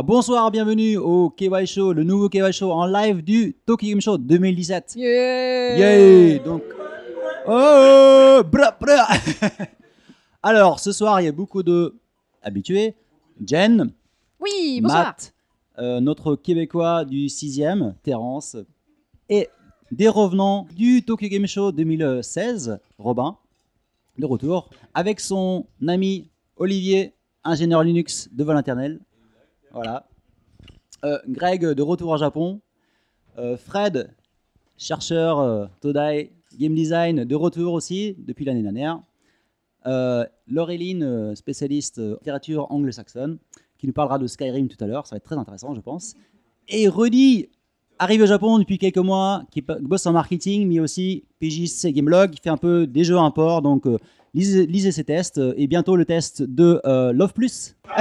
Ah, 0.00 0.02
bonsoir, 0.04 0.48
bienvenue 0.52 0.96
au 0.96 1.28
KY 1.28 1.66
Show, 1.66 1.92
le 1.92 2.04
nouveau 2.04 2.28
KY 2.28 2.52
Show 2.52 2.70
en 2.70 2.86
live 2.86 3.20
du 3.20 3.56
Tokyo 3.66 3.88
Game 3.88 4.00
Show 4.00 4.16
2017. 4.16 4.94
Yeah 4.94 5.76
Yay 5.76 6.38
Donc, 6.38 6.62
oh, 7.48 8.40
bra, 8.48 8.76
bra. 8.80 9.08
Alors, 10.44 10.78
ce 10.78 10.92
soir, 10.92 11.20
il 11.20 11.24
y 11.24 11.26
a 11.26 11.32
beaucoup 11.32 11.64
de 11.64 11.96
habitués. 12.44 12.94
Jen, 13.44 13.90
Oui, 14.38 14.80
bonsoir. 14.80 15.06
Matt, 15.06 15.34
euh, 15.80 15.98
notre 15.98 16.36
Québécois 16.36 17.04
du 17.04 17.26
6e, 17.26 17.94
Terence, 18.04 18.56
et 19.28 19.48
des 19.90 20.08
revenants 20.08 20.68
du 20.76 21.02
Tokyo 21.02 21.26
Game 21.26 21.48
Show 21.48 21.72
2016, 21.72 22.78
Robin, 22.98 23.36
de 24.16 24.26
retour, 24.26 24.70
avec 24.94 25.18
son 25.18 25.66
ami 25.88 26.30
Olivier, 26.56 27.14
ingénieur 27.42 27.82
Linux 27.82 28.28
de 28.30 28.44
vol 28.44 28.56
internel. 28.56 29.00
Voilà. 29.72 30.06
Euh, 31.04 31.18
Greg, 31.28 31.64
de 31.64 31.82
retour 31.82 32.10
au 32.10 32.16
Japon. 32.16 32.60
Euh, 33.38 33.56
Fred, 33.56 34.14
chercheur 34.76 35.38
euh, 35.38 35.66
Todai 35.80 36.32
Game 36.58 36.74
Design, 36.74 37.24
de 37.24 37.34
retour 37.36 37.72
aussi 37.72 38.16
depuis 38.18 38.44
l'année 38.44 38.62
dernière. 38.62 39.00
Euh, 39.86 40.24
Laureline, 40.48 41.36
spécialiste 41.36 41.98
littérature 41.98 42.66
anglo-saxonne, 42.70 43.38
qui 43.78 43.86
nous 43.86 43.92
parlera 43.92 44.18
de 44.18 44.26
Skyrim 44.26 44.68
tout 44.68 44.82
à 44.82 44.88
l'heure. 44.88 45.06
Ça 45.06 45.14
va 45.14 45.18
être 45.18 45.24
très 45.24 45.36
intéressant, 45.36 45.74
je 45.74 45.80
pense. 45.80 46.14
Et 46.68 46.88
Rudy, 46.88 47.48
arrive 48.00 48.22
au 48.22 48.26
Japon 48.26 48.58
depuis 48.58 48.78
quelques 48.78 48.98
mois, 48.98 49.44
qui 49.52 49.62
bosse 49.62 50.06
en 50.06 50.12
marketing, 50.12 50.66
mais 50.66 50.80
aussi 50.80 51.24
PJC 51.38 51.92
Gameblog, 51.92 52.30
qui 52.30 52.40
fait 52.40 52.50
un 52.50 52.56
peu 52.56 52.86
des 52.86 53.04
jeux 53.04 53.18
import. 53.18 53.62
Donc, 53.62 53.86
lisez, 54.34 54.66
lisez 54.66 54.92
ses 54.92 55.04
tests. 55.04 55.38
euh, 55.38 55.54
Et 55.56 55.66
bientôt 55.66 55.96
le 55.96 56.04
test 56.04 56.42
de 56.42 56.80
euh, 56.84 57.12
Love 57.12 57.32
Plus. 57.32 57.76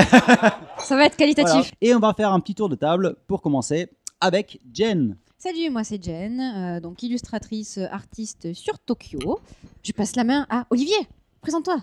Ça 0.80 0.96
va 0.96 1.06
être 1.06 1.16
qualitatif. 1.18 1.52
Voilà. 1.54 1.68
Et 1.82 1.94
on 1.96 2.00
va 2.00 2.14
faire 2.14 2.32
un 2.32 2.40
petit 2.40 2.56
tour 2.56 2.70
de 2.70 2.76
table 2.76 3.16
pour 3.28 3.42
commencer 3.42 3.90
avec 4.22 4.60
Jen. 4.74 5.18
Salut, 5.38 5.70
moi 5.70 5.84
c'est 5.84 6.04
Jen, 6.04 6.40
euh, 6.40 6.80
donc 6.80 7.04
illustratrice, 7.04 7.78
euh, 7.78 7.86
artiste 7.92 8.54
sur 8.54 8.80
Tokyo. 8.80 9.40
Je 9.84 9.92
passe 9.92 10.16
la 10.16 10.24
main 10.24 10.46
à 10.50 10.66
Olivier. 10.72 10.98
Présente-toi. 11.42 11.78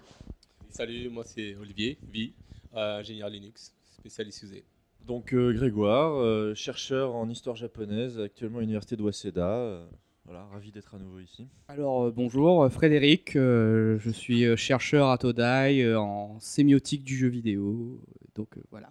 Salut, 0.71 1.09
moi 1.09 1.23
c'est 1.25 1.55
Olivier, 1.57 1.99
V, 2.13 2.33
euh, 2.75 2.99
ingénieur 2.99 3.29
Linux, 3.29 3.73
spécialiste 3.97 4.43
usé. 4.43 4.65
Donc 5.07 5.33
euh, 5.35 5.53
Grégoire, 5.53 6.15
euh, 6.17 6.55
chercheur 6.55 7.15
en 7.15 7.29
histoire 7.29 7.55
japonaise, 7.55 8.19
actuellement 8.19 8.59
à 8.59 8.63
l'université 8.63 8.97
de 8.97 9.03
Waseda. 9.03 9.87
Voilà, 10.27 10.47
ravi 10.53 10.71
d'être 10.73 10.95
à 10.95 10.99
nouveau 10.99 11.19
ici. 11.19 11.47
Alors 11.69 12.05
euh, 12.05 12.11
bonjour, 12.15 12.63
euh, 12.65 12.69
Frédéric, 12.71 13.37
euh, 13.37 13.99
je 14.01 14.11
suis 14.11 14.57
chercheur 14.57 15.11
à 15.11 15.19
Todai 15.19 15.83
euh, 15.83 15.99
en 16.01 16.37
sémiotique 16.41 17.05
du 17.05 17.17
jeu 17.17 17.29
vidéo. 17.29 17.99
Donc 18.35 18.49
euh, 18.57 18.63
voilà. 18.71 18.89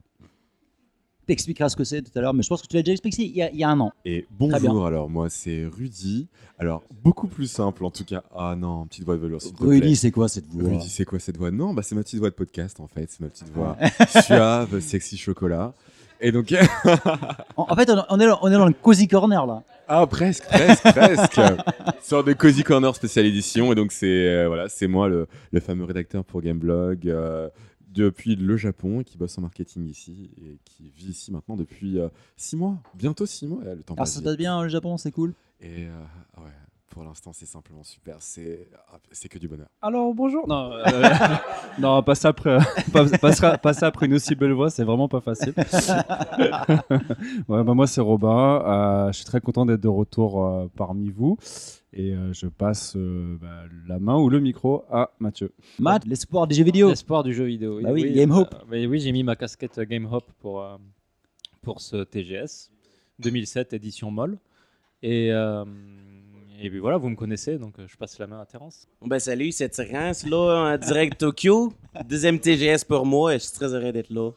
T'expliqueras 1.26 1.70
ce 1.70 1.78
que 1.78 1.86
c'est 1.86 2.02
tout 2.02 2.12
à 2.16 2.22
l'heure, 2.22 2.34
mais 2.34 2.44
je 2.44 2.50
pense 2.50 2.62
que 2.62 2.68
tu 2.68 2.76
l'as 2.76 2.84
déjà 2.84 2.92
expliqué 2.92 3.24
il 3.24 3.32
y 3.32 3.42
a, 3.42 3.50
il 3.50 3.58
y 3.58 3.64
a 3.64 3.70
un 3.70 3.80
an. 3.80 3.94
Et 4.04 4.28
bonjour, 4.30 4.86
alors 4.86 5.10
moi 5.10 5.30
c'est 5.30 5.66
Rudy. 5.66 6.28
Alors 6.60 6.84
beaucoup 7.02 7.28
plus 7.28 7.48
simple 7.50 7.86
en 7.86 7.90
tout 7.92 8.04
cas. 8.04 8.24
Ah 8.36 8.56
non, 8.58 8.86
petite 8.86 9.06
voix 9.06 9.16
de 9.16 9.22
velours. 9.22 9.42
s'il 9.42 9.54
te 9.54 9.58
plaît. 9.58 9.68
Rudy, 9.70 9.96
c'est 9.96 10.12
quoi 10.12 10.28
cette 10.28 10.48
voix 10.48 10.70
Rudy, 10.70 10.90
c'est 10.90 11.06
quoi 11.06 11.20
cette 11.20 11.38
voix? 11.38 11.50
Non, 11.50 11.74
bah 11.74 11.82
c'est 11.82 11.96
ma 11.96 12.04
petite 12.04 12.20
voix 12.20 12.30
de 12.30 12.36
podcast 12.36 12.80
en 12.82 12.88
fait. 12.88 13.10
C'est 13.10 13.22
ma 13.22 13.30
petite 13.30 13.50
voix 13.52 13.78
suave, 14.24 14.80
sexy 14.82 15.18
chocolat. 15.18 15.74
Et 16.20 16.32
donc, 16.32 16.54
En, 17.58 17.68
en 17.72 17.76
fait, 17.76 17.90
on, 17.90 18.04
on 18.10 18.20
est, 18.20 18.28
on 18.42 18.48
est 18.50 18.54
dans 18.58 18.66
le 18.68 18.74
cozy 18.74 19.08
corner 19.08 19.46
là. 19.46 19.64
Ah 19.88 20.08
presque, 20.08 20.46
presque, 20.46 20.84
presque. 20.84 21.42
Sorte 22.02 22.28
de 22.28 22.34
cozy 22.34 22.64
corner 22.64 22.96
spécial 22.96 23.26
édition. 23.26 23.72
Et 23.72 23.76
donc 23.76 23.92
c'est 23.92 24.28
euh, 24.28 24.48
voilà, 24.48 24.70
c'est 24.70 24.88
moi 24.88 25.08
le, 25.08 25.28
le 25.52 25.60
fameux 25.60 25.84
rédacteur 25.86 26.24
pour 26.26 26.42
Gameblog 26.42 27.08
euh, 27.08 27.50
depuis 27.90 28.36
le 28.36 28.58
Japon 28.58 29.04
qui 29.04 29.18
bosse 29.18 29.38
en 29.38 29.42
marketing 29.42 29.88
ici 29.88 30.32
et 30.38 30.60
qui 30.66 30.90
vit 30.90 31.12
ici 31.12 31.32
maintenant 31.32 31.56
depuis 31.56 32.00
6 32.38 32.56
mois, 32.56 32.78
bientôt 32.96 33.26
6 33.26 33.48
mois. 33.48 33.60
Le 33.64 33.84
temps 33.84 33.94
Alors 33.94 34.04
passe 34.04 34.14
ça 34.14 34.20
se 34.20 34.24
passe 34.24 34.38
bien 34.38 34.62
le 34.64 34.70
Japon, 34.70 34.98
c'est 34.98 35.12
cool. 35.12 35.34
Et 35.62 35.86
euh, 35.86 36.42
ouais, 36.42 36.52
pour 36.94 37.04
l'instant, 37.04 37.34
c'est 37.34 37.48
simplement 37.48 37.84
super. 37.84 38.18
C'est 38.20 38.68
ah, 38.94 39.00
c'est 39.12 39.28
que 39.28 39.40
du 39.40 39.48
bonheur. 39.48 39.68
Alors 39.82 40.14
bonjour. 40.14 40.48
Non, 40.48 40.72
euh, 40.74 40.84
non, 41.80 42.04
passer 42.04 42.28
après, 42.28 42.60
pas- 42.94 43.10
passer, 43.18 43.58
passer 43.62 43.86
après 43.86 44.06
une 44.06 44.14
aussi 44.14 44.36
belle 44.36 44.52
voix, 44.52 44.70
c'est 44.70 44.84
vraiment 44.84 45.08
pas 45.08 45.20
facile. 45.20 45.54
ouais, 47.48 47.64
bah 47.64 47.74
moi 47.74 47.88
c'est 47.88 48.00
Robin. 48.02 48.62
euh, 48.64 49.08
je 49.12 49.18
suis 49.18 49.26
très 49.26 49.42
content 49.42 49.66
d'être 49.66 49.82
de 49.82 49.88
retour 49.88 50.46
euh, 50.46 50.68
parmi 50.76 51.10
vous 51.10 51.38
et 51.94 52.14
euh, 52.14 52.32
je 52.32 52.46
passe 52.48 52.96
euh, 52.96 53.38
bah, 53.42 53.64
la 53.88 53.98
main 54.00 54.18
ou 54.18 54.30
le 54.30 54.40
micro 54.40 54.84
à 54.92 55.12
Mathieu. 55.20 55.52
Matt, 55.80 56.06
l'espoir 56.06 56.46
des 56.48 56.56
jeux 56.56 56.64
vidéo. 56.64 56.90
L'espoir 56.90 57.24
du 57.24 57.34
jeu 57.34 57.46
vidéo. 57.46 57.82
Bah 57.82 57.92
oui, 57.92 58.12
Game 58.14 58.32
Hope. 58.32 58.54
euh, 58.54 58.66
mais 58.70 58.86
oui, 58.86 59.00
j'ai 59.00 59.12
mis 59.12 59.24
ma 59.24 59.36
casquette 59.36 59.80
Game 59.80 60.08
Hop 60.12 60.26
pour, 60.40 60.62
euh, 60.62 60.78
pour 61.64 61.82
ce 61.82 62.04
TGS 62.04 62.70
2007 63.20 63.74
édition 63.74 64.12
molle. 64.12 64.38
Et, 65.02 65.32
euh, 65.34 65.66
et 66.64 66.70
puis 66.70 66.80
voilà, 66.80 66.96
vous 66.96 67.10
me 67.10 67.16
connaissez, 67.18 67.58
donc 67.58 67.78
euh, 67.78 67.86
je 67.88 67.98
passe 67.98 68.18
la 68.20 68.28
main 68.28 68.40
à 68.40 68.46
Terence. 68.46 68.88
Bon, 69.02 69.08
Ben 69.08 69.20
salut, 69.20 69.52
c'est 69.52 69.68
Terence, 69.68 70.26
là, 70.26 70.74
en 70.74 70.78
direct 70.78 71.18
Tokyo. 71.20 71.74
Deuxième 72.06 72.40
TGS 72.40 72.86
pour 72.88 73.06
moi 73.06 73.36
et 73.36 73.40
je 73.40 73.44
suis 73.44 73.52
très 73.52 73.74
heureux 73.74 73.92
d'être 73.92 74.10
là. 74.10 74.32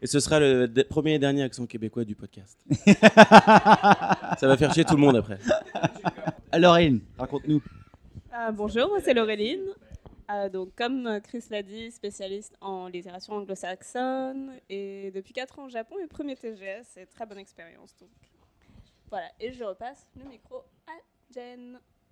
Et 0.00 0.06
ce 0.06 0.18
sera 0.18 0.40
le 0.40 0.66
premier 0.84 1.14
et 1.14 1.18
dernier 1.18 1.42
accent 1.42 1.66
québécois 1.66 2.06
du 2.06 2.14
podcast. 2.14 2.58
Ça 2.86 4.46
va 4.46 4.56
faire 4.56 4.72
chier 4.72 4.84
tout 4.84 4.94
le 4.94 5.00
monde 5.00 5.16
après. 5.16 5.38
Alors, 6.52 6.74
Aline, 6.74 7.00
raconte-nous. 7.18 7.62
Ah, 8.32 8.50
bonjour, 8.50 8.88
moi 8.88 9.00
c'est 9.02 9.12
Laureline. 9.12 9.66
Donc, 10.50 10.74
comme 10.74 11.06
euh, 11.06 11.20
Chris 11.20 11.44
l'a 11.50 11.62
dit, 11.62 11.90
spécialiste 11.90 12.54
en 12.62 12.88
littérature 12.88 13.34
anglo-saxonne 13.34 14.52
et 14.70 15.10
depuis 15.14 15.34
4 15.34 15.58
ans 15.58 15.66
au 15.66 15.68
Japon 15.68 15.96
et 16.02 16.06
premier 16.06 16.34
TGS, 16.34 16.84
c'est 16.94 17.06
très 17.06 17.26
bonne 17.26 17.38
expérience. 17.38 17.94
Donc 18.00 18.10
voilà, 19.10 19.26
et 19.40 19.52
je 19.52 19.64
repasse 19.64 20.06
le 20.16 20.28
micro 20.30 20.62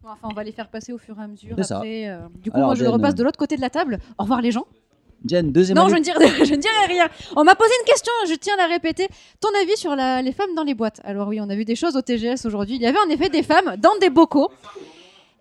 Bon, 0.02 0.10
enfin, 0.10 0.28
on 0.30 0.34
va 0.34 0.44
les 0.44 0.52
faire 0.52 0.68
passer 0.68 0.92
au 0.92 0.98
fur 0.98 1.18
et 1.18 1.22
à 1.22 1.26
mesure. 1.26 1.56
Après, 1.58 2.08
euh, 2.08 2.28
du 2.42 2.50
coup, 2.50 2.56
Alors, 2.56 2.68
moi 2.68 2.74
je 2.74 2.84
Jen, 2.84 2.92
repasse 2.92 3.12
euh, 3.12 3.16
de 3.16 3.22
l'autre 3.24 3.38
côté 3.38 3.56
de 3.56 3.60
la 3.60 3.70
table. 3.70 3.98
Au 4.18 4.22
revoir 4.24 4.40
les 4.40 4.50
gens. 4.52 4.66
Jen, 5.26 5.50
deuxième 5.50 5.76
Non, 5.76 5.88
je 5.88 5.94
ne, 5.96 6.00
dirai, 6.00 6.28
je 6.44 6.54
ne 6.54 6.60
dirai 6.60 6.86
rien. 6.86 7.08
On 7.34 7.42
m'a 7.42 7.54
posé 7.54 7.70
une 7.80 7.86
question, 7.86 8.12
je 8.28 8.34
tiens 8.34 8.54
à 8.54 8.58
la 8.58 8.66
répéter. 8.66 9.08
Ton 9.40 9.48
avis 9.60 9.76
sur 9.76 9.96
la- 9.96 10.20
les 10.22 10.32
femmes 10.32 10.54
dans 10.54 10.62
les 10.64 10.74
boîtes? 10.74 11.00
Alors 11.04 11.28
oui, 11.28 11.40
on 11.40 11.48
a 11.48 11.56
vu 11.56 11.64
des 11.64 11.74
choses 11.76 11.96
au 11.96 12.02
TGS 12.02 12.44
aujourd'hui. 12.44 12.76
Il 12.76 12.82
y 12.82 12.86
avait 12.86 12.98
en 12.98 13.08
effet 13.08 13.28
des 13.30 13.42
femmes 13.42 13.76
dans 13.78 13.96
des 13.98 14.10
bocaux. 14.10 14.50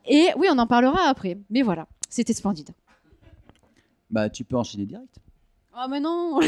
Et 0.08 0.30
oui, 0.38 0.48
on 0.52 0.58
en 0.58 0.68
parlera 0.68 1.10
après. 1.10 1.38
Mais 1.50 1.62
voilà, 1.62 1.88
c'était 2.10 2.34
splendide. 2.34 2.70
Bah, 4.10 4.30
tu 4.30 4.44
peux 4.46 4.56
enchaîner 4.56 4.86
direct. 4.86 5.16
Oh 5.78 5.88
mais 5.90 6.00
non 6.02 6.40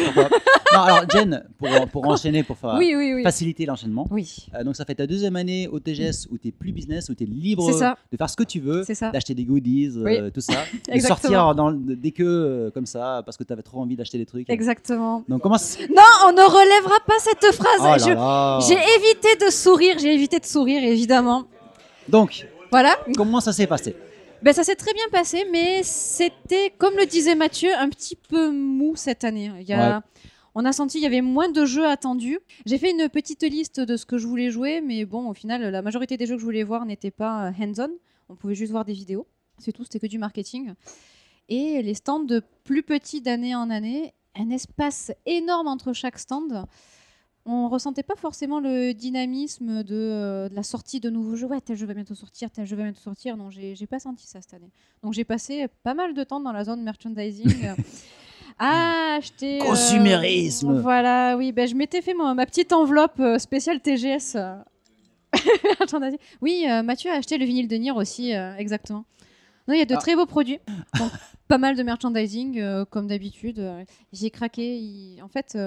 alors 0.72 1.02
Jen, 1.12 1.44
pour, 1.58 1.68
pour 1.92 2.08
enchaîner, 2.08 2.44
pour 2.44 2.58
faire, 2.58 2.76
Oui, 2.78 2.94
oui, 2.96 3.14
oui. 3.14 3.24
faciliter 3.24 3.66
l'enchaînement. 3.66 4.06
Oui, 4.10 4.48
euh, 4.56 4.64
donc 4.64 4.76
ça 4.76 4.86
fait 4.86 4.96
ta 4.96 5.06
deuxième 5.08 5.36
année 5.36 5.68
au 5.68 5.80
TGS 5.80 6.28
où 6.32 6.38
tu 6.38 6.48
es 6.50 6.52
plus 6.52 6.72
business, 6.72 7.10
où 7.10 7.16
tu 7.16 7.24
es 7.24 7.28
libre 7.28 7.68
de 7.70 8.18
faire 8.18 8.30
ce 8.30 8.36
que 8.38 8.44
tu 8.44 8.60
veux, 8.60 8.84
d'acheter 9.12 9.34
des 9.34 9.44
goodies, 9.44 9.92
euh, 9.98 10.30
tout 10.30 10.40
ça, 10.42 10.54
de 10.94 11.00
sortir 11.00 11.56
dans, 11.56 11.70
le- 11.72 11.96
dès 11.96 12.12
que 12.12 12.24
euh, 12.24 12.72
comme 12.72 12.86
ça 12.86 13.22
parce 13.26 13.36
que 13.38 13.44
tu 13.44 13.52
avais 13.52 13.64
trop 13.64 13.82
envie 13.82 13.96
d'acheter 13.98 14.18
des 14.18 14.26
trucs. 14.26 14.50
Exactement. 14.50 15.24
Donc 15.28 15.42
comment 15.42 15.58
ça- 15.58 15.80
Non, 15.90 16.04
on 16.28 16.32
ne 16.32 16.42
relèvera 16.44 16.96
pas 17.06 17.16
cette 17.20 17.54
phrase. 17.54 18.08
Oh. 18.18 18.66
J'ai 18.68 18.76
évité 18.76 19.46
de 19.46 19.52
sourire, 19.52 19.96
j'ai 20.00 20.14
évité 20.14 20.40
de 20.40 20.46
sourire, 20.46 20.84
évidemment. 20.84 21.44
Donc 22.08 22.48
Voilà. 22.72 22.96
comment 23.16 23.42
ça 23.42 23.52
s'est 23.52 23.68
passé? 23.68 23.96
Ben, 24.44 24.54
ça 24.54 24.64
s'est 24.64 24.76
très 24.76 24.94
bien 24.94 25.06
passé, 25.12 25.46
mais 25.52 25.82
c'était, 25.84 26.72
comme 26.78 26.96
le 26.96 27.06
disait 27.06 27.36
Mathieu, 27.36 27.70
un 27.76 27.90
petit 27.90 28.16
peu 28.16 28.52
mou 28.52 28.96
cette 28.96 29.24
année. 29.24 29.52
Il 29.60 29.68
y 29.68 29.74
a, 29.74 29.98
Ouais. 29.98 30.24
On 30.60 30.66
a 30.66 30.74
senti 30.74 30.98
qu'il 30.98 31.04
y 31.04 31.06
avait 31.06 31.22
moins 31.22 31.50
de 31.50 31.66
jeux 31.66 31.86
attendus. 31.86 32.40
J'ai 32.66 32.80
fait 32.80 32.90
une 32.90 33.10
petite 33.10 33.44
liste 33.44 33.80
de 33.80 33.96
ce 33.96 34.08
que 34.08 34.18
je 34.18 34.26
voulais 34.26 34.50
jouer, 34.50 34.82
mais 34.82 35.06
bon, 35.06 35.30
au 35.30 35.36
final, 35.36 35.62
la 35.62 35.84
majorité 35.84 36.18
des 36.18 36.26
jeux 36.26 36.34
que 36.34 36.40
je 36.40 36.46
voulais 36.46 36.64
voir 36.64 36.84
n'étaient 36.88 37.12
pas 37.12 37.50
euh, 37.50 37.52
hands-on. 37.60 37.92
On 38.28 38.36
pouvait 38.36 38.56
juste 38.56 38.72
voir 38.72 38.84
des 38.84 38.94
vidéos. 38.94 39.28
C'est 39.60 39.72
tout, 39.72 39.84
c'était 39.84 40.00
que 40.00 40.08
du 40.08 40.18
marketing. 40.18 40.74
Et 41.48 41.84
les 41.84 41.94
stands 41.94 42.24
de 42.24 42.42
plus 42.64 42.82
petits 42.82 43.22
d'année 43.22 43.54
en 43.54 43.70
année, 43.70 44.16
un 44.36 44.50
espace 44.50 45.12
énorme 45.28 45.68
entre 45.68 45.94
chaque 45.94 46.18
stand. 46.18 46.66
On 47.50 47.70
ressentait 47.70 48.04
pas 48.04 48.16
forcément 48.18 48.60
le 48.60 48.92
dynamisme 48.94 49.82
de, 49.84 49.96
euh, 49.96 50.50
de 50.50 50.56
la 50.56 50.64
sortie 50.64 51.00
de 51.00 51.10
nouveaux 51.10 51.38
jeux. 51.38 51.48
Ouais, 51.48 51.62
tel 51.62 51.78
jeu 51.78 51.86
va 51.86 51.94
bientôt 51.94 52.14
sortir, 52.14 52.52
tel 52.52 52.66
jeu 52.66 52.76
va 52.76 52.84
bientôt 52.84 53.00
sortir. 53.00 53.38
Non, 53.38 53.50
j'ai 53.50 53.88
pas 53.88 54.00
senti 54.00 54.28
ça 54.28 54.42
cette 54.42 54.54
année. 54.54 54.70
Donc 55.02 55.14
j'ai 55.14 55.24
passé 55.24 55.68
pas 55.84 55.94
mal 55.94 56.14
de 56.14 56.24
temps 56.26 56.42
dans 56.42 56.52
la 56.52 56.66
zone 56.66 56.84
merchandising 56.84 57.66
euh, 57.66 57.74
à 58.60 59.16
acheter. 59.18 59.62
euh, 59.62 59.66
Consumérisme. 59.66 60.82
Voilà, 60.82 61.38
oui, 61.38 61.54
ben, 61.54 61.68
je 61.70 61.76
m'étais 61.76 62.02
fait 62.02 62.14
ma 62.14 62.46
petite 62.46 62.74
enveloppe 62.74 63.22
spéciale 63.40 63.80
TGS. 63.80 64.36
oui, 66.42 66.66
euh, 66.70 66.84
Mathieu 66.84 67.12
a 67.12 67.16
acheté 67.16 67.38
le 67.38 67.46
vinyle 67.46 67.68
de 67.70 67.76
Nier 67.78 67.92
aussi, 67.92 68.32
exactement. 68.58 69.06
Non, 69.68 69.74
il 69.74 69.80
y 69.80 69.82
a 69.82 69.86
de 69.86 69.96
Ah. 69.96 69.98
très 69.98 70.16
beaux 70.16 70.26
produits. 70.26 70.60
Donc, 71.00 71.12
pas 71.48 71.58
mal 71.58 71.76
de 71.76 71.84
merchandising, 71.84 72.86
comme 72.90 73.08
d'habitude. 73.08 73.66
J'ai 74.14 74.30
craqué. 74.32 74.78
il- 74.78 75.22
En 75.22 75.28
fait, 75.28 75.58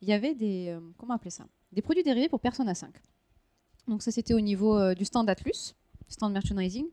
il 0.00 0.08
y 0.08 0.12
avait 0.12 0.34
des. 0.34 0.68
euh, 0.68 0.80
comment 0.96 1.14
appeler 1.14 1.30
ça? 1.30 1.46
Des 1.72 1.82
produits 1.82 2.02
dérivés 2.02 2.28
pour 2.28 2.40
Persona 2.40 2.74
5. 2.74 2.94
Donc, 3.88 4.02
ça, 4.02 4.10
c'était 4.10 4.34
au 4.34 4.40
niveau 4.40 4.76
euh, 4.76 4.94
du 4.94 5.04
stand 5.04 5.28
Atlus, 5.28 5.74
stand 6.08 6.32
merchandising. 6.32 6.86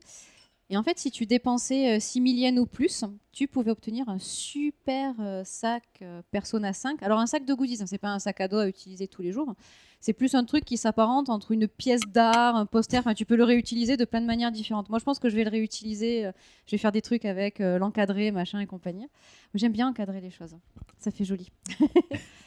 Et 0.68 0.76
en 0.76 0.82
fait, 0.82 0.98
si 0.98 1.12
tu 1.12 1.26
dépensais 1.26 2.00
6 2.00 2.14
000 2.14 2.26
yens 2.26 2.58
ou 2.58 2.66
plus, 2.66 3.04
tu 3.30 3.46
pouvais 3.46 3.70
obtenir 3.70 4.08
un 4.08 4.18
super 4.18 5.14
euh, 5.20 5.44
sac 5.44 6.02
Persona 6.32 6.72
5. 6.72 7.04
Alors 7.04 7.20
un 7.20 7.26
sac 7.26 7.44
de 7.44 7.54
goodies, 7.54 7.78
hein, 7.80 7.86
c'est 7.86 7.98
pas 7.98 8.08
un 8.08 8.18
sac 8.18 8.40
à 8.40 8.48
dos 8.48 8.58
à 8.58 8.66
utiliser 8.66 9.06
tous 9.06 9.22
les 9.22 9.30
jours. 9.30 9.54
C'est 10.00 10.12
plus 10.12 10.34
un 10.34 10.44
truc 10.44 10.64
qui 10.64 10.76
s'apparente 10.76 11.30
entre 11.30 11.52
une 11.52 11.68
pièce 11.68 12.00
d'art, 12.08 12.56
un 12.56 12.66
poster. 12.66 12.98
Enfin, 12.98 13.14
tu 13.14 13.24
peux 13.24 13.36
le 13.36 13.44
réutiliser 13.44 13.96
de 13.96 14.04
plein 14.04 14.20
de 14.20 14.26
manières 14.26 14.50
différentes. 14.50 14.88
Moi, 14.88 14.98
je 14.98 15.04
pense 15.04 15.20
que 15.20 15.28
je 15.28 15.36
vais 15.36 15.44
le 15.44 15.50
réutiliser. 15.50 16.30
Je 16.66 16.72
vais 16.72 16.78
faire 16.78 16.92
des 16.92 17.02
trucs 17.02 17.24
avec 17.24 17.60
l'encadré, 17.60 18.30
machin 18.32 18.58
et 18.58 18.66
compagnie. 18.66 19.06
J'aime 19.54 19.72
bien 19.72 19.88
encadrer 19.88 20.20
les 20.20 20.30
choses. 20.30 20.56
Ça 20.98 21.10
fait 21.12 21.24
joli. 21.24 21.50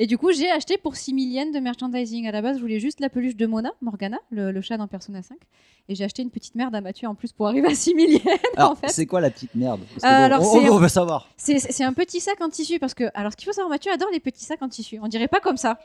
Et 0.00 0.06
du 0.06 0.16
coup, 0.16 0.30
j'ai 0.32 0.48
acheté 0.50 0.78
pour 0.78 0.94
6 0.96 1.10
000 1.10 1.18
yens 1.34 1.52
de 1.52 1.58
merchandising. 1.58 2.26
À 2.28 2.32
la 2.32 2.40
base, 2.40 2.56
je 2.58 2.62
voulais 2.62 2.78
juste 2.78 3.00
la 3.00 3.08
peluche 3.08 3.34
de 3.34 3.46
Mona, 3.46 3.72
Morgana, 3.82 4.18
le, 4.30 4.52
le 4.52 4.60
chat 4.60 4.76
dans 4.76 4.86
Persona 4.86 5.22
5. 5.22 5.36
Et 5.88 5.94
j'ai 5.96 6.04
acheté 6.04 6.22
une 6.22 6.30
petite 6.30 6.54
merde 6.54 6.74
à 6.76 6.80
Mathieu 6.80 7.08
en 7.08 7.14
plus 7.16 7.32
pour 7.32 7.48
arriver 7.48 7.66
à 7.66 7.74
6 7.74 7.94
000 7.94 7.98
yens. 8.12 8.22
Alors, 8.56 8.72
en 8.72 8.74
fait. 8.76 8.88
c'est 8.90 9.06
quoi 9.06 9.20
la 9.20 9.30
petite 9.30 9.54
merde? 9.56 9.80
Parce 9.94 10.02
que 10.02 10.06
Euh, 10.06 10.18
bon, 10.18 10.24
alors, 10.24 10.40
on, 10.54 10.60
c'est- 10.60 10.70
on 10.70 10.78
veut 10.78 10.88
savoir. 10.88 11.28
C'est 11.36 11.58
c'est 11.58 11.82
un 11.84 11.92
petit 11.94 12.20
sac 12.20 12.40
en 12.40 12.48
tissu 12.48 12.78
parce 12.78 12.94
que, 12.94 13.04
alors 13.14 13.32
ce 13.32 13.36
qu'il 13.36 13.46
faut 13.46 13.52
savoir, 13.52 13.70
Mathieu 13.70 13.90
adore 13.90 14.08
les 14.12 14.20
petits 14.20 14.44
sacs 14.44 14.62
en 14.62 14.68
tissu. 14.68 15.00
On 15.02 15.08
dirait 15.08 15.26
pas 15.28 15.40
comme 15.40 15.56
ça, 15.56 15.80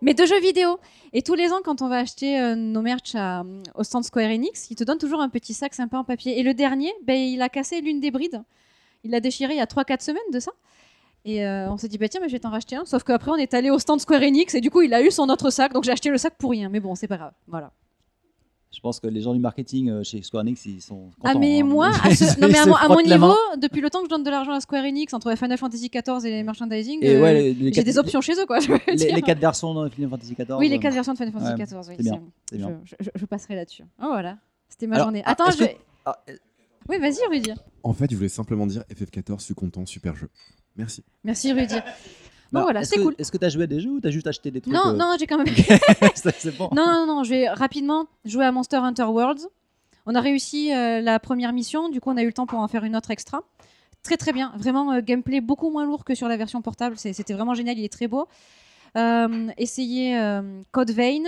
mais 0.00 0.14
de 0.14 0.24
jeux 0.24 0.40
vidéo. 0.40 0.78
Et 1.12 1.20
tous 1.22 1.34
les 1.34 1.52
ans, 1.52 1.60
quand 1.62 1.82
on 1.82 1.88
va 1.88 1.98
acheter 1.98 2.40
euh, 2.40 2.54
nos 2.54 2.80
merch 2.80 3.14
à- 3.16 3.44
au 3.74 3.82
stand 3.84 4.04
Square 4.04 4.30
Enix, 4.30 4.70
ils 4.70 4.76
te 4.76 4.84
donnent 4.84 4.96
toujours 4.98 5.20
un 5.20 5.28
petit 5.28 5.52
sac 5.52 5.74
sympa 5.74 5.98
en 5.98 6.04
papier. 6.04 6.38
Et 6.38 6.42
le 6.42 6.54
dernier, 6.54 6.92
ben, 7.04 7.16
il 7.20 7.42
a 7.42 7.50
cassé 7.50 7.82
l'une 7.82 8.00
des 8.00 8.10
brides. 8.10 8.42
Il 9.04 9.10
l'a 9.10 9.20
déchiré 9.20 9.52
il 9.54 9.58
y 9.58 9.60
a 9.60 9.66
3-4 9.66 10.00
semaines 10.02 10.22
de 10.32 10.40
ça. 10.40 10.52
Et 11.26 11.44
euh, 11.44 11.68
on 11.70 11.76
s'est 11.76 11.88
dit, 11.88 11.98
bah 11.98 12.08
tiens, 12.08 12.20
mais 12.22 12.28
je 12.28 12.32
vais 12.32 12.38
t'en 12.38 12.50
racheter 12.50 12.76
un. 12.76 12.84
Sauf 12.84 13.02
qu'après, 13.02 13.30
on 13.32 13.36
est 13.36 13.52
allé 13.52 13.68
au 13.70 13.78
stand 13.78 14.00
Square 14.00 14.22
Enix 14.22 14.54
et 14.54 14.60
du 14.60 14.70
coup, 14.70 14.80
il 14.82 14.94
a 14.94 15.02
eu 15.02 15.10
son 15.10 15.28
autre 15.28 15.50
sac. 15.50 15.72
Donc 15.72 15.82
j'ai 15.84 15.90
acheté 15.92 16.08
le 16.08 16.18
sac 16.18 16.34
pour 16.38 16.52
rien. 16.52 16.68
Mais 16.68 16.78
bon, 16.80 16.94
c'est 16.94 17.08
pas 17.08 17.16
grave. 17.16 17.32
Voilà. 17.48 17.72
Je 18.72 18.80
pense 18.80 19.00
que 19.00 19.06
les 19.06 19.22
gens 19.22 19.32
du 19.32 19.40
marketing 19.40 19.88
euh, 19.90 20.02
chez 20.04 20.20
Square 20.22 20.42
Enix, 20.42 20.66
ils 20.66 20.82
sont 20.82 21.10
contents. 21.18 21.34
Ah 21.34 21.34
mais 21.38 21.60
hein. 21.60 21.64
moi, 21.64 21.90
à, 22.04 22.14
ce- 22.14 22.38
non, 22.38 22.46
mais 22.48 22.64
mon, 22.66 22.74
à 22.74 23.02
niveau, 23.02 23.34
depuis 23.58 23.80
le 23.80 23.88
temps 23.90 24.00
que 24.00 24.04
je 24.06 24.10
donne 24.10 24.22
de 24.22 24.30
l'argent 24.30 24.52
à 24.52 24.60
Square 24.60 24.84
Enix 24.84 25.12
entre 25.14 25.34
Final 25.36 25.56
Fantasy 25.58 25.88
XIV 25.88 26.26
et 26.26 26.30
les 26.30 26.42
merchandising, 26.42 27.00
euh, 27.04 27.22
ouais, 27.22 27.32
les- 27.34 27.54
les 27.54 27.64
j'ai 27.66 27.70
quatre- 27.72 27.84
des 27.86 27.98
options 27.98 28.20
chez 28.20 28.34
eux 28.38 28.44
quoi. 28.46 28.60
Je 28.60 28.70
veux 28.72 28.78
les, 28.86 28.94
dire. 28.96 29.14
les 29.16 29.22
quatre 29.22 29.38
versions 29.40 29.72
dans 29.72 29.88
Final 29.88 30.10
Fantasy 30.10 30.34
XIV. 30.34 30.52
Oui, 30.58 30.68
les 30.68 30.78
quatre 30.78 30.94
versions 30.94 31.12
de 31.14 31.18
Final 31.18 31.32
Fantasy 31.32 31.52
ouais, 31.52 31.64
XIV. 31.64 31.78
oui, 31.88 31.94
c'est 31.96 32.02
bien, 32.02 32.20
bien. 32.68 32.80
je- 32.84 32.94
je- 33.00 33.10
je 33.14 33.24
passerai 33.24 33.54
là-dessus. 33.54 33.84
Oh 34.00 34.06
voilà, 34.08 34.36
c'était 34.68 34.86
ma 34.86 34.96
Alors, 34.96 35.06
journée. 35.06 35.22
ah, 35.24 35.30
Attends, 35.32 35.50
je. 35.52 35.64
que- 35.64 35.70
ah, 36.04 36.18
Oui, 36.88 36.98
vas-y 36.98 37.18
Rudy. 37.30 37.52
En 37.82 37.92
fait, 37.94 38.10
je 38.10 38.16
voulais 38.16 38.28
simplement 38.28 38.66
dire 38.66 38.82
FF14, 38.92 39.38
je 39.40 39.44
suis 39.44 39.54
content, 39.54 39.86
super 39.86 40.14
jeu. 40.16 40.28
Merci. 40.76 41.02
Merci 41.24 41.52
Rudy. 41.52 41.76
Bon 42.52 42.62
voilà, 42.62 42.82
est-ce 42.82 42.90
c'est 42.90 42.96
que- 42.98 43.02
cool. 43.02 43.14
Est-ce 43.18 43.32
que 43.32 43.38
tu 43.38 43.44
as 43.44 43.48
joué 43.48 43.64
à 43.64 43.66
des 43.66 43.80
jeux 43.80 43.90
ou 43.90 44.00
tu 44.00 44.06
as 44.06 44.10
juste 44.12 44.28
acheté 44.28 44.52
des 44.52 44.60
trucs 44.60 44.72
Non, 44.72 44.90
euh, 44.90 44.92
non, 44.92 45.16
j'ai 45.18 45.26
quand 45.26 45.36
même. 45.38 45.46
c'est 46.14 46.34
c'est 46.38 46.56
bon. 46.56 46.68
Non, 46.72 46.86
non, 46.86 47.04
non, 47.06 47.24
je 47.24 47.30
vais 47.30 47.48
rapidement 47.48 48.06
jouer 48.24 48.44
à 48.44 48.52
Monster 48.52 48.76
Hunter 48.76 49.02
Worlds. 49.02 49.48
On 50.06 50.14
a 50.14 50.20
réussi 50.20 50.72
euh, 50.72 51.00
la 51.00 51.18
première 51.18 51.52
mission, 51.52 51.88
du 51.88 52.00
coup 52.00 52.10
on 52.10 52.16
a 52.16 52.22
eu 52.22 52.26
le 52.26 52.32
temps 52.32 52.46
pour 52.46 52.60
en 52.60 52.68
faire 52.68 52.84
une 52.84 52.94
autre 52.94 53.10
extra. 53.10 53.42
Très 54.04 54.16
très 54.16 54.32
bien, 54.32 54.52
vraiment 54.56 54.92
euh, 54.92 55.00
gameplay 55.02 55.40
beaucoup 55.40 55.70
moins 55.70 55.84
lourd 55.84 56.04
que 56.04 56.14
sur 56.14 56.28
la 56.28 56.36
version 56.36 56.62
portable, 56.62 56.96
C'est- 56.96 57.12
c'était 57.12 57.34
vraiment 57.34 57.54
génial, 57.54 57.76
il 57.80 57.84
est 57.84 57.92
très 57.92 58.06
beau. 58.06 58.28
Essayez 59.58 60.16
Code 60.70 60.90
Vein, 60.92 61.24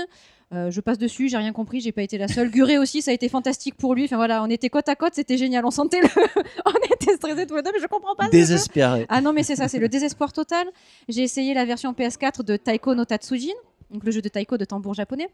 Euh, 0.55 0.71
je 0.71 0.81
passe 0.81 0.97
dessus, 0.97 1.29
j'ai 1.29 1.37
rien 1.37 1.53
compris, 1.53 1.81
j'ai 1.81 1.93
pas 1.93 2.01
été 2.03 2.17
la 2.17 2.27
seule. 2.27 2.51
Guré 2.51 2.79
aussi, 2.79 3.03
ça 3.03 3.11
a 3.11 3.15
été 3.15 3.29
fantastique 3.29 3.75
pour 3.75 3.95
lui. 3.95 4.05
Enfin 4.05 4.17
voilà, 4.17 4.43
on 4.43 4.47
était 4.49 4.71
côte 4.71 4.89
à 4.89 4.97
côte, 4.97 5.13
c'était 5.15 5.37
génial. 5.37 5.67
On 5.67 5.71
sentait 5.71 6.01
le, 6.01 6.09
on 6.67 6.95
était 6.95 7.15
stressés 7.17 7.47
tous 7.47 7.57
les 7.57 7.63
deux, 7.63 7.71
mais 7.75 7.81
je 7.81 7.87
comprends 7.87 8.15
pas. 8.15 8.29
Désespéré. 8.31 9.05
Ah 9.11 9.21
non, 9.21 9.35
mais 9.35 9.43
c'est 9.43 9.57
ça, 9.57 9.69
c'est 9.69 9.79
le 9.79 9.89
désespoir 9.89 10.33
total. 10.33 10.67
J'ai 11.09 11.23
essayé 11.23 11.53
la 11.53 11.67
version 11.67 11.93
PS4 11.93 12.43
de 12.45 12.57
Taiko 12.57 12.95
no 12.95 13.05
Tatsujin, 13.05 13.53
donc 13.91 14.05
le 14.05 14.11
jeu 14.11 14.23
de 14.23 14.29
taiko 14.31 14.57
de 14.57 14.65
tambour 14.65 14.95
japonais. 14.95 15.29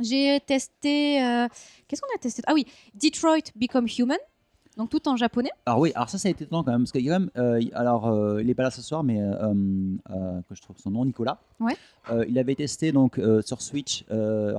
J'ai 0.00 0.40
testé. 0.46 1.22
euh, 1.22 1.46
Qu'est-ce 1.86 2.00
qu'on 2.00 2.14
a 2.14 2.18
testé? 2.18 2.40
Ah 2.46 2.54
oui, 2.54 2.66
Detroit 2.94 3.50
Become 3.54 3.86
Human, 3.98 4.16
donc 4.78 4.88
tout 4.90 5.06
en 5.08 5.16
japonais? 5.16 5.50
Alors 5.66 5.80
oui, 5.80 5.92
alors 5.94 6.08
ça, 6.08 6.16
ça 6.18 6.28
a 6.28 6.30
été 6.30 6.44
étonnant 6.44 6.62
quand 6.64 6.70
même, 6.72 6.82
parce 6.82 6.92
qu'il 6.92 7.04
y 7.04 7.10
a 7.10 7.14
quand 7.14 7.20
même, 7.20 7.30
euh, 7.36 7.60
alors 7.74 8.06
euh, 8.06 8.40
il 8.40 8.48
est 8.48 8.54
pas 8.54 8.62
là 8.62 8.70
ce 8.70 8.80
soir, 8.80 9.02
mais 9.04 9.20
euh, 9.20 10.40
que 10.48 10.54
je 10.54 10.62
trouve 10.62 10.76
son 10.78 10.90
nom, 10.90 11.04
Nicolas. 11.04 11.38
Ouais. 11.60 11.76
Il 12.28 12.38
avait 12.38 12.54
testé 12.54 12.90
donc 12.92 13.20
sur 13.44 13.60
Switch, 13.60 14.04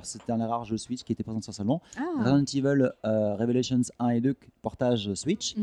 c'était 0.03 0.31
un 0.31 0.37
des 0.37 0.43
rares 0.43 0.65
jeux 0.65 0.77
Switch 0.77 1.03
qui 1.03 1.13
était 1.13 1.23
présent 1.23 1.41
sur 1.41 1.53
salon. 1.53 1.79
Ah. 1.97 2.03
Resident 2.19 2.45
Evil 2.53 2.91
Revelations 3.03 3.81
1 3.97 4.09
et 4.09 4.21
2 4.21 4.35
portage 4.61 5.13
Switch. 5.15 5.55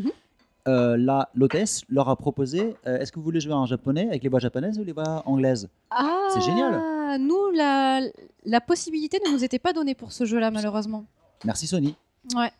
Euh, 0.68 0.96
là, 0.96 1.28
l'hôtesse 1.34 1.82
leur 1.88 2.08
a 2.08 2.16
proposé 2.16 2.74
euh, 2.86 2.98
est-ce 2.98 3.12
que 3.12 3.20
vous 3.20 3.24
voulez 3.24 3.40
jouer 3.40 3.52
en 3.52 3.66
japonais 3.66 4.08
avec 4.08 4.24
les 4.24 4.28
voix 4.28 4.40
japonaises 4.40 4.78
ou 4.80 4.84
les 4.84 4.92
voix 4.92 5.22
anglaises? 5.24 5.68
Ah, 5.90 6.26
C'est 6.34 6.40
génial. 6.40 6.82
Nous, 7.20 7.50
la, 7.54 8.00
la 8.44 8.60
possibilité 8.60 9.20
ne 9.24 9.30
nous 9.32 9.44
était 9.44 9.60
pas 9.60 9.72
donnée 9.72 9.94
pour 9.94 10.10
ce 10.10 10.24
jeu-là, 10.24 10.50
malheureusement. 10.50 11.04
Merci 11.44 11.68
Sony. 11.68 11.94
Ouais. 12.34 12.50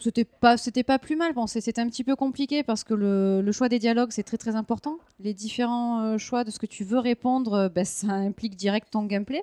C'était 0.00 0.24
pas, 0.24 0.56
c'était 0.56 0.82
pas 0.84 0.98
plus 0.98 1.16
mal. 1.16 1.32
C'est- 1.46 1.60
c'était 1.60 1.80
un 1.80 1.88
petit 1.88 2.04
peu 2.04 2.14
compliqué 2.16 2.62
parce 2.62 2.84
que 2.84 2.94
le, 2.94 3.40
le 3.42 3.52
choix 3.52 3.68
des 3.68 3.78
dialogues, 3.78 4.10
c'est 4.12 4.22
très 4.22 4.38
très 4.38 4.54
important. 4.56 4.98
Les 5.20 5.34
différents 5.34 6.00
euh, 6.02 6.18
choix 6.18 6.44
de 6.44 6.50
ce 6.50 6.58
que 6.58 6.66
tu 6.66 6.84
veux 6.84 6.98
répondre, 6.98 7.54
euh, 7.54 7.68
ben, 7.68 7.84
ça 7.84 8.12
implique 8.12 8.56
direct 8.56 8.88
ton 8.90 9.04
gameplay. 9.04 9.42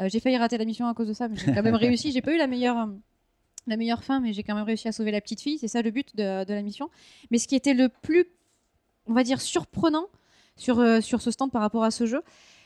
Euh, 0.00 0.08
j'ai 0.08 0.20
failli 0.20 0.36
rater 0.36 0.58
la 0.58 0.64
mission 0.64 0.86
à 0.86 0.94
cause 0.94 1.08
de 1.08 1.12
ça, 1.12 1.28
mais 1.28 1.36
j'ai 1.36 1.52
quand 1.54 1.62
même 1.62 1.74
réussi. 1.74 2.12
J'ai 2.12 2.20
pas 2.22 2.32
eu 2.34 2.38
la 2.38 2.46
meilleure, 2.46 2.78
euh, 2.78 2.86
la 3.66 3.76
meilleure 3.76 4.04
fin, 4.04 4.20
mais 4.20 4.32
j'ai 4.32 4.42
quand 4.42 4.54
même 4.54 4.64
réussi 4.64 4.88
à 4.88 4.92
sauver 4.92 5.10
la 5.10 5.20
petite 5.20 5.40
fille. 5.40 5.58
C'est 5.58 5.68
ça 5.68 5.80
le 5.82 5.90
but 5.90 6.14
de, 6.16 6.44
de 6.44 6.52
la 6.54 6.62
mission. 6.62 6.90
Mais 7.30 7.38
ce 7.38 7.48
qui 7.48 7.54
était 7.56 7.74
le 7.74 7.88
plus, 7.88 8.26
on 9.06 9.14
va 9.14 9.22
dire, 9.22 9.40
surprenant 9.40 10.06
sur, 10.56 11.02
sur 11.02 11.20
ce 11.22 11.30
stand 11.30 11.50
par 11.50 11.62
rapport 11.62 11.84
à 11.84 11.90
ce 11.90 12.06
jeu, 12.06 12.22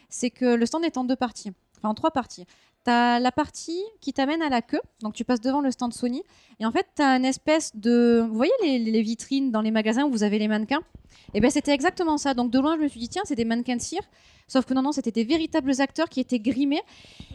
c'est 0.09 0.31
que 0.31 0.55
le 0.55 0.67
stand 0.67 0.85
est 0.85 0.97
en 0.97 1.05
deux 1.05 1.17
parties, 1.17 1.53
enfin 1.77 1.91
en 1.91 1.95
trois 1.95 2.11
parties. 2.11 2.47
Tu 2.85 2.91
as 2.91 3.21
la 3.21 3.33
partie 3.33 3.83
qui 4.01 4.13
t'amène 4.13 4.41
à 4.41 4.49
la 4.49 4.63
queue, 4.63 4.81
donc 5.03 5.15
tu 5.15 5.25
passes 5.25 5.41
devant 5.41 5.61
le 5.61 5.71
stand 5.71 5.93
Sony, 5.93 6.23
et 6.61 6.67
en 6.67 6.73
fait 6.73 6.87
tu 6.97 7.03
as 7.03 7.17
une 7.17 7.25
espèce 7.25 7.75
de... 7.75 8.25
Vous 8.27 8.35
voyez 8.35 8.53
les, 8.63 9.03
vitrines 9.03 9.51
dans 9.51 9.61
les 9.61 9.71
magasins 9.71 10.05
où 10.05 10.11
vous 10.11 10.23
avez 10.23 10.39
les 10.39 10.49
mannequins? 10.49 10.83
Et 11.35 11.41
bien 11.41 11.51
c'était 11.51 11.73
exactement 11.73 12.19
ça. 12.19 12.35
Donc 12.35 12.51
de 12.51 12.59
loin 12.59 12.77
je 12.77 12.83
me 12.83 12.89
suis 12.89 13.01
dit, 13.01 13.09
tiens, 13.09 13.23
c'est 13.25 13.35
des 13.35 13.45
mannequins 13.45 13.77
de 13.77 13.83
cire, 13.83 14.03
sauf 14.47 14.65
que 14.65 14.75
non, 14.75 14.83
non, 14.83 14.93
c'était 14.93 15.11
des 15.11 15.25
véritables 15.25 15.81
acteurs 15.81 16.09
qui 16.09 16.21
étaient 16.21 16.41
grimés, 16.41 16.83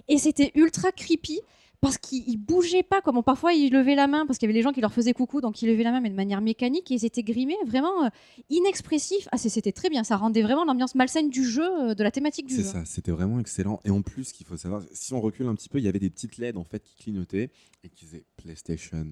et 0.08 0.18
c'était 0.18 0.52
ultra 0.56 0.92
creepy. 0.92 1.42
Parce 1.84 1.98
qu'ils 2.00 2.24
ils 2.28 2.38
bougeaient 2.38 2.82
pas, 2.84 3.02
comme 3.02 3.18
on- 3.18 3.24
parfois 3.24 3.54
ils 3.54 3.72
levaient 3.72 3.94
la 3.96 4.08
main, 4.08 4.26
parce 4.26 4.40
qu'il 4.40 4.48
y 4.48 4.50
avait 4.50 4.58
les 4.58 4.64
gens 4.64 4.72
qui 4.72 4.82
leur 4.82 4.92
faisaient 4.94 5.14
coucou, 5.14 5.40
donc 5.42 5.62
ils 5.62 5.68
levaient 5.68 5.84
la 5.84 5.92
main, 5.92 6.02
mais 6.02 6.10
de 6.10 6.16
manière 6.16 6.42
mécanique, 6.42 6.90
et 6.90 6.96
ils 6.96 7.06
étaient 7.06 7.24
grimés, 7.24 7.56
vraiment 7.68 8.06
euh, 8.06 8.10
inexpressifs. 8.50 9.28
Ah, 9.32 9.38
c'est- 9.38 9.50
c'était 9.50 9.72
très 9.72 9.90
bien, 9.90 10.04
ça 10.04 10.18
rendait 10.18 10.42
vraiment 10.42 10.66
l'ambiance 10.66 10.96
malsaine 10.96 11.30
du 11.30 11.44
jeu, 11.46 11.90
euh, 11.90 11.94
de 11.96 12.04
la 12.04 12.12
thématique 12.12 12.48
du 12.48 12.56
C'est 12.56 12.64
jeu. 12.64 12.68
ça, 12.70 12.86
c'était 12.86 13.12
vraiment 13.12 13.40
excellent. 13.40 13.80
Et 13.86 13.90
en 13.90 14.02
plus, 14.02 14.32
qu'il 14.32 14.46
faut 14.46 14.58
savoir, 14.58 14.82
si 14.94 15.14
on 15.14 15.22
recule 15.22 15.48
un 15.48 15.56
petit 15.56 15.70
peu, 15.70 15.78
il 15.80 15.84
y 15.84 15.88
avait 15.88 16.00
des 16.00 16.10
petites 16.10 16.38
LED 16.38 16.58
en 16.58 16.64
fait 16.64 16.82
qui 16.84 16.96
clignotaient 16.96 17.52
et 17.84 17.90
qui 17.90 18.06
disaient 18.06 18.24
PlayStation, 18.38 19.06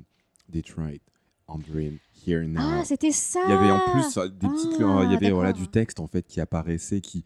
Detroit, 0.50 1.00
On 1.48 1.58
Dream, 1.58 1.98
Here 2.26 2.46
Now. 2.48 2.62
Ah, 2.62 2.84
c'était 2.86 3.12
ça 3.12 3.42
Il 3.46 3.50
y 3.52 3.54
avait 3.54 3.72
en 3.72 3.80
plus 3.92 4.18
euh, 4.18 4.30
des 4.30 4.48
petites, 4.48 4.72
Ah, 4.80 5.02
il 5.06 5.12
y 5.12 5.16
avait 5.16 5.32
voilà 5.32 5.52
du 5.52 5.68
texte 5.68 6.00
en 6.00 6.08
fait 6.08 6.26
qui 6.26 6.40
apparaissait, 6.40 7.02
qui 7.02 7.26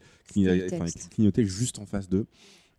clignotait 1.10 1.44
juste 1.44 1.78
en 1.78 1.86
face 1.86 2.08
d'eux. 2.08 2.26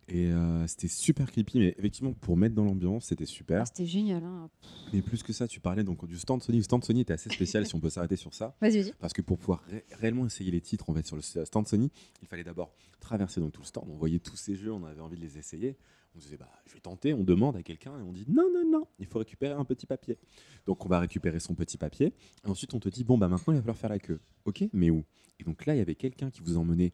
Et 0.10 0.32
euh, 0.32 0.66
c'était 0.68 0.88
super 0.88 1.30
creepy, 1.30 1.60
mais 1.60 1.76
effectivement 1.78 2.14
pour 2.14 2.38
mettre 2.38 2.56
dans 2.56 2.64
l'ambiance, 2.64 3.06
c'était 3.08 3.26
super. 3.26 3.62
Ah, 3.62 3.66
C'était 3.66 3.86
génial. 3.86 4.24
hein. 4.24 4.50
Mais 4.94 5.02
plus 5.02 5.22
que 5.22 5.34
ça, 5.34 5.48
tu 5.50 5.60
parlais 5.60 5.84
donc 5.84 6.06
du 6.08 6.18
stand 6.18 6.42
Sony. 6.42 6.60
Le 6.60 6.64
stand 6.64 6.84
Sony 6.86 7.02
était 7.02 7.12
assez 7.14 7.30
spécial 7.30 7.66
si 7.68 7.76
on 7.76 7.82
peut 7.82 7.90
s'arrêter 7.90 8.16
sur 8.16 8.34
ça. 8.34 8.56
Vas-y, 8.62 8.82
vas-y. 8.82 8.94
Parce 9.00 9.12
que 9.12 9.22
pour 9.22 9.38
pouvoir 9.38 9.64
ré- 9.70 9.84
réellement 9.92 10.26
essayer 10.26 10.50
les 10.50 10.62
titres 10.62 10.90
en 10.90 10.94
fait, 10.94 11.06
sur 11.06 11.18
le 11.18 11.22
stand 11.22 11.68
Sony, 11.68 11.92
il 12.22 12.28
fallait 12.30 12.46
d'abord 12.46 12.74
traverser 13.02 13.42
donc 13.42 13.52
tout 13.52 13.62
le 13.62 13.68
stand. 13.68 13.86
On 13.90 13.98
voyait 13.98 14.20
tous 14.20 14.38
ces 14.38 14.56
jeux, 14.56 14.72
on 14.72 14.86
avait 14.86 15.02
envie 15.02 15.18
de 15.18 15.22
les 15.22 15.38
essayer. 15.38 15.76
On 16.16 16.20
disait, 16.20 16.38
bah, 16.38 16.50
je 16.66 16.74
vais 16.74 16.80
tenter. 16.80 17.14
On 17.14 17.24
demande 17.24 17.58
à 17.58 17.62
quelqu'un 17.62 17.92
et 18.00 18.02
on 18.02 18.12
dit, 18.14 18.26
non, 18.30 18.48
non, 18.52 18.64
non, 18.72 18.88
il 19.00 19.06
faut 19.06 19.20
récupérer 19.20 19.54
un 19.54 19.66
petit 19.66 19.86
papier. 19.86 20.18
Donc 20.66 20.84
on 20.86 20.90
va 20.90 21.00
récupérer 21.00 21.40
son 21.42 21.54
petit 21.54 21.78
papier. 21.78 22.14
Et 22.46 22.50
ensuite, 22.50 22.74
on 22.74 22.80
te 22.80 22.88
dit, 22.90 23.04
bon, 23.04 23.18
bah 23.18 23.28
maintenant, 23.28 23.52
il 23.54 23.58
va 23.58 23.62
falloir 23.62 23.78
faire 23.78 23.90
la 23.90 24.00
queue. 24.00 24.20
Ok, 24.46 24.64
mais 24.74 24.90
où? 24.90 25.04
Et 25.40 25.44
donc 25.44 25.66
là, 25.68 25.76
il 25.76 25.78
y 25.78 25.82
avait 25.82 25.94
quelqu'un 25.96 26.32
qui 26.32 26.42
vous 26.42 26.58
emmenait 26.58 26.92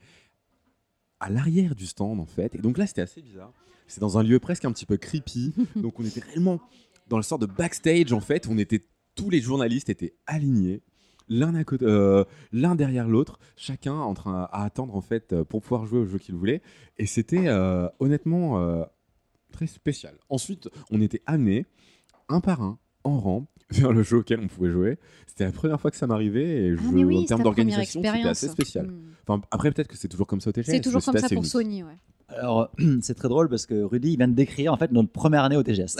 à 1.24 1.30
l'arrière 1.30 1.76
du 1.76 1.86
stand 1.86 2.20
en 2.20 2.26
fait. 2.26 2.56
Et 2.56 2.60
donc 2.60 2.78
là, 2.78 2.86
c'était 2.86 3.02
assez 3.02 3.22
bizarre. 3.22 3.54
C'est 3.88 4.00
dans 4.00 4.18
un 4.18 4.24
lieu 4.24 4.40
presque 4.40 4.66
un 4.66 4.72
petit 4.72 4.86
peu 4.86 4.98
creepy. 4.98 5.54
donc 5.76 6.00
on 6.00 6.06
était 6.06 6.22
réellement 6.22 6.60
dans 7.08 7.18
le 7.18 7.24
sort 7.24 7.40
de 7.40 7.46
backstage 7.46 8.14
en 8.14 8.20
fait. 8.20 8.48
On 8.48 8.58
était 8.58 8.82
tous 9.16 9.30
les 9.30 9.42
journalistes 9.42 9.90
étaient 9.90 10.14
alignés 10.28 10.82
l'un 11.30 11.56
à 11.56 11.64
côté, 11.64 11.86
euh, 11.86 12.26
l'un 12.52 12.76
derrière 12.76 13.08
l'autre, 13.08 13.40
chacun 13.56 13.94
en 13.94 14.14
train 14.14 14.50
à 14.52 14.64
attendre 14.64 14.96
en 14.96 15.02
fait 15.02 15.42
pour 15.44 15.62
pouvoir 15.62 15.86
jouer 15.86 16.00
au 16.00 16.06
jeu 16.06 16.18
qu'il 16.18 16.36
voulait. 16.36 16.62
Et 16.98 17.06
c'était 17.06 17.48
euh, 17.48 17.88
honnêtement 18.00 18.60
euh, 18.60 18.84
très 19.52 19.68
spécial. 19.68 20.16
Ensuite, 20.30 20.70
on 20.92 21.00
était 21.00 21.22
amenés 21.26 21.66
un 22.28 22.42
par 22.42 22.62
un 22.62 22.78
en 23.04 23.20
rang 23.20 23.46
vers 23.70 23.92
le 23.92 24.04
jeu 24.04 24.18
auquel 24.18 24.40
on 24.40 24.48
pouvait 24.48 24.70
jouer. 24.70 24.98
C'était 25.28 25.46
la 25.46 25.52
première 25.52 25.80
fois 25.82 25.90
que 25.92 25.98
ça 25.98 26.06
m'arrivait 26.08 26.44
et 26.66 26.76
je- 26.76 26.82
Ah, 26.82 26.92
oui, 26.94 27.18
en 27.18 27.24
termes 27.26 27.44
d'organisation, 27.44 28.02
c'était 28.04 28.28
assez 28.28 28.48
spécial. 28.48 28.88
Hmm. 28.88 29.02
Enfin, 29.28 29.42
après, 29.52 29.72
peut-être 29.72 29.88
que 29.88 29.98
c'est 29.98 30.08
toujours 30.10 30.28
comme 30.28 30.42
ça 30.42 30.50
au 30.50 30.54
TGS. 30.54 30.72
C'est 30.72 30.82
toujours 30.82 31.04
comme 31.04 31.18
ça 31.18 31.28
pour 31.28 31.38
unique. 31.38 31.46
Sony, 31.46 31.84
ouais. 31.84 31.98
Alors, 32.30 32.70
c'est 33.02 33.16
très 33.16 33.28
drôle 33.30 33.50
parce 33.50 33.66
que 33.66 33.82
Rudy 33.84 34.14
il 34.14 34.18
vient 34.18 34.28
de 34.28 34.34
décrire 34.34 34.74
en 34.74 34.78
fait 34.78 34.92
notre 34.92 35.12
première 35.12 35.44
année 35.44 35.58
au 35.58 35.64
TGS. 35.64 35.96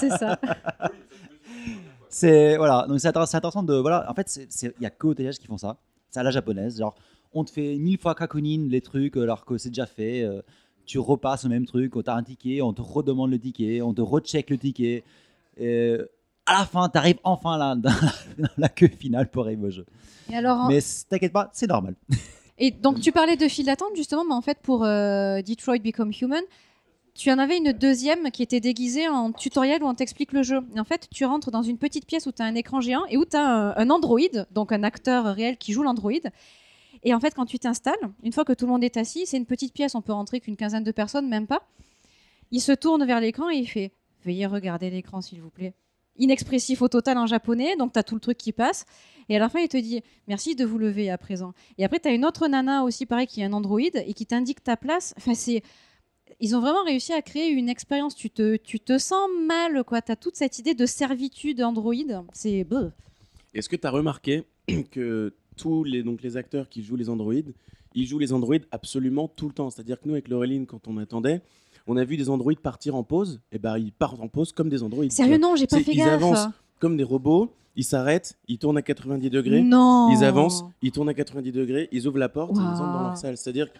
C'est 0.00 0.10
ça. 0.10 0.38
c'est 2.08 2.56
voilà, 2.56 2.86
donc 2.88 3.00
c'est 3.00 3.08
intéressant, 3.08 3.62
de 3.62 3.74
voilà. 3.74 4.10
En 4.10 4.14
fait, 4.14 4.40
il 4.62 4.82
y 4.82 4.86
a 4.86 4.90
que 4.90 5.06
au 5.06 5.14
TGS 5.14 5.38
qui 5.38 5.46
font 5.46 5.58
ça. 5.58 5.78
C'est 6.10 6.20
à 6.20 6.22
la 6.22 6.30
japonaise, 6.30 6.78
genre 6.78 6.94
on 7.32 7.42
te 7.44 7.50
fait 7.50 7.76
mille 7.78 7.98
fois 7.98 8.14
kakunin 8.14 8.68
les 8.68 8.80
trucs 8.80 9.16
alors 9.16 9.44
que 9.44 9.58
c'est 9.58 9.70
déjà 9.70 9.86
fait. 9.86 10.22
euh, 10.22 10.40
tu 10.86 10.98
repasses 10.98 11.44
le 11.44 11.50
même 11.50 11.64
truc, 11.64 11.96
on 11.96 12.02
t'a 12.02 12.14
un 12.14 12.22
ticket, 12.22 12.60
on 12.60 12.74
te 12.74 12.82
redemande 12.82 13.30
le 13.30 13.38
ticket, 13.38 13.80
on 13.80 13.94
te 13.94 14.02
recheck 14.02 14.50
le 14.50 14.58
ticket. 14.58 15.02
Et 15.56 15.96
à 16.46 16.58
la 16.60 16.64
fin, 16.66 16.88
t'arrives 16.88 17.18
enfin 17.24 17.56
là 17.58 17.74
dans 17.74 17.90
la, 17.90 18.12
dans 18.38 18.48
la 18.58 18.68
queue 18.68 18.88
finale 18.88 19.30
pour 19.30 19.44
arriver 19.44 19.66
au 19.66 19.70
jeu. 19.70 19.86
Et 20.30 20.36
alors, 20.36 20.58
en- 20.60 20.68
Mais 20.68 20.80
t'inquiète 21.08 21.32
pas, 21.32 21.50
c'est 21.52 21.66
normal. 21.68 21.94
Et 22.58 22.70
donc, 22.70 23.00
tu 23.00 23.12
parlais 23.12 23.36
de 23.36 23.48
file 23.48 23.66
d'attente, 23.66 23.90
justement, 23.96 24.24
mais 24.24 24.34
en 24.34 24.40
fait, 24.42 24.58
pour 24.62 24.84
euh, 24.84 25.42
Detroit 25.42 25.78
Become 25.78 26.12
Human, 26.20 26.42
tu 27.14 27.30
en 27.30 27.38
avais 27.38 27.56
une 27.58 27.72
deuxième 27.72 28.30
qui 28.30 28.42
était 28.42 28.60
déguisée 28.60 29.08
en 29.08 29.32
tutoriel 29.32 29.82
où 29.82 29.86
on 29.86 29.94
t'explique 29.94 30.32
le 30.32 30.42
jeu. 30.42 30.60
Et 30.74 30.80
en 30.80 30.84
fait, 30.84 31.08
tu 31.12 31.24
rentres 31.24 31.50
dans 31.50 31.62
une 31.62 31.78
petite 31.78 32.06
pièce 32.06 32.26
où 32.26 32.32
tu 32.32 32.42
as 32.42 32.44
un 32.44 32.54
écran 32.56 32.80
géant 32.80 33.04
et 33.08 33.16
où 33.16 33.24
tu 33.24 33.36
as 33.36 33.44
un, 33.46 33.76
un 33.76 33.90
androïde, 33.90 34.46
donc 34.52 34.72
un 34.72 34.82
acteur 34.82 35.24
réel 35.26 35.56
qui 35.56 35.72
joue 35.72 35.82
l'androïde. 35.82 36.30
Et 37.04 37.12
en 37.14 37.20
fait, 37.20 37.34
quand 37.34 37.44
tu 37.46 37.58
t'installes, 37.58 37.94
une 38.22 38.32
fois 38.32 38.44
que 38.44 38.52
tout 38.52 38.66
le 38.66 38.72
monde 38.72 38.82
est 38.82 38.96
assis, 38.96 39.26
c'est 39.26 39.36
une 39.36 39.46
petite 39.46 39.72
pièce, 39.74 39.94
on 39.94 40.02
peut 40.02 40.12
rentrer 40.12 40.40
qu'une 40.40 40.56
quinzaine 40.56 40.84
de 40.84 40.90
personnes, 40.92 41.28
même 41.28 41.46
pas. 41.46 41.62
Il 42.50 42.60
se 42.60 42.72
tourne 42.72 43.04
vers 43.04 43.20
l'écran 43.20 43.50
et 43.50 43.56
il 43.56 43.66
fait 43.66 43.92
Veuillez 44.24 44.46
regarder 44.46 44.90
l'écran, 44.90 45.20
s'il 45.20 45.40
vous 45.40 45.50
plaît. 45.50 45.74
Inexpressif 46.16 46.80
au 46.80 46.88
total 46.88 47.18
en 47.18 47.26
japonais, 47.26 47.76
donc 47.76 47.92
tu 47.92 47.98
as 47.98 48.04
tout 48.04 48.14
le 48.14 48.20
truc 48.20 48.38
qui 48.38 48.52
passe. 48.52 48.86
Et 49.28 49.36
à 49.36 49.38
la 49.38 49.48
fin, 49.48 49.60
il 49.60 49.68
te 49.68 49.76
dit 49.76 50.02
Merci 50.28 50.54
de 50.54 50.64
vous 50.64 50.78
lever 50.78 51.10
à 51.10 51.18
présent. 51.18 51.54
Et 51.76 51.84
après, 51.84 51.98
tu 51.98 52.08
as 52.08 52.12
une 52.12 52.24
autre 52.24 52.46
nana 52.46 52.84
aussi, 52.84 53.04
pareil, 53.04 53.26
qui 53.26 53.40
est 53.40 53.44
un 53.44 53.52
androïde 53.52 54.02
et 54.06 54.14
qui 54.14 54.24
t'indique 54.26 54.62
ta 54.62 54.76
place. 54.76 55.14
Enfin, 55.16 55.34
c'est. 55.34 55.62
Ils 56.40 56.56
ont 56.56 56.60
vraiment 56.60 56.84
réussi 56.84 57.12
à 57.12 57.22
créer 57.22 57.50
une 57.50 57.68
expérience. 57.68 58.14
Tu 58.14 58.30
te, 58.30 58.56
tu 58.56 58.80
te 58.80 58.98
sens 58.98 59.28
mal, 59.46 59.82
quoi. 59.84 60.02
Tu 60.02 60.12
as 60.12 60.16
toute 60.16 60.36
cette 60.36 60.58
idée 60.58 60.74
de 60.74 60.86
servitude 60.86 61.62
androïde. 61.62 62.20
C'est. 62.32 62.66
Est-ce 63.54 63.68
que 63.68 63.76
tu 63.76 63.86
as 63.86 63.90
remarqué 63.90 64.44
que 64.90 65.34
tous 65.56 65.84
les, 65.84 66.02
donc 66.02 66.22
les 66.22 66.36
acteurs 66.36 66.68
qui 66.68 66.82
jouent 66.82 66.96
les 66.96 67.08
androïdes, 67.08 67.54
ils 67.94 68.06
jouent 68.06 68.18
les 68.18 68.32
androïdes 68.32 68.66
absolument 68.70 69.28
tout 69.28 69.48
le 69.48 69.54
temps 69.54 69.70
C'est-à-dire 69.70 70.00
que 70.00 70.08
nous, 70.08 70.14
avec 70.14 70.28
Laureline, 70.28 70.66
quand 70.66 70.88
on 70.88 70.98
attendait, 70.98 71.42
on 71.86 71.96
a 71.96 72.04
vu 72.04 72.16
des 72.16 72.30
androïdes 72.30 72.60
partir 72.60 72.94
en 72.94 73.02
pause, 73.02 73.40
et 73.52 73.58
ben 73.58 73.76
ils 73.78 73.92
partent 73.92 74.20
en 74.20 74.28
pause 74.28 74.52
comme 74.52 74.68
des 74.68 74.82
androïdes. 74.82 75.12
Sérieux, 75.12 75.38
non, 75.38 75.54
j'ai 75.56 75.66
pas 75.66 75.80
fait 75.80 75.92
Ils 75.92 75.98
gaffe. 75.98 76.08
avancent 76.14 76.48
comme 76.80 76.96
des 76.96 77.04
robots, 77.04 77.50
ils 77.76 77.84
s'arrêtent, 77.84 78.36
ils 78.48 78.58
tournent 78.58 78.78
à 78.78 78.82
90 78.82 79.30
degrés, 79.30 79.62
Non. 79.62 80.08
ils 80.12 80.24
avancent, 80.24 80.64
ils 80.82 80.92
tournent 80.92 81.08
à 81.08 81.14
90 81.14 81.52
degrés, 81.52 81.88
ils 81.92 82.06
ouvrent 82.06 82.18
la 82.18 82.28
porte 82.28 82.52
ils 82.54 82.60
entrent 82.60 82.92
dans 82.92 83.02
leur 83.02 83.16
salle. 83.16 83.36
C'est-à-dire 83.36 83.72
que 83.72 83.78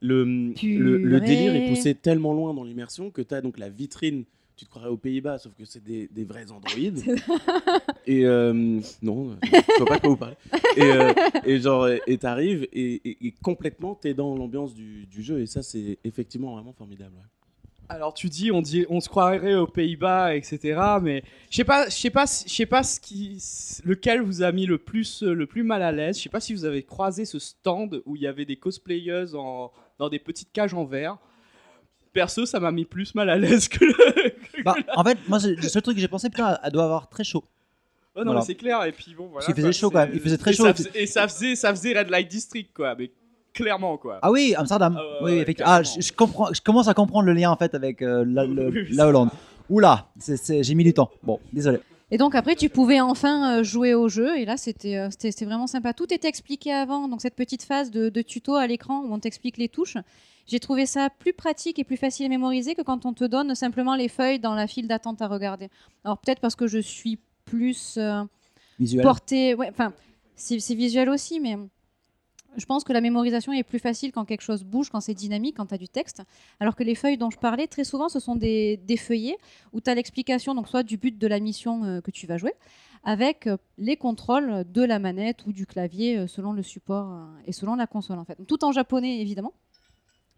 le, 0.00 0.24
le, 0.24 1.20
délire 1.20 1.54
est 1.54 1.68
poussé 1.68 1.94
tellement 1.94 2.32
loin 2.34 2.52
dans 2.54 2.64
l'immersion 2.64 3.10
que 3.10 3.22
tu 3.22 3.34
as 3.34 3.40
donc 3.40 3.58
la 3.58 3.68
vitrine. 3.68 4.24
Tu 4.56 4.66
te 4.66 4.70
croirais 4.70 4.88
aux 4.88 4.96
Pays-Bas, 4.96 5.38
sauf 5.38 5.52
que 5.54 5.64
c'est 5.64 5.82
des, 5.82 6.08
des 6.12 6.24
vrais 6.24 6.52
androïdes. 6.52 7.02
et 8.06 8.24
euh, 8.24 8.52
non, 9.02 9.36
je 9.42 9.76
vois 9.78 9.86
pas 9.86 9.96
de 9.96 10.00
quoi 10.02 10.10
vous 10.10 10.16
parlez. 10.16 10.36
Et, 10.76 10.82
euh, 10.82 11.12
et 11.44 11.58
genre, 11.58 11.88
et 11.88 12.18
t'arrives 12.18 12.68
et, 12.72 13.00
et, 13.08 13.26
et 13.26 13.34
complètement 13.42 13.94
t'es 13.96 14.14
dans 14.14 14.36
l'ambiance 14.36 14.72
du, 14.74 15.06
du 15.06 15.22
jeu 15.22 15.40
et 15.40 15.46
ça 15.46 15.62
c'est 15.62 15.98
effectivement 16.04 16.52
vraiment 16.54 16.72
formidable. 16.72 17.14
ouais. 17.16 17.22
Alors 17.88 18.14
tu 18.14 18.28
dis, 18.28 18.50
on 18.50 18.62
dit, 18.62 18.86
on 18.88 19.00
se 19.00 19.08
croirait 19.08 19.54
aux 19.54 19.66
Pays-Bas, 19.66 20.34
etc. 20.34 20.80
Mais 21.02 21.22
je 21.50 21.56
sais 21.56 21.64
pas, 21.64 21.88
je 21.88 21.94
sais 21.94 22.10
pas, 22.10 22.24
je 22.24 22.52
sais 22.52 22.66
pas 22.66 22.82
ce 22.82 22.98
qui, 22.98 23.42
lequel 23.84 24.22
vous 24.22 24.42
a 24.42 24.52
mis 24.52 24.66
le 24.66 24.78
plus, 24.78 25.22
le 25.22 25.46
plus 25.46 25.62
mal 25.62 25.82
à 25.82 25.92
l'aise. 25.92 26.16
Je 26.18 26.22
sais 26.22 26.28
pas 26.28 26.40
si 26.40 26.54
vous 26.54 26.64
avez 26.64 26.82
croisé 26.82 27.24
ce 27.24 27.38
stand 27.38 28.02
où 28.06 28.16
il 28.16 28.22
y 28.22 28.26
avait 28.26 28.46
des 28.46 28.56
cosplayeuses 28.56 29.34
en, 29.34 29.70
dans 29.98 30.08
des 30.08 30.18
petites 30.18 30.52
cages 30.52 30.74
en 30.74 30.84
verre. 30.84 31.18
Perso, 32.12 32.46
ça 32.46 32.60
m'a 32.60 32.70
mis 32.70 32.84
plus 32.84 33.14
mal 33.14 33.28
à 33.28 33.36
l'aise 33.36 33.68
que. 33.68 33.84
Le... 33.84 34.62
Bah, 34.62 34.76
en 34.94 35.04
fait, 35.04 35.18
moi, 35.28 35.38
le 35.44 35.60
seul 35.68 35.82
truc 35.82 35.96
que 35.96 36.00
j'ai 36.00 36.08
pensé, 36.08 36.30
putain, 36.30 36.58
elle 36.62 36.72
doit 36.72 36.84
avoir 36.84 37.08
très 37.08 37.24
chaud. 37.24 37.44
Oh 38.14 38.20
non, 38.20 38.26
Voilà. 38.26 38.40
mais 38.40 38.46
c'est 38.46 38.54
clair. 38.54 38.84
Et 38.84 38.92
puis 38.92 39.14
bon, 39.14 39.24
voilà. 39.26 39.34
Parce 39.34 39.46
qu'il 39.46 39.54
faisait 39.56 39.66
quoi, 39.66 39.72
chaud 39.72 39.90
quand 39.90 39.98
même, 39.98 40.10
il 40.14 40.20
faisait 40.20 40.38
très 40.38 40.52
et 40.52 40.54
chaud. 40.54 40.64
Ça 40.64 40.74
faisait, 40.74 40.90
et 40.94 41.06
ça 41.06 41.28
faisait, 41.28 41.56
ça 41.56 41.70
faisait 41.74 41.98
Red 41.98 42.08
Light 42.10 42.28
District, 42.28 42.70
quoi. 42.72 42.94
Mais 42.94 43.10
clairement, 43.54 43.96
quoi. 43.96 44.18
Ah 44.22 44.30
oui, 44.30 44.54
Amsterdam. 44.56 44.96
Ah 44.98 45.02
oui, 45.22 45.32
ouais, 45.32 45.38
effectivement. 45.38 45.72
Ah, 45.72 45.82
je, 45.82 46.00
je 46.00 46.12
comprends, 46.12 46.52
je 46.52 46.60
commence 46.60 46.88
à 46.88 46.94
comprendre 46.94 47.24
le 47.26 47.32
lien 47.32 47.50
en 47.50 47.56
fait 47.56 47.74
avec 47.74 48.02
euh, 48.02 48.24
la, 48.26 48.44
le- 48.46 48.68
Oui, 48.68 48.80
oui, 48.90 48.96
la 48.96 49.08
Hollande. 49.08 49.30
Oula, 49.70 50.08
j'ai 50.48 50.74
mis 50.74 50.84
du 50.84 50.92
temps. 50.92 51.10
Bon, 51.22 51.40
désolé. 51.52 51.78
Et 52.10 52.18
donc 52.18 52.34
après, 52.34 52.54
tu 52.54 52.68
pouvais 52.68 53.00
enfin 53.00 53.60
euh, 53.60 53.62
jouer 53.62 53.94
au 53.94 54.08
jeu. 54.10 54.36
Et 54.36 54.44
là, 54.44 54.56
c'était 54.58 54.96
euh, 54.98 55.08
c'était 55.18 55.46
vraiment 55.46 55.66
sympa. 55.66 55.94
Tout 55.94 56.12
était 56.12 56.28
expliqué 56.28 56.70
avant. 56.72 57.08
Donc 57.08 57.22
cette 57.22 57.34
petite 57.34 57.62
phase 57.62 57.90
de, 57.90 58.10
de 58.10 58.22
tuto 58.22 58.54
à 58.56 58.66
l'écran 58.66 59.00
où 59.04 59.12
on 59.14 59.18
t'explique 59.18 59.56
les 59.56 59.68
touches. 59.70 59.96
J'ai 60.46 60.60
trouvé 60.60 60.84
ça 60.84 61.08
plus 61.18 61.32
pratique 61.32 61.78
et 61.78 61.84
plus 61.84 61.96
facile 61.96 62.26
à 62.26 62.28
mémoriser 62.28 62.74
que 62.74 62.82
quand 62.82 63.06
on 63.06 63.14
te 63.14 63.24
donne 63.24 63.54
simplement 63.54 63.94
les 63.96 64.08
feuilles 64.08 64.38
dans 64.38 64.54
la 64.54 64.66
file 64.66 64.86
d'attente 64.86 65.22
à 65.22 65.26
regarder. 65.28 65.70
Alors 66.04 66.18
peut-être 66.18 66.40
parce 66.40 66.54
que 66.54 66.66
je 66.66 66.78
suis 66.78 67.18
plus 67.46 67.94
euh, 67.96 68.22
Visuel. 68.78 69.02
portée... 69.02 69.54
Ouais, 69.54 69.68
enfin, 69.70 69.94
c'est 70.36 70.58
visuel 70.74 71.08
aussi, 71.08 71.40
mais 71.40 71.56
je 72.56 72.66
pense 72.66 72.84
que 72.84 72.92
la 72.92 73.00
mémorisation 73.00 73.52
est 73.52 73.62
plus 73.62 73.78
facile 73.78 74.12
quand 74.12 74.24
quelque 74.24 74.42
chose 74.42 74.64
bouge, 74.64 74.90
quand 74.90 75.00
c'est 75.00 75.14
dynamique, 75.14 75.56
quand 75.56 75.66
tu 75.66 75.74
as 75.74 75.78
du 75.78 75.88
texte. 75.88 76.22
Alors 76.60 76.76
que 76.76 76.82
les 76.82 76.94
feuilles 76.94 77.18
dont 77.18 77.30
je 77.30 77.38
parlais, 77.38 77.66
très 77.66 77.84
souvent, 77.84 78.08
ce 78.08 78.20
sont 78.20 78.36
des, 78.36 78.76
des 78.78 78.96
feuillets 78.96 79.36
où 79.72 79.80
tu 79.80 79.90
as 79.90 79.94
l'explication, 79.94 80.54
donc 80.54 80.68
soit 80.68 80.82
du 80.82 80.96
but 80.96 81.18
de 81.18 81.26
la 81.26 81.40
mission 81.40 81.84
euh, 81.84 82.00
que 82.00 82.10
tu 82.10 82.26
vas 82.26 82.36
jouer, 82.36 82.52
avec 83.02 83.46
euh, 83.46 83.56
les 83.78 83.96
contrôles 83.96 84.64
de 84.70 84.82
la 84.82 84.98
manette 84.98 85.46
ou 85.46 85.52
du 85.52 85.66
clavier 85.66 86.18
euh, 86.18 86.26
selon 86.26 86.52
le 86.52 86.62
support 86.62 87.28
et 87.46 87.52
selon 87.52 87.74
la 87.74 87.86
console, 87.86 88.18
en 88.18 88.24
fait. 88.24 88.38
Tout 88.46 88.64
en 88.64 88.72
japonais, 88.72 89.20
évidemment. 89.20 89.52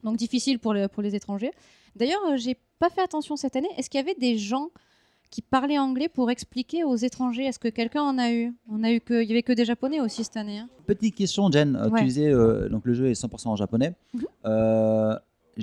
Donc 0.04 0.16
difficile 0.16 0.58
pour 0.58 0.75
les, 0.75 0.88
pour 0.88 1.02
les 1.02 1.14
étrangers. 1.14 1.52
D'ailleurs, 1.96 2.37
j'ai 2.37 2.56
pas 2.78 2.90
fait 2.90 3.00
attention 3.00 3.37
cette 3.37 3.56
année. 3.56 3.70
Est-ce 3.76 3.90
qu'il 3.90 3.99
y 3.99 4.02
avait 4.02 4.14
des 4.14 4.38
gens 4.38 4.70
qui 5.30 5.42
parlaient 5.42 5.78
anglais 5.78 6.09
pour 6.09 6.30
expliquer 6.30 6.85
aux 6.85 6.97
étrangers 6.97 7.45
Est-ce 7.45 7.59
que 7.59 7.68
quelqu'un 7.68 8.02
en 8.02 8.18
a 8.18 8.30
eu? 8.33 8.54
On 8.71 8.83
a 8.85 8.90
eu 8.92 9.00
que, 9.00 9.23
il 9.23 9.28
y 9.28 9.33
avait 9.33 9.42
que 9.42 9.52
des 9.52 9.64
japonais 9.64 10.00
aussi 10.00 10.25
cette 10.25 10.37
année. 10.37 10.59
hein. 10.59 10.68
Petite 10.87 11.14
question, 11.14 11.50
Jen. 11.50 11.76
Euh, 11.76 11.88
Ouais. 11.90 12.00
Tu 12.00 12.06
disais 12.06 12.28
euh, 12.33 12.68
donc 12.68 12.85
le 12.85 12.95
jeu 12.95 13.09
est 13.09 13.21
100% 13.21 13.49
en 13.49 13.56
japonais. 13.56 13.95
Mhm. 14.14 14.25
Euh, 14.47 15.16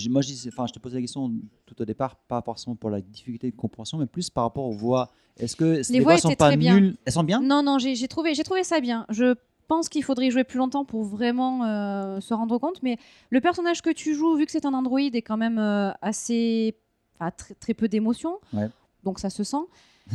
moi, 0.10 0.22
je, 0.22 0.27
dis- 0.27 0.50
enfin, 0.51 0.65
je 0.67 0.74
te 0.74 0.79
posais 0.79 0.96
la 0.96 1.01
question 1.01 1.32
tout 1.65 1.79
au 1.82 1.86
départ, 1.86 2.15
pas 2.15 2.41
forcément 2.41 2.75
pour 2.75 2.89
la 2.89 3.00
difficulté 3.01 3.51
de 3.51 3.55
compréhension, 3.55 3.98
mais 3.98 4.05
plus 4.08 4.29
par 4.29 4.43
rapport 4.46 4.65
aux 4.65 4.72
voix. 4.72 5.12
Est-ce 5.38 5.55
que 5.55 5.82
les, 5.91 6.00
voix 6.00 6.13
voix 6.13 6.22
sont 6.22 6.34
pas 6.36 6.55
nulles? 6.55 6.96
Elles 7.05 7.13
sont 7.13 7.24
bien? 7.24 7.39
Non, 7.41 7.63
non, 7.63 7.77
j'ai 7.79 8.08
trouvé, 8.08 8.34
j'ai 8.36 8.43
trouvé 8.43 8.63
ça 8.63 8.79
bien. 8.79 9.05
Je 9.10 9.36
pense 9.67 9.89
qu'il 9.89 10.03
faudrait 10.03 10.27
y 10.27 10.32
jouer 10.32 10.43
plus 10.43 10.58
longtemps 10.58 10.84
pour 10.86 11.03
vraiment 11.03 11.63
euh, 11.65 12.20
se 12.20 12.34
rendre 12.34 12.58
compte. 12.60 12.82
Mais 12.84 12.98
le 13.29 13.39
personnage 13.41 13.82
que 13.82 13.89
tu 13.91 14.13
joues, 14.15 14.36
vu 14.36 14.46
que 14.46 14.51
c'est 14.51 14.65
un 14.65 14.74
Android, 14.74 15.00
est 15.00 15.22
quand 15.22 15.38
même 15.38 15.58
euh, 15.60 15.91
assez. 16.01 16.75
Enfin, 17.20 17.32
très, 17.32 17.53
très 17.53 17.74
peu 17.74 17.88
d'émotions. 17.88 18.38
Ouais. 18.53 18.70
Donc 19.03 19.19
ça 19.19 19.29
se 19.29 19.43
sent. 19.43 19.57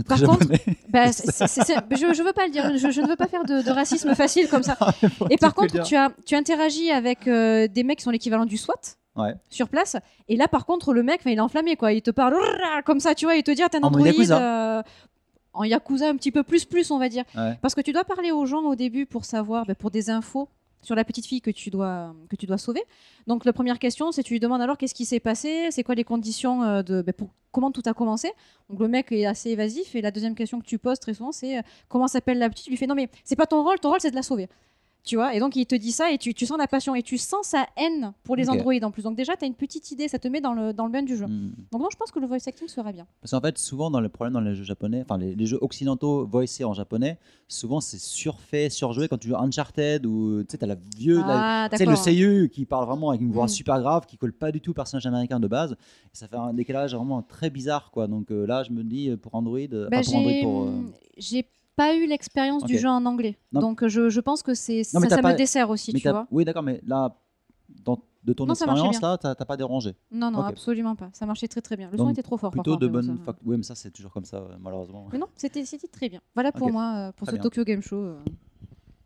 Par 0.07 0.21
contre, 0.21 0.47
bah, 0.91 1.07
je, 1.07 2.13
je 2.15 2.23
veux 2.23 2.33
pas 2.35 2.45
le 2.47 2.53
dire. 2.53 2.77
Je, 2.77 2.91
je 2.91 3.01
ne 3.01 3.07
veux 3.09 3.17
pas 3.17 3.27
faire 3.27 3.45
de, 3.45 3.63
de 3.63 3.71
racisme 3.71 4.15
facile 4.15 4.47
comme 4.49 4.63
ça. 4.63 4.77
Et 5.31 5.39
par 5.39 5.55
contre, 5.55 5.83
tu, 5.83 5.97
as, 5.97 6.11
tu 6.27 6.35
interagis 6.35 6.91
avec 6.91 7.27
euh, 7.27 7.69
des 7.69 7.85
mecs 7.85 7.99
qui 7.99 8.05
sont 8.05 8.11
l'équivalent 8.11 8.45
du 8.47 8.57
SWAT 8.57 8.75
Ouais. 9.17 9.35
sur 9.51 9.69
place. 9.69 9.97
Et 10.29 10.37
là, 10.37 10.47
par 10.47 10.65
contre, 10.65 10.93
le 10.93 11.03
mec, 11.03 11.23
il 11.27 11.33
est 11.33 11.41
enflammé, 11.41 11.75
quoi. 11.75 11.93
Il 11.93 12.03
te 12.03 12.11
parle 12.13 12.37
comme 12.85 13.01
ça, 13.01 13.15
tu 13.17 13.25
vois. 13.25 13.35
Il 13.35 13.43
te 13.43 13.51
dit, 13.51 13.63
ah, 13.65 13.69
t'es 13.69 13.79
un. 13.83 13.91
Yakuza. 14.01 14.41
euh, 14.79 14.83
en 15.55 15.65
Yakuza, 15.65 16.09
un 16.09 16.15
petit 16.17 16.31
peu 16.31 16.45
plus, 16.45 16.65
plus, 16.67 16.91
on 16.93 16.99
va 16.99 17.09
dire. 17.09 17.25
Ouais. 17.35 17.59
Parce 17.61 17.75
que 17.75 17.81
tu 17.81 17.93
dois 17.93 18.05
parler 18.05 18.31
aux 18.31 18.47
gens 18.47 18.61
au 18.63 18.77
début 18.77 19.07
pour 19.07 19.25
savoir, 19.25 19.67
ben, 19.67 19.75
pour 19.75 19.91
des 19.91 20.09
infos 20.11 20.49
sur 20.83 20.95
la 20.95 21.05
petite 21.05 21.27
fille 21.27 21.41
que 21.41 21.51
tu 21.51 21.71
dois, 21.71 22.15
que 22.29 22.37
tu 22.37 22.47
dois 22.47 22.59
sauver. 22.59 22.83
Donc, 23.27 23.45
la 23.45 23.53
première 23.53 23.79
question, 23.79 24.13
c'est 24.13 24.23
tu 24.23 24.35
lui 24.35 24.41
demandes 24.41 24.63
alors 24.63 24.77
qu'est-ce 24.79 24.95
qui 24.95 25.05
s'est 25.05 25.21
passé, 25.21 25.69
c'est 25.71 25.83
quoi 25.83 25.95
les 25.95 26.05
conditions 26.05 26.63
euh, 26.63 26.83
de. 26.83 27.03
ben, 27.03 27.13
pour, 27.13 27.31
comment 27.51 27.71
tout 27.71 27.83
a 27.87 27.95
commencé. 27.95 28.31
Donc, 28.69 28.81
le 28.81 28.89
mec 28.89 29.11
est 29.13 29.27
assez 29.27 29.51
évasif. 29.51 29.95
Et 29.95 30.01
la 30.01 30.11
deuxième 30.11 30.35
question 30.35 30.61
que 30.61 30.67
tu 30.67 30.79
poses 30.79 31.01
très 31.01 31.15
souvent, 31.15 31.33
c'est 31.33 31.59
euh, 31.59 31.63
comment 31.89 32.09
s'appelle 32.09 32.39
la 32.39 32.49
petite 32.49 32.65
Tu 32.65 32.71
lui 32.71 32.77
fais 32.77 32.87
non, 32.87 32.95
mais 32.95 33.09
c'est 33.25 33.37
pas 33.37 33.47
ton 33.47 33.63
rôle, 33.63 33.79
ton 33.81 33.91
rôle, 33.91 34.01
c'est 34.01 34.11
de 34.11 34.17
la 34.17 34.23
sauver. 34.23 34.49
Tu 35.09 35.17
vois, 35.17 35.35
et 35.35 35.41
donc 35.41 35.57
il 35.57 35.65
te 35.65 35.75
dit 35.75 35.91
ça 35.93 36.13
et 36.13 36.19
tu, 36.19 36.35
tu 36.35 36.45
sens 36.45 36.59
la 36.59 36.67
passion 36.67 36.95
et 36.95 37.03
tu 37.03 37.17
sens 37.17 37.47
sa 37.47 37.67
haine 37.79 38.13
pour 38.25 38.37
les 38.37 38.51
Ok. 38.51 38.57
androïdes 38.57 38.85
en 38.85 38.91
plus. 38.91 39.01
Donc 39.05 39.17
déjà, 39.17 39.37
tu 39.39 39.45
as 39.45 39.47
une 39.49 39.55
petite 39.55 39.91
idée, 39.91 40.07
ça 40.07 40.19
te 40.19 40.29
met 40.29 40.43
dans 40.43 40.53
le, 40.53 40.75
dans 40.75 40.85
le 40.85 40.93
bain 40.93 41.03
du 41.03 41.17
jeu. 41.17 41.25
Hmm. 41.25 41.53
Donc 41.73 41.81
non, 41.81 41.89
je 41.91 41.97
pense 41.97 42.11
que 42.11 42.19
le 42.19 42.27
voice 42.27 42.37
acting 42.47 42.69
sera 42.69 42.93
bien. 42.93 43.07
Parce 43.23 43.31
qu'en 43.31 43.41
fait, 43.41 43.57
souvent 43.57 43.91
dans 43.91 44.01
les 44.01 44.11
problèmes 44.11 44.35
dans 44.35 44.41
les 44.43 44.55
jeux 44.55 44.65
japonais, 44.65 45.01
enfin 45.01 45.17
les, 45.17 45.35
les 45.35 45.47
jeux 45.47 45.57
occidentaux 45.63 46.27
voicés 46.27 46.65
en 46.65 46.75
japonais, 46.75 47.19
souvent 47.49 47.81
c'est 47.81 47.99
surfait, 47.99 48.69
surjoué 48.69 49.09
quand 49.09 49.17
tu 49.17 49.29
joues 49.29 49.37
Uncharted 49.37 50.05
ou 50.05 50.43
tu 50.43 50.49
sais, 50.51 50.59
t'as 50.59 50.67
la 50.67 50.77
vieux, 50.99 51.21
la- 51.21 51.65
Ah, 51.65 51.69
tu 51.71 51.79
sais, 51.79 51.87
le 51.87 51.97
seiyuu 51.97 52.51
qui 52.51 52.67
parle 52.67 52.85
vraiment 52.87 53.09
avec 53.09 53.23
une 53.23 53.33
voix 53.33 53.47
Mm. 53.47 53.49
super 53.49 53.81
grave, 53.81 54.05
qui 54.05 54.19
colle 54.19 54.35
pas 54.35 54.53
du 54.53 54.61
tout 54.61 54.73
au 54.73 54.75
personnage 54.75 55.07
américain 55.07 55.41
de 55.41 55.49
base. 55.49 55.73
Et 55.73 56.17
ça 56.19 56.29
fait 56.29 56.37
un 56.37 56.53
décalage 56.53 56.95
vraiment 56.95 57.23
très 57.23 57.49
bizarre, 57.49 57.91
quoi. 57.93 58.09
Donc 58.09 58.31
euh, 58.31 58.47
là, 58.47 58.63
je 58.63 58.73
me 58.73 58.85
dis 58.85 59.09
euh, 59.09 59.17
pour 59.17 59.35
Android, 59.35 59.57
euh, 59.73 59.89
Bah, 59.91 60.03
pour 60.05 60.17
Android, 60.17 60.33
j'ai 60.33 60.43
pour, 60.43 60.63
euh, 60.65 60.73
j'ai 61.17 61.49
pas 61.79 61.95
eu 61.97 62.07
l'expérience 62.07 62.65
du 62.65 62.77
jeu 62.79 62.89
en 62.89 63.07
anglais. 63.07 63.39
Non. 63.53 63.61
Donc 63.61 63.87
je, 63.87 64.11
je 64.11 64.21
pense 64.21 64.43
que 64.43 64.53
c'est 64.55 64.85
ça, 64.85 65.01
ça 65.01 65.23
pas- 65.23 65.33
me 65.33 65.39
dessert 65.39 65.71
aussi, 65.71 65.93
mais 65.95 66.01
tu 66.01 66.09
vois. 66.11 66.27
Oui, 66.31 66.45
d'accord, 66.45 66.63
mais 66.63 66.81
là, 66.87 67.17
dans- 67.85 68.03
de 68.25 68.33
ton 68.35 68.45
Non, 68.47 68.53
expérience, 68.53 69.01
là, 69.01 69.17
t'as 69.17 69.35
pas 69.37 69.57
dérangé. 69.57 69.95
Non, 70.11 70.31
non, 70.31 70.41
absolument 70.43 70.97
pas. 70.97 71.09
Ça 71.15 71.25
marchait 71.25 71.49
très 71.49 71.63
très 71.63 71.77
bien. 71.77 71.89
Le 71.91 71.97
son 71.97 72.11
était 72.11 72.23
trop 72.23 72.37
fort. 72.37 72.51
par 72.51 72.63
Plutôt 72.63 72.77
de 72.77 72.87
bonnes. 72.89 73.19
Oui, 73.45 73.57
mais 73.57 73.63
ça, 73.63 73.75
c'est 73.75 73.91
toujours 73.91 74.13
comme 74.13 74.25
ça, 74.27 74.43
malheureusement. 74.61 75.09
Mais 75.13 75.19
non, 75.19 75.29
c'était 75.37 75.65
très 75.91 76.09
bien. 76.11 76.21
Voilà 76.35 76.53
pour 76.53 76.71
moi, 76.71 76.95
euh, 76.97 77.13
pour 77.13 77.27
Très 77.27 77.37
ce 77.37 77.41
bien. 77.41 77.43
Tokyo 77.45 77.65
Game 77.65 77.81
Show. 77.81 77.97
euh, 77.97 78.19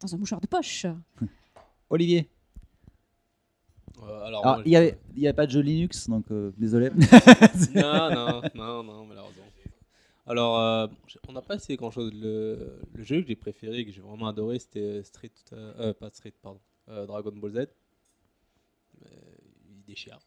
dans 0.01 0.13
un 0.15 0.19
mouchoir 0.19 0.41
de 0.41 0.47
poche. 0.49 0.87
Olivier, 1.91 2.29
Euh, 4.03 4.25
alors, 4.27 4.43
Ah, 4.45 4.59
il 4.65 4.71
n'y 4.71 4.77
avait, 4.77 4.99
avait 5.19 5.33
pas 5.33 5.47
de 5.47 5.53
jeu 5.53 5.61
Linux, 5.61 6.09
donc 6.09 6.25
euh, 6.33 6.51
désolé. 6.59 6.91
non, 7.75 8.11
non, 8.11 8.43
non, 8.55 8.83
non, 8.83 9.05
malheureusement. 9.07 9.45
Alors, 10.33 10.59
euh, 10.59 10.87
on 11.29 11.33
n'a 11.35 11.43
pas 11.43 11.57
essayé 11.57 11.77
grand 11.77 11.91
chose. 11.91 12.11
Le, 12.15 12.81
le 12.95 13.03
jeu 13.03 13.21
que 13.21 13.29
j'ai 13.29 13.37
préféré, 13.37 13.85
que 13.85 13.93
j'ai 13.93 14.01
vraiment 14.01 14.29
adoré, 14.29 14.59
c'était 14.59 15.03
Street. 15.03 15.31
euh, 15.53 15.75
euh, 15.79 15.93
pas 15.93 16.09
Street, 16.09 16.33
pardon. 16.41 16.59
euh, 16.89 17.05
Dragon 17.05 17.33
Ball 17.37 17.51
Z. 17.53 17.57
Euh, 17.59 17.67
il 19.69 19.83
déchire. 19.85 20.19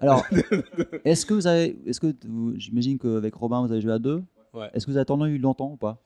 Alors, 0.00 0.24
est-ce 1.04 1.24
que 1.24 1.34
vous 1.34 1.46
avez, 1.46 1.78
est-ce 1.86 2.00
que 2.00 2.12
vous- 2.26 2.58
j'imagine 2.58 2.98
qu'avec 2.98 3.32
Robin 3.36 3.64
vous 3.64 3.70
avez 3.70 3.80
joué 3.80 3.92
à 3.92 4.00
deux 4.00 4.24
Ouais. 4.52 4.68
Est-ce 4.74 4.86
que 4.86 4.90
vous 4.90 4.96
avez 4.96 5.02
attendu 5.02 5.38
longtemps 5.38 5.70
ou 5.70 5.76
pas? 5.76 6.02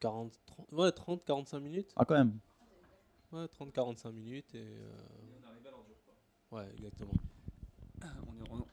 40, 0.00 0.32
30, 0.46 0.72
ouais, 0.72 0.90
30, 0.90 1.22
45 1.24 1.60
minutes. 1.60 1.92
Ah, 1.96 2.06
quand 2.06 2.14
même. 2.14 2.32
Ouais, 3.32 3.46
30, 3.48 3.72
45 3.74 4.10
minutes 4.12 4.54
et. 4.54 4.58
euh, 4.58 4.90
Ouais, 6.50 6.64
exactement. 6.78 7.12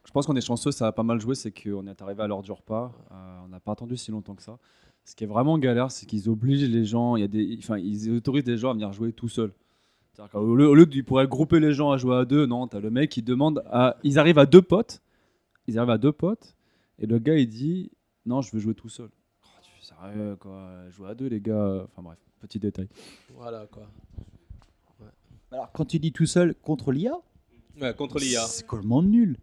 Je 0.06 0.12
pense 0.12 0.26
qu'on 0.26 0.36
est 0.36 0.42
chanceux, 0.42 0.72
ça 0.72 0.88
a 0.88 0.92
pas 0.92 1.04
mal 1.04 1.20
joué, 1.22 1.36
c'est 1.36 1.52
qu'on 1.52 1.88
est 1.88 2.02
arrivé 2.02 2.22
à 2.24 2.28
l'heure 2.28 2.42
du 2.42 2.52
repas. 2.52 2.92
euh, 3.12 3.40
on 3.46 3.48
n'a 3.48 3.60
pas 3.60 3.72
attendu 3.74 3.98
si 3.98 4.12
longtemps 4.12 4.36
que 4.36 4.44
ça. 4.44 4.58
Ce 5.06 5.16
qui 5.16 5.24
est 5.24 5.28
vraiment 5.28 5.58
galère, 5.58 5.90
c'est 5.92 6.06
qu'ils 6.06 6.30
obligent 6.30 6.68
les 6.70 6.86
gens, 6.86 7.16
il 7.16 7.22
y 7.22 7.24
a 7.24 7.28
des, 7.28 7.56
enfin, 7.60 7.78
ils 7.78 8.12
autorisent 8.16 8.46
les 8.46 8.58
gens 8.58 8.70
à 8.72 8.74
venir 8.74 8.94
jouer 8.94 9.14
tout 9.14 9.30
seuls. 9.30 9.54
Qu'au 10.32 10.56
lieu, 10.56 10.68
au 10.68 10.76
lieu 10.76 10.86
qu'ils 10.86 11.04
pourraient 11.04 11.28
grouper 11.28 11.60
les 11.60 11.74
gens 11.74 11.90
à 11.92 11.98
jouer 11.98 12.16
à 12.18 12.26
deux, 12.26 12.46
non, 12.46 12.68
t'as 12.68 12.80
le 12.80 12.92
mec 12.92 13.10
qui 13.10 13.24
demande 13.24 13.64
à, 13.72 13.98
ils 14.04 14.20
arrivent 14.20 14.38
à 14.38 14.46
deux 14.46 14.62
potes, 14.62 15.02
ils 15.68 15.80
arrivent 15.80 15.90
à 15.90 15.98
deux 15.98 16.12
potes, 16.12 16.56
et 17.00 17.08
le 17.08 17.18
gars 17.18 17.36
il 17.38 17.48
dit, 17.48 17.90
non, 18.28 18.42
je 18.42 18.52
veux 18.52 18.60
jouer 18.60 18.76
tout 18.76 18.90
seul. 18.90 19.10
Oh, 19.44 19.48
tu 19.64 19.72
fais 19.80 19.86
sérieux 19.96 20.36
quoi, 20.40 20.88
jouer 20.92 21.10
à 21.10 21.16
deux 21.16 21.28
les 21.28 21.42
gars. 21.42 21.86
Enfin 21.86 22.04
bref, 22.04 22.20
petit 22.40 22.60
détail. 22.60 22.88
Voilà 23.36 23.66
quoi. 23.72 23.84
Alors, 25.52 25.72
quand 25.74 25.86
tu 25.86 25.98
dis 26.00 26.12
tout 26.12 26.26
seul 26.26 26.56
contre 26.56 26.92
l'IA, 26.92 27.14
Ouais, 27.82 27.94
contre 27.96 28.20
l'IA. 28.20 28.42
c'est 28.46 28.68
complètement 28.68 29.02
nul. 29.02 29.38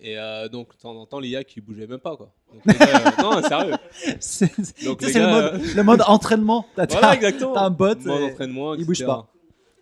Et 0.00 0.18
euh, 0.18 0.48
donc, 0.48 0.72
de 0.76 0.80
temps 0.80 0.94
en 0.94 1.06
temps, 1.06 1.18
l'IA 1.20 1.42
qui 1.42 1.60
bougeait 1.60 1.86
même 1.86 1.98
pas 2.00 2.16
quoi. 2.16 2.32
Donc, 2.52 2.62
les 2.66 2.74
gars, 2.74 3.08
euh, 3.18 3.22
non, 3.22 3.42
sérieux. 3.42 3.74
C'est 4.20 4.84
Donc, 4.84 5.00
c'est 5.00 5.12
les 5.14 5.20
le, 5.20 5.26
gars, 5.26 5.52
mode, 5.52 5.62
le 5.76 5.82
mode 5.82 6.02
entraînement. 6.06 6.66
T'as 6.76 6.86
Voilà, 6.86 7.14
exactement. 7.14 7.54
t'as 7.54 7.62
un 7.62 7.70
bot, 7.70 7.94
Mode 8.04 8.20
et 8.20 8.24
entraînement, 8.32 8.74
il 8.74 8.84
bouge 8.84 9.04
pas. 9.04 9.32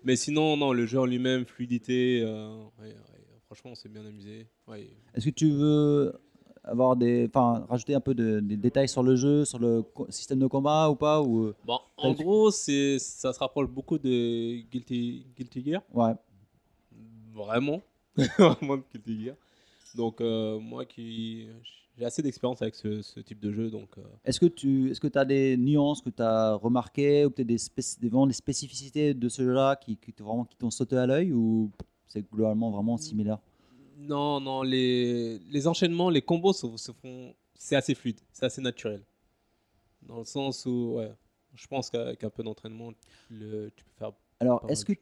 Mais 0.04 0.16
sinon, 0.16 0.56
non, 0.56 0.72
le 0.72 0.86
jeu 0.86 1.00
en 1.00 1.04
lui-même, 1.06 1.44
fluidité, 1.46 2.22
euh, 2.24 2.58
ouais, 2.80 2.88
ouais, 2.88 2.94
franchement, 3.46 3.70
on 3.72 3.74
s'est 3.74 3.88
bien 3.88 4.04
amusé. 4.06 4.46
Ouais. 4.68 4.88
Est-ce 5.14 5.24
que 5.24 5.30
tu 5.30 5.50
veux 5.50 6.12
avoir 6.62 6.94
des, 6.94 7.28
enfin, 7.34 7.66
rajouter 7.68 7.94
un 7.94 8.00
peu 8.00 8.14
de, 8.14 8.38
des 8.40 8.56
détails 8.56 8.88
sur 8.88 9.02
le 9.02 9.16
jeu, 9.16 9.44
sur 9.44 9.58
le 9.58 9.82
co- 9.82 10.06
système 10.10 10.38
de 10.38 10.46
combat 10.46 10.88
ou 10.90 10.94
pas 10.94 11.20
ou 11.22 11.52
Bon, 11.66 11.78
en 11.96 12.12
gros, 12.12 12.50
c'est, 12.50 12.98
ça 13.00 13.32
se 13.32 13.38
rapproche 13.40 13.68
beaucoup 13.68 13.98
de 13.98 14.60
Guilty, 14.70 15.26
Guilty 15.36 15.64
Gear. 15.64 15.82
Ouais. 15.92 16.12
Vraiment. 17.34 17.80
Vraiment 18.38 18.76
de 18.76 18.82
Guilty 18.92 19.24
Gear. 19.24 19.34
Donc, 19.94 20.20
euh, 20.20 20.58
moi 20.58 20.84
qui. 20.84 21.48
J'ai 21.96 22.04
assez 22.04 22.22
d'expérience 22.22 22.60
avec 22.60 22.74
ce, 22.74 23.02
ce 23.02 23.20
type 23.20 23.38
de 23.38 23.52
jeu, 23.52 23.70
donc. 23.70 23.88
euh, 23.98 24.02
Est-ce 24.24 24.40
que 24.40 24.46
tu 24.46 24.90
est-ce 24.90 25.00
que 25.00 25.16
as 25.16 25.24
des 25.24 25.56
nuances 25.56 26.02
que 26.02 26.10
tu 26.10 26.22
as 26.22 26.54
remarquées 26.54 27.24
ou 27.24 27.30
peut-être 27.30 27.46
des, 27.46 27.56
des, 28.00 28.08
vraiment 28.08 28.26
des 28.26 28.32
spécificités 28.32 29.14
de 29.14 29.28
ce 29.28 29.42
jeu-là 29.42 29.76
qui, 29.76 29.96
qui, 29.96 30.12
t'ont 30.12 30.24
vraiment, 30.24 30.44
qui 30.44 30.56
t'ont 30.56 30.72
sauté 30.72 30.96
à 30.96 31.06
l'œil 31.06 31.32
ou 31.32 31.70
c'est 32.08 32.28
globalement 32.28 32.72
vraiment 32.72 32.96
similaire? 32.96 33.38
Non, 33.96 34.40
non, 34.40 34.62
les, 34.62 35.38
les 35.38 35.66
enchaînements, 35.68 36.10
les 36.10 36.20
combos 36.20 36.52
se, 36.52 36.76
se 36.76 36.90
font. 36.90 37.32
C'est 37.54 37.76
assez 37.76 37.94
fluide, 37.94 38.18
c'est 38.32 38.46
assez 38.46 38.60
naturel. 38.60 39.02
Dans 40.02 40.18
le 40.18 40.24
sens 40.24 40.66
où, 40.66 40.94
ouais, 40.96 41.12
je 41.54 41.66
pense 41.68 41.90
qu'avec 41.90 42.24
un 42.24 42.30
peu 42.30 42.42
d'entraînement, 42.42 42.92
tu 43.28 43.34
peux 43.38 43.70
faire. 43.98 44.10
Alors, 44.40 44.66
est-ce 44.68 44.84
que 44.84 44.92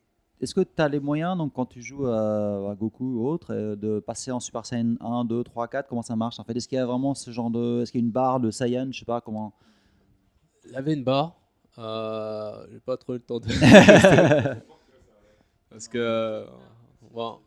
est-ce 0.42 0.54
que 0.54 0.60
tu 0.60 0.82
as 0.82 0.88
les 0.88 0.98
moyens, 1.00 1.36
donc 1.38 1.52
quand 1.54 1.66
tu 1.66 1.80
joues 1.82 2.06
à, 2.06 2.70
à 2.72 2.74
Goku 2.74 3.04
ou 3.20 3.28
autre, 3.28 3.54
euh, 3.54 3.76
de 3.76 4.00
passer 4.00 4.30
en 4.32 4.40
Super 4.40 4.66
Saiyan 4.66 4.94
1, 5.00 5.24
2, 5.24 5.44
3, 5.44 5.68
4 5.68 5.88
Comment 5.88 6.02
ça 6.02 6.16
marche 6.16 6.38
en 6.40 6.44
fait? 6.44 6.56
Est-ce 6.56 6.66
qu'il 6.68 6.76
y 6.76 6.80
a 6.80 6.86
vraiment 6.86 7.14
ce 7.14 7.30
genre 7.30 7.50
de. 7.50 7.82
Est-ce 7.82 7.92
qu'il 7.92 8.00
y 8.00 8.04
a 8.04 8.06
une 8.06 8.12
barre 8.12 8.40
de 8.40 8.50
Saiyan? 8.50 8.88
Je 8.92 8.98
sais 9.00 9.04
pas 9.04 9.20
comment. 9.20 9.52
Il 10.66 10.72
y 10.72 10.76
avait 10.76 10.94
une 10.94 11.04
barre. 11.04 11.34
Euh, 11.78 12.66
J'ai 12.72 12.80
pas 12.80 12.96
trop 12.96 13.12
eu 13.14 13.16
le 13.16 13.22
temps 13.22 13.38
de. 13.40 13.46
Parce 15.70 15.88
que. 15.88 15.98
euh, 15.98 16.44
bon, 17.12 17.38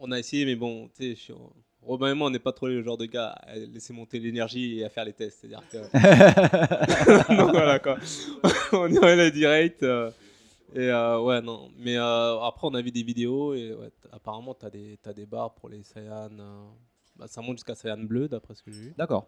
on- 0.00 0.10
a 0.12 0.18
essayé, 0.18 0.44
mais 0.44 0.56
bon, 0.56 0.88
tu 0.96 1.16
sais, 1.16 1.32
Robin 1.82 2.10
et 2.10 2.14
moi, 2.14 2.26
on 2.28 2.30
n'est 2.30 2.38
pas 2.38 2.52
trop 2.52 2.66
le 2.68 2.82
genre 2.82 2.96
de 2.98 3.06
gars 3.06 3.28
à 3.42 3.56
laisser 3.56 3.92
monter 3.92 4.18
l'énergie 4.18 4.78
et 4.80 4.84
à 4.84 4.88
faire 4.90 5.04
les 5.04 5.12
tests. 5.12 5.40
C'est-à-dire 5.40 5.62
que. 5.70 5.78
Donc 7.36 7.50
voilà 7.50 7.78
quoi. 7.78 7.96
on 8.72 8.88
y 8.88 8.98
allait 8.98 9.30
direct. 9.30 9.82
euh, 9.82 10.10
et 10.74 10.88
euh, 10.90 11.20
ouais, 11.20 11.40
non. 11.42 11.70
Mais 11.78 11.96
euh, 11.96 12.40
après, 12.40 12.66
on 12.66 12.74
a 12.74 12.82
vu 12.82 12.90
des 12.90 13.02
vidéos 13.02 13.54
et 13.54 13.74
ouais, 13.74 13.90
apparemment, 14.12 14.54
tu 14.54 14.66
as 14.66 14.70
des, 14.70 14.98
t'as 15.02 15.12
des 15.12 15.26
barres 15.26 15.54
pour 15.54 15.68
les 15.68 15.82
Saiyan. 15.82 16.30
euh, 16.38 16.64
bah, 17.16 17.26
ça 17.28 17.40
monte 17.42 17.56
jusqu'à 17.58 17.74
Saiyan 17.74 17.98
bleu, 18.04 18.28
d'après 18.28 18.54
ce 18.54 18.62
que 18.62 18.70
j'ai 18.70 18.80
vu. 18.80 18.94
D'accord. 18.96 19.26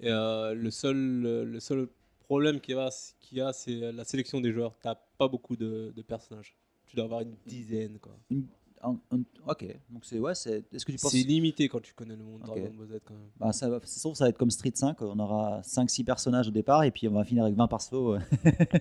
Et 0.00 0.10
euh, 0.10 0.54
le, 0.54 0.70
seul, 0.70 0.96
le 1.22 1.60
seul 1.60 1.88
problème 2.20 2.60
qu'il 2.60 2.74
y 2.74 2.78
a, 2.78 2.90
qu'il 3.20 3.38
y 3.38 3.40
a, 3.40 3.52
c'est 3.52 3.92
la 3.92 4.04
sélection 4.04 4.40
des 4.40 4.52
joueurs. 4.52 4.74
Tu 4.82 4.88
pas 5.18 5.28
beaucoup 5.28 5.56
de, 5.56 5.92
de 5.94 6.02
personnages. 6.02 6.56
Tu 6.86 6.96
dois 6.96 7.04
avoir 7.04 7.20
une 7.20 7.34
dizaine. 7.46 7.98
Quoi. 7.98 8.16
Une- 8.30 8.46
un- 8.82 8.98
un- 9.12 9.22
ok, 9.48 9.64
donc 9.88 10.04
c'est 10.04 10.18
ouais, 10.18 10.34
c'est. 10.34 10.62
Est-ce 10.72 10.84
que 10.84 10.92
tu 10.92 10.98
penses 10.98 11.12
C'est 11.12 11.18
limité 11.22 11.68
quand 11.70 11.80
tu 11.80 11.94
connais 11.94 12.16
le 12.16 12.22
monde 12.22 12.42
Ok. 12.42 12.48
Dragon 12.48 12.70
Ball 12.76 12.86
Z 12.88 13.00
quand 13.04 13.14
même. 13.14 13.30
Bah, 13.38 13.52
ça, 13.52 13.68
va- 13.70 13.80
c'est 13.82 13.98
sûr 14.00 14.14
ça 14.14 14.24
va 14.24 14.28
être 14.28 14.36
comme 14.36 14.50
Street 14.50 14.72
5, 14.74 15.00
on 15.00 15.18
aura 15.18 15.62
5-6 15.62 16.04
personnages 16.04 16.48
au 16.48 16.50
départ 16.50 16.84
et 16.84 16.90
puis 16.90 17.08
on 17.08 17.12
va 17.12 17.24
finir 17.24 17.44
avec 17.44 17.56
20 17.56 17.66
persos. 17.66 17.92
euh. 17.94 18.18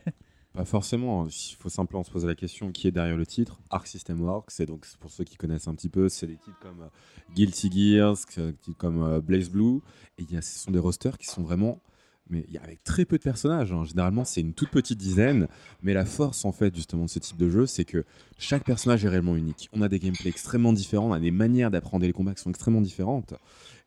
Pas 0.54 0.66
forcément. 0.66 1.26
Il 1.28 1.56
faut 1.58 1.70
simplement 1.70 2.04
se 2.04 2.12
poser 2.12 2.28
la 2.28 2.36
question 2.36 2.72
qui 2.72 2.88
est 2.88 2.92
derrière 2.92 3.18
le 3.18 3.26
titre. 3.26 3.60
Arc 3.72 3.88
System 3.88 4.22
Works, 4.22 4.52
c'est 4.52 4.68
donc 4.68 4.86
pour 5.00 5.10
ceux 5.10 5.24
qui 5.24 5.36
connaissent 5.36 5.68
un 5.68 5.74
petit 5.74 5.90
peu, 5.90 6.10
c'est 6.10 6.28
des 6.28 6.38
titres 6.38 6.60
comme 6.62 6.82
euh, 6.84 7.34
Guilty 7.34 7.72
Gears, 7.72 8.18
des 8.38 8.54
titres 8.54 8.78
comme 8.78 9.02
euh, 9.02 9.20
Blaze 9.20 9.50
Blue. 9.50 9.80
Et 10.20 10.24
y 10.24 10.44
ce 10.44 10.60
sont 10.60 10.70
des 10.70 10.78
rosters 10.78 11.18
qui 11.18 11.26
sont 11.26 11.42
vraiment, 11.42 11.82
mais 12.30 12.46
il 12.48 12.54
y 12.54 12.60
a 12.60 12.64
avec 12.64 12.84
très 12.84 13.04
peu 13.06 13.18
de 13.18 13.24
personnages. 13.24 13.74
hein. 13.74 13.84
Généralement, 13.84 14.26
c'est 14.26 14.42
une 14.42 14.54
toute 14.54 14.70
petite 14.70 15.00
dizaine. 15.00 15.48
Mais 15.82 15.94
la 15.94 16.06
force 16.06 16.46
en 16.46 16.52
fait 16.52 16.76
justement 16.76 17.06
de 17.06 17.10
ce 17.10 17.18
type 17.18 17.38
de 17.38 17.50
jeu, 17.50 17.66
c'est 17.66 17.86
que 17.86 18.06
chaque 18.38 18.64
personnage 18.64 19.04
est 19.06 19.10
réellement 19.10 19.36
unique. 19.36 19.70
On 19.74 19.82
a 19.82 19.90
des 19.90 19.98
gameplays 19.98 20.30
extrêmement 20.30 20.72
différents, 20.74 21.10
on 21.10 21.14
a 21.14 21.20
des 21.20 21.32
manières 21.32 21.72
d'apprendre 21.72 22.06
les 22.06 22.14
combats 22.14 22.36
qui 22.36 22.44
sont 22.44 22.52
extrêmement 22.52 22.82
différentes. 22.82 23.34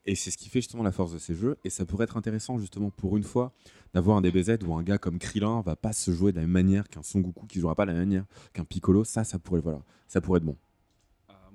Et 0.07 0.15
c'est 0.15 0.31
ce 0.31 0.37
qui 0.37 0.47
fait 0.49 0.59
justement 0.61 0.83
la 0.83 0.91
force 0.91 1.13
de 1.13 1.17
ces 1.17 1.35
jeux. 1.35 1.57
Et 1.65 1.69
ça 1.69 1.85
pourrait 1.85 2.05
être 2.05 2.17
intéressant 2.17 2.57
justement 2.57 2.89
pour 2.89 3.17
une 3.17 3.23
fois 3.23 3.51
d'avoir 3.93 4.17
un 4.17 4.21
DBZ 4.21 4.57
où 4.65 4.73
un 4.73 4.81
gars 4.83 4.97
comme 4.97 5.19
Krillin 5.19 5.61
va 5.61 5.75
pas 5.75 5.93
se 5.93 6.11
jouer 6.11 6.31
de 6.31 6.37
la 6.37 6.43
même 6.43 6.51
manière 6.51 6.87
qu'un 6.87 7.03
Son 7.03 7.19
Goku 7.19 7.45
qui 7.45 7.59
jouera 7.59 7.75
pas 7.75 7.85
de 7.85 7.91
la 7.91 7.97
même 7.97 8.07
manière 8.07 8.25
qu'un 8.53 8.63
Piccolo. 8.63 9.03
Ça, 9.03 9.23
ça 9.25 9.37
pourrait, 9.37 9.61
voilà, 9.61 9.81
ça 10.07 10.21
pourrait 10.21 10.37
être 10.37 10.45
bon. 10.45 10.55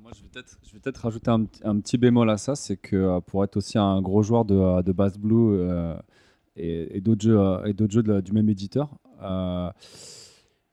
Moi, 0.02 0.10
je 0.16 0.22
vais 0.22 0.28
peut-être, 0.28 0.58
peut-être 0.82 0.96
rajouter 0.98 1.30
un, 1.30 1.44
petit- 1.80 1.96
bémol 1.96 2.28
à 2.28 2.36
ça, 2.36 2.54
c'est 2.56 2.76
que 2.76 2.96
euh, 2.96 3.20
pour 3.20 3.44
être 3.44 3.56
aussi 3.56 3.78
un 3.78 4.02
gros 4.02 4.22
joueur 4.22 4.44
de, 4.44 4.54
euh, 4.54 4.82
de 4.82 4.90
Bass 4.92 5.16
Blue 5.16 5.54
euh, 5.60 5.94
et, 6.56 7.00
d'autres 7.00 7.22
jeux, 7.22 7.38
euh, 7.38 7.64
et 7.64 7.74
jeux 7.88 8.02
du 8.20 8.32
même 8.32 8.48
éditeur, 8.48 8.90
euh, 9.22 9.70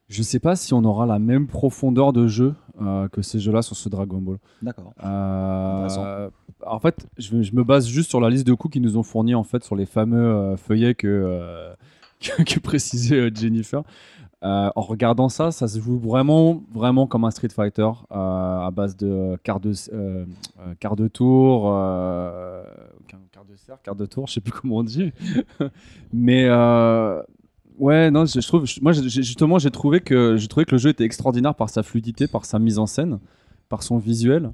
je 0.10 0.22
sais 0.24 0.39
pas 0.39 0.56
si 0.56 0.74
on 0.74 0.84
aura 0.84 1.06
la 1.06 1.19
même 1.19 1.48
profondeur 1.48 2.12
de 2.13 2.28
jeu 2.28 2.56
euh, 2.82 3.08
que 3.10 3.22
ces 3.22 3.39
jeux-là 3.39 3.62
sur 3.62 3.76
ce 3.76 3.88
Dragon 3.89 4.17
Ball. 4.19 4.38
D'accord. 4.62 4.93
Euh, 5.04 6.30
en 6.65 6.80
fait, 6.80 7.08
je, 7.17 7.36
me- 7.36 7.43
je 7.43 7.54
me 7.56 7.63
base 7.63 7.88
juste 7.88 8.10
sur 8.10 8.19
la 8.19 8.30
liste 8.30 8.45
de 8.48 8.54
coups 8.54 8.74
qu'ils 8.74 8.82
nous 8.82 8.98
ont 8.98 9.04
fournis 9.04 9.36
en 9.36 9.43
fait 9.43 9.63
sur 9.63 9.76
les 9.76 9.86
fameux 9.86 10.17
euh, 10.26 10.58
feuillets 10.58 10.95
que, 10.95 11.72
que, 12.19 12.43
que 12.43 12.60
précisait 12.60 13.30
Jennifer. 13.34 13.84
Euh, 14.41 14.69
en 14.74 14.82
regardant 14.82 15.28
ça, 15.28 15.52
ça 15.52 15.67
se 15.67 15.80
joue 15.82 16.00
vraiment, 16.00 16.63
vraiment 16.74 17.08
comme 17.08 17.26
un 17.26 17.32
Street 17.32 17.50
Fighter 17.50 17.82
euh, 17.84 18.15
à 18.15 18.72
base 18.72 18.95
de 18.95 19.36
quart 19.43 19.60
de, 19.60 19.74
euh, 19.91 20.24
quart 20.80 20.95
de 20.95 21.10
tour, 21.10 21.63
quart 23.08 23.43
de 23.45 23.56
cercle, 23.58 23.82
quart 23.84 23.95
de 23.98 24.06
tour, 24.06 24.28
je 24.28 24.34
sais 24.36 24.41
plus 24.41 24.54
comment 24.54 24.78
on 24.78 24.84
dit. 24.84 25.12
Mais 26.13 26.45
ouais, 27.79 28.11
non, 28.11 28.25
je, 28.25 28.39
je 28.39 28.47
trouve, 28.47 28.65
moi 28.81 28.91
justement, 28.93 29.57
j'ai 29.57 29.71
trouvé 29.71 30.01
que 30.01 30.37
j'ai 30.37 30.47
trouvé 30.47 30.65
que 30.65 30.71
le 30.71 30.77
jeu 30.77 30.89
était 30.89 31.03
extraordinaire 31.03 31.55
par 31.55 31.69
sa 31.69 31.83
fluidité, 31.83 32.27
par 32.27 32.45
sa 32.45 32.59
mise 32.59 32.79
en 32.79 32.85
scène, 32.85 33.19
par 33.69 33.83
son 33.83 33.97
visuel. 33.97 34.51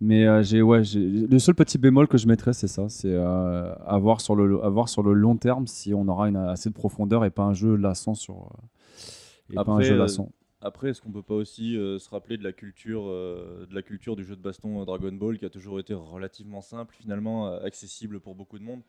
Mais 0.00 0.26
euh, 0.26 0.42
j'ai 0.42 0.60
ouais, 0.60 0.82
le 0.94 1.38
seul 1.38 1.54
petit 1.54 1.78
bémol 1.78 2.08
que 2.08 2.18
je 2.18 2.26
mettrais, 2.26 2.52
c'est 2.52 2.68
ça, 2.68 2.88
c'est 2.88 3.12
euh, 3.12 3.74
à 3.86 3.98
voir 3.98 4.20
sur 4.20 4.34
le 4.34 4.62
à 4.64 4.68
voir 4.68 4.88
sur 4.88 5.02
le 5.02 5.12
long 5.12 5.36
terme 5.36 5.66
si 5.66 5.94
on 5.94 6.08
aura 6.08 6.28
une, 6.28 6.36
assez 6.36 6.68
de 6.68 6.74
profondeur 6.74 7.24
et 7.24 7.30
pas 7.30 7.44
un 7.44 7.54
jeu 7.54 7.76
lassant 7.76 8.14
sur 8.14 8.34
euh, 8.34 9.52
et 9.52 9.54
pas 9.54 9.64
un 9.68 9.80
jeu 9.80 9.94
euh, 9.94 9.98
lassant. 9.98 10.30
après, 10.60 10.90
est-ce 10.90 11.00
qu'on 11.00 11.12
peut 11.12 11.22
pas 11.22 11.34
aussi 11.34 11.74
se 11.74 12.10
rappeler 12.10 12.36
de 12.36 12.44
la 12.44 12.52
culture, 12.52 13.04
de 13.04 13.74
la 13.74 13.82
culture 13.82 14.16
du 14.16 14.24
jeu 14.24 14.34
de 14.34 14.42
baston 14.42 14.84
Dragon 14.84 15.12
Ball 15.12 15.38
qui 15.38 15.44
a 15.44 15.50
toujours 15.50 15.78
été 15.78 15.94
relativement 15.94 16.60
simple, 16.60 16.94
finalement 16.98 17.54
accessible 17.58 18.20
pour 18.20 18.34
beaucoup 18.34 18.58
de 18.58 18.64
monde? 18.64 18.80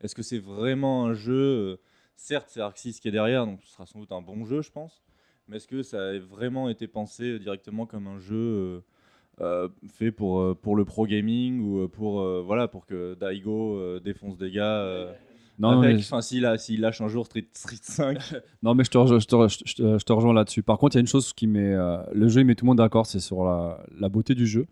Est-ce 0.00 0.14
que 0.14 0.22
c'est 0.22 0.38
vraiment 0.38 1.06
un 1.06 1.14
jeu 1.14 1.78
Certes, 2.16 2.46
c'est 2.48 2.60
Arc 2.60 2.78
6 2.78 3.00
qui 3.00 3.08
est 3.08 3.12
derrière, 3.12 3.44
donc 3.46 3.60
ce 3.62 3.72
sera 3.72 3.86
sans 3.86 3.98
doute 3.98 4.12
un 4.12 4.22
bon 4.22 4.44
jeu, 4.44 4.62
je 4.62 4.70
pense. 4.70 5.02
Mais 5.48 5.56
est-ce 5.58 5.66
que 5.68 5.82
ça 5.82 5.98
a 6.08 6.18
vraiment 6.18 6.68
été 6.68 6.86
pensé 6.86 7.38
directement 7.38 7.84
comme 7.86 8.06
un 8.06 8.18
jeu 8.18 8.34
euh, 8.36 8.80
euh, 9.40 9.68
fait 9.92 10.10
pour, 10.12 10.40
euh, 10.40 10.54
pour 10.54 10.74
le 10.76 10.84
pro 10.84 11.06
gaming 11.06 11.60
ou 11.60 11.88
pour, 11.88 12.20
euh, 12.20 12.42
voilà, 12.44 12.66
pour 12.68 12.86
que 12.86 13.14
Daigo 13.14 13.98
défonce 14.00 14.38
des 14.38 14.50
gars 14.50 15.08
Non, 15.58 15.80
avec, 15.80 15.96
mais- 15.96 16.00
enfin, 16.02 16.22
s'il 16.22 16.46
a- 16.46 16.56
s'il 16.56 16.80
lâche 16.80 17.00
un 17.02 17.08
jour 17.08 17.26
Street, 17.26 17.46
Street 17.52 17.76
5 17.82 18.18
Non, 18.62 18.74
mais 18.74 18.84
je 18.84 18.90
te, 18.90 18.96
rejoins- 18.98 19.18
je 19.18 19.26
te, 19.26 19.34
re- 19.34 19.62
je 19.68 19.74
te- 19.74 19.98
je 19.98 20.04
te 20.04 20.12
rejoins 20.12 20.32
là-dessus. 20.32 20.62
Par 20.62 20.78
contre, 20.78 20.94
il 20.94 20.98
y 20.98 21.00
a 21.00 21.02
une 21.02 21.06
chose 21.08 21.32
qui 21.34 21.46
met 21.46 21.74
euh, 21.74 21.98
le 22.12 22.28
jeu, 22.28 22.40
il 22.40 22.46
met 22.46 22.54
tout 22.54 22.64
le 22.64 22.68
monde 22.68 22.78
d'accord, 22.78 23.04
c'est 23.06 23.20
sur 23.20 23.44
la, 23.44 23.84
la 23.98 24.08
beauté 24.08 24.34
du 24.34 24.46
jeu, 24.46 24.66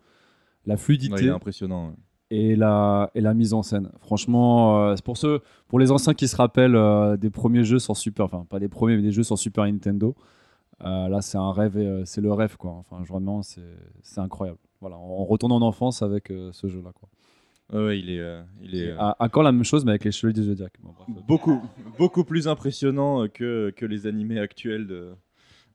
la 0.65 0.77
fluidité. 0.77 1.13
Ouais, 1.13 1.21
il 1.21 1.27
est 1.27 1.31
impressionnant. 1.31 1.89
ouais. 1.89 1.95
Et 2.35 2.55
la, 2.55 3.09
et 3.15 3.21
la 3.21 3.33
mise 3.33 3.53
en 3.53 3.61
scène. 3.63 3.89
Franchement, 3.99 4.87
euh, 4.87 4.95
c'est 4.95 5.05
pour 5.05 5.17
ceux, 5.17 5.41
pour 5.67 5.79
les 5.79 5.91
anciens 5.91 6.13
qui 6.13 6.27
se 6.27 6.35
rappellent 6.35 6.75
euh, 6.75 7.15
des 7.17 7.29
premiers 7.29 7.63
jeux 7.63 7.79
sur 7.79 7.95
Super, 7.95 8.25
enfin 8.25 8.45
pas 8.49 8.59
des 8.59 8.69
premiers, 8.69 8.95
mais 8.95 9.01
des 9.03 9.11
jeux 9.11 9.23
sur 9.23 9.37
Super 9.37 9.65
Nintendo. 9.65 10.15
euh, 10.83 11.07
là, 11.09 11.21
c'est 11.21 11.37
un 11.37 11.51
rêve, 11.51 11.77
euh, 11.77 12.03
c'est 12.05 12.21
le 12.21 12.33
rêve 12.33 12.57
quoi. 12.57 12.71
Enfin, 12.71 13.03
vraiment, 13.03 13.41
c'est 13.43 14.19
incroyable. 14.19 14.59
Voilà, 14.81 14.97
on 14.97 15.23
retourne 15.25 15.51
en 15.53 15.61
enfance 15.61 16.01
avec 16.01 16.29
euh, 16.31 16.49
ce 16.51 16.67
jeu-là 16.67 16.91
quoi. 16.93 17.09
Ouais, 17.71 17.97
il 17.99 18.09
est, 18.09 18.19
euh, 18.19 18.41
il 18.61 18.75
est. 18.75 18.89
Euh, 18.89 18.99
à- 18.99 19.15
Encore 19.19 19.43
la 19.43 19.51
même 19.51 19.63
chose, 19.63 19.85
mais 19.85 19.91
avec 19.91 20.03
les 20.03 20.11
chevaliers 20.11 20.33
du 20.41 20.43
Zodiac. 20.43 20.73
Bon, 20.83 20.91
bref. 20.97 21.25
beaucoup, 21.25 21.61
beaucoup 21.97 22.23
plus 22.23 22.47
impressionnant 22.47 23.27
que, 23.33 23.71
que 23.75 23.85
les 23.85 24.05
animés 24.05 24.39
actuels 24.39 24.85
de, 24.85 25.13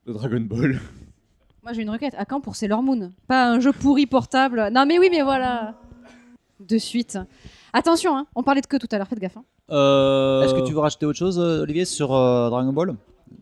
de 0.05 0.13
Dragon 0.13 0.41
Ball. 0.41 0.79
Moi, 1.63 1.73
j'ai 1.73 1.81
une 1.81 1.89
requête. 1.89 2.15
À 2.17 2.25
quand 2.25 2.39
pour 2.41 2.55
Sailor 2.55 2.83
Moon? 2.83 3.11
Pas 3.27 3.49
un 3.51 3.59
jeu 3.59 3.73
pourri 3.73 4.05
portable? 4.05 4.69
Non, 4.71 4.85
mais 4.85 4.97
oui, 4.99 5.07
mais 5.11 5.23
voilà. 5.23 5.75
De 6.59 6.77
suite. 6.77 7.17
Attention, 7.73 8.17
hein, 8.17 8.27
on 8.35 8.43
parlait 8.43 8.61
de 8.61 8.67
que 8.67 8.77
tout 8.77 8.87
à 8.91 8.97
l'heure, 8.97 9.07
faites 9.07 9.19
gaffe. 9.19 9.37
hein. 9.37 9.45
Euh, 9.71 10.41
Est-ce 10.43 10.53
que 10.53 10.65
tu 10.65 10.73
veux 10.73 10.79
rajouter 10.79 11.05
autre 11.05 11.17
chose, 11.17 11.39
euh, 11.39 11.61
Olivier, 11.61 11.85
sur 11.85 12.13
euh, 12.13 12.49
Dragon 12.49 12.73
Ball? 12.73 12.95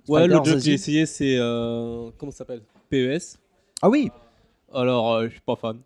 Ouais, 0.07 0.27
le 0.27 0.35
jeu 0.43 0.53
que 0.53 0.59
j'ai 0.59 0.73
essayé, 0.73 1.05
c'est. 1.05 1.35
euh, 1.39 2.09
Comment 2.17 2.31
ça 2.31 2.39
s'appelle? 2.39 2.61
PES. 2.89 3.37
Ah 3.81 3.89
oui 3.89 4.11
Alors, 4.73 5.13
euh, 5.13 5.25
je 5.27 5.31
suis 5.31 5.41
pas 5.41 5.55
fan. 5.55 5.79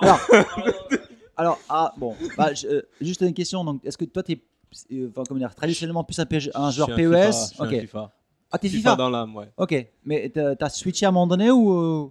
Alors, 1.36 1.58
ah 1.68 1.92
bon, 1.96 2.16
bah, 2.36 2.52
je- 2.54 2.66
euh, 2.66 2.82
juste 3.00 3.20
une 3.22 3.34
question. 3.34 3.64
Donc, 3.64 3.84
est-ce 3.84 3.96
que 3.96 4.04
toi, 4.04 4.22
tu 4.22 4.32
es 4.32 5.06
enfin, 5.08 5.22
comment 5.26 5.38
dire, 5.38 5.54
traditionnellement 5.54 6.04
plus 6.04 6.18
un, 6.18 6.26
PG 6.26 6.50
un 6.54 6.70
Je 6.70 6.76
joueur 6.76 6.88
suis 6.88 6.92
un 6.92 6.96
FIFA, 6.96 7.30
PES 7.30 7.50
je 7.50 7.54
suis 7.54 7.62
un 7.62 7.66
Ok. 7.68 7.80
FIFA. 7.80 8.12
Ah, 8.50 8.58
t'es 8.58 8.68
FIFA 8.68 8.78
FIFA, 8.90 8.96
dans 8.96 9.10
l'âme, 9.10 9.34
ouais. 9.36 9.48
Ok, 9.56 9.86
mais 10.04 10.28
t'as 10.28 10.54
t'as 10.56 10.68
switché 10.68 11.06
à 11.06 11.08
un 11.08 11.12
moment 11.12 11.26
donné 11.26 11.50
ou. 11.50 11.72
euh, 11.72 12.10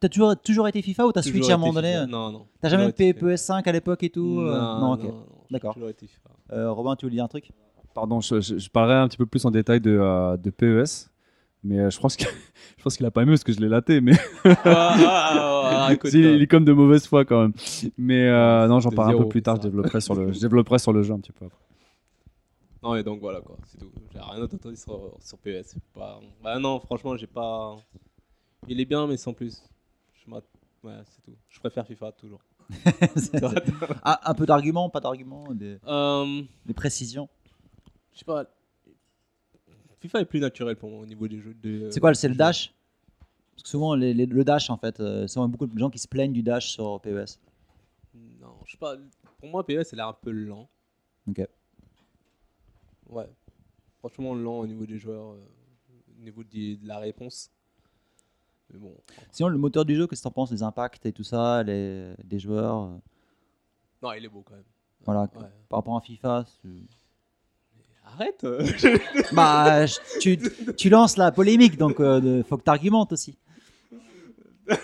T'as 0.00 0.08
toujours, 0.08 0.36
toujours 0.40 0.68
été 0.68 0.82
FIFA 0.82 1.06
ou 1.06 1.12
t'as 1.12 1.22
switché 1.22 1.52
à 1.52 1.54
un 1.54 1.58
moment 1.58 1.72
donné 1.72 1.92
FIFA. 1.92 2.02
euh 2.02 2.06
Non, 2.06 2.30
non. 2.32 2.46
T'as 2.60 2.68
jamais 2.68 2.88
été 2.88 3.12
PES5 3.12 3.62
à 3.68 3.72
l'époque 3.72 4.02
et 4.02 4.10
tout 4.10 4.40
euh, 4.40 4.52
Non, 4.58 4.92
ok. 4.92 5.02
non, 5.02 5.08
non, 5.08 5.24
j'ai 5.48 5.52
D'accord. 5.54 5.74
toujours 5.74 5.88
été 5.88 6.06
FIFA. 6.06 6.30
Euh, 6.52 6.70
Robin, 6.72 6.94
tu 6.96 7.06
voulais 7.06 7.16
dire 7.16 7.24
un 7.24 7.28
truc? 7.28 7.50
Pardon, 7.94 8.20
je, 8.20 8.40
je- 8.40 8.58
je 8.58 8.70
parlerai 8.70 8.96
un 8.98 9.08
petit 9.08 9.16
peu 9.16 9.26
plus 9.26 9.44
en 9.46 9.50
détail 9.50 9.80
de, 9.80 9.96
euh, 10.00 10.36
de 10.36 10.50
PES. 10.50 11.10
Mais 11.62 11.78
euh, 11.78 11.90
je 11.90 11.98
pense 11.98 12.16
qu'il 12.16 13.06
a 13.06 13.10
pas 13.10 13.22
aimé 13.22 13.32
parce 13.32 13.44
que 13.44 13.52
je 13.52 13.60
l'ai 13.60 13.68
laté. 13.68 14.00
Mais 14.02 14.12
Ah, 14.44 14.56
ah, 14.66 15.86
ah, 15.88 15.94
Si, 16.04 16.20
il 16.20 16.42
est 16.42 16.46
comme 16.46 16.64
de 16.66 16.72
mauvaise 16.72 17.06
foi 17.06 17.24
quand 17.24 17.40
même. 17.40 17.52
Mais 17.96 18.28
euh, 18.28 18.66
non, 18.68 18.80
j'en 18.80 18.90
parlerai 18.90 19.16
un 19.16 19.22
peu 19.22 19.28
plus 19.28 19.42
tard. 19.42 19.56
Je 19.56 19.62
développerai, 19.62 20.00
sur 20.02 20.14
le, 20.14 20.32
je 20.32 20.40
développerai 20.40 20.78
sur 20.78 20.92
le 20.92 21.02
jeu 21.02 21.14
un 21.14 21.18
petit 21.20 21.32
peu 21.32 21.46
après. 21.46 21.58
Non, 22.82 22.94
et 22.96 23.02
donc 23.02 23.20
voilà 23.20 23.40
quoi, 23.40 23.56
c'est 23.68 23.78
tout. 23.78 23.90
J'ai 24.12 24.18
rien 24.20 24.38
d'autre 24.38 24.56
entendu 24.56 24.76
sur, 24.76 25.16
sur 25.20 25.38
PES. 25.38 25.62
Pas... 25.94 26.20
Bah 26.42 26.58
non, 26.58 26.78
franchement, 26.80 27.16
j'ai 27.16 27.26
pas. 27.26 27.76
Il 28.68 28.80
est 28.80 28.84
bien, 28.84 29.06
mais 29.06 29.16
sans 29.16 29.32
plus. 29.32 29.62
Je 30.14 30.30
ouais, 30.30 30.40
c'est 31.06 31.22
tout. 31.22 31.36
Je 31.48 31.58
préfère 31.60 31.86
FIFA 31.86 32.12
toujours. 32.12 32.40
Ah, 34.02 34.20
Un 34.30 34.34
peu 34.34 34.46
d'arguments, 34.46 34.88
pas 34.90 35.00
d'arguments, 35.00 35.52
des, 35.52 35.78
Euh, 35.86 36.42
des 36.66 36.74
précisions. 36.74 37.28
je 38.12 38.20
sais 38.20 38.24
pas. 38.24 38.46
FIFA 40.00 40.20
est 40.20 40.24
plus 40.26 40.40
naturel 40.40 40.76
pour 40.76 40.90
moi 40.90 41.00
au 41.00 41.06
niveau 41.06 41.26
des 41.28 41.40
jeux. 41.40 41.54
de- 41.54 41.90
C'est 41.90 42.00
quoi, 42.00 42.14
c'est 42.14 42.28
le 42.28 42.34
dash? 42.34 42.72
Parce 43.54 43.62
que 43.62 43.68
souvent, 43.68 43.94
les- 43.94 44.12
les- 44.12 44.26
le 44.26 44.44
dash, 44.44 44.68
en 44.70 44.76
fait, 44.76 45.00
euh, 45.00 45.26
souvent 45.26 45.48
beaucoup 45.48 45.66
de 45.66 45.78
gens 45.78 45.88
qui 45.90 45.98
se 45.98 46.08
plaignent 46.08 46.32
du 46.32 46.42
dash 46.42 46.70
sur 46.72 47.00
PES. 47.00 47.38
Non, 48.40 48.54
je 48.66 48.72
sais 48.72 48.78
pas. 48.78 48.96
Pour 49.38 49.48
moi, 49.48 49.64
PES, 49.64 49.92
il 49.92 49.94
a 49.94 49.96
l'air 50.02 50.08
un 50.08 50.12
peu 50.12 50.30
lent. 50.30 50.68
Ok. 51.28 51.46
Ouais. 53.08 53.28
Franchement, 54.00 54.34
lent 54.34 54.58
au 54.58 54.66
niveau 54.66 54.84
des 54.86 54.98
joueurs, 54.98 55.32
euh, 55.34 55.44
au 56.18 56.22
niveau 56.22 56.42
de 56.44 56.78
la 56.86 56.98
réponse. 56.98 57.50
Mais 58.74 58.80
bon. 58.80 58.94
Sinon, 59.30 59.48
le 59.48 59.56
moteur 59.58 59.84
du 59.84 59.94
jeu, 59.94 60.06
qu'est-ce 60.08 60.20
que 60.22 60.24
t'en 60.28 60.32
penses 60.32 60.50
Les 60.50 60.62
impacts 60.64 61.06
et 61.06 61.12
tout 61.12 61.22
ça, 61.22 61.62
les, 61.62 62.12
des 62.24 62.38
joueurs 62.40 62.82
euh, 62.82 62.96
Non, 64.02 64.12
il 64.12 64.24
est 64.24 64.28
beau 64.28 64.42
quand 64.42 64.54
même. 64.54 64.64
Voilà, 65.04 65.22
Ouais. 65.22 65.28
par 65.68 65.78
rapport 65.78 65.96
à 65.96 66.00
FIFA. 66.00 66.44
Arrête 68.04 68.44
euh. 68.44 68.66
bah, 69.32 69.86
je- 69.86 70.18
tu, 70.20 70.38
tu 70.76 70.88
lances 70.90 71.16
la 71.16 71.30
polémique, 71.32 71.76
donc 71.78 72.00
euh, 72.00 72.42
faut 72.42 72.56
que 72.58 72.62
t'argumentes 72.64 73.12
aussi. 73.12 73.38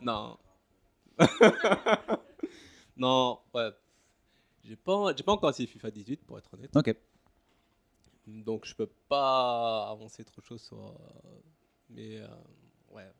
Non. 0.00 0.36
non, 2.96 3.38
ouais. 3.54 3.70
J'ai 4.64 4.76
pas, 4.76 5.12
j'ai 5.16 5.22
pas 5.24 5.32
encore 5.32 5.50
essayé 5.50 5.66
FIFA 5.66 5.90
18 5.90 6.24
pour 6.24 6.38
être 6.38 6.48
honnête. 6.54 6.74
Ok. 6.76 6.94
Donc 8.44 8.66
je 8.66 8.74
peux 8.74 8.88
pas 9.08 9.88
avancer 9.90 10.24
trop 10.24 10.40
de 10.40 10.46
choses 10.46 10.62
sur. 10.62 10.78
euh, 10.78 10.90
Mais 11.90 12.18
euh, 12.18 12.26
ouais. 12.90 13.10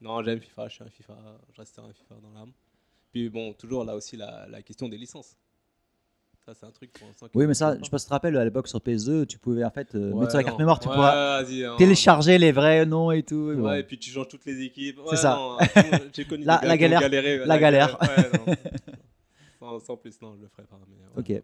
Non, 0.00 0.22
j'aime 0.22 0.40
FIFA, 0.40 0.68
je 0.68 0.74
suis 0.74 0.84
un 0.84 0.90
FIFA, 0.90 1.16
je 1.52 1.60
resterai 1.60 1.88
un 1.88 1.92
FIFA 1.92 2.14
dans 2.22 2.30
l'âme. 2.30 2.52
Puis 3.10 3.28
bon, 3.30 3.52
toujours 3.54 3.84
là 3.84 3.96
aussi 3.96 4.16
la, 4.16 4.46
la 4.48 4.62
question 4.62 4.88
des 4.88 4.98
licences. 4.98 5.36
Ça, 6.44 6.54
c'est 6.54 6.66
un 6.66 6.70
truc 6.70 6.92
pour 6.92 7.06
l'instant. 7.08 7.26
Oui, 7.34 7.46
mais 7.46 7.52
ça, 7.54 7.76
je 7.78 7.84
sais 7.84 7.90
pas 7.90 7.98
si 7.98 8.04
tu 8.06 8.08
te 8.08 8.14
rappelles, 8.14 8.36
à 8.36 8.44
l'époque 8.44 8.68
sur 8.68 8.78
PS2, 8.78 9.26
tu 9.26 9.38
pouvais 9.38 9.64
en 9.64 9.70
fait 9.70 9.94
euh, 9.94 10.12
Ouais, 10.12 10.20
mettre 10.20 10.30
sur 10.30 10.38
la 10.38 10.44
carte 10.44 10.58
mémoire, 10.58 10.78
tu 10.80 10.88
Ouais, 10.88 10.94
pourras 10.94 11.42
vas-y, 11.42 11.64
hein. 11.64 11.74
télécharger 11.76 12.38
les 12.38 12.52
vrais 12.52 12.86
noms 12.86 13.10
et 13.10 13.22
tout. 13.22 13.34
Ouais, 13.50 13.56
bon. 13.56 13.72
et 13.72 13.82
puis 13.82 13.98
tu 13.98 14.10
changes 14.10 14.28
toutes 14.28 14.44
les 14.46 14.62
équipes. 14.62 15.00
C'est 15.10 15.16
ça. 15.16 15.56
J'ai 16.14 16.24
connu 16.26 16.44
La- 16.44 16.76
galère. 16.76 17.00
galéré, 17.00 17.38
La 17.44 17.58
galère. 17.58 17.98
Ouais, 18.00 18.30
non. 18.38 18.54
sans, 19.58 19.78
sans 19.80 19.96
plus, 19.96 20.20
non, 20.22 20.36
je 20.36 20.42
le 20.42 20.48
ferai 20.48 20.62
pas. 20.64 20.78
mais. 20.88 21.20
Ok. 21.36 21.42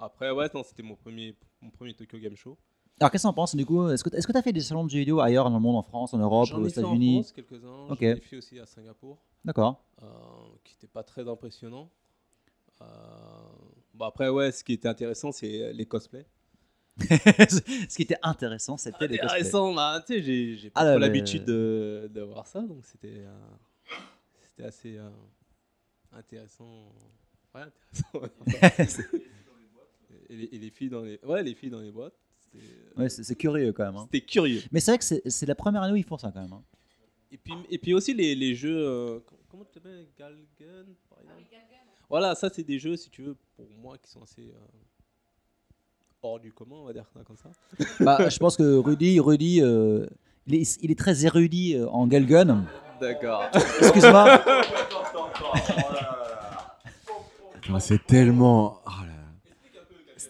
Après, 0.00 0.30
ouais, 0.30 0.48
c'était 0.64 0.82
mon 0.82 0.96
premier, 0.96 1.34
mon 1.60 1.70
premier 1.70 1.94
Tokyo 1.94 2.18
Game 2.18 2.36
Show. 2.36 2.56
Alors, 3.00 3.10
qu'est-ce 3.10 3.22
que 3.24 3.28
t'en 3.28 3.32
penses 3.34 3.56
du 3.56 3.66
coup? 3.66 3.88
Est-ce 3.88 4.04
que 4.04 4.32
tu 4.32 4.38
as 4.38 4.42
fait 4.42 4.52
des 4.52 4.60
salons 4.60 4.84
de 4.84 4.90
jeux 4.90 4.98
vidéo 5.00 5.20
ailleurs 5.20 5.48
dans 5.50 5.56
le 5.56 5.62
monde, 5.62 5.76
en 5.76 5.82
France, 5.82 6.14
en 6.14 6.18
Europe, 6.18 6.46
J'en 6.48 6.58
aux 6.62 6.66
ai 6.66 6.70
fait 6.70 6.80
en 6.80 6.88
États-Unis? 6.94 7.14
France 7.22 7.32
quelques-uns. 7.32 7.86
Ok. 7.90 8.00
J'en 8.00 8.06
ai 8.08 8.20
fait 8.20 8.36
aussi 8.36 8.58
à 8.60 8.66
Singapour. 8.66 9.18
D'accord. 9.44 9.84
euh, 10.02 10.06
qui 10.64 10.74
n'était 10.74 10.86
pas 10.86 11.02
très 11.02 11.28
impressionnant. 11.28 11.90
Euh, 12.82 12.84
bon, 13.94 14.04
après, 14.06 14.28
ouais, 14.28 14.52
ce 14.52 14.62
qui 14.64 14.72
était 14.74 14.88
intéressant, 14.88 15.32
c'est 15.32 15.72
les 15.72 15.86
cosplays. 15.86 16.26
Ce 17.00 17.96
qui 17.96 18.02
était 18.02 18.16
intéressant, 18.22 18.76
c'était 18.76 19.08
les 19.08 19.18
cosplays. 19.18 19.38
Intéressant, 19.40 19.74
bah, 19.74 20.00
tu 20.06 20.14
sais, 20.22 20.56
j'ai 20.56 20.70
pas 20.70 20.80
Ah, 20.92 20.96
l'habitude 20.98 21.44
de, 21.44 22.08
de 22.14 22.20
voir 22.20 22.46
ça, 22.46 22.60
donc 22.60 22.84
c'était 22.84 23.24
euh, 23.24 24.64
assez 24.64 24.96
euh, 24.98 25.10
intéressant. 26.12 26.92
Ouais, 27.52 27.62
intéressant. 28.46 29.02
et, 30.28 30.36
les, 30.36 30.44
et 30.44 30.58
les 30.58 30.70
filles 30.70 30.88
dans 30.90 31.02
les, 31.02 31.18
ouais, 31.24 31.42
les 31.42 31.54
filles 31.54 31.70
dans 31.70 31.80
les 31.80 31.90
boîtes. 31.90 32.14
Ouais, 32.96 33.08
c'est 33.08 33.34
curieux 33.34 33.72
quand 33.72 33.84
même. 33.84 33.96
hein. 33.96 34.06
C'était 34.12 34.24
curieux. 34.24 34.62
Mais 34.70 34.78
c'est 34.80 34.92
vrai 34.92 34.98
que 34.98 35.04
c'est 35.04 35.22
c'est 35.28 35.46
la 35.46 35.54
première 35.56 35.82
année 35.82 35.92
où 35.92 35.96
ils 35.96 36.04
font 36.04 36.18
ça 36.18 36.30
quand 36.32 36.40
même. 36.40 36.52
hein. 36.52 36.62
Et 37.32 37.36
puis, 37.38 37.52
et 37.68 37.78
puis 37.78 37.94
aussi 37.94 38.14
les, 38.14 38.34
les 38.36 38.54
jeux. 38.54 38.78
euh, 38.78 39.18
com- 39.26 39.38
comment 39.50 39.64
tu 39.64 39.72
t'appelles 39.72 40.06
par 40.18 40.28
exemple 40.30 41.42
Voilà, 42.08 42.34
ça 42.36 42.48
c'est 42.48 42.62
des 42.62 42.78
jeux, 42.78 42.96
si 42.96 43.10
tu 43.10 43.22
veux, 43.22 43.36
pour 43.56 43.66
moi 43.82 43.98
qui 43.98 44.08
sont 44.10 44.22
assez. 44.22 44.42
euh, 44.42 44.58
hors 46.22 46.38
du 46.38 46.52
commun, 46.52 46.76
on 46.76 46.84
va 46.84 46.92
dire 46.92 47.06
comme 47.26 47.36
ça. 47.36 47.50
Bah, 48.00 48.28
je 48.28 48.38
pense 48.38 48.56
que 48.56 48.76
Rudy, 48.76 49.18
Rudy 49.20 49.60
euh, 49.60 50.06
il, 50.46 50.54
est, 50.54 50.78
il 50.82 50.90
est 50.92 50.98
très 50.98 51.24
érudit 51.26 51.74
euh, 51.74 51.88
en 51.88 52.06
Galgun. 52.06 52.64
D'accord. 53.00 53.42
Excuse-moi. 53.80 54.42
Ah, 57.72 57.80
c'est 57.80 58.04
tellement. 58.06 58.80
oh 58.86 58.90
là 59.00 59.06
là. 59.06 59.12
C'est 59.12 59.13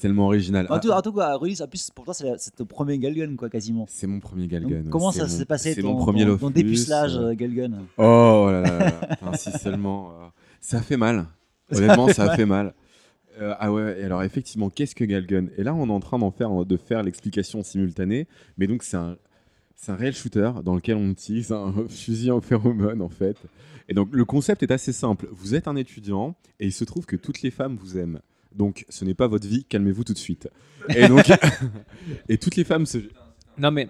tellement 0.04 0.26
original. 0.26 0.66
En 0.68 0.78
tout, 0.78 0.90
Ah, 0.92 0.98
en 0.98 1.02
tout 1.02 1.12
cas, 1.12 1.34
en 1.36 1.38
plus, 1.68 1.90
pour 1.94 2.04
toi, 2.04 2.12
c'est 2.14 2.54
ton 2.56 2.66
premier 2.66 2.98
Galgun, 2.98 3.36
quoi, 3.36 3.48
quasiment. 3.48 3.86
c'est 3.88 4.06
mon 4.06 4.20
premier 4.20 4.46
Galgun. 4.48 4.80
Donc, 4.82 4.90
comment 4.90 5.12
ça 5.12 5.26
s'est 5.28 5.44
passé 5.46 5.72
C'est 5.74 5.82
ton, 5.82 5.94
mon 5.94 5.96
premier 5.96 6.26
ton- 6.26 6.36
ton 6.36 6.50
dépucelage 6.50 7.16
euh, 7.16 7.34
Galgun 7.34 7.72
Oh 7.96 8.48
là 8.50 8.60
là 8.60 8.78
là 9.22 9.36
si 9.36 9.50
seulement. 9.52 10.10
euh, 10.10 10.26
Ça 10.60 10.80
fait 10.82 10.96
mal. 10.98 11.26
Honnêtement, 11.74 12.08
ça 12.08 12.24
a 12.30 12.36
fait 12.36 12.46
mal. 12.46 12.74
Euh, 13.40 13.54
ah 13.58 13.72
ouais, 13.72 14.00
et 14.00 14.04
alors 14.04 14.22
effectivement, 14.22 14.70
qu'est-ce 14.70 14.94
que 14.94 15.04
Galgun 15.04 15.46
Et 15.56 15.64
là, 15.64 15.74
on 15.74 15.88
est 15.88 15.92
en 15.92 16.00
train 16.00 16.18
d'en 16.18 16.30
faire, 16.30 16.64
de 16.66 16.76
faire 16.76 17.02
l'explication 17.02 17.62
simultanée. 17.62 18.28
Mais 18.58 18.66
donc, 18.66 18.82
c'est 18.82 18.96
un, 18.96 19.16
c'est 19.74 19.90
un 19.90 19.96
réel 19.96 20.14
shooter 20.14 20.50
dans 20.64 20.74
lequel 20.74 20.96
on 20.96 21.08
utilise 21.10 21.50
un 21.50 21.72
fusil 21.88 22.30
en 22.30 22.40
phéromone, 22.40 23.00
en 23.02 23.08
fait. 23.08 23.36
Et 23.88 23.94
donc, 23.94 24.08
le 24.12 24.24
concept 24.24 24.62
est 24.62 24.70
assez 24.70 24.92
simple. 24.92 25.28
Vous 25.32 25.54
êtes 25.54 25.66
un 25.66 25.76
étudiant 25.76 26.36
et 26.60 26.66
il 26.66 26.72
se 26.72 26.84
trouve 26.84 27.06
que 27.06 27.16
toutes 27.16 27.42
les 27.42 27.50
femmes 27.50 27.76
vous 27.80 27.98
aiment. 27.98 28.20
Donc, 28.54 28.84
ce 28.88 29.04
n'est 29.04 29.14
pas 29.14 29.26
votre 29.26 29.46
vie, 29.46 29.64
calmez-vous 29.64 30.04
tout 30.04 30.12
de 30.12 30.18
suite. 30.18 30.48
Et 30.94 31.08
donc, 31.08 31.24
et 32.28 32.38
toutes 32.38 32.56
les 32.56 32.64
femmes 32.64 32.86
se. 32.86 32.98
Non 33.58 33.70
mais 33.70 33.88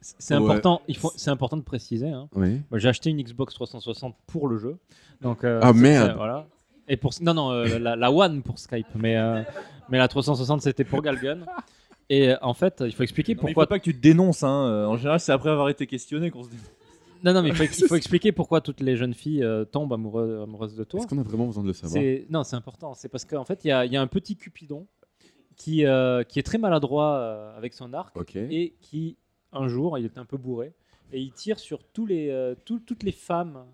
c'est 0.00 0.34
Ouais. 0.36 0.42
important, 0.42 0.82
il 0.88 0.96
faut, 0.96 1.12
c'est 1.16 1.30
important 1.30 1.56
de 1.56 1.62
préciser. 1.62 2.08
hein. 2.08 2.28
Oui. 2.34 2.60
Moi, 2.70 2.78
J'ai 2.78 2.88
acheté 2.88 3.10
une 3.10 3.22
Xbox 3.22 3.54
360 3.54 4.16
pour 4.26 4.48
le 4.48 4.58
jeu. 4.58 4.76
Donc, 5.20 5.44
euh, 5.44 5.60
Ah, 5.62 5.72
merde. 5.72 6.14
Voilà. 6.16 6.46
Et 6.88 6.96
pour 6.96 7.12
non 7.20 7.32
non 7.34 7.52
euh, 7.52 7.78
la, 7.78 7.94
la 7.94 8.10
One 8.12 8.42
pour 8.42 8.58
Skype, 8.58 8.86
mais 8.96 9.16
euh, 9.16 9.42
mais 9.88 9.98
la 9.98 10.08
360 10.08 10.60
c'était 10.62 10.82
pour 10.84 11.00
Galgun. 11.02 11.38
Et 12.10 12.32
en 12.42 12.52
fait, 12.52 12.82
il 12.84 12.92
faut 12.92 13.04
expliquer 13.04 13.34
Non, 13.34 13.42
mais 13.44 13.50
il 13.50 13.54
pourquoi. 13.54 13.64
faut 13.64 13.68
pas 13.68 13.78
que 13.78 13.84
tu 13.84 13.94
te 13.94 14.00
dénonces. 14.02 14.42
Hein. 14.42 14.86
En 14.88 14.96
général, 14.96 15.20
c'est 15.20 15.32
après 15.32 15.50
avoir 15.50 15.68
été 15.68 15.86
questionné 15.86 16.30
qu'on 16.30 16.42
se 16.42 16.48
dénonce. 16.50 16.66
Non 17.22 17.32
non 17.32 17.42
mais 17.42 17.50
il 17.50 17.54
faut, 17.54 17.62
il 17.84 17.86
faut 17.88 17.94
expliquer 17.96 18.32
pourquoi 18.32 18.60
toutes 18.60 18.80
les 18.80 18.96
jeunes 18.96 19.14
filles 19.14 19.42
euh, 19.44 19.64
tombent 19.64 19.92
amoureuses, 19.92 20.42
amoureuses 20.42 20.74
de 20.74 20.84
toi. 20.84 21.00
Est-ce 21.00 21.06
qu'on 21.08 21.18
a 21.18 21.22
vraiment 21.22 21.46
besoin 21.46 21.62
de 21.62 21.68
le 21.68 21.74
savoir 21.74 22.02
C'est- 22.02 22.26
Non, 22.30 22.42
c'est 22.44 22.56
important. 22.56 22.94
C'est 22.94 23.08
parce 23.08 23.24
qu'en 23.24 23.44
fait, 23.44 23.64
il 23.64 23.68
y, 23.68 23.72
a- 23.72 23.84
il 23.86 23.92
y 23.92 23.96
a 23.96 24.00
un 24.02 24.06
petit 24.06 24.36
Cupidon 24.36 24.86
qui, 25.56 25.84
euh, 25.86 26.24
qui 26.24 26.38
est 26.38 26.42
très 26.42 26.58
maladroit 26.58 27.14
euh, 27.18 27.56
avec 27.56 27.74
son 27.74 27.92
arc 27.92 28.16
Ok. 28.16 28.36
et 28.36 28.74
qui, 28.80 29.16
un 29.52 29.68
jour, 29.68 29.98
il 29.98 30.04
est 30.04 30.18
un 30.18 30.24
peu 30.24 30.36
bourré 30.36 30.72
et 31.12 31.20
il 31.20 31.30
tire 31.32 31.58
sur 31.58 31.84
tous 31.84 32.06
les, 32.06 32.30
euh, 32.30 32.54
tout- 32.64 32.80
toutes 32.80 33.02
les 33.02 33.12
femmes 33.12 33.64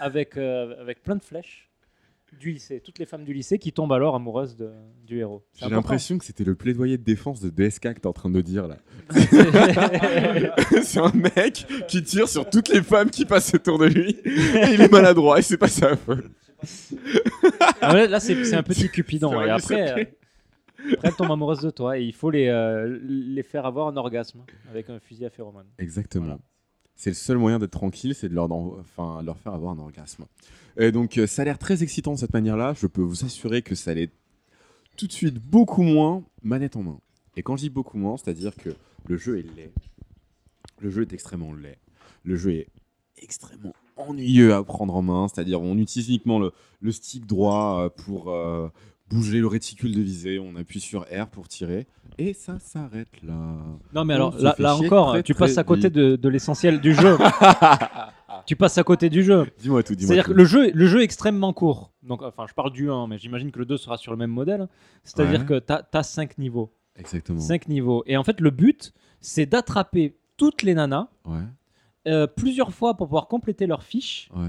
avec, 0.00 0.36
euh, 0.36 0.80
avec 0.80 1.02
plein 1.02 1.14
de 1.16 1.22
flèches. 1.22 1.65
Du 2.38 2.50
lycée, 2.52 2.80
toutes 2.84 2.98
les 2.98 3.06
femmes 3.06 3.24
du 3.24 3.32
lycée 3.32 3.58
qui 3.58 3.72
tombent 3.72 3.92
alors 3.92 4.14
amoureuses 4.14 4.56
de- 4.56 4.70
du 5.06 5.18
héros. 5.20 5.42
J'ai 5.58 5.68
l'impression 5.68 6.18
que 6.18 6.24
c'était 6.24 6.44
le 6.44 6.54
plaidoyer 6.54 6.98
de 6.98 7.02
défense 7.04 7.40
de 7.40 7.48
DSK 7.50 7.94
que 7.94 8.00
t'es 8.00 8.06
en 8.06 8.12
train 8.12 8.30
de 8.30 8.40
dire 8.40 8.68
là. 8.68 8.76
c'est 10.82 11.00
un 11.00 11.12
mec 11.12 11.66
qui 11.88 12.02
tire 12.02 12.28
sur 12.28 12.48
toutes 12.48 12.68
les 12.68 12.82
femmes 12.82 13.10
qui 13.10 13.24
passent 13.24 13.54
autour 13.54 13.78
de 13.78 13.86
lui. 13.86 14.10
Et 14.24 14.74
il 14.74 14.80
est 14.80 14.90
maladroit 14.92 15.38
et 15.38 15.42
c'est 15.42 15.56
pas 15.56 15.68
sa 15.68 15.96
faute. 15.96 16.24
Ah 17.80 17.94
ouais, 17.94 18.08
là, 18.08 18.20
c'est 18.20 18.54
un 18.54 18.62
petit 18.62 18.88
cupidon. 18.90 19.40
Et 19.42 19.50
après, 19.50 19.82
euh, 19.82 19.90
après, 19.92 20.16
elle 21.02 21.14
tombe 21.14 21.30
amoureuse 21.30 21.60
de 21.60 21.70
toi 21.70 21.98
et 21.98 22.02
il 22.02 22.12
faut 22.12 22.30
les, 22.30 22.48
euh, 22.48 22.98
les 23.02 23.42
faire 23.42 23.66
avoir 23.66 23.88
un 23.88 23.96
orgasme 23.96 24.40
avec 24.70 24.90
un 24.90 24.98
fusil 24.98 25.24
à 25.26 25.30
phéromone. 25.30 25.66
Exactement. 25.78 26.38
C'est 26.96 27.10
le 27.10 27.14
seul 27.14 27.36
moyen 27.36 27.58
d'être 27.58 27.72
tranquille, 27.72 28.14
c'est 28.14 28.28
de 28.28 28.34
leur, 28.34 28.48
faire 28.96 29.52
avoir 29.52 29.72
un 29.72 29.78
orgasme. 29.78 30.24
Et 30.78 30.92
donc, 30.92 31.18
euh, 31.18 31.26
ça 31.26 31.42
a 31.42 31.44
l'air 31.44 31.58
très 31.58 31.82
excitant 31.82 32.14
de 32.14 32.18
cette 32.18 32.32
manière-là. 32.32 32.74
Je 32.74 32.86
peux 32.86 33.02
vous 33.02 33.24
assurer 33.24 33.62
que 33.62 33.74
ça 33.74 33.94
l'est 33.94 34.10
tout 34.96 35.06
de 35.06 35.12
suite 35.12 35.38
beaucoup 35.38 35.82
moins 35.82 36.24
manette 36.42 36.76
en 36.76 36.82
main. 36.82 36.98
Et 37.36 37.42
quand 37.42 37.56
je 37.56 37.62
dis 37.62 37.70
beaucoup 37.70 37.98
moins, 37.98 38.16
c'est-à-dire 38.16 38.56
que 38.56 38.70
le 39.06 39.16
jeu 39.18 39.38
est 39.38 39.56
laid. 39.56 39.72
Le 40.80 40.90
jeu 40.90 41.02
est 41.02 41.12
extrêmement 41.12 41.52
laid. 41.52 41.78
Le 42.24 42.36
jeu 42.36 42.52
est 42.52 42.68
extrêmement 43.18 43.74
ennuyeux 43.96 44.54
à 44.54 44.64
prendre 44.64 44.96
en 44.96 45.02
main. 45.02 45.28
C'est-à-dire, 45.28 45.60
on 45.60 45.76
utilise 45.76 46.08
uniquement 46.08 46.38
le, 46.38 46.52
le 46.80 46.92
stick 46.92 47.26
droit 47.26 47.82
euh, 47.82 47.88
pour 47.90 48.30
euh, 48.30 48.68
bouger 49.10 49.38
le 49.40 49.46
réticule 49.46 49.94
de 49.94 50.00
visée. 50.00 50.38
On 50.38 50.56
appuie 50.56 50.80
sur 50.80 51.02
R 51.02 51.26
pour 51.28 51.48
tirer. 51.48 51.86
Et 52.18 52.32
ça 52.32 52.58
s'arrête 52.58 53.22
là. 53.22 53.56
Non, 53.94 54.04
mais 54.04 54.14
alors 54.14 54.36
là, 54.38 54.76
encore, 54.76 55.10
très, 55.12 55.22
tu 55.22 55.34
très 55.34 55.46
passes 55.46 55.58
à 55.58 55.64
côté 55.64 55.90
de, 55.90 56.16
de 56.16 56.28
l'essentiel 56.28 56.80
du 56.80 56.94
jeu. 56.94 57.16
tu 58.46 58.56
passes 58.56 58.78
à 58.78 58.84
côté 58.84 59.10
du 59.10 59.22
jeu. 59.22 59.46
Dis-moi 59.58 59.82
tout, 59.82 59.94
dis-moi 59.94 60.14
C'est-à-dire 60.14 60.26
que 60.32 60.32
le 60.36 60.44
jeu, 60.44 60.70
le 60.72 60.86
jeu 60.86 61.00
est 61.00 61.04
extrêmement 61.04 61.52
court. 61.52 61.92
Donc, 62.02 62.22
enfin, 62.22 62.46
je 62.48 62.54
parle 62.54 62.72
du 62.72 62.90
1, 62.90 63.06
mais 63.06 63.18
j'imagine 63.18 63.50
que 63.50 63.58
le 63.58 63.66
2 63.66 63.76
sera 63.76 63.96
sur 63.96 64.12
le 64.12 64.18
même 64.18 64.30
modèle. 64.30 64.68
C'est-à-dire 65.04 65.40
Ouais. 65.40 65.46
que 65.46 65.58
tu 65.58 65.96
as, 65.96 66.02
5 66.02 66.38
niveaux. 66.38 66.72
Exactement. 66.96 67.40
5 67.40 67.68
niveaux. 67.68 68.02
Et 68.06 68.16
en 68.16 68.24
fait, 68.24 68.40
le 68.40 68.50
but, 68.50 68.92
c'est 69.20 69.46
d'attraper 69.46 70.16
toutes 70.36 70.62
les 70.62 70.74
nanas 70.74 71.08
Ouais, 71.24 71.40
euh, 72.06 72.26
plusieurs 72.26 72.72
fois 72.72 72.94
pour 72.96 73.06
pouvoir 73.08 73.26
compléter 73.28 73.66
leurs 73.66 73.82
fiches. 73.82 74.28
ouais. 74.36 74.48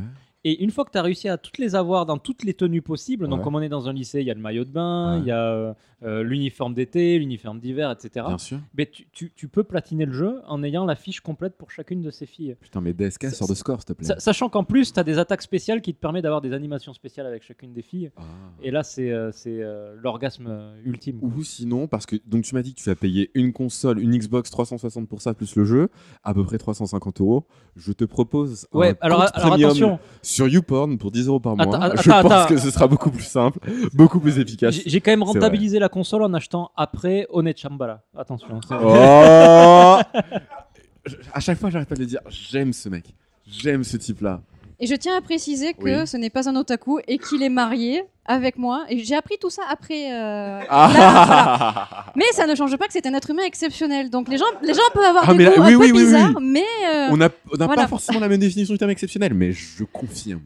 Et 0.50 0.64
une 0.64 0.72
fois 0.72 0.86
que 0.86 0.92
tu 0.92 0.98
as 0.98 1.02
réussi 1.02 1.28
à 1.28 1.38
toutes 1.38 1.58
les 1.58 1.76
avoir 1.76 2.06
dans 2.06 2.18
toutes 2.18 2.46
les 2.46 2.54
tenues 2.54 2.82
possibles, 2.82 3.28
donc 3.28 3.40
Ouais. 3.40 3.44
comme 3.44 3.56
on 3.56 3.62
est 3.62 3.68
dans 3.68 3.90
un 3.90 3.94
lycée, 3.94 4.22
il 4.22 4.28
y 4.28 4.32
a 4.32 4.34
le 4.34 4.40
maillot 4.40 4.64
de 4.64 4.70
bain, 4.70 5.18
il 5.18 5.22
Ouais. 5.24 5.28
y 5.28 5.32
a 5.32 5.42
euh, 5.44 5.74
euh, 6.04 6.24
l'uniforme 6.24 6.74
d'été, 6.74 7.20
l'uniforme 7.20 7.60
d'hiver, 7.60 7.92
etc. 7.92 8.26
Bien 8.30 8.38
sûr. 8.38 8.60
Mais 8.78 8.86
tu, 8.86 9.08
tu- 9.12 9.34
tu 9.36 9.50
peux 9.50 9.66
platiner 9.66 10.06
le 10.06 10.14
jeu 10.14 10.40
en 10.48 10.64
ayant 10.64 10.86
la 10.86 10.96
fiche 10.96 11.20
complète 11.20 11.58
pour 11.58 11.70
chacune 11.70 12.02
de 12.02 12.12
ces 12.12 12.26
filles. 12.26 12.56
Putain, 12.62 12.80
mais 12.80 12.94
DSK 12.94 13.30
sort 13.32 13.50
de 13.50 13.56
score, 13.56 13.80
s'il 13.82 13.88
te 13.88 13.94
plaît. 13.94 14.08
Sa- 14.08 14.20
Sachant 14.22 14.48
qu'en 14.48 14.64
plus, 14.64 14.94
tu 14.94 15.00
as 15.00 15.04
des 15.04 15.18
attaques 15.18 15.42
spéciales 15.42 15.82
qui 15.82 15.94
te 15.94 16.00
permettent 16.00 16.24
d'avoir 16.24 16.40
des 16.42 16.54
animations 16.54 16.94
spéciales 16.94 17.26
avec 17.26 17.44
chacune 17.44 17.74
des 17.74 17.82
filles. 17.82 18.12
Ah. 18.16 18.22
Et 18.64 18.72
là, 18.72 18.84
c'est 18.84 19.10
euh, 19.12 19.96
l'orgasme 20.02 20.72
ultime. 20.86 21.20
Ou 21.22 21.44
sinon, 21.44 21.88
parce 21.88 22.06
que 22.06 22.16
donc 22.26 22.44
tu 22.46 22.56
m'as 22.56 22.62
dit 22.62 22.74
que 22.74 22.80
tu 22.80 22.88
vas 22.90 22.96
payer 22.96 23.32
une 23.34 23.52
console, 23.52 24.00
une 24.00 24.16
Xbox 24.18 24.50
360 24.50 25.10
pour 25.10 25.22
ça, 25.22 25.34
plus 25.34 25.56
le 25.58 25.66
jeu, 25.66 25.90
à 26.24 26.34
peu 26.34 26.44
près 26.46 26.58
350 26.58 27.20
euros. 27.22 27.46
Je 27.76 27.92
te 27.92 28.06
propose 28.06 28.68
Ouais, 28.72 28.92
un 29.02 29.06
alors- 29.08 29.20
compte 29.26 29.32
alors 29.34 29.54
attention. 29.56 30.00
sur 30.22 30.37
YouPorn 30.45 30.97
pour 30.97 31.12
10 31.12 31.28
euros 31.28 31.39
par 31.39 31.56
mois. 31.56 31.65
Attends, 31.65 31.82
attends, 31.82 32.02
je 32.02 32.10
pense 32.10 32.32
attends. 32.32 32.47
que 32.47 32.58
ce 32.58 32.69
sera 32.69 32.88
beaucoup 32.88 33.10
plus 33.10 33.23
simple, 33.23 33.60
beaucoup 33.93 34.19
plus 34.19 34.38
efficace. 34.39 34.76
J'ai 34.86 35.02
quand 35.02 35.12
même 35.12 35.23
rentabilisé 35.23 35.80
la 35.80 35.89
console 35.89 36.23
en 36.23 36.34
achetant 36.34 36.71
après 36.76 37.26
Honnête 37.30 37.60
Chambala. 37.60 38.04
Attention. 38.15 38.60
c'est- 38.67 38.76
Oh 38.80 39.97
À 41.34 41.39
chaque 41.39 41.58
fois, 41.58 41.69
j'arrête 41.69 41.88
pas 41.88 41.95
de 41.95 42.02
le 42.02 42.06
dire. 42.06 42.19
J'aime 42.30 42.73
ce 42.73 42.89
mec. 42.89 43.06
J'aime 43.47 43.84
ce 43.84 43.95
type-là. 43.97 44.41
Et 44.80 44.86
je 44.86 44.94
tiens 44.96 45.18
à 45.18 45.22
préciser 45.22 45.74
que 45.74 46.02
Oui. 46.02 46.08
ce 46.08 46.18
n'est 46.18 46.30
pas 46.30 46.48
un 46.48 46.56
otaku 46.56 47.00
et 47.08 47.18
qu'il 47.18 47.42
est 47.42 47.50
marié 47.50 48.04
avec 48.26 48.58
moi. 48.60 48.86
Et 48.90 49.00
j'ai 49.04 49.16
appris 49.16 49.36
tout 49.42 49.50
ça 49.50 49.63
après. 49.70 50.13
euh, 50.13 50.60
Ah. 50.70 50.92
là, 50.94 51.26
voilà. 51.26 52.06
Mais 52.16 52.26
ça 52.34 52.46
ne 52.46 52.54
change 52.54 52.76
pas 52.78 52.86
que 52.86 52.94
c'est 52.94 53.08
un 53.08 53.13
être 53.16 53.30
humain 53.32 53.44
exceptionnel. 53.44 54.10
Donc 54.12 54.30
les 54.30 54.38
gens, 54.38 54.46
les 54.62 54.74
gens 54.76 54.82
peuvent 54.94 55.04
avoir 55.04 55.24
Ah, 55.28 55.32
des 55.32 55.38
mais 55.40 55.44
là- 55.46 55.52
oui, 55.58 55.58
un 55.58 55.66
oui, 55.66 55.72
peu 55.74 55.78
oui, 55.80 55.92
oui. 55.94 56.04
bizarres, 56.06 56.40
mais 56.42 56.60
euh, 56.88 57.08
On 57.12 57.18
n'a 57.18 57.30
on 57.52 57.58
n'a 57.58 57.66
voilà. 57.66 57.82
pas 57.84 57.88
forcément 57.88 58.20
la 58.20 58.28
même 58.28 58.40
définition 58.40 58.74
du 58.74 58.78
terme 58.78 58.92
exceptionnel, 58.92 59.34
mais 59.34 59.52
je 59.52 59.84
confirme. 59.84 60.42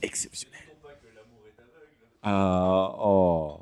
Exceptionnel. 0.00 0.58
Ah, 2.22 2.92
oh. 3.02 3.56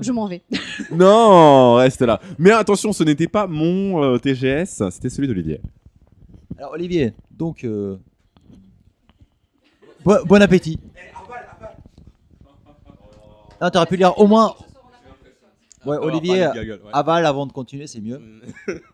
je 0.00 0.10
m'en 0.10 0.26
vais. 0.26 0.42
Non, 0.90 1.74
reste 1.74 2.00
là. 2.02 2.20
Mais 2.38 2.50
attention, 2.50 2.92
ce 2.92 3.04
n'était 3.04 3.28
pas 3.28 3.46
mon 3.46 4.02
euh, 4.02 4.18
TGS, 4.18 4.82
c'était 4.90 5.08
celui 5.08 5.28
d'Olivier. 5.28 5.60
Alors 6.58 6.72
Olivier, 6.72 7.12
donc 7.30 7.62
euh, 7.64 7.96
bon, 10.04 10.18
bon 10.24 10.42
appétit. 10.42 10.78
Ah, 13.60 13.70
t'aurais 13.70 13.86
pu 13.86 13.96
lire 13.96 14.18
au 14.18 14.26
moins. 14.26 14.54
Ouais, 15.84 15.96
Olivier, 15.96 16.48
avale 16.92 17.26
avant 17.26 17.46
de 17.46 17.52
continuer, 17.52 17.86
c'est 17.86 18.00
mieux. 18.00 18.18
Mm. 18.18 18.40
Euh, 18.68 18.78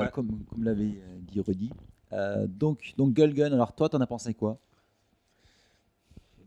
Ouais. 0.00 0.10
Comme, 0.12 0.44
comme 0.50 0.62
l'avait 0.64 0.84
euh, 0.84 1.18
dit 1.20 1.40
Rudy. 1.40 1.70
Euh, 2.12 2.46
donc, 2.46 2.92
donc 2.96 3.14
Gulgun, 3.14 3.52
alors 3.52 3.72
toi, 3.72 3.88
t'en 3.88 4.00
as 4.00 4.06
pensé 4.06 4.32
quoi? 4.34 4.58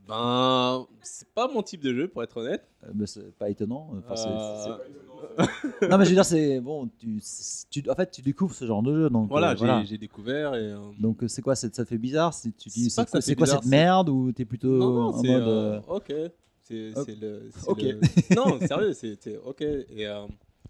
Ben, 0.07 0.85
c'est 1.01 1.27
pas 1.29 1.47
mon 1.47 1.63
type 1.63 1.81
de 1.81 1.93
jeu, 1.93 2.07
pour 2.07 2.21
être 2.23 2.37
honnête. 2.37 2.67
Euh, 2.83 2.89
bah, 2.93 3.07
C'est 3.07 3.31
pas 3.37 3.49
étonnant. 3.49 3.89
Enfin, 3.97 4.15
c'est- 4.15 4.27
Euh, 4.29 4.77
c'est- 4.77 5.89
Non, 5.89 5.97
mais 5.97 6.05
je 6.05 6.09
veux 6.09 6.15
dire, 6.15 6.25
c'est 6.25 6.59
bon. 6.59 6.89
Tu, 6.99 7.17
c'est- 7.21 7.67
tu- 7.69 7.89
en 7.89 7.95
fait, 7.95 8.11
tu 8.11 8.21
découvres 8.21 8.53
ce 8.53 8.65
genre 8.65 8.83
de 8.83 8.93
jeu, 8.95 9.09
donc 9.09 9.29
voilà, 9.29 9.49
euh, 9.49 9.51
j'ai 9.53 9.57
voilà. 9.57 9.83
j'ai 9.83 9.97
découvert 9.97 10.53
et. 10.55 10.71
euh, 10.71 10.77
Donc 10.99 11.23
euh, 11.23 11.27
c'est 11.27 11.41
quoi 11.41 11.55
c'est- 11.55 11.73
Ça 11.75 11.83
te 11.83 11.89
fait 11.89 11.97
bizarre 11.97 12.33
c'est- 12.33 12.55
Tu 12.55 12.69
dis 12.69 12.89
C'est 12.89 12.95
pas 12.95 13.01
c'est 13.01 13.05
que 13.05 13.11
quoi, 13.11 13.21
ça 13.21 13.25
c'est 13.25 13.35
quoi 13.35 13.45
bizarre, 13.45 13.57
cette 13.63 13.69
c'est- 13.69 13.75
merde 13.75 14.09
ou 14.09 14.31
t'es 14.31 14.45
plutôt 14.45 14.67
Non, 14.77 14.93
non, 14.93 15.01
en 15.15 15.21
c'est 15.21 15.27
mode 15.31 15.41
euh, 15.41 15.79
euh, 15.79 15.95
ok. 15.95 16.13
C'est 16.61 16.91
c'est 17.05 17.19
le. 17.19 17.49
c'est 17.55 17.67
Ok. 17.69 17.81
le- 17.81 18.35
non, 18.35 18.59
sérieux, 18.59 18.93
c'était 18.93 19.37
ok. 19.37 19.61
Et 19.61 20.05
euh, 20.07 20.25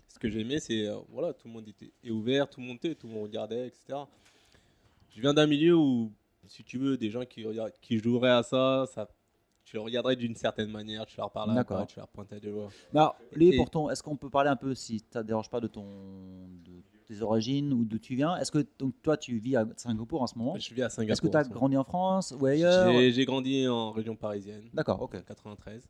ce 0.07 0.19
que 0.19 0.29
j'ai 0.29 0.41
aimé, 0.41 0.59
c'est 0.59 0.87
euh, 0.87 0.95
voilà, 1.11 1.33
tout 1.33 1.47
le 1.47 1.53
monde 1.53 1.67
était 1.67 1.91
est 2.03 2.11
ouvert, 2.11 2.49
tout 2.49 2.61
le 2.61 2.67
monde 2.67 2.77
était, 2.77 2.95
tout 2.95 3.07
le 3.07 3.13
monde 3.13 3.23
regardait, 3.23 3.67
etc. 3.67 3.99
Je 5.15 5.21
viens 5.21 5.33
d'un 5.33 5.47
milieu 5.47 5.75
où, 5.75 6.11
si 6.47 6.63
tu 6.63 6.77
veux, 6.77 6.97
des 6.97 7.09
gens 7.09 7.23
qui 7.25 7.45
regardent, 7.45 7.71
qui 7.81 7.97
joueraient 7.97 8.29
à 8.31 8.43
ça, 8.43 8.85
ça, 8.93 9.07
le 9.75 9.81
regarderais 9.81 10.15
d'une 10.15 10.35
certaine 10.35 10.69
manière, 10.71 11.05
tu 11.05 11.17
leur 11.17 11.29
parlerais, 11.31 11.55
D'accord. 11.55 11.79
pas, 11.79 11.85
tu 11.85 11.99
leur 11.99 12.07
pointais 12.07 12.39
du 12.39 12.49
doigt. 12.49 12.69
Alors, 12.93 13.15
Olivier, 13.33 13.53
Et- 13.53 13.57
pour 13.57 13.69
ton, 13.69 13.89
est-ce 13.89 14.01
qu'on 14.01 14.15
peut 14.17 14.29
parler 14.29 14.49
un 14.49 14.55
peu 14.55 14.73
si 14.73 14.99
ça 15.11 15.21
te 15.21 15.27
dérange 15.27 15.49
pas 15.49 15.59
de 15.61 15.67
ton 15.67 15.85
de 16.63 16.81
tes 17.05 17.21
origines 17.21 17.71
ou 17.71 17.85
d'où 17.85 17.99
tu 17.99 18.15
viens? 18.15 18.35
Est-ce 18.37 18.51
que 18.51 18.65
donc 18.79 18.93
toi 19.03 19.15
tu 19.15 19.37
vis 19.37 19.55
à 19.55 19.67
Singapour 19.77 20.21
en 20.23 20.27
ce 20.27 20.35
moment? 20.37 20.57
Je 20.57 20.73
vis 20.73 20.81
à 20.81 20.89
Singapour. 20.89 21.11
Est-ce 21.13 21.21
que 21.21 21.27
tu 21.27 21.37
as 21.37 21.43
grandi 21.43 21.77
en 21.77 21.83
France 21.83 22.33
ou 22.39 22.45
ailleurs? 22.45 22.99
J'ai 23.11 23.25
grandi 23.25 23.67
en 23.67 23.91
région 23.91 24.15
parisienne. 24.15 24.63
D'accord, 24.73 25.01
ok. 25.01 25.23
93. 25.23 25.87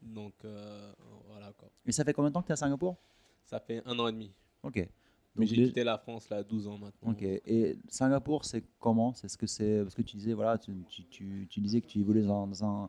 Donc 0.00 0.32
euh, 0.44 0.92
voilà 1.28 1.52
quoi. 1.52 1.68
Et 1.84 1.92
ça 1.92 2.04
fait 2.04 2.12
combien 2.12 2.30
de 2.30 2.34
temps 2.34 2.40
que 2.42 2.46
tu 2.46 2.52
es 2.52 2.54
à 2.54 2.56
Singapour? 2.56 2.96
Ça 3.44 3.60
fait 3.60 3.82
un 3.84 3.98
an 3.98 4.08
et 4.08 4.12
demi. 4.12 4.32
Ok. 4.62 4.88
Mais 5.38 5.44
j'ai 5.46 5.56
les- 5.56 5.66
quitté 5.66 5.84
la 5.84 5.98
France 5.98 6.30
là, 6.30 6.42
12 6.42 6.66
ans 6.66 6.78
maintenant. 6.78 7.10
Ok. 7.10 7.22
Et 7.22 7.78
Singapour, 7.88 8.44
c'est 8.46 8.64
comment? 8.80 9.12
C'est 9.12 9.28
ce 9.28 9.36
que 9.36 9.46
c'est 9.46 9.82
parce 9.82 9.94
que 9.94 10.00
tu 10.02 10.16
disais 10.16 10.32
voilà, 10.32 10.56
tu, 10.56 10.72
tu, 10.88 11.04
tu, 11.04 11.46
tu 11.50 11.60
disais 11.60 11.82
que 11.82 11.86
tu 11.86 11.98
évoluais 12.00 12.22
dans, 12.22 12.46
dans 12.46 12.64
un 12.64 12.88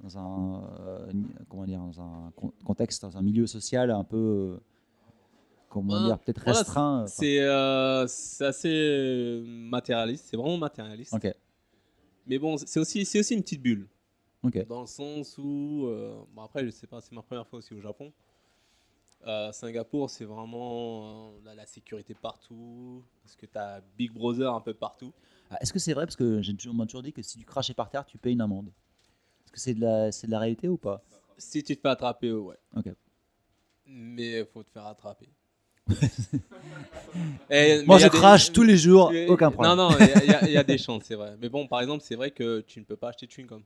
dans 0.00 0.18
un 0.18 0.64
euh, 0.80 1.12
comment 1.48 1.64
dire 1.64 1.80
dans 1.80 2.00
un 2.00 2.32
con- 2.36 2.52
contexte, 2.64 3.02
dans 3.02 3.16
un 3.16 3.22
milieu 3.22 3.46
social 3.46 3.90
un 3.90 4.04
peu 4.04 4.16
euh, 4.16 4.60
comment 5.68 6.04
dire 6.06 6.18
peut-être 6.18 6.42
voilà, 6.44 6.58
restreint. 6.60 6.98
enfin, 7.02 7.06
C'est 7.08 7.40
euh, 7.40 8.04
assez 8.04 8.68
euh, 8.72 9.44
matérialiste, 9.46 10.26
c'est 10.30 10.36
vraiment 10.36 10.58
matérialiste. 10.58 11.14
Mais 12.26 12.38
bon, 12.38 12.56
c'est 12.58 12.78
aussi, 12.78 13.00
aussi 13.00 13.34
une 13.34 13.42
petite 13.42 13.62
bulle. 13.62 13.88
Dans 14.68 14.82
le 14.82 14.86
sens 14.86 15.36
où, 15.38 15.86
euh, 15.86 16.20
bon 16.34 16.42
après, 16.42 16.64
je 16.64 16.70
sais 16.70 16.86
pas, 16.86 17.00
c'est 17.00 17.12
ma 17.14 17.22
première 17.22 17.46
fois 17.46 17.58
aussi 17.58 17.74
au 17.74 17.80
Japon. 17.80 18.12
Euh, 19.26 19.50
Singapour, 19.50 20.08
c'est 20.10 20.24
vraiment 20.24 21.30
euh, 21.32 21.40
la, 21.44 21.54
la 21.56 21.66
sécurité 21.66 22.14
partout, 22.14 23.02
parce 23.22 23.34
que 23.34 23.46
tu 23.46 23.58
as 23.58 23.80
Big 23.96 24.12
Brother 24.12 24.54
un 24.54 24.60
peu 24.60 24.74
partout. 24.74 25.12
Ah, 25.50 25.56
Est-ce 25.60 25.72
que 25.72 25.78
c'est 25.80 25.92
vrai 25.92 26.06
Parce 26.06 26.14
que 26.16 26.40
j'ai 26.40 26.54
toujours, 26.54 26.76
on 26.78 26.86
toujours 26.86 27.02
dit 27.02 27.12
que 27.12 27.22
si 27.22 27.36
tu 27.36 27.44
crachais 27.44 27.74
par 27.74 27.90
terre, 27.90 28.06
tu 28.06 28.16
payes 28.16 28.34
une 28.34 28.40
amende. 28.40 28.70
Est-ce 29.48 29.52
que 29.54 29.60
c'est 29.60 29.72
de, 29.72 29.80
la, 29.80 30.12
c'est 30.12 30.26
de 30.26 30.32
la 30.32 30.40
réalité 30.40 30.68
ou 30.68 30.76
pas? 30.76 31.02
Si 31.38 31.62
tu 31.64 31.74
te 31.74 31.80
fais 31.80 31.88
attraper, 31.88 32.30
ouais. 32.32 32.56
Ok. 32.76 32.92
Mais 33.86 34.40
il 34.40 34.44
faut 34.44 34.62
te 34.62 34.70
faire 34.70 34.84
attraper. 34.84 35.26
Et- 37.48 37.82
Moi, 37.86 37.96
je 37.96 38.04
des- 38.08 38.10
crache 38.10 38.52
tous 38.52 38.62
les 38.62 38.76
jours, 38.76 39.10
aucun 39.28 39.50
problème. 39.50 39.74
Non, 39.74 39.88
non, 39.90 39.96
il 39.98 40.26
y 40.26 40.34
a- 40.34 40.46
y, 40.50 40.60
y 40.60 40.64
des 40.66 40.76
chances, 40.76 41.04
c'est 41.06 41.14
vrai. 41.14 41.34
Mais 41.40 41.48
bon, 41.48 41.66
par 41.66 41.80
exemple, 41.80 42.04
c'est 42.06 42.14
vrai 42.14 42.30
que 42.30 42.60
tu 42.60 42.78
ne 42.78 42.84
peux 42.84 42.96
pas 42.96 43.08
acheter 43.08 43.26
de 43.26 43.32
chewing-gum. 43.32 43.62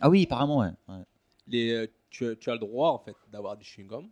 Ah 0.00 0.08
oui, 0.08 0.22
apparemment, 0.24 0.60
ouais. 0.60 0.70
ouais. 0.88 1.04
Les, 1.46 1.72
euh, 1.72 1.86
tu, 2.08 2.26
as- 2.26 2.36
tu 2.36 2.48
as 2.48 2.54
le 2.54 2.60
droit, 2.60 2.88
en 2.92 2.98
fait, 2.98 3.16
d'avoir 3.30 3.54
du 3.58 3.64
chewing-gum, 3.66 4.08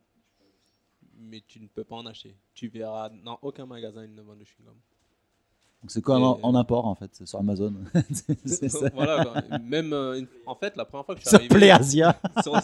mais 1.18 1.42
tu 1.48 1.60
ne 1.60 1.66
peux 1.68 1.84
pas 1.84 1.96
en 1.96 2.04
acheter. 2.04 2.36
Tu 2.52 2.68
verras 2.68 3.08
dans 3.08 3.38
aucun 3.40 3.64
magasin 3.64 4.04
ils 4.04 4.14
ne 4.14 4.20
vendent 4.20 4.40
de 4.40 4.44
chewing-gum. 4.44 4.76
Donc 5.82 5.90
c'est 5.90 6.02
comme 6.02 6.22
en, 6.22 6.38
Et- 6.38 6.40
en 6.44 6.54
import 6.54 6.86
en 6.86 6.94
fait, 6.94 7.10
c'est 7.12 7.26
sur 7.26 7.38
Amazon. 7.38 7.74
C'est- 8.12 8.48
c'est 8.48 8.68
ça. 8.68 8.90
voilà, 8.94 9.24
quoi. 9.24 9.58
même 9.58 9.92
euh, 9.92 10.22
en 10.46 10.54
fait, 10.56 10.76
la 10.76 10.84
première 10.84 11.04
fois 11.06 11.14
que 11.14 11.20
je 11.20 11.26
suis 11.26 11.30
Ça 11.30 11.36
arrivé. 11.36 11.48
sur 12.42 12.54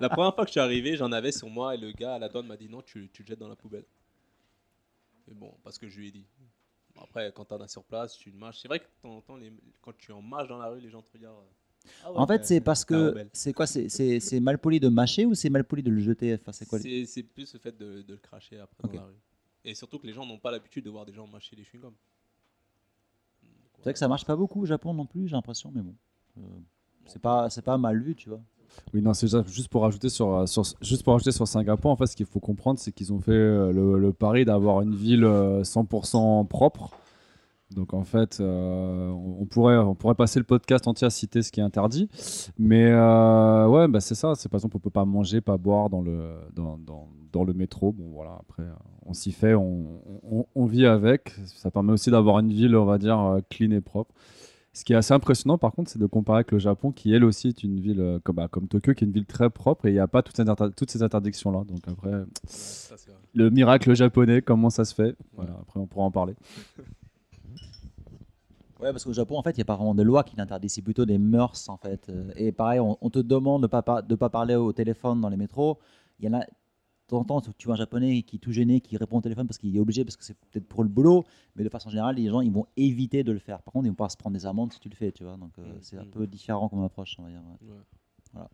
la 0.00 0.08
première 0.08 0.34
fois 0.34 0.44
que 0.44 0.48
je 0.48 0.52
suis 0.52 0.60
arrivé, 0.60 0.96
j'en 0.96 1.12
avais 1.12 1.32
sur 1.32 1.48
moi 1.48 1.74
et 1.74 1.78
le 1.78 1.92
gars 1.92 2.14
à 2.14 2.18
la 2.18 2.28
douane 2.28 2.46
m'a 2.46 2.56
dit 2.56 2.68
non, 2.68 2.82
tu, 2.82 3.10
tu 3.12 3.22
le 3.22 3.26
jettes 3.28 3.38
dans 3.38 3.48
la 3.48 3.56
poubelle. 3.56 3.84
Mais 5.28 5.34
bon, 5.34 5.52
parce 5.62 5.78
que 5.78 5.88
je 5.88 5.98
lui 5.98 6.08
ai 6.08 6.12
dit. 6.12 6.24
Après, 7.02 7.32
quand 7.34 7.44
t'en 7.46 7.60
as 7.60 7.68
sur 7.68 7.82
place, 7.82 8.16
tu 8.16 8.30
le 8.30 8.36
marches. 8.38 8.60
C'est 8.62 8.68
vrai 8.68 8.78
que 8.78 8.84
de 8.84 8.90
temps 9.02 9.16
en 9.16 9.20
temps, 9.20 9.36
les- 9.36 9.52
quand 9.82 9.96
tu 9.98 10.12
en 10.12 10.22
marches 10.22 10.48
dans 10.48 10.58
la 10.58 10.68
rue, 10.68 10.80
les 10.80 10.90
gens 10.90 11.02
te 11.02 11.10
regardent. 11.12 11.36
En 12.04 12.26
fait, 12.26 12.46
c'est 12.46 12.60
parce 12.60 12.84
que 12.84 13.26
c'est 13.32 13.52
quoi 13.52 13.66
C'est 13.66 13.88
c'est- 13.88 14.20
c'est 14.20 14.40
mal 14.40 14.58
poli 14.58 14.80
de 14.80 14.88
mâcher 14.88 15.26
ou 15.26 15.34
c'est 15.34 15.50
mal 15.50 15.64
poli 15.64 15.82
de 15.82 15.90
le 15.90 16.00
jeter? 16.00 16.34
Enfin, 16.34 16.52
c'est 16.52 16.66
quoi 16.66 16.78
les- 16.78 17.04
C'est 17.04 17.12
c'est 17.12 17.22
plus 17.24 17.52
le 17.52 17.58
fait 17.58 17.76
de, 17.76 18.02
de 18.02 18.12
le 18.14 18.18
cracher 18.20 18.58
après 18.60 18.88
dans 18.88 18.94
la 19.00 19.06
rue. 19.06 19.14
Et 19.64 19.74
surtout 19.74 19.98
que 19.98 20.06
les 20.06 20.12
gens 20.12 20.26
n'ont 20.26 20.38
pas 20.38 20.50
l'habitude 20.50 20.84
de 20.84 20.90
voir 20.90 21.06
des 21.06 21.12
gens 21.12 21.26
mâcher 21.26 21.56
les 21.56 21.62
chewing-gums. 21.64 21.94
C'est 23.76 23.82
vrai 23.84 23.92
que 23.92 23.98
ça 23.98 24.08
marche 24.08 24.24
pas 24.24 24.36
beaucoup 24.36 24.62
au 24.62 24.66
Japon 24.66 24.94
non 24.94 25.06
plus, 25.06 25.28
j'ai 25.28 25.36
l'impression, 25.36 25.70
mais 25.74 25.82
bon. 25.82 25.94
Euh, 26.38 26.40
c'est 27.06 27.20
pas, 27.20 27.50
c'est 27.50 27.62
pas 27.62 27.76
mal 27.78 28.00
vu, 28.02 28.14
tu 28.14 28.28
vois. 28.28 28.40
Oui, 28.92 29.02
non, 29.02 29.14
c'est 29.14 29.28
juste- 29.46 29.68
pour 29.68 29.82
rajouter 29.82 30.08
sur, 30.08 30.34
euh, 30.34 30.46
sur, 30.46 30.64
juste 30.80 31.04
pour 31.04 31.12
rajouter 31.12 31.32
sur 31.32 31.46
Singapour, 31.46 31.90
en 31.90 31.96
fait, 31.96 32.06
ce 32.06 32.16
qu'il 32.16 32.26
faut 32.26 32.40
comprendre, 32.40 32.78
c'est 32.78 32.92
qu'ils 32.92 33.12
ont 33.12 33.20
fait 33.20 33.32
euh, 33.32 33.72
le, 33.72 33.98
le 33.98 34.12
pari 34.12 34.44
d'avoir 34.44 34.80
une 34.82 34.94
ville 34.94 35.24
euh, 35.24 35.62
100% 35.62 36.46
propre. 36.46 36.90
Donc, 37.70 37.94
en 37.94 38.04
fait, 38.04 38.38
euh, 38.40 39.08
on, 39.10 39.46
pourrait, 39.46 39.76
on 39.76 39.94
pourrait 39.94 40.14
passer 40.14 40.38
le 40.38 40.44
podcast 40.44 40.86
entier 40.86 41.06
à 41.06 41.10
citer 41.10 41.42
ce 41.42 41.50
qui 41.50 41.60
est 41.60 41.62
interdit. 41.62 42.08
Mais 42.58 42.90
euh, 42.92 43.66
ouais, 43.66 43.88
bah, 43.88 44.00
c'est 44.00 44.14
ça. 44.14 44.34
C'est 44.36 44.48
par 44.48 44.58
exemple, 44.58 44.76
on 44.76 44.80
peut 44.80 44.90
pas 44.90 45.04
manger, 45.04 45.40
pas 45.40 45.56
boire 45.56 45.90
dans 45.90 46.02
le, 46.02 46.34
dans, 46.54 46.78
dans, 46.78 47.08
dans 47.32 47.42
le 47.42 47.52
métro. 47.52 47.92
Bon, 47.92 48.10
voilà, 48.12 48.38
après, 48.40 48.62
euh, 48.62 48.72
on 49.06 49.12
s'y 49.12 49.32
fait, 49.32 49.54
on, 49.54 50.00
on, 50.30 50.46
on 50.54 50.66
vit 50.66 50.86
avec. 50.86 51.30
Ça 51.46 51.70
permet 51.70 51.92
aussi 51.92 52.10
d'avoir 52.10 52.38
une 52.38 52.52
ville, 52.52 52.76
on 52.76 52.84
va 52.84 52.98
dire, 52.98 53.18
euh, 53.18 53.40
clean 53.50 53.70
et 53.72 53.80
propre. 53.80 54.14
Ce 54.72 54.84
qui 54.84 54.92
est 54.92 54.96
assez 54.96 55.14
impressionnant, 55.14 55.56
par 55.56 55.72
contre, 55.72 55.90
c'est 55.90 56.00
de 56.00 56.06
comparer 56.06 56.38
avec 56.38 56.52
le 56.52 56.58
Japon, 56.58 56.90
qui 56.92 57.12
elle 57.14 57.24
aussi 57.24 57.48
est 57.48 57.62
une 57.62 57.78
ville 57.80 58.18
comme, 58.24 58.36
bah, 58.36 58.48
comme 58.48 58.66
Tokyo, 58.68 58.92
qui 58.92 59.04
est 59.04 59.06
une 59.06 59.12
ville 59.12 59.24
très 59.26 59.48
propre 59.48 59.86
et 59.86 59.90
il 59.90 59.94
n'y 59.94 60.00
a 60.00 60.08
pas 60.08 60.22
toutes 60.22 60.40
toutes 60.76 60.90
ces 60.90 61.02
interdictions-là. 61.02 61.62
Donc 61.64 61.78
après, 61.86 62.24
Ça, 62.44 62.96
le 63.34 63.50
miracle 63.50 63.94
japonais, 63.94 64.42
comment 64.42 64.70
ça 64.70 64.84
se 64.84 64.92
fait? 64.92 65.16
Voilà, 65.36 65.52
après 65.60 65.78
on 65.78 65.86
pourra 65.86 66.06
en 66.06 66.10
parler. 66.10 66.34
Ouais, 68.84 68.92
parce 68.92 69.04
qu'au 69.04 69.14
Japon, 69.14 69.38
en 69.38 69.42
fait, 69.42 69.52
il 69.52 69.56
n'y 69.56 69.62
a 69.62 69.64
pas 69.64 69.76
vraiment 69.76 69.94
de 69.94 70.02
loi 70.02 70.22
qui 70.24 70.36
l'interdit, 70.36 70.68
c'est 70.68 70.82
plutôt 70.82 71.06
des 71.06 71.16
mœurs, 71.16 71.68
en 71.70 71.78
fait. 71.78 72.12
Et 72.36 72.52
pareil, 72.52 72.80
on, 72.80 72.98
on 73.00 73.08
te 73.08 73.18
demande 73.18 73.62
de 73.62 73.66
ne 73.66 73.70
pas, 73.70 73.80
par- 73.82 74.02
de 74.02 74.14
pas 74.14 74.28
parler 74.28 74.54
au 74.56 74.72
téléphone 74.74 75.20
dans 75.22 75.30
les 75.30 75.38
métros. 75.38 75.78
Il 76.18 76.26
y 76.26 76.28
en 76.28 76.34
a, 76.34 76.40
de 76.40 76.44
temps 77.08 77.18
en 77.18 77.24
temps, 77.24 77.40
tu 77.56 77.66
vois 77.66 77.74
un 77.74 77.78
japonais 77.78 78.22
qui 78.22 78.36
est 78.36 78.38
tout 78.38 78.52
gêné, 78.52 78.80
qui 78.82 78.96
répond 78.98 79.18
au 79.18 79.20
téléphone 79.22 79.46
parce 79.46 79.56
qu'il 79.56 79.74
est 79.74 79.80
obligé, 79.80 80.04
parce 80.04 80.16
que 80.18 80.24
c'est 80.24 80.36
peut-être 80.50 80.66
pour 80.68 80.82
le 80.82 80.90
boulot, 80.90 81.24
mais 81.56 81.64
de 81.64 81.68
façon 81.70 81.88
générale, 81.88 82.16
les 82.16 82.28
gens, 82.28 82.42
ils 82.42 82.52
vont 82.52 82.66
éviter 82.76 83.24
de 83.24 83.32
le 83.32 83.38
faire. 83.38 83.62
Par 83.62 83.72
contre, 83.72 83.86
ils 83.86 83.90
vont 83.90 83.94
pas 83.94 84.10
se 84.10 84.16
prendre 84.18 84.36
des 84.36 84.44
amendes 84.44 84.72
si 84.72 84.80
tu 84.80 84.90
le 84.90 84.94
fais, 84.96 85.12
tu 85.12 85.24
vois. 85.24 85.36
Donc, 85.38 85.52
euh, 85.58 85.62
Mm, 85.62 85.78
c'est 85.80 85.96
un 85.96 86.04
mm. 86.04 86.10
peu 86.10 86.26
différent 86.26 86.68
comme 86.68 86.82
approche, 86.84 87.16
on 87.18 87.22
va 87.22 87.30
dire. 87.30 87.40
ouais. 87.62 87.68
Ouais. 87.70 87.80
Voilà. 88.34 88.50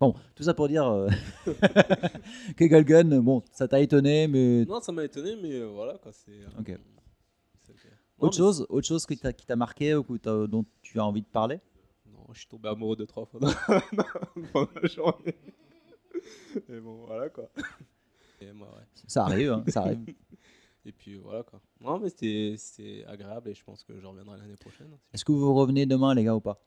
Bon, 0.00 0.12
tout 0.34 0.42
ça 0.42 0.52
pour 0.52 0.68
dire 0.68 0.86
euh, 0.86 1.08
que 2.56 2.64
Galgun, 2.64 3.20
bon, 3.20 3.42
ça 3.52 3.66
t'a 3.68 3.80
étonné, 3.80 4.26
mais 4.28 4.64
Non, 4.66 4.80
ça 4.80 4.92
m'a 4.92 5.04
étonné, 5.04 5.36
mais 5.40 5.52
euh, 5.54 5.66
voilà 5.68 5.96
quoi. 5.98 6.12
C'est. 6.12 6.32
Ok. 6.58 6.78
Non, 8.24 8.28
autre 8.28 8.36
chose, 8.36 8.66
autre 8.68 8.86
chose 8.86 9.06
qui 9.06 9.16
t'a 9.16 9.32
qui 9.32 9.46
t'a 9.46 9.56
marqué 9.56 9.94
ou 9.94 10.02
que 10.02 10.46
dont 10.46 10.64
tu 10.82 10.98
as 11.00 11.04
envie 11.04 11.22
de 11.22 11.26
parler? 11.26 11.60
Non, 12.06 12.24
je 12.32 12.38
suis 12.40 12.46
tombé 12.48 12.68
amoureux 12.68 12.96
deux, 12.96 13.06
trois 13.06 13.24
fois 13.26 13.40
dans, 13.40 13.48
dans 14.54 14.68
la 14.80 14.88
journée. 14.88 15.34
Et 16.68 16.80
bon, 16.80 17.04
voilà 17.06 17.28
quoi. 17.28 17.48
Et 18.40 18.52
moi, 18.52 18.68
ouais. 18.76 18.84
Ça 19.06 19.24
arrive, 19.24 19.52
hein, 19.52 19.64
ça 19.68 19.82
arrive. 19.82 20.04
Et 20.86 20.92
puis 20.92 21.16
voilà 21.16 21.42
quoi. 21.42 21.60
Non, 21.80 21.98
mais 21.98 22.10
c'était 22.10 23.04
agréable 23.06 23.48
et 23.48 23.54
je 23.54 23.64
pense 23.64 23.82
que 23.84 23.98
je 23.98 24.06
reviendrai 24.06 24.36
l'année 24.36 24.56
prochaine. 24.56 24.90
Est-ce 25.14 25.24
que 25.24 25.32
vous 25.32 25.54
revenez 25.54 25.86
demain, 25.86 26.14
les 26.14 26.24
gars, 26.24 26.34
ou 26.34 26.40
pas? 26.40 26.60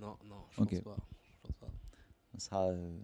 Non, 0.00 0.16
non, 0.24 0.44
je 0.52 0.60
Ok. 0.62 0.70
pense 0.70 0.80
pas. 0.82 0.96
Je 1.24 1.30
pense 1.42 1.52
pas. 1.56 1.66
Ça 2.34 2.38
sera 2.38 2.68
euh, 2.68 2.96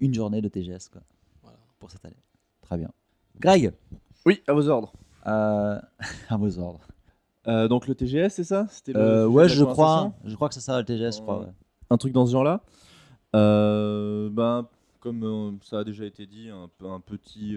une 0.00 0.12
journée 0.12 0.42
de 0.42 0.48
TGS 0.48 0.90
quoi, 0.92 1.00
Voilà. 1.42 1.56
pour 1.78 1.90
cette 1.90 2.04
année. 2.04 2.22
Très 2.60 2.76
bien. 2.76 2.90
Greg, 3.38 3.72
Oui, 4.26 4.42
à 4.46 4.52
vos 4.52 4.68
ordres. 4.68 4.92
À 5.24 6.36
vos 6.38 6.58
ordres. 6.58 6.80
Euh, 7.48 7.68
donc 7.68 7.88
le 7.88 7.94
TGS, 7.94 8.30
c'est 8.30 8.44
ça? 8.44 8.66
C'était 8.70 8.92
le 8.92 9.00
Euh, 9.00 9.26
ouais, 9.26 9.48
je 9.48 9.64
crois, 9.64 10.12
je 10.24 10.34
crois 10.34 10.48
que 10.48 10.54
ça 10.54 10.78
le 10.78 10.84
TGS, 10.84 11.16
je 11.16 11.22
crois. 11.22 11.40
Ouais. 11.40 11.46
un 11.90 11.96
truc 11.96 12.12
dans 12.12 12.26
ce 12.26 12.32
genre-là? 12.32 12.60
Euh, 13.34 14.28
ben, 14.30 14.66
comme 15.00 15.24
euh, 15.24 15.52
ça 15.62 15.80
a 15.80 15.84
déjà 15.84 16.04
été 16.04 16.26
dit, 16.26 16.50
un, 16.50 16.68
petit, 17.00 17.56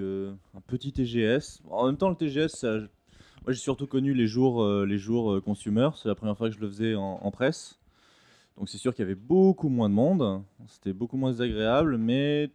un 0.56 0.62
petit 0.66 0.92
TGS. 0.94 1.62
En 1.70 1.86
même 1.88 1.98
temps, 1.98 2.10
le 2.10 2.16
TGS, 2.16 2.50
ça- 2.50 2.78
moi 3.46 3.52
j'ai 3.52 3.60
surtout 3.60 3.88
connu 3.88 4.14
les 4.14 4.28
jours, 4.28 4.66
les 4.86 4.98
jours 4.98 5.42
consumer. 5.44 5.90
C'est 5.98 6.08
la 6.08 6.16
première 6.16 6.38
fois 6.38 6.50
que 6.50 6.56
je 6.56 6.62
le 6.62 6.68
faisais 6.70 6.96
en, 6.96 7.20
en 7.22 7.32
presse. 7.32 7.78
Donc 8.58 8.70
c'est 8.70 8.78
sûr 8.78 8.94
qu'il 8.94 9.04
y 9.04 9.06
avait 9.06 9.16
beaucoup 9.20 9.68
moins 9.68 9.90
de 9.90 9.96
monde. 9.96 10.42
C'était 10.68 10.94
beaucoup 10.94 11.18
moins 11.18 11.42
agréable, 11.42 11.98
mais 11.98 12.52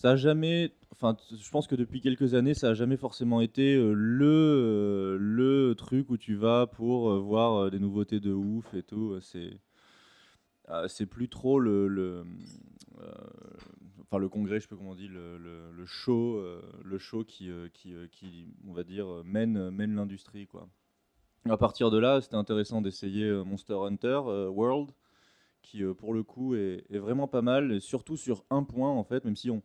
ça 0.00 0.12
a 0.12 0.16
jamais. 0.16 0.72
Enfin, 0.92 1.14
je 1.30 1.50
pense 1.50 1.66
que 1.66 1.74
depuis 1.74 2.00
quelques 2.00 2.32
années, 2.32 2.54
ça 2.54 2.70
a 2.70 2.74
jamais 2.74 2.96
forcément 2.96 3.42
été 3.42 3.74
euh, 3.74 3.92
le, 3.92 4.26
euh, 4.26 5.18
le 5.20 5.74
truc 5.74 6.08
où 6.08 6.16
tu 6.16 6.36
vas 6.36 6.66
pour 6.66 7.10
euh, 7.10 7.18
voir 7.18 7.70
des 7.70 7.78
nouveautés 7.78 8.18
de 8.18 8.32
ouf 8.32 8.72
et 8.72 8.82
tout. 8.82 9.20
C'est 9.20 9.60
c'est 10.86 11.06
plus 11.06 11.28
trop 11.28 11.58
le, 11.58 11.88
le, 11.88 12.24
enfin 14.02 14.18
le 14.18 14.28
congrès, 14.28 14.60
je 14.60 14.68
pas 14.68 14.76
comment 14.76 14.94
dit, 14.94 15.08
le, 15.08 15.36
le, 15.36 15.84
show, 15.84 16.40
le 16.84 16.96
show 16.96 17.24
qui, 17.24 17.50
qui, 17.74 17.92
qui, 18.12 18.46
on 18.68 18.72
va 18.72 18.84
dire, 18.84 19.24
mène, 19.24 19.70
mène 19.70 19.96
l'industrie 19.96 20.46
quoi. 20.46 20.68
À 21.48 21.56
partir 21.56 21.90
de 21.90 21.98
là, 21.98 22.20
c'était 22.20 22.36
intéressant 22.36 22.82
d'essayer 22.82 23.28
Monster 23.44 23.78
Hunter 23.82 24.20
World, 24.54 24.92
qui 25.60 25.82
pour 25.98 26.14
le 26.14 26.22
coup 26.22 26.54
est, 26.54 26.86
vraiment 26.88 27.26
pas 27.26 27.42
mal, 27.42 27.80
surtout 27.80 28.16
sur 28.16 28.44
un 28.48 28.62
point 28.62 28.90
en 28.90 29.02
fait, 29.02 29.24
même 29.24 29.34
si 29.34 29.50
on, 29.50 29.62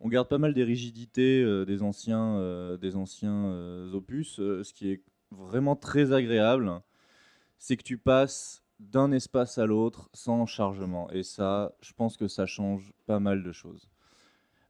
on 0.00 0.08
garde 0.08 0.28
pas 0.28 0.38
mal 0.38 0.54
des 0.54 0.64
rigidités 0.64 1.42
euh, 1.42 1.64
des 1.64 1.82
anciens, 1.82 2.36
euh, 2.36 2.76
euh, 2.82 3.92
opus, 3.92 4.36
ce 4.36 4.72
qui 4.72 4.90
est 4.90 5.02
vraiment 5.30 5.76
très 5.76 6.12
agréable, 6.12 6.80
c'est 7.58 7.76
que 7.76 7.82
tu 7.82 7.98
passes 7.98 8.62
d'un 8.80 9.12
espace 9.12 9.58
à 9.58 9.66
l'autre 9.66 10.10
sans 10.12 10.46
chargement. 10.46 11.10
Et 11.10 11.22
ça, 11.22 11.74
je 11.80 11.92
pense 11.92 12.16
que 12.16 12.28
ça 12.28 12.46
change 12.46 12.92
pas 13.06 13.20
mal 13.20 13.42
de 13.42 13.52
choses. 13.52 13.88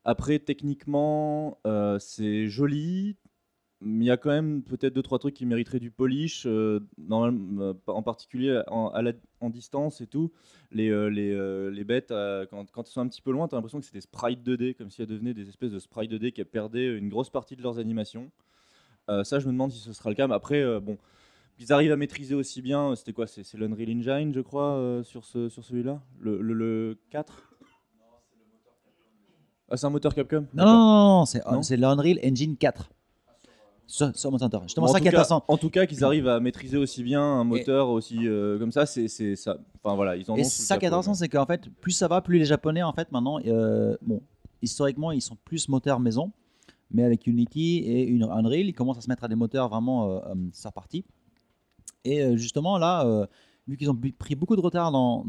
Après, 0.04 0.38
techniquement, 0.38 1.58
c'est 1.98 2.46
joli. 2.46 3.16
Mais 3.80 4.04
Il 4.04 4.08
y 4.08 4.10
a 4.10 4.16
quand 4.16 4.30
même 4.30 4.62
peut-être 4.62 4.94
deux 4.94 5.02
trois 5.02 5.18
trucs 5.18 5.34
qui 5.34 5.46
mériteraient 5.46 5.80
du 5.80 5.90
polish, 5.90 6.44
euh, 6.46 6.80
euh, 7.10 7.74
en 7.86 8.02
particulier 8.02 8.62
en, 8.68 8.88
à 8.88 9.02
la- 9.02 9.12
en 9.40 9.50
distance 9.50 10.00
et 10.00 10.06
tout. 10.06 10.32
Les, 10.70 10.88
euh, 10.90 11.08
les, 11.08 11.32
euh, 11.32 11.70
les 11.70 11.84
bêtes, 11.84 12.08
quand, 12.50 12.70
quand 12.72 12.82
elles 12.82 12.92
sont 12.92 13.00
un 13.02 13.08
petit 13.08 13.20
peu 13.22 13.30
loin, 13.32 13.46
tu 13.48 13.54
as 13.54 13.58
l'impression 13.58 13.78
que 13.80 13.84
c'est 13.86 13.92
des 13.94 14.00
sprites 14.00 14.42
2D, 14.42 14.74
comme 14.74 14.90
si 14.90 15.02
elles 15.02 15.08
devenaient 15.08 15.34
des 15.34 15.48
espèces 15.48 15.72
de 15.72 15.78
sprites 15.78 16.10
2D 16.10 16.32
qui 16.32 16.44
perdaient 16.44 16.96
une 16.96 17.08
grosse 17.08 17.30
partie 17.30 17.56
de 17.56 17.62
leurs 17.62 17.78
animations. 17.78 18.30
Ça, 19.08 19.38
je 19.38 19.46
me 19.46 19.52
demande 19.52 19.70
si 19.70 19.78
ce 19.80 19.92
sera 19.92 20.08
le 20.08 20.16
cas. 20.16 20.26
Mais 20.26 20.34
après, 20.34 20.80
bon, 20.80 20.96
ils 21.58 21.72
arrivent 21.74 21.92
à 21.92 21.96
maîtriser 21.96 22.34
aussi 22.34 22.62
bien. 22.62 22.96
C'était 22.96 23.12
quoi 23.12 23.26
C'est 23.26 23.42
c'est 23.44 23.58
l'Unreal 23.58 23.90
Engine, 23.90 24.32
je 24.34 24.40
crois, 24.40 25.02
sur, 25.04 25.24
ce, 25.26 25.48
sur 25.50 25.62
celui-là? 25.62 26.00
Le, 26.18 26.40
le, 26.40 26.54
le 26.54 26.98
4 27.10 27.50
Ah, 29.68 29.76
c'est 29.76 29.86
un 29.86 29.90
moteur 29.90 30.14
Capcom 30.14 30.46
Non, 30.54 30.64
non, 30.64 30.72
non, 30.72 31.18
non, 31.20 31.24
c'est 31.26 31.44
Non 31.50 31.62
c'est 31.62 31.76
l'Unreal 31.76 32.18
Engine 32.24 32.56
4. 32.56 32.90
Sur 33.86 34.30
Monster 34.30 34.46
Hunter. 34.46 34.58
Justement, 34.62 34.86
en, 34.86 34.92
ça 34.92 35.00
qui 35.00 35.06
est 35.06 35.10
intéressant. 35.10 35.44
en 35.46 35.56
tout 35.56 35.70
cas, 35.70 35.86
qu'ils 35.86 36.04
arrivent 36.04 36.28
à 36.28 36.40
maîtriser 36.40 36.76
aussi 36.76 37.02
bien 37.02 37.22
un 37.22 37.44
moteur 37.44 37.90
aussi 37.90 38.26
euh, 38.26 38.58
comme 38.58 38.72
ça, 38.72 38.86
c'est 38.86 39.08
ça. 39.36 39.58
Enfin 39.82 39.94
voilà, 39.94 40.16
ils 40.16 40.30
en 40.30 40.36
Et 40.36 40.44
ça 40.44 40.78
qui 40.78 40.84
est 40.84 40.88
intéressant, 40.88 41.14
c'est 41.14 41.28
qu'en 41.28 41.46
fait, 41.46 41.68
plus 41.80 41.92
ça 41.92 42.08
va, 42.08 42.22
plus 42.22 42.38
les 42.38 42.44
Japonais, 42.46 42.82
en 42.82 42.92
fait, 42.92 43.12
maintenant, 43.12 43.38
euh, 43.46 43.96
bon, 44.00 44.22
historiquement, 44.62 45.12
ils 45.12 45.20
sont 45.20 45.36
plus 45.44 45.68
moteurs 45.68 46.00
maison, 46.00 46.32
mais 46.90 47.04
avec 47.04 47.26
Unity 47.26 47.78
et 47.78 48.04
une 48.04 48.22
Unreal, 48.22 48.66
ils 48.66 48.72
commencent 48.72 48.98
à 48.98 49.02
se 49.02 49.08
mettre 49.08 49.24
à 49.24 49.28
des 49.28 49.34
moteurs 49.34 49.68
vraiment 49.68 50.10
euh, 50.10 50.20
euh, 50.34 50.70
party. 50.74 51.04
Et 52.04 52.36
justement, 52.36 52.76
là, 52.76 53.26
vu 53.66 53.78
qu'ils 53.78 53.90
ont 53.90 53.98
pris 54.18 54.34
beaucoup 54.34 54.56
de 54.56 54.60
retard 54.60 54.92
dans, 54.92 55.24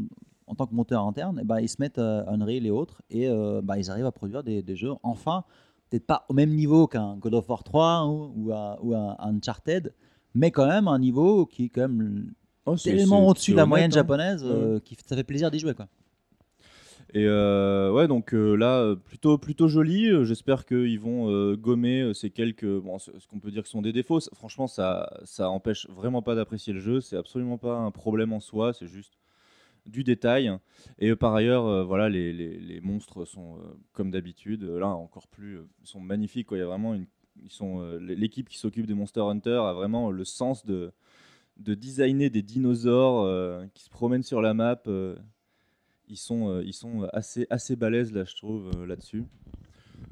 en 0.46 0.54
tant 0.54 0.66
que 0.66 0.74
moteur 0.74 1.06
interne, 1.06 1.38
eh 1.40 1.44
ben, 1.44 1.58
ils 1.58 1.70
se 1.70 1.76
mettent 1.78 1.98
Unreal 1.98 2.66
et 2.66 2.70
autres, 2.70 3.00
et 3.08 3.30
bah, 3.62 3.78
ils 3.78 3.90
arrivent 3.90 4.04
à 4.04 4.12
produire 4.12 4.42
des, 4.42 4.62
des 4.62 4.76
jeux, 4.76 4.92
enfin, 5.02 5.44
peut-être 5.90 6.06
pas 6.06 6.24
au 6.28 6.34
même 6.34 6.50
niveau 6.50 6.86
qu'un 6.86 7.16
God 7.16 7.34
of 7.34 7.48
War 7.48 7.64
3 7.64 8.06
ou, 8.06 8.32
ou 8.36 8.52
un, 8.52 8.76
ou 8.82 8.94
un 8.94 9.16
Uncharted, 9.18 9.92
mais 10.34 10.50
quand 10.50 10.66
même 10.66 10.88
un 10.88 10.98
niveau 10.98 11.46
qui 11.46 11.64
est 11.64 11.68
quand 11.68 11.82
même 11.82 12.32
Oh, 12.66 12.74
tellement 12.74 13.28
au-dessus 13.28 13.52
de 13.52 13.56
la 13.56 13.62
honnête, 13.62 13.68
moyenne 13.68 13.92
hein. 13.92 13.94
japonaise 13.94 14.42
euh, 14.44 14.80
qui 14.80 14.96
ça 15.06 15.14
fait 15.14 15.22
plaisir 15.22 15.52
d'y 15.52 15.60
jouer 15.60 15.74
quoi. 15.74 15.86
Et 17.14 17.24
euh, 17.24 17.92
ouais, 17.92 18.08
donc 18.08 18.34
euh, 18.34 18.56
là, 18.56 18.96
plutôt, 18.96 19.38
plutôt 19.38 19.68
joli. 19.68 20.08
Euh, 20.08 20.24
J'espère 20.24 20.66
qu'ils 20.66 20.98
vont 20.98 21.30
euh, 21.30 21.56
gommer 21.56 22.12
ces 22.12 22.30
quelques. 22.30 22.66
Bon, 22.66 22.98
ce 22.98 23.12
ce 23.20 23.28
qu'on 23.28 23.38
peut 23.38 23.52
dire 23.52 23.62
que 23.62 23.68
sont 23.68 23.82
des 23.82 23.92
défauts. 23.92 24.18
Franchement, 24.34 24.66
ça, 24.66 25.08
ça 25.24 25.48
empêche 25.48 25.88
vraiment 25.88 26.22
pas 26.22 26.34
d'apprécier 26.34 26.72
le 26.72 26.80
jeu. 26.80 27.00
C'est 27.00 27.16
absolument 27.16 27.56
pas 27.56 27.76
un 27.76 27.92
problème 27.92 28.32
en 28.32 28.40
soi. 28.40 28.72
C'est 28.72 28.88
juste 28.88 29.16
du 29.86 30.04
détail. 30.04 30.52
Et 30.98 31.14
par 31.16 31.34
ailleurs, 31.34 31.66
euh, 31.66 31.84
voilà, 31.84 32.08
les, 32.08 32.32
les- 32.32 32.58
les 32.58 32.80
monstres 32.80 33.24
sont 33.24 33.56
euh, 33.58 33.60
comme 33.92 34.10
d'habitude. 34.10 34.64
euh, 34.64 34.78
Là, 34.80 34.88
encore 34.88 35.28
plus, 35.28 35.60
sont 35.84 36.00
magnifiques. 36.00 36.48
Quoi. 36.48 36.58
Il 36.58 36.60
y 36.60 36.64
a 36.64 36.66
vraiment 36.66 36.94
une. 36.94 37.06
Ils 37.42 37.50
sont 37.52 37.82
l'équipe 38.00 38.48
qui 38.48 38.56
s'occupe 38.58 38.86
des 38.86 38.94
Monster 38.94 39.20
Hunter 39.20 39.60
a 39.62 39.74
vraiment 39.74 40.10
le 40.10 40.24
sens 40.24 40.64
de 40.64 40.92
de 41.58 41.74
designer 41.74 42.30
des 42.30 42.42
dinosaures 42.42 43.62
qui 43.74 43.84
se 43.84 43.90
promènent 43.90 44.22
sur 44.22 44.42
la 44.42 44.54
map. 44.54 44.80
ils 46.08 46.16
sont, 46.16 46.60
ils 46.60 46.72
sont 46.72 47.02
assez, 47.12 47.46
assez 47.50 47.76
balèzes 47.76 48.12
là, 48.12 48.24
je 48.24 48.36
trouve, 48.36 48.70
là-dessus. 48.86 49.24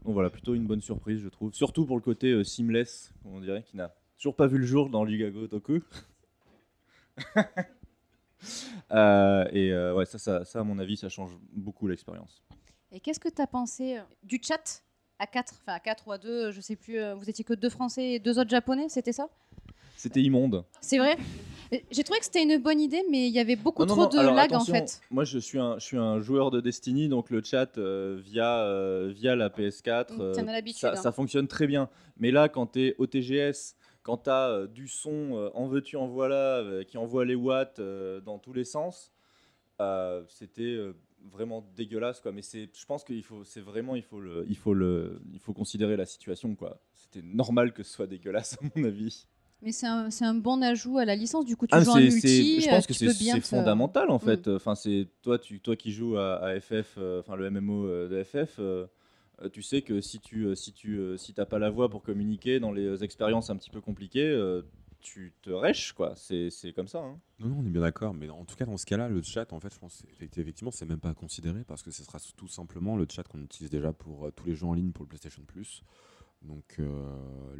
Donc 0.05 0.15
voilà, 0.15 0.31
plutôt 0.31 0.55
une 0.55 0.67
bonne 0.67 0.83
surprise, 0.83 1.21
je 1.21 1.29
trouve. 1.29 1.55
Surtout 1.55 1.87
pour 1.87 1.97
le 1.97 2.03
côté 2.03 2.43
seamless, 2.45 3.13
on 3.25 3.41
dirait, 3.41 3.63
qui 3.65 3.77
n'a 3.77 3.95
toujours 4.19 4.37
pas 4.37 4.47
vu 4.47 4.59
le 4.59 4.67
jour 4.67 4.91
dans 4.91 5.05
Ligago 5.05 5.47
Toku. 5.49 5.83
Euh, 8.91 9.45
et 9.51 9.73
euh, 9.73 9.95
ouais, 9.95 10.05
ça, 10.05 10.19
ça, 10.19 10.45
ça, 10.45 10.61
à 10.61 10.63
mon 10.63 10.79
avis, 10.79 10.97
ça 10.97 11.09
change 11.09 11.33
beaucoup 11.53 11.89
l'expérience. 11.89 12.43
Et 12.93 13.01
qu'est-ce 13.01 13.19
que 13.19 13.31
tu 13.31 13.43
as 13.43 13.47
pensé 13.47 13.97
euh, 13.97 14.03
du 14.23 14.41
chat 14.41 14.83
à 15.19 15.27
4 15.27 15.55
Enfin, 15.63 15.73
à 15.73 15.81
4 15.81 16.07
ou 16.07 16.13
à 16.13 16.19
2, 16.19 16.53
je 16.53 16.61
sais 16.61 16.77
plus. 16.77 16.99
Vous 17.15 17.29
étiez 17.29 17.45
que 17.45 17.55
deux 17.55 17.71
Français 17.71 18.13
et 18.13 18.19
deux 18.21 18.39
autres 18.39 18.51
Japonais, 18.51 18.87
c'était 18.89 19.13
ça? 19.13 19.29
C'était 19.97 20.21
immonde. 20.21 20.65
C'est 20.81 20.99
vrai? 20.99 21.17
J'ai 21.91 22.05
trouvé 22.05 22.19
que 22.19 22.25
c'était 22.25 22.43
une 22.43 22.59
bonne 22.59 22.81
idée, 22.81 23.03
mais 23.11 23.27
il 23.27 23.33
y 23.33 23.39
avait 23.39 23.57
beaucoup 23.57 23.85
Non, 23.85 23.97
non, 23.97 24.03
trop 24.03 24.05
non, 24.05 24.11
de 24.11 24.19
alors, 24.19 24.35
lag 24.35 24.53
attention, 24.53 24.75
en 24.75 24.79
fait. 24.79 25.01
Moi, 25.11 25.25
je 25.25 25.39
suis 25.39 25.59
un, 25.59 25.79
je 25.79 25.85
suis 25.85 25.97
un 25.97 26.21
joueur 26.21 26.51
de 26.51 26.61
Destiny, 26.61 27.09
donc 27.09 27.31
le 27.31 27.43
chat 27.43 27.79
euh, 27.79 28.21
via, 28.23 28.61
euh, 28.61 29.11
via 29.15 29.35
la 29.35 29.49
PS4, 29.49 30.13
Mm, 30.15 30.21
euh, 30.21 30.35
ça, 30.75 30.93
hein. 30.93 30.97
ça 30.97 31.13
fonctionne 31.13 31.49
très 31.49 31.67
bien. 31.67 31.89
Mais 32.19 32.31
là, 32.31 32.49
quand 32.49 32.73
tu 32.73 32.87
es 32.87 32.95
au 32.99 33.07
TGS, 33.07 33.77
quand 34.05 34.19
tu 34.19 34.31
as 34.31 34.67
du 34.69 34.87
son 34.87 35.37
euh, 35.37 35.51
en 35.55 35.67
veux-tu, 35.67 35.97
en 35.97 36.07
voilà, 36.07 36.59
euh, 36.59 36.85
qui 36.85 36.97
envoie 36.99 37.25
les 37.25 37.35
watts 37.35 37.81
euh, 37.81 38.21
dans 38.21 38.39
tous 38.39 38.53
les 38.53 38.65
sens, 38.65 39.13
euh, 39.81 40.23
c'était 40.29 40.63
euh, 40.63 40.93
vraiment 41.33 41.67
dégueulasse. 41.75 42.21
Quoi. 42.21 42.31
Mais 42.31 42.43
c'est- 42.43 42.71
je 42.79 42.87
pense 42.87 43.03
qu'il 43.03 43.23
faut, 43.25 43.43
c'est 43.45 43.61
vraiment, 43.63 43.97
il 43.97 44.03
faut, 44.03 44.21
le, 44.21 44.45
il, 44.49 44.57
faut 44.57 44.75
le, 44.75 45.21
il 45.33 45.41
faut 45.41 45.53
considérer 45.53 45.97
la 45.97 46.07
situation. 46.07 46.55
quoi. 46.55 46.81
C'était 46.93 47.23
normal 47.27 47.73
que 47.73 47.83
ce 47.83 47.93
soit 47.93 48.07
dégueulasse, 48.07 48.57
à 48.63 48.67
mon 48.77 48.85
avis. 48.85 49.27
Mais 49.63 49.73
c'est 49.73 49.87
un, 49.87 50.11
un 50.21 50.35
bon 50.35 50.63
ajout 50.63 50.99
à 50.99 51.07
la 51.07 51.17
licence. 51.17 51.47
Du 51.47 51.57
coup, 51.57 51.67
tu 51.67 51.75
Ah, 51.75 51.83
joues 51.83 51.93
en 51.93 51.97
multi. 52.01 52.61
je 52.61 52.67
euh, 52.69 52.71
pense 52.71 52.87
que 52.87 52.93
c'est 52.93 53.41
fondamental 53.41 54.11
en 54.11 54.17
Mm. 54.17 54.21
fait. 54.21 54.49
Enfin, 54.49 54.75
c'est 54.75 55.09
toi, 55.23 55.39
tu, 55.39 55.61
toi 55.61 55.75
qui 55.77 55.91
joues 55.91 56.19
à, 56.19 56.37
à 56.45 56.61
FF, 56.61 56.97
euh, 56.99 57.21
enfin 57.21 57.35
le 57.37 57.51
MMO 57.51 57.87
euh, 57.87 58.09
de 58.09 58.23
FF, 58.23 58.57
euh, 58.59 58.63
euh, 58.63 58.87
tu 59.53 59.63
sais 59.63 59.83
que 59.83 60.01
si 60.01 60.21
tu 60.21 60.47
euh, 60.47 60.55
si 60.55 60.73
tu 60.73 60.99
euh, 60.99 61.17
si 61.17 61.35
t'as 61.35 61.47
pas 61.47 61.59
la 61.59 61.71
voix 61.71 61.89
pour 61.89 62.03
communiquer 62.03 62.61
dans 62.61 62.73
les 62.73 63.03
expériences 63.05 63.51
un 63.51 63.57
petit 63.57 63.71
peu 63.71 63.81
compliquées, 63.81 64.29
euh, 64.29 64.63
tu 65.01 65.35
te 65.43 65.51
rèches 65.51 65.93
quoi. 65.93 66.15
C'est 66.17 66.51
comme 66.75 66.89
ça. 66.89 67.01
hein. 67.01 67.21
Non, 67.41 67.49
non, 67.49 67.57
on 67.61 67.67
est 67.67 67.71
bien 67.71 67.83
d'accord, 67.83 68.15
mais 68.15 68.31
en 68.31 68.45
tout 68.45 68.57
cas, 68.57 68.65
dans 68.65 68.77
ce 68.79 68.87
cas-là, 68.87 69.09
le 69.09 69.21
chat, 69.23 69.53
en 69.53 69.61
fait, 69.61 69.73
je 69.75 69.79
pense 69.79 70.03
effecti- 70.05 70.41
effectivement, 70.41 70.71
c'est 70.71 70.87
même 70.87 71.01
pas 71.01 71.11
à 71.11 71.15
considérer 71.15 71.65
parce 71.65 71.83
que 71.83 71.91
ce 71.91 72.03
sera 72.05 72.19
tout 72.37 72.49
simplement 72.49 72.97
le 72.97 73.07
chat 73.11 73.23
qu'on 73.25 73.43
utilise 73.43 73.71
déjà 73.71 73.93
pour 73.93 74.27
euh, 74.27 74.31
tous 74.31 74.47
les 74.47 74.55
jeux 74.55 74.67
en 74.67 74.73
ligne 74.75 74.93
pour 74.93 75.05
le 75.05 75.09
PlayStation 75.09 75.43
Plus. 75.47 75.83
Donc 76.45 76.77
euh, 76.79 76.85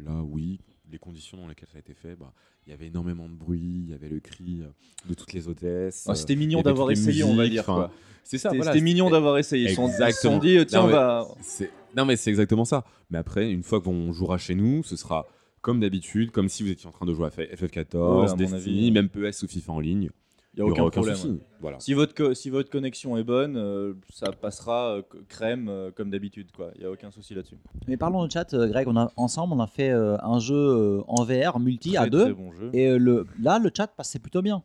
là, 0.03 0.21
oui, 0.23 0.59
les 0.91 0.99
conditions 0.99 1.37
dans 1.37 1.47
lesquelles 1.47 1.69
ça 1.71 1.77
a 1.77 1.79
été 1.79 1.93
fait, 1.95 2.15
bah, 2.15 2.31
il 2.65 2.69
y 2.69 2.73
avait 2.73 2.87
énormément 2.87 3.27
de 3.27 3.33
bruit, 3.33 3.81
il 3.85 3.89
y 3.89 3.93
avait 3.93 4.09
le 4.09 4.19
cri 4.19 4.61
euh, 4.61 4.67
de 5.09 5.13
toutes 5.15 5.33
les 5.33 5.47
hôtesses. 5.47 6.05
Ah, 6.07 6.11
euh, 6.11 6.15
C'était 6.15 6.33
y 6.33 6.37
mignon 6.37 6.61
d'avoir 6.61 6.91
essayé, 6.91 7.23
on 7.23 7.35
va 7.35 7.43
musiques, 7.43 7.51
dire. 7.53 7.91
C'est 8.23 8.37
ça, 8.37 8.49
C'était 8.49 8.63
voilà, 8.63 8.79
mignon 8.81 9.09
d'avoir 9.09 9.37
essayé. 9.37 9.69
Ils 9.71 9.75
sont- 9.75 9.87
ils 9.87 9.91
se 9.91 9.97
sont 9.97 10.03
Exactement. 10.05 10.37
dit 10.39 10.65
tiens, 10.67 10.81
Non, 10.81 10.87
mais 10.87 10.93
va. 10.93 11.27
c'est- 11.41 11.71
Non, 11.97 12.05
mais 12.05 12.15
c'est 12.15 12.29
exactement 12.29 12.65
ça. 12.65 12.83
Mais 13.09 13.17
après, 13.17 13.51
une 13.51 13.63
fois 13.63 13.81
qu'on 13.81 14.11
jouera 14.13 14.37
chez 14.37 14.53
nous, 14.55 14.83
ce 14.83 14.95
sera 14.95 15.25
comme 15.61 15.79
d'habitude, 15.79 16.29
comme 16.31 16.47
si 16.49 16.61
vous 16.63 16.69
étiez 16.69 16.87
en 16.87 16.91
train 16.91 17.05
de 17.07 17.13
jouer 17.13 17.25
à 17.25 17.29
FF14, 17.29 17.95
Ouais, 18.21 18.27
à 18.27 18.29
mon 18.31 18.35
Destiny, 18.35 18.79
avis. 18.79 18.91
même 18.91 19.09
PS 19.09 19.41
ou 19.43 19.47
FIFA 19.47 19.73
en 19.73 19.79
ligne. 19.79 20.09
Il 20.57 20.63
n'y 20.63 20.69
a 20.69 20.71
aura 20.73 20.83
aucun 20.85 20.91
problème. 21.01 21.15
souci. 21.15 21.39
Voilà. 21.59 21.79
Si 21.79 21.93
votre, 21.93 22.33
si 22.33 22.49
votre 22.49 22.69
connexion 22.69 23.17
est 23.17 23.23
bonne, 23.23 23.57
euh, 23.57 23.93
ça 24.09 24.31
passera 24.31 24.95
euh, 24.97 25.01
crème 25.27 25.67
euh, 25.69 25.91
comme 25.91 26.09
d'habitude. 26.09 26.47
quoi. 26.55 26.71
Il 26.75 26.81
n'y 26.81 26.85
a 26.87 26.91
aucun 26.91 27.11
souci 27.11 27.33
là-dessus. 27.35 27.57
Mais 27.87 27.97
parlons 27.97 28.25
de 28.25 28.31
chat, 28.31 28.53
euh, 28.53 28.67
Greg. 28.67 28.87
On 28.87 28.95
a, 28.95 29.11
ensemble, 29.17 29.53
on 29.53 29.59
a 29.59 29.67
fait 29.67 29.89
euh, 29.91 30.17
un 30.21 30.39
jeu 30.39 31.01
en 31.07 31.23
VR, 31.25 31.59
multi, 31.59 31.97
à 31.97 32.07
deux. 32.07 32.23
très 32.23 32.33
bon 32.33 32.51
jeu. 32.53 32.69
Et 32.73 32.87
euh, 32.87 32.97
le, 32.97 33.25
là, 33.41 33.59
le 33.59 33.69
chat 33.75 33.87
passait 33.87 34.19
plutôt 34.19 34.41
bien. 34.41 34.63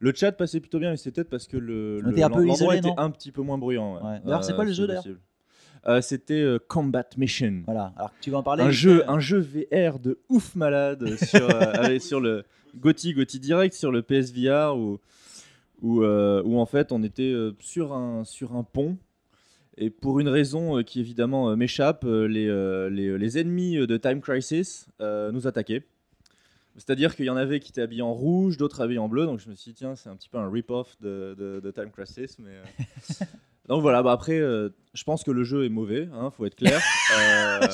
Le 0.00 0.12
chat 0.14 0.32
passait 0.32 0.60
plutôt 0.60 0.78
bien, 0.78 0.90
mais 0.90 0.96
c'est 0.96 1.10
peut-être 1.12 1.30
parce 1.30 1.46
que 1.46 1.56
le, 1.56 2.00
On 2.02 2.06
le- 2.06 2.12
était 2.12 2.22
un 2.22 2.30
peu 2.30 2.46
isolé, 2.46 2.78
était 2.78 2.88
non? 2.88 2.94
un 2.98 3.10
petit 3.10 3.32
peu 3.32 3.42
moins 3.42 3.58
bruyant. 3.58 3.94
ouais. 3.96 4.02
Ouais. 4.02 4.20
D'ailleurs, 4.24 4.44
c'est 4.44 4.54
quoi 4.54 4.64
le 4.64 4.72
jeu, 4.72 4.86
d'ailleurs? 4.86 5.04
Euh, 5.86 6.00
C'était 6.00 6.40
euh, 6.40 6.58
Combat 6.68 7.04
Mission. 7.16 7.62
Voilà. 7.66 7.92
Alors, 7.96 8.10
tu 8.20 8.30
vas 8.30 8.38
en 8.38 8.42
parler 8.42 8.62
Un 8.64 8.70
jeu, 8.70 9.00
fait. 9.00 9.08
un 9.08 9.18
jeu 9.20 9.38
VR 9.38 9.98
de 9.98 10.18
ouf 10.28 10.54
malade 10.54 11.16
sur, 11.16 11.48
euh, 11.50 11.72
allez, 11.74 11.98
sur 11.98 12.20
le 12.20 12.44
Gotti 12.78 13.12
Gotti 13.14 13.38
Direct 13.38 13.74
sur 13.74 13.92
le 13.92 14.02
PSVR 14.02 14.76
où, 14.76 14.98
où, 15.82 16.02
où 16.04 16.58
en 16.58 16.66
fait 16.66 16.90
on 16.92 17.02
était 17.02 17.34
sur 17.60 17.92
un, 17.92 18.24
sur 18.24 18.56
un 18.56 18.64
pont 18.64 18.96
et 19.76 19.90
pour 19.90 20.18
une 20.20 20.28
raison 20.28 20.82
qui 20.82 21.00
évidemment 21.00 21.54
m'échappe, 21.56 22.04
les, 22.04 22.46
les, 22.90 23.18
les 23.18 23.38
ennemis 23.38 23.76
de 23.86 23.96
Time 23.96 24.20
Crisis 24.20 24.86
euh, 25.00 25.30
nous 25.32 25.46
attaquaient. 25.46 25.84
C'est-à-dire 26.76 27.14
qu'il 27.14 27.26
y 27.26 27.30
en 27.30 27.36
avait 27.36 27.60
qui 27.60 27.70
étaient 27.70 27.82
habillés 27.82 28.02
en 28.02 28.12
rouge, 28.14 28.56
d'autres 28.56 28.80
habillés 28.80 28.98
en 28.98 29.08
bleu, 29.08 29.26
donc 29.26 29.38
je 29.38 29.48
me 29.48 29.54
suis 29.54 29.70
dit 29.72 29.76
tiens 29.76 29.94
c'est 29.94 30.08
un 30.08 30.16
petit 30.16 30.28
peu 30.28 30.38
un 30.38 30.50
rip-off 30.50 30.96
de, 31.00 31.36
de- 31.38 31.60
de 31.60 31.70
Time 31.70 31.90
Crisis. 31.92 32.38
Mais, 32.40 32.50
euh, 32.50 33.24
donc 33.68 33.82
voilà, 33.82 34.02
bah 34.02 34.12
après 34.12 34.38
euh, 34.38 34.68
je 34.92 35.04
pense 35.04 35.24
que 35.24 35.30
le 35.30 35.42
jeu 35.44 35.64
est 35.64 35.68
mauvais, 35.68 36.08
hein, 36.12 36.30
faut 36.30 36.44
être 36.46 36.56
clair. 36.56 36.80
Euh, 37.16 37.68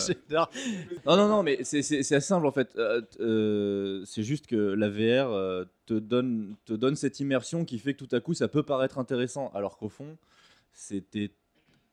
non, 1.06 1.16
non, 1.16 1.28
non, 1.28 1.42
mais 1.42 1.62
c'est- 1.62 1.78
assez 2.00 2.20
simple 2.20 2.46
en 2.46 2.50
fait. 2.50 2.74
Euh, 2.76 3.00
euh, 3.20 4.02
c'est 4.04 4.22
juste 4.22 4.46
que 4.46 4.56
la 4.56 4.88
VR 4.90 5.30
euh, 5.30 5.64
te, 5.86 5.94
donne, 5.94 6.56
te 6.66 6.72
donne 6.74 6.96
cette 6.96 7.20
immersion 7.20 7.64
qui 7.64 7.78
fait 7.78 7.94
que 7.94 8.04
tout 8.04 8.14
à 8.14 8.20
coup 8.20 8.34
ça 8.34 8.48
peut 8.48 8.62
paraître 8.62 8.98
intéressant, 8.98 9.50
alors 9.54 9.78
qu'au 9.78 9.88
fond 9.88 10.16
c'était 10.72 11.30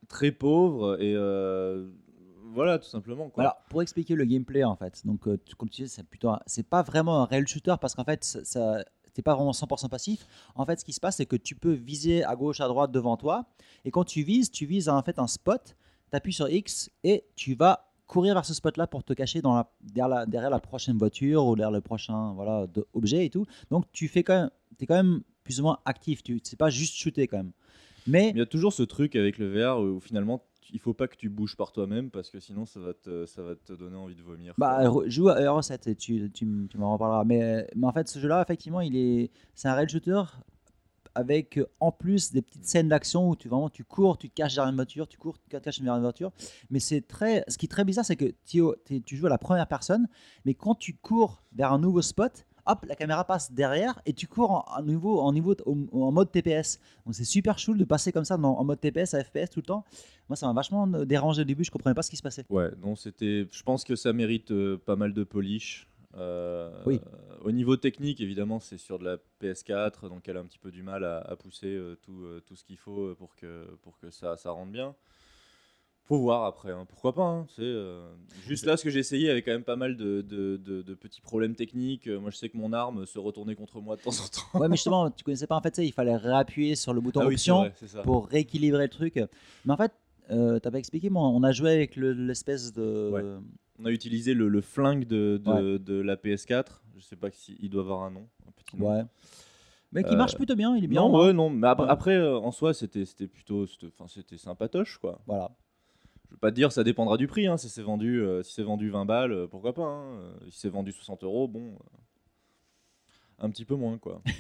très 0.08 0.32
pauvre 0.32 1.02
et 1.02 1.14
euh, 1.16 1.88
voilà 2.54 2.80
tout 2.80 2.88
simplement. 2.90 3.30
Quoi. 3.30 3.44
Alors, 3.44 3.58
pour 3.70 3.82
expliquer 3.82 4.16
le 4.16 4.26
gameplay, 4.26 4.64
en 4.64 4.76
fait, 4.76 5.06
donc, 5.06 5.28
euh, 5.28 5.38
comme 5.58 5.70
tu 5.70 5.84
disais, 5.84 5.96
c'est 5.96 6.08
plutôt, 6.08 6.30
un- 6.30 6.40
c'est 6.46 6.68
pas 6.68 6.82
vraiment 6.82 7.22
un 7.22 7.26
réel 7.26 7.48
shooter 7.48 7.76
parce 7.80 7.94
qu'en 7.96 8.04
fait, 8.06 8.24
ça, 8.24 8.44
ça- 8.44 8.86
pas 9.22 9.36
vraiment 9.36 9.52
100% 9.52 9.90
passif. 9.90 10.28
En 10.56 10.66
fait, 10.66 10.80
ce 10.80 10.86
qui 10.86 10.94
se 10.94 11.00
passe, 11.00 11.18
c'est 11.18 11.26
que 11.26 11.36
tu 11.36 11.56
peux 11.56 11.74
viser 11.74 12.24
à 12.24 12.36
gauche, 12.36 12.60
à 12.62 12.68
droite, 12.68 12.92
devant 12.92 13.18
toi, 13.18 13.46
et 13.86 13.92
quand 13.92 14.04
tu 14.04 14.24
vises, 14.24 14.52
tu 14.52 14.66
vises 14.66 14.90
en 14.90 15.02
fait 15.04 15.20
un 15.20 15.28
spot. 15.28 15.76
T'appuies 16.10 16.32
sur 16.34 16.48
X 16.50 16.90
et 17.04 17.26
tu 17.36 17.54
vas 17.56 17.92
courir 18.06 18.34
vers 18.36 18.46
ce 18.46 18.54
spot-là 18.54 18.88
pour 18.88 19.04
te 19.04 19.12
cacher 19.12 19.42
dans 19.42 19.54
la, 19.56 19.70
derrière, 19.82 20.08
la, 20.08 20.26
derrière 20.26 20.50
la 20.50 20.60
prochaine 20.62 20.98
voiture 20.98 21.46
ou 21.46 21.56
derrière 21.58 21.72
le 21.72 21.82
prochain 21.82 22.32
voilà 22.34 22.66
de- 22.68 22.88
objet 22.94 23.26
et 23.26 23.30
tout. 23.30 23.46
Donc, 23.72 23.84
tu 23.92 24.08
fais 24.08 24.24
quand 24.24 24.36
même, 24.44 24.50
es 24.80 24.86
quand 24.86 24.96
même 24.96 25.22
plus 25.44 25.60
ou 25.60 25.64
moins 25.64 25.80
actif. 25.84 26.24
Tu, 26.24 26.40
c'est 26.44 26.56
pas 26.58 26.70
juste 26.70 26.96
shooter 26.96 27.28
quand 27.28 27.36
même. 27.38 27.52
Mais 28.10 28.30
Il 28.30 28.38
y 28.38 28.42
a 28.42 28.46
toujours 28.46 28.72
ce 28.72 28.84
truc 28.84 29.18
avec 29.18 29.38
le 29.38 29.50
VR 29.52 29.82
où, 29.82 30.00
finalement 30.00 30.38
tu- 30.38 30.46
il 30.72 30.80
faut 30.80 30.94
pas 30.94 31.08
que 31.08 31.16
tu 31.16 31.30
bouges 31.30 31.56
par 31.56 31.72
toi-même 31.72 32.10
parce 32.10 32.30
que 32.30 32.40
sinon 32.40 32.66
ça 32.66 32.80
va 32.80 32.94
te, 32.94 33.26
ça 33.26 33.42
va 33.42 33.56
te 33.56 33.74
donner 33.74 33.96
envie 33.96 34.16
de 34.16 34.22
vomir. 34.22 34.54
Bah, 34.58 34.84
joue 35.08 35.30
à 35.30 35.42
Euro 35.42 35.62
7 35.62 35.88
et 35.88 35.96
tu, 35.96 36.30
tu, 36.32 36.68
tu 36.70 36.78
m'en 36.78 36.94
reparleras. 36.94 37.24
Mais, 37.24 37.68
mais 37.76 37.88
en 37.88 37.92
fait, 37.92 38.08
ce 38.08 38.20
jeu-là, 38.20 38.42
effectivement, 38.42 38.82
il 38.82 38.96
est, 38.96 39.32
c'est 39.56 39.68
un 39.68 39.74
rail 39.74 39.90
shooter 39.90 40.22
avec 41.18 41.58
euh, 41.58 41.66
en 41.80 41.92
plus 41.92 42.32
des 42.32 42.44
petites 42.44 42.66
scènes 42.66 42.90
d'action 42.90 43.30
où 43.30 43.36
tu 43.36 43.50
vraiment 43.50 43.70
tu 43.70 43.84
cours, 43.84 44.18
tu 44.18 44.30
te 44.30 44.36
caches 44.36 44.54
derrière 44.54 44.70
une 44.70 44.76
voiture, 44.76 45.08
tu 45.08 45.18
cours, 45.18 45.38
tu 45.40 45.50
te 45.50 45.58
caches 45.58 45.80
derrière 45.80 45.96
une 45.96 46.02
voiture. 46.02 46.32
Mais 46.70 46.80
c'est 46.80 47.02
très, 47.02 47.44
ce 47.48 47.58
qui 47.58 47.66
est 47.66 47.70
très 47.70 47.84
bizarre, 47.84 48.06
c'est 48.06 48.16
que 48.16 48.34
tu, 48.46 48.62
tu 49.04 49.18
joues 49.18 49.26
à 49.26 49.30
la 49.30 49.40
première 49.40 49.68
personne, 49.68 50.08
mais 50.46 50.54
quand 50.54 50.76
tu 50.76 50.94
cours 50.94 51.42
vers 51.56 51.74
un 51.74 51.80
nouveau 51.80 52.04
spot, 52.04 52.46
hop, 52.68 52.86
la 52.88 52.96
caméra 52.96 53.24
passe 53.24 53.52
derrière 53.52 54.00
et 54.06 54.14
tu 54.14 54.28
cours 54.28 54.52
en, 54.52 54.66
en 54.78 54.82
niveau, 54.84 55.20
en, 55.20 55.32
niveau, 55.34 55.56
au- 55.66 56.04
en 56.04 56.12
mode 56.12 56.32
TPS. 56.32 56.80
Donc 57.06 57.16
c'est 57.16 57.24
super 57.24 57.58
chou 57.60 57.74
de 57.74 57.84
passer 57.86 58.12
comme 58.12 58.26
ça 58.26 58.38
dans- 58.38 58.58
en 58.58 58.64
mode 58.64 58.80
TPS 58.80 59.14
à 59.14 59.24
FPS 59.24 59.50
tout 59.50 59.60
le 59.60 59.66
temps. 59.66 59.86
Moi, 60.30 60.36
ça 60.36 60.46
m'a 60.48 60.54
vachement 60.54 60.88
euh, 60.94 61.06
dérangé 61.06 61.42
au 61.42 61.46
début, 61.46 61.64
je 61.64 61.72
comprenais 61.72 61.94
pas 61.96 62.02
ce 62.04 62.10
qui 62.10 62.18
se 62.18 62.24
passait. 62.24 62.46
Ouais, 62.50 62.70
non, 62.82 62.96
c'était. 62.96 63.48
Je 63.52 63.64
pense 63.64 63.84
que 63.84 63.96
ça 63.96 64.12
mérite 64.14 64.52
euh, 64.52 64.78
pas 64.78 64.96
mal 64.96 65.14
de 65.14 65.24
polish. 65.24 65.88
Euh, 66.16 66.72
Oui. 66.86 67.00
Au 67.44 67.52
niveau 67.52 67.78
technique, 67.78 68.20
évidemment, 68.22 68.60
c'est 68.60 68.78
sur 68.80 68.98
de 69.00 69.06
la 69.06 69.18
PS4, 69.42 70.10
donc 70.10 70.28
elle 70.28 70.38
a 70.38 70.40
un 70.40 70.46
petit 70.46 70.58
peu 70.58 70.72
du 70.72 70.82
mal 70.84 71.04
à, 71.04 71.20
à 71.20 71.36
pousser 71.36 71.80
tout, 72.02 72.26
tout 72.46 72.56
ce 72.56 72.64
qu'il 72.64 72.78
faut 72.78 73.14
pour 73.16 73.36
que, 73.36 73.66
pour 73.84 73.98
que 74.00 74.10
ça, 74.10 74.36
ça 74.38 74.50
rentre 74.52 74.72
bien. 74.72 74.96
Faut 76.08 76.20
voir 76.20 76.46
après, 76.46 76.72
hein, 76.72 76.86
pourquoi 76.88 77.14
pas. 77.14 77.24
hein, 77.24 77.46
c'est, 77.50 77.62
euh, 77.64 78.08
Juste 78.48 78.66
là, 78.66 78.78
ce 78.78 78.84
que 78.86 78.90
j'ai 78.90 79.00
essayé 79.00 79.30
avait 79.30 79.42
quand 79.42 79.52
même 79.52 79.64
pas 79.66 79.76
mal 79.76 79.98
de, 79.98 80.22
de- 80.22 80.56
de- 80.56 80.82
de 80.82 80.94
petits 80.94 81.20
problèmes 81.20 81.54
techniques. 81.54 82.08
Euh, 82.08 82.20
Moi, 82.20 82.30
je 82.32 82.38
sais 82.38 82.48
que 82.48 82.56
mon 82.58 82.72
arme 82.72 83.06
se 83.06 83.20
retournait 83.20 83.56
contre 83.56 83.82
moi 83.82 83.98
de 83.98 84.02
temps 84.02 84.12
en 84.12 84.28
temps. 84.54 84.60
Ouais, 84.60 84.70
mais 84.70 84.78
justement, 84.78 85.12
tu 85.12 85.24
connaissais 85.26 85.48
pas 85.48 85.56
en 85.58 85.62
fait, 85.62 85.78
il 85.80 85.92
fallait 85.92 86.16
réappuyer 86.16 86.76
sur 86.76 86.94
le 86.94 87.02
bouton 87.02 87.20
Ah 87.22 87.28
oui, 87.28 87.34
option 87.34 87.58
vrai, 87.60 87.74
pour 88.04 88.28
rééquilibrer 88.28 88.84
le 88.84 88.90
truc. 88.90 89.16
Mais 89.66 89.74
en 89.74 89.78
fait, 89.78 89.92
euh, 90.32 90.60
t'as 90.60 90.72
pas 90.72 90.80
expliqué, 90.80 91.10
moi, 91.10 91.24
on 91.28 91.44
a 91.44 91.52
joué 91.52 91.72
avec 91.72 91.98
le- 91.98 92.14
l'espèce 92.14 92.72
de. 92.74 93.10
Ouais. 93.12 93.24
On 93.80 93.86
a 93.86 93.92
utilisé 93.92 94.34
le, 94.34 94.48
le 94.48 94.62
flingue 94.62 95.06
de, 95.06 95.42
la 96.02 96.16
PS4. 96.16 96.82
Je 96.96 97.02
sais 97.02 97.16
pas 97.18 97.30
s'il 97.32 97.70
doit 97.70 97.82
avoir 97.84 98.04
un 98.04 98.12
nom. 98.12 98.28
Un 98.48 98.52
petit 98.52 98.78
nom. 98.78 98.90
Ouais. 98.96 99.04
Mais 99.92 100.04
qui 100.04 100.14
Euh, 100.14 100.18
marche 100.18 100.36
plutôt 100.36 100.56
bien, 100.56 100.76
il 100.76 100.84
est 100.84 100.88
bien. 100.88 101.02
Non, 101.02 101.16
hein. 101.22 101.28
ouais, 101.28 101.34
non. 101.34 101.50
Mais 101.50 101.68
Ouais. 101.68 101.76
après, 101.90 102.16
euh, 102.16 102.38
en 102.38 102.52
soi, 102.52 102.74
c'était 102.74 103.06
plutôt, 103.28 103.66
c'était 103.68 104.38
sympatoche, 104.38 104.98
quoi. 104.98 105.20
Voilà. 105.28 105.52
Je 106.30 106.34
veux 106.34 106.40
pas 106.40 106.52
te 106.52 106.56
dire, 106.56 106.72
ça 106.72 106.84
dépendra 106.84 107.18
du 107.18 107.28
prix. 107.28 107.48
Hein. 107.48 107.58
Si 107.58 107.70
c'est 107.70 107.82
vendu, 107.82 108.22
euh, 108.22 108.44
si 108.44 108.54
c'est 108.54 108.64
vendu 108.64 108.90
20 108.90 109.06
balles, 109.06 109.32
euh, 109.32 109.48
pourquoi 109.48 109.74
pas. 109.74 109.84
hein. 109.86 110.20
Euh, 110.20 110.34
Si 110.50 110.60
c'est 110.60 110.70
vendu 110.70 110.92
60 110.92 111.24
euros, 111.24 111.48
bon, 111.48 111.74
euh, 111.74 111.78
un 113.40 113.50
petit 113.50 113.66
peu 113.66 113.76
moins, 113.76 113.98
quoi. 113.98 114.22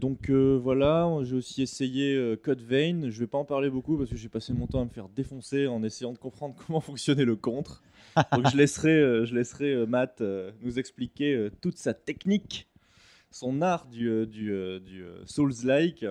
Donc 0.00 0.30
voilà, 0.30 1.06
j'ai 1.22 1.36
aussi 1.36 1.60
essayé 1.60 2.36
Code 2.42 2.62
Vein. 2.62 3.10
Je 3.10 3.20
vais 3.20 3.26
pas 3.26 3.36
en 3.36 3.44
parler 3.44 3.68
beaucoup 3.68 3.98
parce 3.98 4.08
que 4.08 4.16
j'ai 4.16 4.30
passé 4.30 4.54
mon 4.54 4.66
temps 4.66 4.80
à 4.80 4.84
me 4.86 4.88
faire 4.90 5.10
défoncer 5.10 5.66
en 5.66 5.82
essayant 5.82 6.14
de 6.14 6.18
comprendre 6.18 6.54
comment 6.66 6.80
fonctionnait 6.80 7.26
le 7.26 7.36
contre. 7.36 7.82
Donc 8.32 8.48
je 8.50 8.56
laisserai, 8.56 9.26
je 9.26 9.34
laisserai 9.34 9.86
Matt 9.86 10.22
nous 10.62 10.78
expliquer 10.78 11.50
toute 11.60 11.76
sa 11.76 11.92
technique, 11.92 12.70
son 13.30 13.60
art 13.60 13.86
du, 13.86 14.26
du, 14.26 14.50
du, 14.80 15.04
Souls-like, 15.26 16.06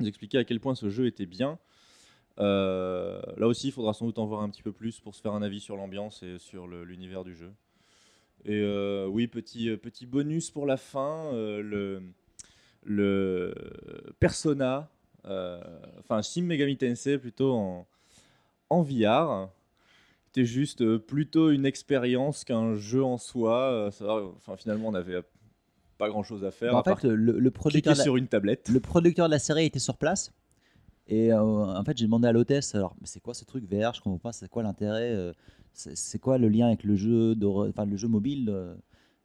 nous 0.00 0.08
expliquer 0.08 0.38
à 0.38 0.44
quel 0.44 0.58
point 0.58 0.74
ce 0.74 0.90
jeu 0.90 1.06
était 1.06 1.26
bien. 1.26 1.56
Euh, 2.40 3.20
là 3.36 3.46
aussi, 3.46 3.68
il 3.68 3.72
faudra 3.72 3.92
sans 3.92 4.06
doute 4.06 4.18
en 4.18 4.26
voir 4.26 4.42
un 4.42 4.48
petit 4.50 4.62
peu 4.62 4.72
plus 4.72 4.98
pour 5.00 5.14
se 5.14 5.20
faire 5.20 5.32
un 5.32 5.42
avis 5.42 5.60
sur 5.60 5.76
l'ambiance 5.76 6.22
et 6.22 6.38
sur 6.38 6.66
l'univers 6.66 7.22
du 7.24 7.34
jeu. 7.34 7.52
Et 8.46 8.60
euh, 8.62 9.06
oui, 9.06 9.26
petit, 9.26 9.68
euh, 9.68 9.76
petit 9.76 10.06
bonus 10.06 10.50
pour 10.50 10.64
la 10.66 10.76
fin, 10.78 11.26
euh, 11.34 11.60
le, 11.62 12.02
le 12.84 13.54
Persona, 14.18 14.88
enfin 15.24 16.22
Shin 16.22 16.42
Megami 16.42 16.76
Tensei 16.76 17.18
plutôt 17.18 17.52
en, 17.52 17.86
en 18.70 18.82
VR. 18.82 19.48
C'était 20.26 20.46
juste 20.46 20.96
plutôt 20.98 21.50
une 21.50 21.66
expérience 21.66 22.44
qu'un 22.44 22.76
jeu 22.76 23.02
en 23.04 23.18
soi. 23.18 23.88
enfin, 23.88 24.56
finalement, 24.56 24.88
on 24.88 24.92
n'avait 24.92 25.22
pas 25.98 26.08
grand 26.08 26.22
chose 26.22 26.44
à 26.44 26.50
faire. 26.50 26.72
Bah, 26.72 26.78
en 26.78 26.80
à 26.80 26.84
part 26.84 27.00
fait, 27.00 27.08
le, 27.08 27.50
producteur 27.50 27.94
la- 27.96 28.02
sur 28.02 28.16
une 28.16 28.28
tablette. 28.28 28.68
le 28.70 28.80
producteur 28.80 29.26
de 29.26 29.32
la 29.32 29.38
série 29.40 29.66
était 29.66 29.78
sur 29.80 29.98
place. 29.98 30.32
Et 31.10 31.32
euh, 31.32 31.40
en 31.42 31.84
fait, 31.84 31.98
j'ai 31.98 32.04
demandé 32.04 32.28
à 32.28 32.32
l'hôtesse, 32.32 32.72
alors, 32.76 32.94
mais 33.00 33.06
c'est 33.08 33.18
quoi 33.18 33.34
ce 33.34 33.44
truc 33.44 33.64
VR 33.64 33.92
Je 33.92 34.00
comprends 34.00 34.18
pas, 34.18 34.32
c'est 34.32 34.48
quoi 34.48 34.62
l'intérêt 34.62 35.10
euh, 35.10 35.32
C'est 35.72 36.20
quoi 36.20 36.38
le 36.38 36.48
lien 36.48 36.68
avec 36.68 36.84
le 36.84 36.94
jeu, 36.94 37.36
enfin, 37.44 37.84
le 37.84 37.96
jeu 37.96 38.06
mobile 38.08 38.48
euh? 38.48 38.76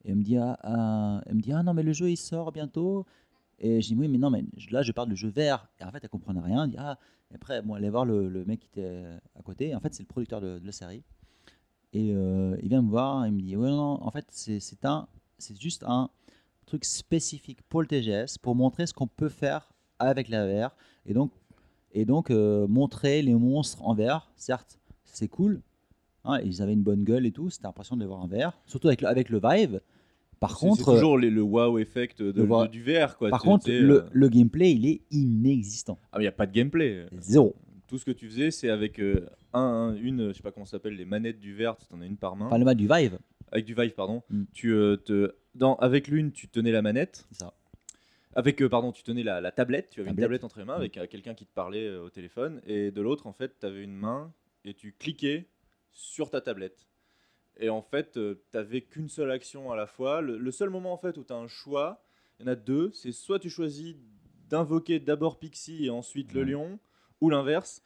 Et 0.04 0.10
elle 0.10 0.18
me 0.18 0.24
dit 0.24 0.38
ah, 0.38 0.58
ah, 0.64 1.22
elle 1.26 1.36
me 1.36 1.42
dit 1.42 1.52
ah 1.52 1.64
non 1.64 1.74
mais 1.74 1.82
le 1.82 1.92
jeu 1.94 2.12
il 2.12 2.18
sort 2.18 2.52
bientôt. 2.52 3.06
Et 3.58 3.82
je 3.82 3.88
dis 3.88 3.96
oui 3.96 4.08
mais 4.08 4.20
non 4.20 4.30
mais 4.30 4.44
là 4.70 4.84
je 4.84 4.92
parle 4.92 5.10
de 5.10 5.16
jeu 5.16 5.30
VR. 5.30 5.68
Et 5.80 5.84
en 5.84 5.92
fait 5.92 6.04
elle 6.04 6.10
comprenait 6.10 6.42
rien. 6.42 6.66
Elle 6.66 6.70
dit 6.70 6.78
ah 6.78 7.00
et 7.32 7.36
après 7.36 7.64
bon 7.64 7.76
elle 7.76 7.84
allait 7.84 7.90
voir 7.90 8.06
le, 8.06 8.30
le 8.30 8.46
mec 8.46 8.60
qui 8.60 8.68
était 8.68 9.04
à 9.36 9.42
côté. 9.42 9.74
En 9.76 9.80
fait 9.80 9.96
c'est 9.96 10.04
le 10.04 10.08
producteur 10.08 10.42
de, 10.42 10.62
la 10.64 10.72
série. 10.72 11.04
Et 11.94 12.10
il 12.10 12.70
vient 12.70 12.84
me 12.84 12.90
voir, 12.90 13.26
il 13.26 13.34
me 13.34 13.42
dit 13.42 13.56
ouais 13.56 13.70
non 13.70 13.98
en 14.04 14.12
fait 14.12 14.28
c'est 14.30 14.86
un 14.86 15.08
c'est 15.40 15.60
juste 15.60 15.84
un 15.88 16.12
truc 16.68 16.86
spécifique 16.86 17.64
pour 17.64 17.82
le 17.82 17.88
TGS 17.88 18.38
pour 18.40 18.54
montrer 18.54 18.86
ce 18.86 18.94
qu'on 18.94 19.08
peut 19.08 19.30
faire 19.30 19.74
avec 19.98 20.28
la 20.28 20.46
VR 20.46 20.76
et 21.08 21.16
donc 21.16 21.32
et 21.96 22.06
donc 22.06 22.30
euh, 22.30 22.68
montrer 22.68 23.22
les 23.24 23.34
monstres 23.34 23.82
en 23.84 23.96
VR. 23.96 24.32
Certes 24.36 24.78
c'est 25.06 25.28
cool. 25.30 25.62
hein, 26.26 26.40
ils 26.44 26.62
avaient 26.62 26.74
une 26.74 26.84
bonne 26.84 27.04
gueule 27.04 27.26
et 27.26 27.32
tout, 27.32 27.50
c'était 27.50 27.68
impressionnant 27.68 27.98
de 28.00 28.04
les 28.04 28.08
voir 28.08 28.20
en 28.20 28.28
VR, 28.28 28.52
surtout 28.66 28.88
avec 28.88 29.02
le, 29.02 29.08
avec 29.08 29.30
le 29.30 29.40
Vive. 29.42 29.80
Par 30.42 30.58
contre, 30.58 30.84
c'est 30.86 30.92
toujours 30.96 31.18
les- 31.18 31.30
le 31.30 31.42
wow 31.42 31.78
effect 31.80 32.22
de, 32.22 32.44
le 32.44 32.68
du 32.68 32.84
VR. 32.84 33.18
Quoi. 33.18 33.30
par 33.30 33.42
contre, 33.42 33.70
le, 33.72 34.04
euh, 34.04 34.10
le 34.12 34.28
gameplay, 34.30 34.74
il 34.74 34.86
est 34.86 35.02
inexistant. 35.12 35.98
Ah, 36.12 36.18
mais 36.18 36.24
il 36.24 36.26
n'y 36.26 36.30
a 36.30 36.34
pas 36.34 36.46
de 36.46 36.52
gameplay. 36.52 37.06
Zéro. 37.20 37.56
Tout 37.88 37.98
ce 37.98 38.04
que 38.06 38.12
tu 38.12 38.28
faisais, 38.28 38.52
c'est 38.52 38.70
avec 38.70 39.00
euh, 39.00 39.28
un, 39.54 39.60
un- 39.62 39.96
une, 39.96 40.30
je 40.30 40.34
sais 40.34 40.44
pas 40.44 40.52
comment 40.52 40.66
ça 40.66 40.72
s'appelle, 40.72 40.96
les 40.96 41.06
manettes 41.06 41.40
du 41.40 41.56
VR, 41.56 41.78
tu 41.78 41.86
en 41.96 42.02
as 42.02 42.06
une 42.06 42.18
par 42.18 42.36
main. 42.36 42.48
Enfin, 42.48 42.58
le 42.58 42.76
du 42.76 42.88
Vive. 42.92 43.18
Avec 43.52 43.64
du 43.66 43.74
Vive, 43.74 43.94
pardon. 43.94 44.22
Mm. 44.30 44.44
Tu, 44.54 44.72
euh, 44.74 44.98
te, 44.98 45.36
dans, 45.54 45.76
avec 45.76 46.08
l'une, 46.10 46.32
tu 46.32 46.48
tenais 46.50 46.72
la 46.72 46.82
manette. 46.82 47.26
C'est 47.32 47.40
ça. 47.40 47.54
Avec, 48.36 48.62
euh, 48.62 48.68
pardon, 48.70 48.92
tu 48.92 49.02
tenais 49.04 49.24
la, 49.24 49.40
la 49.42 49.52
tablette. 49.52 49.90
Tu 49.92 50.02
avais 50.02 50.10
une 50.10 50.16
Tablette. 50.18 50.44
entre 50.44 50.60
les 50.60 50.66
mains 50.66 50.76
avec 50.76 50.98
euh, 50.98 51.08
quelqu'un 51.08 51.34
qui 51.34 51.46
te 51.46 51.54
parlait 51.54 51.88
euh, 51.88 52.04
au 52.04 52.10
téléphone. 52.10 52.62
Et 52.66 52.92
de 52.92 53.02
l'autre, 53.02 53.28
en 53.28 53.34
fait, 53.34 53.58
tu 53.60 53.66
avais 53.66 53.82
une 53.84 53.96
main 53.96 54.34
et 54.66 54.74
tu 54.74 54.92
cliquais 54.94 55.48
sur 55.92 56.30
ta 56.30 56.42
tablette. 56.42 56.86
Et 57.58 57.70
en 57.70 57.82
fait, 57.82 58.12
tu 58.12 58.36
n'avais 58.54 58.82
qu'une 58.82 59.08
seule 59.08 59.32
action 59.32 59.72
à 59.72 59.78
la 59.78 59.88
fois. 59.88 60.20
Le, 60.22 60.38
le 60.38 60.52
seul 60.52 60.70
moment, 60.70 60.92
en 60.92 60.98
fait, 60.98 61.18
où 61.18 61.24
tu 61.24 61.32
as 61.32 61.38
un 61.38 61.48
choix, 61.48 62.04
il 62.40 62.46
y 62.46 62.50
en 62.50 62.52
a 62.52 62.56
deux. 62.56 62.92
C'est 62.94 63.14
soit 63.14 63.40
tu 63.40 63.50
choisis 63.50 63.96
d'invoquer 64.50 65.00
d'abord 65.00 65.40
Pixie 65.40 65.86
et 65.86 65.90
ensuite 65.90 66.34
le 66.34 66.42
Ouais. 66.42 66.46
lion, 66.52 66.80
ou 67.22 67.30
l'inverse. 67.30 67.82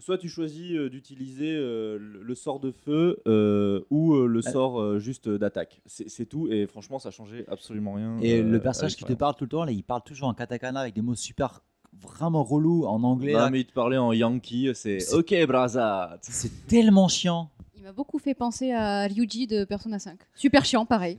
Soit 0.00 0.18
tu 0.18 0.28
choisis 0.28 0.72
euh, 0.72 0.88
d'utiliser 0.90 1.54
euh, 1.54 1.98
le, 2.00 2.22
le 2.22 2.34
sort 2.34 2.58
de 2.58 2.72
feu 2.72 3.18
euh, 3.28 3.80
ou 3.90 4.14
euh, 4.14 4.26
le 4.26 4.40
Ouais. 4.44 4.50
sort 4.50 4.80
euh, 4.80 4.98
juste 4.98 5.28
d'ataque. 5.28 5.80
C'est 5.86 6.08
c'est 6.08 6.26
tout. 6.26 6.48
Et 6.50 6.66
franchement, 6.66 6.98
ça 6.98 7.10
changeait 7.10 7.44
absolument 7.48 7.92
rien. 7.92 8.16
Et 8.22 8.40
euh, 8.40 8.42
le 8.42 8.60
personnage 8.60 8.96
qui 8.96 9.04
te 9.04 9.12
parle 9.12 9.34
tout 9.36 9.44
le 9.44 9.50
temps, 9.50 9.64
là, 9.64 9.72
il 9.72 9.84
parle 9.84 10.02
toujours 10.02 10.28
en 10.28 10.34
katakana 10.34 10.80
avec 10.80 10.94
des 10.94 11.02
mots 11.02 11.14
super 11.14 11.62
vraiment 12.00 12.42
relous 12.44 12.84
en 12.86 13.02
anglais. 13.02 13.32
Non, 13.34 13.38
là. 13.40 13.50
mais 13.50 13.60
il 13.60 13.66
te 13.66 13.72
parlait 13.72 13.98
en 13.98 14.12
yankee. 14.12 14.70
C'est 14.74 15.00
C'est- 15.00 15.14
OK, 15.14 15.34
Braza. 15.46 16.18
C'est 16.22 16.66
tellement 16.66 17.08
chiant. 17.08 17.50
Il 17.76 17.82
m'a 17.82 17.92
beaucoup 17.92 18.18
fait 18.18 18.34
penser 18.34 18.72
à 18.72 19.06
Ryuji 19.06 19.46
de 19.46 19.64
Persona 19.64 19.98
5. 19.98 20.18
Super 20.34 20.64
chiant, 20.64 20.86
pareil. 20.86 21.18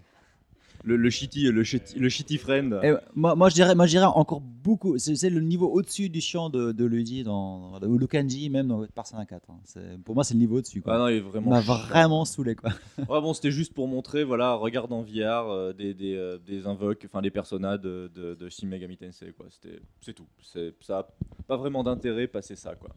Le, 0.83 0.95
le 0.95 1.09
shitty, 1.09 1.43
le 1.51 1.63
shitty, 1.63 1.99
le 1.99 2.09
shitty 2.09 2.37
friend. 2.37 2.79
Et 2.83 2.93
moi, 3.13 3.35
moi, 3.35 3.49
je 3.49 3.53
dirais, 3.55 3.75
moi, 3.75 3.85
je 3.85 3.91
dirais 3.91 4.05
encore 4.05 4.41
beaucoup. 4.41 4.97
C'est 4.97 5.29
le 5.29 5.39
niveau 5.41 5.67
au-dessus 5.69 6.09
du 6.09 6.21
chiant 6.21 6.49
de, 6.49 6.71
de 6.71 6.85
Luigi 6.85 7.23
dans, 7.23 7.79
ou 7.83 7.97
le 7.97 8.07
kanji 8.07 8.49
même 8.49 8.67
dans 8.67 8.85
Persona 8.87 9.25
4. 9.25 9.49
hein. 9.49 9.59
Pour 10.03 10.15
moi, 10.15 10.23
c'est 10.23 10.33
le 10.33 10.39
niveau 10.39 10.57
au-dessus. 10.57 10.81
quoi. 10.81 10.95
Ah 10.95 10.97
non, 10.99 11.07
il 11.07 11.17
est 11.17 11.19
vraiment. 11.19 11.51
m'a 11.51 11.61
chiant. 11.61 11.75
vraiment 11.89 12.25
saoulé 12.25 12.55
quoi. 12.55 12.71
Ouais, 12.97 13.21
bon, 13.21 13.33
c'était 13.33 13.51
juste 13.51 13.73
pour 13.73 13.87
montrer, 13.87 14.23
voilà, 14.23 14.53
regarde 14.55 14.91
en 14.91 15.01
VR 15.03 15.49
euh, 15.49 15.73
des, 15.73 15.93
des, 15.93 16.15
euh, 16.15 16.37
des 16.45 16.65
invoques, 16.65 17.03
enfin 17.05 17.21
des 17.21 17.31
personnages 17.31 17.81
de, 17.81 18.09
de, 18.15 18.35
de 18.35 18.49
Shin 18.49 18.67
Megami 18.67 18.97
Tensei, 18.97 19.33
quoi. 19.33 19.45
C'était, 19.49 19.79
c'est 20.01 20.13
tout. 20.13 20.27
C'est, 20.41 20.73
ça 20.81 20.99
a 20.99 21.07
pas 21.47 21.57
vraiment 21.57 21.83
d'intérêt 21.83 22.27
passer 22.27 22.55
ça, 22.55 22.73
quoi. 22.75 22.89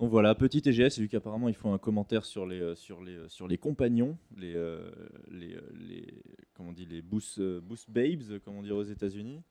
Donc 0.00 0.10
voilà, 0.10 0.34
petit 0.34 0.62
TGS, 0.62 0.98
et 0.98 1.02
vu 1.02 1.08
qu'apparemment 1.08 1.48
il 1.48 1.54
faut 1.54 1.68
un 1.68 1.78
commentaire 1.78 2.24
sur 2.24 2.46
les, 2.46 2.58
euh, 2.60 2.74
sur 2.74 3.02
les, 3.02 3.14
euh, 3.16 3.28
sur 3.28 3.46
les 3.46 3.58
compagnons, 3.58 4.16
les, 4.34 4.54
euh, 4.56 4.90
les, 5.30 5.58
les, 5.78 6.22
comment 6.54 6.70
on 6.70 6.72
dit, 6.72 6.86
les 6.86 7.02
boost, 7.02 7.38
boost 7.60 7.90
babes, 7.90 8.38
comme 8.42 8.56
on 8.56 8.62
dit 8.62 8.72
aux 8.72 8.82
États-Unis. 8.82 9.42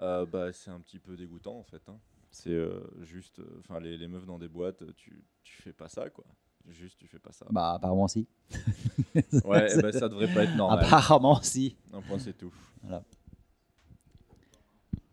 Euh, 0.00 0.24
bah, 0.24 0.52
c'est 0.52 0.70
un 0.70 0.78
petit 0.80 1.00
peu 1.00 1.16
dégoûtant 1.16 1.58
en 1.58 1.64
fait. 1.64 1.82
hein. 1.88 1.98
C'est 2.30 2.50
euh, 2.50 2.80
juste, 3.02 3.40
euh, 3.40 3.60
enfin 3.60 3.80
les, 3.80 3.96
les 3.98 4.06
meufs 4.06 4.24
dans 4.26 4.38
des 4.38 4.46
boîtes, 4.48 4.84
tu, 4.94 5.24
tu 5.42 5.62
fais 5.62 5.72
pas 5.72 5.88
ça, 5.88 6.10
quoi. 6.10 6.24
Juste, 6.68 6.98
tu 6.98 7.06
fais 7.08 7.18
pas 7.18 7.32
ça. 7.32 7.46
Bah, 7.50 7.72
apparemment, 7.74 8.06
si. 8.08 8.28
Ouais, 9.44 9.66
ben, 9.82 9.92
ça 9.92 10.08
devrait 10.08 10.32
pas 10.32 10.44
être 10.44 10.54
normal. 10.56 10.84
Apparemment, 10.84 11.40
si. 11.42 11.76
Un 11.92 12.02
point, 12.02 12.18
c'est 12.18 12.36
tout. 12.36 12.52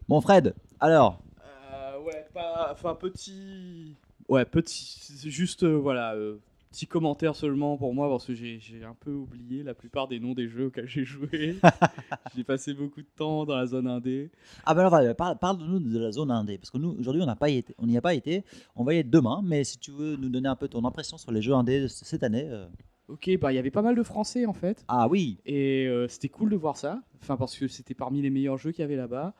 Bon, 0.07 0.19
Fred, 0.21 0.53
alors, 0.79 1.23
Euh, 1.71 1.99
ouais, 2.01 2.27
pas. 2.33 2.69
Enfin, 2.71 2.93
petit. 2.95 3.95
Ouais, 4.29 4.45
petit. 4.45 4.99
Juste, 5.29 5.63
euh, 5.63 5.75
voilà. 5.77 6.15
euh, 6.15 6.37
petit 6.71 6.87
commentaire 6.87 7.35
seulement 7.35 7.77
pour 7.77 7.93
moi, 7.93 8.09
parce 8.09 8.25
que 8.25 8.33
j'ai 8.33 8.59
un 8.83 8.95
peu 8.99 9.11
oublié 9.11 9.61
la 9.61 9.75
plupart 9.75 10.07
des 10.07 10.19
noms 10.19 10.33
des 10.33 10.47
jeux 10.47 10.65
auxquels 10.67 10.87
j'ai 10.87 11.05
joué. 11.05 11.55
j'ai 12.35 12.43
passé 12.43 12.73
beaucoup 12.73 13.01
de 13.01 13.07
temps 13.15 13.45
dans 13.45 13.55
la 13.55 13.67
zone 13.67 13.87
indé. 13.87 14.31
Ah 14.65 14.73
ben 14.73 14.79
alors, 14.79 14.89
voilà, 14.89 15.13
parle, 15.13 15.37
parle-nous 15.37 15.79
de 15.79 15.99
la 15.99 16.11
zone 16.11 16.31
indé, 16.31 16.57
parce 16.57 16.71
que 16.71 16.79
nous, 16.79 16.95
aujourd'hui, 16.99 17.21
on 17.21 17.27
n'a 17.27 17.35
pas 17.35 17.49
été, 17.49 17.75
on 17.77 17.85
n'y 17.85 17.95
a 17.97 18.01
pas 18.01 18.15
été, 18.15 18.43
on 18.75 18.83
va 18.83 18.95
y 18.95 18.97
être 18.97 19.09
demain, 19.11 19.41
mais 19.43 19.63
si 19.63 19.77
tu 19.77 19.91
veux 19.91 20.15
nous 20.15 20.29
donner 20.29 20.49
un 20.49 20.55
peu 20.55 20.67
ton 20.67 20.83
impression 20.83 21.17
sur 21.17 21.31
les 21.31 21.41
jeux 21.43 21.53
indés 21.53 21.87
cette 21.89 22.23
année. 22.23 22.47
euh, 22.49 22.65
Ok, 23.09 23.29
bah 23.39 23.51
il 23.51 23.55
y 23.55 23.59
avait 23.59 23.69
pas 23.69 23.81
mal 23.81 23.95
de 23.95 24.01
français 24.01 24.45
en 24.45 24.53
fait. 24.53 24.83
Ah 24.87 25.07
oui, 25.09 25.37
Et 25.45 25.85
euh, 25.87 26.07
c'était 26.07 26.29
cool 26.29 26.49
de 26.49 26.55
voir 26.55 26.77
ça. 26.77 27.01
Enfin, 27.21 27.35
parce 27.37 27.55
que 27.57 27.67
c'était 27.67 27.93
parmi 27.93 28.21
les 28.21 28.29
meilleurs 28.29 28.57
jeux 28.57 28.71
qu'il 28.71 28.81
y 28.81 28.85
avait 28.85 28.95
là-bas. 28.95 29.33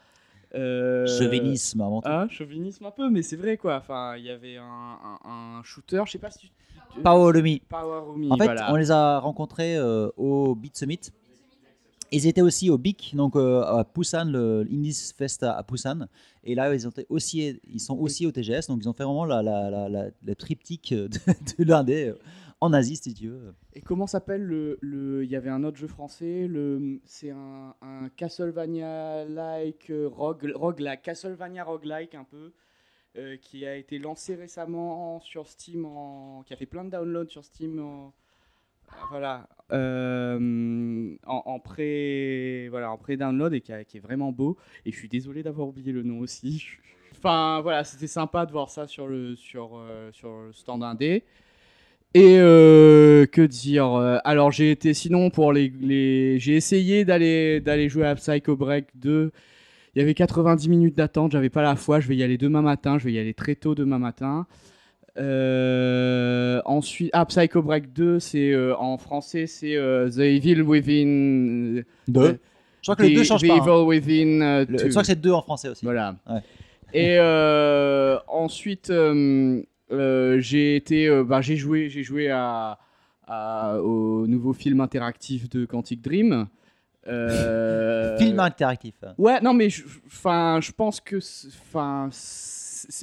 Euh, 0.55 1.07
chauvinisme 1.07 1.81
avant 1.81 2.01
tout. 2.01 2.07
Ah, 2.11 2.27
chauvinisme 2.29 2.85
un 2.85 2.91
peu, 2.91 3.09
mais 3.09 3.21
c'est 3.23 3.35
vrai 3.37 3.57
quoi. 3.57 3.77
Enfin, 3.77 4.15
il 4.17 4.23
y 4.25 4.29
avait 4.29 4.57
un, 4.57 4.63
un- 4.63 5.19
un 5.59 5.63
shooter, 5.63 6.03
je 6.05 6.11
sais 6.11 6.19
pas 6.19 6.29
si 6.29 6.39
tu. 6.39 6.47
Power 7.03 7.33
Lumi. 7.33 7.59
Power 7.67 8.01
Rumi, 8.11 8.31
En 8.31 8.37
fait, 8.37 8.45
voilà. 8.45 8.71
on 8.71 8.75
les 8.75 8.91
a 8.91 9.17
rencontrés 9.19 9.75
euh, 9.77 10.09
au 10.17 10.53
Beat 10.53 10.77
Summit. 10.77 10.99
Ils 12.11 12.27
étaient 12.27 12.41
aussi 12.43 12.69
au 12.69 12.77
BIC, 12.77 13.15
donc 13.15 13.35
euh, 13.35 13.61
à 13.63 13.83
Busan, 13.95 14.25
le 14.25 14.67
Indies 14.71 15.11
Fest 15.17 15.41
à, 15.41 15.63
Busan. 15.67 16.05
Et 16.43 16.53
là, 16.53 16.71
ils, 16.75 16.87
ont 16.87 16.91
aussi, 17.09 17.59
ils 17.73 17.79
sont 17.79 17.97
aussi 17.97 18.27
au 18.27 18.31
TGS, 18.31 18.67
donc 18.67 18.81
ils 18.83 18.87
ont 18.87 18.93
fait 18.93 19.03
vraiment 19.03 19.25
la, 19.25 19.41
la, 19.41 19.71
la, 19.71 19.89
la- 19.89 20.09
le 20.23 20.35
triptyque 20.35 20.93
de, 20.93 21.07
de 21.57 21.63
l'indé 21.63 22.09
euh, 22.09 22.19
en 22.63 22.71
Asie, 22.73 22.95
si 22.95 23.13
tu 23.13 23.27
veux. 23.29 23.53
Et 23.73 23.81
comment 23.81 24.07
s'appelle 24.07 24.41
le, 24.43 24.77
le. 24.81 25.23
Il 25.25 25.29
y 25.29 25.35
avait 25.35 25.49
un 25.49 25.63
autre 25.63 25.77
jeu 25.77 25.87
français, 25.87 26.47
le. 26.47 26.99
C'est 27.03 27.29
un, 27.31 27.75
Castlevania-like 28.15 29.89
euh, 29.89 30.07
rogue, 30.07 30.51
roguelike, 30.55 31.01
Castlevania 31.01 31.63
roguelike 31.63 32.15
un 32.15 32.23
peu, 32.23 32.53
euh, 33.17 33.37
qui 33.37 33.65
a 33.65 33.75
été 33.75 33.99
lancé 33.99 34.35
récemment 34.35 35.19
sur 35.19 35.47
Steam, 35.47 35.85
en, 35.85 36.43
qui 36.45 36.53
a 36.53 36.57
fait 36.57 36.65
plein 36.65 36.85
de 36.85 36.89
downloads 36.89 37.29
sur 37.29 37.43
Steam. 37.43 37.79
en- 37.79 38.13
ah, 38.89 39.05
voilà, 39.09 39.49
euh, 39.71 41.15
en, 41.25 41.59
pré, 41.59 42.67
voilà, 42.69 42.91
en 42.91 42.97
pré-download 42.97 43.53
et 43.53 43.61
qui 43.61 43.71
est 43.71 43.99
vraiment 43.99 44.31
beau. 44.31 44.57
Et 44.85 44.91
je 44.91 44.97
suis 44.97 45.09
désolé 45.09 45.41
d'avoir 45.43 45.67
oublié 45.67 45.91
le 45.91 46.03
nom 46.03 46.19
aussi. 46.19 46.65
Enfin 47.17 47.61
voilà, 47.61 47.83
c'était 47.85 48.07
sympa 48.07 48.45
de 48.45 48.51
voir 48.51 48.69
ça 48.69 48.85
sur 48.85 49.07
le 49.07 49.35
sur 49.35 49.77
euh, 49.77 50.11
sur 50.11 50.29
le 50.41 50.51
stand 50.51 50.83
indé. 50.83 51.23
Et 52.15 52.37
euh, 52.37 53.25
que 53.25 53.41
dire 53.41 53.93
euh, 53.93 54.17
Alors 54.23 54.51
j'ai 54.51 54.69
été 54.69 54.93
sinon 54.93 55.31
pour 55.31 55.51
les, 55.51 55.73
les 55.81 56.37
j'ai 56.39 56.55
essayé 56.55 57.05
d'aller 57.05 57.59
d'aller 57.59 57.89
jouer 57.89 58.05
à 58.05 58.13
Psycho 58.15 58.55
Break 58.55 58.85
2. 58.95 59.31
Il 59.95 59.99
y 59.99 60.01
avait 60.01 60.13
90 60.13 60.69
minutes 60.69 60.95
d'attente, 60.97 61.31
j'avais 61.31 61.49
pas 61.49 61.61
la 61.63 61.75
foi, 61.75 61.99
je 61.99 62.07
vais 62.07 62.15
y 62.15 62.23
aller 62.23 62.37
demain 62.37 62.61
matin, 62.61 62.97
je 62.99 63.05
vais 63.05 63.13
y 63.13 63.19
aller 63.19 63.33
très 63.33 63.55
tôt 63.55 63.73
demain 63.75 63.99
matin. 63.99 64.45
Euh, 65.19 66.61
ensuite, 66.65 67.11
ah, 67.13 67.25
Psycho 67.25 67.61
Break 67.61 67.93
2, 67.93 68.19
c'est 68.19 68.51
euh, 68.51 68.75
en 68.77 68.97
français, 68.97 69.45
c'est 69.47 69.75
euh, 69.75 70.09
The 70.09 70.19
Evil 70.19 70.61
Within. 70.61 71.83
Deux. 72.07 72.19
euh, 72.21 72.33
Je 72.81 72.91
crois 72.91 72.95
que 72.95 73.03
le 73.03 73.09
The- 73.09 73.15
2 73.17 73.23
change 73.23 73.41
The 73.43 73.47
pas. 73.47 73.53
hein. 73.53 73.57
Evil 73.61 73.85
Within. 73.87 74.65
Le- 74.67 74.77
je 74.79 74.87
crois 74.89 75.01
que 75.03 75.07
c'est 75.07 75.19
deux 75.21 75.31
en 75.31 75.41
français 75.43 75.69
aussi. 75.69 75.85
Voilà. 75.85 76.15
Ouais. 76.29 76.39
Et 76.95 77.17
euh, 77.19 78.17
ensuite, 78.27 78.91
j'ai 80.39 80.75
été, 80.75 81.07
euh, 81.07 81.23
bah, 81.23 81.41
j'ai 81.41 81.55
joué, 81.55 81.89
j'ai 81.89 82.03
joué 82.03 82.29
à, 82.29 82.77
à- 83.27 83.79
au 83.81 84.27
nouveau 84.27 84.53
film 84.53 84.81
interactif 84.81 85.49
de 85.49 85.65
Quantic 85.65 86.01
Dream. 86.01 86.47
Euh, 87.07 88.17
Film 88.19 88.39
interactif. 88.39 88.95
Ouais, 89.17 89.39
non, 89.41 89.53
mais 89.53 89.69
je- 89.69 89.83
enfin, 90.07 90.59
je 90.61 90.71
pense 90.71 91.01
que, 91.01 91.17
enfin, 91.61 92.09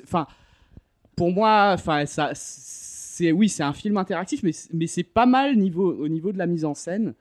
enfin, 0.05 0.27
pour 1.17 1.33
moi, 1.33 1.73
enfin, 1.75 2.07
ça, 2.07 2.31
c'est 2.35 3.33
oui, 3.33 3.49
c'est 3.49 3.63
un 3.63 3.73
film 3.75 3.97
interactif, 3.99 4.43
mais 4.43 4.53
c'est- 4.53 4.73
mais 4.73 4.87
c'est 4.87 5.03
pas 5.03 5.27
mal 5.27 5.57
niveau 5.57 5.93
au 5.93 6.09
niveau 6.09 6.33
de 6.33 6.39
la 6.39 6.47
mise 6.47 6.65
en 6.65 6.75
scène. 6.75 7.15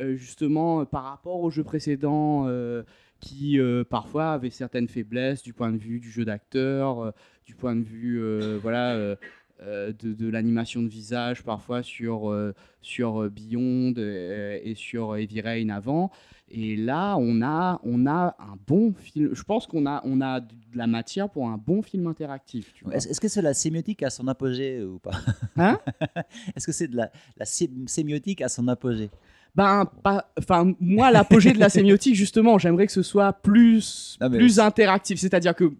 euh, 0.00 0.14
justement 0.14 0.82
euh, 0.82 0.84
par 0.84 1.02
rapport 1.02 1.40
aux 1.40 1.50
jeux 1.50 1.64
précédents 1.64 2.44
euh, 2.46 2.84
qui 3.20 3.58
euh, 3.58 3.84
parfois 3.84 4.32
avaient 4.32 4.50
certaines 4.50 4.88
faiblesses 4.88 5.42
du 5.42 5.52
point 5.52 5.72
de 5.72 5.78
vue 5.78 5.98
du 6.00 6.10
jeu 6.10 6.24
d'acteur, 6.24 7.00
euh, 7.00 7.10
du 7.46 7.54
point 7.54 7.74
de 7.76 7.82
vue 7.84 8.20
euh, 8.22 8.58
voilà, 8.62 9.16
de, 9.60 9.92
de 9.92 10.28
l'animation 10.28 10.82
de 10.82 10.88
visage 10.88 11.42
parfois 11.42 11.82
sur, 11.82 12.32
sur 12.80 13.28
Beyond 13.28 13.92
et 13.96 14.74
sur 14.76 15.16
Heavy 15.16 15.40
Rain 15.40 15.68
avant. 15.70 16.12
Et 16.50 16.76
là, 16.76 17.16
on 17.18 17.42
a, 17.42 17.80
on 17.82 18.06
a 18.06 18.36
un 18.38 18.56
bon 18.68 18.94
film. 18.94 19.30
Je 19.34 19.42
pense 19.42 19.66
qu'on 19.66 19.84
a, 19.86 20.00
on 20.04 20.20
a 20.20 20.40
de 20.40 20.54
la 20.74 20.86
matière 20.86 21.28
pour 21.28 21.48
un 21.48 21.58
bon 21.58 21.82
film 21.82 22.06
interactif. 22.06 22.72
Est-ce 22.92 23.08
est-ce 23.08 23.20
que 23.20 23.26
c'est 23.28 23.42
la 23.42 23.52
sémiotique 23.52 24.02
à 24.04 24.10
son 24.10 24.28
apogée 24.28 24.82
ou 24.84 24.98
pas? 25.00 25.10
Hein? 25.56 25.78
Est-ce 26.56 26.64
que 26.66 26.72
c'est 26.72 26.88
de 26.88 26.96
la, 26.96 27.10
la 27.36 27.44
sé- 27.44 27.70
sémiotique 27.86 28.40
à 28.42 28.48
son 28.48 28.68
apogée? 28.68 29.10
Ben, 29.54 29.86
pas, 30.02 30.30
enfin, 30.38 30.72
moi, 30.80 31.10
l'apogée 31.10 31.52
de 31.52 31.58
la 31.58 31.68
sémiotique, 31.68 32.14
justement, 32.14 32.58
j'aimerais 32.58 32.86
que 32.86 32.92
ce 32.92 33.02
soit 33.02 33.32
plus, 33.32 34.16
plus 34.38 34.54
c'est- 34.54 34.60
interactif. 34.60 35.18
C'est-à-dire 35.18 35.54
que, 35.54 35.72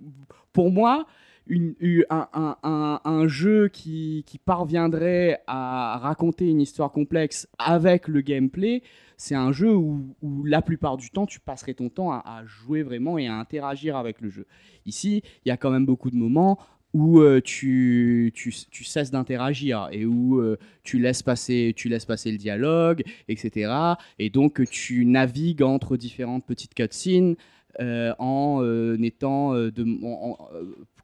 pour 0.52 0.70
moi, 0.70 1.06
une, 1.46 1.74
une- 1.80 2.04
un, 2.10 2.28
un- 2.34 2.56
un- 2.62 3.00
un 3.04 3.28
jeu 3.28 3.68
qui, 3.68 4.24
qui 4.26 4.38
parviendrait 4.38 5.40
à 5.46 5.98
raconter 6.02 6.48
une 6.48 6.60
histoire 6.60 6.90
complexe 6.90 7.48
avec 7.58 8.08
le 8.08 8.20
gameplay, 8.20 8.82
c'est 9.16 9.34
un 9.34 9.52
jeu 9.52 9.74
où, 9.74 10.14
où 10.22 10.44
la 10.44 10.60
plupart 10.60 10.96
du 10.96 11.10
temps, 11.10 11.26
tu 11.26 11.40
passerais 11.40 11.74
ton 11.74 11.88
temps 11.88 12.12
à, 12.12 12.18
à 12.26 12.44
jouer 12.44 12.82
vraiment 12.82 13.16
et 13.16 13.28
à 13.28 13.34
interagir 13.36 13.96
avec 13.96 14.20
le 14.20 14.28
jeu. 14.30 14.46
Ici, 14.86 15.22
il 15.44 15.48
y 15.48 15.52
a 15.52 15.56
quand 15.56 15.70
même 15.70 15.86
beaucoup 15.86 16.10
de 16.10 16.16
moments 16.16 16.58
où 16.94 17.20
euh, 17.20 17.40
tu, 17.42 18.32
tu, 18.34 18.52
tu 18.70 18.84
cesses 18.84 19.10
d'interagir 19.10 19.88
et 19.92 20.06
où 20.06 20.40
euh, 20.40 20.56
tu, 20.84 20.98
laisses 20.98 21.22
passer, 21.22 21.74
tu 21.76 21.88
laisses 21.88 22.06
passer 22.06 22.30
le 22.32 22.38
dialogue, 22.38 23.02
etc. 23.28 23.72
Et 24.18 24.30
donc, 24.30 24.64
tu 24.70 25.04
navigues 25.04 25.62
entre 25.62 25.96
différentes 25.96 26.46
petites 26.46 26.74
cutscenes 26.74 27.36
euh, 27.80 28.14
en 28.18 28.62
étant. 29.02 29.52
de, 29.54 30.04
en- 30.04 30.36
en- 30.40 30.48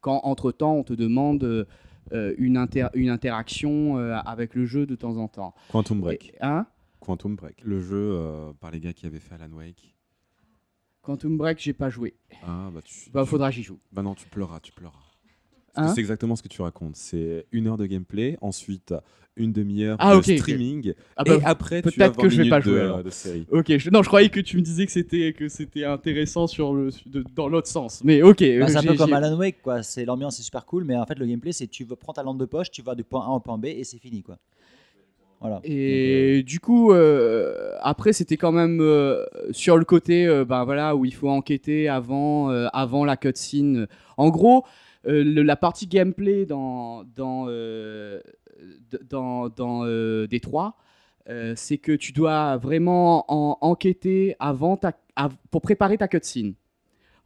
quand, 0.01 0.21
entre-temps, 0.25 0.75
on 0.75 0.85
te 0.85 0.93
demande 0.95 1.67
une, 2.13 2.57
inter- 2.57 2.89
une 2.95 3.09
interaction 3.11 3.97
avec 3.97 4.55
le 4.55 4.65
jeu 4.67 4.87
de 4.87 4.95
temps 4.95 5.17
en 5.19 5.29
temps. 5.29 5.55
Quantum 5.71 6.01
Break. 6.01 6.31
Et- 6.35 6.37
hein? 6.41 6.67
Quantum 7.01 7.37
Break. 7.37 7.57
Le 7.63 7.81
jeu 7.81 8.19
par 8.61 8.71
les 8.71 8.81
gars 8.81 8.93
qui 8.95 9.05
avaient 9.07 9.19
fait 9.21 9.35
Alan 9.35 9.53
Wake. 9.55 9.95
Quantum 11.03 11.37
Break, 11.37 11.59
j'ai 11.61 11.75
pas 11.75 11.91
joué. 11.91 12.15
Ah, 12.47 12.71
bah 12.73 12.81
tu. 12.83 13.11
Bah, 13.11 13.23
tu- 13.25 13.29
faudra 13.29 13.51
que 13.51 13.57
j'y 13.57 13.63
joue. 13.63 13.79
Bah 13.93 14.03
non, 14.03 14.15
tu 14.15 14.27
pleuras, 14.27 14.61
tu 14.61 14.73
pleuras. 14.73 14.99
Hein 15.77 15.89
c'est 15.89 16.01
exactement 16.01 16.37
ce 16.37 16.43
que 16.43 16.49
tu 16.49 16.63
racontes. 16.63 16.97
C'est 16.97 17.47
une 17.53 17.67
heure 17.67 17.77
de 17.77 17.87
gameplay, 17.87 18.39
ensuite 18.41 18.95
une 19.37 19.53
demi-heure 19.53 19.97
Ah, 19.99 20.17
de 20.17 20.23
streaming, 20.23 20.95
Ah 21.17 21.25
bah, 21.25 21.35
et 21.35 21.45
après 21.45 21.83
peut-être 21.83 21.97
20 22.17 22.23
que 22.23 22.29
je 22.29 22.43
vais 22.43 22.49
pas 22.49 22.61
jouer, 22.61 22.83
de, 22.83 23.03
de 23.03 23.11
série. 23.11 23.47
Ok, 23.51 23.77
je, 23.79 23.91
non, 23.91 24.03
je 24.03 24.07
croyais 24.09 24.29
que 24.29 24.39
tu 24.39 24.57
me 24.57 24.63
disais 24.63 24.87
que 24.87 24.93
c'était 24.93 25.33
que 25.33 25.49
c'était 25.49 25.85
intéressant 25.85 26.47
sur 26.47 26.73
le 26.73 26.91
de- 27.07 27.25
dans 27.35 27.49
l'autre 27.49 27.67
sens. 27.67 28.03
Mais 28.05 28.23
ok. 28.23 28.39
Bah, 28.39 28.45
euh, 28.47 28.67
C'est 28.69 28.77
un 28.77 28.83
peu 28.83 28.95
comme 28.95 29.13
Alan 29.13 29.37
Wake, 29.37 29.61
quoi. 29.63 29.83
C'est 29.83 30.05
l'ambiance 30.05 30.39
est 30.39 30.45
super 30.45 30.65
cool, 30.67 30.85
mais 30.85 30.97
en 30.97 31.05
fait 31.07 31.19
le 31.19 31.27
gameplay 31.27 31.51
c'est 31.53 31.67
tu 31.67 31.85
prends 31.87 32.13
ta 32.13 32.23
lampe 32.23 32.39
de 32.39 32.45
poche, 32.45 32.71
tu 32.71 32.83
vas 32.83 32.95
du 32.95 33.03
point 33.03 33.27
A 33.27 33.31
au 33.31 33.41
point 33.41 33.59
B 33.59 33.67
et 33.67 33.83
c'est 33.83 33.99
fini, 33.99 34.23
quoi. 34.23 34.39
Voilà. 35.41 35.61
Et 35.65 36.43
du 36.43 36.59
coup, 36.59 36.93
euh, 36.93 37.73
après, 37.83 38.15
c'était 38.15 38.39
quand 38.39 38.53
même 38.53 38.81
euh, 38.81 39.27
sur 39.51 39.77
le 39.77 39.85
côté, 39.85 40.27
euh, 40.27 40.45
ben 40.47 40.65
voilà, 40.65 40.97
où 40.97 41.05
il 41.05 41.13
faut 41.13 41.29
enquêter 41.29 41.87
avant, 41.87 42.51
euh, 42.51 42.67
avant 42.73 43.05
la 43.05 43.19
cutscene. 43.19 43.87
En 44.17 44.31
gros, 44.31 44.59
euh, 44.59 44.69
le- 45.07 45.43
la 45.43 45.57
partie 45.57 45.87
gameplay 45.87 46.47
dans 46.47 47.05
dans 47.17 47.47
euh, 47.49 48.21
dans, 49.09 49.49
dans 49.49 49.85
euh, 49.85 50.27
Détroit, 50.27 50.77
euh, 51.29 51.55
c'est 51.57 51.79
que 51.79 51.93
tu 51.93 52.13
dois 52.13 52.57
vraiment 52.57 53.25
en- 53.33 53.59
enquêter 53.61 54.37
avant 54.39 54.79
pour 55.51 55.61
préparer 55.63 55.99
ta 55.99 56.09
cutscene. 56.09 56.55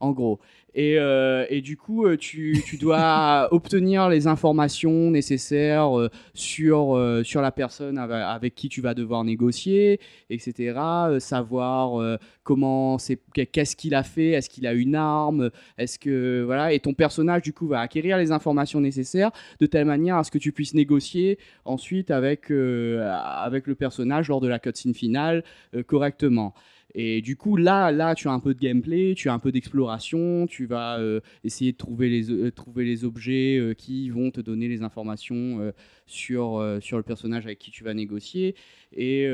En 0.00 0.12
gros. 0.12 0.38
Et, 0.74 0.96
euh, 0.96 1.60
du 1.60 1.76
coup, 1.76 2.06
euh, 2.06 2.16
tu, 2.16 2.62
dois 2.80 3.48
obtenir 3.52 4.08
les 4.08 4.28
informations 4.28 5.10
nécessaires 5.10 5.98
euh, 5.98 6.08
sur, 6.34 6.96
sur 7.24 7.40
la 7.40 7.50
personne 7.50 7.98
avec, 7.98 8.54
qui 8.54 8.68
tu 8.68 8.80
vas 8.80 8.94
devoir 8.94 9.24
négocier, 9.24 9.98
etc. 10.30 10.78
Savoir 11.18 12.18
comment 12.44 12.98
c'est, 12.98 13.18
qu'est-ce 13.32 13.74
qu'il 13.74 13.94
a 13.94 14.04
fait, 14.04 14.30
est-ce 14.30 14.48
qu'il 14.48 14.66
a 14.68 14.72
une 14.72 14.94
arme, 14.94 15.50
est-ce 15.78 15.98
que 15.98 16.42
voilà. 16.44 16.72
Et 16.72 16.78
ton 16.78 16.94
personnage 16.94 17.42
du 17.42 17.52
coup 17.52 17.66
va 17.66 17.80
acquérir 17.80 18.16
les 18.16 18.30
informations 18.30 18.80
nécessaires 18.80 19.32
de 19.58 19.66
telle 19.66 19.84
manière 19.84 20.16
à 20.16 20.24
ce 20.24 20.30
que 20.30 20.38
tu 20.38 20.52
puisses 20.52 20.74
négocier 20.74 21.38
ensuite 21.64 22.10
avec 22.10 22.50
avec 22.50 23.66
le 23.66 23.74
personnage 23.74 24.28
lors 24.28 24.40
de 24.40 24.48
la 24.48 24.58
cutscene 24.58 24.94
finale 24.94 25.42
correctement. 25.86 26.54
Et 26.94 27.20
du 27.20 27.36
coup, 27.36 27.56
là, 27.56 27.92
là, 27.92 28.14
tu 28.14 28.28
as 28.28 28.32
un 28.32 28.40
peu 28.40 28.54
de 28.54 28.58
gameplay, 28.58 29.14
tu 29.14 29.28
as 29.28 29.34
un 29.34 29.38
peu 29.38 29.52
d'exploration, 29.52 30.46
tu 30.46 30.64
vas 30.64 30.98
euh, 30.98 31.20
essayer 31.44 31.72
de 31.72 31.76
trouver 31.76 32.08
les, 32.08 32.30
euh, 32.30 32.50
trouver 32.50 32.84
les 32.84 33.04
objets 33.04 33.58
euh, 33.58 33.74
qui 33.74 34.08
vont 34.08 34.30
te 34.30 34.40
donner 34.40 34.68
les 34.68 34.82
informations 34.82 35.72
sur, 36.06 36.78
sur 36.80 36.96
le 36.96 37.02
personnage 37.02 37.44
avec 37.44 37.58
qui 37.58 37.70
tu 37.70 37.84
vas 37.84 37.92
négocier. 37.92 38.54
Et, 38.92 39.24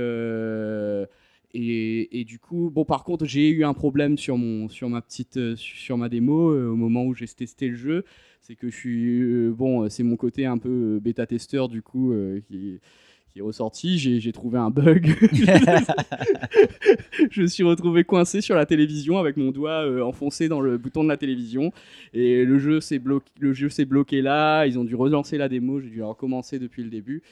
et, 1.55 2.20
et 2.20 2.24
du 2.24 2.38
coup, 2.40 2.70
bon, 2.70 2.84
par 2.84 3.05
contre, 3.05 3.24
j'ai 3.24 3.48
eu 3.50 3.64
un 3.64 3.74
problème 3.74 4.18
sur, 4.18 4.36
mon, 4.36 4.68
sur 4.68 4.88
ma 4.88 5.00
petite, 5.00 5.55
sur 5.55 5.96
ma 5.96 6.09
démo 6.09 6.52
au 6.52 6.76
moment 6.76 7.05
où 7.05 7.14
j'ai 7.14 7.26
testé 7.26 7.68
le 7.68 7.76
jeu. 7.76 8.05
C'est 8.40 8.57
que 8.57 8.68
je 8.68 8.76
suis, 8.76 9.48
bon, 9.50 9.88
c'est 9.88 10.02
mon 10.02 10.16
côté 10.16 10.44
un 10.44 10.59
peu 10.59 10.98
bêta-testeur 11.00 11.68
du 11.68 11.82
coup 11.82 12.12
qui 12.48 12.80
qui 13.35 13.41
est 13.41 13.43
ressorti, 13.43 13.99
j'ai 13.99 14.32
trouvé 14.32 14.59
un 14.61 14.70
bug. 14.70 15.12
je 17.32 17.45
suis 17.45 17.64
retrouvé 17.64 18.05
coincé 18.05 18.41
sur 18.41 18.55
la 18.55 18.64
télévision 18.64 19.18
avec 19.18 19.37
mon 19.37 19.51
doigt 19.51 19.85
euh, 19.85 20.03
enfoncé 20.03 20.49
dans 20.49 20.61
le 20.61 20.78
bouton 20.78 21.03
de 21.03 21.09
la 21.09 21.16
télévision 21.16 21.72
et 22.12 22.45
le 22.45 22.61
jeu 22.61 22.80
s'est 22.80 23.01
bloqué, 23.01 23.32
bloqué 23.87 24.22
là. 24.22 24.66
Ils 24.66 24.78
ont 24.78 24.85
dû 24.85 24.95
relancer 24.95 25.37
la 25.37 25.49
démo, 25.49 25.80
j'ai 25.80 25.91
dû 25.91 26.01
recommencer 26.01 26.61
depuis 26.61 26.85
le 26.85 26.91
début. 26.91 27.24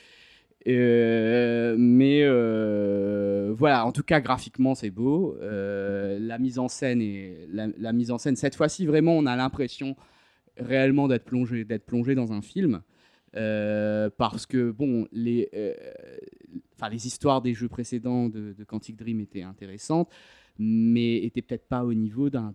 Euh, 0.66 1.76
mais 1.78 2.22
euh, 2.24 3.54
voilà, 3.56 3.86
en 3.86 3.92
tout 3.92 4.02
cas 4.02 4.20
graphiquement 4.20 4.74
c'est 4.74 4.90
beau. 4.90 5.36
La 5.40 6.38
mise 6.38 6.58
en 6.58 6.66
scène 6.66 7.00
et 7.00 7.46
la 7.52 7.92
mise 7.92 8.10
en 8.10 8.18
scène 8.18 8.34
cette 8.34 8.56
fois-ci 8.56 8.86
vraiment 8.86 9.16
on 9.16 9.24
a 9.26 9.36
l'impression 9.36 9.94
réellement 10.56 11.06
d'être 11.06 11.24
plongé 11.24 11.64
d'être 11.64 11.86
plongé 11.86 12.16
dans 12.16 12.32
un 12.32 12.42
film. 12.42 12.82
Euh, 13.34 14.10
parce 14.16 14.46
que 14.46 14.70
bon, 14.70 15.06
les, 15.10 15.48
euh, 15.54 15.74
les 16.90 17.06
histoires 17.06 17.40
des 17.40 17.54
jeux 17.54 17.68
précédents 17.68 18.28
de, 18.28 18.52
de 18.52 18.64
Quantic 18.64 18.96
Dream 18.96 19.20
étaient 19.20 19.42
intéressantes, 19.42 20.10
mais 20.58 21.16
étaient 21.18 21.42
peut-être 21.42 21.66
pas 21.66 21.84
au 21.84 21.94
niveau 21.94 22.28
d'un 22.28 22.54